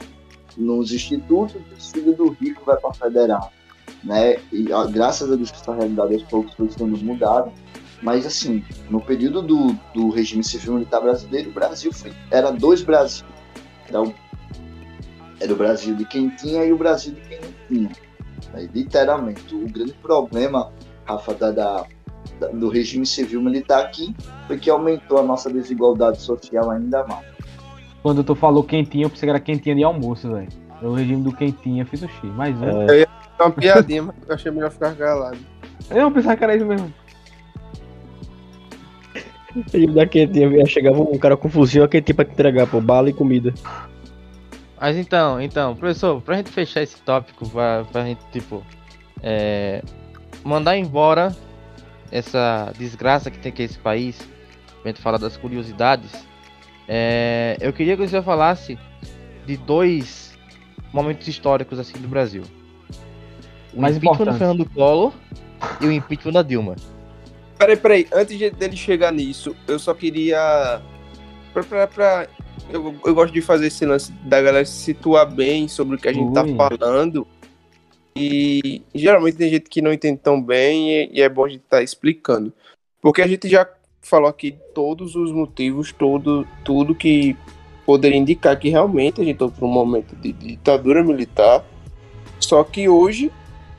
nos 0.57 0.91
institutos, 0.91 1.55
os 1.77 1.91
filhos 1.91 2.15
do 2.15 2.29
rico 2.29 2.63
vai 2.65 2.77
para 2.77 2.93
federal. 2.93 3.51
Né? 4.03 4.37
E 4.51 4.71
ó, 4.71 4.85
graças 4.85 5.31
a 5.31 5.35
Deus 5.35 5.51
que 5.51 5.57
essa 5.57 5.73
realidade 5.73 6.13
aos 6.13 6.23
poucos 6.23 6.53
foi 6.53 6.69
sendo 6.69 6.97
mudada. 6.97 7.51
Mas 8.01 8.25
assim, 8.25 8.63
no 8.89 9.01
período 9.01 9.41
do, 9.41 9.73
do 9.93 10.09
regime 10.09 10.43
civil 10.43 10.73
militar 10.73 11.01
brasileiro, 11.01 11.49
o 11.49 11.53
Brasil 11.53 11.91
foi, 11.91 12.13
era 12.29 12.51
dois 12.51 12.81
Brasil. 12.81 13.25
Era 13.87 14.01
o, 14.01 14.13
era 15.39 15.53
o 15.53 15.55
Brasil 15.55 15.95
de 15.95 16.05
quem 16.05 16.29
tinha 16.29 16.63
e 16.65 16.71
o 16.71 16.77
Brasil 16.77 17.13
de 17.13 17.21
quem 17.21 17.39
não 17.41 17.53
tinha. 17.67 17.91
Né? 18.53 18.69
Literalmente. 18.73 19.55
O 19.55 19.67
grande 19.67 19.93
problema, 19.93 20.71
Rafa, 21.05 21.33
da, 21.33 21.51
da- 21.51 21.85
do 22.53 22.69
regime 22.69 23.05
civil 23.05 23.41
militar 23.41 23.83
aqui 23.85 24.13
foi 24.47 24.57
que 24.59 24.69
aumentou 24.69 25.17
a 25.17 25.23
nossa 25.23 25.49
desigualdade 25.49 26.21
social 26.21 26.69
ainda 26.69 27.05
mais. 27.07 27.34
Quando 28.05 28.23
tu 28.23 28.35
falou 28.35 28.63
quentinha, 28.63 29.05
eu 29.05 29.09
pensei 29.09 29.25
que 29.25 29.31
era 29.31 29.39
quentinha 29.39 29.73
de 29.73 29.83
almoço, 29.83 30.31
velho. 30.31 30.47
É 30.79 30.85
o 30.85 30.93
regime 30.93 31.23
do 31.23 31.35
quentinha, 31.35 31.83
fiz 31.87 32.03
o 32.03 32.07
X. 32.07 32.19
Mas 32.35 32.55
é. 32.61 33.01
É 33.01 33.07
uma 33.41 33.49
piadinha, 33.49 34.03
mas 34.03 34.15
eu 34.27 34.35
achei 34.35 34.51
melhor 34.51 34.69
ficar 34.69 34.95
calado. 34.95 35.39
eu 35.89 36.11
pensava 36.11 36.37
que 36.37 36.43
era 36.43 36.55
isso 36.55 36.67
mesmo. 36.67 36.93
Ele 39.73 39.87
da 39.87 40.05
quentinha, 40.05 40.65
chegava 40.67 41.01
um 41.01 41.17
cara 41.17 41.35
com 41.35 41.49
fuzil, 41.49 41.83
a 41.83 41.87
quentinha 41.87 42.13
pra 42.13 42.25
te 42.25 42.33
entregar, 42.33 42.67
pô, 42.67 42.79
bala 42.79 43.09
e 43.09 43.13
comida. 43.13 43.51
Mas 44.79 44.97
então, 44.97 45.41
então, 45.41 45.75
professor, 45.75 46.21
pra 46.21 46.37
gente 46.37 46.51
fechar 46.51 46.83
esse 46.83 47.01
tópico, 47.01 47.49
pra, 47.49 47.85
pra 47.91 48.05
gente, 48.05 48.23
tipo, 48.31 48.63
é, 49.23 49.81
mandar 50.43 50.77
embora 50.77 51.35
essa 52.11 52.71
desgraça 52.77 53.31
que 53.31 53.39
tem 53.39 53.51
aqui 53.51 53.63
esse 53.63 53.79
país, 53.79 54.15
pra 54.83 54.91
gente 54.91 55.01
falar 55.01 55.17
das 55.17 55.35
curiosidades, 55.37 56.23
é, 56.87 57.57
eu 57.59 57.73
queria 57.73 57.95
que 57.97 58.07
você 58.07 58.21
falasse 58.21 58.77
de 59.45 59.57
dois 59.57 60.37
momentos 60.93 61.27
históricos 61.27 61.79
assim 61.79 61.97
do 61.99 62.07
Brasil. 62.07 62.43
O 63.73 63.81
Mais 63.81 63.97
impeachment 63.97 64.31
do. 64.31 64.37
Fernando 64.37 64.65
Collor 64.69 65.13
e 65.81 65.85
o 65.85 65.91
impeachment 65.91 66.33
da 66.33 66.41
Dilma. 66.41 66.75
Peraí, 67.57 67.77
peraí, 67.77 68.07
antes 68.13 68.37
de- 68.37 68.49
dele 68.49 68.75
chegar 68.77 69.11
nisso, 69.11 69.55
eu 69.67 69.79
só 69.79 69.93
queria. 69.93 70.81
Pra, 71.53 71.63
pra- 71.63 71.87
pra- 71.87 72.27
eu, 72.69 72.95
eu 73.05 73.15
gosto 73.15 73.33
de 73.33 73.41
fazer 73.41 73.67
esse 73.67 73.85
lance 73.85 74.11
da 74.23 74.41
galera 74.41 74.65
se 74.65 74.73
situar 74.73 75.29
bem 75.29 75.67
sobre 75.67 75.95
o 75.95 75.99
que 75.99 76.07
a 76.07 76.13
gente 76.13 76.33
tá 76.33 76.43
Ui. 76.43 76.55
falando. 76.55 77.27
E 78.17 78.81
geralmente 78.93 79.35
tem 79.37 79.49
gente 79.49 79.69
que 79.69 79.81
não 79.81 79.91
entende 79.91 80.19
tão 80.23 80.41
bem 80.41 80.89
e, 80.91 81.09
e 81.13 81.21
é 81.21 81.27
bom 81.27 81.45
a 81.45 81.49
gente 81.49 81.63
estar 81.63 81.83
explicando. 81.83 82.53
Porque 83.01 83.21
a 83.21 83.27
gente 83.27 83.47
já 83.49 83.67
falou 84.05 84.29
aqui 84.29 84.55
todos 84.73 85.15
os 85.15 85.31
motivos, 85.31 85.91
todo, 85.91 86.47
tudo 86.63 86.93
que 86.93 87.35
poderia 87.85 88.17
indicar 88.17 88.57
que 88.57 88.69
realmente 88.69 89.19
a 89.19 89.23
gente 89.23 89.43
está 89.43 89.47
por 89.47 89.65
um 89.65 89.71
momento 89.71 90.15
de 90.15 90.31
ditadura 90.31 91.03
militar. 91.03 91.63
Só 92.39 92.63
que 92.63 92.87
hoje 92.87 93.31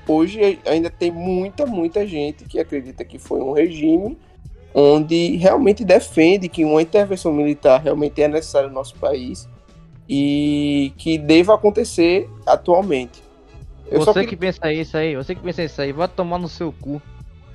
hoje 0.09 0.59
ainda 0.67 0.89
tem 0.91 1.11
muita, 1.11 1.67
muita 1.67 2.07
gente 2.07 2.45
que 2.45 2.59
acredita 2.61 3.05
que 3.05 3.19
foi 3.19 3.41
um 3.41 3.53
regime 3.53 4.17
onde 4.75 5.37
realmente 5.37 5.85
defende 5.85 6.49
que 6.49 6.65
uma 6.65 6.83
intervenção 6.83 7.33
militar 7.33 7.81
realmente 7.81 8.21
é 8.23 8.29
necessária 8.29 8.69
no 8.69 8.75
nosso 8.75 8.95
país 8.97 9.49
e 10.09 10.93
que 10.99 11.19
deva 11.19 11.55
acontecer 11.55 12.29
atualmente. 12.47 13.23
Eu 13.91 14.01
Você 14.01 14.13
queria- 14.13 14.29
que 14.29 14.37
pensa 14.37 14.73
isso 14.73 14.97
aí, 14.97 15.17
você 15.17 15.35
que 15.35 15.41
pensa 15.41 15.63
isso 15.63 15.81
aí, 15.81 15.93
vai 15.93 16.09
tomar 16.09 16.39
no 16.39 16.49
seu 16.49 16.73
cu. 16.73 17.01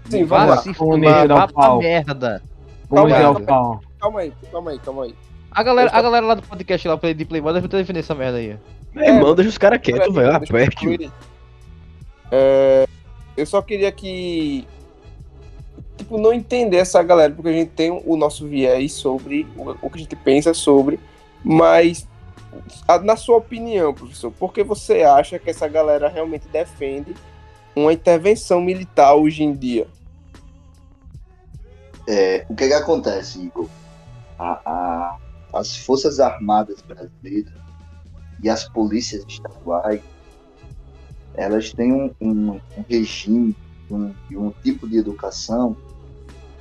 Sim, 0.09 0.25
lá. 0.25 0.57
se 0.57 0.73
fuder, 0.73 1.27
vá 1.27 1.47
pra 1.47 1.53
pau. 1.53 1.79
merda. 1.79 2.41
Calma 2.95 3.15
aí. 3.17 3.25
o 3.25 3.45
pau. 3.45 3.81
Calma 3.99 4.19
aí, 4.21 4.33
calma 4.51 4.71
aí, 4.71 4.79
calma 4.79 5.03
aí. 5.03 5.15
A 5.51 5.63
galera, 5.63 5.91
a 5.93 6.01
galera 6.01 6.25
lá 6.25 6.35
do 6.35 6.41
podcast 6.43 6.87
lá 6.87 6.95
de 6.95 7.25
Playboy 7.25 7.53
deve 7.53 7.67
ter 7.67 7.77
defender 7.77 7.99
essa 7.99 8.15
merda 8.15 8.37
aí. 8.37 8.57
Meu 8.93 9.05
irmão, 9.05 9.35
deixa 9.35 9.49
os 9.49 9.57
caras 9.57 9.79
quietos, 9.81 10.13
velho. 10.13 10.35
Aperte. 10.35 11.11
É, 12.31 12.87
eu 13.35 13.45
só 13.45 13.61
queria 13.61 13.91
que. 13.91 14.65
Tipo, 15.97 16.17
não 16.17 16.33
entender 16.33 16.77
essa 16.77 17.01
galera, 17.03 17.31
porque 17.33 17.49
a 17.49 17.53
gente 17.53 17.69
tem 17.71 17.91
o 18.05 18.15
nosso 18.15 18.47
viés 18.47 18.93
sobre 18.93 19.45
o, 19.55 19.75
o 19.81 19.89
que 19.89 19.97
a 19.97 20.01
gente 20.01 20.15
pensa 20.15 20.53
sobre, 20.53 20.99
mas 21.43 22.07
a- 22.87 22.97
na 22.99 23.15
sua 23.15 23.37
opinião, 23.37 23.93
professor, 23.93 24.31
por 24.31 24.51
que 24.51 24.63
você 24.63 25.03
acha 25.03 25.37
que 25.37 25.49
essa 25.49 25.67
galera 25.67 26.07
realmente 26.09 26.47
defende 26.47 27.13
uma 27.75 27.93
intervenção 27.93 28.59
militar 28.61 29.13
hoje 29.13 29.43
em 29.43 29.53
dia? 29.53 29.85
É, 32.07 32.45
o 32.49 32.55
que 32.55 32.67
que 32.67 32.73
acontece, 32.73 33.39
Igor? 33.45 33.69
A- 34.39 34.61
a- 34.65 35.17
as 35.53 35.75
Forças 35.77 36.19
Armadas 36.19 36.81
brasileiras 36.83 37.53
e 38.43 38.49
as 38.49 38.69
polícias 38.69 39.23
estaduais, 39.27 40.03
elas 41.33 41.73
têm 41.73 41.91
um, 41.93 42.13
um- 42.21 42.61
um 42.75 42.83
regime 42.89 43.55
um, 43.89 44.15
e 44.29 44.37
um 44.37 44.51
tipo 44.63 44.87
de 44.89 44.97
educação 44.97 45.77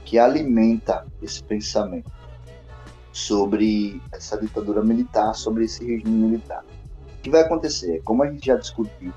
que 0.04 0.18
alimenta 0.18 1.06
esse 1.20 1.42
pensamento 1.44 2.06
sobre 3.12 4.04
essa 4.12 4.38
ditadura 4.40 4.84
militar, 4.84 5.34
sobre 5.34 5.64
esse 5.64 5.84
regime 5.84 6.28
militar. 6.28 6.62
O 6.62 7.22
que 7.22 7.30
vai 7.30 7.42
acontecer? 7.42 8.00
Como 8.04 8.22
a 8.22 8.30
gente 8.30 8.46
já 8.46 8.56
discutiu, 8.56 9.14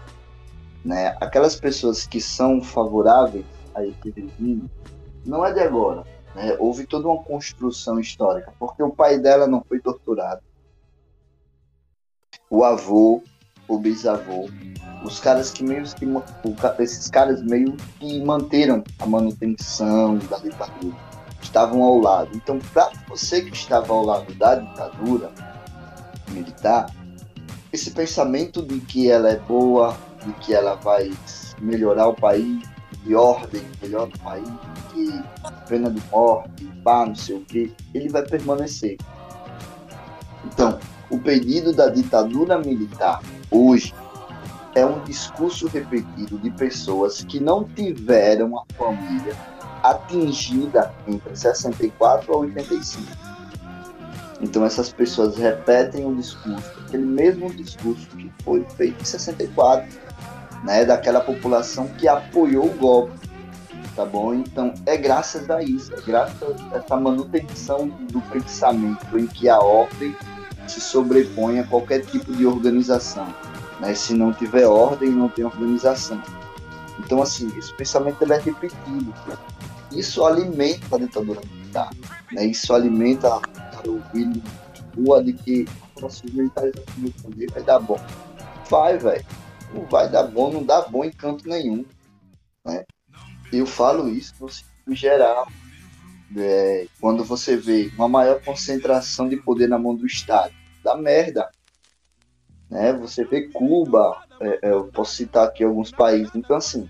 né, 0.83 1.09
aquelas 1.21 1.55
pessoas 1.59 2.05
que 2.07 2.21
são 2.21 2.61
favoráveis 2.61 3.47
a 3.75 3.85
esse 3.85 4.11
regime, 4.15 4.69
não 5.25 5.45
é 5.45 5.53
de 5.53 5.59
agora 5.59 6.03
né, 6.35 6.55
houve 6.59 6.85
toda 6.85 7.07
uma 7.07 7.21
construção 7.23 7.99
histórica, 7.99 8.53
porque 8.59 8.81
o 8.81 8.91
pai 8.91 9.19
dela 9.19 9.47
não 9.47 9.63
foi 9.63 9.79
torturado. 9.79 10.41
O 12.49 12.63
avô, 12.63 13.21
o 13.67 13.77
bisavô, 13.77 14.49
os 15.03 15.19
caras 15.19 15.51
que 15.51 15.63
meio 15.63 15.83
que 15.95 16.05
esses 16.79 17.09
caras 17.09 17.41
meio 17.41 17.75
que 17.99 18.21
manteram 18.23 18.83
a 18.99 19.05
manutenção 19.05 20.17
da 20.17 20.37
ditadura, 20.37 20.95
estavam 21.41 21.83
ao 21.83 21.99
lado. 21.99 22.31
Então, 22.35 22.59
para 22.73 22.91
você 23.07 23.41
que 23.41 23.55
estava 23.55 23.93
ao 23.93 24.03
lado 24.03 24.33
da 24.35 24.55
ditadura 24.55 25.31
militar, 26.29 26.89
esse 27.71 27.91
pensamento 27.91 28.61
de 28.61 28.79
que 28.79 29.09
ela 29.09 29.29
é 29.29 29.37
boa, 29.37 29.97
de 30.25 30.33
que 30.33 30.53
ela 30.53 30.75
vai 30.75 31.11
melhorar 31.59 32.07
o 32.07 32.13
país, 32.13 32.72
de 33.03 33.15
ordem, 33.15 33.61
melhor 33.81 34.07
o 34.07 34.19
país, 34.19 34.49
que 34.91 35.23
pena 35.67 35.89
de 35.89 36.01
morte, 36.11 36.65
pá, 36.83 37.05
não 37.05 37.15
sei 37.15 37.37
o 37.37 37.41
que, 37.41 37.73
ele 37.93 38.09
vai 38.09 38.23
permanecer. 38.23 38.97
Então, 40.45 40.79
o 41.09 41.19
pedido 41.19 41.73
da 41.73 41.89
ditadura 41.89 42.57
militar 42.57 43.21
hoje 43.51 43.93
é 44.75 44.85
um 44.85 45.03
discurso 45.03 45.67
repetido 45.67 46.37
de 46.39 46.49
pessoas 46.51 47.23
que 47.23 47.39
não 47.39 47.63
tiveram 47.63 48.57
a 48.57 48.65
família 48.73 49.35
atingida 49.83 50.93
entre 51.07 51.35
64 51.35 52.33
a 52.33 52.37
85. 52.37 53.03
Então 54.41 54.65
essas 54.65 54.91
pessoas 54.91 55.37
repetem 55.37 56.05
o 56.05 56.15
discurso, 56.15 56.69
aquele 56.85 57.05
mesmo 57.05 57.53
discurso 57.53 58.07
que 58.07 58.31
foi 58.43 58.65
feito 58.75 59.01
em 59.01 59.05
64, 59.05 59.87
né, 60.63 60.85
daquela 60.85 61.19
população 61.19 61.87
que 61.87 62.07
apoiou 62.07 62.65
o 62.65 62.77
golpe 62.77 63.23
tá 63.95 64.05
bom? 64.05 64.33
Então 64.33 64.73
é 64.85 64.97
graças 64.97 65.49
a 65.49 65.61
isso, 65.61 65.93
é 65.93 66.01
graças 66.01 66.41
a 66.71 66.77
essa 66.77 66.95
manutenção 66.97 67.87
do 67.87 68.21
pensamento 68.21 69.17
em 69.17 69.27
que 69.27 69.47
a 69.49 69.59
ordem 69.59 70.15
se 70.67 70.79
sobrepõe 70.79 71.59
a 71.59 71.63
qualquer 71.63 72.05
tipo 72.05 72.33
de 72.33 72.45
organização, 72.45 73.27
né? 73.79 73.93
Se 73.93 74.13
não 74.13 74.33
tiver 74.33 74.65
ordem, 74.65 75.09
não 75.09 75.29
tem 75.29 75.45
organização. 75.45 76.21
Então 76.99 77.21
assim, 77.21 77.51
esse 77.57 77.73
pensamento 77.73 78.21
ele 78.21 78.33
é 78.33 78.39
repetido. 78.39 79.13
Isso 79.91 80.25
alimenta 80.25 80.95
a 80.95 80.99
ditadura 80.99 81.41
militar, 81.51 81.89
né? 82.31 82.45
Isso 82.45 82.73
alimenta 82.73 83.41
o 83.85 84.01
rua 84.95 85.23
de 85.23 85.33
que 85.33 85.67
"Nossa, 86.01 86.25
os 86.25 86.33
militares 86.33 86.73
assumem 86.87 87.13
o 87.17 87.21
poder, 87.21 87.51
vai 87.51 87.63
dar 87.63 87.79
bom. 87.79 87.99
Vai, 88.69 88.97
velho. 88.97 89.25
Não 89.73 89.85
vai 89.85 90.09
dar 90.09 90.23
bom, 90.23 90.51
não 90.51 90.63
dá 90.63 90.81
bom 90.81 91.03
em 91.03 91.11
canto 91.11 91.47
nenhum. 91.47 91.85
Né? 92.65 92.85
Eu 93.51 93.65
falo 93.65 94.09
isso 94.09 94.33
no 94.39 94.49
sentido 94.49 94.95
geral. 94.95 95.47
É, 96.35 96.87
quando 96.99 97.23
você 97.23 97.55
vê 97.55 97.91
uma 97.95 98.07
maior 98.07 98.41
concentração 98.43 99.29
de 99.29 99.37
poder 99.37 99.67
na 99.67 99.77
mão 99.77 99.95
do 99.95 100.05
Estado, 100.05 100.53
dá 100.83 100.95
merda. 100.95 101.49
Né? 102.69 102.93
Você 102.93 103.23
vê 103.23 103.49
Cuba, 103.49 104.23
é, 104.39 104.59
é, 104.63 104.71
eu 104.71 104.85
posso 104.87 105.15
citar 105.15 105.47
aqui 105.47 105.63
alguns 105.63 105.91
países. 105.91 106.33
Então, 106.35 106.55
assim, 106.55 106.89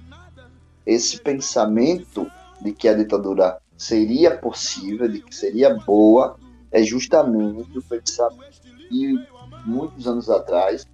esse 0.85 1.19
pensamento 1.22 2.30
de 2.61 2.72
que 2.72 2.88
a 2.88 2.93
ditadura 2.93 3.60
seria 3.77 4.38
possível, 4.38 5.10
de 5.10 5.22
que 5.22 5.35
seria 5.35 5.76
boa, 5.76 6.38
é 6.72 6.81
justamente 6.84 7.77
o 7.77 7.84
pensamento 7.84 8.61
de 8.89 9.27
muitos 9.65 10.07
anos 10.07 10.30
atrás, 10.30 10.88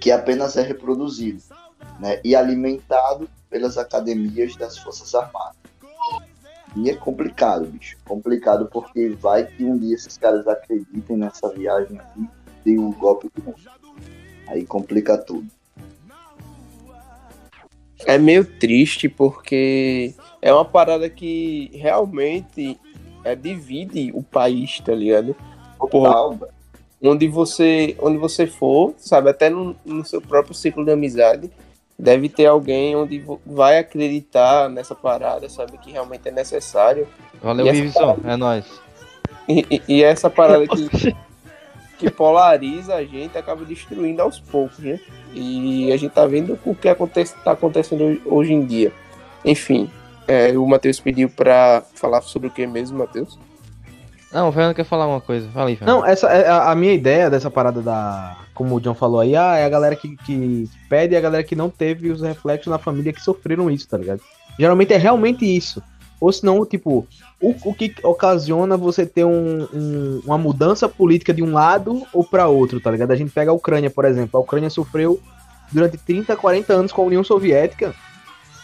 que 0.00 0.10
apenas 0.10 0.56
é 0.56 0.62
reproduzido 0.62 1.42
né? 1.98 2.20
e 2.24 2.34
alimentado 2.34 3.28
pelas 3.50 3.78
academias 3.78 4.56
das 4.56 4.78
Forças 4.78 5.14
Armadas. 5.14 5.56
E 6.76 6.90
é 6.90 6.94
complicado, 6.94 7.66
bicho. 7.66 7.96
Complicado 8.04 8.68
porque 8.70 9.08
vai 9.08 9.46
que 9.46 9.64
um 9.64 9.76
dia 9.76 9.94
esses 9.94 10.16
caras 10.16 10.46
acreditem 10.46 11.16
nessa 11.16 11.48
viagem 11.48 11.98
aqui 11.98 12.20
e 12.20 12.62
tem 12.62 12.78
um 12.78 12.92
golpe 12.92 13.28
de 13.34 13.44
novo. 13.44 13.58
Aí 14.46 14.64
complica 14.64 15.16
tudo. 15.18 15.48
É 18.06 18.16
meio 18.16 18.44
triste 18.44 19.08
porque 19.08 20.14
é 20.40 20.52
uma 20.52 20.64
parada 20.64 21.10
que 21.10 21.70
realmente 21.74 22.78
é, 23.24 23.34
divide 23.34 24.12
o 24.14 24.22
país, 24.22 24.78
tá 24.80 24.94
ligado? 24.94 25.34
Porra, 25.78 26.12
Total, 26.12 26.32
velho. 26.32 26.57
Onde 27.02 27.28
você, 27.28 27.96
onde 28.00 28.18
você 28.18 28.46
for, 28.46 28.94
sabe, 28.98 29.30
até 29.30 29.48
no, 29.48 29.76
no 29.84 30.04
seu 30.04 30.20
próprio 30.20 30.54
ciclo 30.54 30.84
de 30.84 30.90
amizade, 30.90 31.50
deve 31.98 32.28
ter 32.28 32.46
alguém 32.46 32.94
onde 32.96 33.22
vai 33.46 33.78
acreditar 33.78 34.68
nessa 34.68 34.94
parada, 34.94 35.48
sabe, 35.48 35.78
que 35.78 35.92
realmente 35.92 36.28
é 36.28 36.32
necessário. 36.32 37.06
Valeu, 37.42 37.66
Vivisson. 37.72 38.18
É 38.24 38.36
nóis. 38.36 38.64
E, 39.48 39.64
e- 39.70 39.82
e 39.88 40.02
essa 40.02 40.28
parada 40.28 40.66
que, 40.66 40.88
que 41.98 42.10
polariza 42.10 42.94
a 42.94 43.04
gente 43.04 43.36
acaba 43.38 43.64
destruindo 43.64 44.22
aos 44.22 44.38
poucos, 44.38 44.78
né? 44.78 45.00
E 45.32 45.92
a 45.92 45.96
gente 45.96 46.12
tá 46.12 46.26
vendo 46.26 46.58
o 46.64 46.74
que 46.74 46.88
acontece, 46.88 47.34
tá 47.44 47.52
acontecendo 47.52 48.20
hoje- 48.26 48.52
em 48.52 48.64
dia. 48.64 48.92
Enfim, 49.44 49.90
é, 50.26 50.56
o 50.58 50.66
Matheus 50.66 51.00
pediu 51.00 51.28
pra 51.30 51.82
falar 51.94 52.20
sobre 52.22 52.48
o 52.48 52.50
que 52.50 52.66
mesmo, 52.66 52.98
Matheus? 52.98 53.38
Não, 54.32 54.48
o 54.48 54.52
Fernando 54.52 54.74
quer 54.74 54.84
falar 54.84 55.06
uma 55.06 55.20
coisa. 55.20 55.48
Fala 55.50 55.68
aí, 55.68 55.76
Fernando. 55.76 55.96
Não, 56.00 56.06
essa 56.06 56.26
é 56.28 56.48
a, 56.48 56.70
a 56.70 56.74
minha 56.74 56.92
ideia 56.92 57.30
dessa 57.30 57.50
parada 57.50 57.80
da. 57.80 58.36
Como 58.54 58.74
o 58.76 58.80
John 58.80 58.94
falou 58.94 59.20
aí, 59.20 59.34
ah, 59.36 59.56
é 59.56 59.64
a 59.64 59.68
galera 59.68 59.94
que, 59.96 60.16
que 60.16 60.68
pede 60.88 61.14
e 61.14 61.16
a 61.16 61.20
galera 61.20 61.44
que 61.44 61.54
não 61.56 61.70
teve 61.70 62.10
os 62.10 62.20
reflexos 62.20 62.70
na 62.70 62.78
família 62.78 63.12
que 63.12 63.22
sofreram 63.22 63.70
isso, 63.70 63.88
tá 63.88 63.96
ligado? 63.96 64.20
Geralmente 64.58 64.92
é 64.92 64.96
realmente 64.96 65.44
isso. 65.46 65.80
Ou 66.20 66.32
senão, 66.32 66.66
tipo, 66.66 67.06
o, 67.40 67.54
o 67.64 67.72
que 67.72 67.94
ocasiona 68.02 68.76
você 68.76 69.06
ter 69.06 69.24
um- 69.24 69.68
um- 69.72 70.20
uma 70.26 70.36
mudança 70.36 70.88
política 70.88 71.32
de 71.32 71.42
um 71.42 71.52
lado 71.52 72.02
ou 72.12 72.24
pra 72.24 72.48
outro, 72.48 72.80
tá 72.80 72.90
ligado? 72.90 73.12
A 73.12 73.16
gente 73.16 73.30
pega 73.30 73.52
a 73.52 73.54
Ucrânia, 73.54 73.88
por 73.88 74.04
exemplo. 74.04 74.36
A 74.38 74.42
Ucrânia 74.42 74.68
sofreu 74.68 75.20
durante 75.70 75.96
30, 75.96 76.34
40 76.36 76.72
anos 76.72 76.90
com 76.92 77.02
a 77.02 77.04
União 77.06 77.22
Soviética. 77.22 77.94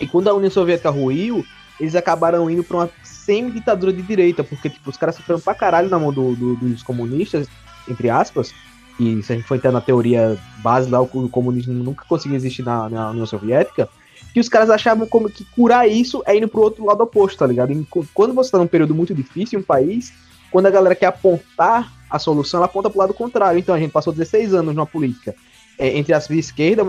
E 0.01 0.07
quando 0.09 0.27
a 0.29 0.35
União 0.35 0.51
Soviética 0.51 0.91
ruiu, 0.91 1.45
eles 1.79 1.95
acabaram 1.95 2.51
indo 2.51 2.65
pra 2.65 2.79
uma 2.79 2.91
semi-ditadura 3.25 3.93
de 3.93 4.03
direita, 4.03 4.45
porque 4.45 4.69
tipo, 4.71 4.91
os 4.91 4.97
caras 4.97 5.15
sofreram 5.17 5.41
pra 5.41 5.55
caralho 5.55 5.89
na 5.89 5.99
mão 5.99 6.13
do- 6.13 6.35
do- 6.35 6.57
dos 6.57 6.83
comunistas, 6.83 7.47
entre 7.89 8.11
aspas, 8.11 8.53
e 8.99 9.23
se 9.23 9.33
a 9.33 9.37
gente 9.37 9.47
for 9.49 9.57
entrar 9.57 9.73
na 9.73 9.81
teoria 9.81 10.39
base 10.59 10.89
lá, 10.91 11.01
o 11.01 11.07
co- 11.07 11.21
o 11.21 11.29
comunismo 11.29 11.73
nunca 11.73 12.05
conseguiu 12.09 12.37
existir 12.37 12.63
na, 12.63 12.89
na 12.89 13.11
União 13.11 13.27
Soviética, 13.27 13.89
que 14.33 14.41
os 14.41 14.49
caras 14.49 14.71
achavam 14.71 15.07
como 15.07 15.29
que 15.31 15.45
curar 15.45 15.89
isso 15.89 16.23
é 16.27 16.37
indo 16.37 16.49
pro 16.49 16.61
outro 16.63 16.85
lado 16.85 17.03
oposto, 17.03 17.39
tá 17.39 17.47
ligado? 17.47 17.73
E 17.73 17.87
quando 18.13 18.35
você 18.35 18.51
tá 18.51 18.59
num 18.59 18.67
período 18.67 18.95
muito 18.95 19.15
difícil 19.15 19.59
em 19.59 19.63
um 19.63 19.65
país, 19.65 20.13
quando 20.51 20.67
a 20.67 20.71
galera 20.71 20.95
quer 20.95 21.07
apontar 21.07 21.93
a 22.09 22.19
solução, 22.19 22.59
ela 22.59 22.67
aponta 22.67 22.89
pro 22.89 22.99
lado 22.99 23.15
contrário. 23.15 23.59
Então 23.59 23.75
a 23.75 23.79
gente 23.79 23.91
passou 23.91 24.13
16 24.13 24.55
anos 24.55 24.75
numa 24.75 24.87
política 24.87 25.35
é, 25.79 25.97
entre 25.99 26.17
de 26.17 26.39
esquerda, 26.39 26.85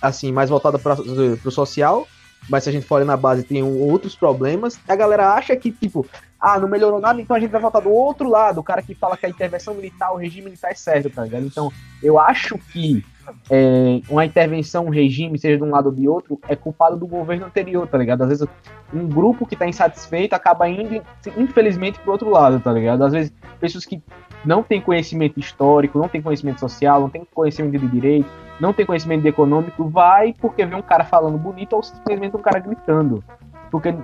assim, 0.00 0.32
mais 0.32 0.50
voltada 0.50 0.78
para 0.78 0.96
pro 0.96 1.50
social, 1.50 2.06
mas 2.48 2.64
se 2.64 2.70
a 2.70 2.72
gente 2.72 2.86
for 2.86 3.04
na 3.04 3.16
base 3.16 3.42
tem 3.42 3.62
um- 3.62 3.80
outros 3.80 4.14
problemas, 4.14 4.78
a 4.88 4.96
galera 4.96 5.32
acha 5.34 5.54
que, 5.56 5.70
tipo, 5.70 6.06
ah, 6.40 6.58
não 6.58 6.68
melhorou 6.68 7.00
nada, 7.00 7.20
então 7.20 7.36
a 7.36 7.40
gente 7.40 7.50
vai 7.50 7.60
voltar 7.60 7.80
do 7.80 7.90
outro 7.90 8.28
lado, 8.28 8.60
o 8.60 8.62
cara 8.62 8.80
que 8.82 8.94
fala 8.94 9.16
que 9.16 9.26
a 9.26 9.28
intervenção 9.28 9.74
militar, 9.74 10.12
o 10.12 10.16
regime 10.16 10.44
militar 10.44 10.70
é 10.70 10.74
certo, 10.74 11.10
tá 11.10 11.24
ligado? 11.24 11.44
Então, 11.44 11.72
eu 12.02 12.18
acho 12.18 12.56
que 12.72 13.04
é, 13.50 14.00
uma 14.08 14.24
intervenção, 14.24 14.86
um 14.86 14.90
regime, 14.90 15.38
seja 15.38 15.56
de 15.58 15.62
um 15.62 15.70
lado 15.70 15.86
ou 15.86 15.92
de 15.92 16.08
outro, 16.08 16.38
é 16.48 16.56
culpado 16.56 16.96
do 16.96 17.06
governo 17.06 17.46
anterior, 17.46 17.86
tá 17.86 17.98
ligado? 17.98 18.22
Às 18.22 18.28
vezes 18.28 18.48
um 18.92 19.06
grupo 19.06 19.44
que 19.44 19.56
tá 19.56 19.66
insatisfeito 19.66 20.34
acaba 20.34 20.68
indo, 20.68 21.02
infelizmente, 21.36 21.98
pro 21.98 22.12
outro 22.12 22.30
lado, 22.30 22.60
tá 22.60 22.72
ligado? 22.72 23.04
Às 23.04 23.12
vezes, 23.12 23.32
pessoas 23.60 23.84
que 23.84 24.00
não 24.44 24.62
tem 24.62 24.80
conhecimento 24.80 25.38
histórico, 25.38 25.98
não 25.98 26.08
tem 26.08 26.22
conhecimento 26.22 26.60
social, 26.60 27.00
não 27.00 27.10
tem 27.10 27.26
conhecimento 27.34 27.78
de 27.78 27.88
direito, 27.88 28.28
não 28.60 28.72
tem 28.72 28.84
conhecimento 28.86 29.26
econômico, 29.26 29.88
vai 29.88 30.34
porque 30.38 30.64
vê 30.66 30.74
um 30.74 30.82
cara 30.82 31.04
falando 31.04 31.38
bonito 31.38 31.74
ou 31.74 31.82
simplesmente 31.82 32.36
um 32.36 32.40
cara 32.40 32.58
gritando. 32.58 33.22
Porque, 33.70 33.94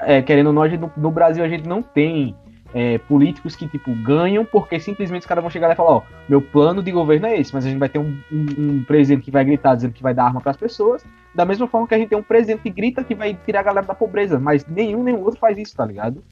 é, 0.00 0.22
querendo 0.22 0.48
ou 0.48 0.52
não, 0.52 0.68
gente- 0.68 0.80
no, 0.80 0.90
no 0.96 1.10
Brasil 1.10 1.44
a 1.44 1.48
gente 1.48 1.66
não 1.68 1.82
tem 1.82 2.34
é, 2.74 2.98
políticos 2.98 3.56
que, 3.56 3.66
tipo, 3.66 3.94
ganham 4.04 4.44
porque 4.44 4.78
simplesmente 4.78 5.22
os 5.22 5.26
caras 5.26 5.42
vão 5.42 5.50
chegar 5.50 5.68
lá 5.68 5.72
e 5.72 5.76
falar, 5.76 5.90
ó, 5.92 6.02
meu 6.28 6.42
plano 6.42 6.82
de 6.82 6.92
governo 6.92 7.26
é 7.26 7.38
esse, 7.40 7.54
mas 7.54 7.64
a 7.64 7.68
gente 7.70 7.78
vai 7.78 7.88
ter 7.88 7.98
um, 7.98 8.14
um- 8.30 8.46
um 8.80 8.84
presidente 8.84 9.24
que 9.24 9.30
vai 9.30 9.42
gritar 9.42 9.74
dizendo 9.74 9.94
que 9.94 10.02
vai 10.02 10.12
dar 10.12 10.24
arma 10.24 10.40
para 10.40 10.50
as 10.50 10.56
pessoas, 10.58 11.02
da 11.34 11.46
mesma 11.46 11.66
forma 11.66 11.88
que 11.88 11.94
a 11.94 11.98
gente 11.98 12.10
tem 12.10 12.18
um 12.18 12.22
presidente 12.22 12.60
que 12.62 12.68
grita 12.70 13.02
que 13.02 13.14
vai 13.14 13.32
tirar 13.46 13.60
a 13.60 13.62
galera 13.62 13.86
da 13.86 13.94
pobreza, 13.94 14.38
mas 14.38 14.66
nenhum 14.66 15.02
nem 15.02 15.14
outro 15.14 15.40
faz 15.40 15.56
isso, 15.56 15.74
tá 15.74 15.84
ligado? 15.86 16.22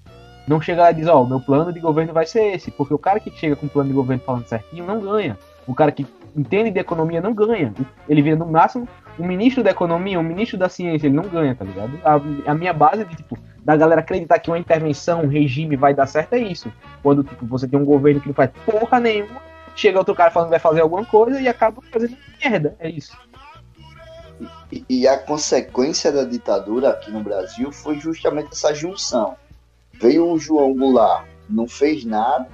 Não 0.46 0.60
chega 0.60 0.82
lá 0.82 0.90
e 0.90 0.94
diz, 0.94 1.08
ó, 1.08 1.24
meu 1.24 1.40
plano 1.40 1.72
de 1.72 1.80
governo 1.80 2.12
vai 2.12 2.26
ser 2.26 2.54
esse, 2.54 2.70
porque 2.70 2.92
o 2.94 2.98
cara 2.98 3.18
que 3.18 3.30
chega 3.30 3.56
com 3.56 3.64
o 3.66 3.70
plano 3.70 3.88
de 3.88 3.94
governo 3.94 4.22
falando 4.24 4.44
certinho 4.46 4.84
não 4.86 5.00
ganha. 5.00 5.38
O 5.66 5.74
cara 5.74 5.90
que 5.90 6.06
entende 6.36 6.70
de 6.70 6.78
economia 6.78 7.20
não 7.20 7.32
ganha. 7.32 7.72
Ele 8.08 8.22
vira 8.22 8.36
no 8.36 8.46
máximo 8.46 8.88
um 9.18 9.26
ministro 9.26 9.62
da 9.62 9.70
economia, 9.70 10.20
um 10.20 10.22
ministro 10.22 10.58
da 10.58 10.68
ciência, 10.68 11.06
ele 11.06 11.16
não 11.16 11.24
ganha, 11.24 11.54
tá 11.54 11.64
ligado? 11.64 11.98
A, 12.04 12.50
a 12.50 12.54
minha 12.54 12.72
base 12.72 13.04
de, 13.04 13.16
tipo, 13.16 13.38
da 13.64 13.76
galera 13.76 14.00
acreditar 14.00 14.38
que 14.38 14.50
uma 14.50 14.58
intervenção, 14.58 15.22
um 15.22 15.28
regime 15.28 15.76
vai 15.76 15.94
dar 15.94 16.06
certo 16.06 16.34
é 16.34 16.38
isso. 16.38 16.70
Quando, 17.02 17.24
tipo, 17.24 17.46
você 17.46 17.66
tem 17.66 17.78
um 17.78 17.84
governo 17.84 18.20
que 18.20 18.28
não 18.28 18.34
faz 18.34 18.50
porra 18.64 19.00
nenhuma, 19.00 19.40
chega 19.74 19.98
outro 19.98 20.14
cara 20.14 20.30
falando 20.30 20.48
que 20.48 20.52
vai 20.52 20.60
fazer 20.60 20.82
alguma 20.82 21.04
coisa 21.04 21.40
e 21.40 21.48
acaba 21.48 21.80
fazendo 21.90 22.16
merda. 22.42 22.76
É 22.78 22.90
isso. 22.90 23.16
E, 24.70 24.84
e 24.88 25.08
a 25.08 25.16
consequência 25.18 26.12
da 26.12 26.24
ditadura 26.24 26.90
aqui 26.90 27.10
no 27.10 27.22
Brasil 27.22 27.72
foi 27.72 27.98
justamente 27.98 28.50
essa 28.52 28.74
junção. 28.74 29.36
Veio 29.94 30.30
o 30.30 30.38
João 30.38 30.74
Goulart, 30.74 31.26
não 31.48 31.66
fez 31.66 32.04
nada, 32.04 32.46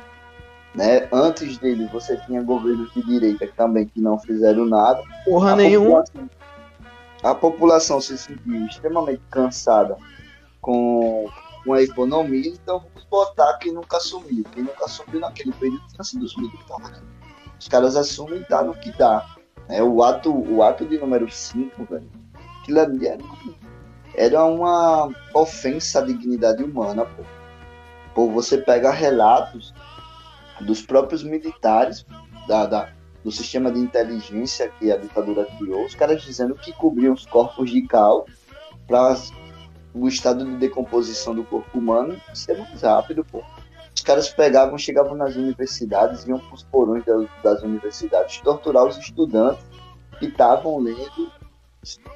né? 0.75 1.09
Antes 1.13 1.59
dele 1.59 1.87
você 1.93 2.17
tinha 2.27 2.43
governos 2.43 2.93
de 2.95 3.03
direita 3.05 3.47
também 3.57 3.87
que 3.87 4.01
não 4.01 4.19
fizeram 4.19 4.65
nada. 4.65 5.03
Porra 5.25 5.53
A 5.53 5.57
nenhuma. 5.57 6.03
população- 6.03 6.31
A 7.23 7.35
população 7.35 8.01
se 8.01 8.19
sentiu 8.19 8.67
extremamente 8.67 9.23
cansada 9.31 9.97
com, 10.61 11.29
com 11.65 11.73
a 11.73 11.83
economia, 11.83 12.49
então 12.49 12.81
vamos 12.81 13.05
botar 13.09 13.59
quem 13.59 13.73
nunca 13.73 13.97
assumiu. 13.99 14.45
Quem 14.53 14.65
nunca 14.65 14.85
assumiu 14.85 15.21
naquele 15.21 15.53
período 15.53 15.83
tinha 15.89 16.03
sido 16.05 16.25
os 16.25 16.37
militares. 16.37 17.03
Os 17.61 17.69
caras 17.69 17.95
assumem 17.97 18.41
e 18.41 18.49
dá 18.49 18.63
no 18.63 18.75
que 18.75 18.91
dá. 18.99 19.25
É, 19.69 19.81
o, 19.83 20.03
ato, 20.03 20.33
o 20.35 20.63
ato 20.63 20.85
de 20.85 20.99
número 20.99 21.31
5, 21.31 21.85
velho, 21.85 22.11
aquilo 22.61 22.81
ali 22.81 23.07
era, 23.07 23.19
era 24.17 24.45
uma 24.45 25.09
ofensa 25.33 26.01
à 26.01 26.03
dignidade 26.03 26.63
humana, 26.65 27.05
pô. 27.05 27.23
Pô, 28.15 28.29
você 28.31 28.59
pega 28.59 28.91
relatos 28.91 29.73
dos 30.63 30.83
próprios 30.83 31.23
militares 31.23 32.05
da, 32.47 32.67
da- 32.67 32.89
do 33.25 33.31
sistema 33.31 33.71
de 33.71 33.79
inteligência 33.79 34.69
que 34.79 34.91
a 34.91 34.97
ditadura 34.97 35.45
criou, 35.59 35.85
os 35.85 35.95
caras 35.95 36.23
dizendo 36.23 36.55
que 36.55 36.73
cobriam 36.73 37.15
os 37.15 37.25
corpos 37.25 37.71
de 37.71 37.83
cal 37.83 38.27
para 38.87 39.17
o 39.95 40.09
estado 40.09 40.45
de 40.45 40.57
decomposição 40.57 41.35
do 41.35 41.45
corpo 41.45 41.79
humano 41.79 42.21
ser 42.35 42.59
mais 42.59 42.83
rápido, 42.83 43.25
pô. 43.25 43.43
Os 43.95 44.03
caras 44.03 44.31
pegavam, 44.31 44.77
chegavam 44.77 45.15
nas 45.15 45.37
universidades, 45.37 46.27
iam 46.27 46.39
para 46.41 46.55
os 46.55 46.65
porões 46.65 47.05
das, 47.05 47.29
das 47.45 47.63
universidades 47.63 48.41
torturar 48.41 48.87
os 48.87 48.97
estudantes 48.97 49.65
que 50.19 50.27
estavam 50.27 50.79
lendo. 50.79 51.31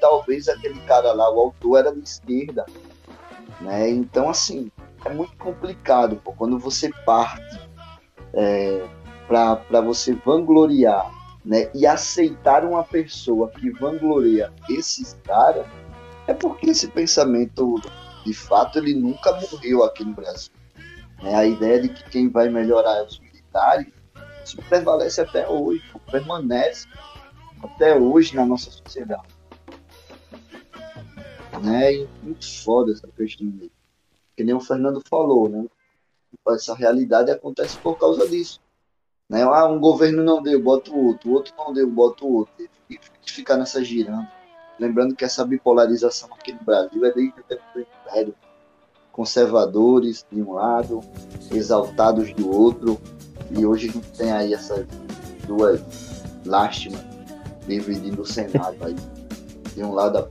Talvez 0.01 0.49
aquele 0.49 0.79
cara 0.81 1.13
lá, 1.13 1.29
o 1.31 1.39
autor, 1.39 1.77
era 1.77 1.93
de 1.93 2.01
esquerda. 2.01 2.65
Né? 3.61 3.89
Então, 3.89 4.29
assim, 4.29 4.71
é 5.05 5.09
muito 5.09 5.37
complicado, 5.37 6.17
pô, 6.17 6.33
quando 6.33 6.57
você 6.59 6.89
parte 7.05 7.66
para 9.27 9.81
você 9.81 10.13
vangloriar 10.13 11.11
né, 11.43 11.69
e 11.73 11.87
aceitar 11.87 12.65
uma 12.65 12.83
pessoa 12.83 13.49
que 13.49 13.69
vangloria 13.71 14.51
esses 14.69 15.17
caras, 15.23 15.65
é 16.27 16.33
porque 16.33 16.69
esse 16.69 16.87
pensamento, 16.89 17.81
de 18.25 18.33
fato, 18.33 18.79
ele 18.79 18.93
nunca 18.93 19.33
morreu 19.39 19.83
aqui 19.83 20.03
no 20.03 20.13
Brasil. 20.13 20.51
Né? 21.23 21.33
A 21.33 21.45
ideia 21.45 21.81
de 21.81 21.89
que 21.89 22.09
quem 22.09 22.29
vai 22.29 22.49
melhorar 22.49 22.97
é 22.97 23.03
os 23.03 23.19
militares, 23.19 23.87
isso 24.43 24.57
prevalece 24.69 25.21
até 25.21 25.47
hoje, 25.47 25.83
permanece 26.11 26.87
até 27.63 27.95
hoje 27.95 28.35
na 28.35 28.45
nossa 28.45 28.69
sociedade. 28.69 29.35
Né? 31.63 31.93
E 31.93 32.09
muito 32.21 32.45
foda 32.63 32.91
essa 32.91 33.07
questão 33.07 33.47
dele. 33.47 33.71
Que 34.35 34.43
nem 34.43 34.53
o 34.53 34.59
Fernando 34.59 35.01
falou, 35.09 35.49
né? 35.49 35.65
Essa 36.53 36.73
realidade 36.73 37.31
acontece 37.31 37.77
por 37.77 37.97
causa 37.97 38.27
disso. 38.27 38.59
Né? 39.29 39.43
Ah, 39.43 39.65
um 39.65 39.79
governo 39.79 40.23
não 40.23 40.41
deu, 40.41 40.61
bota 40.61 40.91
o 40.91 41.07
outro, 41.07 41.29
o 41.29 41.33
outro 41.33 41.53
não 41.57 41.73
deu, 41.73 41.89
bota 41.89 42.23
o 42.23 42.33
outro. 42.33 42.53
E 42.89 42.99
ficar 43.25 43.57
nessa 43.57 43.83
girando. 43.83 44.27
Lembrando 44.79 45.15
que 45.15 45.25
essa 45.25 45.43
bipolarização 45.45 46.29
aqui 46.33 46.53
no 46.53 46.63
Brasil 46.63 47.03
é 47.03 47.11
desde 47.11 47.39
o 47.39 47.43
tempo 47.43 47.63
do 47.73 47.81
Império. 47.81 48.35
Conservadores 49.11 50.25
de 50.31 50.41
um 50.41 50.53
lado, 50.53 51.01
exaltados 51.51 52.31
do 52.33 52.49
outro. 52.49 52.99
E 53.51 53.65
hoje 53.65 53.89
a 53.89 53.91
gente 53.93 54.11
tem 54.11 54.31
aí 54.31 54.53
essas 54.53 54.85
duas 55.47 55.81
lástimas 56.45 57.01
dividindo 57.67 58.21
o 58.21 58.25
Senado 58.25 58.77
aí. 58.81 58.95
De 59.73 59.83
um 59.83 59.93
lado, 59.93 60.29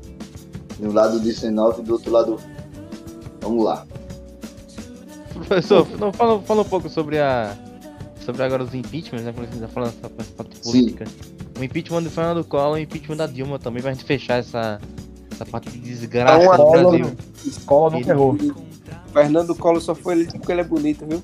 de 0.78 0.86
um 0.86 0.92
lado 0.92 1.16
o 1.16 1.20
19 1.20 1.82
e 1.82 1.84
do 1.84 1.92
outro 1.94 2.10
lado. 2.10 2.40
Vamos 3.40 3.64
lá. 3.64 3.86
Professor, 5.36 5.86
não, 5.98 6.12
fala, 6.12 6.40
fala 6.42 6.62
um 6.62 6.64
pouco 6.64 6.88
sobre 6.88 7.18
a. 7.18 7.56
Sobre 8.24 8.42
agora 8.42 8.64
os 8.64 8.74
impeachments, 8.74 9.24
né? 9.24 9.32
Quando 9.32 9.48
a 9.48 9.50
gente 9.50 9.60
tá 9.60 9.68
falando 9.68 9.94
essa 9.96 10.08
parte 10.08 10.58
política. 10.60 11.04
O 11.58 11.62
impeachment 11.62 12.02
do 12.02 12.10
Fernando 12.10 12.44
Collor 12.44 12.78
e 12.78 12.80
o 12.80 12.82
impeachment 12.82 13.16
da 13.16 13.26
Dilma 13.26 13.58
também, 13.58 13.80
pra 13.80 13.92
gente 13.92 14.04
fechar 14.04 14.38
essa, 14.38 14.80
essa 15.30 15.46
parte 15.46 15.70
de 15.70 15.78
desgraça 15.78 16.44
Então, 16.44 16.56
do 16.56 16.70
Brasil. 16.72 17.16
Escola 17.44 17.90
não 17.92 18.02
ferrou. 18.02 18.36
Fernando 19.12 19.54
Collor 19.54 19.80
só 19.80 19.94
foi 19.94 20.14
eleito 20.14 20.36
porque 20.38 20.52
ele 20.52 20.60
é 20.60 20.64
bonito, 20.64 21.06
viu? 21.06 21.22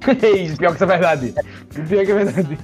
Isso, 0.42 0.56
pior 0.56 0.70
que 0.70 0.76
isso 0.76 0.84
é 0.84 0.86
verdade. 0.86 1.34
Pior 1.88 2.04
que 2.04 2.12
é 2.12 2.14
verdade. 2.14 2.58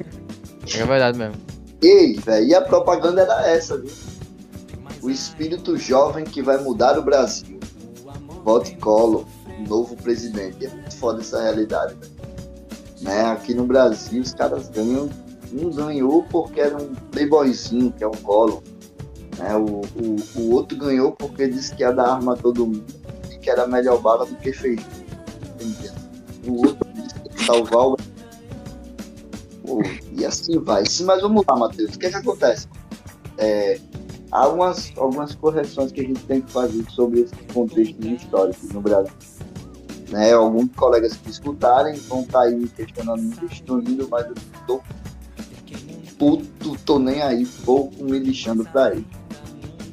É 0.74 0.84
verdade 0.84 1.18
mesmo. 1.18 1.34
Ei, 1.82 2.14
velho, 2.14 2.46
e 2.46 2.54
a 2.54 2.62
propaganda 2.62 3.20
era 3.20 3.50
essa, 3.50 3.76
viu? 3.76 3.90
O 5.02 5.10
espírito 5.10 5.76
jovem 5.76 6.24
que 6.24 6.40
vai 6.40 6.56
mudar 6.56 6.98
o 6.98 7.02
Brasil. 7.02 7.60
Vote 8.44 8.74
Collor, 8.76 9.24
novo 9.68 9.96
presidente. 9.96 10.66
É 10.66 10.68
muito 10.68 10.96
foda 10.96 11.20
essa 11.20 11.42
realidade. 11.42 11.96
Né? 13.00 13.22
Aqui 13.26 13.54
no 13.54 13.66
Brasil, 13.66 14.22
os 14.22 14.34
caras 14.34 14.68
ganham. 14.68 15.08
Um 15.52 15.70
ganhou 15.70 16.24
porque 16.24 16.60
era 16.60 16.76
um 16.76 16.94
playboyzinho, 17.12 17.92
que 17.92 18.02
é 18.02 18.06
o 18.06 18.10
Collor. 18.10 18.60
Né? 19.38 19.54
O, 19.56 19.82
o, 19.82 20.40
o 20.40 20.50
outro 20.52 20.76
ganhou 20.76 21.12
porque 21.12 21.46
disse 21.46 21.74
que 21.74 21.82
ia 21.82 21.92
dar 21.92 22.14
arma 22.14 22.32
a 22.34 22.36
todo 22.36 22.66
mundo 22.66 22.84
e 23.32 23.38
que 23.38 23.48
era 23.48 23.66
melhor 23.66 24.00
bala 24.00 24.26
do 24.26 24.34
que 24.36 24.52
feijão. 24.52 24.84
O 26.46 26.66
outro 26.66 26.88
disse 26.92 27.14
que 27.14 27.28
ia 27.28 27.46
salvar 27.46 27.86
o 27.86 27.96
Pô, 29.64 29.82
e 30.12 30.26
assim 30.26 30.58
vai. 30.58 30.82
Mas 30.82 31.22
vamos 31.22 31.44
lá, 31.48 31.56
Matheus. 31.56 31.94
O 31.94 31.98
que, 31.98 32.06
é 32.06 32.10
que 32.10 32.16
acontece? 32.16 32.68
É, 33.38 33.80
algumas, 34.34 34.92
algumas 34.96 35.34
correções 35.34 35.92
que 35.92 36.00
a 36.00 36.04
gente 36.04 36.22
tem 36.24 36.40
que 36.40 36.50
fazer 36.50 36.84
sobre 36.90 37.20
esses 37.20 37.38
contextos 37.52 38.04
históricos 38.04 38.70
no 38.70 38.80
Brasil. 38.80 39.12
Né? 40.10 40.32
Alguns 40.32 40.70
colegas 40.76 41.14
que 41.16 41.30
escutarem 41.30 41.94
vão 42.08 42.22
estar 42.22 42.42
aí 42.42 42.54
me 42.54 42.68
questionando, 42.68 43.22
me 43.22 43.36
destruindo, 43.36 44.08
mas 44.10 44.26
eu 44.26 44.34
tô 44.66 44.80
puto, 46.18 46.76
tô 46.84 46.98
nem 46.98 47.22
aí, 47.22 47.46
pouco 47.64 48.04
me 48.04 48.18
lixando 48.18 48.64
pra 48.64 48.92
ele. 48.92 49.06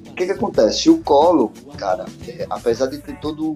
O 0.10 0.14
que, 0.14 0.26
que 0.26 0.32
acontece? 0.32 0.90
O 0.90 1.00
Collor, 1.00 1.52
cara, 1.78 2.06
é, 2.28 2.46
apesar 2.50 2.88
de 2.88 3.00
ter 3.00 3.20
todo 3.20 3.56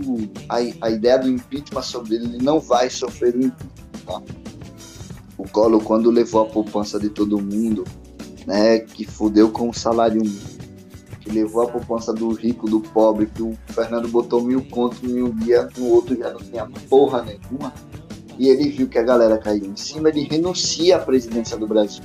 a, 0.49 0.55
a 0.81 0.89
ideia 0.89 1.19
do 1.19 1.29
impeachment 1.29 1.81
sobre 1.83 2.15
ele, 2.15 2.25
ele 2.25 2.43
não 2.43 2.59
vai 2.59 2.89
sofrer 2.89 3.35
o 3.35 3.39
impeachment. 3.39 3.75
Tá? 4.05 4.21
o 5.37 5.47
Collor, 5.49 5.83
quando 5.83 6.09
levou 6.09 6.43
a 6.43 6.45
poupança 6.45 6.99
de 6.99 7.09
todo 7.09 7.41
mundo, 7.41 7.83
né, 8.45 8.79
que 8.79 9.05
fudeu 9.05 9.51
com 9.51 9.69
o 9.69 9.73
salário 9.73 10.21
mínimo, 10.21 10.64
que 11.25 11.31
levou 11.31 11.63
a 11.63 11.67
poupança 11.67 12.13
do 12.13 12.29
rico, 12.31 12.69
do 12.69 12.79
pobre, 12.79 13.25
que 13.25 13.41
o 13.41 13.57
Fernando 13.67 14.07
botou 14.07 14.41
mil 14.41 14.63
contos 14.65 15.03
em 15.03 15.23
um 15.23 15.31
dia, 15.31 15.67
no 15.75 15.89
outro 15.89 16.15
já 16.15 16.29
não 16.29 16.39
tinha 16.39 16.69
porra 16.87 17.23
nenhuma, 17.23 17.73
e 18.37 18.47
ele 18.47 18.69
viu 18.69 18.87
que 18.87 18.99
a 18.99 19.03
galera 19.03 19.39
caiu 19.39 19.65
em 19.65 19.75
cima, 19.75 20.09
ele 20.09 20.21
renuncia 20.21 20.97
à 20.97 20.99
presidência 20.99 21.57
do 21.57 21.65
Brasil. 21.65 22.03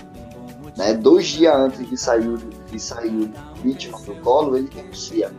Né? 0.74 0.94
Dois 0.94 1.26
dias 1.26 1.54
antes 1.54 1.86
de 1.86 1.96
sair, 1.98 2.38
de 2.70 2.80
sair 2.80 3.30
impeachment 3.58 4.00
do 4.06 4.14
Collor, 4.22 4.56
ele 4.56 4.70
renuncia. 4.74 5.30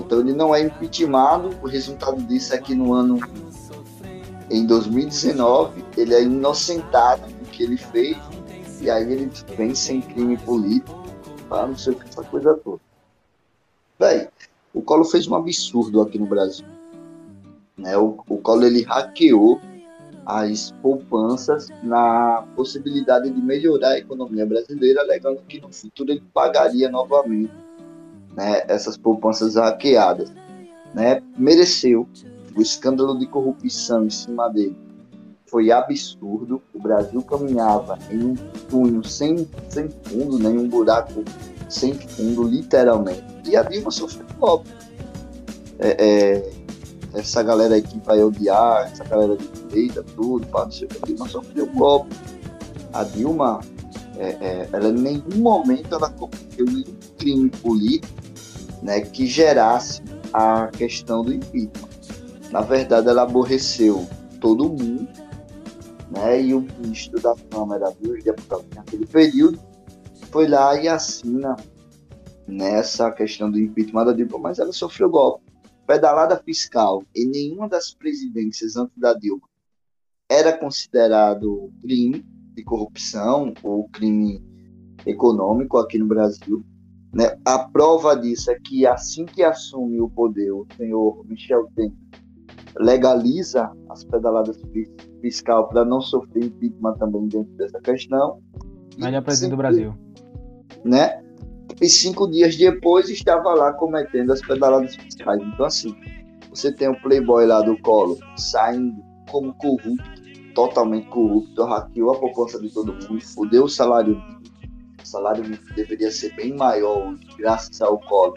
Então 0.00 0.18
ele 0.18 0.32
não 0.32 0.52
é 0.52 0.62
impeachmentado, 0.62 1.56
o 1.62 1.68
resultado 1.68 2.20
disso 2.24 2.54
é 2.54 2.58
que 2.58 2.74
no 2.74 2.92
ano 2.92 3.20
em 4.50 4.66
2019 4.66 5.84
ele 5.96 6.12
é 6.12 6.22
inocentado 6.22 7.22
do 7.26 7.48
que 7.50 7.62
ele 7.62 7.76
fez 7.76 8.16
e 8.80 8.90
aí 8.90 9.10
ele 9.10 9.30
vem 9.56 9.74
sem 9.74 10.00
crime 10.00 10.36
político, 10.38 11.04
tá? 11.48 11.66
não 11.66 11.76
sei 11.76 11.92
o 11.92 11.96
que, 11.96 12.08
essa 12.08 12.22
coisa 12.24 12.54
toda. 12.54 12.85
Véi, 13.98 14.28
o 14.74 14.82
Collor 14.82 15.06
fez 15.06 15.26
um 15.26 15.34
absurdo 15.34 16.02
aqui 16.02 16.18
no 16.18 16.26
Brasil. 16.26 16.66
Né? 17.78 17.96
O, 17.96 18.18
o 18.28 18.38
Collor 18.38 18.64
ele 18.64 18.82
hackeou 18.82 19.60
as 20.26 20.72
poupanças 20.82 21.68
na 21.82 22.44
possibilidade 22.56 23.30
de 23.30 23.40
melhorar 23.40 23.90
a 23.90 23.98
economia 23.98 24.44
brasileira, 24.44 25.00
alegando 25.00 25.40
que 25.48 25.60
no 25.60 25.72
futuro 25.72 26.10
ele 26.10 26.22
pagaria 26.34 26.90
novamente 26.90 27.52
né, 28.34 28.62
essas 28.68 28.96
poupanças 28.96 29.54
hackeadas. 29.54 30.30
Né? 30.92 31.22
Mereceu 31.38 32.08
o 32.56 32.60
escândalo 32.60 33.18
de 33.18 33.26
corrupção 33.26 34.04
em 34.04 34.10
cima 34.10 34.48
dele. 34.48 34.76
Foi 35.46 35.70
absurdo. 35.70 36.60
O 36.74 36.80
Brasil 36.80 37.22
caminhava 37.22 37.98
em 38.10 38.24
um 38.24 38.34
túnel 38.68 39.04
sem, 39.04 39.48
sem 39.68 39.88
fundo, 39.88 40.38
nenhum 40.38 40.68
buraco 40.68 41.22
sem 41.68 41.94
fundo, 41.94 42.44
literalmente. 42.44 43.24
E 43.44 43.56
a 43.56 43.62
Dilma 43.62 43.90
sofreu 43.90 44.26
golpe. 44.38 44.70
É, 45.78 45.88
é, 45.98 46.52
essa 47.14 47.42
galera 47.42 47.74
aí 47.74 47.82
que 47.82 47.98
vai 48.00 48.22
odiar, 48.22 48.90
essa 48.92 49.04
galera 49.04 49.36
de 49.36 49.46
direita, 49.46 50.02
tudo, 50.02 50.46
pá, 50.46 50.64
não 50.64 50.70
sei 50.70 50.86
o 50.86 50.88
que, 50.88 50.98
a 51.02 51.06
Dilma 51.06 51.28
sofreu 51.28 51.66
golpe. 51.66 52.14
A 52.92 53.04
Dilma, 53.04 53.60
é, 54.18 54.28
é, 54.28 54.68
ela 54.72 54.88
em 54.88 54.92
nenhum 54.92 55.38
momento 55.38 55.94
ela 55.94 56.10
cometeu 56.10 56.66
nenhum 56.66 56.96
crime 57.18 57.50
político 57.50 58.14
né, 58.82 59.00
que 59.00 59.26
gerasse 59.26 60.02
a 60.32 60.68
questão 60.68 61.22
do 61.22 61.32
impeachment. 61.32 61.88
Na 62.50 62.60
verdade, 62.60 63.08
ela 63.08 63.22
aborreceu 63.22 64.06
todo 64.40 64.68
mundo, 64.68 65.08
né, 66.10 66.40
e 66.40 66.54
o 66.54 66.60
ministro 66.60 67.20
da 67.20 67.34
Câmara 67.50 67.90
dos 68.00 68.22
Deputados 68.22 68.66
naquele 68.74 69.06
período 69.06 69.58
foi 70.36 70.46
lá 70.46 70.78
e 70.78 70.86
assina 70.86 71.56
nessa 72.46 73.10
questão 73.10 73.50
do 73.50 73.58
impeachment 73.58 74.04
da 74.04 74.12
Dilma, 74.12 74.38
mas 74.38 74.58
ela 74.58 74.70
sofreu 74.70 75.08
golpe. 75.08 75.50
Pedalada 75.86 76.36
fiscal 76.36 77.02
em 77.16 77.26
nenhuma 77.26 77.66
das 77.70 77.94
presidências 77.94 78.76
antes 78.76 78.94
da 78.98 79.14
Dilma 79.14 79.48
era 80.28 80.52
considerado 80.52 81.72
crime 81.80 82.22
de 82.54 82.62
corrupção 82.64 83.54
ou 83.62 83.88
crime 83.88 84.44
econômico 85.06 85.78
aqui 85.78 85.96
no 85.96 86.06
Brasil. 86.06 86.62
Né? 87.14 87.34
A 87.42 87.60
prova 87.70 88.14
disso 88.14 88.50
é 88.50 88.60
que 88.60 88.86
assim 88.86 89.24
que 89.24 89.42
assume 89.42 90.02
o 90.02 90.10
poder 90.10 90.52
o 90.52 90.66
senhor 90.76 91.24
Michel 91.24 91.66
Temer 91.74 91.96
legaliza 92.78 93.72
as 93.88 94.04
pedaladas 94.04 94.60
fiscal 95.22 95.66
para 95.70 95.82
não 95.82 96.02
sofrer 96.02 96.44
impeachment 96.44 96.98
também 96.98 97.26
dentro 97.26 97.50
dessa 97.54 97.80
questão. 97.80 98.38
Melhor 98.98 99.22
presidente 99.22 99.52
do 99.52 99.56
Brasil 99.56 100.05
né? 100.86 101.22
E 101.80 101.88
cinco 101.88 102.30
dias 102.30 102.56
depois 102.56 103.10
estava 103.10 103.52
lá 103.54 103.72
cometendo 103.72 104.32
as 104.32 104.40
pedaladas 104.40 104.96
fiscais. 104.96 105.42
Então, 105.42 105.66
assim, 105.66 105.94
você 106.50 106.72
tem 106.72 106.88
o 106.88 107.00
playboy 107.02 107.44
lá 107.44 107.60
do 107.60 107.76
colo 107.82 108.18
saindo 108.36 109.04
como 109.30 109.52
corrupto, 109.54 110.02
totalmente 110.54 111.06
corrupto, 111.08 111.64
hackeou 111.64 112.12
a 112.12 112.18
poupança 112.18 112.60
de 112.60 112.72
todo 112.72 112.94
mundo, 112.94 113.20
fudeu 113.20 113.64
o 113.64 113.68
salário 113.68 114.14
mínimo. 114.16 114.42
O 115.02 115.06
salário 115.06 115.42
mínimo 115.42 115.74
deveria 115.74 116.10
ser 116.10 116.34
bem 116.34 116.56
maior 116.56 117.14
graças 117.38 117.82
ao 117.82 117.98
colo. 117.98 118.34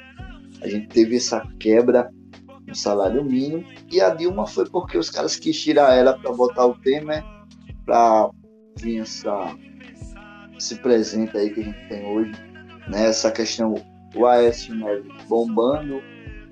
A 0.62 0.68
gente 0.68 0.88
teve 0.88 1.16
essa 1.16 1.42
quebra 1.60 2.12
no 2.68 2.76
salário 2.76 3.24
mínimo 3.24 3.64
e 3.92 4.02
a 4.02 4.10
Dilma 4.10 4.46
foi 4.46 4.68
porque 4.70 4.98
os 4.98 5.10
caras 5.10 5.38
quis 5.38 5.60
tirar 5.60 5.96
ela 5.96 6.18
para 6.18 6.32
botar 6.34 6.66
o 6.66 6.76
Temer 6.80 7.24
para 7.86 8.30
vir 8.78 9.00
essa 9.00 9.56
esse 10.60 10.76
presente 10.76 11.36
aí 11.38 11.50
que 11.50 11.62
a 11.62 11.64
gente 11.64 11.88
tem 11.88 12.06
hoje, 12.06 12.32
né? 12.88 13.08
Essa 13.08 13.32
questão, 13.32 13.76
o 14.14 14.26
Aécio 14.26 14.76
Neves 14.76 15.12
bombando, 15.28 16.02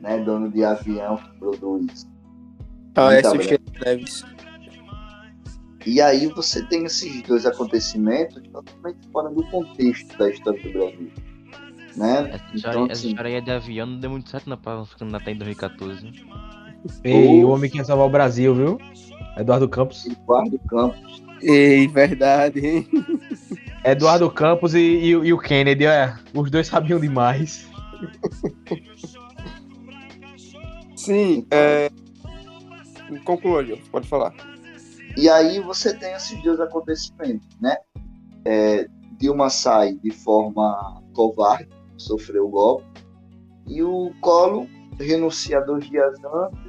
né? 0.02 0.18
Dono 0.20 0.50
de 0.50 0.64
avião 0.64 1.18
que 1.18 1.38
produz. 1.38 2.08
Aécio 2.96 3.60
Neves. 3.86 4.26
E 5.86 6.02
aí 6.02 6.28
você 6.28 6.66
tem 6.66 6.86
esses 6.86 7.22
dois 7.24 7.46
acontecimentos 7.46 8.42
totalmente 8.52 9.08
fora 9.12 9.30
do 9.30 9.44
contexto 9.46 10.18
da 10.18 10.30
história 10.30 10.62
do 10.62 10.72
Brasil. 10.74 11.12
Né? 11.96 12.30
Essa 12.32 12.44
então, 12.54 12.56
história, 12.56 12.92
assim, 12.92 13.08
história 13.10 13.42
de 13.42 13.52
avião 13.52 13.88
não 13.88 14.00
deu 14.00 14.10
muito 14.10 14.30
certo 14.30 14.50
na 14.50 14.58
candidatar 14.58 15.32
em 15.32 15.38
2014. 15.38 16.26
Ei, 17.04 17.44
o 17.44 17.50
homem 17.50 17.70
que 17.70 17.78
ia 17.78 17.84
salvar 17.84 18.08
o 18.08 18.10
Brasil, 18.10 18.54
viu? 18.54 18.78
Eduardo 19.38 19.68
Campos. 19.68 20.06
Eduardo 20.06 20.60
Campos. 20.68 21.24
Ei, 21.42 21.88
verdade, 21.88 22.66
hein? 22.66 22.88
Eduardo 23.88 24.30
Campos 24.30 24.76
e, 24.76 24.80
e, 24.80 25.10
e 25.12 25.34
o 25.34 25.40
Kennedy, 25.40 25.86
é, 25.86 26.14
os 26.34 26.52
dois 26.52 26.68
sabiam 26.68 27.00
demais. 27.00 27.66
Sim, 30.94 31.48
é... 31.50 31.90
conclua, 33.24 33.64
pode 33.90 34.06
falar. 34.06 34.34
E 35.16 35.30
aí 35.30 35.62
você 35.62 35.96
tem 35.96 36.12
esses 36.14 36.44
dois 36.44 36.60
acontecimentos, 36.60 37.48
né? 37.62 37.78
É, 38.44 38.90
Dilma 39.18 39.50
sai 39.50 39.94
de 39.96 40.12
forma 40.12 41.02
covarde, 41.14 41.70
sofreu 41.98 42.48
o 42.48 42.50
golpe, 42.50 42.86
e 43.68 43.82
o 43.82 44.12
Colo 44.20 44.68
renuncia 45.00 45.62
dois 45.62 45.90
dias 45.90 46.14
antes, 46.26 46.60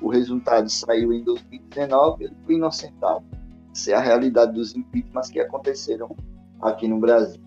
o 0.00 0.08
resultado 0.08 0.70
saiu 0.70 1.12
em 1.12 1.22
2019, 1.22 2.24
ele 2.24 2.36
foi 2.46 2.54
inocentado. 2.54 3.24
Essa 3.72 3.90
é 3.90 3.94
a 3.94 4.00
realidade 4.00 4.54
dos 4.54 4.74
impeachments 4.74 5.28
que 5.30 5.38
aconteceram 5.38 6.16
aqui 6.60 6.88
no 6.88 6.98
Brasil. 6.98 7.40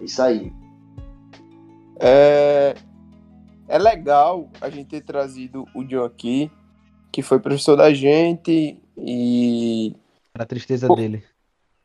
Isso 0.00 0.22
aí. 0.22 0.52
É, 1.98 2.74
é 3.68 3.78
legal 3.78 4.50
a 4.60 4.68
gente 4.68 4.88
ter 4.88 5.00
trazido 5.02 5.64
o 5.74 5.82
John 5.84 6.04
aqui, 6.04 6.50
que 7.10 7.22
foi 7.22 7.38
professor 7.38 7.76
da 7.76 7.92
gente 7.92 8.78
e. 8.96 9.94
A 10.34 10.44
tristeza 10.44 10.86
Por... 10.86 10.96
dele. 10.96 11.22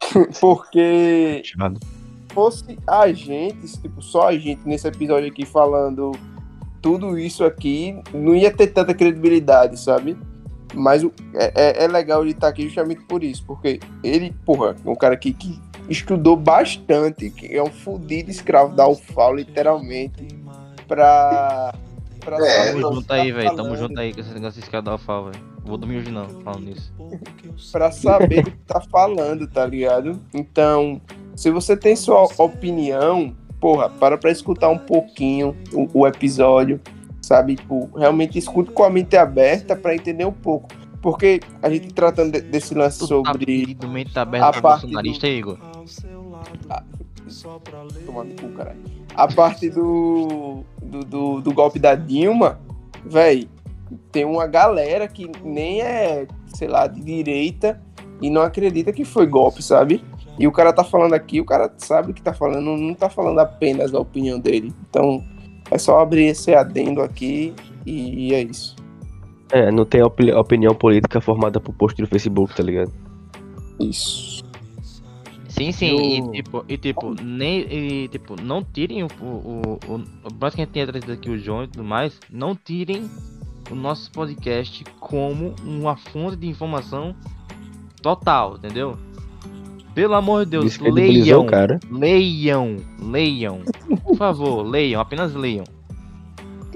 Porque 0.41 1.43
fosse 2.33 2.77
a 2.87 3.11
gente, 3.11 3.67
tipo, 3.81 4.01
só 4.01 4.29
a 4.29 4.37
gente 4.37 4.61
nesse 4.65 4.87
episódio 4.87 5.29
aqui 5.29 5.45
falando 5.45 6.11
tudo 6.81 7.17
isso 7.17 7.43
aqui, 7.43 8.01
não 8.13 8.33
ia 8.35 8.51
ter 8.51 8.67
tanta 8.67 8.93
credibilidade, 8.93 9.79
sabe? 9.79 10.17
Mas 10.73 11.03
é, 11.33 11.51
é, 11.55 11.83
é 11.83 11.87
legal 11.87 12.21
ele 12.21 12.31
estar 12.31 12.47
aqui 12.47 12.63
justamente 12.63 13.01
por 13.03 13.23
isso, 13.23 13.43
porque 13.45 13.79
ele, 14.03 14.33
porra, 14.45 14.75
é 14.85 14.89
um 14.89 14.95
cara 14.95 15.17
que, 15.17 15.33
que 15.33 15.59
estudou 15.89 16.35
bastante, 16.35 17.29
que 17.29 17.53
é 17.53 17.61
um 17.61 17.71
fudido 17.71 18.31
escravo 18.31 18.75
da 18.75 18.87
UFAL, 18.87 19.35
literalmente, 19.35 20.27
pra. 20.87 21.73
pra 22.19 22.37
é, 22.47 22.71
tamo 22.71 22.95
junto 22.95 23.13
aí, 23.13 23.31
velho. 23.31 23.55
Tamo 23.55 23.75
junto 23.75 23.99
aí 23.99 24.13
com 24.13 24.21
esse 24.21 24.33
negócio 24.33 24.59
de 24.59 24.65
escravo 24.65 24.85
da 24.85 24.95
UFAL, 24.95 25.25
velho. 25.25 25.51
Vou 25.63 25.77
dormir 25.77 25.97
hoje 25.97 26.11
não, 26.11 26.27
falando 26.41 26.65
nisso. 26.65 26.93
pra 27.71 27.91
saber 27.91 28.39
o 28.39 28.43
que 28.45 28.57
tá 28.65 28.81
falando, 28.81 29.47
tá 29.47 29.65
ligado? 29.65 30.19
Então, 30.33 31.01
se 31.35 31.51
você 31.51 31.77
tem 31.77 31.95
sua 31.95 32.27
opinião, 32.37 33.35
porra, 33.59 33.89
para 33.89 34.17
pra 34.17 34.31
escutar 34.31 34.69
um 34.69 34.77
pouquinho 34.77 35.55
o, 35.71 35.87
o 35.99 36.07
episódio, 36.07 36.79
sabe? 37.31 37.55
Tipo, 37.55 37.89
realmente 37.97 38.37
escute 38.37 38.71
com 38.71 38.83
a 38.83 38.89
mente 38.89 39.15
aberta 39.15 39.73
para 39.73 39.95
entender 39.95 40.25
um 40.25 40.33
pouco. 40.33 40.67
Porque 41.01 41.39
a 41.61 41.69
gente 41.69 41.93
tratando 41.93 42.39
desse 42.41 42.75
lance 42.75 42.99
tu 42.99 43.07
sobre. 43.07 43.75
Tá 43.75 43.87
mente 43.87 44.19
aberta 44.19 44.47
a 44.47 44.61
parte 44.61 44.81
bolsonarista, 44.81 45.27
do... 45.27 45.33
Igor. 45.33 45.57
Ah, 46.69 46.83
tomando 48.05 48.41
cu, 48.41 48.49
caralho. 48.49 48.79
A 49.15 49.27
parte 49.27 49.69
do, 49.69 50.63
do, 50.81 51.05
do, 51.05 51.41
do 51.41 51.53
golpe 51.53 51.79
da 51.79 51.95
Dilma, 51.95 52.59
velho, 53.05 53.49
tem 54.11 54.25
uma 54.25 54.45
galera 54.45 55.07
que 55.07 55.29
nem 55.43 55.81
é, 55.81 56.27
sei 56.53 56.67
lá, 56.67 56.85
de 56.87 57.01
direita 57.01 57.81
e 58.21 58.29
não 58.29 58.41
acredita 58.41 58.93
que 58.93 59.03
foi 59.05 59.25
golpe, 59.25 59.63
sabe? 59.63 60.03
E 60.37 60.47
o 60.47 60.51
cara 60.51 60.71
tá 60.71 60.83
falando 60.83 61.13
aqui, 61.13 61.41
o 61.41 61.45
cara 61.45 61.73
sabe 61.77 62.13
que 62.13 62.21
tá 62.21 62.33
falando, 62.33 62.77
não 62.77 62.93
tá 62.93 63.09
falando 63.09 63.39
apenas 63.39 63.93
a 63.93 63.99
opinião 63.99 64.39
dele. 64.39 64.73
Então, 64.89 65.23
é 65.71 65.77
só 65.77 65.99
abrir 65.99 66.25
esse 66.25 66.53
adendo 66.53 67.01
aqui 67.01 67.53
e 67.85 68.33
é 68.33 68.43
isso. 68.43 68.75
É, 69.51 69.69
não 69.69 69.85
tem 69.85 70.01
op 70.01 70.31
opinião 70.31 70.73
política 70.73 71.19
formada 71.19 71.59
por 71.59 71.73
post 71.73 72.01
do 72.01 72.07
Facebook, 72.07 72.55
tá 72.55 72.63
ligado? 72.63 72.91
Isso. 73.79 74.41
Sim, 75.49 75.71
sim, 75.73 76.29
e 76.29 76.31
tipo, 76.31 76.65
e, 76.67 76.77
tipo, 76.77 77.13
nem, 77.21 77.59
e, 77.69 78.07
tipo, 78.07 78.41
não 78.41 78.63
tirem 78.63 79.03
o, 79.03 79.07
o, 79.21 79.79
o, 79.87 79.95
o 79.95 80.33
mais 80.39 80.55
que 80.55 80.61
a 80.61 80.63
gente 80.63 80.73
tenha 80.73 80.87
trazido 80.87 81.11
aqui 81.11 81.29
o 81.29 81.37
João 81.37 81.65
e 81.65 81.67
tudo 81.67 81.83
mais, 81.83 82.17
não 82.31 82.55
tirem 82.55 83.09
o 83.69 83.75
nosso 83.75 84.09
podcast 84.11 84.83
como 84.99 85.53
uma 85.63 85.97
fonte 85.97 86.37
de 86.37 86.47
informação 86.47 87.13
total, 88.01 88.55
entendeu? 88.55 88.97
Pelo 89.93 90.13
amor 90.13 90.45
de 90.45 90.51
Deus, 90.51 90.77
leiam, 90.77 91.45
cara. 91.45 91.79
leiam, 91.89 92.77
leiam, 93.01 93.61
por 94.03 94.15
favor, 94.15 94.63
leiam, 94.63 95.01
apenas 95.01 95.33
leiam. 95.33 95.65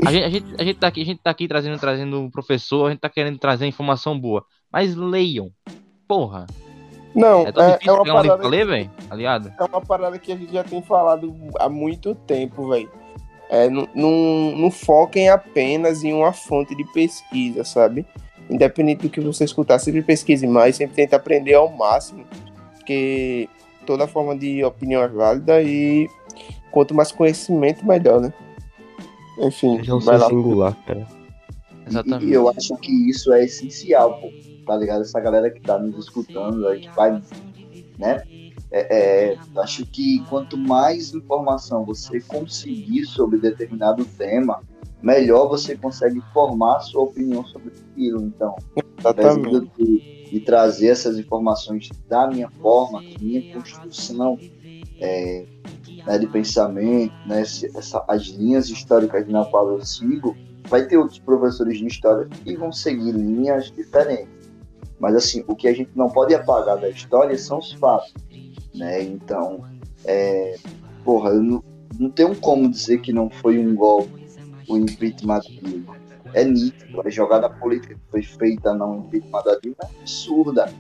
A 0.06 0.12
gente, 0.12 0.24
a, 0.26 0.30
gente, 0.30 0.56
a, 0.60 0.64
gente 0.64 0.80
tá 0.80 0.88
aqui, 0.88 1.02
a 1.02 1.06
gente 1.06 1.22
tá 1.22 1.30
aqui 1.30 1.48
trazendo, 1.48 1.80
trazendo 1.80 2.20
um 2.20 2.30
professor, 2.30 2.88
a 2.88 2.90
gente 2.90 3.00
tá 3.00 3.10
querendo 3.10 3.38
trazer 3.38 3.66
informação 3.66 4.20
boa. 4.20 4.44
Mas 4.70 4.94
leiam. 4.96 5.50
Porra. 6.06 6.46
Não, 7.16 7.44
é, 7.44 7.50
é, 7.50 7.80
é 7.88 7.92
uma 7.92 8.04
parada. 8.04 8.44
Que, 8.44 8.48
ler, 8.50 8.68
véio, 8.68 8.92
aliado? 9.10 9.54
É 9.58 9.64
uma 9.64 9.80
parada 9.80 10.20
que 10.20 10.34
a 10.34 10.36
gente 10.36 10.52
já 10.52 10.66
tem 10.66 10.82
falado 10.82 11.34
há 11.58 11.70
muito 11.70 12.14
tempo, 12.14 12.68
velho. 12.68 12.92
É, 13.50 13.70
não, 13.70 13.88
não, 13.96 14.58
não 14.58 14.72
foquem 14.72 15.30
apenas 15.30 16.04
em 16.04 16.12
uma 16.12 16.34
fonte 16.34 16.76
de 16.76 16.84
pesquisa, 16.92 17.64
sabe? 17.64 18.06
independente 18.50 19.04
do 19.04 19.10
que 19.10 19.20
você 19.20 19.44
escutar, 19.44 19.80
sempre 19.80 20.02
pesquise 20.02 20.46
mais, 20.48 20.76
sempre 20.76 20.96
tente 20.96 21.16
aprender 21.16 21.54
ao 21.54 21.70
máximo, 21.72 22.26
porque 22.86 23.50
toda 23.88 24.08
forma 24.08 24.38
de 24.38 24.64
opinião 24.64 25.02
é 25.02 25.08
válida 25.08 25.62
e 25.64 26.08
quanto 26.70 26.94
mais 26.94 27.12
conhecimento, 27.12 27.86
melhor, 27.86 28.22
né? 28.22 28.32
Enfim, 29.40 29.82
um 29.92 30.00
vai 30.00 30.20
lá. 30.20 30.30
singular, 30.30 30.76
cara. 30.86 31.08
E, 31.86 31.90
Exatamente. 31.90 32.26
e 32.26 32.34
eu 32.34 32.48
acho 32.48 32.78
que 32.78 33.10
isso 33.10 33.34
é 33.34 33.44
essencial, 33.44 34.22
pô. 34.22 34.30
Tá 34.68 34.78
ligado? 34.78 35.02
Essa 35.02 35.20
galera 35.20 35.50
que 35.50 35.62
tá 35.62 35.78
nos 35.80 36.06
escutando, 36.06 36.68
aí, 36.68 36.82
que 36.82 36.90
vai, 36.96 37.22
né? 37.98 38.24
É, 38.72 39.32
é, 39.32 39.38
acho 39.58 39.86
que 39.86 40.24
quanto 40.30 40.58
mais 40.58 41.14
informação 41.14 41.86
você 41.86 42.20
conseguir 42.22 43.06
sobre 43.06 43.38
determinado 43.40 44.06
tema, 44.06 44.62
melhor 45.02 45.48
você 45.48 45.76
consegue 45.76 46.22
formar 46.34 46.80
sua 46.82 47.04
opinião 47.04 47.46
sobre 47.46 47.72
aquilo. 47.92 48.24
Então, 48.24 48.56
Exatamente. 49.00 50.15
De, 50.36 50.40
de 50.40 50.46
trazer 50.46 50.88
essas 50.88 51.18
informações 51.18 51.90
da 52.08 52.28
minha 52.28 52.50
forma, 52.62 53.02
da 53.02 53.20
minha 53.20 53.42
construção 53.54 54.38
é, 55.00 55.46
né, 56.06 56.18
de 56.18 56.28
pensamento, 56.28 57.14
né, 57.26 57.42
essa- 57.42 58.04
as 58.08 58.24
linhas 58.28 58.70
históricas 58.70 59.28
na 59.28 59.46
qual 59.46 59.70
eu 59.72 59.86
sigo, 59.86 60.36
vai 60.68 60.88
ter 60.88 60.98
outros 60.98 61.20
professores 61.20 61.78
de 61.78 61.86
história 61.88 62.28
que 62.44 62.56
vão 62.56 62.72
seguir 62.72 63.12
linhas 63.12 63.72
diferentes. 63.72 64.34
Mas 65.00 65.16
assim, 65.16 65.44
o 65.48 65.56
que 65.56 65.68
a 65.68 65.74
gente 65.74 65.92
não 65.96 66.10
pode 66.10 66.34
apagar 66.34 66.78
da 66.80 66.90
história 66.90 67.38
são 67.38 67.60
os 67.60 67.74
fatos, 67.74 68.14
né? 68.74 69.04
Então, 69.04 69.64
é, 70.06 70.56
porra, 71.04 71.32
eu 71.32 71.44
não, 71.44 71.64
não 72.00 72.10
tenho 72.10 72.36
como 72.36 72.70
dizer 72.70 73.02
que 73.02 73.12
não 73.12 73.30
foi 73.30 73.60
um 73.60 73.76
golpe 73.76 74.26
o 74.68 74.78
impeachment 74.78 75.42
Dilma. 75.62 75.96
É 76.36 76.44
nítido, 76.44 77.02
a 77.02 77.10
jogada 77.10 77.50
política 77.50 77.96
que 77.96 78.12
foi 78.12 78.22
feita 78.22 78.74
no 78.74 78.98
impeachment 78.98 79.44
da 79.44 79.58
Dilma 79.58 79.78
é 79.80 79.86
absurda, 80.02 80.74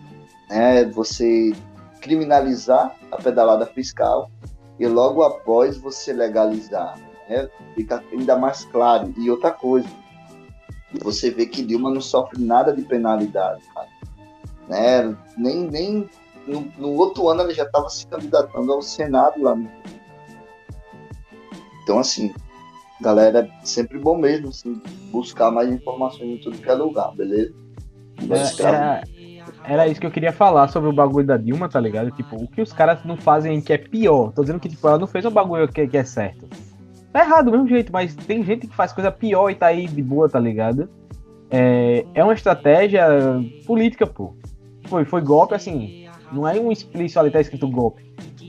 né? 0.50 0.84
Você 0.92 1.54
criminalizar 2.02 2.94
a 3.10 3.16
pedalada 3.16 3.66
fiscal 3.66 4.30
e 4.78 4.86
logo 4.86 5.24
após 5.24 5.78
você 5.78 6.12
legalizar, 6.12 7.00
né? 7.30 7.50
Fica 7.74 8.04
ainda 8.12 8.38
mais 8.38 8.66
claro. 8.66 9.14
E 9.18 9.32
outra 9.32 9.50
coisa, 9.50 9.88
você 11.02 11.32
vê 11.32 11.46
que 11.46 11.64
Dilma 11.64 11.90
não 11.90 12.02
sofre 12.02 12.44
nada 12.44 12.74
de 12.74 12.82
penalidade, 12.82 13.62
cara. 13.74 13.88
Né? 14.68 15.18
Nem, 15.38 15.70
nem 15.70 16.10
no, 16.46 16.62
no 16.78 16.90
outro 16.96 17.30
ano 17.30 17.44
ela 17.44 17.54
já 17.54 17.64
estava 17.64 17.88
se 17.88 18.06
candidatando 18.08 18.74
ao 18.74 18.82
Senado 18.82 19.42
lá. 19.42 19.58
Então, 21.82 21.98
assim, 21.98 22.34
galera, 23.02 23.50
é 23.62 23.66
sempre 23.66 24.00
bom 24.00 24.18
mesmo 24.18 24.50
assim, 24.50 24.82
buscar 25.12 25.52
mais 25.52 25.72
informações 25.72 26.30
em 26.30 26.38
tudo 26.38 26.58
que 26.58 26.70
é 26.70 26.74
lugar, 26.74 27.14
beleza? 27.16 27.54
Mas, 28.28 28.60
Era, 28.60 29.04
era, 29.66 29.88
isso 29.88 30.00
que 30.00 30.08
eu 30.08 30.12
queria 30.12 30.32
falar 30.32 30.70
sobre 30.70 30.90
o 30.90 30.94
bagulho 30.94 31.28
da 31.28 31.38
Dilma, 31.38 31.68
tá 31.68 31.80
ligado? 31.80 32.12
Tipo, 32.12 32.38
o 32.38 32.48
que 32.48 32.62
os 32.62 32.72
caras 32.72 33.04
não 33.04 33.18
fazem 33.18 33.60
que 33.62 33.74
é 33.74 33.78
pior. 33.78 34.32
Tô 34.32 34.42
dizendo 34.42 34.60
que, 34.60 34.70
tipo, 34.70 34.88
ela 34.88 34.98
não 34.98 35.08
fez 35.08 35.26
um 35.26 35.32
bagulho 35.32 35.68
que, 35.68 35.86
que 35.88 35.98
é 35.98 36.04
certo. 36.04 36.48
Tá 37.12 37.22
errado 37.22 37.46
do 37.46 37.52
mesmo 37.52 37.68
jeito, 37.68 37.92
mas 37.92 38.16
tem 38.16 38.44
gente 38.44 38.68
que 38.68 38.76
faz 38.76 38.94
coisa 38.94 39.12
pior 39.12 39.50
e 39.50 39.56
tá 39.56 39.68
aí 39.68 39.88
de 39.88 40.02
boa, 40.02 40.30
tá 40.30 40.40
ligado? 40.40 40.90
É, 41.50 42.06
é 42.14 42.24
uma 42.24 42.34
estratégia 42.34 43.08
política, 43.66 44.08
pô. 44.08 44.34
Foi, 44.86 45.06
foi 45.06 45.22
golpe, 45.22 45.54
assim. 45.54 46.08
Não 46.32 46.48
é 46.48 46.60
um 46.60 46.72
explícito 46.72 47.20
ali, 47.20 47.32
tá 47.32 47.40
escrito 47.40 47.68
golpe. 47.70 48.04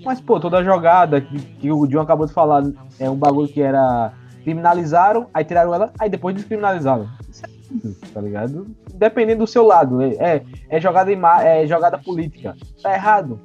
Mas, 0.05 0.21
pô, 0.21 0.39
toda 0.39 0.65
jogada 0.65 1.21
que, 1.21 1.39
que 1.39 1.71
o 1.71 1.87
John 1.87 2.01
acabou 2.01 2.27
de 2.27 2.33
falar 2.33 2.63
é 2.99 3.09
um 3.09 3.17
bagulho 3.17 3.49
que 3.49 3.61
era. 3.61 4.13
Criminalizaram, 4.47 5.27
aí 5.35 5.45
tiraram 5.45 5.75
ela, 5.75 5.93
aí 5.99 6.09
depois 6.09 6.33
descriminalizaram. 6.33 7.09
Isso 7.29 7.45
é 7.45 7.49
tudo, 7.49 7.97
tá 8.15 8.21
ligado? 8.21 8.65
Dependendo 8.95 9.41
do 9.41 9.47
seu 9.49 9.67
lado. 9.67 10.01
É, 10.01 10.15
é, 10.21 10.43
é 10.69 10.81
jogada, 10.81 11.11
é 11.43 11.67
jogada 11.67 11.99
política. 11.99 12.55
Tá 12.81 12.95
errado. 12.95 13.41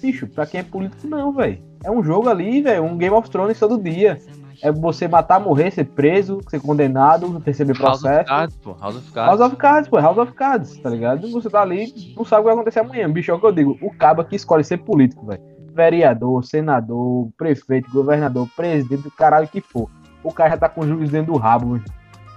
Bicho, 0.00 0.26
pra 0.26 0.46
quem 0.46 0.60
é 0.60 0.62
político, 0.62 1.06
não, 1.06 1.34
velho. 1.34 1.62
É 1.84 1.90
um 1.90 2.02
jogo 2.02 2.30
ali, 2.30 2.62
velho. 2.62 2.82
Um 2.82 2.96
Game 2.96 3.14
of 3.14 3.28
Thrones 3.28 3.58
todo 3.58 3.76
dia. 3.76 4.16
É 4.62 4.72
você 4.72 5.06
matar, 5.06 5.38
morrer, 5.38 5.70
ser 5.70 5.84
preso, 5.84 6.40
ser 6.48 6.62
condenado, 6.62 7.42
receber 7.44 7.76
House 7.76 7.98
of 7.98 8.02
processo. 8.02 8.28
Cards, 8.30 8.56
pô. 8.56 8.74
House 8.80 8.96
of 8.96 9.12
Cards. 9.12 9.28
House 9.28 9.52
of 9.52 9.56
Cards, 9.56 9.90
pô, 9.90 9.98
House 9.98 10.16
of 10.18 10.32
Cards, 10.32 10.78
tá 10.78 10.88
ligado? 10.88 11.30
Você 11.30 11.50
tá 11.50 11.60
ali, 11.60 11.92
não 12.16 12.24
sabe 12.24 12.40
o 12.40 12.44
que 12.44 12.44
vai 12.44 12.54
acontecer 12.54 12.80
amanhã. 12.80 13.10
Bicho, 13.10 13.30
é 13.30 13.34
o 13.34 13.38
que 13.38 13.46
eu 13.46 13.52
digo. 13.52 13.76
O 13.82 13.94
cabo 13.94 14.24
que 14.24 14.34
escolhe 14.34 14.64
ser 14.64 14.78
político, 14.78 15.26
velho. 15.26 15.42
Vereador, 15.74 16.42
senador, 16.42 17.28
prefeito, 17.36 17.90
governador, 17.90 18.48
presidente, 18.56 19.02
do 19.02 19.10
caralho 19.10 19.46
que 19.46 19.60
for. 19.60 19.90
O 20.22 20.32
cara 20.32 20.50
já 20.50 20.56
tá 20.56 20.68
com 20.68 20.86
juiz 20.86 21.10
dentro 21.10 21.32
do 21.32 21.38
rabo, 21.38 21.74
velho. 21.74 21.84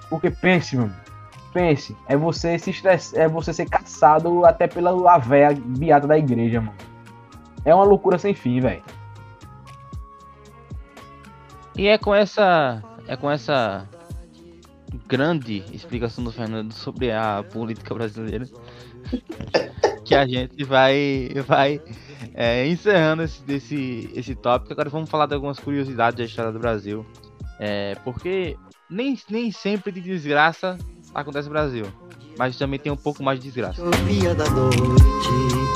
Porque 0.10 0.30
pense, 0.30 0.76
mano. 0.78 0.96
Pense. 1.54 1.96
É 2.08 2.18
você 2.18 2.58
se 2.60 2.70
estressar, 2.72 3.22
é 3.22 3.28
você 3.28 3.54
ser 3.54 3.70
caçado 3.70 4.46
até 4.46 4.68
pela 4.68 5.18
véia 5.18 5.56
beata 5.56 6.08
da 6.08 6.18
igreja, 6.18 6.62
mano. 6.62 6.78
É 7.64 7.74
uma 7.74 7.86
loucura 7.86 8.18
sem 8.18 8.34
fim, 8.34 8.60
velho. 8.60 8.84
E 11.76 11.88
é 11.88 11.98
com 11.98 12.14
essa. 12.14 12.82
É 13.08 13.16
com 13.16 13.30
essa 13.30 13.88
grande 15.08 15.64
explicação 15.74 16.24
do 16.24 16.32
Fernando 16.32 16.72
sobre 16.74 17.12
a 17.12 17.44
política 17.52 17.94
brasileira 17.94 18.46
que 20.06 20.16
a 20.16 20.26
gente 20.26 20.64
vai, 20.64 21.30
vai 21.46 21.82
é, 22.34 22.68
encerrando 22.68 23.24
esse, 23.24 23.44
esse, 23.48 24.10
esse 24.16 24.36
tópico. 24.36 24.72
Agora 24.72 24.90
vamos 24.90 25.10
falar 25.10 25.26
de 25.26 25.34
algumas 25.34 25.60
curiosidades 25.60 26.18
da 26.18 26.24
história 26.24 26.52
do 26.52 26.60
Brasil. 26.60 27.06
É, 27.60 27.96
porque 28.04 28.58
nem, 28.90 29.18
nem 29.30 29.52
sempre 29.52 29.92
de 29.92 30.02
desgraça 30.02 30.78
acontece 31.14 31.48
no 31.48 31.54
Brasil. 31.54 31.86
Mas 32.38 32.58
também 32.58 32.80
tem 32.80 32.92
um 32.92 32.98
pouco 32.98 33.24
mais 33.24 33.40
de 33.40 33.46
desgraça. 33.46 33.76
Chovia 33.76 34.36
da 34.36 34.50
noite 34.50 35.76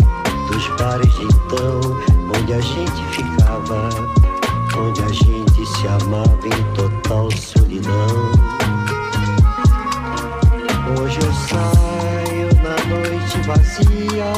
dos 0.51 0.68
bares 0.77 1.14
de 1.14 1.23
então, 1.23 1.80
onde 2.38 2.53
a 2.53 2.60
gente 2.60 3.03
ficava, 3.11 3.89
onde 4.77 5.01
a 5.01 5.07
gente 5.07 5.65
se 5.65 5.88
amava 5.88 6.39
em 6.45 6.73
total 6.73 7.31
solidão. 7.31 8.31
Hoje 10.99 11.19
eu 11.22 11.34
saio 11.34 12.49
na 12.64 12.76
noite 12.88 13.39
vazia, 13.45 14.34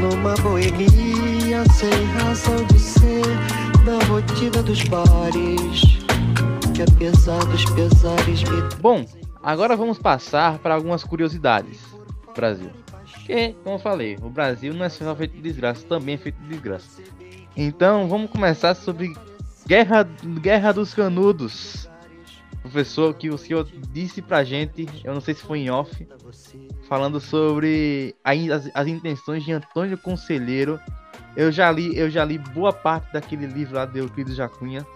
numa 0.00 0.34
boemia 0.34 1.64
sem 1.72 2.04
razão 2.20 2.64
de 2.64 2.78
ser, 2.78 3.24
na 3.84 4.04
rotina 4.06 4.62
dos 4.62 4.82
bares, 4.84 5.95
que 6.76 6.82
apesar 6.82 7.42
dos 7.46 7.64
pesares 7.70 8.42
me 8.42 8.76
Bom, 8.82 9.06
agora 9.42 9.74
vamos 9.74 9.98
passar 9.98 10.58
para 10.58 10.74
algumas 10.74 11.02
curiosidades 11.02 11.80
do 12.26 12.34
Brasil. 12.34 12.70
Como 13.64 13.76
eu 13.76 13.78
falei, 13.78 14.18
o 14.20 14.28
Brasil 14.28 14.74
não 14.74 14.84
é 14.84 14.90
só 14.90 15.16
feito 15.16 15.32
de 15.36 15.40
desgraça, 15.40 15.86
também 15.86 16.16
é 16.16 16.18
feito 16.18 16.38
de 16.42 16.48
desgraça. 16.48 17.02
Então, 17.56 18.06
vamos 18.08 18.30
começar 18.30 18.74
sobre 18.74 19.16
Guerra, 19.66 20.02
Guerra 20.42 20.72
dos 20.72 20.92
Canudos. 20.92 21.88
Professor, 22.60 23.14
que 23.14 23.30
o 23.30 23.38
senhor 23.38 23.66
disse 23.90 24.20
pra 24.20 24.44
gente, 24.44 24.86
eu 25.02 25.14
não 25.14 25.20
sei 25.22 25.32
se 25.32 25.42
foi 25.42 25.60
em 25.60 25.70
off, 25.70 26.06
falando 26.86 27.18
sobre 27.20 28.14
a 28.22 28.32
as, 28.32 28.70
as 28.74 28.86
intenções 28.86 29.42
de 29.44 29.52
Antônio 29.52 29.96
Conselheiro. 29.96 30.78
Eu 31.34 31.50
já 31.50 31.72
li, 31.72 31.96
eu 31.96 32.10
já 32.10 32.22
li 32.22 32.36
boa 32.36 32.72
parte 32.72 33.14
daquele 33.14 33.46
livro 33.46 33.76
lá 33.76 33.86
de 33.86 33.98
Euclides 33.98 34.36
Jacunha, 34.36 34.86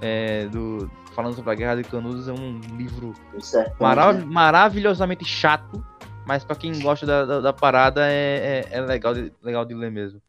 é, 0.00 0.46
do, 0.46 0.90
falando 1.14 1.34
sobre 1.34 1.50
a 1.52 1.54
Guerra 1.54 1.76
de 1.76 1.84
Canudos, 1.84 2.28
é 2.28 2.32
um 2.32 2.60
livro 2.76 3.12
Marav- 3.78 4.16
né? 4.16 4.24
maravilhosamente 4.26 5.24
chato, 5.24 5.84
mas 6.26 6.44
pra 6.44 6.54
quem 6.56 6.78
gosta 6.80 7.06
da, 7.06 7.24
da, 7.24 7.40
da 7.40 7.52
parada 7.52 8.06
é, 8.06 8.66
é, 8.70 8.78
é 8.78 8.80
legal, 8.80 9.14
de, 9.14 9.32
legal 9.42 9.64
de 9.64 9.74
ler 9.74 9.90
mesmo. 9.90 10.20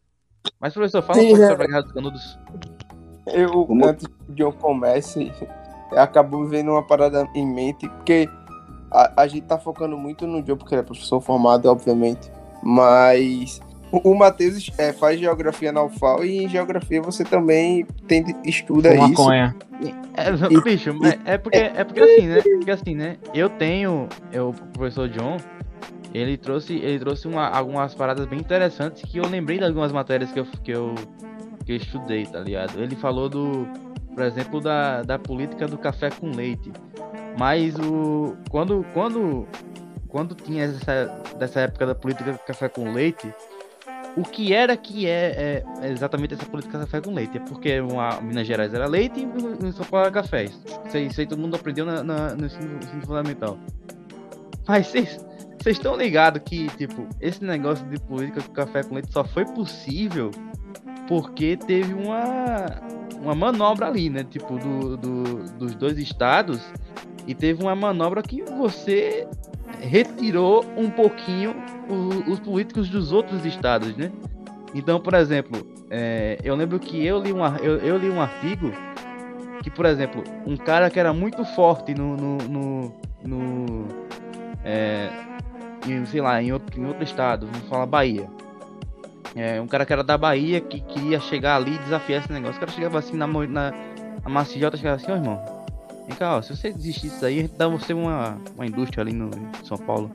Mas, 0.60 0.74
professor, 0.74 1.02
fala 1.02 1.20
um 1.20 1.22
Sim, 1.22 1.30
pouco 1.30 1.44
é. 1.44 1.48
sobre 1.48 1.64
a 1.64 1.68
Guerra 1.68 1.82
dos 1.82 1.92
Canudos. 1.92 2.40
Eu, 3.28 3.66
Como- 3.66 3.86
antes 3.86 4.08
que 4.08 4.32
o 4.32 4.36
John 4.36 4.52
comece, 4.54 5.32
acabou 5.96 6.48
vendo 6.48 6.72
uma 6.72 6.84
parada 6.84 7.28
em 7.36 7.46
mente, 7.46 7.88
porque 7.88 8.28
a, 8.92 9.22
a 9.24 9.28
gente 9.28 9.46
tá 9.46 9.58
focando 9.58 9.98
muito 9.98 10.26
no 10.26 10.42
John, 10.42 10.58
porque 10.58 10.74
ele 10.74 10.82
é 10.82 10.86
professor 10.86 11.22
formado, 11.22 11.68
obviamente, 11.68 12.32
mas 12.64 13.60
o, 13.92 14.12
o 14.12 14.18
Matheus 14.18 14.70
é, 14.78 14.94
faz 14.94 15.20
geografia 15.20 15.72
na 15.72 15.84
UFAL 15.84 16.24
e 16.24 16.44
em 16.44 16.50
geografia 16.50 17.02
você 17.02 17.24
também 17.24 17.86
tem, 18.08 18.24
estuda 18.46 18.90
Com 18.96 19.06
isso. 19.06 19.10
maconha. 19.10 19.56
É, 20.16 20.30
E- 20.54 20.62
bicho, 20.62 20.92
é, 21.26 21.34
é 21.34 21.38
porque, 21.38 21.58
é 21.58 21.84
porque 21.84 22.00
assim, 22.02 22.28
né? 22.28 22.42
Porque 22.42 22.72
assim, 22.72 22.96
né? 22.96 23.18
Eu 23.34 23.50
tenho, 23.50 24.08
eu, 24.32 24.50
o 24.50 24.54
professor 24.54 25.10
John, 25.10 25.38
ele 26.14 26.38
trouxe, 26.38 26.74
ele 26.76 27.00
trouxe 27.00 27.28
uma, 27.28 27.48
algumas 27.48 27.94
paradas 27.96 28.26
bem 28.28 28.40
interessantes 28.40 29.02
que 29.10 29.18
eu 29.18 29.28
lembrei 29.28 29.58
de 29.58 29.64
algumas 29.66 29.92
matérias 29.92 30.32
que 30.32 30.40
eu, 30.40 30.46
que 30.64 30.72
eu, 30.72 30.96
que 31.66 31.72
eu 31.72 31.76
estudei, 31.78 32.26
tá 32.26 32.40
ligado? 32.40 32.82
Ele 32.82 32.96
falou 32.96 33.30
do, 33.30 33.68
por 34.14 34.24
exemplo, 34.24 34.60
da, 34.60 35.04
da 35.04 35.18
política 35.18 35.68
do 35.68 35.78
café 35.78 36.10
com 36.10 36.32
leite. 36.32 36.72
Mas 37.38 37.76
o 37.80 38.36
quando 38.50 38.86
quando 38.94 39.48
quando 40.10 40.36
tinha 40.36 40.66
essa 40.66 41.06
dessa 41.40 41.62
época 41.62 41.86
da 41.86 41.96
política 41.96 42.34
do 42.34 42.40
café 42.40 42.68
com 42.68 42.92
leite, 42.92 43.34
o 44.18 44.24
que 44.24 44.54
era 44.54 44.76
que 44.76 45.08
é, 45.08 45.64
é 45.82 45.90
exatamente 45.92 46.34
essa 46.34 46.46
política 46.46 46.80
café 46.80 47.00
com 47.02 47.14
leite? 47.14 47.38
É 47.38 47.40
porque 47.40 47.80
uma, 47.80 48.20
Minas 48.22 48.46
Gerais 48.46 48.74
era 48.74 48.86
leite 48.88 49.20
e 49.22 49.72
São 49.72 49.86
Paulo 49.86 50.06
era 50.08 50.12
café. 50.14 50.46
Isso 50.46 50.98
isso 50.98 51.22
aí 51.22 51.28
todo 51.28 51.40
mundo 51.40 51.56
aprendeu 51.56 51.86
na, 51.86 52.04
na- 52.04 52.36
no 52.36 52.46
ensino, 52.46 52.78
ensino 52.82 53.02
fundamental. 53.06 53.58
Mas 54.68 54.88
vocês 54.88 55.26
estão 55.66 55.96
ligados 55.96 56.42
que, 56.46 56.68
tipo, 56.78 57.08
esse 57.20 57.44
negócio 57.44 57.86
de 57.88 58.00
política 58.02 58.42
com 58.42 58.52
café 58.54 58.84
com 58.84 58.96
leite 58.96 59.12
só 59.12 59.24
foi 59.24 59.46
possível 59.46 60.32
porque 61.08 61.58
teve 61.58 61.94
uma, 61.94 62.66
uma 63.22 63.36
manobra 63.36 63.88
ali, 63.88 64.10
né? 64.10 64.24
Tipo, 64.24 64.58
do, 64.58 64.98
do, 64.98 65.24
dos 65.58 65.76
dois 65.76 65.98
estados. 65.98 66.62
E 67.28 67.36
teve 67.36 67.62
uma 67.62 67.76
manobra 67.76 68.22
que 68.24 68.42
você 68.44 69.28
retirou 69.80 70.66
um 70.78 70.90
pouquinho 70.90 71.56
os 72.28 72.40
políticos 72.40 72.90
dos 72.90 73.12
outros 73.12 73.46
estados, 73.46 73.96
né? 73.96 74.12
Então, 74.74 75.00
por 75.00 75.14
exemplo, 75.14 75.66
é, 75.90 76.38
eu 76.44 76.56
lembro 76.56 76.80
que 76.80 77.06
eu 77.06 77.22
li, 77.22 77.34
um, 77.34 77.46
eu, 77.58 77.78
eu, 77.80 77.98
li 77.98 78.10
um 78.10 78.22
artigo 78.22 78.72
que, 79.62 79.70
por 79.70 79.86
exemplo, 79.86 80.24
um 80.46 80.56
cara 80.56 80.90
que 80.90 81.00
era 81.00 81.12
muito 81.12 81.44
forte 81.44 81.94
no. 81.94 82.16
no, 82.16 82.38
no, 82.38 82.96
no 83.24 83.88
é, 84.64 85.10
em, 85.88 86.06
sei 86.06 86.22
lá, 86.22 86.42
em 86.42 86.52
outro, 86.54 86.80
em 86.80 86.86
outro 86.86 87.04
estado, 87.04 87.48
vamos 87.48 87.68
falar 87.68 87.86
Bahia. 87.86 88.30
É, 89.36 89.60
um 89.62 89.68
cara 89.68 89.86
que 89.86 89.94
era 89.94 90.04
da 90.04 90.18
Bahia 90.18 90.62
que 90.62 90.82
queria 90.82 91.20
chegar 91.20 91.56
ali 91.56 91.76
e 91.76 91.80
desafiar 91.80 92.22
esse 92.22 92.32
negócio. 92.32 92.58
O 92.58 92.60
cara 92.60 92.72
chegava 92.72 93.00
assim 93.00 93.18
na, 93.18 93.28
na, 93.28 93.72
na 94.24 94.30
Maciota 94.30 94.78
chegava 94.78 94.98
assim, 94.98 95.12
ó 95.12 95.16
oh, 95.16 95.18
irmão, 95.18 95.61
vem 96.12 96.18
cá, 96.18 96.38
ó, 96.38 96.42
se 96.42 96.56
você 96.56 96.72
desistir 96.72 97.10
disso 97.10 97.26
aí, 97.26 97.48
dá 97.58 97.68
você 97.68 97.94
uma, 97.94 98.38
uma 98.56 98.66
indústria 98.66 99.02
ali 99.02 99.14
no 99.14 99.28
em 99.28 99.66
São 99.66 99.78
Paulo. 99.78 100.12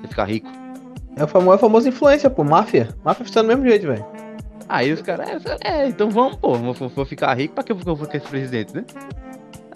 Você 0.00 0.08
ficar 0.08 0.24
rico. 0.24 0.48
É 1.16 1.24
o 1.24 1.28
famoso, 1.28 1.56
é 1.56 1.58
famoso 1.58 1.88
influência, 1.88 2.30
pô, 2.30 2.44
máfia. 2.44 2.88
Máfia 3.04 3.24
funciona 3.24 3.48
do 3.48 3.56
mesmo 3.56 3.68
jeito, 3.68 3.86
velho. 3.86 4.04
Aí 4.68 4.92
os 4.92 5.02
caras, 5.02 5.44
é, 5.62 5.82
é, 5.82 5.88
então 5.88 6.10
vamos, 6.10 6.36
pô, 6.36 6.54
vou, 6.54 6.88
vou, 6.88 7.04
ficar 7.04 7.34
rico, 7.34 7.54
pra 7.54 7.62
que 7.62 7.72
eu 7.72 7.76
vou 7.76 7.96
ficar 7.96 8.16
esse 8.16 8.26
presidente, 8.26 8.74
né? 8.74 8.84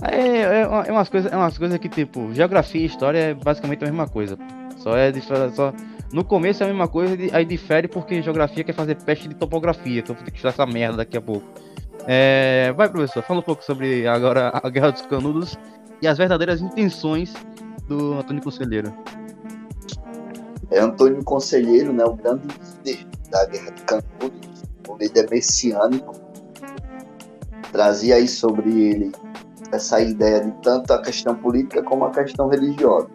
É, 0.03 0.17
é, 0.17 0.61
é, 0.63 0.93
umas 0.93 1.09
coisas, 1.09 1.31
é 1.31 1.37
umas 1.37 1.59
coisas 1.59 1.79
que, 1.79 1.89
tipo, 1.89 2.33
geografia 2.33 2.81
e 2.81 2.87
história 2.87 3.19
é 3.19 3.35
basicamente 3.35 3.83
a 3.83 3.87
mesma 3.87 4.09
coisa. 4.09 4.39
Só 4.79 4.97
é 4.97 5.13
só 5.51 5.73
No 6.13 6.25
começo 6.25 6.63
é 6.63 6.67
a 6.67 6.69
mesma 6.69 6.89
coisa, 6.89 7.17
aí 7.33 7.45
difere 7.45 7.89
porque 7.89 8.23
geografia 8.23 8.65
quer 8.65 8.73
fazer 8.73 8.95
peste 8.97 9.29
de 9.29 9.35
topografia, 9.35 10.01
então 10.01 10.15
vou 10.15 10.25
ter 10.25 10.31
que 10.31 10.37
estudar 10.37 10.51
essa 10.51 10.67
merda 10.67 10.99
daqui 10.99 11.17
a 11.17 11.21
pouco. 11.21 11.47
É, 12.07 12.73
vai, 12.77 12.89
professor, 12.89 13.23
fala 13.23 13.41
um 13.41 13.43
pouco 13.43 13.63
sobre 13.65 14.07
agora 14.07 14.51
a 14.55 14.69
Guerra 14.71 14.91
dos 14.91 15.03
Canudos 15.03 15.57
e 16.01 16.07
as 16.07 16.17
verdadeiras 16.17 16.61
intenções 16.61 17.35
do 17.87 18.15
Antônio 18.15 18.43
Conselheiro. 18.43 18.95
É 20.71 20.81
Antônio 20.81 21.23
Conselheiro, 21.25 21.93
né, 21.93 22.05
o 22.05 22.15
grande 22.15 22.47
líder 22.85 23.07
da 23.31 23.47
Guerra 23.47 23.71
de 23.73 23.83
Canudos, 23.83 24.63
o 24.87 24.97
líder 24.97 25.29
messiânico, 25.31 26.15
trazia 27.73 28.17
aí 28.17 28.29
sobre 28.29 28.71
ele 28.71 29.13
essa 29.73 30.01
ideia 30.01 30.41
de 30.41 30.53
tanto 30.63 30.93
a 30.93 31.03
questão 31.03 31.35
política 31.35 31.83
como 31.83 32.05
a 32.05 32.11
questão 32.11 32.49
religiosa. 32.49 33.09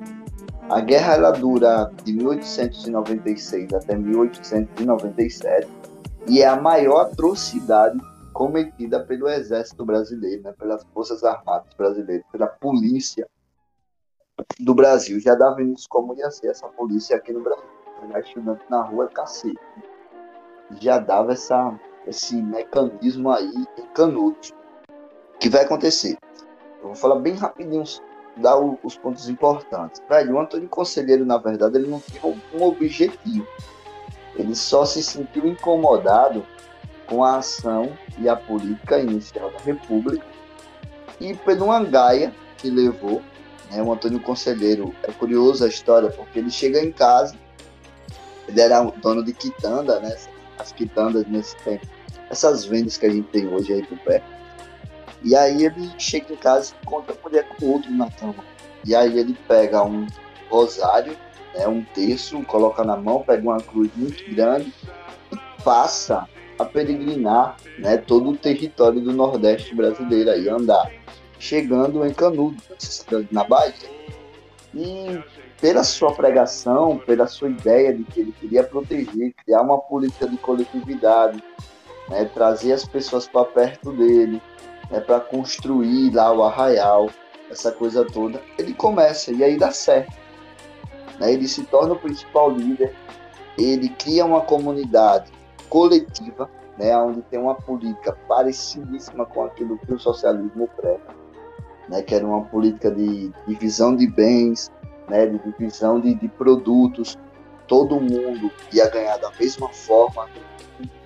A 0.70 0.80
guerra 0.80 1.16
ela 1.16 1.32
dura 1.32 1.92
de 2.04 2.14
1896 2.14 3.74
até 3.74 3.96
1897 3.96 5.68
e 6.28 6.42
é 6.42 6.48
a 6.48 6.60
maior 6.60 7.02
atrocidade 7.02 8.00
cometida 8.34 9.00
pelo 9.06 9.30
Exército 9.30 9.86
Brasileiro, 9.86 10.44
né, 10.44 10.54
pelas 10.54 10.84
Forças 10.94 11.24
Armadas 11.24 11.74
Brasileiras, 11.76 12.26
pela 12.32 12.48
polícia 12.48 13.30
do 14.60 14.74
Brasil. 14.74 15.20
Já 15.20 15.36
dava 15.36 15.62
início 15.62 15.88
como 15.90 16.16
ia 16.16 16.30
ser 16.32 16.48
essa 16.48 16.68
polícia 16.68 17.16
aqui 17.16 17.32
no 17.32 17.42
Brasil. 17.42 17.64
Pegar 18.02 18.20
estudante 18.20 18.64
na 18.70 18.82
rua 18.82 19.06
é 19.06 19.14
cacete. 19.14 19.60
Já 20.82 20.98
dava 20.98 21.34
essa, 21.34 21.80
esse 22.08 22.36
mecanismo 22.36 23.32
aí 23.32 23.54
em 23.78 23.88
Canudos. 23.94 24.52
O 25.36 25.38
que 25.40 25.50
vai 25.50 25.64
acontecer? 25.64 26.18
Eu 26.82 26.88
vou 26.88 26.96
falar 26.96 27.16
bem 27.20 27.36
rapidinho, 27.36 27.84
dar 28.38 28.58
o, 28.60 28.80
os 28.84 28.98
pontos 28.98 29.30
importantes. 29.30 30.02
Velho, 30.10 30.36
o 30.36 30.40
Antônio 30.40 30.68
Conselheiro, 30.68 31.26
na 31.26 31.38
verdade, 31.38 31.78
ele 31.78 31.88
não 31.88 32.00
tinha 32.00 32.22
um 32.26 32.64
objetivo. 32.64 33.48
Ele 34.36 34.56
só 34.56 34.84
se 34.84 35.04
sentiu 35.04 35.48
incomodado 35.48 36.46
com 37.14 37.24
a 37.24 37.38
ação 37.38 37.96
e 38.18 38.28
a 38.28 38.36
política 38.36 39.00
inicial 39.00 39.52
da 39.52 39.60
República 39.60 40.26
e 41.22 41.36
pelo 41.36 41.66
uma 41.66 41.84
gaia 41.84 42.34
que 42.58 42.72
levou 42.72 43.22
né, 43.70 43.84
o 43.84 43.94
Antônio 43.94 44.20
Conselheiro. 44.20 44.96
É 45.04 45.12
curioso 45.12 45.64
a 45.64 45.68
história, 45.68 46.10
porque 46.10 46.40
ele 46.40 46.50
chega 46.50 46.84
em 46.84 46.92
casa, 46.92 47.36
ele 48.48 48.60
era 48.60 48.82
dono 48.82 49.24
de 49.24 49.32
quitanda, 49.32 50.00
né, 50.00 50.16
as 50.58 50.72
quitandas 50.72 51.24
nesse 51.28 51.56
tempo, 51.58 51.86
essas 52.32 52.66
vendas 52.66 52.98
que 52.98 53.06
a 53.06 53.12
gente 53.12 53.28
tem 53.28 53.48
hoje 53.48 53.74
aí 53.74 53.86
por 53.86 54.00
perto. 54.00 54.26
E 55.24 55.36
aí 55.36 55.66
ele 55.66 55.92
chega 56.00 56.34
em 56.34 56.38
casa 56.38 56.74
e 56.74 56.84
encontra 56.84 57.14
a 57.14 57.24
mulher 57.24 57.48
com 57.48 57.68
outro 57.68 57.92
na 57.92 58.10
cama. 58.10 58.44
E 58.84 58.96
aí 58.96 59.20
ele 59.20 59.38
pega 59.48 59.84
um 59.84 60.08
rosário, 60.50 61.16
né, 61.56 61.68
um 61.68 61.84
terço, 61.84 62.42
coloca 62.46 62.84
na 62.84 62.98
mão, 62.98 63.22
pega 63.22 63.44
uma 63.44 63.62
cruz 63.62 63.92
muito 63.96 64.34
grande 64.34 64.74
e 65.32 65.64
passa 65.64 66.28
a 66.64 66.66
peregrinar 66.66 67.58
né, 67.78 67.98
todo 67.98 68.32
o 68.32 68.38
território 68.38 69.00
do 69.02 69.14
Nordeste 69.14 69.76
brasileiro 69.76 70.32
aí, 70.32 70.50
andar, 70.50 70.92
chegando 71.40 72.06
em 72.06 72.14
Canudos, 72.14 73.06
na 73.32 73.44
Bahia. 73.44 73.74
E 74.74 75.22
pela 75.62 75.84
sua 75.84 76.14
pregação, 76.14 76.98
pela 77.06 77.28
sua 77.28 77.50
ideia 77.50 77.94
de 77.94 78.04
que 78.04 78.22
ele 78.22 78.32
queria 78.34 78.64
proteger, 78.64 79.34
criar 79.46 79.62
uma 79.62 79.78
política 79.78 80.28
de 80.28 80.38
coletividade, 80.38 81.42
né, 82.10 82.26
trazer 82.34 82.74
as 82.74 82.86
pessoas 82.86 83.28
para 83.28 83.46
perto 83.46 83.92
dele, 83.92 84.42
né, 84.90 85.00
para 85.00 85.20
construir 85.20 86.12
lá 86.12 86.34
o 86.34 86.44
arraial, 86.44 87.10
essa 87.50 87.72
coisa 87.72 88.04
toda, 88.04 88.42
ele 88.58 88.74
começa 88.74 89.32
e 89.32 89.44
aí 89.44 89.58
dá 89.58 89.72
certo. 89.72 90.14
Né, 91.20 91.34
ele 91.34 91.48
se 91.48 91.64
torna 91.66 91.94
o 91.94 92.00
principal 92.00 92.52
líder, 92.52 92.94
ele 93.58 93.90
cria 93.90 94.26
uma 94.26 94.42
comunidade 94.42 95.32
coletiva, 95.74 96.48
né, 96.78 96.96
onde 96.96 97.24
tem 97.24 97.40
uma 97.40 97.56
política 97.56 98.16
parecidíssima 98.28 99.26
com 99.26 99.44
aquilo 99.44 99.80
que 99.80 99.92
o 99.92 99.98
socialismo 99.98 100.70
prega, 100.78 101.16
né, 101.90 102.04
que 102.04 102.14
era 102.14 102.24
uma 102.24 102.46
política 102.46 102.92
de 102.92 103.32
divisão 103.48 103.96
de 103.96 104.06
bens, 104.06 104.72
né, 105.10 105.26
de 105.26 105.40
divisão 105.40 106.00
de, 106.00 106.14
de 106.14 106.28
produtos, 106.28 107.18
todo 107.68 108.00
mundo 108.00 108.52
ia 108.72 108.88
ganhar 108.88 109.18
da 109.18 109.32
mesma 109.32 109.68
forma, 109.70 110.30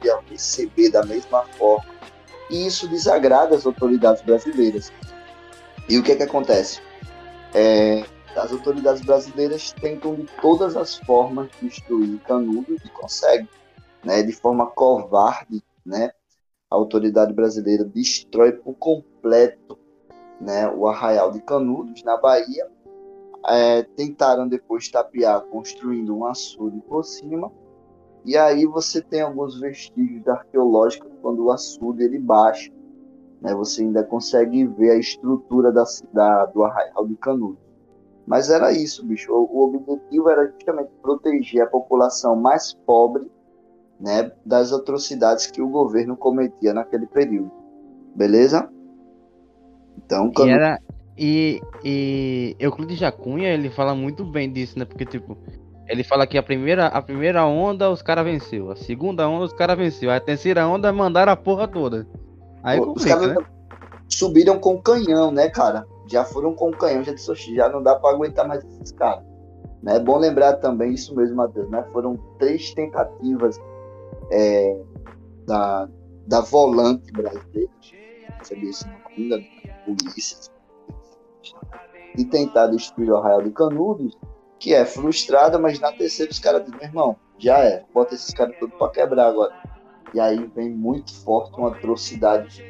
ia 0.04 0.20
receber 0.30 0.92
da 0.92 1.06
mesma 1.06 1.44
forma, 1.58 1.90
e 2.50 2.68
isso 2.68 2.90
desagrada 2.90 3.56
as 3.56 3.66
autoridades 3.66 4.22
brasileiras. 4.22 4.92
E 5.88 5.98
o 5.98 6.04
que 6.04 6.12
é 6.12 6.16
que 6.18 6.24
acontece? 6.24 6.82
É, 7.54 8.04
as 8.36 8.52
autoridades 8.52 9.02
brasileiras 9.02 9.72
tentam 9.72 10.14
de 10.14 10.24
todas 10.42 10.76
as 10.76 10.98
formas 10.98 11.48
destruir 11.62 12.20
Canudos 12.28 12.84
e 12.84 12.90
conseguem 12.90 13.48
né, 14.08 14.24
de 14.24 14.32
forma 14.32 14.66
covarde, 14.68 15.62
né, 15.86 16.12
a 16.72 16.76
autoridade 16.76 17.34
brasileira 17.34 17.84
destrói 17.84 18.54
por 18.54 18.74
completo 18.76 19.78
né, 20.40 20.66
o 20.70 20.88
arraial 20.88 21.30
de 21.30 21.42
Canudos, 21.42 22.04
na 22.04 22.16
Bahia. 22.16 22.70
É, 23.50 23.84
tentaram 23.84 24.48
depois 24.48 24.90
tapear 24.90 25.42
construindo 25.42 26.16
um 26.16 26.26
açude 26.26 26.80
por 26.88 27.04
cima. 27.04 27.52
E 28.24 28.38
aí 28.38 28.66
você 28.66 29.02
tem 29.02 29.22
alguns 29.22 29.60
vestígios 29.60 30.26
arqueológicos 30.28 31.12
quando 31.22 31.46
o 31.46 31.52
açude 31.52 32.04
ele 32.04 32.18
baixa. 32.18 32.72
Né, 33.42 33.54
você 33.54 33.82
ainda 33.82 34.06
consegue 34.06 34.66
ver 34.66 34.92
a 34.92 34.98
estrutura 34.98 35.70
da, 35.70 35.86
cidade 35.86 36.54
do 36.54 36.64
arraial 36.64 37.06
de 37.06 37.16
Canudos. 37.18 37.60
Mas 38.26 38.50
era 38.50 38.72
isso, 38.72 39.06
bicho. 39.06 39.34
O, 39.34 39.50
o 39.52 39.64
objetivo 39.66 40.30
era 40.30 40.48
justamente 40.48 40.92
proteger 41.02 41.64
a 41.64 41.68
população 41.68 42.38
mais 42.38 42.74
pobre 42.86 43.30
né, 44.00 44.32
das 44.46 44.72
atrocidades 44.72 45.48
que 45.48 45.62
o 45.62 45.70
governo 45.70 46.16
cometia 46.16 46.74
naquele 46.74 47.08
período. 47.08 47.52
Beleza? 48.16 48.70
Então, 49.98 50.32
quando... 50.32 50.50
e, 50.50 50.52
era, 50.52 50.80
e, 51.18 51.62
e 51.84 52.56
Euclides 52.60 52.98
Jacunha, 52.98 53.50
ele 53.50 53.70
fala 53.70 53.96
muito 53.96 54.24
bem 54.24 54.52
disso, 54.52 54.78
né? 54.78 54.86
Porque, 54.86 55.06
tipo, 55.06 55.38
ele 55.88 56.04
fala 56.04 56.28
que 56.28 56.38
a 56.38 56.44
primeira, 56.44 56.88
a 56.88 57.02
primeira 57.02 57.46
onda 57.46 57.90
os 57.90 58.02
caras 58.02 58.26
venceu, 58.26 58.72
a 58.72 58.76
segunda 58.76 59.28
onda 59.28 59.46
os 59.46 59.54
caras 59.54 59.78
venceu, 59.78 60.12
a 60.12 60.20
terceira 60.20 60.68
onda 60.68 60.92
mandaram 60.94 61.32
a 61.32 61.36
porra 61.36 61.68
toda. 61.68 62.08
Aí 62.62 62.78
Pô, 62.78 62.88
complica, 62.88 63.16
os 63.16 63.22
caras 63.22 63.38
né? 63.38 63.46
subiram 64.08 64.60
com 64.60 64.82
canhão, 64.82 65.32
né, 65.32 65.50
cara? 65.50 65.86
Já 66.08 66.24
foram 66.24 66.54
com 66.54 66.72
canhão, 66.72 67.04
já 67.04 67.14
disse, 67.14 67.56
já 67.56 67.70
não 67.70 67.82
dá 67.82 67.96
para 67.96 68.14
aguentar 68.14 68.48
mais 68.48 68.64
esses 68.64 68.92
caras. 68.92 69.24
Né? 69.82 69.96
É 69.96 70.00
bom 70.00 70.18
lembrar 70.18 70.54
também 70.54 70.94
isso 70.94 71.16
mesmo, 71.16 71.36
Matheus, 71.36 71.70
né? 71.70 71.86
Foram 71.92 72.18
três 72.38 72.74
tentativas 72.74 73.60
é, 74.32 74.82
da, 75.46 75.90
da 76.28 76.42
volante 76.42 77.12
brasileira, 77.12 77.72
sabia 78.44 78.70
esse 78.70 78.86
nome 78.88 79.00
ainda, 79.18 79.44
Ulisses, 79.88 80.52
de 82.16 82.26
tentar 82.26 82.68
destruir 82.68 83.12
o 83.12 83.18
Arraial 83.18 83.44
de 83.44 83.52
Canudos, 83.52 84.18
que 84.60 84.74
é 84.74 84.86
frustrada, 84.86 85.60
mas 85.60 85.80
na 85.80 85.92
terceira 85.92 86.32
os 86.32 86.40
caras 86.40 86.64
dizem, 86.64 86.80
meu 86.80 86.88
irmão, 86.88 87.16
já 87.38 87.60
é, 87.60 87.86
bota 87.94 88.16
esses 88.16 88.34
caras 88.34 88.56
todos 88.60 88.76
para 88.78 88.92
quebrar 88.92 89.28
agora. 89.28 89.54
E 90.14 90.20
aí 90.20 90.50
vem 90.56 90.72
muito 90.72 91.14
forte 91.24 91.58
uma 91.58 91.70
atrocidade, 91.70 92.64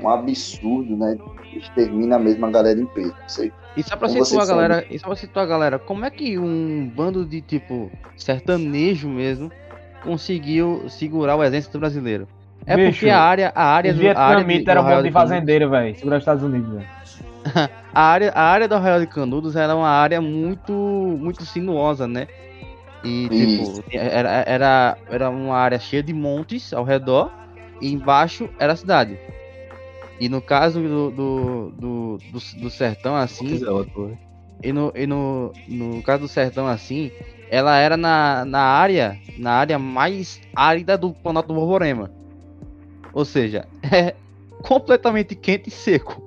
um 0.00 0.08
absurdo, 0.08 0.96
né? 0.96 1.18
extermina 1.56 2.18
mesmo 2.18 2.46
a 2.46 2.50
galera 2.50 2.80
em 2.80 2.86
peso. 2.86 3.14
Você, 3.26 3.52
E 3.76 3.82
só 3.82 3.96
pra 3.96 4.08
Como 4.08 4.24
situar 4.24 4.44
a 4.44 4.46
galera, 4.46 4.86
e 4.90 4.98
só 4.98 5.06
pra 5.06 5.16
situar 5.16 5.44
a 5.44 5.48
galera, 5.48 5.78
como 5.78 6.04
é 6.04 6.10
que 6.10 6.38
um 6.38 6.88
bando 6.94 7.24
de 7.24 7.40
tipo 7.40 7.90
sertanejo 8.16 9.08
mesmo 9.08 9.50
conseguiu 10.02 10.84
segurar 10.88 11.36
o 11.36 11.44
exército 11.44 11.78
brasileiro? 11.78 12.26
É 12.66 12.76
Bicho, 12.76 12.92
porque 12.92 13.10
a 13.10 13.20
área, 13.20 13.52
a 13.54 13.64
área, 13.64 13.94
do, 13.94 14.00
a 14.06 14.20
área 14.20 14.40
eram 14.42 14.82
Arraial 14.82 14.96
bando 14.98 15.08
de 15.08 15.12
Canudos- 15.12 15.12
fazendeiro, 15.12 15.70
velho. 15.70 15.96
Segurar 15.96 16.16
os 16.16 16.22
Estados 16.22 16.42
Unidos, 16.42 16.70
velho. 16.70 16.88
a 17.94 18.02
área, 18.02 18.30
a 18.32 18.42
área 18.42 18.68
do 18.68 18.74
Arraial 18.74 19.00
de 19.00 19.06
Canudos 19.06 19.56
era 19.56 19.74
uma 19.74 19.88
área 19.88 20.20
muito, 20.20 20.72
muito 20.72 21.44
sinuosa, 21.44 22.06
né? 22.06 22.26
E 23.04 23.28
tipo, 23.28 23.84
era, 23.92 24.44
era, 24.46 24.98
era 25.08 25.30
uma 25.30 25.56
área 25.56 25.78
cheia 25.78 26.02
de 26.02 26.12
montes 26.12 26.72
ao 26.72 26.84
redor 26.84 27.30
e 27.80 27.92
embaixo 27.92 28.48
era 28.58 28.72
a 28.72 28.76
cidade. 28.76 29.16
E 30.20 30.28
no 30.28 30.42
caso 30.42 30.80
do, 30.80 31.10
do, 31.10 31.70
do, 31.70 32.18
do, 32.18 32.60
do 32.60 32.70
sertão 32.70 33.14
assim, 33.14 33.60
e 34.62 34.72
no, 34.72 34.92
e 34.96 35.06
no, 35.06 35.52
no 35.68 36.02
caso 36.02 36.22
do 36.22 36.28
sertão 36.28 36.66
assim, 36.66 37.12
ela 37.50 37.76
era 37.76 37.96
na, 37.96 38.44
na 38.44 38.60
área, 38.60 39.18
na 39.38 39.52
área 39.52 39.78
mais 39.78 40.40
árida 40.54 40.96
do 40.98 41.12
Planalto 41.12 41.48
do 41.48 41.54
Borborema. 41.54 42.10
Ou 43.12 43.24
seja, 43.24 43.66
é 43.92 44.14
completamente 44.62 45.34
quente 45.34 45.68
e 45.68 45.72
seco. 45.72 46.22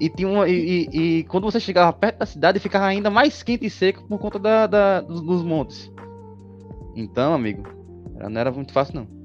E, 0.00 0.08
tinha 0.08 0.28
uma, 0.28 0.48
e, 0.48 0.88
e- 0.92 1.18
e 1.20 1.24
quando 1.24 1.44
você 1.44 1.60
chegava 1.60 1.92
perto 1.92 2.18
da 2.18 2.26
cidade, 2.26 2.58
ficava 2.58 2.86
ainda 2.86 3.08
mais 3.10 3.42
quente 3.42 3.66
e 3.66 3.70
seco 3.70 4.02
por 4.08 4.18
conta 4.18 4.38
da, 4.38 4.66
da- 4.66 5.00
dos, 5.00 5.20
dos 5.20 5.42
montes. 5.42 5.92
Então, 6.96 7.32
amigo, 7.34 7.62
não 8.28 8.40
era 8.40 8.50
muito 8.50 8.72
fácil 8.72 8.96
não. 8.96 9.22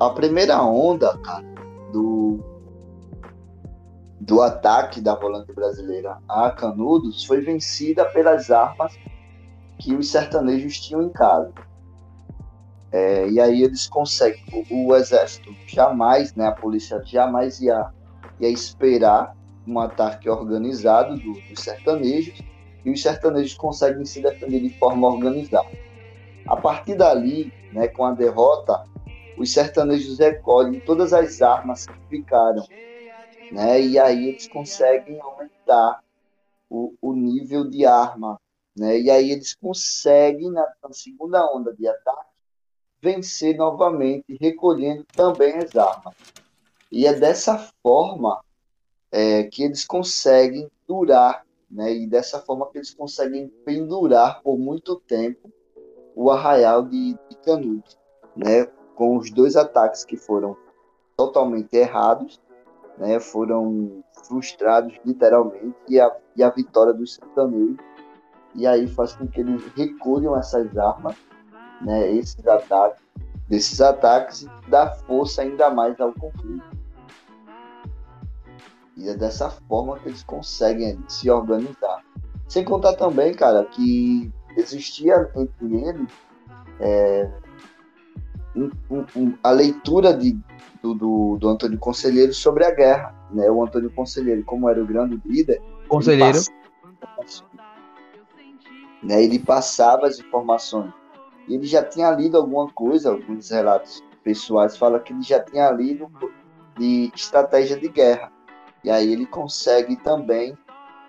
A 0.00 0.10
primeira 0.10 0.62
onda, 0.62 1.16
cara, 1.18 1.44
do, 1.92 2.38
do 4.20 4.40
ataque 4.42 5.00
da 5.00 5.14
volante 5.14 5.52
brasileira 5.52 6.18
a 6.28 6.50
Canudos 6.50 7.24
foi 7.24 7.40
vencida 7.40 8.04
pelas 8.06 8.50
armas 8.50 8.98
que 9.78 9.94
os 9.94 10.10
sertanejos 10.10 10.78
tinham 10.80 11.02
em 11.02 11.10
casa. 11.10 11.52
É, 12.92 13.28
e 13.28 13.40
aí 13.40 13.62
eles 13.62 13.88
conseguem, 13.88 14.40
o, 14.70 14.88
o 14.88 14.96
exército 14.96 15.52
jamais, 15.66 16.34
né, 16.34 16.46
a 16.46 16.52
polícia 16.52 17.02
jamais 17.04 17.60
ia, 17.60 17.90
ia 18.40 18.48
esperar 18.48 19.36
um 19.66 19.80
ataque 19.80 20.28
organizado 20.28 21.16
do- 21.16 21.32
dos 21.32 21.60
sertanejos, 21.60 22.40
e 22.84 22.90
os 22.90 23.02
sertanejos 23.02 23.54
conseguem 23.54 24.04
se 24.04 24.20
defender 24.22 24.60
de 24.60 24.70
forma 24.78 25.08
organizada. 25.08 25.68
A 26.46 26.56
partir 26.56 26.94
dali, 26.94 27.50
né, 27.72 27.88
com 27.88 28.04
a 28.04 28.12
derrota, 28.12 28.84
os 29.36 29.52
sertanejos 29.52 30.18
recolhem 30.18 30.78
todas 30.80 31.12
as 31.12 31.42
armas 31.42 31.86
que 31.86 31.94
ficaram, 32.08 32.64
né? 33.50 33.80
E 33.80 33.98
aí 33.98 34.28
eles 34.28 34.46
conseguem 34.46 35.18
aumentar 35.20 36.00
o, 36.70 36.92
o 37.00 37.12
nível 37.14 37.68
de 37.68 37.84
arma, 37.84 38.38
né? 38.76 38.98
E 38.98 39.10
aí 39.10 39.30
eles 39.30 39.54
conseguem 39.54 40.50
na, 40.50 40.66
na 40.82 40.92
segunda 40.92 41.44
onda 41.54 41.72
de 41.74 41.86
ataque 41.86 42.30
vencer 43.00 43.56
novamente, 43.56 44.36
recolhendo 44.40 45.04
também 45.14 45.56
as 45.58 45.76
armas. 45.76 46.14
E 46.90 47.06
é 47.06 47.12
dessa 47.12 47.58
forma 47.82 48.42
é, 49.12 49.44
que 49.44 49.62
eles 49.62 49.84
conseguem 49.84 50.70
durar, 50.88 51.44
né? 51.70 51.92
E 51.92 52.06
dessa 52.06 52.40
forma 52.40 52.70
que 52.70 52.78
eles 52.78 52.94
conseguem 52.94 53.48
pendurar 53.64 54.42
por 54.42 54.58
muito 54.58 54.96
tempo 54.96 55.52
o 56.14 56.30
arraial 56.30 56.82
de, 56.84 57.14
de 57.28 57.82
né? 58.36 58.66
com 58.94 59.16
os 59.16 59.30
dois 59.30 59.56
ataques 59.56 60.04
que 60.04 60.16
foram 60.16 60.56
totalmente 61.16 61.74
errados, 61.76 62.40
né, 62.98 63.18
foram 63.20 64.04
frustrados 64.26 64.94
literalmente, 65.04 65.74
e 65.88 66.00
a, 66.00 66.16
e 66.36 66.42
a 66.42 66.50
vitória 66.50 66.92
dos 66.92 67.14
sertanejos, 67.14 67.76
e 68.54 68.66
aí 68.66 68.86
faz 68.86 69.14
com 69.14 69.26
que 69.26 69.40
eles 69.40 69.62
recolham 69.76 70.36
essas 70.36 70.76
armas, 70.76 71.16
né, 71.80 72.12
esses 72.12 72.46
ataques, 72.46 73.02
desses 73.48 73.80
ataques, 73.80 74.42
e 74.42 74.70
dá 74.70 74.90
força 74.90 75.42
ainda 75.42 75.70
mais 75.70 76.00
ao 76.00 76.12
conflito. 76.12 76.64
E 78.96 79.08
é 79.08 79.14
dessa 79.16 79.50
forma 79.50 79.98
que 79.98 80.08
eles 80.08 80.22
conseguem 80.22 81.02
se 81.08 81.28
organizar. 81.28 82.02
Sem 82.48 82.64
contar 82.64 82.94
também, 82.94 83.34
cara, 83.34 83.64
que 83.64 84.32
existia 84.56 85.30
entre 85.34 85.74
eles 85.74 86.08
é, 86.80 87.30
um- 88.54 88.70
um- 88.90 89.06
um- 89.16 89.38
a 89.42 89.50
leitura 89.50 90.14
de, 90.16 90.38
do, 90.82 90.94
do, 90.94 91.36
do 91.38 91.48
Antônio 91.48 91.78
Conselheiro 91.78 92.32
sobre 92.32 92.64
a 92.64 92.70
guerra. 92.70 93.14
Né? 93.30 93.50
O 93.50 93.62
Antônio 93.64 93.90
Conselheiro, 93.90 94.44
como 94.44 94.68
era 94.68 94.82
o 94.82 94.86
grande 94.86 95.20
líder, 95.24 95.60
ele 95.60 95.86
Conselheiro. 95.88 96.38
Né? 99.04 99.22
ele 99.22 99.38
passava 99.38 100.06
as 100.06 100.18
informações. 100.18 100.92
Ele 101.48 101.66
já 101.66 101.84
tinha 101.84 102.10
lido 102.10 102.38
alguma 102.38 102.68
coisa, 102.70 103.10
alguns 103.10 103.50
relatos 103.50 104.02
pessoais 104.22 104.76
falam 104.76 104.98
que 105.00 105.12
ele 105.12 105.22
já 105.22 105.38
tinha 105.40 105.70
lido 105.70 106.10
de 106.78 107.12
estratégia 107.14 107.78
de 107.78 107.88
guerra. 107.88 108.32
E 108.82 108.90
aí 108.90 109.12
ele 109.12 109.26
consegue 109.26 109.96
também 109.96 110.56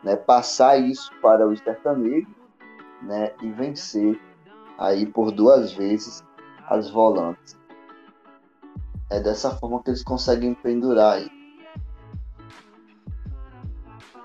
né, 0.04 0.16
passar 0.16 0.78
isso 0.78 1.10
para 1.22 1.48
os 1.48 1.60
sertanejos 1.60 2.28
né, 3.02 3.32
e 3.42 3.50
vencer 3.52 4.20
aí 4.78 5.06
por 5.06 5.32
duas 5.32 5.74
vezes 5.74 6.24
as 6.68 6.90
volantes. 6.90 7.58
É 9.10 9.20
dessa 9.20 9.52
forma 9.52 9.82
que 9.82 9.92
eles 9.92 10.04
conseguem 10.04 10.54
pendurar 10.54 11.14
aí. 11.14 11.30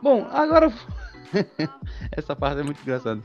Bom, 0.03 0.27
agora. 0.31 0.73
Essa 2.17 2.35
parte 2.35 2.61
é 2.61 2.63
muito 2.63 2.81
engraçada. 2.81 3.23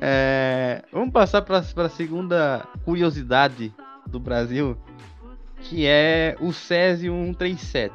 É, 0.00 0.82
Vamos 0.92 1.10
passar 1.12 1.42
para 1.42 1.58
a 1.58 1.88
segunda 1.88 2.66
curiosidade 2.84 3.72
do 4.06 4.18
Brasil, 4.20 4.76
que 5.60 5.86
é 5.86 6.36
o 6.40 6.52
Césio 6.52 7.12
137. 7.12 7.92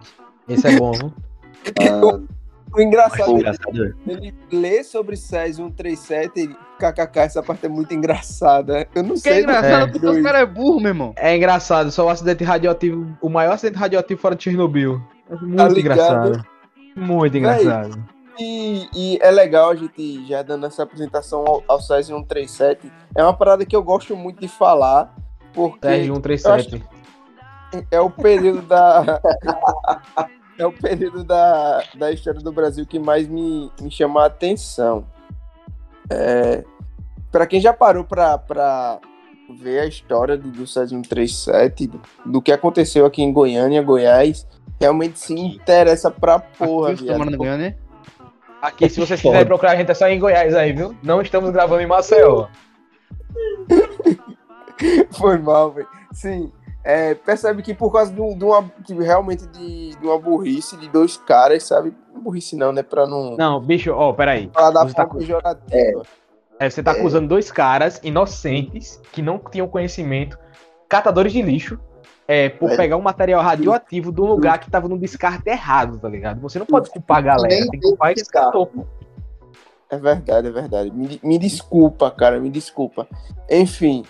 Esse 0.47 0.67
é 0.67 0.77
bom, 0.77 0.91
viu? 0.91 1.13
Ah, 1.81 2.19
O 2.73 2.81
engraçado 2.81 3.21
é 3.21 3.25
que 3.25 3.31
Engraçado. 3.33 3.95
ele 4.07 4.33
lê 4.51 4.83
sobre 4.83 5.17
Césio 5.17 5.65
137 5.65 6.39
e 6.41 6.47
kkk, 6.79 7.19
essa 7.19 7.43
parte 7.43 7.65
é 7.65 7.69
muito 7.69 7.93
engraçada. 7.93 8.87
Eu 8.95 9.03
não 9.03 9.15
Que 9.15 9.21
sei. 9.21 9.33
é 9.33 9.41
engraçado 9.41 9.85
né? 9.87 9.91
porque 9.91 10.07
os 10.07 10.21
caras 10.23 10.41
é 10.41 10.45
burro, 10.45 10.79
meu 10.79 10.89
irmão. 10.89 11.13
É 11.17 11.35
engraçado, 11.35 11.91
só 11.91 12.05
o 12.05 12.09
acidente 12.09 12.43
radioativo, 12.43 13.05
o 13.21 13.27
maior 13.29 13.53
acidente 13.53 13.77
radioativo 13.77 14.21
fora 14.21 14.35
de 14.35 14.43
Chernobyl. 14.45 15.01
É 15.29 15.35
Muito 15.35 15.57
Tá 15.73 15.79
engraçado. 15.79 16.45
Muito 16.95 17.37
engraçado. 17.37 18.03
E, 18.39 18.89
e 18.95 19.19
é 19.21 19.29
legal 19.29 19.71
a 19.71 19.75
gente 19.75 20.25
já 20.25 20.41
dando 20.41 20.65
essa 20.65 20.83
apresentação 20.83 21.43
ao, 21.45 21.63
ao 21.67 21.81
Césio 21.81 22.15
137. 22.15 22.91
É 23.15 23.21
uma 23.21 23.33
parada 23.33 23.65
que 23.65 23.75
eu 23.75 23.83
gosto 23.83 24.15
muito 24.15 24.39
de 24.39 24.47
falar, 24.47 25.13
porque 25.53 25.87
Sérgio 25.87 26.15
137. 26.15 26.83
é 27.91 27.99
o 27.99 28.09
período 28.09 28.61
da. 28.61 29.21
é 30.57 30.65
o 30.65 30.71
período 30.71 31.23
da, 31.23 31.83
da 31.95 32.11
história 32.11 32.39
do 32.39 32.51
Brasil 32.51 32.85
que 32.85 32.97
mais 32.97 33.27
me, 33.27 33.71
me 33.81 33.91
chama 33.91 34.23
a 34.23 34.27
atenção. 34.27 35.05
É, 36.09 36.63
para 37.31 37.45
quem 37.45 37.59
já 37.59 37.73
parou 37.73 38.03
pra, 38.03 38.37
pra 38.37 38.99
ver 39.57 39.79
a 39.79 39.85
história 39.85 40.37
do, 40.37 40.49
do 40.49 40.65
Césio 40.65 40.97
137, 40.97 41.87
do, 41.87 42.01
do 42.25 42.41
que 42.41 42.51
aconteceu 42.51 43.05
aqui 43.05 43.21
em 43.21 43.33
Goiânia, 43.33 43.81
Goiás, 43.81 44.47
realmente 44.79 45.19
se 45.19 45.33
interessa 45.33 46.09
pra 46.09 46.39
porra, 46.39 46.93
viado. 46.93 47.37
Goiânia? 47.37 47.77
Aqui, 48.61 48.89
se 48.89 48.99
vocês 48.99 49.21
quiserem 49.21 49.45
procurar, 49.45 49.71
a 49.71 49.75
gente 49.75 49.89
é 49.89 49.93
só 49.93 50.07
em 50.07 50.19
Goiás 50.19 50.53
aí, 50.53 50.73
viu? 50.73 50.95
Não 51.01 51.21
estamos 51.21 51.49
gravando 51.51 51.81
em 51.81 51.87
Maceió. 51.87 52.47
Foi 55.11 55.37
mal, 55.37 55.71
velho. 55.71 55.87
Sim. 56.13 56.51
É, 56.83 57.13
percebe 57.13 57.61
que 57.61 57.73
por 57.73 57.91
causa 57.91 58.11
de, 58.11 58.21
um- 58.21 58.37
uma. 58.45 58.71
realmente 59.01 59.45
de, 59.47 59.95
de 59.95 60.05
uma 60.05 60.17
burrice 60.17 60.77
de 60.77 60.87
dois 60.89 61.17
caras, 61.17 61.63
sabe? 61.63 61.93
Burrice 62.15 62.55
não, 62.55 62.71
né? 62.71 62.81
Pra 62.83 63.05
não. 63.05 63.35
Não, 63.37 63.59
bicho, 63.61 63.91
ó, 63.91 64.13
peraí. 64.13 64.49
falar 64.53 64.71
da 64.71 64.83
você 64.83 64.93
tá 64.93 65.05
pejorativa. 65.05 66.03
É, 66.59 66.69
você 66.69 66.83
tá 66.83 66.91
acusando 66.91 67.27
dois 67.27 67.51
caras 67.51 67.99
inocentes 68.03 68.99
que 69.13 69.21
não 69.21 69.37
tinham 69.39 69.67
conhecimento, 69.67 70.37
catadores 70.89 71.31
de 71.31 71.41
lixo, 71.41 71.79
é, 72.31 72.47
por 72.47 72.69
É. 72.71 72.77
pegar 72.77 72.95
um 72.95 73.01
material 73.01 73.41
radioativo 73.41 74.11
um 74.21 74.27
lugar 74.27 74.59
que 74.59 74.69
tava 74.69 74.87
no 74.87 74.99
descarte 74.99 75.49
errado, 75.49 75.97
tá 75.97 76.07
ligado? 76.07 76.39
Você 76.41 76.59
não 76.59 76.65
pode 76.67 76.87
culpar 76.91 77.17
a 77.17 77.21
galera, 77.21 77.49
tem 77.71 77.71
que 77.71 77.79
culpar 77.79 78.13
catou, 78.31 78.67
pô. 78.67 78.85
É 79.89 79.97
verdade, 79.97 80.47
é 80.47 80.51
verdade. 80.51 80.91
Me, 80.91 81.19
me 81.23 81.39
desculpa, 81.39 82.11
cara, 82.11 82.39
me 82.39 82.51
desculpa. 82.51 83.07
Enfim, 83.49 84.05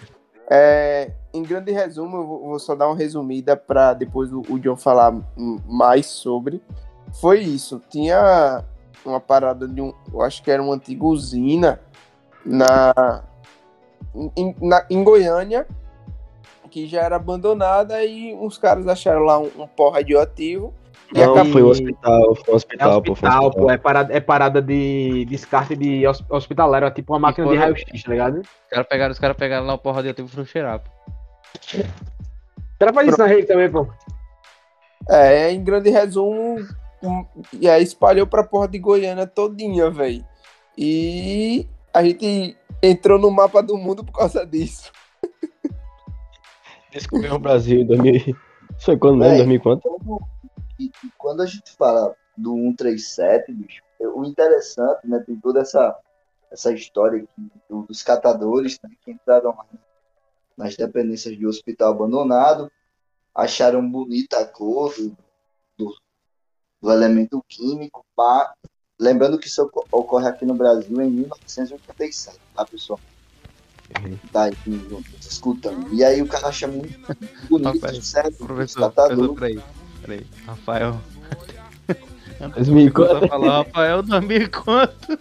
é, 0.51 1.13
em 1.33 1.41
grande 1.43 1.71
resumo, 1.71 2.17
eu 2.17 2.27
vou, 2.27 2.59
só 2.59 2.75
dar 2.75 2.87
uma 2.87 2.97
resumida 2.97 3.55
para 3.55 3.93
depois 3.93 4.33
o, 4.33 4.41
o 4.49 4.59
John 4.59 4.75
falar 4.75 5.15
mais 5.65 6.07
sobre. 6.07 6.61
Foi 7.21 7.39
isso. 7.39 7.81
Tinha 7.89 8.65
uma 9.05 9.21
parada 9.21 9.65
de 9.65 9.81
um. 9.81 9.93
Eu 10.13 10.21
acho 10.21 10.43
que 10.43 10.51
era 10.51 10.61
uma 10.61 10.75
antiga 10.75 11.05
usina 11.05 11.79
na, 12.45 13.23
em, 14.35 14.53
na- 14.61 14.85
em 14.89 15.01
Goiânia, 15.01 15.65
que 16.69 16.87
já 16.87 17.01
era 17.01 17.15
abandonada, 17.15 18.03
e 18.03 18.33
uns 18.33 18.57
caras 18.57 18.87
acharam 18.87 19.21
lá 19.23 19.39
um, 19.39 19.49
um 19.57 19.67
pó 19.67 19.89
radioativo 19.89 20.73
Não, 21.11 21.31
acabou. 21.33 21.51
foi 21.51 21.61
o 21.63 21.67
hospital, 21.67 22.35
foi 22.35 22.45
o 22.47 22.53
É 22.53 22.55
hospital, 22.55 23.01
pô. 23.01 23.15
Foi 23.15 23.29
hospital, 23.29 23.51
pô, 23.51 23.71
é 23.71 23.77
parada, 23.77 24.13
é 24.13 24.19
parada 24.19 24.61
de 24.61 25.25
descarte 25.25 25.75
de 25.75 26.05
hos- 26.07 26.23
hospitalário, 26.29 26.87
é 26.87 26.91
tipo 26.91 27.11
uma 27.13 27.19
máquina 27.19 27.47
de 27.49 27.55
raio-x, 27.57 28.03
tá 28.03 28.11
ligado? 28.11 28.39
Os 28.41 28.69
caras 28.69 28.87
pegaram, 28.87 29.11
os 29.11 29.19
caras 29.19 29.37
pegaram 29.37 29.65
lá 29.65 29.73
o 29.73 29.77
porra 29.79 30.03
de 30.03 30.13
tempo 30.13 30.29
e 30.29 30.31
foram 30.31 30.45
cheirar, 30.45 30.79
pô. 30.79 30.89
O 31.77 32.79
cara 32.79 32.93
faz 32.93 33.07
isso 33.09 33.17
na 33.17 33.25
rede 33.25 33.47
também, 33.47 33.69
pô. 33.69 33.87
É, 35.09 35.51
em 35.51 35.63
grande 35.63 35.89
resumo, 35.89 36.59
um- 37.01 37.25
e 37.53 37.67
aí 37.67 37.81
espalhou 37.83 38.27
pra 38.27 38.43
porra 38.43 38.67
de 38.67 38.77
Goiânia 38.77 39.25
todinha, 39.25 39.89
velho. 39.89 40.23
E 40.77 41.65
a 41.93 42.03
gente 42.03 42.55
entrou 42.81 43.17
no 43.19 43.31
mapa 43.31 43.61
do 43.61 43.77
mundo 43.77 44.03
por 44.03 44.13
causa 44.13 44.45
disso. 44.45 44.91
Descobriu 46.91 47.35
o 47.35 47.39
Brasil 47.39 47.81
em 47.81 47.85
2000. 47.85 48.15
Isso 48.15 48.35
foi 48.85 48.97
quando 48.97 49.19
mesmo? 49.19 49.29
Véi. 49.29 49.37
2000 49.37 49.61
quanto? 49.61 49.99
Quando, 51.17 51.41
a 51.41 51.45
gente 51.45 51.71
fala 51.77 52.15
do 52.37 52.55
137, 52.55 53.51
bicho, 53.53 53.81
é- 53.99 54.07
o 54.07 54.23
interessante, 54.23 55.05
né, 55.07 55.19
tem 55.25 55.35
toda 55.39 55.59
essa, 55.59 55.97
essa 56.49 56.71
história 56.73 57.21
aqui 57.21 57.51
do- 57.69 57.83
dos 57.83 58.01
catadores 58.01 58.79
né, 58.81 58.89
que 59.03 59.11
entraram 59.11 59.53
nas 60.57 60.75
dependências 60.75 61.37
de 61.37 61.45
hospital 61.45 61.91
abandonado, 61.91 62.71
acharam 63.35 63.87
bonita 63.89 64.39
a 64.39 64.45
cor 64.45 64.93
do, 64.95 65.15
do, 65.77 65.95
do 66.81 66.91
elemento 66.91 67.43
químico, 67.47 68.05
pá. 68.15 68.53
lembrando 68.99 69.37
que 69.37 69.47
isso 69.47 69.63
oco- 69.63 69.85
ocorre 69.91 70.27
aqui 70.27 70.45
no 70.45 70.53
Brasil 70.55 70.99
em 71.01 71.11
1987, 71.11 72.39
tá, 72.55 72.65
pessoal? 72.65 72.99
Tá 74.31 74.43
aí 74.43 74.53
escutando. 75.19 75.87
E 75.93 76.03
aí 76.03 76.21
o 76.21 76.27
cara 76.27 76.47
acha 76.47 76.67
muito 76.67 76.97
bonito, 77.49 77.73
Rapaz, 77.81 78.05
certo? 78.07 78.31
Os 78.31 78.37
Professor, 78.47 78.81
catadores. 78.81 79.17
professor, 79.33 79.35
peraí. 79.39 79.59
Peraí. 80.01 80.25
Rafael. 80.45 81.01
2000 82.39 82.91
Começou 82.93 83.19
quanto? 83.19 83.25
a 83.25 83.27
falar, 83.27 83.57
Rafael, 83.57 84.03
2000 84.03 84.49
quanto? 84.51 85.19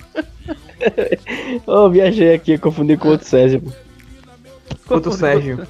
Ô, 1.67 1.91
viajei 1.91 2.33
aqui, 2.35 2.57
confundi 2.59 2.97
com 2.97 3.09
outro 3.09 3.27
César. 3.27 3.61
pô. 3.61 3.71
Quanto 4.87 5.09
o 5.11 5.13
Sérgio. 5.13 5.67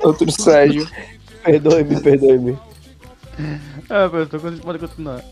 Outro 0.00 0.30
Sérgio. 0.32 0.88
Perdoe-me, 1.44 2.00
perdoe-me. 2.00 2.58
Ah, 3.88 4.08
professor, 4.08 4.40
quando 4.40 4.60
pode 4.60 4.78
continuar. 4.78 5.22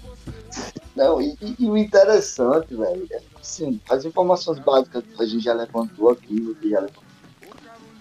Não, 0.96 1.20
e, 1.20 1.36
e- 1.58 1.68
o 1.68 1.76
interessante, 1.76 2.74
velho, 2.74 3.06
é 3.10 3.20
assim, 3.38 3.78
as 3.90 4.06
informações 4.06 4.58
básicas 4.58 5.04
que 5.04 5.22
a 5.22 5.26
gente 5.26 5.44
já 5.44 5.52
levantou 5.52 6.08
aqui, 6.08 6.56
já 6.64 6.80
levantou. 6.80 7.04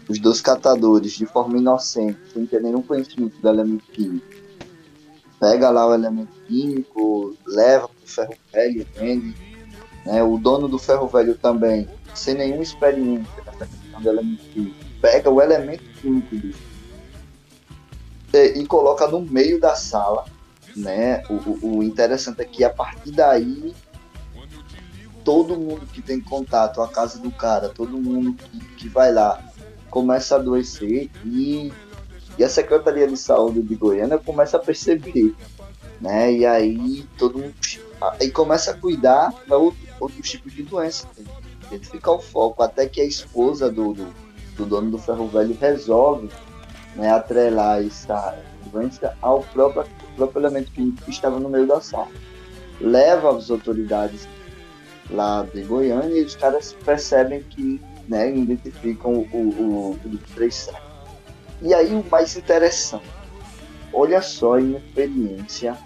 Os 0.07 0.17
dois 0.17 0.39
catadores, 0.39 1.11
de 1.11 1.25
forma 1.25 1.57
inocente, 1.57 2.17
sem 2.31 2.45
ter 2.45 2.61
nenhum 2.61 2.81
conhecimento 2.81 3.37
do 3.37 3.49
elemento 3.49 3.83
químico, 3.91 4.25
pega 5.39 5.69
lá 5.71 5.87
o 5.87 5.93
elemento 5.93 6.31
químico, 6.47 7.35
leva 7.45 7.89
pro 7.89 8.07
ferro 8.07 8.35
velho, 8.53 8.87
vende. 8.95 9.35
Né? 10.05 10.23
O 10.23 10.37
dono 10.37 10.69
do 10.69 10.77
ferro 10.79 11.07
velho 11.07 11.35
também, 11.35 11.89
sem 12.13 12.35
nenhuma 12.35 12.63
experiência 12.63 13.43
nessa 13.45 13.65
questão 13.65 14.01
do 14.01 14.09
elemento 14.09 14.43
químico, 14.53 14.75
pega 15.01 15.29
o 15.29 15.41
elemento 15.41 15.83
químico 15.99 16.35
e, 16.35 16.55
e 18.59 18.65
coloca 18.67 19.07
no 19.07 19.19
meio 19.21 19.59
da 19.59 19.75
sala 19.75 20.23
né? 20.75 21.23
O, 21.29 21.77
o- 21.77 21.83
interessante 21.83 22.41
é 22.41 22.45
que 22.45 22.63
a 22.63 22.69
partir 22.69 23.11
daí 23.11 23.73
todo 25.23 25.57
mundo 25.57 25.85
que 25.87 26.01
tem 26.01 26.19
contato 26.21 26.81
à 26.81 26.87
casa 26.87 27.19
do 27.19 27.31
cara, 27.31 27.69
todo 27.69 27.97
mundo 27.97 28.33
que, 28.33 28.59
que 28.75 28.89
vai 28.89 29.11
lá 29.11 29.41
começa 29.89 30.35
a 30.35 30.39
adoecer 30.39 31.09
e, 31.23 31.71
e 32.37 32.43
a 32.43 32.49
Secretaria 32.49 33.07
de 33.07 33.17
Saúde 33.17 33.61
de 33.61 33.75
Goiânia 33.75 34.17
começa 34.17 34.57
a 34.57 34.59
perceber, 34.59 35.33
né? 35.99 36.31
E 36.31 36.45
aí 36.45 37.07
todo 37.17 37.39
mundo 37.39 37.53
aí 38.19 38.29
começa 38.29 38.71
a 38.71 38.73
cuidar 38.75 39.31
para 39.47 39.57
outro, 39.57 39.79
outros 39.99 40.29
tipos 40.29 40.53
de 40.53 40.63
doença, 40.63 41.07
identificar 41.67 42.11
o 42.11 42.19
foco, 42.19 42.61
até 42.61 42.87
que 42.87 43.01
a 43.01 43.05
esposa 43.05 43.71
do, 43.71 43.93
do, 43.93 44.07
do 44.57 44.65
dono 44.65 44.91
do 44.91 44.97
ferro 44.99 45.27
velho 45.27 45.57
resolve 45.59 46.29
né, 46.95 47.09
atrelar 47.09 47.83
essa 47.83 48.37
doença 48.71 49.17
ao 49.21 49.41
próprio, 49.41 49.85
próprio 50.15 50.41
elemento 50.41 50.71
químico 50.71 51.03
que 51.03 51.11
estava 51.11 51.39
no 51.39 51.49
meio 51.49 51.67
da 51.67 51.81
sala. 51.81 52.07
Leva 52.79 53.35
as 53.35 53.49
autoridades 53.49 54.27
lá 55.09 55.45
de 55.53 55.61
Goiânia 55.63 56.19
e 56.19 56.23
os 56.23 56.35
caras 56.35 56.75
percebem 56.85 57.41
que 57.43 57.79
né, 58.07 58.35
identificam 58.35 59.13
o, 59.13 59.37
o, 59.37 59.91
o 59.91 59.99
grupo 60.03 60.27
37. 60.35 60.77
E 61.61 61.73
aí 61.73 61.93
o 61.95 62.03
mais 62.09 62.35
interessante, 62.35 63.05
olha 63.93 64.21
só 64.21 64.55
a 64.55 64.61
inexperiência 64.61 65.77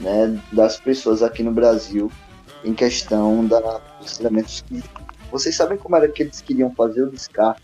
né, 0.00 0.40
das 0.52 0.78
pessoas 0.78 1.22
aqui 1.22 1.42
no 1.42 1.52
Brasil 1.52 2.10
em 2.64 2.74
questão 2.74 3.46
da, 3.46 3.60
dos 4.00 4.18
elementos 4.20 4.62
químicos. 4.62 5.02
Vocês 5.30 5.56
sabem 5.56 5.76
como 5.76 5.96
era 5.96 6.08
que 6.08 6.22
eles 6.22 6.40
queriam 6.40 6.72
fazer 6.74 7.02
o 7.02 7.10
descarte? 7.10 7.62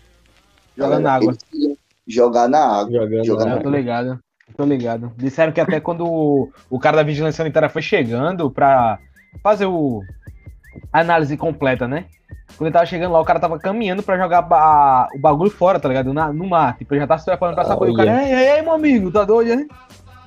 Jogar 0.77 0.99
na 0.99 1.13
água. 1.13 1.35
Jogar 2.07 2.47
na 2.47 2.59
água. 2.59 3.07
Jogando 3.23 3.49
lá. 3.49 3.55
Eu 3.57 3.63
tô 3.63 3.69
ligado. 3.69 4.19
Tô 4.55 4.63
ligado. 4.63 5.11
Disseram 5.17 5.51
que 5.51 5.59
até 5.59 5.79
quando 5.79 6.05
o, 6.05 6.49
o 6.69 6.79
cara 6.79 6.97
da 6.97 7.03
vigilância 7.03 7.37
sanitária 7.37 7.69
foi 7.69 7.81
chegando 7.81 8.49
pra 8.49 8.99
fazer 9.43 9.65
o 9.65 10.01
a 10.91 10.99
análise 10.99 11.35
completa, 11.37 11.87
né? 11.87 12.05
Quando 12.57 12.67
ele 12.67 12.73
tava 12.73 12.85
chegando 12.85 13.11
lá, 13.13 13.19
o 13.19 13.25
cara 13.25 13.39
tava 13.39 13.57
caminhando 13.59 14.03
pra 14.03 14.17
jogar 14.17 14.41
ba- 14.41 15.07
o 15.13 15.19
bagulho 15.19 15.49
fora, 15.49 15.79
tá 15.79 15.87
ligado? 15.89 16.13
Na- 16.13 16.31
no 16.31 16.47
mar. 16.47 16.77
Tipo, 16.77 16.93
ele 16.93 17.01
já 17.01 17.07
tá 17.07 17.17
se 17.17 17.25
preparando 17.25 17.55
pra 17.55 17.63
Ah, 17.63 17.67
sair. 17.67 17.89
O 17.89 17.93
cara, 17.93 18.23
ei, 18.23 18.33
ei, 18.33 18.49
ei, 18.57 18.61
meu 18.61 18.73
amigo, 18.73 19.11
tá 19.11 19.23
doido, 19.23 19.59
hein? 19.59 19.67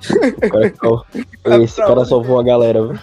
Só- 0.01 1.05
Esse 1.63 1.77
cara 1.81 2.05
salvou 2.05 2.39
a 2.39 2.43
galera, 2.43 2.85
viu? 2.87 2.99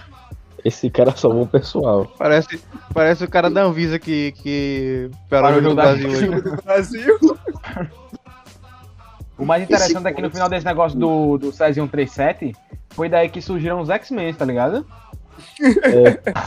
Esse 0.65 0.91
cara 0.91 1.13
salvou 1.17 1.43
o 1.43 1.47
pessoal. 1.47 2.07
Parece, 2.19 2.61
parece 2.93 3.25
o 3.25 3.31
cara 3.31 3.49
da 3.49 3.63
Anvisa 3.63 3.99
que, 3.99 4.33
que 4.33 5.11
Parou 5.31 5.51
o 5.59 5.63
jogo 5.63 5.69
do 5.71 5.75
Brasil 5.77 6.09
hoje. 6.11 6.29
Brasil. 6.65 7.19
O 9.39 9.45
mais 9.45 9.63
interessante 9.63 10.07
é 10.07 10.13
que 10.13 10.23
no 10.23 10.31
final 10.31 10.49
desse 10.49 10.65
negócio 10.65 10.99
do, 10.99 11.37
do 11.37 11.53
Cesium 11.53 11.87
37, 11.87 12.55
foi 12.91 13.09
daí 13.09 13.29
que 13.29 13.41
surgiram 13.43 13.81
os 13.81 13.91
X-Men, 13.91 14.33
tá 14.35 14.45
ligado? 14.45 14.87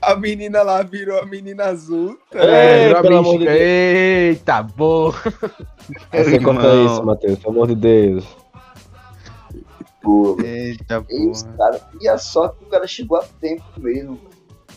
A 0.00 0.16
menina 0.16 0.62
lá 0.62 0.82
virou 0.82 1.20
a 1.20 1.26
menina 1.26 1.64
azul. 1.64 2.18
tá 2.30 2.38
É, 2.38 2.86
virou 2.86 2.98
a 2.98 3.02
pelo 3.02 3.18
amor 3.18 3.38
de. 3.38 3.44
Deus. 3.44 3.58
Eita, 3.60 4.62
boa. 4.62 5.12
Você 6.12 6.40
corta 6.40 6.66
Irmão. 6.66 6.86
isso, 6.86 7.04
Matheus, 7.04 7.38
pelo 7.38 7.52
amor 7.52 7.68
de 7.68 7.74
Deus. 7.74 8.36
Pô, 10.00 10.38
Eita 10.42 11.02
porra. 11.02 11.56
cara. 11.58 11.80
E 12.00 12.08
a 12.08 12.16
sorte 12.16 12.58
que 12.58 12.64
o 12.64 12.68
cara 12.68 12.86
chegou 12.86 13.18
a 13.18 13.24
tempo 13.40 13.62
mesmo. 13.76 14.18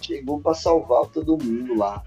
Chegou 0.01 0.41
pra 0.41 0.53
salvar 0.53 1.05
todo 1.05 1.37
mundo 1.41 1.77
lá. 1.77 2.03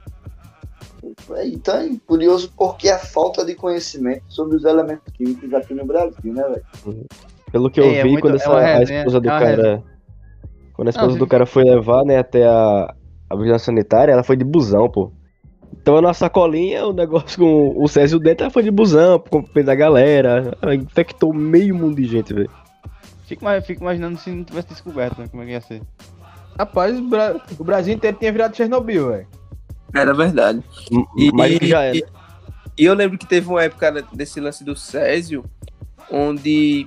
Então 1.44 1.76
é 1.76 1.90
curioso 2.06 2.52
porque 2.56 2.88
a 2.88 2.98
falta 2.98 3.44
de 3.44 3.54
conhecimento 3.54 4.22
sobre 4.28 4.56
os 4.56 4.64
elementos 4.64 5.12
químicos 5.12 5.52
aqui 5.54 5.74
no 5.74 5.84
Brasil, 5.84 6.32
né, 6.32 6.42
velho? 6.42 7.06
Pelo 7.52 7.70
que 7.70 7.80
eu 7.80 7.84
É, 7.84 7.96
é 7.98 8.02
vi, 8.02 8.10
muito- 8.10 8.22
quando 8.22 8.34
é 8.34 8.36
essa, 8.36 8.50
uma 8.50 8.60
a 8.60 8.82
esposa 8.82 9.20
do 9.20 9.28
é 9.28 9.30
cara. 9.30 9.82
Quando 10.72 10.88
a 10.88 10.90
esposa 10.90 11.10
Não, 11.12 11.18
do 11.18 11.26
cara 11.26 11.46
foi 11.46 11.62
levar, 11.64 12.04
né, 12.04 12.18
até 12.18 12.44
a, 12.46 12.92
a 13.30 13.36
vigilância 13.36 13.66
sanitária, 13.66 14.12
ela 14.12 14.24
foi 14.24 14.36
de 14.36 14.44
busão, 14.44 14.88
pô. 14.90 15.12
Então 15.80 16.00
na 16.00 16.12
sacolinha, 16.14 16.86
o 16.86 16.92
negócio 16.92 17.38
com 17.38 17.74
o 17.82 17.86
Césio 17.86 18.18
dentro, 18.18 18.44
ela 18.44 18.50
foi 18.50 18.62
de 18.62 18.70
busão, 18.70 19.18
com 19.18 19.38
o 19.38 19.42
peito 19.48 19.66
da 19.66 19.74
galera. 19.74 20.56
Ela 20.60 20.74
infectou 20.74 21.32
meio 21.32 21.74
mundo 21.76 21.96
de 21.96 22.04
gente, 22.06 22.32
velho. 22.34 22.50
Fico, 23.26 23.44
ima- 23.44 23.60
fico 23.60 23.82
imaginando 23.82 24.18
se 24.18 24.30
não 24.30 24.42
tivesse 24.44 24.68
descoberto, 24.68 25.20
né? 25.20 25.28
Como 25.30 25.42
é 25.42 25.46
que 25.46 25.52
ia 25.52 25.60
ser. 25.60 25.80
Rapaz, 26.58 26.98
o, 26.98 27.02
Bra- 27.08 27.36
o 27.58 27.64
Brasil 27.64 27.94
inteiro 27.94 28.16
tinha 28.18 28.32
virado 28.32 28.56
Chernobyl, 28.56 29.08
velho. 29.10 29.26
Era 29.94 30.12
verdade. 30.12 30.62
E, 31.16 31.30
Mas 31.32 31.58
que 31.58 31.66
já 31.68 31.82
era. 31.82 31.96
e- 31.96 32.04
e 32.78 32.84
eu 32.84 32.94
lembro 32.94 33.16
que 33.16 33.26
teve 33.26 33.48
uma 33.48 33.62
época 33.62 34.04
desse 34.12 34.40
lance 34.40 34.64
do 34.64 34.74
Césio, 34.74 35.44
onde 36.10 36.86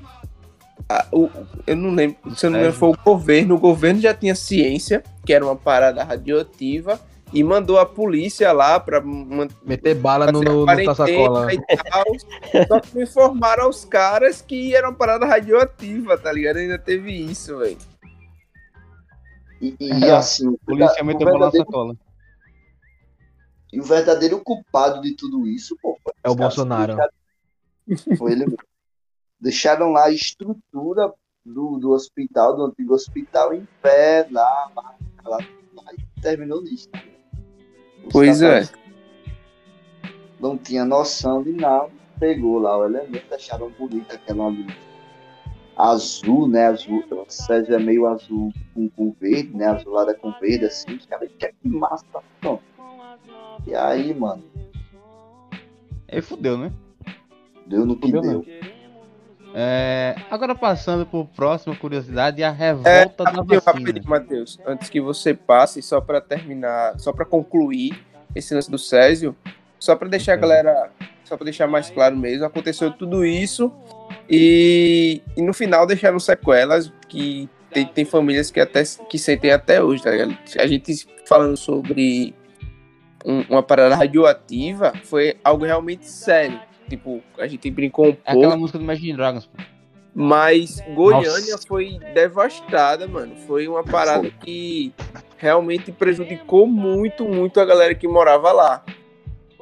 a- 0.90 1.06
o, 1.12 1.30
eu 1.66 1.76
não 1.76 1.92
lembro, 1.92 2.18
se 2.36 2.46
eu 2.46 2.50
não 2.50 2.58
me 2.60 2.64
engano, 2.66 2.78
foi 2.78 2.90
o 2.90 2.98
governo. 3.04 3.56
O 3.56 3.60
governo 3.60 4.02
já 4.02 4.14
tinha 4.14 4.36
ciência 4.36 5.04
que 5.26 5.34
era 5.34 5.46
uma 5.46 5.56
parada 5.56 6.04
radioativa 6.04 7.00
e 7.34 7.44
mandou 7.44 7.78
a 7.80 7.86
polícia 7.86 8.52
lá 8.52 8.80
pra 8.80 9.02
man- 9.02 9.48
Meter 9.66 9.96
bala 9.96 10.32
no, 10.32 10.42
no, 10.42 10.70
a 10.70 10.76
no 10.76 10.96
sacola. 10.96 11.48
Só 12.68 12.80
que 12.80 13.02
informaram 13.02 13.66
aos 13.66 13.84
caras 13.86 14.42
que 14.42 14.76
era 14.76 14.88
uma 14.88 14.96
parada 14.96 15.26
radioativa, 15.26 16.18
tá 16.18 16.32
ligado? 16.32 16.58
Ainda 16.58 16.78
teve 16.80 17.12
isso, 17.12 17.58
velho. 17.58 17.78
E, 19.62 19.76
e, 19.80 20.06
É, 20.06 20.12
assim, 20.12 20.48
o, 20.48 20.58
Polícia 20.66 21.02
o 21.02 21.06
meteu 21.06 21.28
bola 21.28 21.46
na 21.48 21.52
sacola. 21.52 21.96
E 23.72 23.80
o 23.80 23.84
verdadeiro 23.84 24.42
culpado 24.44 25.02
de 25.02 25.16
tudo 25.16 25.48
isso, 25.48 25.78
pô, 25.82 25.98
foi 26.04 26.14
É 26.24 26.30
o 26.30 26.36
Bolsonaro. 26.36 26.96
deixaram- 26.96 28.18
Foi 28.18 28.32
ele 28.32 28.46
mesmo. 28.46 28.58
Deixaram 29.40 29.92
lá 29.92 30.06
a 30.06 30.12
estrutura 30.12 31.14
do, 31.46 31.78
do 31.78 31.92
hospital, 31.92 32.56
do 32.56 32.66
antigo 32.66 32.94
hospital, 32.94 33.54
em 33.54 33.68
pé, 33.82 34.28
lá, 34.32 34.72
lá, 34.76 34.96
lá, 35.26 35.38
lá 35.74 35.94
e 35.94 36.22
terminou 36.22 36.62
nisso. 36.62 36.90
Os 38.04 38.12
Pois 38.12 38.42
é. 38.42 38.64
Não 40.40 40.58
tinha 40.58 40.86
noção 40.86 41.44
de 41.44 41.52
nada, 41.52 41.90
pegou 42.20 42.60
lá 42.60 42.78
o 42.78 42.86
elemento, 42.86 43.34
acharam 43.34 43.70
bonita 43.72 44.16
aquela 44.16 44.48
luz 44.48 44.74
azul, 45.78 46.48
né? 46.48 46.68
Azul, 46.68 47.04
o 47.12 47.74
é 47.74 47.78
meio 47.80 48.08
azul 48.08 48.52
com, 48.74 48.90
com 48.90 49.12
verde, 49.20 49.56
né? 49.56 49.68
Azulada 49.68 50.14
com 50.16 50.32
verde, 50.40 50.66
assim. 50.66 50.96
Os 50.96 51.06
caras, 51.06 51.30
que 51.38 51.46
massa, 51.68 52.06
pronto. 52.42 52.64
E 53.66 53.76
aí, 53.76 54.14
mano, 54.14 54.44
Aí 56.10 56.22
fudeu, 56.22 56.58
né? 56.58 56.72
deu 57.66 57.86
no 57.86 57.96
que 57.98 58.08
Fudeu 58.12 58.22
deu. 58.22 58.46
É, 59.54 60.16
agora 60.30 60.54
passando 60.56 61.06
por 61.06 61.26
próxima 61.28 61.76
curiosidade, 61.76 62.44
a 62.44 62.48
É, 62.48 62.52
revolta 62.52 63.24
da 63.24 63.32
rapidinho, 63.32 63.62
vacina. 63.62 63.80
rapidinho, 63.80 64.10
Matheus. 64.10 64.60
Antes 64.66 64.90
que 64.90 65.02
você 65.02 65.34
passe, 65.34 65.82
só 65.82 66.00
pra 66.00 66.22
terminar, 66.22 66.98
só 67.00 67.12
pra 67.12 67.26
concluir 67.26 68.00
esse 68.36 68.54
lance 68.54 68.70
do 68.70 68.78
Césio, 68.78 69.36
só 69.80 69.96
pra 69.96 70.08
deixar 70.08 70.34
a 70.34 70.38
galera, 70.38 70.92
só 71.26 71.36
pra 71.36 71.44
deixar 71.46 71.68
mais 71.68 71.90
claro 71.90 72.16
mesmo, 72.16 72.46
aconteceu 72.46 72.92
tudo 72.92 73.26
isso 73.26 73.72
e, 74.30 75.22
e 75.36 75.42
no 75.42 75.54
final 75.54 75.86
deixaram 75.88 76.20
sequelas 76.20 76.92
que 77.10 77.50
tem, 77.72 77.86
tem 77.86 78.06
famílias 78.06 78.50
que 78.52 78.60
até 78.60 78.84
que 79.10 79.18
sentem 79.18 79.52
até 79.52 79.82
hoje, 79.84 80.04
tá 80.04 80.12
ligado? 80.12 80.38
A 80.60 80.68
gente 80.68 81.08
falando 81.26 81.58
sobre 81.58 82.34
um- 83.26 83.42
uma 83.50 83.64
parada 83.64 83.96
radioativa 83.96 84.94
foi 85.04 85.36
algo 85.44 85.66
realmente 85.66 86.06
sério. 86.08 86.60
Tipo, 86.90 87.22
a 87.38 87.48
gente 87.48 87.70
brincou 87.70 88.06
um 88.06 88.10
É 88.10 88.14
pouco. 88.14 88.40
aquela 88.40 88.58
música 88.58 88.78
do 88.78 88.84
Imagine 88.84 89.14
Dragons. 89.18 89.46
pô. 89.46 89.62
Mas 90.20 90.82
Goiânia 90.96 91.52
Nossa. 91.52 91.68
foi 91.68 92.00
devastada, 92.14 93.08
mano. 93.08 93.36
Foi 93.46 93.68
uma 93.68 93.84
parada 93.84 94.30
que 94.32 94.92
realmente 95.38 95.92
prejudicou 95.92 96.66
muito, 96.66 97.24
muito 97.26 97.60
a 97.60 97.66
galera 97.66 97.94
que 97.94 98.08
morava 98.08 98.52
lá. 98.52 98.84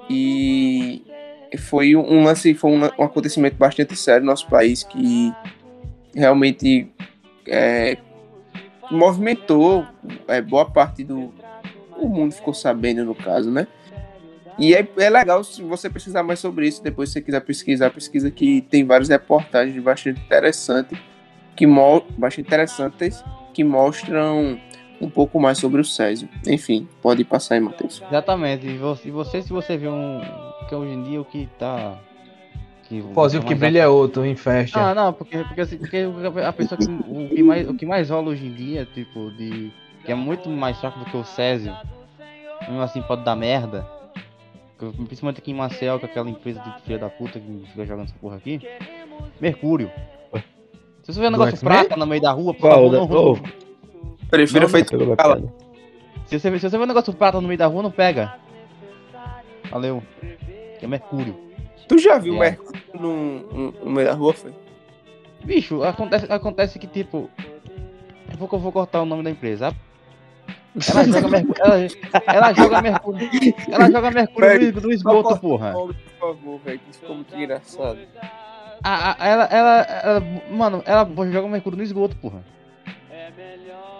E 0.10 1.03
foi 1.57 1.95
um 1.95 2.23
lance, 2.23 2.53
foi 2.53 2.72
um, 2.72 2.80
um 2.84 3.03
acontecimento 3.03 3.57
bastante 3.57 3.95
sério 3.98 4.22
no 4.22 4.27
nosso 4.32 4.48
país 4.48 4.84
que 4.84 5.34
realmente 6.15 6.90
é, 7.48 7.98
movimentou 8.91 9.86
é, 10.27 10.41
boa 10.41 10.65
parte 10.69 11.03
do 11.03 11.34
o 11.98 12.08
mundo 12.08 12.34
ficou 12.34 12.54
sabendo 12.54 13.04
no 13.04 13.16
caso, 13.16 13.52
né? 13.52 13.68
E 14.58 14.74
é, 14.74 14.88
é 14.98 15.10
legal 15.10 15.44
se 15.44 15.62
você 15.62 15.90
pesquisar 15.90 16.24
mais 16.24 16.40
sobre 16.40 16.68
isso, 16.68 16.82
depois 16.82 17.10
se 17.10 17.14
você 17.14 17.22
quiser 17.22 17.42
pesquisar, 17.42 17.90
pesquisa 17.90 18.32
que 18.32 18.62
tem 18.62 18.86
várias 18.86 19.10
reportagens 19.10 19.82
bastante 19.84 20.22
interessantes 20.22 20.98
que 21.56 21.66
mo 21.66 22.02
bastante 22.18 22.48
interessantes 22.48 23.24
que 23.54 23.64
mostram 23.64 24.60
um 25.00 25.10
pouco 25.10 25.40
mais 25.40 25.58
sobre 25.58 25.82
o 25.82 25.86
Césio. 25.86 26.28
Enfim, 26.48 26.88
pode 27.02 27.24
passar 27.24 27.56
aí, 27.56 27.62
Matheus. 27.62 28.02
Exatamente. 28.08 28.68
E 28.68 28.78
você, 28.78 29.12
você, 29.12 29.42
se 29.42 29.50
você 29.50 29.78
vê 29.78 29.88
um. 29.88 30.22
Que 30.68 30.76
hoje 30.76 30.94
em 30.94 31.04
dia 31.04 31.22
o 31.22 31.26
que 31.26 31.48
tá. 31.60 31.98
Que 32.84 33.02
Pozinho 33.14 33.44
que 33.44 33.56
brilha 33.56 33.80
é 33.80 33.88
outro, 33.88 34.26
em 34.26 34.36
festa. 34.36 34.80
Ah, 34.80 34.94
não, 34.94 35.12
porque, 35.12 35.40
porque, 35.40 35.62
assim, 35.62 35.78
porque 35.78 36.06
a 36.46 36.54
pessoa 36.54 36.78
que. 36.78 36.86
O 36.86 37.30
que, 37.30 37.44
mais, 37.44 37.70
o 37.70 37.74
que 37.74 37.86
mais 37.86 38.10
rola 38.10 38.30
hoje 38.30 38.46
em 38.46 38.54
dia, 38.54 38.88
tipo, 38.94 39.32
de. 39.32 39.72
Que 40.06 40.11
é 40.11 40.15
muito 40.15 40.49
mais 40.49 40.80
fraco 40.80 40.99
do 40.99 41.06
que 41.06 41.18
o 41.18 41.23
Césio. 41.23 41.76
Mesmo 42.61 42.82
assim 42.82 43.02
pode 43.02 43.23
dar 43.23 43.36
merda. 43.36 43.86
Principalmente 44.77 45.40
aqui 45.40 45.52
em 45.52 45.56
Marcel, 45.56 45.99
com 45.99 46.06
aquela 46.06 46.30
empresa 46.30 46.60
de 46.60 46.82
filha 46.82 46.99
da 46.99 47.10
puta 47.10 47.40
que 47.40 47.64
fica 47.68 47.86
jogando 47.86 48.06
essa 48.06 48.15
porra 48.19 48.38
aqui. 48.38 48.60
Mercúrio. 49.40 49.91
Se 51.02 51.14
você 51.14 51.19
vê 51.19 51.27
um 51.27 51.32
negócio 51.32 51.60
prata 51.60 51.95
no 51.95 52.06
meio 52.07 52.22
da 52.22 52.32
rua, 52.32 52.53
por 52.53 52.69
favor, 52.69 52.91
não, 52.91 53.07
Prefiro 54.30 54.68
feito. 54.68 54.98
Se 56.26 56.40
você, 56.40 56.60
se 56.60 56.69
você 56.69 56.77
vê 56.77 56.84
um 56.84 56.88
negócio 56.88 57.14
prata 57.14 57.40
no 57.40 57.48
meio 57.48 57.57
da 57.57 57.68
rua, 57.68 57.84
não 57.84 57.91
pega. 57.91 58.36
Valeu. 59.69 60.02
Que 60.80 60.86
é 60.86 60.88
Mercúrio. 60.88 61.38
Tu 61.88 61.99
já 61.99 62.18
viu 62.18 62.34
o 62.34 62.44
É. 62.44 62.52
Mercúrio 62.52 62.82
no, 62.95 63.40
no, 63.40 63.72
no 63.72 63.91
meio 63.91 64.07
da 64.07 64.14
rua, 64.14 64.34
foi? 64.34 64.52
Bicho, 65.44 65.84
acontece, 65.84 66.26
acontece 66.32 66.80
que 66.80 66.88
tipo. 66.88 67.30
Eu 68.32 68.38
vou, 68.38 68.49
eu 68.52 68.60
vou 68.60 68.72
cortar 68.72 69.02
o 69.02 69.06
nome 69.06 69.23
da 69.23 69.30
empresa. 69.30 69.76
Ela 70.90 71.04
joga 71.06 71.28
Mercúrio. 71.30 71.64
Ela, 71.64 71.88
ela 72.28 72.54
joga 72.54 72.82
Mercúrio. 72.82 73.30
Ela 73.72 73.92
joga 73.92 74.12
Mercúrio 74.12 74.74
no, 74.74 74.82
no 74.82 74.92
esgoto, 74.92 75.38
porra. 75.40 75.72
Por 75.74 75.96
favor, 76.20 76.60
velho, 76.66 76.80
que 76.80 76.90
isso 76.92 77.00
ficou 77.00 77.16
muito 77.16 77.36
engraçado. 77.36 77.98
A- 78.84 79.12
a- 79.24 79.28
ela, 79.28 79.44
ela, 79.46 79.82
ela- 79.82 80.24
Mano, 80.52 80.84
ela 80.86 81.08
joga 81.32 81.48
Mercúrio 81.48 81.78
no 81.78 81.84
esgoto, 81.84 82.16
porra. 82.18 82.44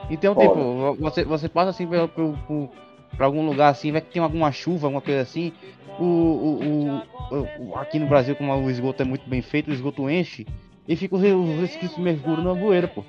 Então, 0.10 0.36
Foda. 0.36 0.48
tipo, 0.48 0.96
você, 1.02 1.24
você 1.24 1.50
passa 1.50 1.72
assim 1.72 1.88
pra, 1.88 2.08
pra, 2.08 3.26
algum 3.26 3.44
lugar 3.46 3.70
assim, 3.70 3.92
vai 3.92 4.02
que 4.02 4.12
tem 4.14 4.22
alguma 4.22 4.52
chuva, 4.52 4.86
alguma 4.88 5.02
coisa 5.02 5.22
assim. 5.22 5.52
O, 5.98 6.04
o, 6.04 7.02
o- 7.32 7.72
o- 7.72 7.76
aqui 7.78 7.98
no 7.98 8.06
Brasil, 8.06 8.36
como 8.36 8.54
o 8.54 8.70
esgoto 8.70 9.02
é 9.02 9.06
muito 9.06 9.28
bem 9.28 9.42
feito, 9.42 9.72
o 9.72 9.74
esgoto 9.74 10.08
enche 10.10 10.46
e 10.88 10.96
fica 10.96 11.16
os, 11.16 11.22
re- 11.22 11.32
os 11.34 11.60
resquícios 11.60 11.96
de 11.96 12.02
mercúrio 12.02 12.44
na 12.44 12.54
bueira, 12.54 12.88
pô. 12.88 13.04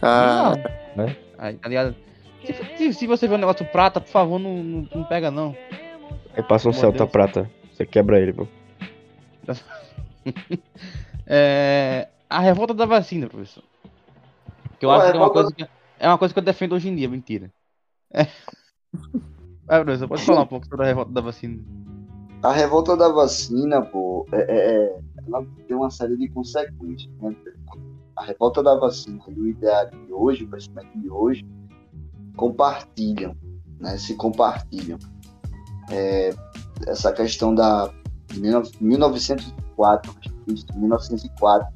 Ah, 0.00 0.54
Não. 0.96 1.06
Aí, 1.42 1.56
tá 1.56 1.68
ligado? 1.68 1.96
Se, 2.46 2.52
se, 2.76 2.94
se 2.94 3.06
você 3.08 3.26
vê 3.26 3.34
um 3.34 3.38
negócio 3.38 3.66
prata, 3.66 4.00
por 4.00 4.08
favor, 4.08 4.38
não, 4.38 4.62
não, 4.62 4.88
não 4.94 5.04
pega 5.04 5.28
não. 5.28 5.56
Aí 6.36 6.42
passa 6.44 6.68
um 6.68 6.72
Meu 6.72 6.80
Celta 6.80 6.98
Deus. 6.98 7.10
prata. 7.10 7.50
Você 7.72 7.84
quebra 7.84 8.20
ele, 8.20 8.32
pô. 8.32 8.46
É, 11.24 12.08
a 12.28 12.40
revolta 12.40 12.74
da 12.74 12.84
vacina, 12.84 13.28
professor. 13.28 13.62
Que 14.78 14.84
eu 14.84 14.90
acho 14.90 15.12
que 15.12 15.16
é 15.16 15.20
uma, 15.20 15.30
coisa 15.30 15.52
que, 15.52 15.66
é 15.98 16.08
uma 16.08 16.18
coisa 16.18 16.34
que 16.34 16.40
eu 16.40 16.44
defendo 16.44 16.74
hoje 16.74 16.88
em 16.88 16.96
dia, 16.96 17.08
mentira. 17.08 17.50
É. 18.12 18.26
Vai, 19.64 19.82
professor, 19.84 20.08
pode 20.08 20.22
falar 20.22 20.42
um 20.42 20.46
pouco 20.46 20.66
sobre 20.66 20.84
a 20.84 20.88
revolta 20.88 21.12
da 21.12 21.20
vacina. 21.20 21.62
A 22.42 22.52
revolta 22.52 22.96
da 22.96 23.08
vacina, 23.08 23.80
pô, 23.82 24.26
é, 24.32 24.40
é- 24.40 24.74
é- 24.74 24.98
ela 25.26 25.46
tem 25.66 25.76
uma 25.76 25.90
série 25.90 26.16
de 26.16 26.28
consequências. 26.28 27.10
Né? 27.20 27.34
A 28.16 28.24
revolta 28.24 28.62
da 28.62 28.74
vacina 28.74 29.20
e 29.28 29.40
o 29.40 29.46
ideário 29.46 29.98
de 30.06 30.12
hoje, 30.12 30.44
o 30.44 30.48
pensamento 30.48 30.98
de 30.98 31.10
hoje, 31.10 31.44
compartilham, 32.36 33.36
né? 33.78 33.96
se 33.96 34.14
compartilham. 34.14 34.98
É, 35.90 36.34
essa 36.86 37.12
questão 37.12 37.54
da 37.54 37.92
de 38.32 38.40
19- 38.40 38.72
1904, 38.80 40.14
isso, 40.48 40.66
1904, 40.74 41.68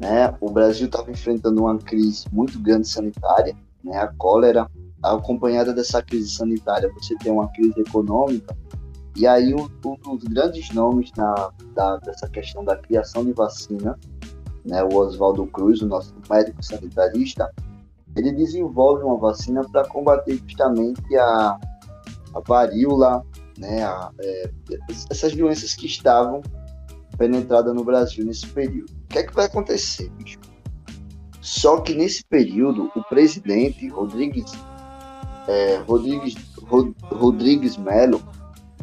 né? 0.00 0.34
o 0.40 0.50
Brasil 0.50 0.86
estava 0.86 1.10
enfrentando 1.10 1.62
uma 1.62 1.76
crise 1.78 2.26
muito 2.32 2.58
grande 2.60 2.88
sanitária, 2.88 3.54
né? 3.82 3.96
a 3.98 4.08
cólera, 4.08 4.70
acompanhada 5.02 5.72
dessa 5.72 6.02
crise 6.02 6.30
sanitária, 6.30 6.92
você 6.94 7.16
tem 7.16 7.32
uma 7.32 7.48
crise 7.48 7.80
econômica, 7.80 8.56
e 9.16 9.26
aí 9.26 9.54
um, 9.54 9.68
um 9.84 10.16
dos 10.16 10.28
grandes 10.28 10.70
nomes 10.70 11.10
na, 11.16 11.50
da, 11.74 11.96
dessa 11.98 12.28
questão 12.28 12.64
da 12.64 12.76
criação 12.76 13.24
de 13.24 13.32
vacina, 13.32 13.98
né, 14.64 14.82
o 14.82 14.94
Oswaldo 14.94 15.46
Cruz, 15.46 15.82
o 15.82 15.86
nosso 15.86 16.14
médico 16.30 16.62
sanitarista, 16.62 17.50
ele 18.16 18.32
desenvolve 18.32 19.04
uma 19.04 19.16
vacina 19.16 19.62
para 19.70 19.86
combater 19.88 20.40
justamente 20.46 21.16
a, 21.16 21.58
a 22.34 22.40
varíola, 22.46 23.24
né, 23.58 23.82
a, 23.84 24.10
é, 24.20 24.50
essas 25.10 25.34
doenças 25.34 25.74
que 25.74 25.86
estavam 25.86 26.42
penetradas 27.16 27.74
no 27.74 27.84
Brasil 27.84 28.24
nesse 28.24 28.46
período. 28.48 28.90
O 28.90 29.06
que 29.08 29.18
é 29.18 29.22
que 29.22 29.34
vai 29.34 29.46
acontecer, 29.46 30.10
bicho? 30.10 30.38
Só 31.40 31.80
que 31.80 31.94
nesse 31.94 32.24
período, 32.24 32.90
o 32.94 33.02
presidente 33.04 33.88
Rodrigues, 33.88 34.52
é, 35.48 35.82
Rodrigues, 35.86 36.34
Rod- 36.68 36.94
Rodrigues 37.02 37.76
Melo, 37.76 38.22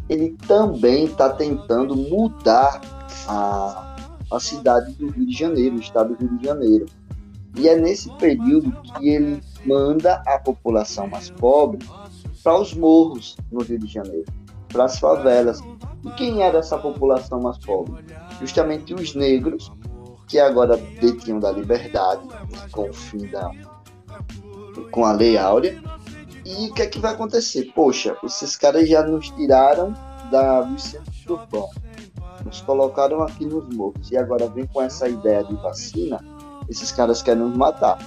ele 0.09 0.35
também 0.47 1.05
está 1.05 1.29
tentando 1.29 1.95
mudar 1.95 2.81
a, 3.27 3.88
a 4.31 4.39
cidade 4.39 4.93
do 4.93 5.09
Rio 5.09 5.25
de 5.25 5.37
Janeiro, 5.37 5.75
o 5.75 5.79
estado 5.79 6.15
do 6.15 6.25
Rio 6.25 6.37
de 6.37 6.45
Janeiro. 6.45 6.85
E 7.55 7.67
é 7.67 7.75
nesse 7.75 8.09
período 8.17 8.71
que 8.81 9.09
ele 9.09 9.41
manda 9.65 10.21
a 10.25 10.39
população 10.39 11.07
mais 11.07 11.29
pobre 11.31 11.85
para 12.43 12.59
os 12.59 12.73
morros 12.73 13.35
no 13.51 13.61
Rio 13.63 13.79
de 13.79 13.87
Janeiro, 13.87 14.31
para 14.67 14.85
as 14.85 14.99
favelas. 14.99 15.59
E 16.05 16.11
quem 16.11 16.43
era 16.43 16.59
essa 16.59 16.77
população 16.77 17.41
mais 17.41 17.57
pobre? 17.57 18.03
Justamente 18.39 18.93
os 18.93 19.15
negros, 19.15 19.71
que 20.27 20.39
agora 20.39 20.77
detinham 20.77 21.39
da 21.39 21.51
liberdade, 21.51 22.21
com 22.71 22.89
o 22.89 22.93
fim 22.93 23.27
da. 23.27 23.51
com 24.91 25.05
a 25.05 25.11
Lei 25.11 25.37
Áurea. 25.37 25.81
E 26.45 26.69
o 26.69 26.73
que 26.73 26.83
é 26.83 26.87
que 26.87 26.99
vai 26.99 27.13
acontecer? 27.13 27.71
Poxa, 27.75 28.15
esses 28.23 28.55
caras 28.55 28.87
já 28.87 29.03
nos 29.03 29.29
tiraram 29.31 29.93
da, 30.31 30.63
centros 30.77 31.25
urbanos, 31.27 31.75
nos 32.49 32.61
colocaram 32.61 33.21
aqui 33.21 33.45
nos 33.45 33.67
morros, 33.69 34.11
e 34.11 34.17
agora 34.17 34.47
vem 34.47 34.65
com 34.65 34.81
essa 34.81 35.07
ideia 35.07 35.43
de 35.43 35.55
vacina, 35.55 36.19
esses 36.67 36.91
caras 36.91 37.21
querem 37.21 37.43
nos 37.43 37.55
matar. 37.55 37.99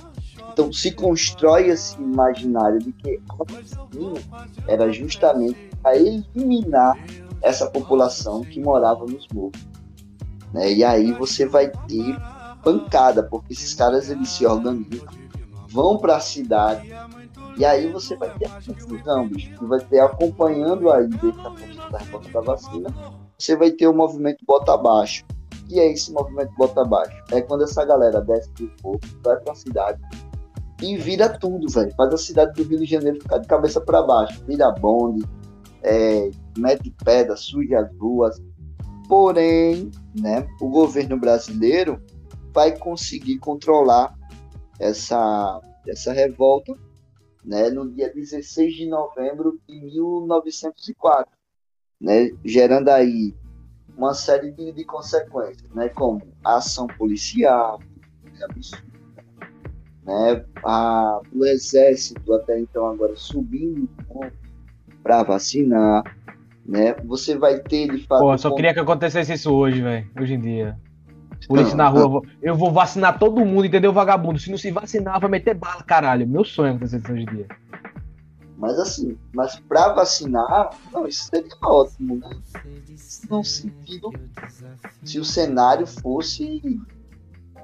Então 0.52 0.70
se 0.72 0.92
constrói 0.92 1.68
esse 1.68 1.96
imaginário 2.00 2.78
de 2.80 2.92
que 2.92 3.20
a 3.28 3.36
vacina 3.36 4.20
era 4.66 4.92
justamente 4.92 5.70
para 5.80 5.96
eliminar 5.96 6.98
essa 7.40 7.70
população 7.70 8.42
que 8.42 8.60
morava 8.60 9.06
nos 9.06 9.26
morros. 9.28 9.60
Né? 10.52 10.72
E 10.72 10.84
aí 10.84 11.12
você 11.12 11.46
vai 11.46 11.70
ter 11.70 12.16
pancada, 12.62 13.22
porque 13.22 13.52
esses 13.52 13.72
caras 13.74 14.10
eles 14.10 14.28
se 14.28 14.44
organizam, 14.44 15.08
vão 15.68 15.96
para 15.96 16.16
a 16.16 16.20
cidade, 16.20 16.92
e 17.56 17.64
aí 17.64 17.90
você 17.90 18.16
vai 18.16 18.30
ter 18.38 18.46
a 18.46 18.60
confusão, 18.60 19.28
bicho. 19.28 19.50
Você 19.56 19.66
vai 19.66 19.80
ter 19.80 20.00
acompanhando 20.00 20.90
aí 20.90 21.08
questão 21.08 21.54
da 21.90 21.98
da 22.32 22.40
vacina, 22.40 22.94
você 23.42 23.56
vai 23.56 23.70
ter 23.70 23.88
o 23.88 23.94
movimento 23.94 24.44
bota 24.46 24.74
abaixo. 24.74 25.24
que 25.68 25.80
é 25.80 25.90
esse 25.90 26.12
movimento 26.12 26.52
bota 26.56 26.82
abaixo? 26.82 27.16
É 27.32 27.40
quando 27.40 27.64
essa 27.64 27.84
galera 27.84 28.20
desce 28.20 28.50
do 28.52 28.70
fogo, 28.80 29.00
vai 29.22 29.36
pra 29.40 29.54
cidade 29.54 30.00
e 30.82 30.96
vira 30.96 31.28
tudo, 31.28 31.68
velho. 31.68 31.94
Faz 31.94 32.12
a 32.12 32.18
cidade 32.18 32.52
do 32.54 32.68
Rio 32.68 32.78
de 32.78 32.86
Janeiro 32.86 33.20
ficar 33.20 33.38
de 33.38 33.46
cabeça 33.46 33.80
para 33.80 34.02
baixo. 34.02 34.44
Vira 34.46 34.70
bonde, 34.70 35.24
é, 35.82 36.30
mete 36.56 36.94
pedra, 37.04 37.36
suja 37.36 37.80
as 37.80 37.96
ruas. 37.96 38.40
Porém, 39.08 39.90
né, 40.18 40.46
o 40.60 40.68
governo 40.68 41.18
brasileiro 41.18 42.00
vai 42.52 42.76
conseguir 42.76 43.38
controlar 43.38 44.16
essa, 44.78 45.60
essa 45.86 46.12
revolta 46.12 46.74
né, 47.44 47.70
no 47.70 47.90
dia 47.90 48.12
16 48.12 48.74
de 48.74 48.88
novembro 48.88 49.58
de 49.68 49.80
1904, 49.80 51.32
né, 52.02 52.30
gerando 52.44 52.88
aí 52.88 53.32
uma 53.96 54.12
série 54.12 54.50
de, 54.50 54.72
de 54.72 54.84
consequências, 54.84 55.70
né, 55.72 55.88
como 55.88 56.20
a 56.44 56.56
ação 56.56 56.88
policial, 56.88 57.80
é 58.40 58.44
absurdo, 58.44 58.84
né, 60.04 60.44
a, 60.64 61.20
o 61.32 61.46
exército 61.46 62.34
até 62.34 62.58
então 62.58 62.86
agora 62.86 63.14
subindo 63.14 63.88
para 65.00 65.22
vacinar, 65.22 66.02
né, 66.66 66.94
você 67.04 67.38
vai 67.38 67.60
ter 67.60 67.88
de 67.88 68.04
fato... 68.04 68.20
Pô, 68.20 68.36
só 68.36 68.48
como... 68.48 68.56
queria 68.56 68.74
que 68.74 68.80
acontecesse 68.80 69.32
isso 69.32 69.52
hoje, 69.52 69.80
velho, 69.80 70.10
hoje 70.20 70.34
em 70.34 70.40
dia. 70.40 70.76
Polícia 71.48 71.76
na 71.76 71.88
rua, 71.88 72.22
eu 72.40 72.54
vou 72.54 72.70
vacinar 72.72 73.18
todo 73.18 73.44
mundo, 73.44 73.64
entendeu, 73.64 73.92
vagabundo? 73.92 74.38
Se 74.38 74.48
não 74.48 74.56
se 74.56 74.70
vacinar, 74.70 75.20
vai 75.20 75.28
meter 75.28 75.54
bala, 75.54 75.82
caralho. 75.82 76.26
Meu 76.26 76.44
sonho 76.44 76.68
é 76.68 76.70
acontecer 76.70 76.98
isso 76.98 77.12
hoje 77.12 77.22
em 77.22 77.34
dia. 77.34 77.46
Mas 78.56 78.78
assim, 78.78 79.18
mas 79.32 79.58
pra 79.60 79.92
vacinar, 79.92 80.70
não, 80.92 81.06
isso 81.06 81.28
seria 81.28 81.56
ótimo, 81.62 82.16
né? 82.16 82.30
Não 83.28 83.42
sentido 83.42 84.10
se 85.02 85.18
o 85.18 85.24
cenário 85.24 85.86
fosse 85.86 86.60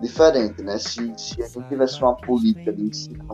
diferente, 0.01 0.62
né? 0.62 0.78
Se, 0.78 1.12
se 1.16 1.43
a 1.43 1.47
gente 1.47 1.69
tivesse 1.69 2.01
uma 2.01 2.16
política 2.16 2.73
de 2.73 2.82
ensino 2.82 3.24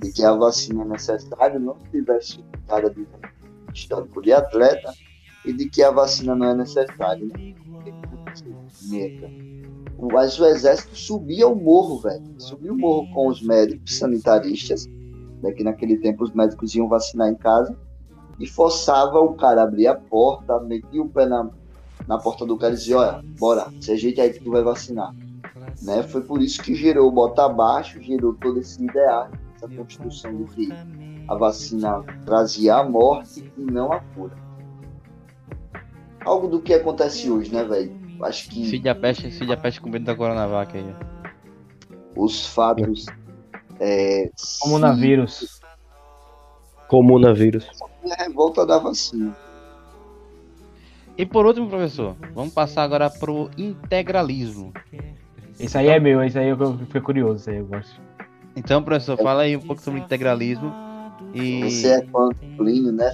de 0.00 0.12
que 0.12 0.24
a 0.24 0.32
vacina 0.32 0.82
é 0.82 0.86
necessária, 0.86 1.58
não 1.58 1.76
tivesse 1.90 2.44
cara 2.66 2.90
de 2.90 3.06
histórico 3.72 4.20
de 4.20 4.32
atleta 4.32 4.92
e 5.44 5.52
de 5.52 5.68
que 5.68 5.82
a 5.82 5.90
vacina 5.90 6.34
não 6.34 6.46
é 6.46 6.54
necessária, 6.54 7.26
né? 7.26 7.54
Mas 10.10 10.38
o 10.40 10.44
exército 10.44 10.96
subia 10.96 11.46
o 11.46 11.54
morro, 11.54 12.00
velho. 12.00 12.24
Subia 12.38 12.72
o 12.72 12.76
morro 12.76 13.08
com 13.12 13.28
os 13.28 13.40
médicos 13.40 13.96
sanitaristas, 13.96 14.88
né, 15.42 15.52
que 15.52 15.64
naquele 15.64 15.96
tempo 15.98 16.24
os 16.24 16.32
médicos 16.32 16.74
iam 16.74 16.88
vacinar 16.88 17.28
em 17.28 17.34
casa, 17.34 17.76
e 18.38 18.46
forçava 18.46 19.20
o 19.20 19.34
cara 19.34 19.60
a 19.60 19.64
abrir 19.64 19.86
a 19.86 19.94
porta, 19.94 20.58
metia 20.60 21.02
o 21.02 21.08
pé 21.08 21.26
na, 21.26 21.48
na 22.06 22.18
porta 22.18 22.46
do 22.46 22.56
cara 22.56 22.74
e 22.74 22.76
dizia, 22.76 22.98
olha, 22.98 23.24
bora, 23.38 23.66
se 23.80 23.92
ajeita 23.92 24.22
aí 24.22 24.32
que 24.32 24.40
tu 24.40 24.50
vai 24.50 24.62
vacinar. 24.62 25.14
Né? 25.82 26.02
Foi 26.02 26.22
por 26.22 26.40
isso 26.40 26.62
que 26.62 26.74
gerou 26.74 27.08
o 27.08 27.12
bota 27.12 27.44
abaixo, 27.44 28.00
gerou 28.02 28.34
todo 28.34 28.58
esse 28.58 28.82
ideal, 28.82 29.28
essa 29.54 29.68
construção 29.68 30.34
de 30.36 30.44
que 30.54 30.68
a 31.28 31.34
vacina 31.34 32.02
trazia 32.24 32.76
a 32.76 32.84
morte 32.84 33.52
e 33.56 33.62
não 33.62 33.92
a 33.92 34.00
cura. 34.00 34.34
Algo 36.24 36.48
do 36.48 36.60
que 36.60 36.74
acontece 36.74 37.30
hoje, 37.30 37.52
né, 37.52 37.64
velho? 37.64 37.92
Acho 38.22 38.48
que. 38.48 38.64
Filho 38.66 38.82
da 38.82 38.94
peste, 38.94 39.30
filho 39.30 39.48
da 39.48 39.56
peste 39.56 39.80
com 39.80 39.90
medo 39.90 40.04
da 40.04 40.14
Coronavac 40.14 40.76
aí. 40.76 40.94
Os 42.16 42.46
fatos. 42.46 43.06
É, 43.84 44.30
Comunavírus. 44.60 45.60
Comunavírus. 46.86 47.66
É 48.04 48.12
a 48.12 48.24
revolta 48.26 48.64
da 48.64 48.78
vacina. 48.78 49.36
E 51.18 51.26
por 51.26 51.44
último, 51.44 51.68
professor, 51.68 52.14
vamos 52.32 52.54
passar 52.54 52.84
agora 52.84 53.10
pro 53.10 53.50
integralismo. 53.58 54.72
Isso 55.58 55.76
aí 55.76 55.88
é 55.88 55.98
meu, 55.98 56.22
isso 56.22 56.38
aí 56.38 56.50
eu 56.50 56.78
fiquei 56.78 57.00
curioso, 57.00 57.40
isso 57.40 57.50
aí 57.50 57.56
eu 57.56 57.66
gosto. 57.66 58.00
Então, 58.54 58.84
professor, 58.84 59.16
fala 59.16 59.42
aí 59.42 59.56
um 59.56 59.60
pouco 59.60 59.82
sobre 59.82 59.98
integralismo. 59.98 60.72
E... 61.34 61.64
Você 61.64 61.88
é 61.88 62.06
fã 62.06 62.28
do 62.28 62.56
Plínio, 62.56 62.92
né? 62.92 63.10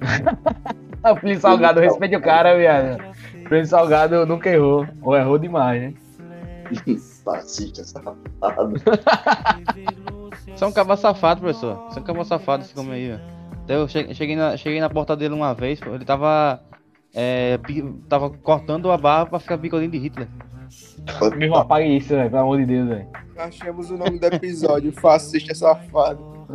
o 1.04 1.16
Plínio 1.16 1.40
Salgado, 1.40 1.80
respeite 1.80 2.16
o 2.16 2.20
cara, 2.20 2.56
viado. 2.56 2.98
Plínio 3.46 3.66
Salgado 3.66 4.24
nunca 4.24 4.48
errou, 4.48 4.86
ou 5.02 5.14
errou 5.14 5.38
demais, 5.38 5.82
né? 5.82 5.94
Fascista, 7.24 7.84
safado. 7.84 8.74
São 10.56 10.68
um 10.68 10.72
cavalo 10.72 10.98
safado, 10.98 11.40
professor. 11.40 11.90
São 11.92 12.02
um 12.02 12.06
cavalo 12.06 12.24
safado 12.24 12.64
esse 12.64 12.74
como 12.74 12.92
aí, 12.92 13.12
ó. 13.12 13.18
Então, 13.64 13.76
eu 13.76 13.88
cheguei 13.88 14.34
na, 14.34 14.56
cheguei 14.56 14.80
na 14.80 14.90
porta 14.90 15.16
dele 15.16 15.34
uma 15.34 15.54
vez, 15.54 15.80
ele 15.82 16.04
tava. 16.04 16.60
É, 17.14 17.58
tava 18.08 18.30
cortando 18.30 18.90
a 18.90 18.96
barra 18.96 19.26
pra 19.26 19.38
ficar 19.38 19.56
bigodinho 19.56 19.90
de 19.90 19.98
Hitler. 19.98 20.28
Mesmo 21.36 21.56
apague 21.56 21.96
isso, 21.96 22.08
velho, 22.08 22.30
pelo 22.30 22.42
amor 22.42 22.58
de 22.58 22.66
Deus, 22.66 22.88
velho. 22.88 23.08
Achamos 23.36 23.90
o 23.90 23.96
nome 23.96 24.18
do 24.18 24.26
episódio, 24.26 24.92
fascista 24.92 25.54
safado. 25.54 26.46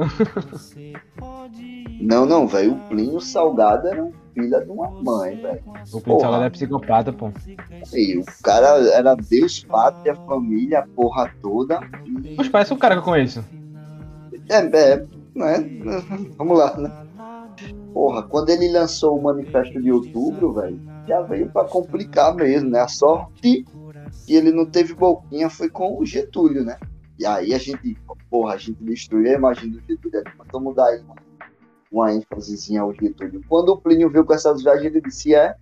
Não, 2.01 2.25
não, 2.25 2.47
velho. 2.47 2.73
O 2.73 2.79
Plínio 2.89 3.21
Salgado 3.21 3.87
era 3.87 4.03
um 4.03 4.11
filho 4.37 4.63
de 4.63 4.71
uma 4.71 4.89
mãe, 4.89 5.35
velho. 5.35 5.63
O 5.91 6.19
Salgado 6.19 6.43
é 6.43 6.49
psicopata, 6.49 7.11
pô. 7.11 7.31
E 7.93 8.17
o 8.17 8.23
cara 8.43 8.79
era 8.93 9.15
Deus, 9.15 9.63
pátria, 9.63 10.15
família, 10.15 10.79
a 10.79 10.87
porra 10.87 11.33
toda. 11.41 11.79
Mas 12.37 12.47
parece 12.47 12.73
um 12.73 12.77
cara 12.77 12.95
que 12.95 12.99
eu 12.99 13.03
conheço. 13.03 13.43
É, 14.49 14.57
é, 14.57 15.05
né? 15.35 15.55
Vamos 16.37 16.57
lá, 16.57 16.77
né? 16.77 16.91
Porra, 17.93 18.23
quando 18.23 18.49
ele 18.49 18.71
lançou 18.71 19.17
o 19.17 19.23
manifesto 19.23 19.81
de 19.81 19.91
outubro, 19.91 20.53
velho, 20.53 20.79
já 21.07 21.21
veio 21.21 21.49
pra 21.49 21.65
complicar 21.65 22.35
mesmo, 22.35 22.69
né? 22.69 22.81
A 22.81 22.87
sorte 22.87 23.65
que 24.25 24.35
ele 24.35 24.51
não 24.51 24.65
teve 24.65 24.93
boquinha 24.93 25.49
foi 25.49 25.69
com 25.69 25.99
o 25.99 26.05
Getúlio, 26.05 26.63
né? 26.63 26.77
E 27.17 27.25
aí 27.25 27.53
a 27.53 27.57
gente, 27.57 27.97
porra, 28.29 28.53
a 28.53 28.57
gente 28.57 28.83
destruiu 28.83 29.31
a 29.31 29.35
imagem 29.35 29.71
do 29.71 29.81
Getúlio. 29.81 30.23
Vamos 30.51 30.75
dar 30.75 30.85
aí 30.85 31.01
uma, 31.01 31.15
uma 31.91 32.13
ênfasezinha 32.13 32.81
ao 32.81 32.93
Getúlio. 32.93 33.43
Quando 33.47 33.69
o 33.69 33.77
Plínio 33.77 34.09
viu 34.09 34.25
com 34.25 34.33
essas 34.33 34.61
viagens, 34.61 34.85
ele 34.85 35.01
disse: 35.01 35.33
é 35.33 35.55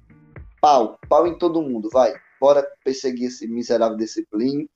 pau, 0.61 0.99
pau 1.07 1.27
em 1.27 1.37
todo 1.37 1.61
mundo, 1.61 1.89
vai. 1.91 2.13
Bora 2.39 2.65
perseguir 2.83 3.27
esse 3.27 3.47
miserável 3.47 3.97
desse 3.97 4.25
Plínio. 4.25 4.69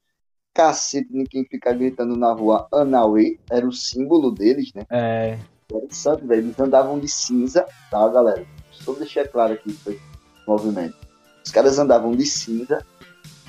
Cacete, 0.53 1.07
ninguém 1.11 1.45
ficar 1.45 1.73
gritando 1.73 2.15
na 2.15 2.33
rua 2.33 2.67
Anauê, 2.71 3.39
era 3.49 3.67
o 3.67 3.71
símbolo 3.71 4.31
deles, 4.31 4.73
né? 4.73 4.83
É. 4.89 5.37
Interessante, 5.71 6.25
velho. 6.25 6.47
Eles 6.47 6.59
andavam 6.59 6.99
de 6.99 7.07
cinza, 7.07 7.65
tá, 7.91 8.07
galera? 8.09 8.45
Só 8.71 8.93
deixar 8.93 9.27
claro 9.27 9.53
aqui 9.53 9.71
foi 9.71 9.99
o 10.47 10.51
movimento. 10.51 10.95
Os 11.45 11.51
caras 11.51 11.77
andavam 11.77 12.11
de 12.11 12.25
cinza 12.25 12.85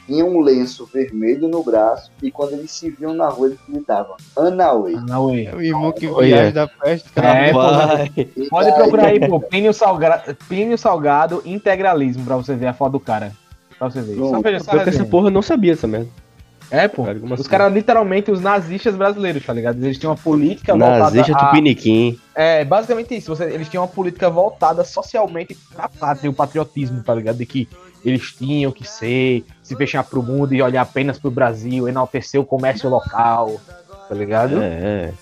tinha 0.07 0.25
um 0.25 0.41
lenço 0.41 0.89
vermelho 0.93 1.49
no 1.49 1.63
braço 1.63 2.11
e 2.23 2.31
quando 2.31 2.53
eles 2.53 2.71
se 2.71 2.91
viam 2.91 3.15
na 3.15 3.29
rua, 3.29 3.49
eles 3.49 3.59
gritavam 3.69 4.17
Anauê. 4.37 4.95
Anauê. 4.95 5.45
É 5.45 5.55
o 5.55 5.63
irmão 5.63 5.93
que 5.93 6.07
viaja 6.07 6.53
da 6.53 6.69
peste, 6.69 7.11
é, 7.17 7.53
pô, 7.53 8.49
Pode 8.49 8.73
procurar 8.73 9.07
aí, 9.07 9.21
pô, 9.29 9.41
Plínio 9.41 9.73
Salgado, 9.73 10.35
Plínio 10.49 10.79
Salgado 10.79 11.43
Integralismo, 11.45 12.25
pra 12.25 12.37
você 12.37 12.55
ver 12.55 12.67
a 12.67 12.73
foto 12.73 12.93
do 12.93 13.01
cara. 13.01 13.33
Pra 13.79 13.89
você 13.89 14.03
ver. 14.03 14.17
Só 14.17 14.41
veja 14.41 14.57
essa, 14.57 14.77
essa 14.77 15.05
porra 15.05 15.29
eu 15.29 15.33
não 15.33 15.43
sabia 15.43 15.73
essa 15.73 15.87
merda. 15.87 16.09
É, 16.71 16.87
pô. 16.87 17.05
Cara, 17.05 17.19
os 17.19 17.33
assim? 17.33 17.49
caras, 17.49 17.73
literalmente, 17.73 18.31
os 18.31 18.41
nazistas 18.41 18.95
brasileiros, 18.95 19.45
tá 19.45 19.53
ligado? 19.53 19.83
Eles 19.83 19.99
tinham 19.99 20.13
uma 20.13 20.19
política 20.19 20.77
Nazista 20.77 21.33
voltada. 21.33 21.47
Tupiniquim. 21.49 22.19
É, 22.35 22.65
basicamente 22.65 23.17
isso. 23.17 23.35
Você, 23.35 23.45
eles 23.45 23.69
tinham 23.69 23.83
uma 23.83 23.89
política 23.89 24.31
voltada 24.31 24.85
socialmente 24.85 25.57
pra 25.75 25.89
pátria, 25.89 26.31
o 26.31 26.35
patriotismo, 26.35 27.03
tá 27.03 27.13
ligado? 27.15 27.39
De 27.39 27.47
que 27.47 27.69
eles 28.05 28.33
tinham 28.33 28.71
que 28.71 28.89
ser, 28.89 29.45
se 29.71 29.77
fechar 29.77 30.03
pro 30.03 30.21
mundo 30.21 30.53
e 30.53 30.61
olhar 30.61 30.83
apenas 30.83 31.17
pro 31.17 31.31
Brasil, 31.31 31.89
enaltecer 31.89 32.41
o 32.41 32.45
comércio 32.45 32.91
local, 32.91 33.61
tá 34.09 34.15
ligado? 34.17 34.61
É, 34.61 34.67
é. 34.67 35.15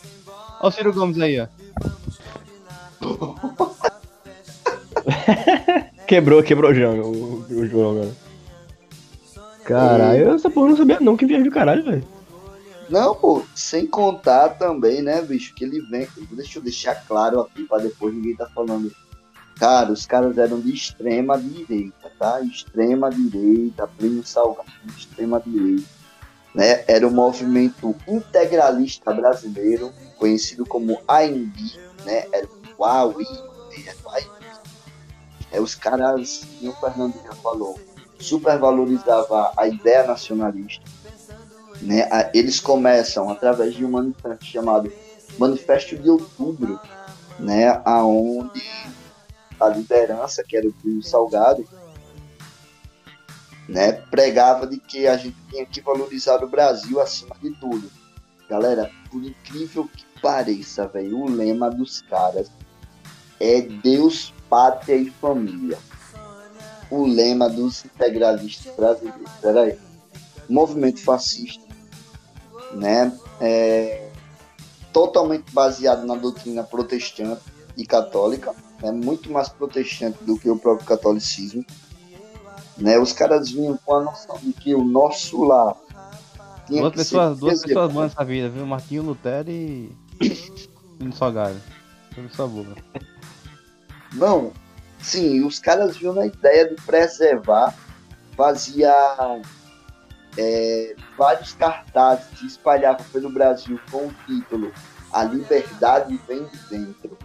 Olha 0.61 0.69
o 0.69 0.71
Ciro 0.71 0.91
Gomes 0.91 1.21
aí, 1.21 1.39
ó. 1.39 1.47
quebrou, 6.09 6.43
quebrou 6.43 6.71
o 6.71 6.75
João, 6.75 6.99
o, 6.99 7.45
o 7.47 7.67
João 7.67 7.91
agora. 7.91 8.11
Caralho, 9.65 10.31
essa 10.31 10.49
porra 10.49 10.71
não 10.71 10.79
sabia 10.79 10.99
não 10.99 11.15
que 11.15 11.27
viaja 11.27 11.45
do 11.45 11.51
caralho, 11.51 11.85
velho. 11.85 12.05
Não, 12.89 13.15
pô, 13.15 13.45
sem 13.55 13.87
contar 13.87 14.57
também, 14.57 15.03
né, 15.03 15.21
bicho, 15.21 15.55
que 15.55 15.63
ele 15.63 15.83
vem. 15.91 16.09
Deixa 16.31 16.59
eu 16.59 16.63
deixar 16.63 16.95
claro 17.07 17.41
aqui 17.41 17.65
pra 17.65 17.77
depois 17.77 18.15
ninguém 18.15 18.35
tá 18.35 18.47
falando 18.47 18.91
Cara, 19.59 19.93
os 19.93 20.07
caras 20.07 20.39
eram 20.39 20.61
de 20.61 20.73
extrema 20.73 21.37
direita, 21.37 22.11
tá? 22.19 22.41
Extrema 22.41 23.11
direita, 23.11 23.89
Plínio 23.89 24.25
Salgado, 24.25 24.71
extrema 24.97 25.43
direita. 25.45 25.89
Né? 26.55 26.85
Era 26.87 27.07
o 27.07 27.11
movimento 27.11 27.95
integralista 28.07 29.13
brasileiro, 29.13 29.93
conhecido 30.17 30.65
como 30.65 31.01
AIMB, 31.09 31.57
né? 32.05 32.27
Era 32.33 32.47
o 32.77 32.85
AUI, 32.85 33.27
é, 35.51 35.61
os 35.61 35.75
caras, 35.75 36.47
como 36.59 36.73
o 36.73 36.77
Fernando 36.77 37.15
já 37.25 37.33
falou, 37.35 37.81
supervalorizava 38.19 39.53
a 39.57 39.67
ideia 39.67 40.07
nacionalista. 40.07 40.85
Né? 41.81 42.09
Eles 42.35 42.61
começam 42.61 43.31
através 43.31 43.75
de 43.75 43.85
um 43.85 43.91
manifesto 43.91 44.45
chamado 44.45 44.93
Manifesto 45.39 45.97
de 45.97 46.11
Outubro, 46.11 46.81
né? 47.39 47.81
aonde 47.85 48.63
a 49.61 49.69
liderança, 49.69 50.45
que 50.45 50.57
era 50.57 50.69
o 50.69 50.73
Plínio 50.73 51.03
Salgado, 51.03 51.65
né, 53.69 53.93
pregava 53.93 54.67
de 54.67 54.79
que 54.79 55.07
a 55.07 55.17
gente 55.17 55.37
tinha 55.51 55.67
que 55.67 55.81
valorizar 55.81 56.43
o 56.43 56.49
Brasil 56.49 57.01
acima 57.01 57.37
de 57.43 57.51
tudo. 57.61 57.91
Galera, 58.49 58.91
por 59.11 59.23
incrível 59.23 59.89
que 59.95 60.05
pareça, 60.23 60.89
velho, 60.89 61.19
o 61.19 61.29
lema 61.29 61.71
dos 61.71 62.01
caras 62.03 62.51
é 63.39 63.61
Deus, 63.61 64.33
Pátria 64.49 64.97
e 64.97 65.11
Família. 65.11 65.79
O 66.91 67.07
lema 67.07 67.51
dos 67.51 67.85
integralistas 67.85 68.75
brasileiros. 68.75 69.31
Peraí. 69.43 69.79
Movimento 70.49 71.03
fascista, 71.03 71.63
né? 72.73 73.13
É, 73.39 74.09
totalmente 74.93 75.53
baseado 75.53 76.07
na 76.07 76.15
doutrina 76.15 76.65
protestante 76.65 77.43
e 77.77 77.85
católica, 77.87 78.55
né? 78.83 78.91
muito 78.91 79.31
mais 79.31 79.49
protestante 79.49 80.23
do 80.25 80.39
que 80.39 80.49
o 80.49 80.59
próprio 80.59 80.87
catolicismo. 80.87 81.65
Né? 82.77 82.99
Os 82.99 83.13
caras 83.13 83.51
vinham 83.51 83.79
com 83.85 83.95
a 83.95 84.05
noção 84.05 84.39
de 84.39 84.53
que 84.53 84.75
o 84.75 84.85
nosso 84.85 85.43
lar 85.45 85.77
tinha 86.69 86.83
Duas 86.83 86.95
pessoas, 86.95 87.39
duas 87.39 87.63
pessoas 87.63 87.93
boas 87.93 88.11
nessa 88.11 88.25
vida, 88.25 88.51
viu? 88.51 88.67
Martinho 88.67 89.03
Lutero 89.03 89.51
e. 89.51 89.91
Menino 91.01 91.17
Salgado. 91.17 91.59
Sua 92.33 92.47
boca. 92.47 92.75
Não, 94.13 94.53
sim, 94.99 95.45
os 95.45 95.59
caras 95.59 95.97
viam 95.97 96.13
na 96.13 96.27
ideia 96.27 96.69
de 96.69 96.75
preservar, 96.83 97.75
fazia 98.37 98.93
é, 100.37 100.97
vários 101.17 101.53
cartazes 101.53 102.27
que 102.39 102.47
espalhavam 102.47 103.07
pelo 103.13 103.31
Brasil 103.31 103.79
com 103.91 104.07
o 104.07 104.15
título 104.27 104.73
A 105.13 105.25
Liberdade 105.25 106.21
Vem 106.27 106.45
de 106.45 106.59
Dentro. 106.69 107.17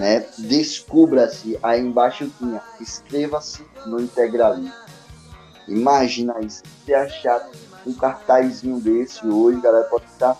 Né? 0.00 0.24
Descubra-se, 0.38 1.58
aí 1.62 1.78
embaixo 1.78 2.26
tinha 2.38 2.62
Inscreva-se 2.80 3.62
no 3.84 4.00
integralismo. 4.00 4.72
Imagina 5.68 6.40
isso, 6.40 6.62
se 6.86 6.94
achar 6.94 7.46
um 7.86 7.92
cartazinho 7.92 8.80
desse 8.80 9.26
hoje, 9.26 9.60
galera, 9.60 9.84
pode 9.84 10.06
estar 10.06 10.38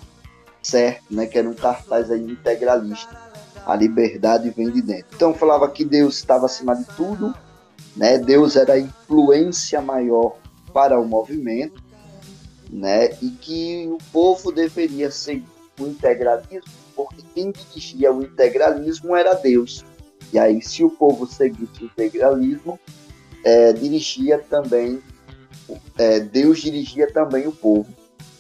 certo, 0.63 1.05
né? 1.11 1.27
Que 1.27 1.39
era 1.39 1.47
um 1.47 1.53
cartaz 1.53 2.11
aí 2.11 2.23
integralista 2.23 3.15
a 3.67 3.77
liberdade 3.77 4.49
vem 4.49 4.71
de 4.71 4.81
dentro. 4.81 5.15
Então 5.15 5.35
falava 5.35 5.69
que 5.69 5.85
Deus 5.85 6.17
estava 6.17 6.47
acima 6.47 6.75
de 6.75 6.87
tudo, 6.97 7.35
né? 7.95 8.17
Deus 8.17 8.57
era 8.57 8.73
a 8.73 8.79
influência 8.79 9.83
maior 9.83 10.37
para 10.73 10.99
o 10.99 11.07
movimento, 11.07 11.83
né? 12.71 13.11
E 13.21 13.29
que 13.29 13.87
o 13.89 13.99
povo 14.11 14.51
deveria 14.51 15.11
seguir 15.11 15.45
o 15.85 15.89
integralismo, 15.89 16.73
porque 16.95 17.23
quem 17.35 17.51
dirigia 17.51 18.13
o 18.13 18.23
integralismo 18.23 19.15
era 19.15 19.35
Deus. 19.35 19.85
E 20.33 20.39
aí, 20.39 20.63
se 20.63 20.85
o 20.85 20.91
povo 20.91 21.27
seguisse 21.27 21.83
o 21.83 21.87
integralismo, 21.87 22.79
é, 23.45 23.73
dirigia 23.73 24.39
também, 24.39 25.03
é, 25.99 26.21
Deus 26.21 26.61
dirigia 26.61 27.11
também 27.13 27.47
o 27.47 27.53
povo. 27.53 27.89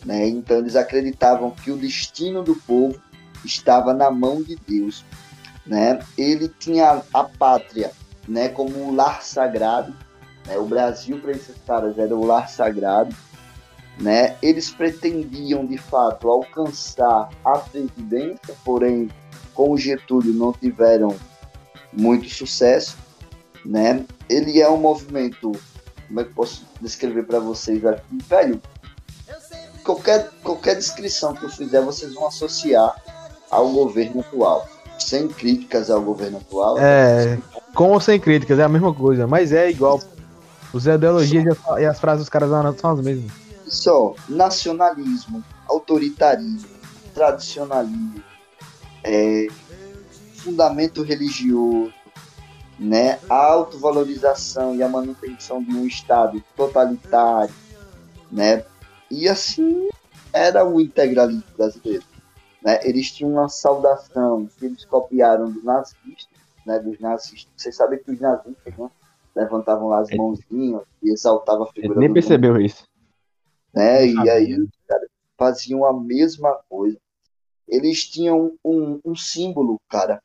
Né? 0.04 0.28
Então 0.28 0.58
eles 0.58 0.76
acreditavam 0.76 1.50
que 1.50 1.70
o 1.70 1.76
destino 1.76 2.42
do 2.42 2.54
povo 2.54 3.00
estava 3.44 3.92
na 3.92 4.10
mão 4.10 4.42
de 4.42 4.56
Deus. 4.56 5.04
Né? 5.66 6.00
Ele 6.16 6.48
tinha 6.48 7.02
a 7.12 7.24
pátria 7.24 7.92
né, 8.26 8.48
como 8.48 8.78
um 8.82 8.94
lar 8.94 9.22
sagrado. 9.22 9.94
Né? 10.46 10.56
O 10.58 10.64
Brasil 10.64 11.18
para 11.18 11.32
esses 11.32 11.56
caras 11.66 11.98
era 11.98 12.14
o 12.14 12.24
lar 12.24 12.48
sagrado. 12.48 13.14
Né? 14.00 14.36
Eles 14.40 14.70
pretendiam 14.70 15.66
de 15.66 15.76
fato 15.76 16.28
alcançar 16.30 17.28
a 17.44 17.58
presidência, 17.58 18.54
porém 18.64 19.10
com 19.54 19.72
o 19.72 19.76
Getúlio 19.78 20.32
não 20.32 20.52
tiveram 20.54 21.14
muito 21.92 22.28
sucesso. 22.30 22.96
Né? 23.64 24.04
Ele 24.28 24.58
é 24.60 24.70
um 24.70 24.78
movimento, 24.78 25.52
como 26.08 26.20
é 26.20 26.24
que 26.24 26.32
posso 26.32 26.64
descrever 26.80 27.24
para 27.24 27.38
vocês 27.40 27.84
aqui, 27.84 28.18
velho? 28.26 28.60
Qualquer, 29.84 30.30
qualquer 30.42 30.76
descrição 30.76 31.34
que 31.34 31.44
eu 31.44 31.48
fizer, 31.50 31.80
vocês 31.82 32.14
vão 32.14 32.26
associar 32.26 32.94
ao 33.50 33.68
governo 33.70 34.20
atual. 34.20 34.66
Sem 34.98 35.28
críticas 35.28 35.90
ao 35.90 36.00
governo 36.00 36.38
atual. 36.38 36.78
É, 36.78 37.38
com 37.74 37.90
ou 37.90 38.00
sem 38.00 38.18
críticas, 38.20 38.58
é 38.58 38.62
a 38.62 38.68
mesma 38.68 38.94
coisa, 38.94 39.26
mas 39.26 39.52
é 39.52 39.70
igual. 39.70 40.00
Os 40.72 40.86
ideologias 40.86 41.44
e 41.44 41.48
as- 41.84 41.90
as 41.90 41.98
frases 41.98 42.20
dos 42.24 42.28
caras 42.28 42.48
são 42.78 42.92
as 42.92 43.00
mesmas. 43.00 43.49
Só 43.70 44.14
nacionalismo, 44.28 45.42
autoritarismo, 45.66 46.68
tradicionalismo, 47.14 48.22
é, 49.04 49.46
fundamento 50.34 51.02
religioso, 51.02 51.92
né, 52.78 53.18
a 53.28 53.36
autovalorização 53.36 54.74
e 54.74 54.82
a 54.82 54.88
manutenção 54.88 55.62
de 55.62 55.70
um 55.74 55.86
Estado 55.86 56.42
totalitário, 56.56 57.54
né, 58.30 58.64
e 59.10 59.28
assim 59.28 59.88
era 60.32 60.64
o 60.64 60.80
integralismo 60.80 61.44
brasileiro. 61.56 62.04
Né? 62.62 62.78
Eles 62.82 63.10
tinham 63.10 63.32
uma 63.32 63.48
saudação 63.48 64.48
que 64.58 64.66
eles 64.66 64.84
copiaram 64.84 65.50
dos 65.50 65.64
nazistas, 65.64 66.28
né, 66.66 66.78
dos 66.78 66.98
nazistas. 67.00 67.48
Vocês 67.56 67.76
sabem 67.76 67.98
que 67.98 68.10
os 68.10 68.20
nazistas 68.20 68.76
né, 68.76 68.90
levantavam 69.34 69.88
lá 69.88 70.00
as 70.00 70.10
mãozinhas 70.10 70.82
e 71.02 71.10
exaltavam 71.10 71.64
a 71.64 71.70
Ele 71.74 71.82
figura 71.82 72.00
nem 72.00 72.08
do 72.08 72.14
percebeu 72.14 72.60
isso. 72.60 72.84
Né? 73.74 74.06
E 74.06 74.30
aí 74.30 74.56
cara, 74.86 75.06
faziam 75.38 75.84
a 75.84 75.92
mesma 75.98 76.58
coisa. 76.68 76.96
Eles 77.68 78.04
tinham 78.04 78.52
um, 78.64 79.00
um 79.04 79.14
símbolo, 79.14 79.80
cara, 79.88 80.20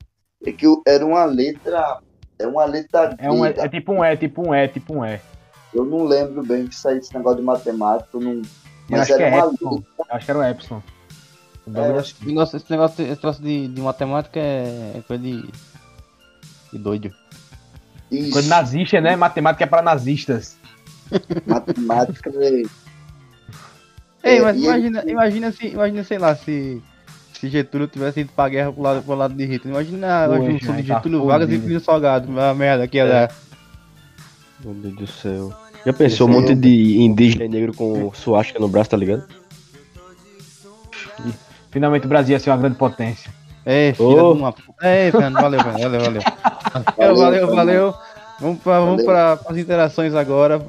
é 0.45 0.51
que 0.51 0.65
era 0.85 1.05
uma 1.05 1.25
letra, 1.25 1.99
é 2.39 2.47
uma 2.47 2.65
letra 2.65 3.15
É, 3.19 3.31
um, 3.31 3.45
é, 3.45 3.49
é 3.49 3.69
tipo 3.69 3.93
um 3.93 4.03
E, 4.03 4.17
tipo 4.17 4.47
um 4.47 4.53
E, 4.53 4.67
tipo 4.67 4.95
um 4.95 5.05
E. 5.05 5.19
Eu 5.73 5.85
não 5.85 6.05
lembro 6.05 6.43
bem 6.43 6.67
que 6.67 6.75
saiu 6.75 6.97
esse 6.99 7.13
negócio 7.13 7.39
de 7.39 7.43
matemática, 7.43 8.17
não, 8.17 8.41
mas 8.89 9.09
era 9.09 9.23
é 9.23 9.27
uma 9.29 9.47
Epsilon. 9.51 9.75
letra. 9.75 9.89
Eu 9.97 10.05
acho 10.15 10.25
que 10.25 10.31
era 10.31 10.39
o 10.39 10.43
Epsilon. 10.43 10.81
O 11.67 11.77
É, 11.77 11.79
eu 11.89 11.95
é 11.95 11.99
assim. 11.99 12.11
Esse 12.11 12.25
negócio, 12.25 12.57
esse 12.57 13.15
negócio, 13.15 13.43
de, 13.43 13.67
de 13.67 13.81
matemática 13.81 14.39
é, 14.39 14.93
é 14.97 15.01
coisa 15.07 15.23
de. 15.23 15.49
de 16.71 16.79
doido. 16.79 17.11
Isso, 18.11 18.31
Coisa 18.31 18.47
nazista, 18.47 19.01
né? 19.01 19.15
Matemática 19.15 19.63
é 19.63 19.67
para 19.67 19.81
nazistas. 19.81 20.57
matemática 21.45 22.29
é, 22.35 22.61
Ei, 24.25 24.37
É, 24.39 24.41
mas 24.41 24.57
imagina, 24.57 24.99
ele- 25.01 25.11
imagina 25.11 25.51
se, 25.51 25.67
imagina, 25.67 26.03
sei 26.03 26.17
lá, 26.17 26.35
se, 26.35 26.81
se 27.33 27.47
Getúlio 27.47 27.87
tivesse 27.87 28.21
ido 28.21 28.31
pra 28.35 28.49
guerra 28.49 28.71
pro 28.73 28.81
lado, 28.81 29.03
pro 29.03 29.15
lado 29.15 29.33
de 29.35 29.45
Hitler. 29.45 29.73
Imagina 29.75 30.25
a 30.25 30.27
Poxa, 30.29 30.51
junção 30.51 30.75
de 30.75 30.83
tá 30.83 30.95
Getúlio 30.95 31.25
Vargas 31.25 31.49
e. 31.51 31.59
Plínio 31.59 31.79
Salgado. 31.79 32.39
A 32.39 32.53
merda 32.53 32.87
que 32.87 32.97
ia 32.97 33.07
dar. 33.07 33.31
Meu 34.63 34.73
Deus 34.73 34.95
do 34.95 35.05
céu. 35.07 35.53
Já 35.85 35.93
pensou 35.93 36.27
um 36.27 36.31
Esse 36.31 36.37
é- 36.39 36.41
monte 36.41 36.55
de 36.59 36.97
indígena 37.01 37.45
e 37.45 37.49
negro 37.49 37.71
com 37.75 38.11
suástica 38.15 38.59
no 38.59 38.67
braço, 38.67 38.89
tá 38.89 38.97
ligado? 38.97 39.23
Finalmente 41.71 42.05
o 42.05 42.09
Brasil 42.09 42.33
ia 42.33 42.39
ser 42.39 42.49
uma 42.49 42.57
grande 42.57 42.77
potência. 42.77 43.29
É, 43.65 43.93
filha 43.93 44.07
Ô. 44.23 44.33
de 44.33 44.39
uma 44.39 44.51
puta. 44.51 44.73
É, 44.87 45.11
Fernando, 45.11 45.33
valeu, 45.41 45.59
valeu, 45.59 45.89
valeu. 45.99 46.21
Valeu, 46.97 47.15
valeu, 47.15 47.47
valeu. 47.55 47.93
Vamos, 48.39 48.59
pra, 48.61 48.79
vamos 48.79 49.03
para 49.03 49.39
as 49.47 49.57
interações 49.57 50.13
agora. 50.15 50.61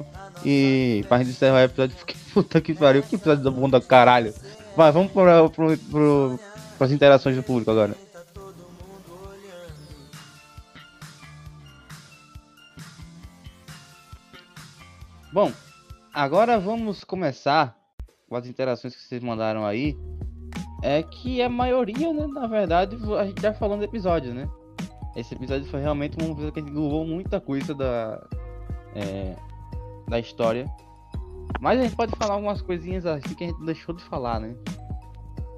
E 0.49 1.03
pra 1.09 1.17
gente 1.17 1.31
encerrar 1.31 1.55
o 1.55 1.59
episódio, 1.59 1.93
porque 1.99 2.15
puta 2.33 2.61
que 2.61 2.73
pariu, 2.73 3.03
que 3.03 3.15
episódio 3.15 3.43
da 3.43 3.51
bunda 3.51 3.81
caralho. 3.81 4.33
Vai, 4.77 4.93
vamos 4.93 5.11
para 5.11 5.49
pro, 5.49 5.77
pro, 5.77 6.39
pras 6.77 6.89
interações 6.89 7.35
do 7.35 7.43
público 7.43 7.69
agora. 7.69 7.93
Bom, 15.33 15.51
agora 16.13 16.57
vamos 16.57 17.03
começar 17.03 17.77
com 18.29 18.37
as 18.37 18.47
interações 18.47 18.95
que 18.95 19.01
vocês 19.01 19.21
mandaram 19.21 19.65
aí. 19.65 19.97
É 20.81 21.03
que 21.03 21.41
a 21.41 21.49
maioria, 21.49 22.13
né, 22.13 22.25
na 22.25 22.47
verdade, 22.47 22.95
a 23.19 23.25
gente 23.25 23.41
já 23.41 23.53
falou 23.53 23.75
no 23.75 23.83
episódio, 23.83 24.33
né? 24.33 24.49
Esse 25.13 25.35
episódio 25.35 25.69
foi 25.69 25.81
realmente 25.81 26.15
um 26.23 26.31
episódio 26.31 26.53
que 26.53 26.59
a 26.61 26.63
gente 26.63 26.73
muita 26.73 27.41
coisa 27.41 27.73
da, 27.73 28.25
é, 28.95 29.35
da 30.07 30.19
história. 30.19 30.65
Mas 31.59 31.79
a 31.79 31.83
gente 31.83 31.95
pode 31.95 32.15
falar 32.15 32.35
algumas 32.35 32.61
coisinhas 32.61 33.05
assim 33.05 33.33
que 33.33 33.43
a 33.43 33.47
gente 33.47 33.65
deixou 33.65 33.95
de 33.95 34.03
falar, 34.03 34.39
né? 34.39 34.55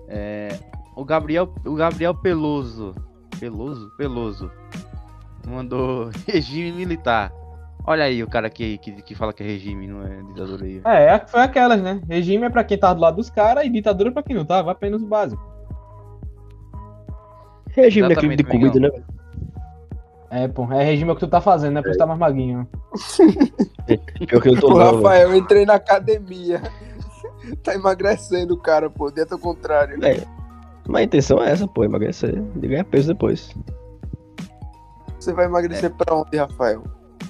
É, 0.07 0.49
o 0.95 1.03
Gabriel, 1.03 1.53
o 1.65 1.75
Gabriel 1.75 2.15
Peloso, 2.15 2.95
Peloso, 3.39 3.91
Peloso, 3.97 4.51
mandou 5.47 6.09
regime 6.27 6.71
militar. 6.71 7.31
Olha 7.85 8.03
aí 8.03 8.21
o 8.21 8.27
cara 8.27 8.49
que, 8.49 8.77
que, 8.79 9.01
que 9.01 9.15
fala 9.15 9.33
que 9.33 9.41
é 9.41 9.45
regime, 9.45 9.87
não 9.87 10.03
é 10.03 10.21
ditadura 10.23 10.65
aí. 10.65 10.81
É, 10.85 11.15
é- 11.15 11.27
foi 11.27 11.41
aquelas, 11.41 11.81
né? 11.81 12.01
Regime 12.07 12.45
é 12.45 12.49
pra 12.49 12.63
quem 12.63 12.77
tá 12.77 12.93
do 12.93 13.01
lado 13.01 13.15
dos 13.15 13.29
caras 13.29 13.65
e 13.65 13.69
ditadura 13.69 14.09
é 14.09 14.11
pra 14.11 14.23
quem 14.23 14.35
não 14.35 14.45
tá. 14.45 14.61
Vai 14.61 14.73
apenas 14.73 15.01
o 15.01 15.07
básico. 15.07 15.41
Regime 17.71 18.09
daquele 18.09 18.33
Exatamente, 18.33 18.37
de 18.37 18.43
comida, 18.43 18.79
né? 18.79 19.03
É, 20.31 20.47
pô. 20.47 20.71
É 20.71 20.83
regime 20.83 21.09
é 21.09 21.13
o 21.13 21.15
que 21.15 21.21
tu 21.21 21.27
tá 21.27 21.41
fazendo, 21.41 21.73
né? 21.73 21.81
Pra 21.81 21.91
você 21.91 21.97
tá 21.97 22.05
mais 22.05 22.19
maguinho. 22.19 22.67
Pior 24.27 24.41
que 24.41 24.49
eu 24.49 24.59
tô 24.59 24.67
Ô, 24.67 24.69
não, 24.71 24.77
velho. 24.85 24.95
Rafael, 24.97 25.29
eu 25.31 25.35
entrei 25.35 25.65
na 25.65 25.73
academia. 25.75 26.61
tá 27.63 27.73
emagrecendo 27.73 28.53
o 28.53 28.57
cara, 28.57 28.89
pô. 28.89 29.09
Dieta 29.09 29.35
ao 29.35 29.39
contrário. 29.39 30.03
É. 30.05 30.23
Mas 30.87 31.01
a 31.01 31.03
intenção 31.03 31.41
é 31.43 31.51
essa, 31.51 31.67
pô, 31.67 31.83
emagrecer. 31.83 32.41
De 32.55 32.67
ganhar 32.67 32.83
peso 32.83 33.07
depois. 33.07 33.51
Você 35.19 35.33
vai 35.33 35.45
emagrecer 35.45 35.91
pra 35.91 36.15
onde, 36.15 36.37
Rafael? 36.37 36.83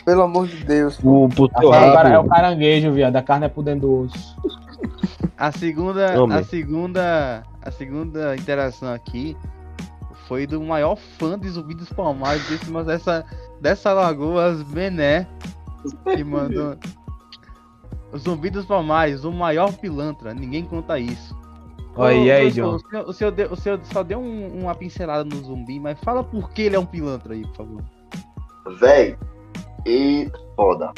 Pelo 0.06 0.22
amor 0.24 0.48
de 0.48 0.64
Deus. 0.64 1.00
O, 1.03 1.28
pro 1.30 1.45
É 1.45 1.60
teu 1.60 1.69
o, 1.69 1.72
cara- 1.72 2.10
é 2.10 2.19
o 2.19 2.28
caranguejo, 2.28 2.92
viado. 2.92 3.16
A 3.16 3.22
carne 3.22 3.45
é 3.45 3.50
por 3.50 3.64
dentro 3.64 3.82
do 3.88 3.94
osso. 4.02 4.36
A 5.38 5.52
segunda, 5.52 6.22
Homem. 6.22 6.38
a 6.38 6.44
segunda, 6.44 7.44
a 7.61 7.72
segunda 7.72 8.36
interação 8.36 8.94
aqui 8.94 9.38
foi 10.30 10.45
do 10.45 10.61
maior 10.61 10.95
fã 10.95 11.38
de 11.40 11.49
Zumbi 11.49 11.74
dos 11.74 11.91
Palmares 11.91 12.48
desse, 12.48 12.69
mas 12.69 12.85
dessa, 12.85 13.25
dessa 13.59 13.91
Lagoas 13.91 14.61
Bené, 14.61 15.27
que 16.03 16.24
mandou. 16.24 16.77
O 18.14 18.17
Zumbi 18.19 18.51
dos 18.51 18.64
Palmares, 18.66 19.24
o 19.24 19.32
maior 19.32 19.74
pilantra, 19.74 20.32
ninguém 20.32 20.64
conta 20.64 20.99
isso. 20.99 21.35
Ô, 21.95 22.03
aí, 22.03 22.51
John. 22.51 22.75
O 22.75 22.80
senhor, 22.80 23.09
o, 23.09 23.14
senhor 23.14 23.32
deu- 23.32 23.51
o 23.51 23.56
senhor 23.56 23.80
só 23.85 24.03
deu 24.03 24.19
um- 24.19 24.61
uma 24.61 24.75
pincelada 24.75 25.24
no 25.24 25.35
zumbi, 25.43 25.80
mas 25.80 25.99
fala 26.01 26.24
por 26.24 26.51
que 26.51 26.61
ele 26.61 26.75
é 26.75 26.80
um 26.80 26.85
pilantra 26.85 27.33
aí, 27.33 27.41
por 27.48 27.56
favor. 27.56 27.83
Véi, 28.80 29.17
e 29.88 30.32
foda. 30.56 30.91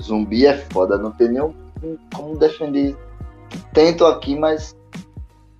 Zumbi 0.00 0.46
é 0.46 0.56
foda, 0.72 0.96
não 0.96 1.10
tem 1.10 1.28
nem 1.28 1.52
como 2.14 2.38
defender. 2.38 2.96
Tento 3.74 4.06
aqui, 4.06 4.36
mas 4.36 4.74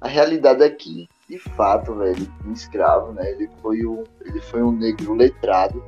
a 0.00 0.06
realidade 0.06 0.62
é 0.62 0.70
que, 0.70 1.08
de 1.32 1.38
fato, 1.38 1.94
velho, 1.94 2.10
ele 2.10 2.30
um 2.44 2.52
escravo, 2.52 3.12
né? 3.12 3.30
Ele 3.30 3.48
foi, 3.62 3.86
o, 3.86 4.04
ele 4.20 4.38
foi 4.38 4.62
um 4.62 4.70
negro 4.70 5.14
letrado. 5.14 5.82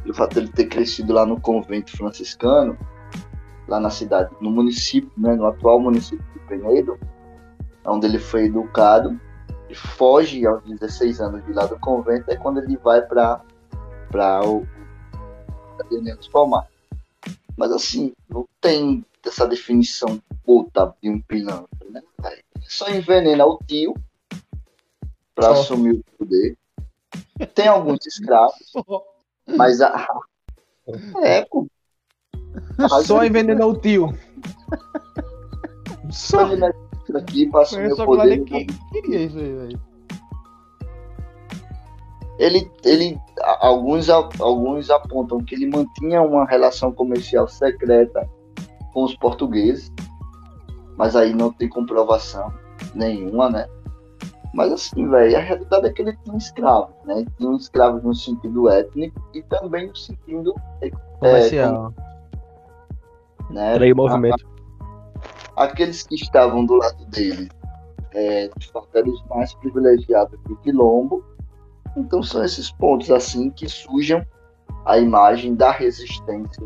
Pelo 0.00 0.14
fato 0.14 0.36
dele 0.36 0.52
ter 0.52 0.66
crescido 0.66 1.12
lá 1.12 1.26
no 1.26 1.40
convento 1.40 1.90
franciscano, 1.96 2.78
lá 3.66 3.80
na 3.80 3.90
cidade, 3.90 4.32
no 4.40 4.52
município, 4.52 5.10
né? 5.16 5.34
No 5.34 5.46
atual 5.46 5.80
município 5.80 6.24
de 6.32 6.38
Penedo, 6.46 6.96
onde 7.84 8.06
ele 8.06 8.20
foi 8.20 8.44
educado. 8.44 9.20
E 9.68 9.74
foge 9.74 10.46
aos 10.46 10.62
16 10.62 11.20
anos 11.20 11.44
de 11.44 11.52
lá 11.52 11.66
do 11.66 11.76
convento, 11.80 12.30
é 12.30 12.36
quando 12.36 12.60
ele 12.60 12.76
vai 12.76 13.02
para 13.02 13.40
para 14.12 14.46
o 14.46 14.64
Academia 15.74 16.14
dos 16.14 16.28
Palmares. 16.28 16.70
Mas 17.56 17.72
assim, 17.72 18.12
não 18.28 18.46
tem 18.60 19.04
essa 19.26 19.44
definição 19.44 20.22
puta 20.44 20.94
de 21.02 21.10
um 21.10 21.20
pilantra, 21.20 21.88
né? 21.90 22.00
Só 22.68 22.88
envenena 22.90 23.46
o 23.46 23.58
tio 23.66 23.94
para 25.34 25.50
assumir 25.50 25.92
o 25.92 26.04
poder. 26.18 26.56
Tem 27.54 27.68
alguns 27.68 28.06
escravos, 28.06 28.72
mas 29.46 29.80
a. 29.80 30.06
É, 31.22 31.44
pô. 31.44 31.68
Só 33.04 33.20
ele 33.20 33.28
envenenou 33.28 33.70
o 33.70 33.78
tio. 33.78 34.12
Só. 36.10 36.42
envenena 36.42 36.74
aqui 37.14 37.48
para 37.48 37.62
assumir 37.62 37.92
o 37.92 38.04
poder. 38.04 38.44
que 38.44 38.66
queria 38.66 39.20
isso 39.20 39.38
aí, 39.38 39.52
velho. 39.54 39.92
ele, 42.38 42.70
ele 42.84 43.18
alguns, 43.60 44.08
alguns 44.10 44.90
apontam 44.90 45.38
que 45.38 45.54
ele 45.54 45.66
mantinha 45.66 46.22
uma 46.22 46.44
relação 46.44 46.92
comercial 46.92 47.46
secreta 47.46 48.28
com 48.92 49.04
os 49.04 49.14
portugueses, 49.16 49.90
mas 51.02 51.16
aí 51.16 51.34
não 51.34 51.52
tem 51.52 51.68
comprovação 51.68 52.54
nenhuma, 52.94 53.50
né? 53.50 53.66
Mas 54.54 54.70
assim, 54.70 55.08
velho, 55.10 55.36
a 55.36 55.40
realidade 55.40 55.88
é 55.88 55.92
que 55.92 56.00
ele 56.00 56.16
tinha 56.18 56.36
escravos, 56.36 56.94
né? 57.04 57.26
Tinha 57.36 57.56
escravos 57.56 58.04
no 58.04 58.14
sentido 58.14 58.68
étnico 58.68 59.20
e 59.34 59.42
também 59.42 59.88
no 59.88 59.96
sentido 59.96 60.54
Comercial. 61.18 61.92
né? 63.50 63.74
Era 63.74 63.84
aí 63.84 63.92
o 63.92 63.96
movimento. 63.96 64.46
aqueles 65.56 66.04
que 66.04 66.14
estavam 66.14 66.64
do 66.64 66.74
lado 66.74 67.04
dele 67.06 67.50
é, 68.12 68.48
de 68.56 68.70
fato, 68.70 68.86
eram 68.94 69.10
os 69.10 69.24
mais 69.24 69.52
privilegiados 69.54 70.38
do 70.44 70.54
quilombo. 70.58 71.24
Então 71.96 72.22
são 72.22 72.44
esses 72.44 72.70
pontos 72.70 73.10
assim 73.10 73.50
que 73.50 73.68
sujam 73.68 74.24
a 74.86 74.98
imagem 74.98 75.56
da 75.56 75.72
resistência 75.72 76.64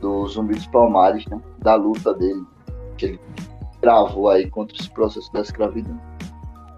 do 0.00 0.26
Zumbi 0.26 0.54
dos 0.54 0.66
Palmares, 0.68 1.26
né? 1.26 1.38
da 1.58 1.74
luta 1.74 2.14
dele, 2.14 2.42
que 2.96 3.06
ele 3.06 3.20
travou 3.80 4.28
aí 4.30 4.48
contra 4.50 4.76
esse 4.76 4.90
processo 4.90 5.32
da 5.32 5.40
escravidão. 5.40 6.00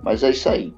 Mas 0.03 0.23
é 0.23 0.31
isso 0.31 0.49
aí. 0.49 0.75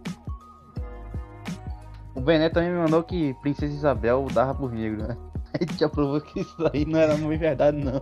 O 2.15 2.21
Bené 2.21 2.49
também 2.49 2.71
me 2.71 2.79
mandou 2.79 3.03
que 3.03 3.35
Princesa 3.41 3.73
Isabel 3.73 4.27
dava 4.33 4.55
por 4.55 4.73
negro, 4.73 5.07
né? 5.07 5.17
A 5.55 5.59
gente 5.59 5.79
já 5.79 5.89
provou 5.89 6.21
que 6.21 6.41
isso 6.41 6.71
aí 6.73 6.85
não 6.85 6.99
era 6.99 7.17
muito 7.17 7.41
verdade, 7.41 7.77
não. 7.77 8.01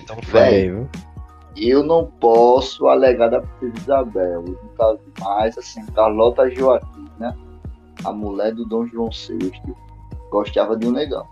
Então 0.00 0.16
foi, 0.22 0.68
viu? 0.68 0.88
Eu 1.56 1.82
não 1.82 2.06
posso 2.06 2.86
alegar 2.86 3.28
da 3.28 3.40
Princesa 3.40 3.82
Isabel. 3.82 4.24
Eu 4.24 4.42
nunca 4.42 4.94
vi 4.94 5.12
mais 5.20 5.58
assim, 5.58 5.84
Carlota 5.86 6.48
Joaquina, 6.50 7.36
a 8.04 8.12
mulher 8.12 8.54
do 8.54 8.64
Dom 8.64 8.86
João 8.86 9.10
VI, 9.10 9.52
gostava 10.30 10.76
de 10.76 10.86
um 10.86 10.92
negão. 10.92 11.26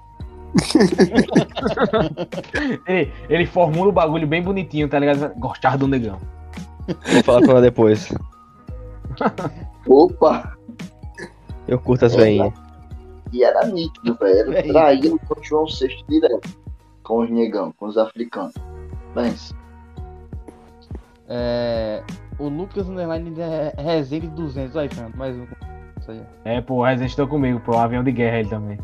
Ele, 2.87 3.13
ele 3.29 3.47
formula 3.47 3.89
o 3.89 3.93
bagulho 3.93 4.27
bem 4.27 4.43
bonitinho, 4.43 4.89
tá 4.89 4.99
ligado? 4.99 5.35
Gostava 5.39 5.79
do 5.79 5.87
negão. 5.87 6.19
Vou 6.87 7.23
falar 7.23 7.41
com 7.45 7.51
ela 7.51 7.61
depois. 7.61 8.13
Opa! 9.87 10.57
Eu 11.67 11.79
curto 11.79 12.07
as 12.07 12.15
veinhas. 12.15 12.53
E 13.33 13.45
era 13.45 13.67
nítido, 13.67 14.17
velho. 14.17 14.53
Véi. 14.53 14.69
Traía 14.69 15.15
o 15.15 15.21
Dom 15.29 15.43
João 15.43 15.67
VI 15.67 16.05
direto. 16.09 16.59
Com 17.03 17.21
os 17.21 17.31
negão, 17.31 17.73
com 17.73 17.87
os 17.87 17.99
africanos. 17.99 18.55
Pensa. 19.15 19.55
É, 21.29 22.03
o 22.39 22.49
Lucas 22.49 22.89
Underline 22.89 23.35
é 23.39 23.75
Resende 23.77 24.29
200. 24.29 24.77
Aí, 24.77 24.89
Fernando, 24.89 25.17
mais 25.17 25.37
um. 25.37 25.47
É, 26.45 26.63
pô, 26.63 26.77
o 26.77 26.85
Resident 26.85 27.15
tá 27.15 27.27
comigo, 27.27 27.61
pô. 27.61 27.77
Avião 27.77 28.03
de 28.03 28.13
guerra 28.13 28.39
ele 28.39 28.49
também. 28.49 28.79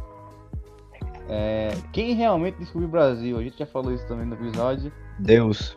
É, 1.28 1.70
quem 1.92 2.14
realmente 2.14 2.58
descobriu 2.58 2.88
o 2.88 2.92
Brasil? 2.92 3.38
A 3.38 3.42
gente 3.42 3.58
já 3.58 3.66
falou 3.66 3.92
isso 3.92 4.06
também 4.06 4.26
no 4.26 4.34
episódio. 4.34 4.92
Deus. 5.18 5.76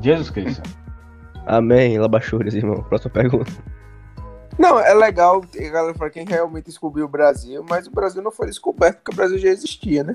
Jesus 0.00 0.30
Cristo. 0.30 0.62
Amém, 1.46 1.98
Labachures, 1.98 2.54
irmão. 2.54 2.82
Próxima 2.84 3.10
pergunta. 3.10 3.50
Não, 4.58 4.78
é 4.78 4.92
legal 4.92 5.40
a 5.58 5.70
galera 5.70 5.94
falar 5.94 6.10
quem 6.10 6.26
realmente 6.26 6.66
descobriu 6.66 7.06
o 7.06 7.08
Brasil, 7.08 7.64
mas 7.68 7.86
o 7.86 7.90
Brasil 7.90 8.22
não 8.22 8.30
foi 8.30 8.46
descoberto 8.46 8.96
porque 8.98 9.12
o 9.12 9.16
Brasil 9.16 9.38
já 9.38 9.48
existia, 9.48 10.04
né? 10.04 10.14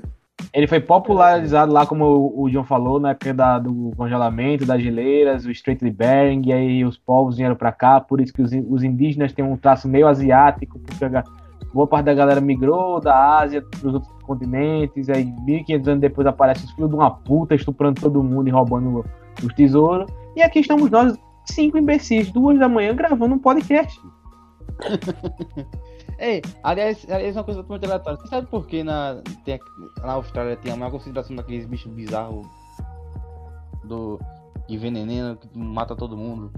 Ele 0.54 0.68
foi 0.68 0.78
popularizado 0.80 1.72
lá, 1.72 1.84
como 1.84 2.32
o 2.34 2.48
John 2.48 2.62
falou, 2.64 3.00
na 3.00 3.10
época 3.10 3.34
da- 3.34 3.58
do 3.58 3.90
congelamento, 3.96 4.64
das 4.64 4.80
geleiras, 4.80 5.44
o 5.44 5.50
Strait 5.50 5.84
de 5.84 5.90
Bering, 5.90 6.42
e 6.46 6.52
aí 6.52 6.84
os 6.84 6.96
povos 6.96 7.36
vieram 7.36 7.56
pra 7.56 7.72
cá, 7.72 8.00
por 8.00 8.20
isso 8.20 8.32
que 8.32 8.40
os, 8.40 8.52
os 8.70 8.84
indígenas 8.84 9.32
têm 9.32 9.44
um 9.44 9.56
traço 9.56 9.88
meio 9.88 10.06
asiático, 10.06 10.78
porque 10.78 11.04
a 11.04 11.24
boa 11.74 11.88
parte 11.88 12.06
da 12.06 12.14
galera 12.14 12.40
migrou 12.40 13.00
da 13.00 13.38
Ásia 13.40 13.60
para 13.60 13.88
os 13.88 13.94
outros 13.94 14.12
continentes, 14.28 15.08
aí 15.08 15.24
1500 15.24 15.88
anos 15.88 16.00
depois 16.00 16.26
aparece 16.26 16.64
os 16.64 16.70
filhos 16.72 16.90
de 16.90 16.96
uma 16.96 17.10
puta 17.10 17.54
estuprando 17.54 18.00
todo 18.00 18.22
mundo 18.22 18.46
e 18.48 18.52
roubando 18.52 19.04
os 19.42 19.54
tesouros, 19.54 20.08
e 20.36 20.42
aqui 20.42 20.60
estamos 20.60 20.90
nós, 20.90 21.18
cinco 21.46 21.76
imbecis, 21.78 22.30
duas 22.30 22.58
da 22.58 22.68
manhã, 22.68 22.94
gravando 22.94 23.34
um 23.34 23.38
podcast. 23.38 24.00
Ei, 26.18 26.42
aliás, 26.64 27.06
aliás, 27.08 27.36
uma 27.36 27.44
coisa 27.44 27.62
totalmente 27.62 27.84
aleatória. 27.84 28.18
Você 28.18 28.26
sabe 28.28 28.46
por 28.48 28.66
que 28.66 28.82
na, 28.82 29.22
tem, 29.44 29.58
na 30.02 30.12
Austrália 30.12 30.56
tem 30.56 30.72
a 30.72 30.76
maior 30.76 30.90
concentração 30.90 31.36
daqueles 31.36 31.64
bichos 31.66 31.92
bizarros 31.92 32.46
do. 33.84 34.18
de 34.68 34.76
veneneno 34.76 35.36
que 35.36 35.48
mata 35.56 35.94
todo 35.94 36.16
mundo? 36.16 36.50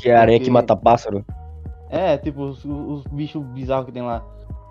Que 0.00 0.08
é 0.08 0.16
a 0.16 0.26
que 0.26 0.38
Porque- 0.38 0.50
mata 0.50 0.74
pássaro. 0.74 1.24
É, 1.90 2.16
tipo, 2.16 2.42
os, 2.42 2.64
os 2.64 3.04
bichos 3.12 3.44
bizarros 3.48 3.86
que 3.86 3.92
tem 3.92 4.02
lá. 4.02 4.24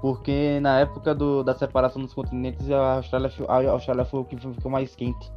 Porque 0.03 0.59
na 0.59 0.79
época 0.81 1.15
do, 1.15 1.45
da 1.45 1.55
separação 1.55 2.01
dos 2.01 2.13
continentes, 2.13 2.69
a 2.69 2.95
Austrália, 2.95 3.31
a 3.47 3.71
Austrália 3.71 4.03
foi 4.03 4.19
o 4.19 4.25
que 4.25 4.35
ficou 4.35 4.69
mais 4.69 4.93
quente. 4.93 5.31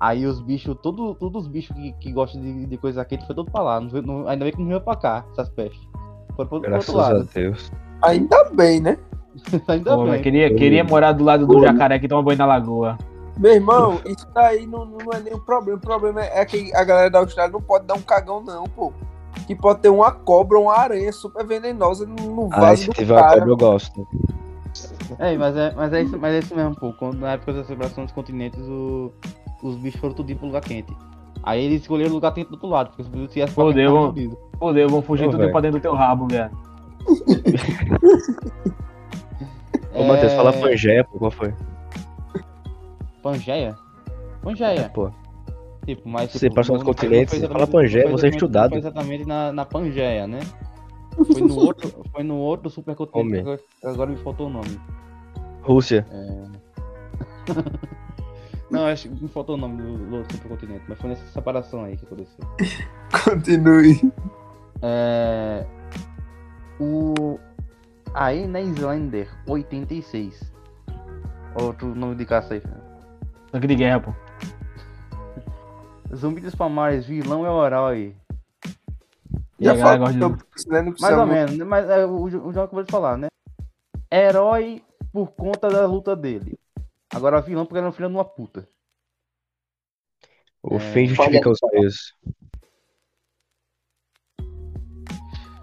Aí 0.00 0.26
os 0.26 0.40
bichos, 0.40 0.76
todo, 0.82 1.14
todos 1.14 1.42
os 1.44 1.48
bichos 1.48 1.76
que, 1.76 1.92
que 1.92 2.10
gostam 2.10 2.40
de, 2.40 2.66
de 2.66 2.76
coisa 2.78 3.04
quente 3.04 3.24
foi 3.24 3.36
todo 3.36 3.48
pra 3.48 3.62
lá. 3.62 3.80
Não, 3.80 3.88
veio- 3.88 4.04
não- 4.04 4.26
ainda 4.26 4.44
bem 4.44 4.52
que 4.52 4.58
não 4.60 4.66
veio 4.66 4.80
pra 4.80 4.96
cá, 4.96 5.24
essas 5.30 5.48
pestes. 5.50 5.80
Foi 6.34 6.44
pro, 6.46 6.60
pro 6.60 6.68
Graças 6.68 6.88
outro 6.88 7.00
a 7.00 7.08
lado. 7.14 7.28
Deus. 7.32 7.70
Ainda 8.02 8.50
bem, 8.54 8.80
né? 8.80 8.98
ainda 9.68 9.94
Pô, 9.96 10.04
bem. 10.06 10.20
queria, 10.20 10.52
queria 10.52 10.82
morar 10.82 11.12
do 11.12 11.22
lado 11.22 11.46
do 11.46 11.60
jacaré 11.62 12.00
que 12.00 12.08
toma 12.08 12.24
banho 12.24 12.38
na 12.38 12.46
lagoa. 12.46 12.98
Meu 13.38 13.52
irmão, 13.52 14.00
isso 14.04 14.26
daí 14.34 14.66
não, 14.66 14.84
não 14.84 15.12
é 15.12 15.20
nenhum 15.20 15.38
problema. 15.38 15.78
O 15.78 15.80
problema 15.80 16.22
é 16.22 16.44
que 16.44 16.74
a 16.74 16.82
galera 16.82 17.08
da 17.08 17.20
Austrália 17.20 17.52
não 17.52 17.62
pode 17.62 17.86
dar 17.86 17.94
um 17.94 18.02
cagão, 18.02 18.42
não, 18.42 18.64
pô. 18.64 18.92
Que 19.46 19.54
pode 19.54 19.80
ter 19.80 19.88
uma 19.88 20.10
cobra, 20.12 20.58
uma 20.58 20.76
aranha 20.76 21.12
super 21.12 21.44
venenosa 21.46 22.06
no, 22.06 22.48
Ah, 22.52 22.60
vaso 22.60 22.82
se 22.82 22.86
do 22.88 22.92
tiver 22.94 23.12
uma 23.14 23.20
cara. 23.22 23.38
cobra 23.40 23.52
eu 23.52 23.56
gosto. 23.56 24.08
É, 25.18 25.36
mas 25.36 25.56
é, 25.56 25.72
mas 25.74 25.92
é 25.92 26.02
isso, 26.02 26.18
mas 26.18 26.34
é 26.34 26.38
isso 26.40 26.54
mesmo, 26.54 26.74
pô. 26.74 26.92
Quando, 26.92 27.18
na 27.18 27.32
época 27.32 27.52
da 27.52 27.64
separação 27.64 28.04
dos 28.04 28.12
continentes, 28.12 28.60
o- 28.60 29.12
os 29.62 29.76
bichos 29.76 30.00
foram 30.00 30.14
tudo 30.14 30.34
pro 30.36 30.46
lugar 30.46 30.60
quente. 30.62 30.94
Aí 31.42 31.64
eles 31.64 31.82
escolheram 31.82 32.10
o 32.10 32.14
lugar 32.14 32.32
quente 32.34 32.48
do 32.48 32.54
outro 32.54 32.68
lado, 32.68 32.88
porque 32.90 33.04
se 33.04 33.08
Fodeu, 33.08 33.46
cá, 33.46 33.52
tava 33.52 33.90
vamos. 33.90 34.06
fudido. 34.08 34.38
Fodeu, 34.58 34.88
vão 34.88 35.02
fugir 35.02 35.28
Ô, 35.28 35.30
tudo 35.30 35.50
pra 35.50 35.60
dentro 35.60 35.78
do 35.78 35.82
teu 35.82 35.94
rabo, 35.94 36.26
velho. 36.26 36.50
Ô, 39.94 40.04
Matheus, 40.04 40.32
É, 40.32 40.36
fala 40.36 40.52
Pangeia, 40.52 41.04
pô, 41.04 41.18
qual 41.18 41.30
foi? 41.30 41.54
Pangeia? 43.22 43.76
Pangeia. 44.42 44.90
Pô, 44.92 45.10
Tipo, 45.86 46.08
mas. 46.08 46.32
Você 46.32 46.40
tipo, 46.40 46.56
passou 46.56 46.76
não- 46.76 46.84
nos 46.84 46.94
continentes, 46.94 47.38
você 47.38 47.48
fala 47.48 47.66
Pangeia, 47.66 48.10
você 48.10 48.26
é 48.26 48.30
estudado. 48.30 48.70
Foi 48.70 48.78
exatamente 48.78 49.24
na, 49.24 49.52
na 49.52 49.64
Pangeia, 49.64 50.26
né? 50.26 50.40
Foi 51.16 51.40
no 51.40 51.56
outro, 51.58 52.04
foi 52.12 52.22
no 52.22 52.36
outro 52.36 52.68
supercontinente. 52.68 53.40
Agora, 53.40 53.60
agora 53.84 54.10
me 54.10 54.16
faltou 54.18 54.48
o 54.48 54.50
nome. 54.50 54.78
Rússia. 55.62 56.06
Não, 58.70 58.84
acho 58.84 59.08
que 59.08 59.22
me 59.22 59.28
faltou 59.30 59.54
o 59.54 59.58
nome 59.58 59.80
do, 59.80 59.96
do 59.96 60.32
supercontinente, 60.32 60.84
mas 60.86 61.00
foi 61.00 61.08
nessa 61.08 61.24
separação 61.28 61.84
aí 61.84 61.96
que 61.96 62.04
aconteceu. 62.04 62.44
Continue. 63.24 64.12
É, 64.82 65.64
o. 66.78 67.38
Aí, 68.12 68.46
né, 68.46 68.62
Islander 68.62 69.30
86. 69.46 70.52
Outro 71.62 71.94
nome 71.94 72.16
de 72.16 72.26
caça 72.26 72.54
aí. 72.54 72.62
Tanque 73.52 73.66
de 73.68 73.76
guerra, 73.76 74.00
pô. 74.00 74.25
Zumbi 76.14 76.40
dos 76.40 76.54
Palmares, 76.54 77.06
vilão 77.06 77.44
é 77.44 77.50
o 77.50 77.64
herói. 77.66 78.16
E 79.58 79.68
a 79.68 79.74
Já 79.74 79.96
gosta 79.96 80.14
de- 80.14 80.68
né? 80.68 80.94
Mais 81.00 81.18
ou 81.18 81.26
muito. 81.26 81.32
menos, 81.32 81.56
né? 81.56 81.64
mas 81.64 81.88
é, 81.88 82.04
o, 82.04 82.22
o 82.22 82.30
João 82.30 82.64
acabou 82.64 82.82
de 82.82 82.90
falar, 82.90 83.16
né? 83.16 83.28
Herói 84.12 84.82
por 85.12 85.32
conta 85.32 85.68
da 85.68 85.86
luta 85.86 86.14
dele. 86.14 86.58
Agora 87.14 87.40
vilão 87.40 87.64
porque 87.64 87.78
ele 87.78 87.86
é 87.86 87.88
um 87.88 87.92
filho 87.92 88.08
de 88.08 88.14
uma 88.14 88.24
puta. 88.24 88.68
O 90.62 90.78
fim 90.78 91.06
justifica 91.06 91.48
os 91.50 91.58
meios. 91.72 92.12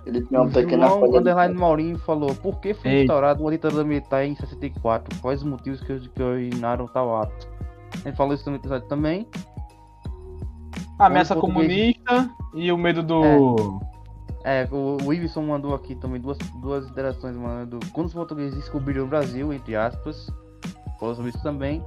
Ele 0.05 0.21
tem 0.25 0.37
uma 0.37 0.47
o 0.47 0.51
pequena 0.51 0.87
João 0.87 1.15
Underline 1.15 1.53
Maurinho 1.53 1.97
falou, 1.97 2.35
por 2.35 2.59
que 2.59 2.73
foi 2.73 2.91
Ei. 2.91 3.01
instaurada 3.01 3.39
uma 3.41 3.51
ditadura 3.51 3.83
militar 3.83 4.25
em 4.25 4.35
64? 4.35 5.21
Quais 5.21 5.41
os 5.41 5.47
motivos 5.47 5.81
que, 5.81 6.09
que 6.09 6.21
originaram 6.23 6.87
tal 6.87 7.15
ato? 7.21 7.47
Ele 8.05 8.15
falou 8.15 8.33
isso 8.33 8.49
no 8.49 8.57
episódio 8.57 8.87
também. 8.87 9.27
A 10.99 11.05
ameaça 11.07 11.35
O 11.37 11.41
português- 11.41 11.97
comunista 12.05 12.35
e 12.53 12.71
o 12.71 12.77
medo 12.77 13.01
do. 13.03 13.79
É, 14.43 14.67
o, 14.71 14.97
o 15.05 15.13
Iveson 15.13 15.41
mandou 15.43 15.73
aqui 15.73 15.95
também 15.95 16.19
duas, 16.19 16.37
duas 16.61 16.87
interações, 16.89 17.35
mano. 17.35 17.65
do- 17.65 17.79
Quando 17.91 18.07
os 18.07 18.13
portugueses 18.13 18.55
descobriram 18.55 19.05
o 19.05 19.07
Brasil, 19.07 19.51
entre 19.53 19.75
aspas. 19.75 20.27
Falou 20.99 21.15
sobre 21.15 21.29
isso 21.31 21.41
também. 21.41 21.83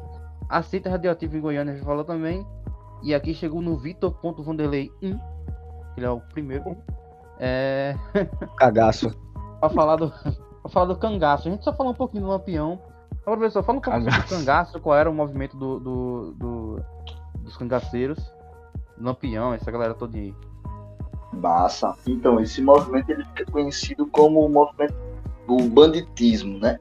A 0.48 0.62
seita 0.62 0.88
radioativa 0.90 1.36
em 1.36 1.40
Goiânia 1.40 1.76
já 1.76 1.84
falou 1.84 2.04
também. 2.04 2.46
E 3.02 3.14
aqui 3.14 3.34
chegou 3.34 3.60
no 3.60 3.76
Vitor.vanderlei 3.76 4.90
1. 5.02 5.18
Ele 5.96 6.06
é 6.06 6.10
o 6.10 6.20
primeiro. 6.20 6.76
É. 7.38 7.94
Cagaço. 8.58 9.14
pra 9.60 9.68
falar 9.70 9.96
do. 9.96 10.10
pra 10.10 10.70
falar 10.70 10.86
do 10.86 10.96
cangaço. 10.96 11.48
A 11.48 11.50
gente 11.50 11.62
só 11.64 11.72
falou 11.74 11.92
um 11.92 11.96
pouquinho 11.96 12.24
do 12.24 12.28
Lampião. 12.30 12.80
Agora, 13.22 13.38
professor, 13.38 13.62
fala 13.64 13.78
um 13.78 13.80
pouco 13.82 13.98
sobre 13.98 14.10
o 14.10 14.12
Cangaço. 14.14 14.34
cangaço, 14.38 14.80
qual 14.80 14.96
era 14.96 15.10
o 15.10 15.14
movimento 15.14 15.56
do, 15.56 15.78
do, 15.80 16.32
do- 16.38 16.80
dos 17.40 17.56
cangaceiros. 17.56 18.18
Lampião, 19.00 19.52
essa 19.54 19.70
galera 19.70 19.94
toda 19.94 20.16
aí. 20.16 20.34
Massa. 21.32 21.94
Então, 22.06 22.40
esse 22.40 22.62
movimento 22.62 23.10
ele 23.10 23.24
fica 23.26 23.44
conhecido 23.50 24.06
como 24.06 24.44
o 24.44 24.48
movimento 24.48 24.94
do 25.46 25.56
banditismo, 25.68 26.58
né? 26.58 26.78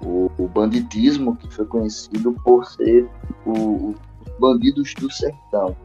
O, 0.00 0.30
o 0.38 0.48
banditismo 0.48 1.36
que 1.36 1.52
foi 1.52 1.66
conhecido 1.66 2.32
por 2.44 2.64
ser 2.64 3.08
o- 3.44 3.90
os 3.90 3.96
bandidos 4.38 4.94
do 4.94 5.10
sertão, 5.12 5.76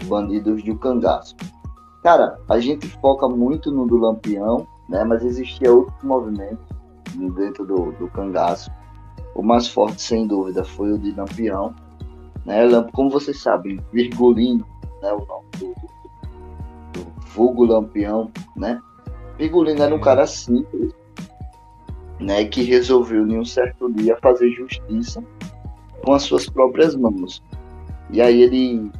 os 0.00 0.06
bandidos 0.08 0.62
do 0.64 0.76
cangaço. 0.76 1.36
Cara, 2.02 2.40
a 2.48 2.58
gente 2.58 2.88
foca 3.00 3.28
muito 3.28 3.70
no 3.70 3.86
do 3.86 3.98
Lampião, 3.98 4.66
né? 4.88 5.04
Mas 5.04 5.22
existia 5.22 5.72
outros 5.72 6.02
movimentos 6.02 6.64
dentro 7.36 7.64
do, 7.66 7.92
do 7.92 8.08
cangaço. 8.08 8.70
O 9.34 9.42
mais 9.42 9.68
forte, 9.68 10.00
sem 10.02 10.26
dúvida, 10.26 10.64
foi 10.64 10.92
o 10.92 10.98
de 10.98 11.12
Lampião. 11.12 11.74
Né? 12.44 12.62
Como 12.92 13.10
vocês 13.10 13.40
sabem, 13.40 13.78
Virgulino, 13.92 14.66
né? 15.02 15.12
o 15.12 15.24
nome 15.26 15.46
do, 15.58 15.74
do 16.92 17.12
vulgo 17.34 17.64
Lampião, 17.64 18.30
né? 18.56 18.80
Virgulino 19.38 19.82
era 19.82 19.94
um 19.94 20.00
cara 20.00 20.26
simples, 20.26 20.92
né? 22.18 22.44
Que 22.44 22.62
resolveu 22.62 23.26
em 23.26 23.38
um 23.38 23.44
certo 23.44 23.90
dia 23.92 24.16
fazer 24.20 24.50
justiça 24.50 25.24
com 26.04 26.12
as 26.12 26.22
suas 26.22 26.48
próprias 26.48 26.94
mãos. 26.94 27.42
E 28.10 28.20
aí 28.20 28.42
ele 28.42 28.90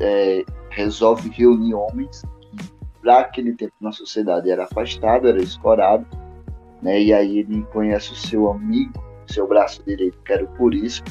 é, 0.00 0.44
resolve 0.70 1.28
reunir 1.30 1.74
homens 1.74 2.22
que, 2.40 2.56
para 3.02 3.20
aquele 3.20 3.52
tempo 3.52 3.74
na 3.80 3.92
sociedade 3.92 4.50
era 4.50 4.64
afastado, 4.64 5.28
era 5.28 5.42
escorado, 5.42 6.06
né? 6.80 7.00
E 7.00 7.12
aí 7.12 7.38
ele 7.38 7.62
conhece 7.72 8.12
o 8.12 8.16
seu 8.16 8.50
amigo, 8.50 8.92
seu 9.26 9.46
braço 9.46 9.82
direito, 9.84 10.18
que 10.24 10.32
era 10.32 10.44
o 10.44 10.48
Curisco, 10.56 11.08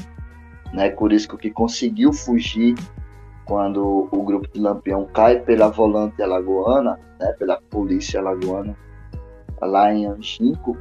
né? 0.73 0.89
Curisco 0.89 1.37
que 1.37 1.51
conseguiu 1.51 2.11
fugir 2.11 2.75
quando 3.45 4.07
o 4.11 4.23
grupo 4.23 4.47
de 4.47 4.59
Lampião 4.59 5.05
cai 5.05 5.39
pela 5.39 5.69
volante 5.69 6.21
alagoana, 6.21 6.99
né, 7.19 7.31
pela 7.33 7.61
polícia 7.69 8.19
alagoana, 8.19 8.77
lá 9.61 9.93
em 9.93 10.05
Anchico, 10.05 10.77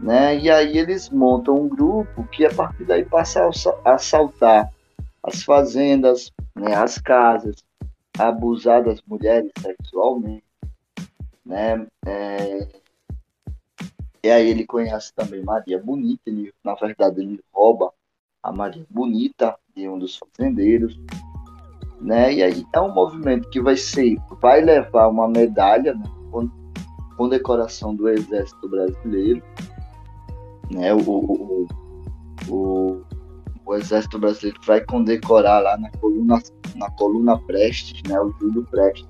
né, 0.00 0.36
e 0.38 0.50
aí 0.50 0.76
eles 0.76 1.08
montam 1.10 1.54
um 1.56 1.68
grupo 1.68 2.24
que 2.24 2.44
a 2.44 2.52
partir 2.54 2.84
daí 2.84 3.04
passa 3.04 3.44
a 3.44 3.48
assa- 3.48 3.78
a 3.84 3.94
assaltar 3.94 4.70
as 5.22 5.42
fazendas, 5.42 6.30
né, 6.54 6.74
as 6.74 6.98
casas, 6.98 7.64
abusar 8.18 8.84
das 8.84 9.00
mulheres 9.06 9.50
sexualmente, 9.58 10.44
né, 11.44 11.86
é, 12.06 12.68
e 14.22 14.30
aí 14.30 14.48
ele 14.48 14.66
conhece 14.66 15.12
também 15.14 15.42
Maria 15.42 15.78
Bonita, 15.78 16.22
ele, 16.26 16.52
na 16.64 16.74
verdade 16.74 17.20
ele 17.20 17.40
rouba 17.52 17.92
a 18.42 18.52
Maria 18.52 18.84
Bonita 18.90 19.56
de 19.74 19.88
um 19.88 19.98
dos 19.98 20.16
fazendeiros, 20.18 20.98
né? 22.04 22.34
E 22.34 22.42
aí 22.42 22.66
é 22.72 22.80
um 22.80 22.92
movimento 22.92 23.48
que 23.48 23.60
vai 23.60 23.76
ser, 23.76 24.18
vai 24.40 24.60
levar 24.60 25.08
uma 25.08 25.26
medalha 25.26 25.94
né, 25.94 26.04
com, 26.30 26.50
com 27.16 27.28
decoração 27.30 27.94
do 27.94 28.10
Exército 28.10 28.68
Brasileiro, 28.68 29.42
né? 30.70 30.92
O, 30.92 30.98
o, 30.98 31.66
o, 32.48 33.02
o, 33.64 33.74
Exército 33.74 34.18
Brasileiro 34.18 34.60
vai 34.66 34.84
condecorar 34.84 35.62
lá 35.62 35.78
na 35.78 35.90
coluna, 35.92 36.42
na 36.76 36.90
coluna 36.90 37.38
Prestes, 37.38 38.02
né? 38.06 38.20
O 38.20 38.30
Júlio 38.38 38.66
Prestes 38.70 39.08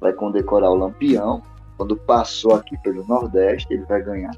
vai 0.00 0.12
condecorar 0.12 0.72
o 0.72 0.74
Lampião. 0.74 1.40
Quando 1.76 1.96
passou 1.96 2.54
aqui 2.56 2.76
pelo 2.82 3.06
Nordeste, 3.06 3.72
ele 3.72 3.84
vai 3.84 4.02
ganhar 4.02 4.36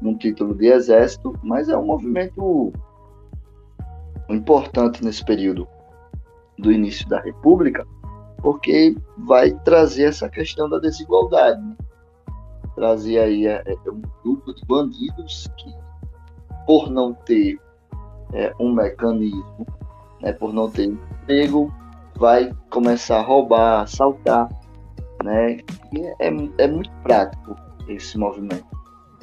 um 0.00 0.16
título 0.16 0.54
de 0.54 0.68
exército, 0.68 1.34
mas 1.42 1.68
é 1.68 1.76
um 1.76 1.84
movimento 1.84 2.72
importante 4.30 5.04
nesse 5.04 5.22
período 5.22 5.68
do 6.60 6.70
início 6.70 7.08
da 7.08 7.20
República, 7.20 7.86
porque 8.38 8.96
vai 9.18 9.52
trazer 9.64 10.04
essa 10.04 10.28
questão 10.28 10.68
da 10.68 10.78
desigualdade. 10.78 11.60
né? 11.60 11.76
Trazer 12.74 13.18
aí 13.18 13.46
é, 13.46 13.62
é, 13.66 13.90
um 13.90 14.02
grupo 14.22 14.54
de 14.54 14.64
bandidos 14.66 15.48
que, 15.56 15.74
por 16.66 16.90
não 16.90 17.12
ter 17.12 17.58
é, 18.32 18.54
um 18.58 18.72
mecanismo, 18.72 19.66
né, 20.22 20.32
por 20.32 20.52
não 20.52 20.70
ter 20.70 20.84
emprego, 20.84 21.72
vai 22.16 22.52
começar 22.70 23.18
a 23.18 23.22
roubar, 23.22 23.82
assaltar. 23.82 24.48
Né? 25.24 25.58
E 25.92 26.00
é, 26.20 26.32
é 26.58 26.66
muito 26.68 26.90
prático 27.02 27.56
esse 27.88 28.16
movimento. 28.16 28.64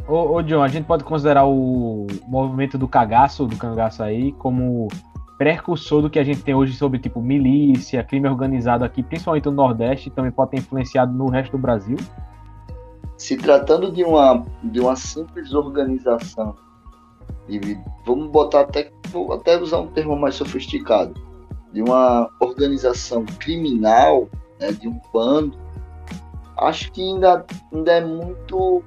Ô, 0.08 0.36
ô, 0.36 0.42
John, 0.42 0.64
a 0.64 0.68
gente 0.68 0.86
pode 0.86 1.04
considerar 1.04 1.46
o 1.46 2.08
movimento 2.28 2.78
do 2.78 2.88
cagaço, 2.88 3.46
do 3.46 3.58
cangaço 3.58 4.02
aí, 4.02 4.32
como 4.34 4.88
precursor 5.38 6.02
do 6.02 6.10
que 6.10 6.18
a 6.18 6.24
gente 6.24 6.42
tem 6.42 6.56
hoje 6.56 6.74
sobre, 6.74 7.00
tipo, 7.00 7.22
milícia, 7.22 8.04
crime 8.04 8.28
organizado 8.28 8.84
aqui, 8.84 9.04
principalmente 9.04 9.46
no 9.46 9.52
Nordeste, 9.52 10.10
também 10.10 10.32
pode 10.32 10.52
ter 10.52 10.58
influenciado 10.58 11.14
no 11.14 11.30
resto 11.30 11.52
do 11.52 11.58
Brasil. 11.58 11.98
se 13.18 13.38
tratando 13.38 13.92
de 13.92 14.04
uma, 14.04 14.46
de 14.64 14.80
uma 14.80 14.96
simples 14.96 15.54
organização, 15.54 16.56
de, 17.48 17.78
vamos 18.06 18.30
botar 18.30 18.62
até, 18.62 18.92
vou 19.12 19.32
até 19.34 19.60
usar 19.60 19.80
um 19.80 19.88
termo 19.88 20.16
mais 20.16 20.36
sofisticado, 20.36 21.14
de 21.72 21.82
uma 21.82 22.30
organização 22.40 23.26
criminal, 23.40 24.28
né, 24.60 24.72
de 24.72 24.88
um 24.88 25.00
bando, 25.14 25.58
acho 26.58 26.92
que 26.92 27.02
ainda, 27.02 27.46
ainda 27.72 27.92
é 27.92 28.04
muito 28.04 28.84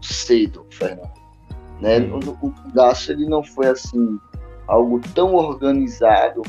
cedo, 0.00 0.64
Fernando. 0.70 1.12
Né? 1.80 2.00
Hum. 2.00 2.20
O, 2.40 2.46
o 2.46 2.54
ele 3.08 3.26
não 3.26 3.42
foi 3.42 3.66
assim 3.66 4.18
algo 4.66 5.00
tão 5.14 5.34
organizado 5.34 6.42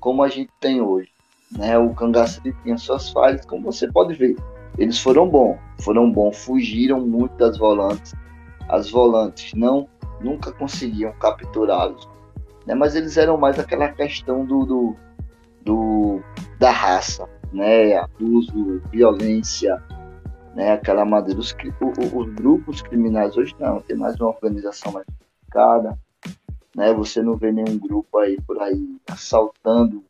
como 0.00 0.22
a 0.22 0.28
gente 0.28 0.50
tem 0.60 0.80
hoje. 0.80 1.10
Né? 1.50 1.78
O 1.78 1.94
cangaço 1.94 2.40
ele 2.44 2.54
tinha 2.62 2.76
suas 2.78 3.10
falhas, 3.10 3.44
como 3.46 3.70
você 3.72 3.90
pode 3.90 4.14
ver. 4.14 4.36
Eles 4.78 4.98
foram 4.98 5.28
bons, 5.28 5.58
foram 5.82 6.10
bons, 6.10 6.36
fugiram 6.44 7.00
muito 7.00 7.36
das 7.36 7.58
volantes. 7.58 8.14
As 8.68 8.90
volantes 8.90 9.52
não 9.54 9.86
nunca 10.20 10.50
conseguiam 10.52 11.12
capturá-los, 11.14 12.08
né? 12.66 12.74
Mas 12.74 12.94
eles 12.94 13.16
eram 13.16 13.36
mais 13.36 13.58
aquela 13.58 13.88
questão 13.88 14.44
do, 14.46 14.64
do, 14.64 14.96
do 15.62 16.20
da 16.58 16.70
raça, 16.70 17.28
né? 17.52 17.96
Abuso, 17.98 18.80
violência, 18.90 19.82
né? 20.54 20.72
Aquela 20.72 21.04
maneira. 21.04 21.38
Os, 21.38 21.52
cri- 21.52 21.74
o- 21.80 21.86
o- 22.00 22.18
os 22.20 22.34
grupos 22.34 22.80
criminais 22.80 23.36
hoje 23.36 23.54
não, 23.58 23.80
tem 23.82 23.96
mais 23.96 24.18
uma 24.20 24.28
organização 24.30 24.92
mais 24.92 25.04
sofisticada, 25.06 25.98
né? 26.76 26.92
Você 26.94 27.22
não 27.22 27.36
vê 27.36 27.52
nenhum 27.52 27.78
grupo 27.78 28.18
aí 28.18 28.40
por 28.40 28.60
aí 28.60 28.96
assaltando, 29.08 30.04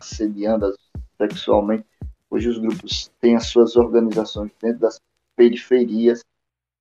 assediando 0.00 0.72
sexualmente. 1.16 1.86
Hoje 2.30 2.48
os 2.48 2.58
grupos 2.58 3.10
têm 3.20 3.36
as 3.36 3.46
suas 3.46 3.76
organizações 3.76 4.50
dentro 4.60 4.80
das 4.80 5.00
periferias 5.36 6.24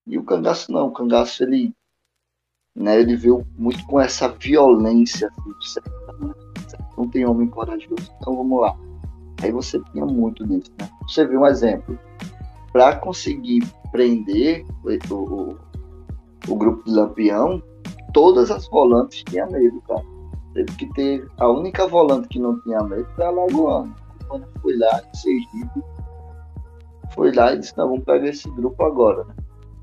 e 0.08 0.18
o 0.18 0.24
cangaço 0.24 0.72
não. 0.72 0.88
O 0.88 0.92
cangaço 0.92 1.43
ele 1.43 1.74
né? 2.76 3.00
Ele 3.00 3.16
veio 3.16 3.45
muito 3.58 3.85
com 3.85 4.00
essa 4.00 4.27
violência, 4.30 5.30
assim, 5.60 5.80
né? 6.26 6.34
Não 6.98 7.08
tem 7.10 7.26
homem 7.26 7.48
corajoso, 7.48 8.11
então 8.19 8.35
vamos 8.35 8.61
lá. 8.61 8.77
Aí 9.42 9.51
você 9.51 9.80
tinha 9.92 10.06
muito 10.06 10.45
disso, 10.45 10.72
né? 10.80 10.90
Você 11.03 11.26
viu 11.26 11.42
um 11.42 11.48
exemplo. 11.48 11.98
Para 12.72 12.95
conseguir 12.95 13.61
prender 13.92 14.66
o, 14.84 15.14
o, 15.14 15.58
o 16.48 16.56
grupo 16.56 16.85
de 16.85 16.92
Lampião, 16.92 17.61
todas 18.14 18.51
as 18.51 18.67
volantes 18.67 19.23
tinham 19.23 19.49
medo, 19.49 19.81
cara. 19.88 20.03
Teve 20.53 20.72
que 20.73 20.93
ter. 20.93 21.27
A 21.38 21.48
única 21.48 21.88
volante 21.88 22.27
que 22.27 22.40
não 22.40 22.59
tinha 22.61 22.81
medo 22.83 23.07
foi 23.15 23.25
a 23.25 23.30
Lagoana. 23.30 23.95
Quando 24.27 24.45
foi 24.61 24.77
lá 24.77 25.01
em 25.01 25.17
Sergipe, 25.17 25.83
foi 27.14 27.33
lá 27.33 27.53
e 27.53 27.59
disse: 27.59 27.77
não, 27.77 27.90
vamos 27.90 28.03
pegar 28.03 28.27
esse 28.27 28.49
grupo 28.51 28.83
agora, 28.83 29.23
né? 29.23 29.35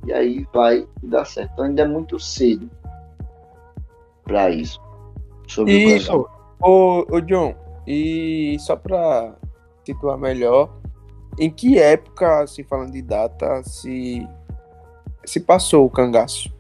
E 0.07 0.13
aí 0.13 0.47
vai 0.53 0.87
dar 1.03 1.25
certo. 1.25 1.53
Então 1.53 1.65
ainda 1.65 1.83
é 1.83 1.89
muito 1.89 2.19
cedo 2.19 2.71
para 4.25 4.51
isso. 4.51 4.81
Sobre 5.47 5.73
o 5.73 5.97
Isso, 5.97 6.29
ô, 6.61 7.07
ô 7.11 7.21
John, 7.21 7.55
e 7.87 8.57
só 8.61 8.77
para 8.77 9.35
situar 9.85 10.19
melhor, 10.19 10.71
em 11.39 11.51
que 11.51 11.79
época, 11.79 12.47
se 12.47 12.63
falando 12.63 12.93
de 12.93 13.01
data, 13.01 13.63
se, 13.63 14.29
se 15.25 15.41
passou 15.41 15.87
o 15.87 15.91
cangaço? 15.91 16.53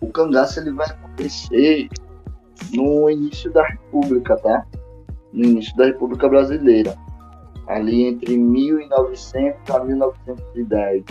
O 0.00 0.08
cangaço 0.08 0.60
ele 0.60 0.72
vai 0.72 0.88
acontecer 0.88 1.88
no 2.72 3.10
início 3.10 3.52
da 3.52 3.66
República, 3.66 4.36
tá? 4.36 4.66
No 5.32 5.44
início 5.44 5.76
da 5.76 5.86
República 5.86 6.28
Brasileira. 6.28 6.96
Ali 7.66 8.04
entre 8.04 8.36
1900 8.36 9.74
a 9.74 9.84
1910. 9.84 11.04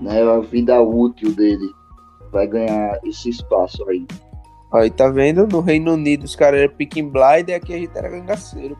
Né? 0.00 0.22
A 0.22 0.40
vida 0.40 0.80
útil 0.80 1.34
dele 1.34 1.70
vai 2.32 2.46
ganhar 2.46 2.98
esse 3.04 3.30
espaço 3.30 3.88
aí. 3.88 4.06
Aí 4.72 4.90
tá 4.90 5.08
vendo? 5.08 5.46
No 5.46 5.60
Reino 5.60 5.94
Unido 5.94 6.24
os 6.24 6.34
caras 6.34 6.60
eram 6.60 6.74
picking 6.74 7.08
blind 7.08 7.48
e 7.48 7.54
aqui 7.54 7.72
a 7.72 7.78
gente 7.78 7.96
era 7.96 8.10
cangaceiro. 8.10 8.76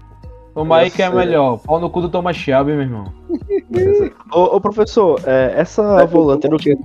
Aí 0.71 0.91
que 0.91 1.03
é 1.03 1.11
melhor. 1.11 1.59
Pau 1.59 1.79
no 1.79 1.91
cu 1.91 2.01
do 2.01 2.09
Thomas 2.09 2.35
Shelby, 2.35 2.73
meu 2.73 2.83
irmão. 2.83 3.13
Ô, 4.33 4.57
ô, 4.57 4.61
professor, 4.61 5.21
é, 5.27 5.53
essa 5.55 6.05
volante 6.07 6.47
era 6.47 6.57
o 6.57 6.59
que? 6.59 6.77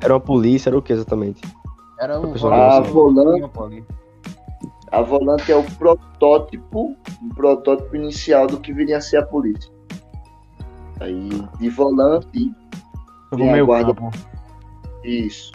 Era 0.00 0.14
uma 0.14 0.20
polícia, 0.20 0.70
era 0.70 0.78
o 0.78 0.82
que 0.82 0.92
exatamente? 0.92 1.42
Era 1.98 2.18
um 2.18 2.22
Professor, 2.22 2.52
A 2.52 2.80
volante, 2.80 3.84
a 4.90 5.02
volante 5.02 5.52
é 5.52 5.56
o 5.56 5.64
protótipo, 5.64 6.96
o 7.22 7.34
protótipo 7.34 7.96
inicial 7.96 8.46
do 8.46 8.58
que 8.58 8.72
viria 8.72 8.98
a 8.98 9.00
ser 9.00 9.18
a 9.18 9.26
polícia. 9.26 9.70
Aí 11.00 11.28
de 11.58 11.68
volante 11.68 12.54
Vem 13.32 13.50
meio 13.52 13.64
aguarda. 13.64 13.94
campo. 13.94 14.10
Isso. 15.04 15.52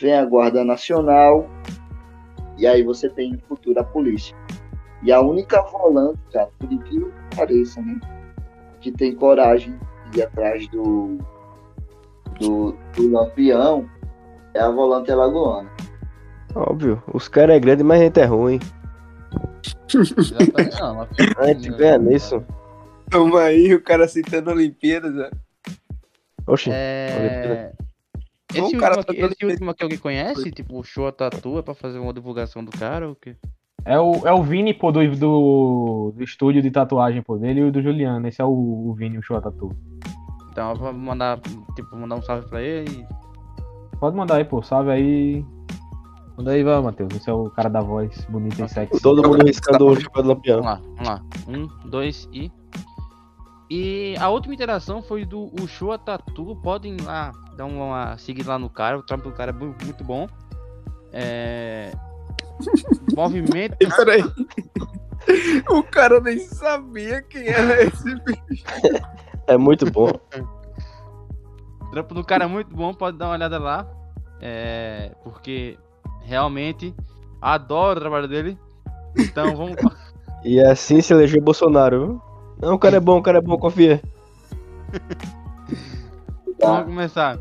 Vem 0.00 0.14
a 0.14 0.24
Guarda 0.24 0.64
Nacional. 0.64 1.46
E 2.56 2.66
aí 2.66 2.82
você 2.82 3.08
tem 3.08 3.32
no 3.32 3.40
futuro 3.40 3.78
a 3.78 3.84
polícia. 3.84 4.36
E 5.02 5.12
a 5.12 5.20
única 5.20 5.62
volante, 5.62 6.18
cara, 6.32 6.50
por 6.58 6.72
incrível 6.72 7.12
que 7.30 7.36
pareça, 7.36 7.80
né? 7.80 8.00
Que 8.80 8.90
tem 8.90 9.14
coragem 9.14 9.78
de 10.10 10.18
ir 10.18 10.22
atrás 10.22 10.66
do, 10.68 11.18
do, 12.40 12.76
do 12.96 13.10
lampião 13.10 13.88
é 14.54 14.60
a 14.60 14.70
volante 14.70 15.10
alagoana. 15.10 15.70
Óbvio, 16.54 17.02
os 17.12 17.28
caras 17.28 17.56
é 17.56 17.60
grande, 17.60 17.82
mas 17.84 18.00
a 18.00 18.04
gente 18.04 18.20
é 18.20 18.24
ruim. 18.24 18.58
Exatamente. 19.94 20.76
Não, 20.80 20.94
mas- 20.96 21.08
A 21.38 21.46
gente 21.48 21.70
ganha 21.70 21.98
nisso. 21.98 22.42
Toma 23.10 23.40
aí, 23.42 23.74
o 23.74 23.82
cara 23.82 24.06
citando 24.08 24.50
Olimpíadas, 24.50 25.14
né? 25.14 25.30
Oxi, 26.46 26.70
É... 26.72 27.72
Esse, 28.54 28.74
Um 28.76 28.78
cara 28.78 28.96
último, 28.96 29.00
aqui, 29.12 29.20
tocando- 29.20 29.32
esse 29.32 29.44
último 29.46 29.70
aqui 29.70 29.82
alguém 29.82 29.98
conhece? 29.98 30.50
Tipo, 30.50 30.78
o 30.78 30.82
show 30.82 31.10
Tatu 31.12 31.58
é 31.58 31.62
pra 31.62 31.74
fazer 31.74 31.98
uma 31.98 32.14
divulgação 32.14 32.64
do 32.64 32.70
cara 32.70 33.06
ou 33.06 33.12
o 33.12 33.16
quê? 33.16 33.36
É 33.84 33.98
o, 34.00 34.26
é 34.26 34.32
o 34.32 34.42
Vini, 34.42 34.72
pô, 34.74 34.90
do, 34.90 35.06
do, 35.16 36.12
do 36.16 36.24
estúdio 36.24 36.60
de 36.62 36.70
tatuagem, 36.70 37.22
pô, 37.22 37.36
dele 37.36 37.60
e 37.60 37.64
o 37.64 37.70
do 37.72 37.82
Juliano. 37.82 38.26
Esse 38.26 38.40
é 38.40 38.44
o, 38.44 38.48
o 38.50 38.94
Vini, 38.94 39.18
o 39.18 39.22
show 39.22 39.40
tatu. 39.40 39.70
Então, 40.58 40.70
eu 40.70 40.76
vou 40.76 40.92
mandar, 40.92 41.38
tipo, 41.76 41.96
mandar 41.96 42.16
um 42.16 42.22
salve 42.22 42.48
pra 42.48 42.60
ele 42.60 43.06
Pode 44.00 44.16
mandar 44.16 44.38
aí, 44.38 44.44
pô, 44.44 44.60
salve 44.60 44.90
aí. 44.90 45.46
Manda 46.36 46.50
aí, 46.50 46.64
vai, 46.64 46.80
Matheus. 46.80 47.14
Esse 47.14 47.30
é 47.30 47.32
o 47.32 47.48
cara 47.50 47.68
da 47.68 47.80
voz 47.80 48.24
bonita 48.28 48.64
e 48.64 48.68
sexy. 48.68 49.00
todo 49.00 49.22
mundo 49.28 49.44
riscando 49.44 49.86
o 49.86 50.00
chapéu 50.00 50.22
do 50.24 50.28
lampião. 50.30 50.60
Vamos 50.62 50.82
lá, 50.82 50.82
vamos 50.96 51.08
lá. 51.08 51.22
Um, 51.48 51.88
dois 51.88 52.28
e. 52.32 52.50
E 53.70 54.16
a 54.18 54.28
última 54.30 54.52
interação 54.54 55.00
foi 55.00 55.24
do 55.24 55.48
Ushua 55.62 55.96
Tatu. 55.96 56.56
Podem 56.56 56.96
lá 57.04 57.30
dar 57.56 57.66
uma 57.66 58.16
seguida 58.18 58.50
lá 58.50 58.58
no 58.58 58.68
cara. 58.70 58.98
O 58.98 59.02
trampo 59.02 59.28
do 59.30 59.34
cara 59.34 59.50
é 59.50 59.54
mu- 59.54 59.74
muito 59.84 60.02
bom. 60.02 60.26
É. 61.12 61.92
Movimento. 63.14 63.76
Peraí. 63.78 64.24
O 65.68 65.82
cara 65.82 66.20
nem 66.20 66.38
sabia 66.38 67.20
quem 67.22 67.48
era 67.48 67.82
esse 67.82 68.14
bicho. 68.22 68.64
É 69.48 69.56
muito 69.56 69.90
bom. 69.90 70.10
O 71.80 71.86
trampo 71.90 72.14
do 72.14 72.22
cara 72.24 72.44
é 72.44 72.46
muito 72.46 72.74
bom. 72.74 72.94
Pode 72.94 73.16
dar 73.18 73.26
uma 73.26 73.34
olhada 73.34 73.58
lá. 73.58 73.86
É. 74.40 75.12
Porque 75.24 75.76
realmente 76.22 76.94
adoro 77.40 77.98
o 77.98 78.00
trabalho 78.00 78.28
dele. 78.28 78.56
Então 79.16 79.56
vamos. 79.56 79.76
E 80.44 80.60
assim 80.60 81.00
se 81.00 81.12
elegeu 81.12 81.42
Bolsonaro, 81.42 82.06
viu? 82.06 82.22
Não, 82.62 82.74
o 82.74 82.78
cara 82.78 82.96
é 82.96 83.00
bom, 83.00 83.18
o 83.18 83.22
cara 83.22 83.38
é 83.38 83.40
bom, 83.40 83.58
confia. 83.58 84.00
Vamos 86.60 86.84
começar. 86.84 87.38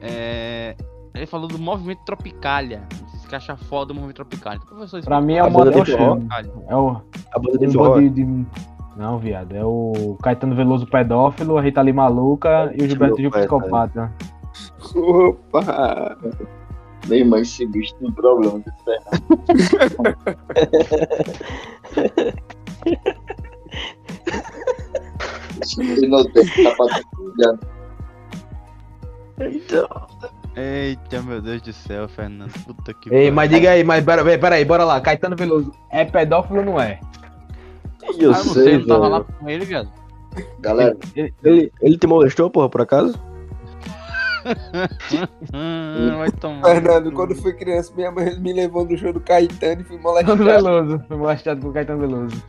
É, 0.00 0.74
Ele 1.14 1.26
falou 1.26 1.46
do 1.46 1.56
movimento 1.58 2.00
Tropicália. 2.04 2.82
Vocês 3.10 3.26
que 3.26 3.34
acham 3.36 3.56
foda 3.56 3.92
o 3.92 3.94
movimento 3.94 4.16
Tropicália. 4.16 4.60
Então, 4.62 4.76
professor, 4.76 5.02
Pra 5.04 5.20
mim 5.20 5.34
é 5.34 5.38
A 5.40 5.46
o. 5.46 5.52
Tropicália. 5.52 6.52
É 6.66 6.76
o. 6.76 7.00
A 7.32 7.38
banda 7.38 7.58
de 7.58 7.66
de, 7.68 8.24
de- 8.24 8.46
Não, 8.96 9.18
viado. 9.18 9.54
É 9.54 9.64
o 9.64 10.16
Caetano 10.22 10.54
Veloso 10.54 10.86
pedófilo, 10.86 11.56
a 11.56 11.62
Rita 11.62 11.80
Lee 11.80 11.92
maluca 11.92 12.72
e 12.76 12.82
o 12.82 12.88
Gilberto 12.88 13.16
Gil 13.16 13.30
psicopata. 13.30 14.12
Opa! 14.94 16.16
Meu 17.08 17.18
irmão, 17.18 17.40
esse 17.40 17.66
bicho 17.66 17.94
tem 17.96 18.12
problema 18.12 18.60
de 18.60 18.70
patrocinando. 26.76 27.60
Eita, 30.54 31.22
meu 31.22 31.40
Deus 31.40 31.62
do 31.62 31.72
céu, 31.72 32.08
Fernando. 32.08 32.52
Puta 32.64 32.92
que 32.94 33.08
Ei, 33.08 33.22
pariu. 33.22 33.32
mas 33.32 33.50
diga 33.50 33.70
aí, 33.70 33.82
mas 33.82 34.04
pera, 34.04 34.22
pera 34.38 34.54
aí, 34.56 34.64
bora 34.64 34.84
lá. 34.84 35.00
Caetano 35.00 35.34
Veloso 35.34 35.72
é 35.90 36.04
pedófilo 36.04 36.60
ou 36.60 36.64
não 36.64 36.80
é? 36.80 37.00
Eu 38.18 38.32
Ah, 38.32 38.36
não 38.36 38.44
sei, 38.44 38.64
sei, 38.64 38.78
não 38.78 38.86
tava 38.86 39.08
lá 39.08 39.24
com 39.24 39.48
ele, 39.48 39.64
viado. 39.64 39.88
Galera, 40.60 40.96
Ele, 41.44 41.70
ele 41.80 41.98
te 41.98 42.06
molestou, 42.06 42.50
porra, 42.50 42.68
por 42.68 42.80
acaso? 42.80 43.18
Hum, 45.54 46.16
vai 46.18 46.30
tomar. 46.32 46.64
Fernando, 46.64 47.12
quando 47.12 47.34
fui 47.34 47.52
criança, 47.52 47.92
minha 47.94 48.10
mãe 48.10 48.38
me 48.40 48.52
levou 48.52 48.84
no 48.84 48.96
show 48.96 49.12
do 49.12 49.20
Caetano 49.20 49.82
e 49.82 49.84
fui 49.84 49.98
Caetano 49.98 50.02
molestado. 50.02 50.44
Veloso. 50.44 51.04
Foi 51.06 51.16
molestado 51.16 51.60
com 51.60 51.68
o 51.68 51.72
Caetano 51.72 52.00
Veloso. 52.00 52.42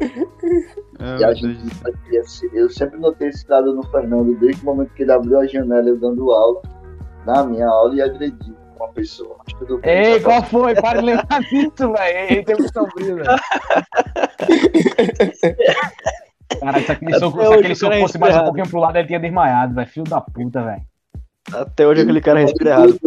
E 1.00 1.24
a 1.24 1.32
gente 1.32 1.60
eu 2.52 2.68
sempre 2.68 2.98
notei 2.98 3.28
esse 3.28 3.48
lado 3.48 3.72
no 3.72 3.84
Fernando, 3.84 4.36
desde 4.40 4.60
o 4.62 4.64
momento 4.64 4.92
que 4.94 5.02
ele 5.04 5.12
abriu 5.12 5.38
a 5.38 5.46
janela 5.46 5.88
eu 5.88 5.96
dando 5.96 6.32
aula, 6.32 6.60
na 7.24 7.44
minha 7.44 7.68
aula 7.68 7.94
e 7.94 8.02
agrediu 8.02 8.56
uma 8.78 8.92
pessoa. 8.92 9.36
Mas 9.38 9.52
tudo 9.58 9.78
bem, 9.78 9.90
Ei, 9.90 10.18
já 10.20 10.24
qual 10.24 10.42
foi? 10.44 10.74
Para 10.74 11.00
de 11.00 11.06
lembrar 11.06 11.40
disso, 11.40 11.92
velho. 11.92 12.18
Ei, 12.30 12.44
tem 12.44 12.56
muito 12.56 12.72
sombrio, 12.72 13.16
velho. 13.16 13.28
Cara, 16.60 16.80
se 16.80 16.92
aquele 16.92 17.10
Até 17.12 17.20
soco, 17.20 17.38
se 17.38 17.54
aquele 17.54 17.72
é 17.72 18.00
fosse 18.00 18.18
mais 18.18 18.36
um 18.36 18.44
pouquinho 18.44 18.68
pro 18.68 18.80
lado, 18.80 18.96
ele 18.96 19.06
tinha 19.06 19.20
desmaiado, 19.20 19.74
velho. 19.74 19.88
Filho 19.88 20.06
da 20.06 20.20
puta, 20.20 20.62
velho. 20.64 20.82
Até 21.52 21.86
hoje 21.86 22.02
aquele 22.02 22.20
cara 22.20 22.40
respira 22.40 22.70
errado. 22.70 22.98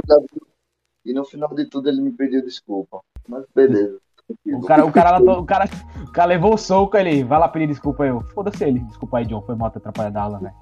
E 1.04 1.14
no 1.14 1.26
final 1.26 1.50
de 1.56 1.66
tudo 1.66 1.90
ele 1.90 2.02
me 2.02 2.12
pediu 2.12 2.44
desculpa. 2.44 3.02
Mas 3.28 3.44
beleza. 3.56 3.98
O 4.46 4.62
cara, 4.66 4.86
o, 4.86 4.92
cara, 4.92 5.18
lá- 5.18 5.40
o, 5.40 5.46
cara, 5.46 5.66
o 6.08 6.12
cara 6.12 6.26
levou 6.30 6.54
o 6.54 6.58
soco, 6.58 6.96
ele 6.96 7.24
vai 7.24 7.40
lá 7.40 7.50
pedir 7.50 7.68
desculpa 7.68 8.06
eu, 8.06 8.22
Foda-se 8.34 8.64
ele. 8.64 8.80
Desculpa 8.80 9.18
aí, 9.18 9.26
John. 9.26 9.42
Foi 9.42 9.56
mal 9.56 9.70
ter 9.72 9.80
atrapalhado 9.80 10.18
a 10.18 10.22
aula, 10.22 10.40
velho. 10.40 10.54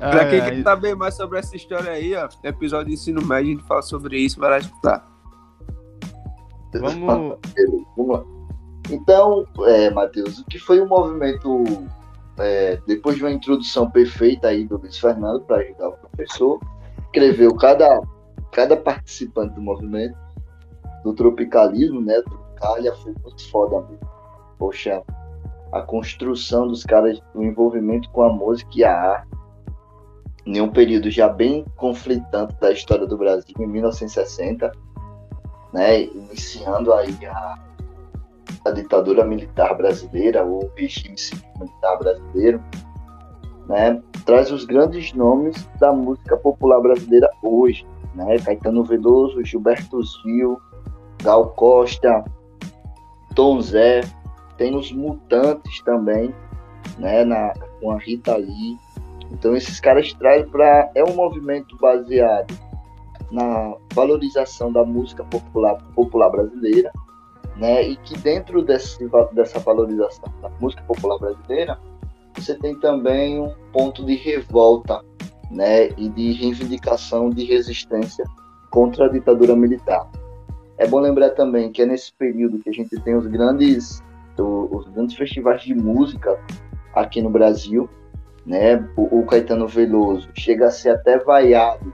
Galera, 0.00 0.18
Pra 0.18 0.30
quem 0.30 0.40
ai, 0.40 0.50
quer 0.50 0.62
saber 0.62 0.96
mais 0.96 1.14
sobre 1.14 1.38
essa 1.38 1.54
história 1.54 1.90
aí, 1.92 2.14
ó, 2.16 2.26
episódio 2.42 2.86
de 2.86 2.94
ensino 2.94 3.20
médio, 3.20 3.52
a 3.52 3.54
gente 3.56 3.68
fala 3.68 3.82
sobre 3.82 4.18
isso, 4.18 4.40
vai 4.40 4.50
lá 4.50 4.58
escutar. 4.58 5.06
Vamos. 6.72 7.38
Vamos 7.96 8.18
lá. 8.18 8.24
Então, 8.88 9.44
é, 9.66 9.90
Matheus, 9.90 10.38
o 10.38 10.44
que 10.46 10.58
foi 10.58 10.80
um 10.80 10.88
movimento, 10.88 11.64
é, 12.38 12.80
depois 12.86 13.16
de 13.16 13.22
uma 13.22 13.30
introdução 13.30 13.90
perfeita 13.90 14.48
aí 14.48 14.66
do 14.66 14.78
Luiz 14.78 14.98
Fernando 14.98 15.42
para 15.42 15.58
ajudar 15.58 15.88
o 15.88 15.92
professor, 15.92 16.58
escreveu 17.04 17.54
cada, 17.56 18.00
cada 18.52 18.76
participante 18.76 19.54
do 19.54 19.60
movimento, 19.60 20.16
do 21.04 21.12
tropicalismo, 21.12 22.00
né? 22.00 22.22
Tropicalia 22.22 22.94
foi 22.96 23.14
muito 23.22 23.50
foda 23.50 23.80
mesmo. 23.82 24.10
Poxa, 24.58 25.02
a 25.72 25.82
construção 25.82 26.66
dos 26.66 26.84
caras, 26.84 27.20
o 27.34 27.42
envolvimento 27.42 28.08
com 28.10 28.22
a 28.22 28.32
música 28.32 28.70
e 28.74 28.84
a 28.84 28.92
arte. 28.92 29.40
Em 30.46 30.60
um 30.60 30.68
período 30.68 31.10
já 31.10 31.28
bem 31.28 31.64
conflitante 31.76 32.54
da 32.60 32.72
história 32.72 33.06
do 33.06 33.16
Brasil, 33.16 33.54
em 33.58 33.66
1960, 33.66 34.72
né, 35.72 36.02
iniciando 36.02 36.92
aí 36.92 37.14
a, 37.26 37.58
a 38.64 38.70
ditadura 38.70 39.24
militar 39.24 39.76
brasileira, 39.76 40.44
o 40.44 40.70
regime 40.76 41.16
militar 41.58 41.98
brasileiro, 41.98 42.62
né, 43.66 44.02
traz 44.24 44.50
os 44.50 44.64
grandes 44.64 45.12
nomes 45.12 45.68
da 45.78 45.92
música 45.92 46.36
popular 46.36 46.80
brasileira 46.80 47.28
hoje, 47.42 47.86
né, 48.14 48.38
Caetano 48.38 48.82
Veloso, 48.82 49.44
Gilberto 49.44 50.02
Gil, 50.02 50.58
Gal 51.22 51.50
Costa, 51.50 52.24
Tom 53.34 53.60
Zé, 53.60 54.00
tem 54.56 54.76
os 54.76 54.90
Mutantes 54.92 55.80
também, 55.82 56.34
né, 56.98 57.24
na, 57.24 57.52
com 57.80 57.90
a 57.90 57.98
Rita 57.98 58.36
Lee. 58.36 58.76
Então 59.30 59.54
esses 59.54 59.80
caras 59.80 60.12
trazem 60.14 60.48
para 60.48 60.90
é 60.94 61.04
um 61.04 61.14
movimento 61.14 61.76
baseado 61.76 62.54
na 63.30 63.74
valorização 63.94 64.72
da 64.72 64.84
música 64.84 65.24
popular 65.24 65.76
popular 65.94 66.30
brasileira, 66.30 66.92
né, 67.56 67.82
e 67.82 67.96
que 67.96 68.18
dentro 68.18 68.62
desse, 68.62 69.08
dessa 69.32 69.58
valorização 69.60 70.32
da 70.40 70.50
música 70.60 70.82
popular 70.82 71.18
brasileira 71.18 71.78
você 72.34 72.54
tem 72.54 72.78
também 72.78 73.40
um 73.40 73.52
ponto 73.72 74.04
de 74.04 74.14
revolta, 74.14 75.04
né, 75.50 75.88
e 75.96 76.08
de 76.08 76.32
reivindicação 76.32 77.28
de 77.28 77.44
resistência 77.44 78.24
contra 78.70 79.06
a 79.06 79.08
ditadura 79.08 79.54
militar. 79.54 80.08
É 80.78 80.86
bom 80.86 81.00
lembrar 81.00 81.30
também 81.30 81.70
que 81.70 81.82
é 81.82 81.86
nesse 81.86 82.12
período 82.14 82.58
que 82.60 82.70
a 82.70 82.72
gente 82.72 82.98
tem 83.02 83.14
os 83.14 83.26
grandes, 83.26 84.02
os 84.38 84.88
grandes 84.88 85.16
festivais 85.16 85.62
de 85.62 85.74
música 85.74 86.38
aqui 86.94 87.20
no 87.20 87.28
Brasil, 87.28 87.88
né? 88.46 88.76
O, 88.96 89.20
o 89.20 89.26
Caetano 89.26 89.66
Veloso 89.66 90.28
chega 90.34 90.66
a 90.66 90.70
ser 90.70 90.90
até 90.90 91.18
vaiado 91.18 91.92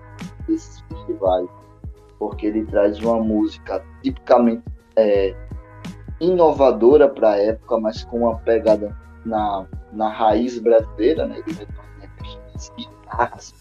desses 0.49 0.81
festivais, 0.81 1.49
porque 2.19 2.47
ele 2.47 2.65
traz 2.67 2.99
uma 3.01 3.23
música 3.23 3.85
tipicamente 4.03 4.63
é, 4.97 5.35
inovadora 6.21 7.09
para 7.09 7.33
a 7.33 7.37
época, 7.37 7.79
mas 7.79 8.05
com 8.05 8.21
uma 8.21 8.39
pegada 8.39 8.97
na, 9.25 9.67
na 9.93 10.09
raiz 10.09 10.59
brasileira, 10.59 11.27
né? 11.27 11.43
Ele 11.47 11.67
as 12.57 12.73
guitarras, 12.77 13.55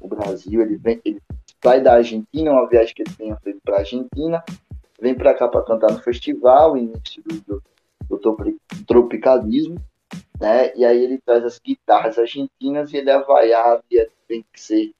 o 0.00 0.08
Brasil, 0.08 0.62
ele 0.62 0.76
vem, 0.76 1.00
ele 1.04 1.22
sai 1.62 1.80
da 1.80 1.94
Argentina, 1.94 2.50
uma 2.50 2.66
viagem 2.66 2.94
que 2.94 3.02
ele 3.02 3.14
tinha 3.14 3.36
feito 3.36 3.60
para 3.62 3.76
a 3.76 3.80
Argentina, 3.80 4.42
vem 5.00 5.14
para 5.14 5.34
cá 5.34 5.46
para 5.48 5.64
cantar 5.64 5.92
no 5.92 5.98
festival, 6.00 6.76
início 6.76 7.22
do, 7.24 7.62
do, 8.08 8.18
do, 8.18 8.56
tropicalismo, 8.86 9.76
né? 10.40 10.74
E 10.76 10.84
aí 10.84 11.02
ele 11.02 11.18
traz 11.18 11.44
as 11.44 11.58
guitarras 11.58 12.18
argentinas 12.18 12.92
e 12.92 12.98
ele 12.98 13.10
é 13.10 13.22
vaiado 13.22 13.82
e 13.90 14.08
tem 14.26 14.44
que 14.52 14.60
ser 14.60 14.92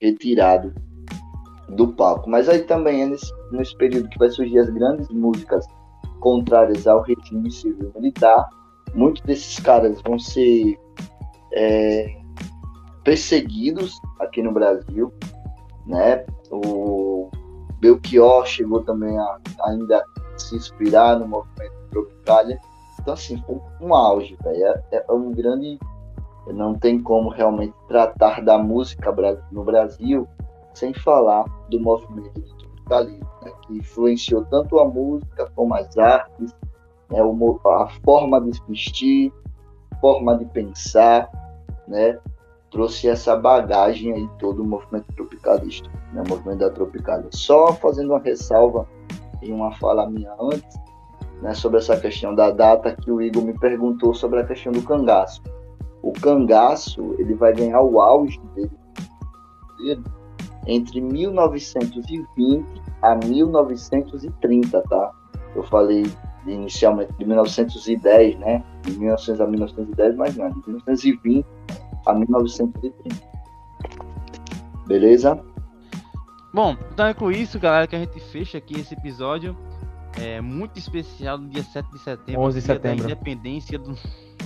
retirado 0.00 0.72
do 1.68 1.88
palco. 1.88 2.28
Mas 2.28 2.48
aí 2.48 2.62
também 2.62 3.02
é 3.02 3.06
nesse, 3.06 3.32
nesse 3.50 3.76
período 3.76 4.08
que 4.08 4.18
vai 4.18 4.30
surgir 4.30 4.58
as 4.58 4.70
grandes 4.70 5.08
músicas 5.08 5.66
contrárias 6.20 6.86
ao 6.86 7.02
regime 7.02 7.50
civil 7.50 7.92
militar. 7.94 8.48
Muitos 8.94 9.22
desses 9.22 9.58
caras 9.58 10.00
vão 10.02 10.18
ser 10.18 10.78
é, 11.52 12.16
perseguidos 13.02 14.00
aqui 14.20 14.42
no 14.42 14.52
Brasil, 14.52 15.12
né? 15.86 16.24
O 16.50 17.28
Belchior 17.80 18.46
chegou 18.46 18.82
também 18.82 19.18
a 19.18 19.38
ainda 19.64 20.04
se 20.36 20.56
inspirar 20.56 21.18
no 21.18 21.26
movimento 21.26 21.74
Tropicália. 21.90 22.60
Então, 23.04 23.12
assim, 23.12 23.36
foi 23.46 23.60
um 23.82 23.94
auge, 23.94 24.34
velho. 24.42 24.64
É, 24.64 24.82
é, 24.92 25.12
um 25.12 25.30
grande. 25.30 25.78
Não 26.46 26.74
tem 26.74 27.02
como 27.02 27.28
realmente 27.28 27.74
tratar 27.86 28.42
da 28.42 28.58
música 28.58 29.14
no 29.52 29.62
Brasil 29.62 30.26
sem 30.74 30.92
falar 30.92 31.44
do 31.70 31.80
movimento 31.80 32.40
do 32.40 32.54
tropicalismo, 32.56 33.26
né, 33.42 33.52
que 33.62 33.78
influenciou 33.78 34.44
tanto 34.46 34.78
a 34.78 34.84
música 34.86 35.50
como 35.54 35.74
as 35.74 35.96
artes, 35.96 36.54
né, 37.10 37.18
a 37.20 37.88
forma 38.04 38.40
de 38.42 38.60
vestir, 38.68 39.32
forma 40.02 40.36
de 40.36 40.44
pensar, 40.46 41.30
né, 41.88 42.18
trouxe 42.70 43.08
essa 43.08 43.36
bagagem 43.36 44.12
aí 44.12 44.28
todo 44.38 44.62
o 44.62 44.66
movimento 44.66 45.06
tropicalista, 45.14 45.88
né, 46.12 46.22
o 46.26 46.28
movimento 46.28 46.58
da 46.58 46.70
Tropicália. 46.70 47.28
Só 47.30 47.72
fazendo 47.74 48.10
uma 48.10 48.18
ressalva 48.18 48.86
em 49.40 49.50
uma 49.52 49.72
fala 49.76 50.10
minha 50.10 50.34
antes, 50.38 50.76
né, 51.44 51.52
sobre 51.52 51.78
essa 51.78 51.94
questão 52.00 52.34
da 52.34 52.50
data 52.50 52.96
que 52.96 53.10
o 53.10 53.20
Igor 53.20 53.44
me 53.44 53.56
perguntou 53.58 54.14
sobre 54.14 54.40
a 54.40 54.44
questão 54.44 54.72
do 54.72 54.82
cangaço. 54.82 55.42
O 56.02 56.10
cangaço, 56.12 57.14
ele 57.18 57.34
vai 57.34 57.52
ganhar 57.52 57.82
o 57.82 58.00
auge 58.00 58.40
dele 58.54 60.02
entre 60.66 61.02
1920 61.02 62.64
a 63.02 63.14
1930, 63.14 64.82
tá? 64.82 65.12
Eu 65.54 65.62
falei 65.64 66.04
inicialmente 66.46 67.12
de 67.18 67.26
1910, 67.26 68.38
né? 68.38 68.64
De 68.82 68.98
1900 68.98 69.40
a 69.42 69.46
1910, 69.46 70.16
mas 70.16 70.36
não, 70.36 70.50
de 70.50 70.62
1920 70.66 71.46
a 72.06 72.14
1930. 72.14 72.96
Beleza? 74.86 75.38
Bom, 76.54 76.76
então 76.92 77.06
é 77.06 77.12
com 77.12 77.30
isso, 77.30 77.58
galera, 77.58 77.86
que 77.86 77.96
a 77.96 77.98
gente 77.98 78.18
fecha 78.20 78.56
aqui 78.56 78.80
esse 78.80 78.94
episódio. 78.94 79.54
É 80.20 80.40
muito 80.40 80.78
especial 80.78 81.38
no 81.38 81.48
dia 81.48 81.62
7 81.62 81.90
de 81.90 81.98
setembro. 81.98 82.40
11 82.42 82.60
de 82.60 82.64
dia 82.64 82.74
setembro. 82.74 83.04
Da 83.04 83.12
independência 83.12 83.78
do. 83.78 83.96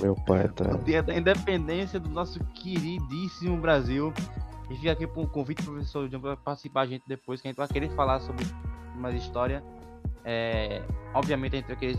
Meu 0.00 0.14
pai 0.14 0.48
tá. 0.54 0.74
O 0.74 0.78
dia 0.78 1.02
da 1.02 1.16
independência 1.16 2.00
do 2.00 2.08
nosso 2.08 2.42
queridíssimo 2.54 3.56
Brasil. 3.58 4.12
E 4.70 4.76
fica 4.76 4.92
aqui 4.92 5.06
com 5.06 5.22
um 5.22 5.26
convite 5.26 5.62
pro 5.62 5.72
professor 5.72 6.08
John 6.08 6.20
para 6.20 6.36
participar 6.36 6.82
a 6.82 6.86
gente 6.86 7.02
depois, 7.06 7.40
que 7.40 7.48
a 7.48 7.50
gente 7.50 7.56
vai 7.56 7.68
querer 7.68 7.90
falar 7.90 8.20
sobre 8.20 8.44
mais 8.96 9.14
história. 9.14 9.62
É, 10.24 10.82
obviamente 11.14 11.54
a 11.54 11.58
gente 11.58 11.68
vai 11.68 11.76
querer. 11.76 11.98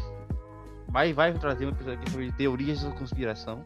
Vai, 0.88 1.14
vai 1.14 1.34
trazer 1.34 1.66
um 1.66 1.70
episódio 1.70 2.00
aqui 2.00 2.12
sobre 2.12 2.32
teorias 2.32 2.84
da 2.84 2.92
conspiração. 2.92 3.64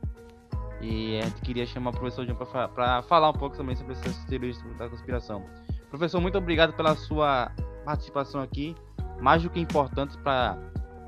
E 0.82 1.17
a 1.19 1.23
gente 1.23 1.41
queria 1.41 1.65
chamar 1.65 1.91
o 1.91 1.93
professor 1.93 2.25
John 2.25 2.35
para 2.35 3.01
falar 3.03 3.30
um 3.30 3.33
pouco 3.33 3.56
também 3.56 3.75
sobre 3.75 3.93
essas 3.93 4.25
teorias 4.25 4.61
da 4.77 4.90
conspiração. 4.90 5.45
Professor, 5.90 6.19
muito 6.19 6.38
obrigado 6.38 6.73
pela 6.73 6.95
sua 6.95 7.51
participação 7.85 8.41
aqui. 8.41 8.75
Mais 9.19 9.42
do 9.42 9.50
que 9.50 9.59
importante 9.59 10.17
para 10.17 10.58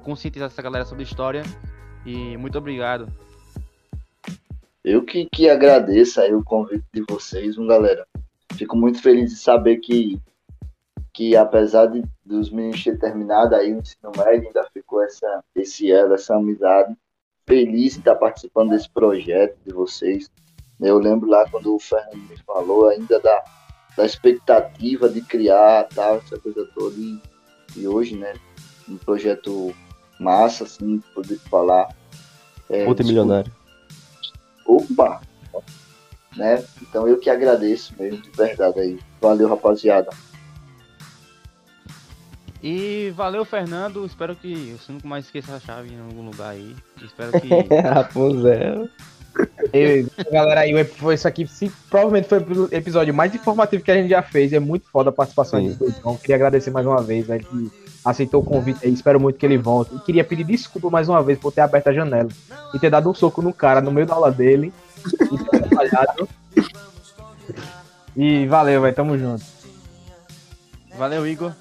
conscientizar 0.04 0.48
essa 0.48 0.62
galera 0.62 0.86
sobre 0.86 1.04
história. 1.04 1.44
E 2.06 2.38
muito 2.38 2.58
obrigado. 2.58 3.08
Eu 4.84 5.04
que, 5.04 5.28
que 5.32 5.50
agradeço 5.50 6.22
aí 6.22 6.34
o 6.34 6.44
convite 6.44 6.86
de 6.94 7.04
vocês, 7.10 7.58
um 7.58 7.66
galera. 7.66 8.06
Fico 8.54 8.78
muito 8.78 9.02
feliz 9.02 9.32
de 9.32 9.38
saber 9.38 9.78
que, 9.78 10.22
que 11.12 11.36
apesar 11.36 11.88
de, 11.88 12.04
dos 12.24 12.52
meninos 12.52 12.84
terem 12.84 13.00
terminado 13.00 13.56
aí 13.56 13.74
o 13.74 13.80
ensino 13.80 14.12
médio, 14.16 14.48
ainda 14.48 14.70
ficou 14.72 15.02
essa, 15.02 15.44
esse 15.56 15.92
elo, 15.92 16.14
essa 16.14 16.36
amizade 16.36 16.96
feliz 17.48 17.94
de 17.94 18.00
estar 18.00 18.16
participando 18.16 18.70
desse 18.70 18.90
projeto 18.90 19.58
de 19.66 19.74
vocês. 19.74 20.30
Eu 20.80 21.00
lembro 21.00 21.28
lá 21.28 21.50
quando 21.50 21.76
o 21.76 21.80
Fernando 21.80 22.30
me 22.30 22.38
falou 22.46 22.88
ainda 22.90 23.20
da, 23.20 23.44
da 23.98 24.06
expectativa 24.06 25.10
de 25.10 25.22
criar 25.22 25.88
tal, 25.96 26.18
essa 26.18 26.40
coisa 26.40 26.64
toda. 26.76 26.96
E, 26.96 27.20
e 27.76 27.88
hoje, 27.88 28.16
né, 28.16 28.34
um 28.88 28.98
projeto 28.98 29.74
massa, 30.20 30.64
assim, 30.64 31.02
poder 31.14 31.40
falar. 31.50 31.90
É, 32.70 32.86
Multimilionário. 32.86 33.52
Opa! 34.66 35.22
Né? 36.36 36.64
Então 36.82 37.08
eu 37.08 37.18
que 37.18 37.30
agradeço 37.30 37.94
mesmo, 37.98 38.22
de 38.22 38.30
verdade 38.32 38.80
aí. 38.80 39.00
Valeu, 39.22 39.48
rapaziada. 39.48 40.10
E 42.62 43.12
valeu, 43.16 43.46
Fernando. 43.46 44.06
Espero 44.06 44.36
que 44.36 44.76
você 44.78 44.92
nunca 44.92 45.08
mais 45.08 45.26
esqueça 45.26 45.56
a 45.56 45.60
chave 45.60 45.94
em 45.94 46.00
algum 46.00 46.26
lugar 46.26 46.50
aí. 46.50 46.76
Espero 47.02 47.32
que. 47.40 47.48
Rapunzel. 47.82 48.90
E, 49.74 50.06
galera, 50.32 50.62
aí 50.62 50.84
foi 50.86 51.16
isso 51.16 51.28
aqui. 51.28 51.48
Sim, 51.48 51.72
provavelmente 51.90 52.28
foi 52.28 52.40
o 52.40 52.70
episódio 52.72 53.14
mais 53.14 53.34
informativo 53.34 53.84
que 53.84 53.92
a 53.92 53.96
gente 53.96 54.10
já 54.10 54.22
fez. 54.22 54.54
É 54.54 54.60
muito 54.60 54.88
foda 54.90 55.10
a 55.10 55.14
participação 55.14 55.60
Sim. 55.60 55.74
do 55.74 55.88
Então, 55.88 56.16
queria 56.16 56.36
agradecer 56.36 56.72
mais 56.72 56.86
uma 56.86 57.02
vez, 57.02 57.28
né, 57.28 57.40
que 57.40 57.72
aceitou 58.04 58.42
o 58.42 58.46
convite 58.46 58.80
aí. 58.84 58.94
Espero 58.94 59.20
muito 59.20 59.38
que 59.38 59.46
ele 59.46 59.58
volte. 59.58 59.96
E 59.96 60.00
queria 60.00 60.24
pedir 60.24 60.44
desculpa 60.44 60.90
mais 60.90 61.10
uma 61.10 61.22
vez 61.22 61.38
por 61.40 61.52
ter 61.52 61.62
aberto 61.62 61.88
a 61.88 61.94
janela 61.94 62.30
e 62.74 62.80
ter 62.80 62.90
dado 62.90 63.10
um 63.10 63.14
soco 63.14 63.42
no 63.42 63.54
cara 63.54 63.82
no 63.82 63.92
meio 63.92 64.08
da 64.08 64.14
aula 64.14 64.32
dele. 64.32 64.72
E. 68.18 68.44
E 68.44 68.48
valeu, 68.48 68.80
vai. 68.80 68.94
Tamo 68.94 69.18
junto. 69.18 69.44
Valeu, 70.98 71.28
Igor. 71.28 71.52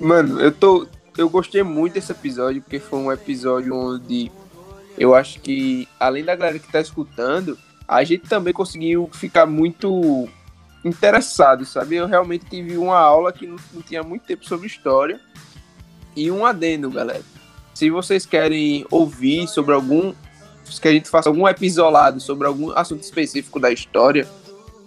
Mano, 0.00 0.40
eu 0.40 0.50
tô. 0.50 0.86
Eu 1.16 1.30
gostei 1.30 1.62
muito 1.62 1.94
desse 1.94 2.12
episódio, 2.12 2.60
porque 2.60 2.80
foi 2.80 2.98
um 2.98 3.12
episódio 3.12 3.74
onde 3.74 4.30
eu 4.98 5.14
acho 5.14 5.40
que, 5.40 5.88
além 6.00 6.24
da 6.24 6.34
galera 6.34 6.58
que 6.58 6.70
tá 6.70 6.80
escutando, 6.80 7.58
a 7.86 8.02
gente 8.02 8.28
também 8.28 8.52
conseguiu 8.52 9.08
ficar 9.12 9.46
muito 9.46 10.28
interessado, 10.84 11.64
sabe? 11.64 11.96
Eu 11.96 12.06
realmente 12.06 12.46
tive 12.46 12.76
uma 12.76 12.98
aula 12.98 13.32
que 13.32 13.46
não, 13.46 13.56
não 13.72 13.82
tinha 13.82 14.02
muito 14.02 14.24
tempo 14.24 14.44
sobre 14.46 14.66
história. 14.66 15.20
E 16.14 16.30
um 16.30 16.46
adendo, 16.46 16.90
galera. 16.90 17.22
Se 17.74 17.90
vocês 17.90 18.24
querem 18.24 18.86
ouvir 18.90 19.46
sobre 19.48 19.74
algum. 19.74 20.14
Se 20.64 20.80
que 20.80 20.88
a 20.88 20.92
gente 20.92 21.08
faça 21.08 21.28
algum 21.28 21.46
episódio 21.46 22.20
sobre 22.20 22.46
algum 22.46 22.72
assunto 22.72 23.02
específico 23.02 23.60
da 23.60 23.70
história, 23.70 24.26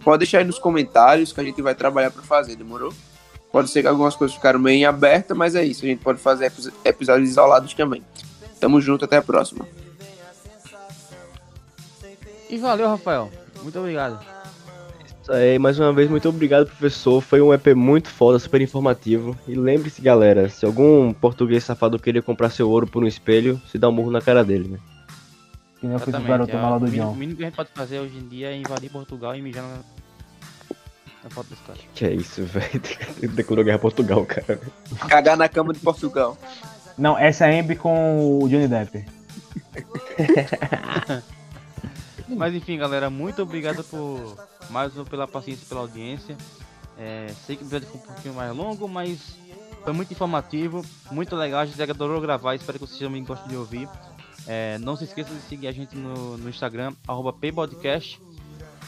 pode 0.03 0.19
deixar 0.19 0.39
aí 0.39 0.43
nos 0.43 0.59
comentários 0.59 1.31
que 1.31 1.39
a 1.39 1.43
gente 1.43 1.61
vai 1.61 1.73
trabalhar 1.73 2.11
para 2.11 2.21
fazer, 2.21 2.57
demorou? 2.57 2.93
Pode 3.49 3.69
ser 3.69 3.81
que 3.81 3.87
algumas 3.87 4.15
coisas 4.15 4.35
ficaram 4.35 4.59
meio 4.59 4.79
em 4.79 4.85
aberta, 4.85 5.33
mas 5.33 5.55
é 5.55 5.63
isso. 5.63 5.85
A 5.85 5.87
gente 5.87 6.03
pode 6.03 6.19
fazer 6.19 6.51
episódios 6.83 7.29
isolados 7.29 7.73
também. 7.73 8.03
Tamo 8.59 8.81
junto, 8.81 9.05
até 9.05 9.17
a 9.17 9.21
próxima. 9.21 9.65
E 12.49 12.57
valeu, 12.57 12.87
Rafael. 12.87 13.29
Muito 13.61 13.77
obrigado. 13.79 14.19
Isso 15.21 15.31
aí, 15.31 15.59
mais 15.59 15.79
uma 15.79 15.93
vez, 15.93 16.09
muito 16.09 16.27
obrigado, 16.27 16.65
professor. 16.65 17.21
Foi 17.21 17.39
um 17.39 17.53
EP 17.53 17.67
muito 17.75 18.09
foda, 18.09 18.39
super 18.39 18.59
informativo. 18.61 19.37
E 19.47 19.53
lembre-se, 19.53 20.01
galera, 20.01 20.49
se 20.49 20.65
algum 20.65 21.13
português 21.13 21.63
safado 21.63 21.99
querer 21.99 22.23
comprar 22.23 22.49
seu 22.49 22.67
ouro 22.67 22.87
por 22.87 23.03
um 23.03 23.07
espelho, 23.07 23.61
se 23.67 23.77
dá 23.77 23.87
um 23.87 23.91
murro 23.91 24.09
na 24.09 24.21
cara 24.21 24.43
dele, 24.43 24.69
né? 24.69 24.79
Que 25.79 25.85
nem 25.85 25.93
eu 25.93 25.99
fiz 25.99 26.13
o 26.13 26.21
garoto 26.21 26.55
é, 26.55 26.59
mala 26.59 26.79
do 26.79 26.89
John. 26.89 27.11
O 27.11 27.15
mínimo 27.15 27.37
que 27.37 27.43
a 27.43 27.45
gente 27.45 27.55
pode 27.55 27.69
fazer 27.75 27.99
hoje 27.99 28.17
em 28.17 28.27
dia 28.27 28.49
é 28.49 28.57
invadir 28.57 28.89
Portugal 28.89 29.35
e 29.35 29.41
mijar 29.41 29.63
na, 29.63 29.77
na 31.23 31.29
foto 31.29 31.49
dos 31.49 31.59
caras. 31.59 31.81
Que 31.93 32.05
é 32.05 32.13
isso, 32.13 32.41
velho. 32.49 32.81
Declarou 33.35 33.63
guerra 33.63 33.77
a 33.77 33.81
Portugal, 33.81 34.25
cara. 34.25 34.59
Cagar 35.07 35.37
na 35.37 35.47
cama 35.47 35.73
de 35.73 35.79
Portugal. 35.79 36.35
Não, 36.97 37.15
essa 37.15 37.45
é 37.45 37.59
Ambi 37.59 37.75
com 37.75 38.41
o 38.41 38.49
Johnny 38.49 38.67
Depp. 38.67 39.05
Mas 42.35 42.53
enfim, 42.53 42.77
galera, 42.77 43.09
muito 43.09 43.41
obrigado 43.41 43.83
por 43.83 44.37
mais 44.69 44.93
pela 45.09 45.27
paciência 45.27 45.65
pela 45.67 45.81
audiência. 45.81 46.37
É, 46.97 47.33
sei 47.45 47.55
que 47.55 47.63
o 47.63 47.65
episódio 47.65 47.87
foi 47.87 47.99
um 47.99 48.03
pouquinho 48.03 48.33
mais 48.33 48.55
longo, 48.55 48.87
mas 48.87 49.37
foi 49.83 49.93
muito 49.93 50.11
informativo, 50.11 50.85
muito 51.11 51.35
legal. 51.35 51.61
A 51.61 51.65
gente 51.65 51.81
adorou 51.81 52.19
gravar, 52.19 52.55
espero 52.55 52.77
que 52.77 52.85
vocês 52.85 52.99
também 52.99 53.23
gostem 53.23 53.47
de 53.49 53.55
ouvir. 53.55 53.87
É, 54.45 54.77
não 54.79 54.95
se 54.97 55.05
esqueça 55.05 55.33
de 55.33 55.41
seguir 55.41 55.67
a 55.67 55.71
gente 55.71 55.95
no, 55.95 56.37
no 56.37 56.49
Instagram, 56.49 56.93
@pbodcast. 57.39 58.19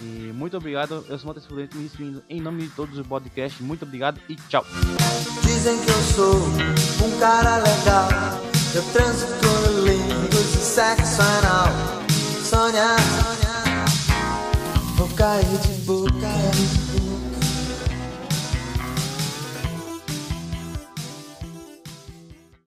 E 0.01 0.31
muito 0.33 0.57
obrigado, 0.57 1.05
eu 1.07 1.17
sou 1.19 1.27
Matheus 1.27 1.45
Prudente, 1.45 1.77
me 1.77 1.83
despedindo 1.83 2.23
em 2.27 2.41
nome 2.41 2.63
de 2.63 2.69
todos 2.69 2.97
os 2.97 3.05
podcasts. 3.05 3.61
Muito 3.61 3.85
obrigado 3.85 4.19
e 4.27 4.35
tchau. 4.35 4.65
Dizem 5.43 5.79
que 5.83 5.91
eu 5.91 6.01
sou 6.15 6.35
um 7.05 7.19
cara 7.19 7.57
legal, 7.57 8.09
eu 8.73 8.83
transo 8.91 9.27
com 9.27 9.85
línguas 9.85 10.55
e 10.55 10.57
sexo 10.57 11.21
anal. 11.21 12.00
Sonhar, 12.51 12.97
vou 14.97 15.07
cair 15.15 15.45
de 15.45 15.73
boca. 15.85 16.90